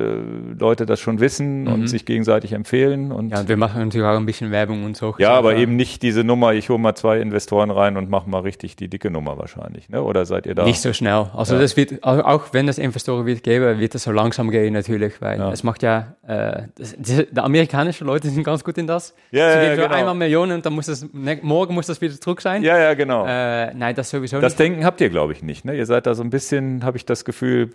Leute 0.60 0.86
das 0.86 1.00
schon 1.00 1.20
wissen 1.20 1.64
Mhm. 1.64 1.68
und 1.74 1.88
sich 1.88 2.06
gegenseitig 2.06 2.54
empfehlen. 2.54 3.12
Und 3.12 3.30
ja, 3.32 3.40
und 3.42 3.50
wir 3.50 3.58
machen 3.58 3.82
natürlich 3.84 4.06
auch 4.08 4.16
ein 4.18 4.26
bisschen 4.26 4.52
Werbung 4.52 4.84
und 4.86 4.96
so. 4.96 5.16
ja, 5.18 5.32
aber 5.32 5.56
eben 5.56 5.76
nicht 5.76 6.02
diese 6.04 6.24
Nummer, 6.24 6.54
ich 6.54 6.70
hole 6.70 6.80
mal 6.80 6.96
zwei 6.96 7.20
Investoren 7.20 7.72
rein 7.72 7.98
und 7.98 8.10
mache 8.10 8.30
mal 8.30 8.40
richtig 8.42 8.76
die 8.76 8.88
dicke 8.88 9.10
Nummer 9.10 9.38
wahrscheinlich. 9.38 9.90
Ne? 9.90 10.02
Oder 10.04 10.26
seid 10.26 10.46
ihr 10.46 10.56
da? 10.56 10.64
Nicht 10.66 10.82
so 10.82 10.94
schnell. 10.94 11.28
Also 11.34 11.56
Ja. 11.56 11.62
das 11.62 11.76
wird, 11.78 12.04
auch 12.04 12.44
wenn 12.54 12.68
es 12.68 12.78
Investoren 12.78 13.26
wird 13.26 13.44
geben, 13.44 13.80
wird 13.80 13.96
es 13.96 14.04
so 14.04 14.12
langsam 14.12 14.52
gehen 14.52 14.74
natürlich, 14.74 15.22
weil 15.22 15.40
Ja. 15.40 15.52
es 15.52 15.64
macht 15.64 15.84
ja, 15.84 16.16
äh, 16.28 16.64
das, 16.76 16.96
die, 16.98 17.26
die 17.30 17.40
amerikanischen 17.40 18.08
Leute 18.08 18.30
sind 18.30 18.44
ganz 18.44 18.64
gut 18.64 18.78
in 18.78 18.88
das. 18.88 19.14
Ja, 19.32 19.52
Sie 19.52 19.58
ja, 19.58 19.64
geben 19.64 19.76
für 19.76 19.82
genau. 19.88 19.96
einmal 19.96 20.16
Millionen 20.16 20.52
und 20.54 20.66
dann 20.66 20.74
muss 20.74 20.88
es, 20.88 21.08
ne, 21.14 21.40
morgen 21.42 21.74
muss 21.74 21.88
das 21.88 22.00
wieder 22.02 22.20
zurück 22.20 22.42
sein. 22.42 22.64
Ja, 22.64 22.78
ja, 22.78 22.94
genau. 22.94 23.26
Äh, 23.26 23.74
nein, 23.74 23.96
das 23.96 24.10
sowieso 24.10 24.40
das 24.40 24.54
nicht. 24.54 24.60
Denken 24.60 24.86
habt 24.86 25.02
ihr, 25.02 25.10
glaube 25.10 25.34
ich, 25.34 25.42
nicht. 25.44 25.66
Ne? 25.66 25.76
Ihr 25.76 25.86
seid 25.86 26.06
da 26.06 26.14
so 26.14 26.24
ein 26.24 26.30
bisschen, 26.30 26.84
habe 26.84 26.98
ich 26.98 27.06
das 27.06 27.26
Gefühl, 27.26 27.70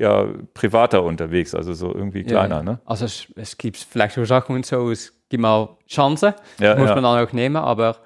ja, 0.00 0.26
privater 0.54 1.02
unterwegs, 1.02 1.54
also 1.54 1.74
so 1.74 1.94
irgendwie 1.94 2.24
kleiner. 2.24 2.56
ja. 2.56 2.62
Ne? 2.62 2.80
Also 2.86 3.04
es, 3.04 3.26
es 3.36 3.58
gibt 3.58 3.76
vielleicht 3.76 4.14
so 4.14 4.24
Sachen 4.24 4.56
und 4.56 4.64
so, 4.64 4.90
es 4.90 5.12
gibt 5.28 5.42
mal 5.42 5.76
Chancen, 5.86 6.32
Ja, 6.58 6.74
muss 6.74 6.88
man 6.88 7.02
dann 7.02 7.26
auch 7.26 7.32
nehmen, 7.32 7.56
aber 7.56 7.98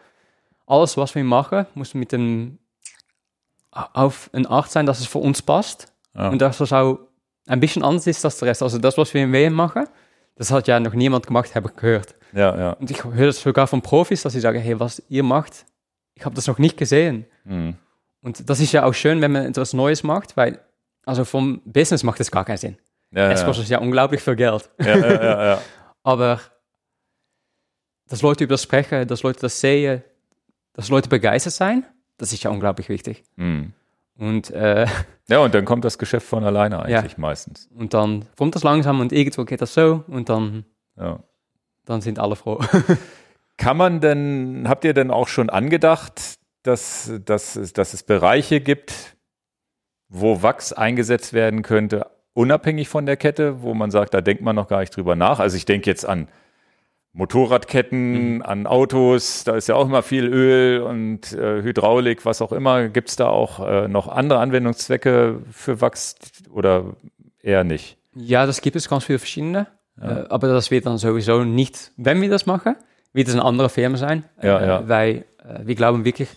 alles, 0.67 0.97
was 0.97 1.15
wir 1.15 1.23
machen, 1.23 1.67
muss 1.75 1.95
mit 1.95 2.11
dem 2.11 2.59
auf 3.71 4.29
eine 4.33 4.49
Art 4.51 4.71
sein, 4.71 4.87
dass 4.87 5.01
es 5.01 5.07
für 5.07 5.19
uns 5.19 5.43
passt 5.43 5.93
und 6.15 6.41
dass 6.43 6.61
es 6.61 6.73
auch 6.73 6.99
ein 7.47 7.61
bisschen 7.61 7.83
anders 7.85 8.07
ist 8.07 8.25
als 8.25 8.39
der 8.39 8.49
Rest. 8.49 8.63
Also 8.63 8.79
das, 8.79 8.99
was 8.99 9.15
wir 9.15 9.23
in 9.23 9.33
WM 9.33 9.53
machen, 9.53 9.87
das 10.37 10.51
hat 10.51 10.67
ja 10.67 10.81
noch 10.81 10.95
niemand 10.95 11.27
gemacht, 11.27 11.55
habe 11.55 11.71
ich 11.71 11.77
gehört. 11.77 12.17
Ja, 12.33 12.57
ja. 12.57 12.71
Und 12.73 12.91
ich 12.91 13.05
höre 13.05 13.27
das 13.27 13.41
sogar 13.41 13.69
von 13.69 13.83
Profis, 13.83 14.23
dass 14.23 14.33
sie 14.33 14.41
sagen, 14.41 14.59
hey, 14.61 14.81
was 14.81 15.03
ihr 15.09 15.23
macht, 15.23 15.65
ich 16.15 16.25
habe 16.25 16.35
das 16.35 16.47
noch 16.49 16.59
nicht 16.59 16.77
gesehen. 16.77 17.27
Hm. 17.45 17.77
Und 18.21 18.49
das 18.49 18.59
ist 18.59 18.73
ja 18.73 18.85
auch 18.85 18.95
schön, 18.95 19.21
wenn 19.21 19.33
man 19.33 19.47
etwas 19.47 19.75
Neues 19.75 20.03
macht, 20.03 20.37
weil 20.37 20.59
also 21.07 21.25
vom 21.25 21.61
Business 21.65 22.03
macht 22.03 22.21
es 22.21 22.31
gar 22.31 22.45
keinen 22.45 22.57
Sinn. 22.59 22.79
Ja, 23.11 23.31
Es 23.31 23.41
ja. 23.41 23.47
kostet 23.47 23.69
ja 23.69 23.79
unglaublich 23.79 24.21
viel 24.23 24.37
Geld. 24.37 24.71
ja, 24.81 24.97
ja, 24.97 25.23
ja, 25.23 25.45
ja. 25.47 25.61
Aber 26.03 26.41
dass 28.09 28.23
Leute 28.23 28.45
über 28.45 28.55
das 28.55 28.63
sprechen, 28.63 29.07
dass 29.09 29.23
Leute 29.23 29.41
das 29.41 29.61
sehen, 29.61 30.03
dass 30.75 30.89
Leute 30.89 31.09
begeistert 31.09 31.53
sein, 31.55 31.85
das 32.19 32.33
ist 32.33 32.43
ja 32.43 32.51
unglaublich 32.51 32.89
wichtig. 32.89 33.23
Hm. 33.37 33.73
Und, 34.19 34.51
äh, 34.51 34.87
ja, 35.29 35.39
und 35.39 35.55
dann 35.55 35.65
kommt 35.65 35.85
das 35.85 35.99
Geschäft 35.99 36.27
von 36.27 36.45
alleine 36.45 36.81
eigentlich 36.83 37.19
meistens. 37.19 37.69
und 37.75 37.95
dann 37.95 38.27
kommt 38.37 38.55
das 38.55 38.63
langsam 38.63 39.01
und 39.01 39.13
irgendwo 39.13 39.45
geht 39.45 39.61
das 39.63 39.75
so 39.75 40.05
und 40.09 40.29
dann, 40.29 40.65
Ja. 40.97 41.21
dann 41.85 42.01
sind 42.01 42.19
alle 42.19 42.37
froh. 42.37 42.61
Kann 43.57 43.77
man 43.77 44.01
denn, 44.01 44.67
habt 44.69 44.85
ihr 44.85 44.95
denn 44.95 45.11
auch 45.13 45.29
schon 45.29 45.49
angedacht, 45.49 46.35
dass, 46.65 47.13
dass, 47.25 47.55
dass 47.73 47.95
es 47.95 48.03
Bereiche 48.03 48.61
gibt, 48.61 49.14
wo 50.15 50.43
Wachs 50.43 50.73
eingesetzt 50.73 51.33
werden 51.33 51.63
könnte, 51.63 52.07
unabhängig 52.33 52.89
von 52.89 53.07
der 53.07 53.17
Kette, 53.17 53.63
wo 53.63 53.75
man 53.75 53.91
sagt, 53.91 54.15
da 54.15 54.21
denkt 54.21 54.43
man 54.43 54.57
noch 54.57 54.69
gar 54.69 54.81
nicht 54.81 54.97
drüber 54.97 55.17
nach? 55.17 55.41
Also 55.41 55.57
ich 55.57 55.65
denke 55.65 55.91
jetzt 55.91 56.07
an 56.07 56.29
Motorradketten, 57.13 58.43
an 58.43 58.67
Autos, 58.67 59.45
da 59.45 59.55
ist 59.55 59.69
ja 59.69 59.77
auch 59.77 59.87
immer 59.87 60.03
viel 60.03 60.27
Öl 60.27 60.83
und 60.83 61.33
äh, 61.33 61.63
Hydraulik, 61.63 62.25
was 62.25 62.43
auch 62.43 62.51
immer. 62.53 62.89
Gibt 62.89 63.09
es 63.11 63.17
da 63.17 63.29
auch 63.29 63.65
äh, 63.65 63.89
noch 63.89 64.09
andere 64.09 64.41
Anwendungszwecke 64.41 65.43
für 65.53 65.81
Wachs 65.81 66.17
oder 66.51 66.97
eher 67.41 67.63
nicht? 67.63 67.99
ja, 68.15 68.47
das 68.47 68.61
gibt 68.61 68.77
es 68.77 68.89
ganz 68.89 69.05
viele 69.05 69.19
verschiedene. 69.19 69.67
Äh, 70.01 70.25
aber 70.29 70.49
das 70.49 70.71
wird 70.71 70.87
dann 70.87 70.99
sowieso 70.99 71.45
nicht, 71.45 71.93
wenn 71.97 72.21
wir 72.21 72.31
das 72.31 72.47
machen, 72.47 72.77
wird 73.13 73.29
es 73.29 73.35
eine 73.35 73.45
andere 73.45 73.69
Firma 73.69 73.97
sein. 73.97 74.25
Ja, 74.43 74.59
äh, 74.59 74.67
ja. 74.67 74.89
Weil 74.89 75.25
äh, 75.39 75.61
wir 75.65 75.75
glauben 75.75 76.05
wirklich, 76.05 76.29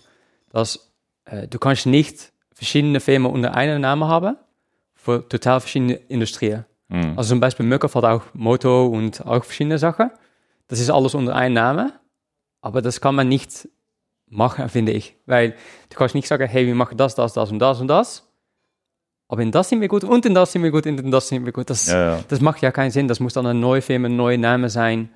dass 0.52 0.94
äh, 1.26 1.48
du 1.48 1.58
kannst 1.58 1.86
nicht 1.86 2.32
verschiedene 2.58 3.00
Firmen 3.00 3.32
unter 3.32 3.54
einem 3.54 3.82
Namen 3.82 4.08
haben 4.08 4.36
für 4.96 5.28
total 5.30 5.60
verschiedene 5.60 5.94
Industrien. 5.94 6.66
Hm. 6.90 7.14
Also 7.16 7.30
zum 7.30 7.40
Beispiel 7.40 7.66
Möcker 7.66 7.88
hat 7.94 8.04
auch 8.04 8.24
Moto 8.34 8.88
und 8.88 9.24
auch 9.26 9.44
verschiedene 9.44 9.78
Sachen. 9.78 10.10
Das 10.68 10.80
ist 10.80 10.90
alles 10.90 11.14
unter 11.14 11.36
einem 11.36 11.54
Namen, 11.54 11.94
aber 12.62 12.82
das 12.82 13.00
kann 13.00 13.14
man 13.14 13.30
nicht 13.30 13.70
machen, 14.28 14.68
finde 14.70 14.92
ich. 14.92 15.16
Weil 15.28 15.52
du 15.90 15.98
kannst 15.98 16.16
nicht 16.16 16.28
sagen, 16.28 16.48
hey, 16.48 16.66
wir 16.66 16.74
machen 16.74 16.98
das, 16.98 17.14
das, 17.14 17.34
das 17.34 17.52
und 17.52 17.60
das 17.60 17.80
und 17.80 17.90
das. 17.90 18.28
Aber 19.28 19.44
in 19.44 19.52
das 19.52 19.70
sind 19.70 19.82
wir 19.82 19.88
gut 19.88 20.04
und 20.04 20.26
in 20.26 20.34
das 20.34 20.52
sind 20.52 20.64
wir 20.64 20.72
gut 20.72 20.88
und 20.88 21.00
in 21.00 21.12
das 21.12 21.28
sind 21.28 21.46
wir 21.46 21.54
gut. 21.54 21.70
Das, 21.70 21.86
Ja, 21.86 22.16
ja. 22.18 22.24
das 22.28 22.42
macht 22.42 22.62
ja 22.64 22.72
keinen 22.72 22.92
Sinn. 22.92 23.08
Das 23.08 23.20
muss 23.20 23.34
dann 23.34 23.46
eine 23.46 23.60
neue 23.60 23.82
Firma, 23.82 24.08
ein 24.08 24.16
neuer 24.16 24.38
Name 24.38 24.70
sein. 24.70 25.10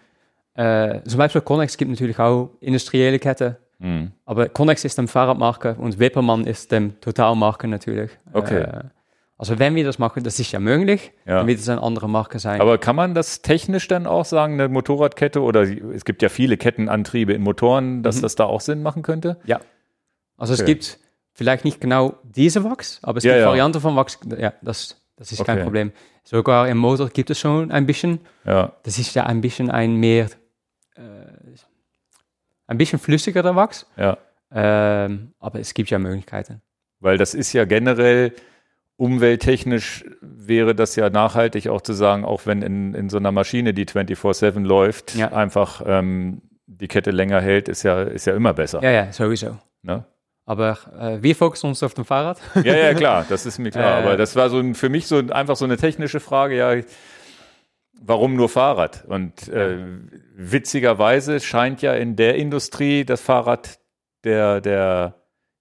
Äh, 0.54 1.02
zum 1.06 1.18
Beispiel 1.18 1.42
Connex 1.42 1.76
gibt 1.76 1.90
natürlich 1.90 2.20
auch 2.20 2.52
industrielle 2.60 3.18
Kette. 3.18 3.58
Hm. 3.82 4.12
Aber 4.26 4.48
Connex 4.48 4.86
ist 4.86 4.98
eine 5.00 5.08
Fahrradmarke 5.08 5.76
und 5.80 6.00
Wippermann 6.00 6.46
ist 6.46 6.72
dem 6.72 7.00
Totalmarke 7.02 7.68
natürlich. 7.68 8.12
Okay. 8.32 8.62
Äh, 8.62 8.84
also 9.38 9.58
wenn 9.58 9.74
wir 9.74 9.84
das 9.84 9.98
machen, 9.98 10.24
das 10.24 10.40
ist 10.40 10.52
ja 10.52 10.60
möglich, 10.60 11.12
Ja. 11.26 11.38
dann 11.40 11.48
wird 11.48 11.60
es 11.60 11.68
eine 11.68 11.82
andere 11.82 12.08
Marke 12.08 12.38
sein. 12.38 12.62
Aber 12.62 12.78
kann 12.78 12.96
man 12.96 13.16
das 13.16 13.42
technisch 13.42 13.88
dann 13.88 14.06
auch 14.06 14.24
sagen, 14.26 14.54
eine 14.54 14.70
Motorradkette 14.70 15.42
oder 15.42 15.62
es 15.64 16.06
gibt 16.06 16.22
ja 16.22 16.30
viele 16.30 16.58
Kettenantriebe 16.58 17.34
in 17.34 17.42
Motoren, 17.42 18.04
dass 18.04 18.18
Mhm. 18.18 18.22
das 18.22 18.36
da 18.36 18.44
auch 18.46 18.62
Sinn 18.62 18.84
machen 18.84 19.02
könnte? 19.02 19.38
ja. 19.46 19.60
Also 20.38 20.54
es 20.54 20.62
Okay. 20.62 20.74
gibt 20.74 21.00
vielleicht 21.34 21.66
nicht 21.66 21.80
genau 21.82 22.16
diese 22.24 22.64
Wachs, 22.64 23.00
aber 23.04 23.18
es 23.20 23.24
Ja, 23.24 23.34
gibt 23.34 23.42
ja. 23.42 23.48
Varianten 23.48 23.80
von 23.82 23.96
Wachs. 23.96 24.20
Ja, 24.40 24.54
das, 24.62 25.00
das 25.18 25.32
ist 25.32 25.44
kein 25.46 25.58
Okay. 25.58 25.64
Problem. 25.64 25.92
Sogar 26.24 26.68
im 26.68 26.78
Motor 26.78 27.10
gibt 27.10 27.30
es 27.32 27.40
schon 27.40 27.72
ein 27.72 27.86
bisschen. 27.88 28.20
Ja, 28.46 28.74
Das 28.84 28.98
ist 29.00 29.14
ja 29.16 29.26
ein 29.26 29.42
bisschen 29.42 29.70
ein 29.72 29.96
mehr, 29.96 30.28
ein 32.72 32.78
bisschen 32.78 33.00
flüssigerer 33.00 33.56
Wachs. 33.56 33.86
ja. 33.98 34.18
Ähm, 34.54 35.32
aber 35.40 35.60
es 35.62 35.74
gibt 35.74 35.90
ja 35.92 35.98
Möglichkeiten. 36.00 36.62
Weil 37.00 37.18
das 37.18 37.34
ist 37.34 37.54
ja 37.54 37.64
generell 37.64 38.34
umwelttechnisch 38.98 40.06
wäre 40.22 40.76
das 40.76 40.96
ja 40.96 41.10
nachhaltig 41.10 41.68
auch 41.70 41.82
zu 41.82 41.94
sagen, 41.94 42.24
auch 42.26 42.46
wenn 42.46 42.62
in, 42.62 42.94
in 42.94 43.10
so 43.10 43.18
einer 43.18 43.32
Maschine, 43.32 43.74
die 43.74 43.86
24-7 43.86 44.60
läuft, 44.66 45.16
Ja. 45.16 45.32
einfach 45.32 45.82
ähm, 45.86 46.42
die 46.68 46.88
Kette 46.88 47.12
länger 47.12 47.42
hält, 47.42 47.68
ist 47.70 47.84
ja, 47.84 48.04
ist 48.04 48.26
ja 48.28 48.36
immer 48.36 48.54
besser. 48.54 48.82
Ja, 48.84 48.92
ja, 48.92 49.12
sowieso. 49.12 49.58
Ne? 49.82 50.04
Aber 50.46 50.78
äh, 51.00 51.18
wir 51.22 51.36
fokussen 51.36 51.70
uns 51.70 51.82
auf 51.84 51.94
dem 51.94 52.06
Fahrrad. 52.06 52.40
Ja, 52.64 52.76
ja, 52.76 52.94
klar, 52.94 53.26
das 53.28 53.46
ist 53.46 53.58
mir 53.58 53.72
klar. 53.72 54.00
Äh. 54.02 54.04
Aber 54.04 54.18
das 54.18 54.36
war 54.36 54.50
so 54.50 54.60
ein, 54.60 54.76
für 54.76 54.90
mich 54.90 55.08
so 55.08 55.18
ein, 55.18 55.32
einfach 55.32 55.56
so 55.56 55.66
eine 55.66 55.78
technische 55.78 56.20
Frage, 56.20 56.56
ja, 56.58 56.74
warum 58.02 58.36
nur 58.36 58.50
Fahrrad? 58.50 59.06
Und 59.06 59.48
äh, 59.48 59.78
witzigerweise 60.36 61.40
scheint 61.40 61.82
ja 61.82 61.94
in 61.94 62.16
der 62.16 62.36
Industrie 62.36 63.06
das 63.06 63.22
Fahrrad 63.22 63.80
der, 64.24 64.60
der 64.62 65.16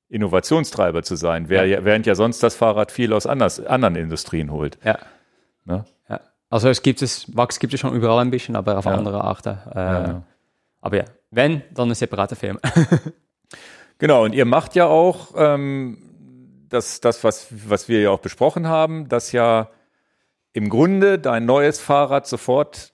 Innovationstreiber 0.09 1.03
zu 1.03 1.15
sein, 1.17 1.49
während 1.49 2.07
ja 2.07 2.15
sonst 2.15 2.43
das 2.43 2.57
Fahrrad 2.57 2.91
viel 2.91 3.13
aus 3.13 3.27
anders, 3.27 3.65
anderen 3.65 3.95
Industrien 3.97 4.51
holt. 4.51 4.79
Ja. 4.85 4.99
Ne? 5.65 5.85
ja. 6.09 6.21
Also 6.49 6.69
es 6.69 6.83
gibt 6.83 7.01
es, 7.03 7.35
Wachs 7.37 7.61
gibt 7.61 7.75
es 7.75 7.81
schon 7.81 7.95
überall 7.95 8.19
ein 8.21 8.31
bisschen, 8.31 8.57
aber 8.57 8.79
auf 8.79 8.87
Ja. 8.87 8.93
andere 8.93 9.23
Arten. 9.23 9.59
Äh, 9.73 9.79
Ja. 9.79 10.23
Aber 10.81 10.97
ja, 10.97 11.05
wenn, 11.31 11.63
dann 11.75 11.85
eine 11.89 11.95
separate 11.95 12.37
Firma. 12.37 12.61
Genau, 13.99 14.25
und 14.25 14.35
ihr 14.35 14.47
macht 14.47 14.75
ja 14.77 14.87
auch 14.87 15.35
ähm, 15.37 15.99
das, 16.71 17.01
das 17.03 17.23
was, 17.23 17.49
was 17.69 17.87
wir 17.87 18.01
ja 18.01 18.11
auch 18.11 18.21
besprochen 18.21 18.67
haben, 18.67 19.11
dass 19.11 19.33
ja 19.33 19.69
im 20.53 20.69
Grunde 20.69 21.19
dein 21.19 21.45
neues 21.45 21.81
Fahrrad 21.81 22.27
sofort 22.27 22.93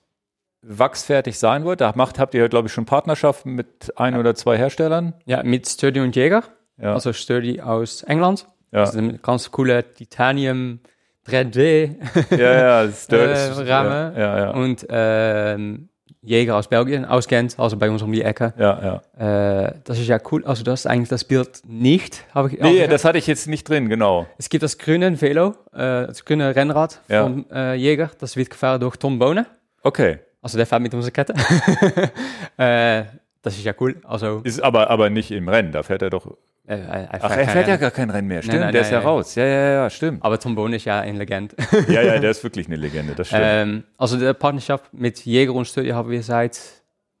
wachsfertig 0.61 1.39
sein 1.39 1.65
wird. 1.65 1.81
Da 1.81 1.93
macht, 1.95 2.19
habt 2.19 2.33
ihr, 2.33 2.49
glaube 2.49 2.67
ich, 2.67 2.73
schon 2.73 2.85
Partnerschaften 2.85 3.53
mit 3.53 3.93
ein 3.97 4.17
oder 4.17 4.35
zwei 4.35 4.57
Herstellern. 4.57 5.13
ja, 5.25 5.43
mit 5.43 5.67
Sturdy 5.67 5.99
und 5.99 6.15
Jäger. 6.15 6.43
Ja. 6.77 6.93
Also 6.93 7.13
Sturdy 7.13 7.61
aus 7.61 8.03
England. 8.03 8.47
Ja. 8.71 8.81
Das 8.81 8.89
ist 8.91 8.97
ein 8.97 9.19
ganz 9.21 9.51
coole 9.51 9.93
Titanium 9.93 10.79
3D 11.27 11.95
Ja, 12.31 12.37
ja, 12.37 12.83
äh, 13.09 13.71
Rahmen. 13.71 14.15
ja, 14.17 14.37
ja, 14.39 14.49
Und 14.51 14.85
ähm, 14.89 15.89
Jäger 16.27 16.57
aus 16.57 16.67
Belgien 16.67 17.05
auskennt, 17.05 17.57
also 17.57 17.77
bei 17.77 17.89
uns 17.89 18.01
um 18.01 18.11
die 18.11 18.21
Ecke. 18.21 18.53
ja, 18.57 19.01
ja. 19.17 19.65
Äh, 19.67 19.73
das 19.85 19.97
ist 19.97 20.07
ja 20.07 20.19
cool. 20.31 20.43
Also 20.45 20.63
das 20.63 20.81
ist 20.81 20.85
eigentlich 20.85 21.09
das 21.09 21.23
Bild 21.23 21.61
nicht, 21.65 22.25
habe 22.35 22.49
ich. 22.49 22.59
Nee, 22.59 22.81
also, 22.81 22.91
das 22.91 23.05
hatte 23.05 23.17
ich 23.17 23.27
jetzt 23.27 23.47
nicht 23.47 23.67
drin, 23.67 23.87
genau. 23.87 24.27
es 24.37 24.49
gibt 24.49 24.63
das 24.63 24.77
grüne 24.77 25.19
Velo, 25.21 25.55
äh, 25.73 26.07
das 26.07 26.25
grüne 26.25 26.53
Rennrad 26.55 26.99
Ja. 27.07 27.23
von 27.23 27.45
äh, 27.51 27.75
Jäger. 27.75 28.11
Das 28.19 28.35
wird 28.35 28.49
gefahren 28.49 28.81
durch 28.81 28.97
Tom 28.97 29.17
Bonen. 29.19 29.45
Okay. 29.83 30.19
Also 30.41 30.57
der 30.57 30.67
fährt 30.67 30.81
mit 30.81 30.93
unserer 30.93 31.11
Kette. 31.11 31.33
äh, 32.57 33.03
das 33.41 33.55
ist 33.57 33.63
ja 33.63 33.73
cool. 33.79 33.95
Also 34.03 34.41
Ist 34.43 34.61
aber, 34.61 34.89
aber 34.89 35.09
nicht 35.09 35.31
im 35.31 35.47
Rennen, 35.47 35.71
da 35.71 35.83
fährt 35.83 36.01
er 36.01 36.09
doch. 36.09 36.35
Äh, 36.67 36.75
er, 36.79 37.09
Ach, 37.21 37.31
er 37.35 37.47
fährt 37.47 37.67
ja 37.67 37.77
gar 37.77 37.91
kein 37.91 38.09
Rennen 38.09 38.27
mehr. 38.27 38.41
Stimmt, 38.41 38.59
nein, 38.59 38.71
der 38.73 38.81
ist 38.81 38.91
ja 38.91 38.97
nein. 38.99 39.07
raus. 39.07 39.35
Ja, 39.35 39.45
ja, 39.45 39.69
ja, 39.71 39.89
stimmt. 39.89 40.23
Aber 40.23 40.39
Tom 40.39 40.53
Bonen 40.55 40.73
ist 40.75 40.85
ja 40.85 40.99
ein 40.99 41.15
Legend. 41.15 41.55
Ja, 41.87 42.01
ja, 42.01 42.19
der 42.19 42.31
ist 42.31 42.43
wirklich 42.43 42.67
eine 42.67 42.75
Legende, 42.75 43.15
das 43.15 43.27
stimmt. 43.27 43.43
ähm, 43.45 43.83
also 43.97 44.17
die 44.17 44.33
Partnerschaft 44.33 44.93
mit 44.93 45.25
Jäger 45.25 45.53
und 45.53 45.65
Studio 45.67 45.95
haben 45.95 46.09
wir 46.09 46.21
seit 46.21 46.59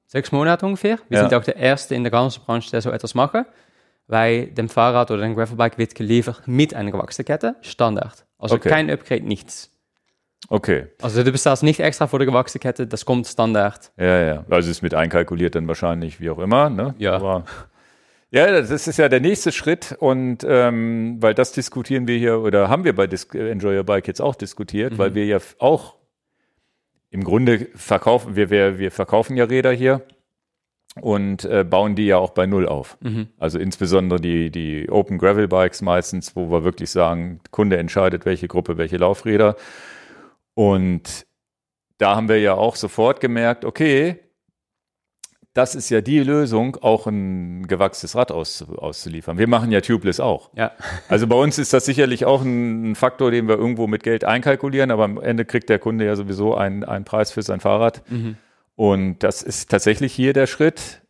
sechs 0.05 0.31
Monaten 0.31 0.65
ungefähr. 0.65 0.99
Wir 1.09 1.17
Ja. 1.19 1.23
sind 1.29 1.33
auch 1.39 1.43
der 1.43 1.55
Erste 1.57 1.95
in 1.95 2.03
der 2.03 2.11
ganzen 2.11 2.43
Branche, 2.43 2.69
der 2.71 2.81
so 2.81 2.91
etwas 2.91 3.15
macht. 3.15 3.35
Weil 4.09 4.47
dem 4.47 4.69
Fahrrad 4.69 5.11
oder 5.11 5.21
dem 5.23 5.35
Gravelbike 5.35 5.77
wird 5.77 5.93
geliefert 5.95 6.43
mit 6.45 6.73
einer 6.73 6.91
gewachsenen 6.91 7.25
Kette, 7.25 7.55
Standard. 7.61 8.25
Also 8.39 8.55
Okay. 8.55 8.69
kein 8.69 8.89
Upgrade, 8.89 9.23
nichts. 9.25 9.69
Okay. 10.49 10.87
Also 11.01 11.23
du 11.23 11.31
bezahlst 11.33 11.61
nicht 11.63 11.81
extra 11.81 12.07
für 12.07 12.17
die 12.19 12.25
gewachsene 12.25 12.61
Kette, 12.61 12.87
das 12.87 13.03
kommt 13.03 13.27
Standard. 13.27 13.91
Ja, 13.97 14.21
ja. 14.21 14.45
Also 14.49 14.71
ist 14.71 14.81
mit 14.81 14.93
einkalkuliert 14.93 15.55
dann 15.55 15.67
wahrscheinlich, 15.67 16.21
wie 16.21 16.29
auch 16.29 16.39
immer. 16.39 16.69
Ne? 16.69 16.95
Ja. 16.99 17.15
Aber, 17.15 17.43
ja, 18.31 18.51
das 18.51 18.87
ist 18.87 18.97
ja 18.97 19.09
der 19.09 19.21
nächste 19.21 19.51
Schritt 19.51 19.95
und 19.99 20.45
ähm, 20.47 21.17
weil 21.21 21.33
das 21.33 21.53
diskutieren 21.53 22.07
wir 22.07 22.17
hier 22.17 22.39
oder 22.39 22.69
haben 22.69 22.83
wir 22.83 22.95
bei 22.95 23.07
Dis 23.07 23.25
Enjoy 23.33 23.77
Your 23.77 23.83
Bike 23.83 24.07
jetzt 24.07 24.21
auch 24.21 24.35
diskutiert, 24.35 24.97
weil 24.97 25.15
wir 25.15 25.25
ja 25.25 25.37
auch 25.59 25.95
im 27.09 27.23
Grunde 27.23 27.67
verkaufen, 27.75 28.35
wir, 28.35 28.49
wir, 28.49 28.79
wir 28.79 28.91
verkaufen 28.91 29.37
ja 29.37 29.45
Räder 29.45 29.71
hier 29.71 30.01
und 31.01 31.45
äh, 31.45 31.63
bauen 31.63 31.95
die 31.95 32.07
ja 32.07 32.17
auch 32.17 32.31
bei 32.31 32.45
Null 32.47 32.67
auf. 32.67 32.97
Also 33.37 33.59
insbesondere 33.59 34.19
die, 34.19 34.51
die 34.51 34.89
Open 34.89 35.17
Gravel 35.17 35.47
Bikes 35.47 35.81
meistens, 35.81 36.35
wo 36.35 36.51
wir 36.51 36.63
wirklich 36.63 36.89
sagen, 36.89 37.39
Kunde 37.51 37.77
entscheidet, 37.77 38.25
welche 38.25 38.47
Gruppe, 38.47 38.77
welche 38.77 38.97
Laufräder. 38.97 39.55
Und 40.53 41.25
da 41.97 42.15
haben 42.15 42.29
wir 42.29 42.39
ja 42.39 42.55
auch 42.55 42.75
sofort 42.75 43.21
gemerkt, 43.21 43.63
okay, 43.63 44.19
das 45.57 45.73
ist 45.73 45.89
ja 45.89 46.01
die 46.01 46.19
Lösung, 46.19 46.77
auch 46.81 47.07
ein 47.07 47.65
gewachstes 47.65 48.15
Rad 48.15 48.31
aus, 48.31 48.61
auszuliefern. 48.61 49.39
Wir 49.39 49.47
machen 49.47 49.71
ja 49.71 49.81
Tubeless 49.81 50.19
auch. 50.19 50.51
Ja. 50.55 50.71
Also 51.09 51.25
bei 51.25 51.35
uns 51.35 51.57
ist 51.57 51.73
das 51.73 51.85
sicherlich 51.85 52.25
auch 52.25 52.43
ein, 52.43 52.93
Faktor, 52.93 53.31
den 53.31 53.47
wir 53.47 53.57
irgendwo 53.57 53.87
mit 53.87 54.03
Geld 54.03 54.23
einkalkulieren, 54.23 54.91
aber 54.91 55.05
am 55.05 55.19
Ende 55.19 55.45
kriegt 55.45 55.69
der 55.69 55.79
Kunde 55.79 56.05
ja 56.05 56.15
sowieso 56.15 56.53
einen, 56.53 56.83
einen 56.83 57.05
Preis 57.05 57.31
für 57.31 57.41
sein 57.41 57.59
Fahrrad. 57.59 58.03
Und 58.75 59.23
das 59.23 59.41
ist 59.41 59.71
tatsächlich 59.71 60.13
hier 60.13 60.33
der 60.33 60.45
Schritt, 60.45 61.01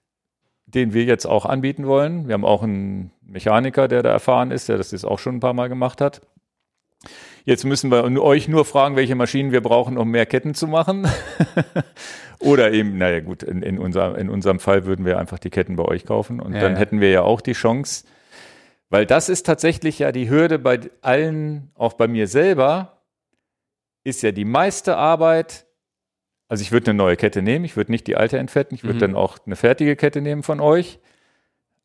den 0.65 0.93
wir 0.93 1.03
jetzt 1.03 1.25
auch 1.25 1.45
anbieten 1.45 1.85
wollen. 1.85 2.27
Wir 2.29 2.33
haben 2.33 2.45
auch 2.45 2.63
einen 2.63 3.11
Mechaniker, 3.21 3.89
der 3.89 4.01
da 4.01 4.11
erfahren 4.11 4.51
ist, 4.51 4.69
der 4.69 4.77
das 4.77 4.91
jetzt 4.91 5.05
auch 5.05 5.19
schon 5.19 5.35
ein 5.35 5.39
paar 5.41 5.53
Mal 5.53 5.67
gemacht 5.67 5.99
hat. 5.99 6.21
Jetzt 7.47 7.63
müssen 7.63 7.91
wir 7.91 8.03
euch 8.21 8.49
nur 8.49 8.65
fragen, 8.65 8.97
welche 8.97 9.15
Maschinen 9.15 9.53
wir 9.53 9.61
brauchen, 9.61 9.97
um 9.97 10.11
mehr 10.11 10.25
Ketten 10.25 10.53
zu 10.53 10.67
machen. 10.67 11.07
Oder 12.39 12.73
eben, 12.73 12.97
naja 12.97 13.21
gut, 13.21 13.41
in, 13.41 13.61
in, 13.61 13.79
unser, 13.79 14.17
in 14.17 14.29
unserem 14.29 14.59
Fall 14.59 14.85
würden 14.85 15.05
wir 15.05 15.17
einfach 15.17 15.39
die 15.39 15.49
Ketten 15.49 15.77
bei 15.77 15.85
euch 15.85 16.05
kaufen 16.05 16.41
und 16.41 16.53
Ja, 16.53 16.59
dann 16.59 16.73
ja. 16.73 16.77
hätten 16.77 16.99
wir 16.99 17.09
ja 17.09 17.21
auch 17.21 17.39
die 17.39 17.53
Chance, 17.53 18.03
weil 18.89 19.05
das 19.05 19.29
ist 19.29 19.45
tatsächlich 19.45 19.97
ja 19.99 20.11
die 20.11 20.29
Hürde 20.29 20.59
bei 20.59 20.81
allen, 21.01 21.71
auch 21.75 21.93
bei 21.93 22.09
mir 22.09 22.27
selber, 22.27 23.01
ist 24.03 24.23
ja 24.23 24.33
die 24.33 24.43
meiste 24.43 24.97
Arbeit. 24.97 25.67
Also 26.49 26.63
ich 26.63 26.73
würde 26.73 26.91
eine 26.91 26.97
neue 26.97 27.15
Kette 27.15 27.41
nehmen, 27.41 27.63
ich 27.63 27.77
würde 27.77 27.93
nicht 27.93 28.07
die 28.07 28.17
alte 28.17 28.37
entfetten, 28.39 28.75
ich 28.75 28.83
würde 28.83 28.95
Mhm. 28.95 28.99
dann 28.99 29.15
auch 29.15 29.37
eine 29.45 29.55
fertige 29.55 29.95
Kette 29.95 30.19
nehmen 30.19 30.43
von 30.43 30.59
euch. 30.59 30.99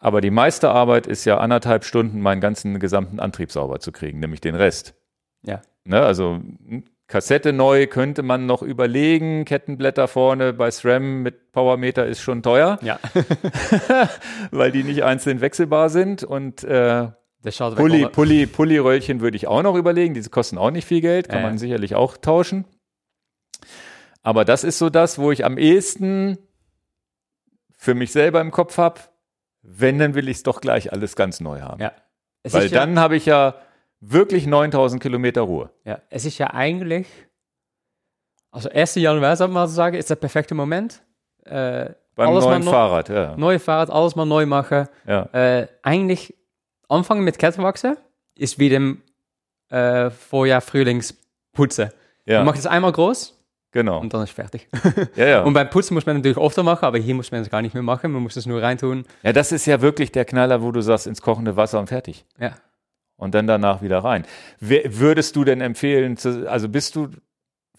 Aber 0.01 0.21
die 0.21 0.33
meiste 0.33 0.71
Arbeit 0.71 1.07
ist 1.07 1.25
ja 1.25 1.39
anderthalb 1.39 1.85
Stunden, 1.85 2.21
meinen 2.21 2.41
ganzen 2.41 2.81
gesamten 2.81 3.21
Antrieb 3.21 3.53
sauber 3.53 3.79
zu 3.79 3.93
kriegen, 3.93 4.19
nämlich 4.19 4.41
den 4.41 4.57
Rest. 4.57 4.97
Ja. 5.45 5.63
Ne, 5.85 6.01
also 6.01 6.35
hm, 6.35 6.85
Kassette 7.13 7.53
neu 7.53 7.87
könnte 7.89 8.23
man 8.23 8.47
noch 8.47 8.63
überlegen, 8.63 9.45
Kettenblätter 9.45 10.09
vorne 10.09 10.53
bei 10.55 10.71
SRAM 10.71 11.23
mit 11.23 11.53
Powermeter 11.53 12.07
ist 12.07 12.23
schon 12.23 12.43
teuer, 12.43 12.79
Ja. 12.81 12.99
weil 14.51 14.73
die 14.73 14.83
nicht 14.83 15.05
einzeln 15.05 15.43
wechselbar 15.43 15.91
sind 15.91 16.25
und 16.25 16.65
äh, 16.65 17.09
Pulli. 17.75 18.09
Pulli, 18.09 18.47
Pulli-Röllchen 18.47 19.21
würde 19.21 19.37
ich 19.37 19.49
auch 19.49 19.63
noch 19.63 19.75
überlegen. 19.75 20.15
Diese 20.15 20.31
kosten 20.31 20.59
auch 20.59 20.71
nicht 20.71 20.87
viel 20.87 21.01
Geld, 21.01 21.29
kann 21.29 21.41
ja. 21.41 21.49
man 21.49 21.59
sicherlich 21.59 21.97
auch 21.97 22.17
tauschen. 22.17 22.65
Aber 24.23 24.45
das 24.45 24.63
ist 24.63 24.79
so 24.79 24.91
das, 24.91 25.19
wo 25.19 25.33
ich 25.33 25.45
am 25.45 25.59
ehesten 25.59 26.39
für 27.77 27.95
mich 27.95 28.13
selber 28.13 28.41
im 28.41 28.53
Kopf 28.53 28.79
habe, 28.79 29.01
wenn, 29.63 29.99
dann 29.99 30.15
will 30.15 30.29
ich 30.29 30.39
es 30.39 30.43
doch 30.45 30.61
gleich 30.61 30.93
alles 30.93 31.17
ganz 31.17 31.41
neu 31.41 31.61
haben. 31.61 31.83
Ja. 31.83 31.93
Weil 32.49 32.69
ja, 32.69 32.79
dann 32.79 32.99
habe 32.99 33.17
ich 33.17 33.27
ja 33.27 33.57
wirklich 34.03 34.47
9000 34.47 35.01
Kilometer 35.03 35.41
Ruhe. 35.43 35.71
ja, 35.85 36.01
es 36.11 36.25
ist 36.25 36.37
ja 36.39 36.53
eigentlich, 36.53 37.07
also 38.51 38.69
1. 38.69 38.97
Januar, 38.97 39.37
soll 39.37 39.49
man 39.49 39.55
mal 39.63 39.67
sagen, 39.69 39.97
ist 39.97 40.11
der 40.11 40.17
perfekte 40.17 40.55
Moment. 40.55 41.03
Äh, 41.45 41.91
Beim 42.15 42.29
Alles 42.29 42.45
mal 42.45 42.51
neuen 42.51 42.65
neu- 42.65 42.71
Fahrrad, 42.71 43.09
ja. 43.09 43.37
neue 43.39 43.59
Fahrrad, 43.59 43.91
alles 43.91 44.15
mal 44.17 44.27
neu 44.27 44.45
machen. 44.45 44.87
ja. 45.07 45.23
Äh, 45.33 45.69
eigentlich 45.83 46.35
anfangen 46.89 47.25
mit 47.25 47.39
Kettenwachsen 47.39 47.97
ist 48.35 48.59
wie 48.59 48.69
dem 48.69 49.03
äh, 49.71 50.11
Vorjahr 50.11 50.61
Frühlingsputzen. 50.61 51.89
ja 52.27 52.39
Man 52.39 52.47
macht 52.47 52.59
es 52.59 52.67
einmal 52.67 52.93
groß 52.93 53.35
genau. 53.71 53.99
und 54.01 54.13
dann 54.13 54.23
ist 54.25 54.33
fertig. 54.33 54.69
Ja, 55.17 55.27
ja. 55.27 55.43
Und 55.43 55.55
beim 55.55 55.71
Putzen 55.71 55.95
muss 55.95 56.05
man 56.05 56.17
natürlich 56.17 56.37
öfter 56.37 56.63
machen, 56.63 56.85
aber 56.85 56.99
hier 56.99 57.15
muss 57.15 57.31
man 57.33 57.41
es 57.41 57.49
gar 57.49 57.63
nicht 57.63 57.73
mehr 57.73 57.83
machen. 57.83 58.13
Man 58.13 58.23
muss 58.23 58.37
es 58.37 58.45
nur 58.45 58.61
reintun. 58.61 59.05
ja, 59.23 59.33
das 59.33 59.53
ist 59.53 59.65
ja 59.65 59.81
wirklich 59.81 60.13
der 60.13 60.27
Knaller, 60.27 60.61
wo 60.63 60.71
du 60.71 60.83
sagst, 60.83 61.07
ins 61.07 61.23
kochende 61.23 61.57
Wasser 61.57 61.79
und 61.81 61.87
fertig. 61.89 62.27
Ja. 62.39 62.53
Und 63.23 63.35
dann 63.37 63.47
danach 63.47 63.83
wieder 63.83 64.01
rein. 64.01 64.27
Würdest 64.59 65.37
du 65.37 65.45
denn 65.45 65.61
empfehlen, 65.61 66.19
also 66.47 66.69
bist 66.69 66.97
du, 66.97 67.09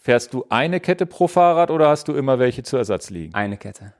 fährst 0.00 0.32
du 0.32 0.46
eine 0.48 0.80
Kette 0.80 1.04
pro 1.04 1.28
Fahrrad 1.28 1.70
oder 1.70 1.88
hast 1.88 2.08
du 2.08 2.14
immer 2.14 2.38
welche 2.38 2.62
zu 2.62 2.78
Ersatz 2.78 3.10
liegen? 3.10 3.34
Eine 3.34 3.58
Kette. 3.58 3.92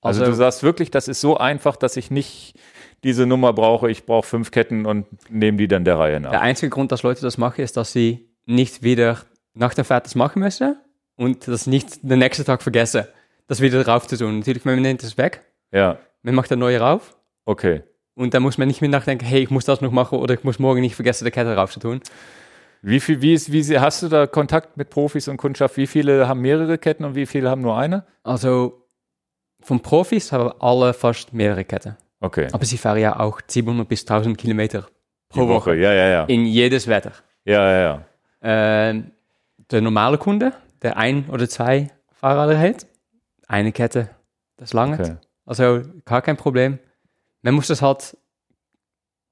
Also, 0.00 0.22
Also, 0.22 0.32
du 0.32 0.36
sagst 0.36 0.62
wirklich, 0.62 0.90
das 0.90 1.08
ist 1.08 1.20
so 1.20 1.36
einfach, 1.36 1.76
dass 1.76 1.98
ich 1.98 2.10
nicht 2.10 2.58
diese 3.04 3.26
Nummer 3.26 3.52
brauche, 3.52 3.90
ich 3.90 4.06
brauche 4.06 4.26
fünf 4.26 4.50
Ketten 4.50 4.86
und 4.86 5.06
nehme 5.30 5.58
die 5.58 5.68
dann 5.68 5.84
der 5.84 5.98
Reihe 5.98 6.18
nach. 6.18 6.30
der 6.30 6.40
einzige 6.40 6.70
Grund, 6.70 6.92
dass 6.92 7.02
Leute 7.02 7.20
das 7.20 7.36
machen, 7.36 7.60
ist, 7.60 7.76
dass 7.76 7.92
sie 7.92 8.30
nicht 8.46 8.82
wieder 8.82 9.18
nach 9.52 9.74
der 9.74 9.84
Fahrt 9.84 10.06
das 10.06 10.14
machen 10.14 10.40
müssen 10.40 10.76
und 11.16 11.46
das 11.46 11.66
nicht 11.66 12.08
den 12.08 12.20
nächsten 12.20 12.44
Tag 12.46 12.62
vergessen, 12.62 13.04
das 13.48 13.60
wieder 13.60 13.84
drauf 13.84 14.06
zu 14.06 14.16
tun. 14.16 14.38
Natürlich, 14.38 14.64
man 14.64 14.80
nimmt 14.80 15.02
es 15.02 15.18
weg, 15.18 15.42
Ja, 15.72 15.98
man 16.22 16.34
macht 16.34 16.50
eine 16.50 16.60
neue 16.60 16.80
rauf 16.80 17.16
okay. 17.44 17.82
Und 18.16 18.34
dann 18.34 18.42
muss 18.42 18.58
man 18.58 18.66
nicht 18.66 18.80
mehr 18.80 18.90
nachdenken, 18.90 19.24
hey, 19.24 19.42
ich 19.42 19.50
muss 19.50 19.66
das 19.66 19.80
noch 19.80 19.92
machen 19.92 20.18
oder 20.18 20.34
ich 20.34 20.42
muss 20.42 20.58
morgen 20.58 20.80
nicht 20.80 20.96
vergessen, 20.96 21.24
die 21.24 21.30
Kette 21.30 21.54
rauf 21.54 21.70
zu 21.70 21.80
tun. 21.80 22.00
Wie 22.82 22.98
viel, 23.00 23.20
wie 23.20 23.34
ist, 23.34 23.52
wie 23.52 23.78
hast 23.78 24.02
du 24.02 24.08
da 24.08 24.26
Kontakt 24.26 24.76
mit 24.76 24.90
Profis 24.90 25.28
und 25.28 25.36
Kundschaft? 25.36 25.76
Wie 25.76 25.86
viele 25.86 26.26
haben 26.26 26.40
mehrere 26.40 26.78
Ketten 26.78 27.04
und 27.04 27.14
wie 27.14 27.26
viele 27.26 27.50
haben 27.50 27.60
nur 27.60 27.76
eine? 27.76 28.04
Also 28.22 28.86
von 29.60 29.80
Profis 29.80 30.32
haben 30.32 30.52
alle 30.60 30.94
fast 30.94 31.32
mehrere 31.32 31.64
Ketten. 31.64 31.96
Okay. 32.20 32.48
Aber 32.52 32.64
sie 32.64 32.78
fahren 32.78 32.98
ja 32.98 33.18
auch 33.20 33.40
700 33.46 33.86
bis 33.88 34.02
1000 34.02 34.38
Kilometer 34.38 34.86
pro 35.28 35.42
Die 35.42 35.48
Woche. 35.48 35.74
Ja, 35.74 35.92
ja, 35.92 36.08
ja. 36.08 36.24
In 36.24 36.46
jedes 36.46 36.88
Wetter. 36.88 37.12
Ja, 37.44 37.70
ja, 37.70 37.80
ja. 37.80 38.04
Ähm, 38.42 39.12
der 39.70 39.80
normale 39.80 40.16
Kunde, 40.16 40.52
der 40.82 40.96
ein 40.96 41.28
oder 41.28 41.48
zwei 41.48 41.90
Fahrräder 42.12 42.58
hat, 42.58 42.86
eine 43.48 43.72
Kette, 43.72 44.08
das 44.56 44.72
lange. 44.72 44.98
Okay. 44.98 45.16
Also 45.44 45.82
gar 46.04 46.22
kein 46.22 46.36
Problem. 46.36 46.78
Man 47.46 47.54
muss 47.54 47.68
das 47.68 47.80
halt, 47.80 48.16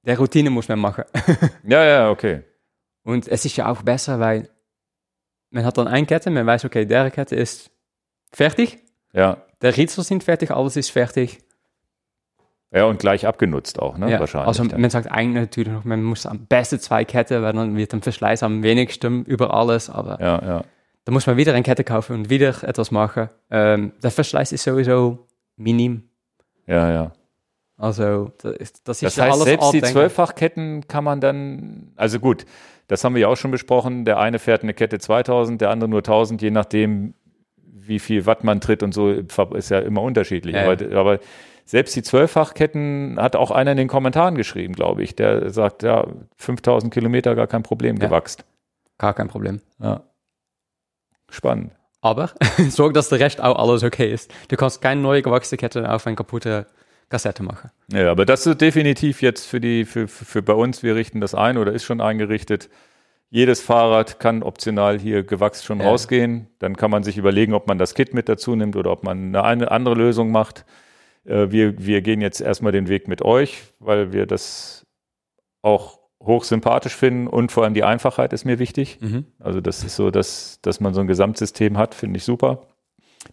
der 0.03 0.17
Routine 0.17 0.49
muss 0.49 0.69
man 0.69 0.79
machen. 0.79 1.03
Ja, 1.65 1.83
ja, 1.85 2.11
okay. 2.11 2.45
Und 3.03 3.27
es 3.27 3.45
ist 3.45 3.57
ja 3.57 3.69
auch 3.69 3.83
besser, 3.83 4.21
weil 4.21 4.49
man 5.51 5.65
hat 5.65 5.77
dann 5.79 5.89
eine 5.89 6.07
Kette, 6.07 6.31
man 6.31 6.47
weiß, 6.47 6.65
okay, 6.65 6.87
der 6.87 7.11
Kette 7.11 7.35
ist 7.35 7.73
fertig, 8.31 8.79
Ja. 9.13 9.39
der 9.63 9.77
Ritzel 9.77 10.05
sind 10.05 10.23
fertig, 10.23 10.53
alles 10.53 10.77
ist 10.77 10.91
fertig. 10.91 11.41
Ja, 12.71 12.85
und 12.85 13.01
gleich 13.01 13.27
abgenutzt 13.27 13.81
auch, 13.81 13.99
ne? 13.99 14.09
Ja, 14.09 14.21
Wahrscheinlich. 14.21 14.47
Also 14.47 14.63
man 14.63 14.91
sagt 14.91 15.11
eigentlich 15.11 15.43
natürlich 15.43 15.73
noch, 15.73 15.83
man 15.83 16.05
muss 16.05 16.25
am 16.25 16.47
besten 16.47 16.79
zwei 16.79 17.05
Ketten, 17.05 17.43
weil 17.43 17.53
dann 17.53 17.77
wird 17.77 17.91
der 17.91 18.01
Verschleiß 18.01 18.45
am 18.45 18.63
wenigsten 18.63 19.25
über 19.25 19.53
alles, 19.53 19.91
aber 19.91 20.21
ja, 20.21 20.41
ja. 20.41 20.65
da 21.05 21.11
muss 21.11 21.27
man 21.27 21.37
wieder 21.37 21.53
eine 21.53 21.65
Kette 21.65 21.83
kaufen 21.83 22.15
und 22.15 22.31
wieder 22.31 22.63
etwas 22.63 22.93
machen. 22.93 23.29
Ähm, 23.51 23.93
der 24.01 24.13
Verschleiß 24.13 24.53
ist 24.53 24.63
sowieso 24.63 25.27
minim. 25.57 26.09
Ja, 26.69 26.93
ja. 26.93 27.13
Also 27.77 28.31
das 28.39 28.57
ist, 28.57 28.89
das 28.89 28.97
ist 28.99 29.03
Das 29.03 29.17
ja 29.17 29.25
heißt, 29.25 29.33
alles 29.35 29.45
selbst 29.45 29.73
die. 29.73 29.83
Zwölffachketten 29.83 30.87
kann 30.87 31.05
man 31.05 31.21
dann, 31.21 31.93
also 31.97 32.21
gut, 32.21 32.47
das 32.87 33.03
haben 33.03 33.15
wir 33.15 33.23
ja 33.23 33.29
auch 33.29 33.37
schon 33.37 33.51
besprochen. 33.51 34.05
Der 34.05 34.19
eine 34.19 34.39
fährt 34.39 34.63
eine 34.63 34.75
Kette 34.75 34.99
2000, 34.99 35.61
der 35.61 35.71
andere 35.71 35.89
nur 35.91 35.99
1000, 36.01 36.41
je 36.43 36.51
nachdem, 36.51 37.15
wie 37.57 37.99
viel 37.99 38.27
Watt 38.27 38.45
man 38.45 38.61
tritt 38.61 38.83
und 38.83 38.93
so, 38.93 39.11
ist 39.11 39.71
ja 39.71 39.81
immer 39.81 40.03
unterschiedlich. 40.03 40.55
Ja, 40.55 40.71
aber, 40.71 40.97
aber 40.97 41.19
selbst 41.65 41.97
die 41.97 42.03
Zwölffachketten 42.03 43.17
hat 43.19 43.37
auch 43.37 43.51
einer 43.51 43.73
in 43.73 43.77
den 43.79 43.89
Kommentaren 43.89 44.35
geschrieben, 44.37 44.75
glaube 44.75 45.03
ich, 45.03 45.17
der 45.17 45.51
sagt, 45.51 45.83
ja, 45.83 46.07
5000 46.37 46.93
Kilometer 46.93 47.35
gar 47.35 47.47
kein 47.47 47.63
Problem 47.63 47.97
Ja. 47.97 48.07
gewachst. 48.07 48.45
Gar 48.99 49.15
kein 49.15 49.29
Problem. 49.29 49.61
Ja. 49.81 50.03
Spannend. 51.31 51.73
Aber 52.01 52.31
sorg, 52.69 52.95
dass 52.95 53.09
der 53.09 53.19
Rest 53.19 53.43
auch 53.43 53.59
alles 53.59 53.83
okay 53.83 54.13
ist. 54.13 54.33
Du 54.49 54.57
kannst 54.57 54.83
keine 54.83 55.01
neue 55.01 55.23
gewachsene 55.23 55.57
Kette 55.57 55.91
auf 55.91 56.07
eine 56.07 56.17
kaputte 56.17 56.67
Kassette 57.09 57.43
machen. 57.43 57.71
Ja, 57.93 58.11
aber 58.11 58.25
das 58.27 58.47
ist 58.47 58.61
definitiv 58.61 59.23
jetzt 59.23 59.47
für 59.47 59.61
die, 59.61 59.85
für, 59.85 60.09
für, 60.09 60.25
für 60.25 60.43
bei 60.43 60.53
uns, 60.55 60.83
wir 60.83 60.95
richten 60.97 61.21
das 61.21 61.35
ein 61.35 61.59
oder 61.59 61.73
ist 61.73 61.85
schon 61.85 62.01
eingerichtet. 62.01 62.69
Jedes 63.31 63.61
Fahrrad 63.61 64.21
kann 64.21 64.43
optional 64.43 64.99
hier 64.99 65.23
gewachst 65.25 65.65
schon 65.65 65.81
Ja. 65.81 65.87
rausgehen. 65.87 66.47
Dann 66.61 66.77
kann 66.77 66.91
man 66.91 67.03
sich 67.03 67.19
überlegen, 67.19 67.53
ob 67.55 67.67
man 67.67 67.79
das 67.79 67.95
Kit 67.95 68.15
mit 68.15 68.29
dazu 68.29 68.55
nimmt 68.55 68.77
oder 68.77 68.91
ob 68.91 69.03
man 69.03 69.35
eine, 69.35 69.71
andere 69.71 69.95
Lösung 69.95 70.31
macht. 70.31 70.65
Äh, 71.25 71.51
wir, 71.51 71.85
wir 71.85 72.01
gehen 72.03 72.21
jetzt 72.21 72.41
erstmal 72.41 72.73
den 72.73 72.89
Weg 72.89 73.09
mit 73.09 73.23
euch, 73.23 73.63
weil 73.81 74.13
wir 74.13 74.27
das 74.27 74.87
auch 75.63 75.99
hoch 76.23 76.45
sympathisch 76.45 76.95
finden 76.95 77.27
und 77.27 77.53
vor 77.53 77.65
allem 77.65 77.75
die 77.75 77.85
Einfachheit 77.85 78.33
ist 78.33 78.45
mir 78.45 78.59
wichtig. 78.59 78.99
Also 79.41 79.61
das 79.61 79.85
ist 79.85 79.97
so, 79.97 80.11
dass, 80.11 80.59
dass 80.63 80.81
man 80.81 80.95
so 80.95 81.01
ein 81.01 81.07
Gesamtsystem 81.07 81.77
hat, 81.77 81.95
finde 81.95 82.17
ich 82.19 82.25
super. 82.25 82.67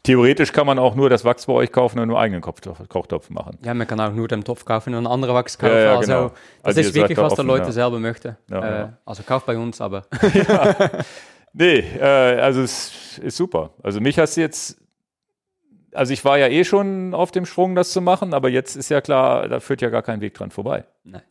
Theoretisch 0.03 0.51
kann 0.51 0.65
man 0.65 0.79
auch 0.79 0.95
nur 0.95 1.09
das 1.09 1.23
Wachs 1.25 1.45
bei 1.45 1.53
euch 1.53 1.71
kaufen 1.71 1.99
und 1.99 2.07
nur 2.07 2.19
eigenen 2.19 2.41
Kochtopf, 2.41 2.87
Kochtopf 2.89 3.29
machen. 3.29 3.57
Ja, 3.63 3.73
man 3.73 3.85
kann 3.87 3.99
auch 3.99 4.13
nur 4.13 4.27
den 4.27 4.43
Topf 4.43 4.65
kaufen 4.65 4.93
und 4.93 4.97
einen 4.99 5.07
anderen 5.07 5.35
Wachs 5.35 5.57
kaufen. 5.57 5.73
Ja, 5.75 5.79
ja, 5.81 5.97
also, 5.97 6.11
genau. 6.11 6.27
das 6.29 6.35
Also 6.63 6.81
ist 6.81 6.93
wirklich, 6.95 7.17
was 7.17 7.35
der 7.35 7.45
Leute 7.45 7.65
ja. 7.65 7.71
selber 7.71 7.99
möchte. 7.99 8.37
Ja, 8.49 8.59
äh, 8.59 8.79
ja. 8.79 8.97
Also 9.05 9.23
kauft 9.23 9.45
bei 9.45 9.57
uns, 9.57 9.79
aber 9.81 10.05
Nee, 11.53 11.79
äh, 11.79 12.39
also 12.39 12.61
es 12.61 13.19
ist 13.19 13.37
super. 13.37 13.71
Also 13.83 13.99
mich 13.99 14.17
hast 14.17 14.37
du 14.37 14.41
jetzt, 14.41 14.77
also 15.93 16.13
ich 16.13 16.23
war 16.23 16.37
ja 16.37 16.47
eh 16.47 16.63
schon 16.63 17.13
auf 17.13 17.31
dem 17.31 17.45
Sprung, 17.45 17.75
das 17.75 17.91
zu 17.91 18.01
machen, 18.01 18.33
aber 18.33 18.49
jetzt 18.49 18.75
ist 18.75 18.89
ja 18.89 19.01
klar, 19.01 19.47
da 19.49 19.59
führt 19.59 19.81
ja 19.81 19.89
gar 19.89 20.01
kein 20.01 20.21
Weg 20.21 20.33
dran 20.33 20.51
vorbei. 20.51 20.85
Nein. 21.03 21.21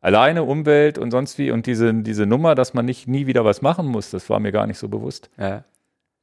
Alleine 0.00 0.42
Umwelt 0.44 0.98
und 0.98 1.10
sonst 1.10 1.38
wie 1.38 1.50
und 1.50 1.66
diese, 1.66 1.92
diese 1.94 2.26
Nummer, 2.26 2.54
dass 2.54 2.74
man 2.74 2.84
nicht 2.84 3.08
nie 3.08 3.26
wieder 3.26 3.44
was 3.44 3.62
machen 3.62 3.86
muss, 3.86 4.10
das 4.10 4.28
war 4.30 4.40
mir 4.40 4.52
gar 4.52 4.66
nicht 4.66 4.78
so 4.78 4.88
bewusst. 4.88 5.30
äh, 5.36 5.60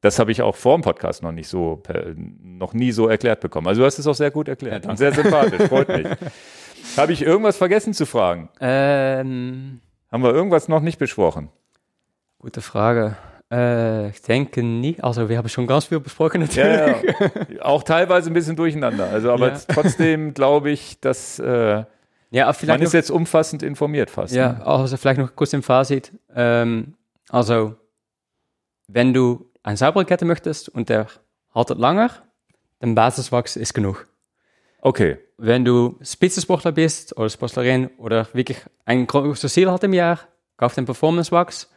Das 0.04 0.20
habe 0.20 0.32
ich 0.34 0.42
auch 0.42 0.56
vor 0.56 0.78
dem 0.78 0.82
Podcast 0.84 1.24
noch 1.24 1.32
nicht 1.32 1.48
so, 1.48 1.82
noch 2.44 2.74
nie 2.74 2.92
so 2.92 3.08
erklärt 3.08 3.40
bekommen. 3.40 3.68
Also 3.68 3.82
du 3.82 3.86
hast 3.86 3.98
es 3.98 4.06
auch 4.06 4.14
sehr 4.14 4.32
gut 4.32 4.48
erklärt 4.50 4.84
Ja, 4.84 4.92
und 4.92 4.98
sehr 4.98 5.14
sympathisch, 5.14 5.62
freut 5.70 5.88
mich. 5.88 6.06
Habe 6.98 7.14
ich 7.14 7.22
irgendwas 7.22 7.56
vergessen 7.58 7.94
zu 7.94 8.06
fragen? 8.06 8.50
ähm, 8.60 9.80
Haben 10.12 10.24
wir 10.24 10.34
irgendwas 10.34 10.68
noch 10.68 10.82
nicht 10.82 11.00
besprochen? 11.00 11.50
gute 12.38 12.62
Frage. 12.62 13.16
Äh, 13.50 14.10
ich 14.10 14.22
denke 14.22 14.62
nicht. 14.62 15.02
Also 15.02 15.30
wir 15.30 15.38
haben 15.38 15.48
schon 15.48 15.66
ganz 15.68 15.86
viel 15.86 16.02
besprochen 16.02 16.42
natürlich. 16.42 16.78
Ja, 16.78 16.88
ja. 17.50 17.62
Auch 17.62 17.84
teilweise 17.84 18.30
ein 18.30 18.34
bisschen 18.34 18.58
durcheinander. 18.58 19.08
Also, 19.10 19.32
aber 19.32 19.54
Ja. 19.54 19.60
trotzdem 19.70 20.34
glaube 20.34 20.70
ich, 20.72 21.00
dass 21.00 21.40
äh, 21.40 21.86
Ja, 22.32 22.54
man 22.68 22.82
ist 22.82 22.88
noch, 22.90 22.94
jetzt 22.94 23.10
umfassend 23.12 23.64
informiert 23.64 24.10
fast. 24.10 24.36
ja, 24.36 24.52
Ne? 24.54 24.66
also 24.66 24.98
vielleicht 24.98 25.20
noch 25.22 25.34
kurz 25.38 25.54
im 25.54 25.64
Fazit. 25.64 26.12
Ähm, 26.36 26.96
also, 27.30 27.76
wenn 28.90 29.14
du 29.14 29.50
eine 29.64 29.78
saubere 29.78 30.06
Kette 30.06 30.26
möchtest 30.26 30.70
und 30.70 30.90
der 30.90 31.08
haltet 31.54 31.78
langer, 31.80 32.12
dann 32.80 32.96
Basiswachs 32.96 33.56
ist 33.56 33.74
genug. 33.74 34.08
Okay. 34.82 35.18
Wenn 35.38 35.64
du 35.66 35.98
Spitzensportler 36.02 36.72
bist 36.74 37.16
oder 37.18 37.30
Sportlerin 37.30 37.90
oder 37.98 38.28
wirklich 38.34 38.58
ein 38.86 39.08
großes 39.08 39.54
Ziel 39.54 39.72
hat 39.72 39.84
im 39.84 39.94
Jahr, 39.94 40.20
kauf 40.58 40.76
den 40.76 40.86
Performance 40.86 41.32
Wax. 41.32 41.70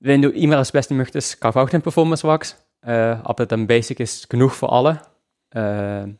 Wenn 0.00 0.22
du 0.22 0.30
immer 0.30 0.56
das 0.56 0.72
Beste 0.72 0.94
möchtest, 0.94 1.40
kauf 1.40 1.56
auch 1.56 1.70
den 1.70 1.82
Performance 1.82 2.26
Wax. 2.26 2.56
Äh, 2.82 2.90
aber 3.22 3.46
dann 3.46 3.66
Basic 3.66 3.98
ist 4.00 4.30
genug 4.30 4.52
für 4.52 4.70
alle. 4.70 5.02
Äh, 5.50 6.14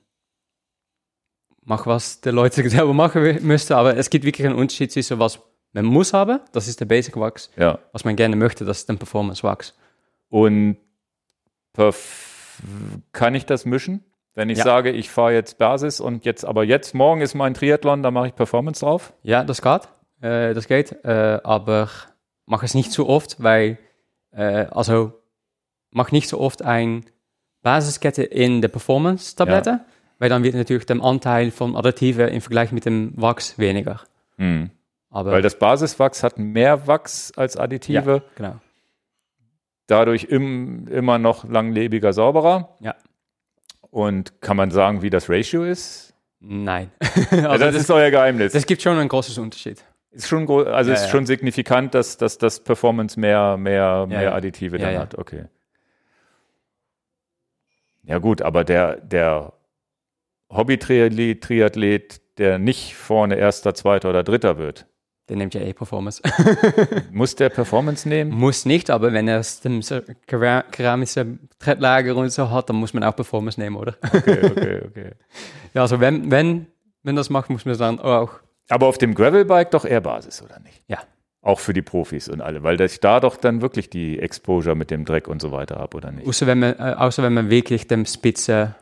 mach, 1.65 1.87
was 1.87 2.21
die 2.21 2.31
Leute 2.31 2.69
selber 2.71 2.95
machen 2.95 3.39
müssten, 3.47 3.75
aber 3.75 3.97
es 3.97 4.11
gibt 4.11 4.25
wirklich 4.25 4.47
einen 4.47 4.57
Unterschied 4.57 4.91
zwischen 4.93 5.19
was 5.19 5.41
man 5.73 5.85
muss 5.85 6.15
haben, 6.15 6.41
das 6.53 6.67
ist 6.67 6.81
der 6.81 6.87
Basic 6.87 7.15
Wax, 7.17 7.51
Ja. 7.57 7.79
was 7.93 8.03
man 8.05 8.17
gerne 8.17 8.37
möchte, 8.37 8.65
das 8.65 8.79
ist 8.79 8.89
der 8.89 8.95
Performance 8.95 9.43
Wax. 9.43 9.75
Und 10.29 10.77
kann 13.13 13.35
ich 13.35 13.47
das 13.47 13.65
mischen? 13.65 14.05
Wenn 14.35 14.51
ich 14.51 14.59
Ja. 14.59 14.65
sage, 14.65 14.91
ich 14.91 15.11
fahre 15.11 15.33
jetzt 15.33 15.59
Basis 15.59 16.01
und 16.01 16.25
jetzt, 16.25 16.45
aber 16.45 16.65
jetzt, 16.65 16.95
morgen 16.95 17.21
ist 17.21 17.35
mein 17.35 17.55
Triathlon, 17.55 18.03
da 18.03 18.11
mache 18.11 18.29
ich 18.29 18.35
Performance 18.35 18.81
drauf. 18.85 19.13
Ja, 19.23 19.43
das 19.45 19.63
geht. 19.63 19.89
Äh, 20.21 20.55
das 20.55 20.69
geht. 20.69 20.93
Äh, 21.05 21.41
aber 21.43 21.89
mach 22.47 22.63
es 22.63 22.75
nicht 22.75 22.93
zu 22.93 23.09
oft, 23.09 23.43
weil, 23.43 23.79
äh, 24.33 24.67
also, 24.71 25.13
mach 25.91 26.13
nicht 26.13 26.29
so 26.29 26.39
oft 26.41 26.63
ein 26.63 27.05
Basiskette 27.63 28.23
in 28.23 28.61
der 28.61 28.69
Performance-Tablette, 28.69 29.81
weil 30.19 30.29
dann 30.29 30.43
wird 30.45 30.55
natürlich 30.55 30.87
der 30.87 31.03
Anteil 31.03 31.51
von 31.51 31.77
Additive 31.77 32.25
im 32.25 32.41
Vergleich 32.41 32.71
mit 32.73 32.85
dem 32.85 33.13
Wachs 33.17 33.59
weniger. 33.59 34.01
Hm. 34.37 34.71
Aber 35.11 35.33
Weil 35.33 35.43
das 35.43 35.59
Basiswachs 35.59 36.23
hat 36.23 36.39
mehr 36.39 36.87
Wachs 36.87 37.33
als 37.37 37.57
Additive, 37.57 38.13
ja, 38.13 38.23
genau. 38.37 38.61
Dadurch 39.89 40.25
im, 40.25 40.87
immer 40.87 41.19
noch 41.19 41.49
langlebiger, 41.49 42.13
sauberer. 42.13 42.77
Ja. 42.81 42.95
Und 43.91 44.41
kann 44.41 44.57
man 44.57 44.71
sagen, 44.71 45.03
wie 45.03 45.11
das 45.11 45.29
Ratio 45.29 45.65
ist? 45.65 46.15
Nein. 46.39 46.93
Ja, 47.33 47.51
also 47.51 47.65
das, 47.65 47.75
ist 47.75 47.91
euer 47.91 48.11
Geheimnis. 48.11 48.53
das 48.53 48.65
gibt 48.65 48.81
schon 48.81 48.97
einen 48.97 49.09
großen 49.09 49.43
Unterschied. 49.43 49.85
Ist 50.11 50.29
schon, 50.29 50.49
also 50.49 50.91
Ja, 50.91 50.97
ist 50.97 51.05
ja. 51.05 51.09
schon 51.09 51.27
signifikant, 51.27 51.95
dass, 51.95 52.17
dass 52.17 52.39
das 52.39 52.61
Performance 52.61 53.19
mehr, 53.19 53.57
mehr, 53.57 54.07
mehr. 54.07 54.35
Additive 54.35 54.79
dann 54.79 54.97
hat. 54.99 55.19
Okay. 55.19 55.45
Ja 58.05 58.19
gut, 58.19 58.41
aber 58.41 58.65
der, 58.65 58.97
der 58.97 59.53
Hobby-Triathlet, 60.51 61.43
Triathlet, 61.43 62.39
der 62.39 62.59
nicht 62.59 62.95
vorne 62.95 63.35
Erster, 63.37 63.75
Zweiter 63.75 64.09
oder 64.09 64.23
Dritter 64.23 64.57
wird, 64.57 64.87
Der 65.29 65.37
nimmt 65.37 65.53
ja 65.55 65.61
eh 65.61 65.73
Performance. 65.75 66.23
muss 67.13 67.35
der 67.37 67.51
Performance 67.51 68.09
nehmen? 68.09 68.31
muss 68.31 68.65
nicht, 68.65 68.89
aber 68.91 69.13
wenn 69.13 69.29
er 69.29 69.41
es 69.41 69.61
dem 69.61 69.83
so 69.83 69.97
kera- 70.27 70.63
keramische 70.71 71.39
Trettlager 71.59 72.17
und 72.17 72.31
so 72.31 72.51
hat, 72.51 72.71
dann 72.71 72.77
muss 72.77 72.95
man 72.95 73.03
auch 73.05 73.15
Performance 73.15 73.61
nehmen, 73.61 73.77
oder? 73.77 73.95
Okay, 74.15 74.41
okay, 74.51 74.81
okay. 74.89 75.11
Ja, 75.75 75.83
also 75.83 76.01
wenn, 76.01 76.31
wenn, 76.31 76.67
wenn 77.03 77.15
das 77.15 77.29
macht, 77.29 77.51
muss 77.51 77.67
man 77.67 77.77
dann 77.77 78.01
auch. 78.01 78.31
Aber 78.71 78.87
auf 78.87 78.97
dem 78.97 79.15
Gravelbike 79.15 79.71
doch 79.71 79.85
eher 79.85 80.01
Basis, 80.01 80.43
oder 80.43 80.59
nicht? 80.61 80.83
Ja. 80.89 80.99
Auch 81.43 81.61
für 81.61 81.73
die 81.75 81.83
Profis 81.83 82.29
und 82.29 82.41
alle, 82.41 82.63
weil 82.63 82.81
ich 82.81 83.01
da 83.01 83.21
doch 83.21 83.37
dann 83.37 83.61
wirklich 83.63 83.91
die 83.91 84.19
Exposure 84.19 84.75
mit 84.75 84.91
dem 84.91 85.05
Dreck 85.05 85.29
und 85.29 85.41
so 85.43 85.53
weiter 85.53 85.77
habe, 85.77 85.97
oder 85.97 86.11
nicht? 86.11 86.27
Außer 86.27 86.47
wenn 86.47 86.59
man, 86.59 86.73
äh, 86.79 86.95
außer 86.97 87.23
wenn 87.23 87.35
man 87.35 87.51
wirklich 87.51 87.87
dem 87.87 88.07
Spitze 88.07 88.75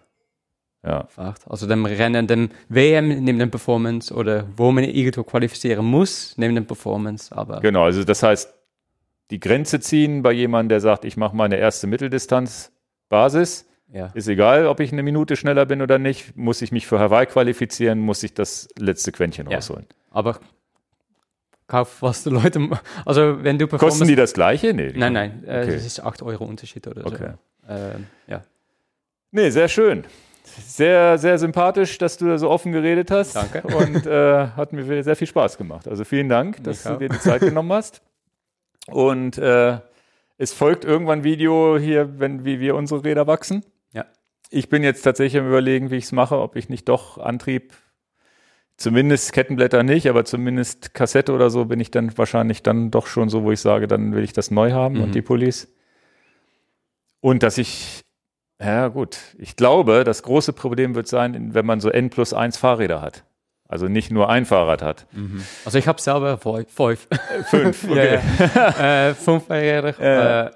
Ja. 0.87 1.09
Also 1.49 1.67
dem 1.67 1.85
Rennen, 1.85 2.27
dem 2.27 2.51
WM 2.69 3.09
neben 3.25 3.39
dem 3.39 3.51
Performance 3.51 4.15
oder 4.15 4.47
wo 4.57 4.71
man 4.71 4.85
irgendwo 4.85 5.25
qualifizieren 5.25 5.85
muss, 5.85 6.35
neben 6.37 6.55
dem 6.55 6.67
Performance. 6.67 7.37
Aber 7.37 7.61
Genau, 7.61 7.85
also 7.85 8.05
das 8.05 8.23
heißt, 8.23 8.55
die 9.31 9.41
Grenze 9.41 9.81
ziehen 9.81 10.23
bei 10.23 10.33
jemandem, 10.33 10.69
der 10.69 10.81
sagt, 10.81 11.05
ich 11.05 11.17
mache 11.17 11.35
meine 11.35 11.57
erste 11.57 11.87
Mitteldistanz 11.89 12.71
Basis, 13.09 13.67
ja. 13.93 14.07
ist 14.15 14.29
egal, 14.29 14.67
ob 14.67 14.79
ich 14.81 14.93
eine 14.93 15.03
Minute 15.03 15.35
schneller 15.37 15.67
bin 15.67 15.83
oder 15.83 15.99
nicht, 15.99 16.37
muss 16.37 16.63
ich 16.63 16.71
mich 16.71 16.87
für 16.87 16.99
Hawaii 17.01 17.27
qualifizieren, 17.27 17.99
muss 17.99 18.23
ich 18.23 18.35
das 18.35 18.69
letzte 18.79 19.11
Quäntchen 19.13 19.49
Ja. 19.51 19.57
rausholen. 19.57 19.87
Aber 20.11 20.39
kauf, 21.67 22.01
was 22.03 22.23
die 22.23 22.31
Leute. 22.31 22.69
Also 23.05 23.43
wenn 23.43 23.59
du. 23.59 23.67
Kosten 23.67 24.07
die 24.07 24.15
das 24.17 24.33
gleiche? 24.35 24.73
Nee. 24.73 24.93
Nein, 24.95 25.13
nein, 25.13 25.45
äh, 25.47 25.63
Okay. 25.63 25.73
das 25.75 25.85
ist 25.87 26.01
8 26.01 26.23
Euro 26.23 26.45
Unterschied 26.45 26.87
oder 26.87 27.05
Okay. 27.07 27.33
so. 27.67 27.73
Ähm, 27.73 28.07
ja. 28.29 28.45
Nee, 29.33 29.51
sehr 29.51 29.69
schön. 29.69 30.05
Sehr, 30.67 31.19
sehr 31.19 31.39
sympathisch, 31.39 31.99
dass 31.99 32.17
du 32.17 32.27
da 32.27 32.39
so 32.39 32.49
offen 32.51 32.73
geredet 32.73 33.11
hast. 33.11 33.35
Danke. 33.37 33.63
Und 33.77 34.07
äh, 34.07 34.49
hat 34.49 34.73
mir 34.73 35.03
sehr 35.03 35.17
viel 35.17 35.27
Spaß 35.27 35.59
gemacht. 35.59 35.89
Also 35.89 36.05
vielen 36.05 36.29
Dank, 36.29 36.63
dass 36.65 36.85
Mich 36.85 36.93
du 36.95 36.99
dir 36.99 37.09
die 37.09 37.19
Zeit 37.21 37.41
genommen 37.41 37.73
hast. 37.73 38.01
Und 38.89 39.39
äh, 39.39 39.79
es 40.39 40.53
folgt 40.53 40.85
irgendwann 40.85 41.21
ein 41.21 41.25
Video 41.25 41.79
hier, 41.79 42.19
wenn, 42.21 42.45
wie 42.45 42.61
wir 42.61 42.75
unsere 42.77 43.05
Räder 43.05 43.27
wachsen. 43.27 43.65
Ja. 43.93 44.05
Ich 44.51 44.69
bin 44.69 44.83
jetzt 44.85 45.03
tatsächlich 45.03 45.41
am 45.41 45.49
überlegen, 45.49 45.91
wie 45.91 45.97
ich 45.97 46.05
es 46.05 46.13
mache, 46.13 46.39
ob 46.39 46.57
ich 46.57 46.69
nicht 46.69 46.89
doch 46.89 47.19
Antrieb, 47.19 47.73
zumindest 48.77 49.33
Kettenblätter 49.33 49.83
nicht, 49.83 50.09
aber 50.09 50.25
zumindest 50.25 50.95
Kassette 50.95 51.33
oder 51.33 51.51
so 51.51 51.65
bin 51.65 51.81
ich 51.81 51.91
dann 51.91 52.17
wahrscheinlich 52.17 52.63
dann 52.63 52.91
doch 52.91 53.07
schon 53.07 53.29
so, 53.29 53.43
wo 53.43 53.51
ich 53.51 53.61
sage, 53.61 53.89
dann 53.89 54.15
will 54.15 54.23
ich 54.23 54.33
das 54.35 54.51
neu 54.51 54.73
haben 54.73 54.97
Mhm. 54.97 55.03
und 55.03 55.15
die 55.15 55.23
Pullis. 55.23 55.73
Und 57.21 57.43
dass 57.43 57.59
ich 57.59 58.05
Ja, 58.61 58.89
gut. 58.89 59.19
Ich 59.39 59.57
glaube, 59.57 60.05
das 60.05 60.23
große 60.23 60.53
Problem 60.53 60.95
wird 60.95 61.09
sein, 61.09 61.55
wenn 61.55 61.67
man 61.67 61.81
so 61.81 61.91
N 61.91 62.11
plus 62.11 62.33
1 62.33 62.57
Fahrräder 62.57 63.03
hat. 63.03 63.25
Also 63.69 63.89
nicht 63.89 64.11
nur 64.13 64.29
ein 64.31 64.45
Fahrrad 64.47 64.81
hat. 64.81 65.07
Also 65.65 65.79
ich 65.79 65.89
habe 65.89 66.01
selber 66.01 66.39
fünf. 66.39 67.09
Fünf, 67.47 67.85
okay. 67.91 68.21
ja, 68.39 68.73
ja. 68.79 69.09
äh, 69.09 69.15
fünf 69.15 69.47
Fahrräder. 69.47 69.95
Ja. 70.01 70.47
Äh, 70.47 70.51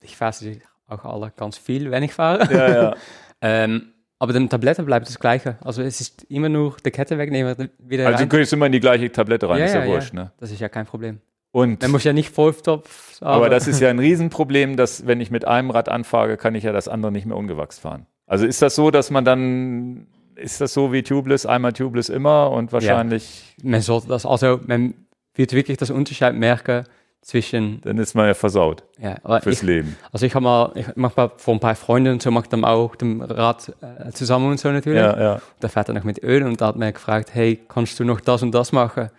ich 0.00 0.16
fahre 0.16 0.32
sie 0.32 0.62
auch 0.86 1.04
alle 1.04 1.32
ganz 1.36 1.58
viel, 1.58 1.90
wenn 1.90 2.02
ich 2.02 2.12
fahre. 2.12 2.96
Ähm, 3.44 3.92
aber 4.20 4.32
den 4.32 4.48
Tabletten 4.48 4.86
bleibt 4.86 5.08
das 5.08 5.18
Gleiche. 5.18 5.56
Also 5.62 5.82
es 5.82 6.00
ist 6.00 6.22
immer 6.30 6.48
nur 6.48 6.76
die 6.86 6.92
Kette 6.92 7.18
wegnehmen, 7.18 7.70
wieder 7.80 8.06
Also 8.06 8.18
du 8.18 8.22
rein. 8.22 8.28
könntest 8.28 8.52
immer 8.52 8.66
in 8.66 8.72
die 8.72 8.78
gleiche 8.78 9.10
Tablette 9.10 9.48
rein, 9.48 9.60
ist 9.62 9.74
ja, 9.74 9.84
wurscht, 9.84 10.14
ne? 10.14 10.30
Das 10.38 10.52
ist 10.52 10.60
ja 10.60 10.68
kein 10.68 10.86
Problem. 10.86 11.20
Und, 11.52 11.82
Man 11.82 11.90
muss 11.90 12.04
ja 12.04 12.14
nicht 12.14 12.30
Volltopf 12.30 13.12
aber 13.22 13.48
das 13.48 13.68
ist 13.68 13.80
ja 13.80 13.88
ein 13.88 13.98
Riesenproblem, 13.98 14.76
dass 14.76 15.06
wenn 15.06 15.20
ich 15.20 15.30
mit 15.30 15.46
einem 15.46 15.70
Rad 15.70 15.88
anfahre, 15.88 16.36
kann 16.36 16.54
ich 16.54 16.64
ja 16.64 16.72
das 16.72 16.88
andere 16.88 17.12
nicht 17.12 17.26
mehr 17.26 17.36
ungewachst 17.36 17.80
fahren. 17.80 18.06
Also 18.26 18.46
ist 18.46 18.62
das 18.62 18.74
so, 18.74 18.90
dass 18.90 19.10
man 19.10 19.24
dann, 19.24 20.06
ist 20.34 20.60
das 20.60 20.72
so 20.72 20.92
wie 20.92 21.02
Tubeless, 21.02 21.46
einmal 21.46 21.72
Tubeless 21.72 22.08
immer 22.08 22.50
und 22.50 22.72
wahrscheinlich, 22.72 23.54
man 23.62 23.80
sollte 23.80 24.08
das, 24.08 24.26
also 24.26 24.60
man 24.66 24.94
wird 25.34 25.52
wirklich 25.52 25.78
das 25.78 25.90
Unterschied 25.90 26.34
merken 26.34 26.84
zwischen, 27.20 27.80
dann 27.82 27.98
ist 27.98 28.14
man 28.14 28.26
ja 28.26 28.34
versaut 28.34 28.82
ja, 28.98 29.16
aber 29.22 29.40
fürs 29.40 29.58
ich, 29.58 29.62
Leben. 29.62 29.96
also 30.10 30.26
ich 30.26 30.34
habe 30.34 30.42
mal, 30.42 30.72
ich 30.74 30.86
mach 30.96 31.14
mal 31.16 31.30
von 31.36 31.58
ein 31.58 31.60
paar 31.60 31.76
Freunden 31.76 32.14
und 32.14 32.22
so, 32.22 32.32
mache 32.32 32.48
dann 32.48 32.64
auch 32.64 32.96
dem 32.96 33.20
Rad 33.20 33.72
äh, 33.80 34.10
zusammen 34.10 34.50
und 34.50 34.58
so 34.58 34.72
natürlich. 34.72 34.98
Ja, 34.98 35.20
ja. 35.20 35.42
Da 35.60 35.68
fährt 35.68 35.88
er 35.88 35.94
noch 35.94 36.02
mit 36.02 36.22
Öl 36.24 36.42
und 36.42 36.60
da 36.60 36.68
hat 36.68 36.76
mir 36.76 36.90
gefragt, 36.92 37.32
hey, 37.32 37.60
kannst 37.68 38.00
du 38.00 38.04
noch 38.04 38.20
das 38.20 38.42
und 38.42 38.52
das 38.52 38.72
machen? 38.72 39.10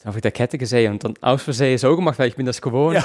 Dann 0.00 0.10
habe 0.10 0.18
ich 0.18 0.22
die 0.22 0.30
Kette 0.30 0.58
gesehen 0.58 0.92
und 0.92 1.02
dann 1.02 1.14
aus 1.20 1.42
Versehen 1.42 1.76
so 1.76 1.96
gemacht, 1.96 2.18
weil 2.20 2.28
ich 2.28 2.36
bin 2.36 2.46
das 2.46 2.62
gewohnt. 2.62 2.96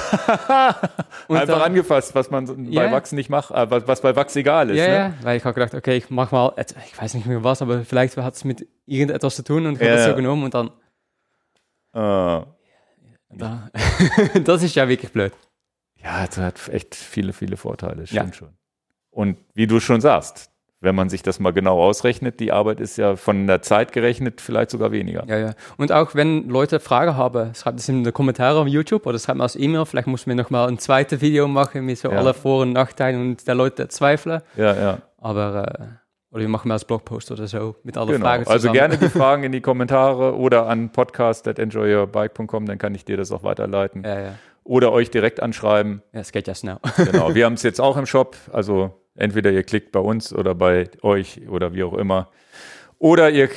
Und 1.26 1.36
Einfach 1.36 1.54
dann- 1.54 1.62
angefasst, 1.62 2.14
was 2.14 2.30
man 2.30 2.46
so 2.46 2.54
bei 2.54 2.62
Ja. 2.70 2.92
Wachs 2.92 3.10
nicht 3.12 3.28
macht, 3.30 3.50
äh, 3.50 3.68
was, 3.68 3.88
was 3.88 4.00
bei 4.00 4.14
Wachs 4.14 4.36
egal 4.36 4.70
ist. 4.70 4.76
Ja, 4.78 4.86
ne? 4.86 4.92
ja, 4.94 5.14
weil 5.24 5.36
ich 5.36 5.44
habe 5.44 5.54
gedacht, 5.54 5.74
okay, 5.74 5.96
ich 5.96 6.08
mach 6.10 6.30
mal, 6.30 6.52
ich 6.56 7.00
weiß 7.00 7.14
nicht 7.14 7.26
mehr 7.26 7.42
was, 7.42 7.62
aber 7.62 7.84
vielleicht 7.84 8.16
hat 8.16 8.34
es 8.34 8.44
mit 8.44 8.68
irgendetwas 8.86 9.34
zu 9.36 9.42
tun 9.42 9.66
und 9.66 9.72
ich 9.74 9.78
habe 9.80 9.86
Ja, 9.90 9.94
das 9.96 10.04
ja. 10.06 10.10
so 10.10 10.16
genommen 10.16 10.44
und 10.44 10.54
dann, 10.54 10.68
Äh, 11.92 12.44
da, 13.36 13.70
das 14.44 14.62
ist 14.62 14.74
ja 14.76 14.88
wirklich 14.88 15.10
blöd. 15.12 15.32
ja, 15.96 16.24
es 16.24 16.36
hat 16.38 16.68
echt 16.68 16.94
viele, 16.94 17.32
viele 17.32 17.56
Vorteile, 17.56 18.02
Ja. 18.02 18.06
stimmt 18.22 18.36
schon. 18.36 18.56
Und 19.10 19.36
wie 19.54 19.66
du 19.66 19.80
schon 19.80 20.00
sagst, 20.00 20.50
wenn 20.84 20.94
man 20.94 21.08
sich 21.08 21.22
das 21.22 21.40
mal 21.40 21.52
genau 21.52 21.80
ausrechnet, 21.82 22.38
die 22.40 22.52
Arbeit 22.52 22.80
ist 22.80 22.96
ja 22.98 23.16
von 23.16 23.46
der 23.46 23.62
Zeit 23.62 23.92
gerechnet 23.92 24.40
vielleicht 24.40 24.70
sogar 24.70 24.92
weniger. 24.92 25.24
Ja, 25.26 25.38
ja. 25.38 25.50
Und 25.76 25.90
auch 25.92 26.14
wenn 26.14 26.48
Leute 26.48 26.78
Fragen 26.80 27.16
haben, 27.16 27.54
schreibt 27.54 27.80
es 27.80 27.88
in 27.88 28.04
die 28.04 28.12
Kommentare 28.12 28.60
auf 28.60 28.68
YouTube 28.68 29.06
oder 29.06 29.18
schreibt 29.18 29.38
mir 29.38 29.44
als 29.44 29.56
E-Mail. 29.56 29.84
Vielleicht 29.86 30.06
muss 30.06 30.26
man 30.26 30.36
noch 30.36 30.50
mal 30.50 30.68
ein 30.68 30.78
zweites 30.78 31.20
Video 31.20 31.48
machen 31.48 31.84
mit 31.86 31.98
so 31.98 32.10
Ja. 32.10 32.18
alle 32.18 32.34
Vor- 32.34 32.62
und 32.62 32.72
Nachteilen 32.72 33.20
und 33.20 33.46
der 33.48 33.54
Leute 33.54 33.88
zweifeln. 33.88 34.40
Ja, 34.56 34.74
ja. 34.74 34.98
Aber, 35.18 35.66
äh, 35.80 35.84
oder 36.32 36.40
wir 36.42 36.48
machen 36.48 36.68
mal 36.68 36.74
als 36.74 36.84
Blogpost 36.84 37.30
oder 37.30 37.46
so 37.46 37.76
mit 37.84 37.96
allen 37.96 38.08
Genau. 38.08 38.24
Fragen 38.26 38.46
Also 38.46 38.68
zusammen. 38.68 38.74
gerne 38.74 38.98
die 38.98 39.08
Fragen 39.18 39.44
in 39.44 39.52
die 39.52 39.60
Kommentare 39.60 40.36
oder 40.36 40.66
an 40.66 40.90
podcast.enjoyyourbike.com, 40.90 42.66
dann 42.66 42.78
kann 42.78 42.94
ich 42.94 43.04
dir 43.04 43.16
das 43.16 43.32
auch 43.32 43.42
weiterleiten. 43.42 44.02
Ja, 44.04 44.20
ja. 44.20 44.34
Oder 44.64 44.92
euch 44.92 45.10
direkt 45.10 45.42
anschreiben. 45.42 46.02
Ja, 46.12 46.20
es 46.20 46.32
geht 46.32 46.48
ja 46.48 46.54
schnell. 46.54 46.78
Genau. 46.96 47.34
Wir 47.34 47.44
haben 47.44 47.52
es 47.54 47.62
jetzt 47.62 47.80
auch 47.80 47.96
im 47.96 48.06
Shop. 48.06 48.36
Also 48.52 48.92
entweder 49.16 49.50
ihr 49.50 49.62
klickt 49.62 49.92
bei 49.92 50.00
uns 50.00 50.32
oder 50.32 50.54
bei 50.54 50.90
euch 51.02 51.48
oder 51.48 51.74
wie 51.74 51.84
auch 51.84 51.94
immer. 51.94 52.30
Oder 52.98 53.30
ihr, 53.30 53.50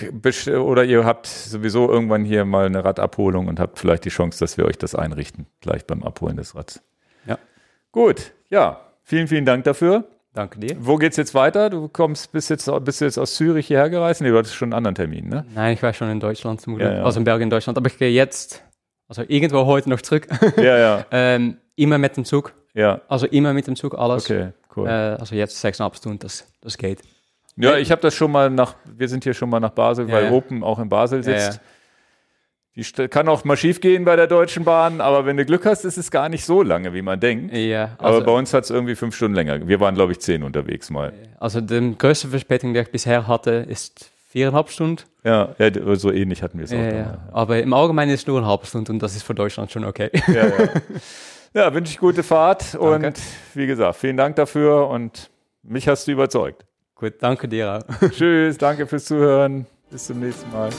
oder 0.62 0.84
ihr 0.84 1.06
habt 1.06 1.28
sowieso 1.28 1.90
irgendwann 1.90 2.26
hier 2.26 2.44
mal 2.44 2.66
eine 2.66 2.84
Radabholung 2.84 3.48
und 3.48 3.60
habt 3.60 3.80
vielleicht 3.80 4.06
die 4.06 4.10
Chance, 4.10 4.40
dass 4.40 4.58
wir 4.58 4.66
euch 4.66 4.78
das 4.78 4.96
einrichten, 4.96 5.46
gleich 5.62 5.86
beim 5.86 6.04
Abholen 6.04 6.38
des 6.38 6.56
Rads. 6.56 6.82
Ja. 7.26 7.38
Gut, 7.92 8.34
ja. 8.50 8.82
Vielen, 9.04 9.28
vielen 9.28 9.46
Dank 9.46 9.64
dafür. 9.64 10.04
Danke 10.34 10.60
dir. 10.60 10.76
Wo 10.80 10.98
geht's 10.98 11.18
jetzt 11.18 11.34
weiter? 11.34 11.70
Du 11.70 11.88
kommst, 11.88 12.32
bist 12.32 12.50
jetzt, 12.50 12.70
bist 12.84 13.02
jetzt 13.02 13.18
aus 13.18 13.36
Zürich 13.36 13.68
hierher 13.68 13.90
gereist? 13.90 14.22
Nee, 14.22 14.30
du 14.30 14.38
hattest 14.38 14.56
schon 14.56 14.68
einen 14.68 14.74
anderen 14.74 14.96
Termin, 14.96 15.30
ne? 15.30 15.46
Nein, 15.56 15.74
ich 15.74 15.82
war 15.82 15.94
schon 15.94 16.10
in 16.10 16.20
Deutschland 16.20 16.60
zum 16.62 16.76
Glück. 16.76 16.88
Ja, 16.88 16.98
ja. 16.98 17.04
Also 17.04 17.20
in 17.20 17.24
Belgien, 17.24 17.44
in 17.44 17.50
Deutschland. 17.50 17.78
Aber 17.78 17.88
ich 17.88 17.98
gehe 17.98 18.12
jetzt, 18.12 18.64
also 19.08 19.24
irgendwo 19.28 19.66
heute 19.66 19.90
noch 19.90 20.02
zurück. 20.02 20.28
Ja, 20.58 20.78
ja, 20.78 21.06
ähm, 21.12 21.58
immer 21.76 21.98
mit 21.98 22.18
dem 22.18 22.26
Zug. 22.26 22.54
Ja. 22.78 23.02
Also 23.08 23.26
immer 23.28 23.54
mit 23.54 23.68
dem 23.68 23.76
Zug, 23.76 23.98
alles. 23.98 24.26
Okay, 24.26 24.50
cool. 24.76 24.88
Äh, 24.88 24.92
also 24.92 25.36
jetzt 25.36 25.60
sechseinhalb 25.60 25.96
Stunden, 25.96 26.20
das, 26.20 26.48
das 26.62 26.78
geht. 26.78 27.02
Ja, 27.58 27.78
ich 27.78 27.92
habe 27.92 28.02
das 28.02 28.14
schon 28.14 28.32
mal 28.32 28.50
nach, 28.50 28.76
wir 28.86 29.10
sind 29.10 29.24
hier 29.24 29.34
schon 29.34 29.50
mal 29.50 29.60
nach 29.60 29.72
Basel, 29.72 30.08
Ja, 30.08 30.16
weil 30.16 30.26
ja. 30.26 30.32
Open 30.32 30.64
auch 30.64 30.80
in 30.80 30.90
Basel 30.90 31.24
sitzt. 31.24 31.56
ja. 31.56 31.60
Die 32.76 33.08
kann 33.08 33.28
auch 33.28 33.44
mal 33.44 33.58
schief 33.58 33.82
gehen 33.82 34.06
bei 34.06 34.16
der 34.16 34.28
Deutschen 34.28 34.64
Bahn, 34.64 35.02
aber 35.02 35.26
wenn 35.26 35.36
du 35.36 35.46
Glück 35.46 35.66
hast, 35.66 35.84
ist 35.84 35.98
es 35.98 36.12
gar 36.12 36.30
nicht 36.30 36.46
so 36.46 36.62
lange, 36.62 36.94
wie 36.94 37.02
man 37.02 37.20
denkt. 37.20 37.52
Ja, 37.56 37.96
aber 37.98 38.08
also, 38.08 38.24
bei 38.24 38.32
uns 38.32 38.54
hat 38.54 38.66
es 38.66 38.70
irgendwie 38.70 38.94
fünf 38.94 39.16
Stunden 39.16 39.34
länger. 39.34 39.68
Wir 39.68 39.80
waren, 39.80 39.96
glaube 39.96 40.12
ich, 40.12 40.20
zehn 40.20 40.44
unterwegs 40.44 40.92
mal. 40.92 41.12
also 41.40 41.60
die 41.60 41.98
größte 41.98 42.28
Verspätung, 42.28 42.76
die 42.76 42.80
ich 42.82 42.92
bisher 42.92 43.28
hatte, 43.28 43.66
ist 43.68 44.12
viereinhalb 44.28 44.70
Stunden. 44.70 45.02
Ja, 45.24 45.56
ja 45.58 45.96
so 45.96 46.12
ähnlich 46.12 46.44
hatten 46.44 46.60
wir 46.60 46.66
es 46.66 46.72
auch. 46.72 46.76
Dann, 46.76 46.96
ja. 46.96 47.18
Aber 47.32 47.60
im 47.60 47.74
Allgemeinen 47.74 48.12
ist 48.12 48.22
es 48.22 48.28
nur 48.28 48.38
eine 48.38 48.48
halbe 48.48 48.68
Stunde 48.68 48.92
und 48.92 49.00
das 49.02 49.16
ist 49.16 49.24
für 49.24 49.34
Deutschland 49.34 49.72
schon 49.72 49.84
okay. 49.84 50.12
Ja, 50.28 50.46
ja. 50.46 50.52
ja 51.58 51.74
wünsche 51.74 51.92
ich 51.92 51.98
gute 51.98 52.24
Fahrt 52.24 52.76
Danke. 52.76 53.08
und 53.08 53.20
wie 53.56 53.68
gesagt, 53.68 53.98
vielen 53.98 54.18
Dank 54.18 54.36
dafür 54.36 54.88
und 54.88 55.32
mich 55.64 55.88
hast 55.88 56.08
du 56.08 56.12
überzeugt. 56.12 56.66
Gut, 56.96 57.16
danke 57.20 57.48
dir. 57.48 57.84
Tschüss, 58.12 58.58
danke 58.58 58.88
fürs 58.88 59.06
Zuhören. 59.06 59.66
Bis 59.90 60.06
zum 60.06 60.20
nächsten 60.20 60.52
Mal. 60.52 60.70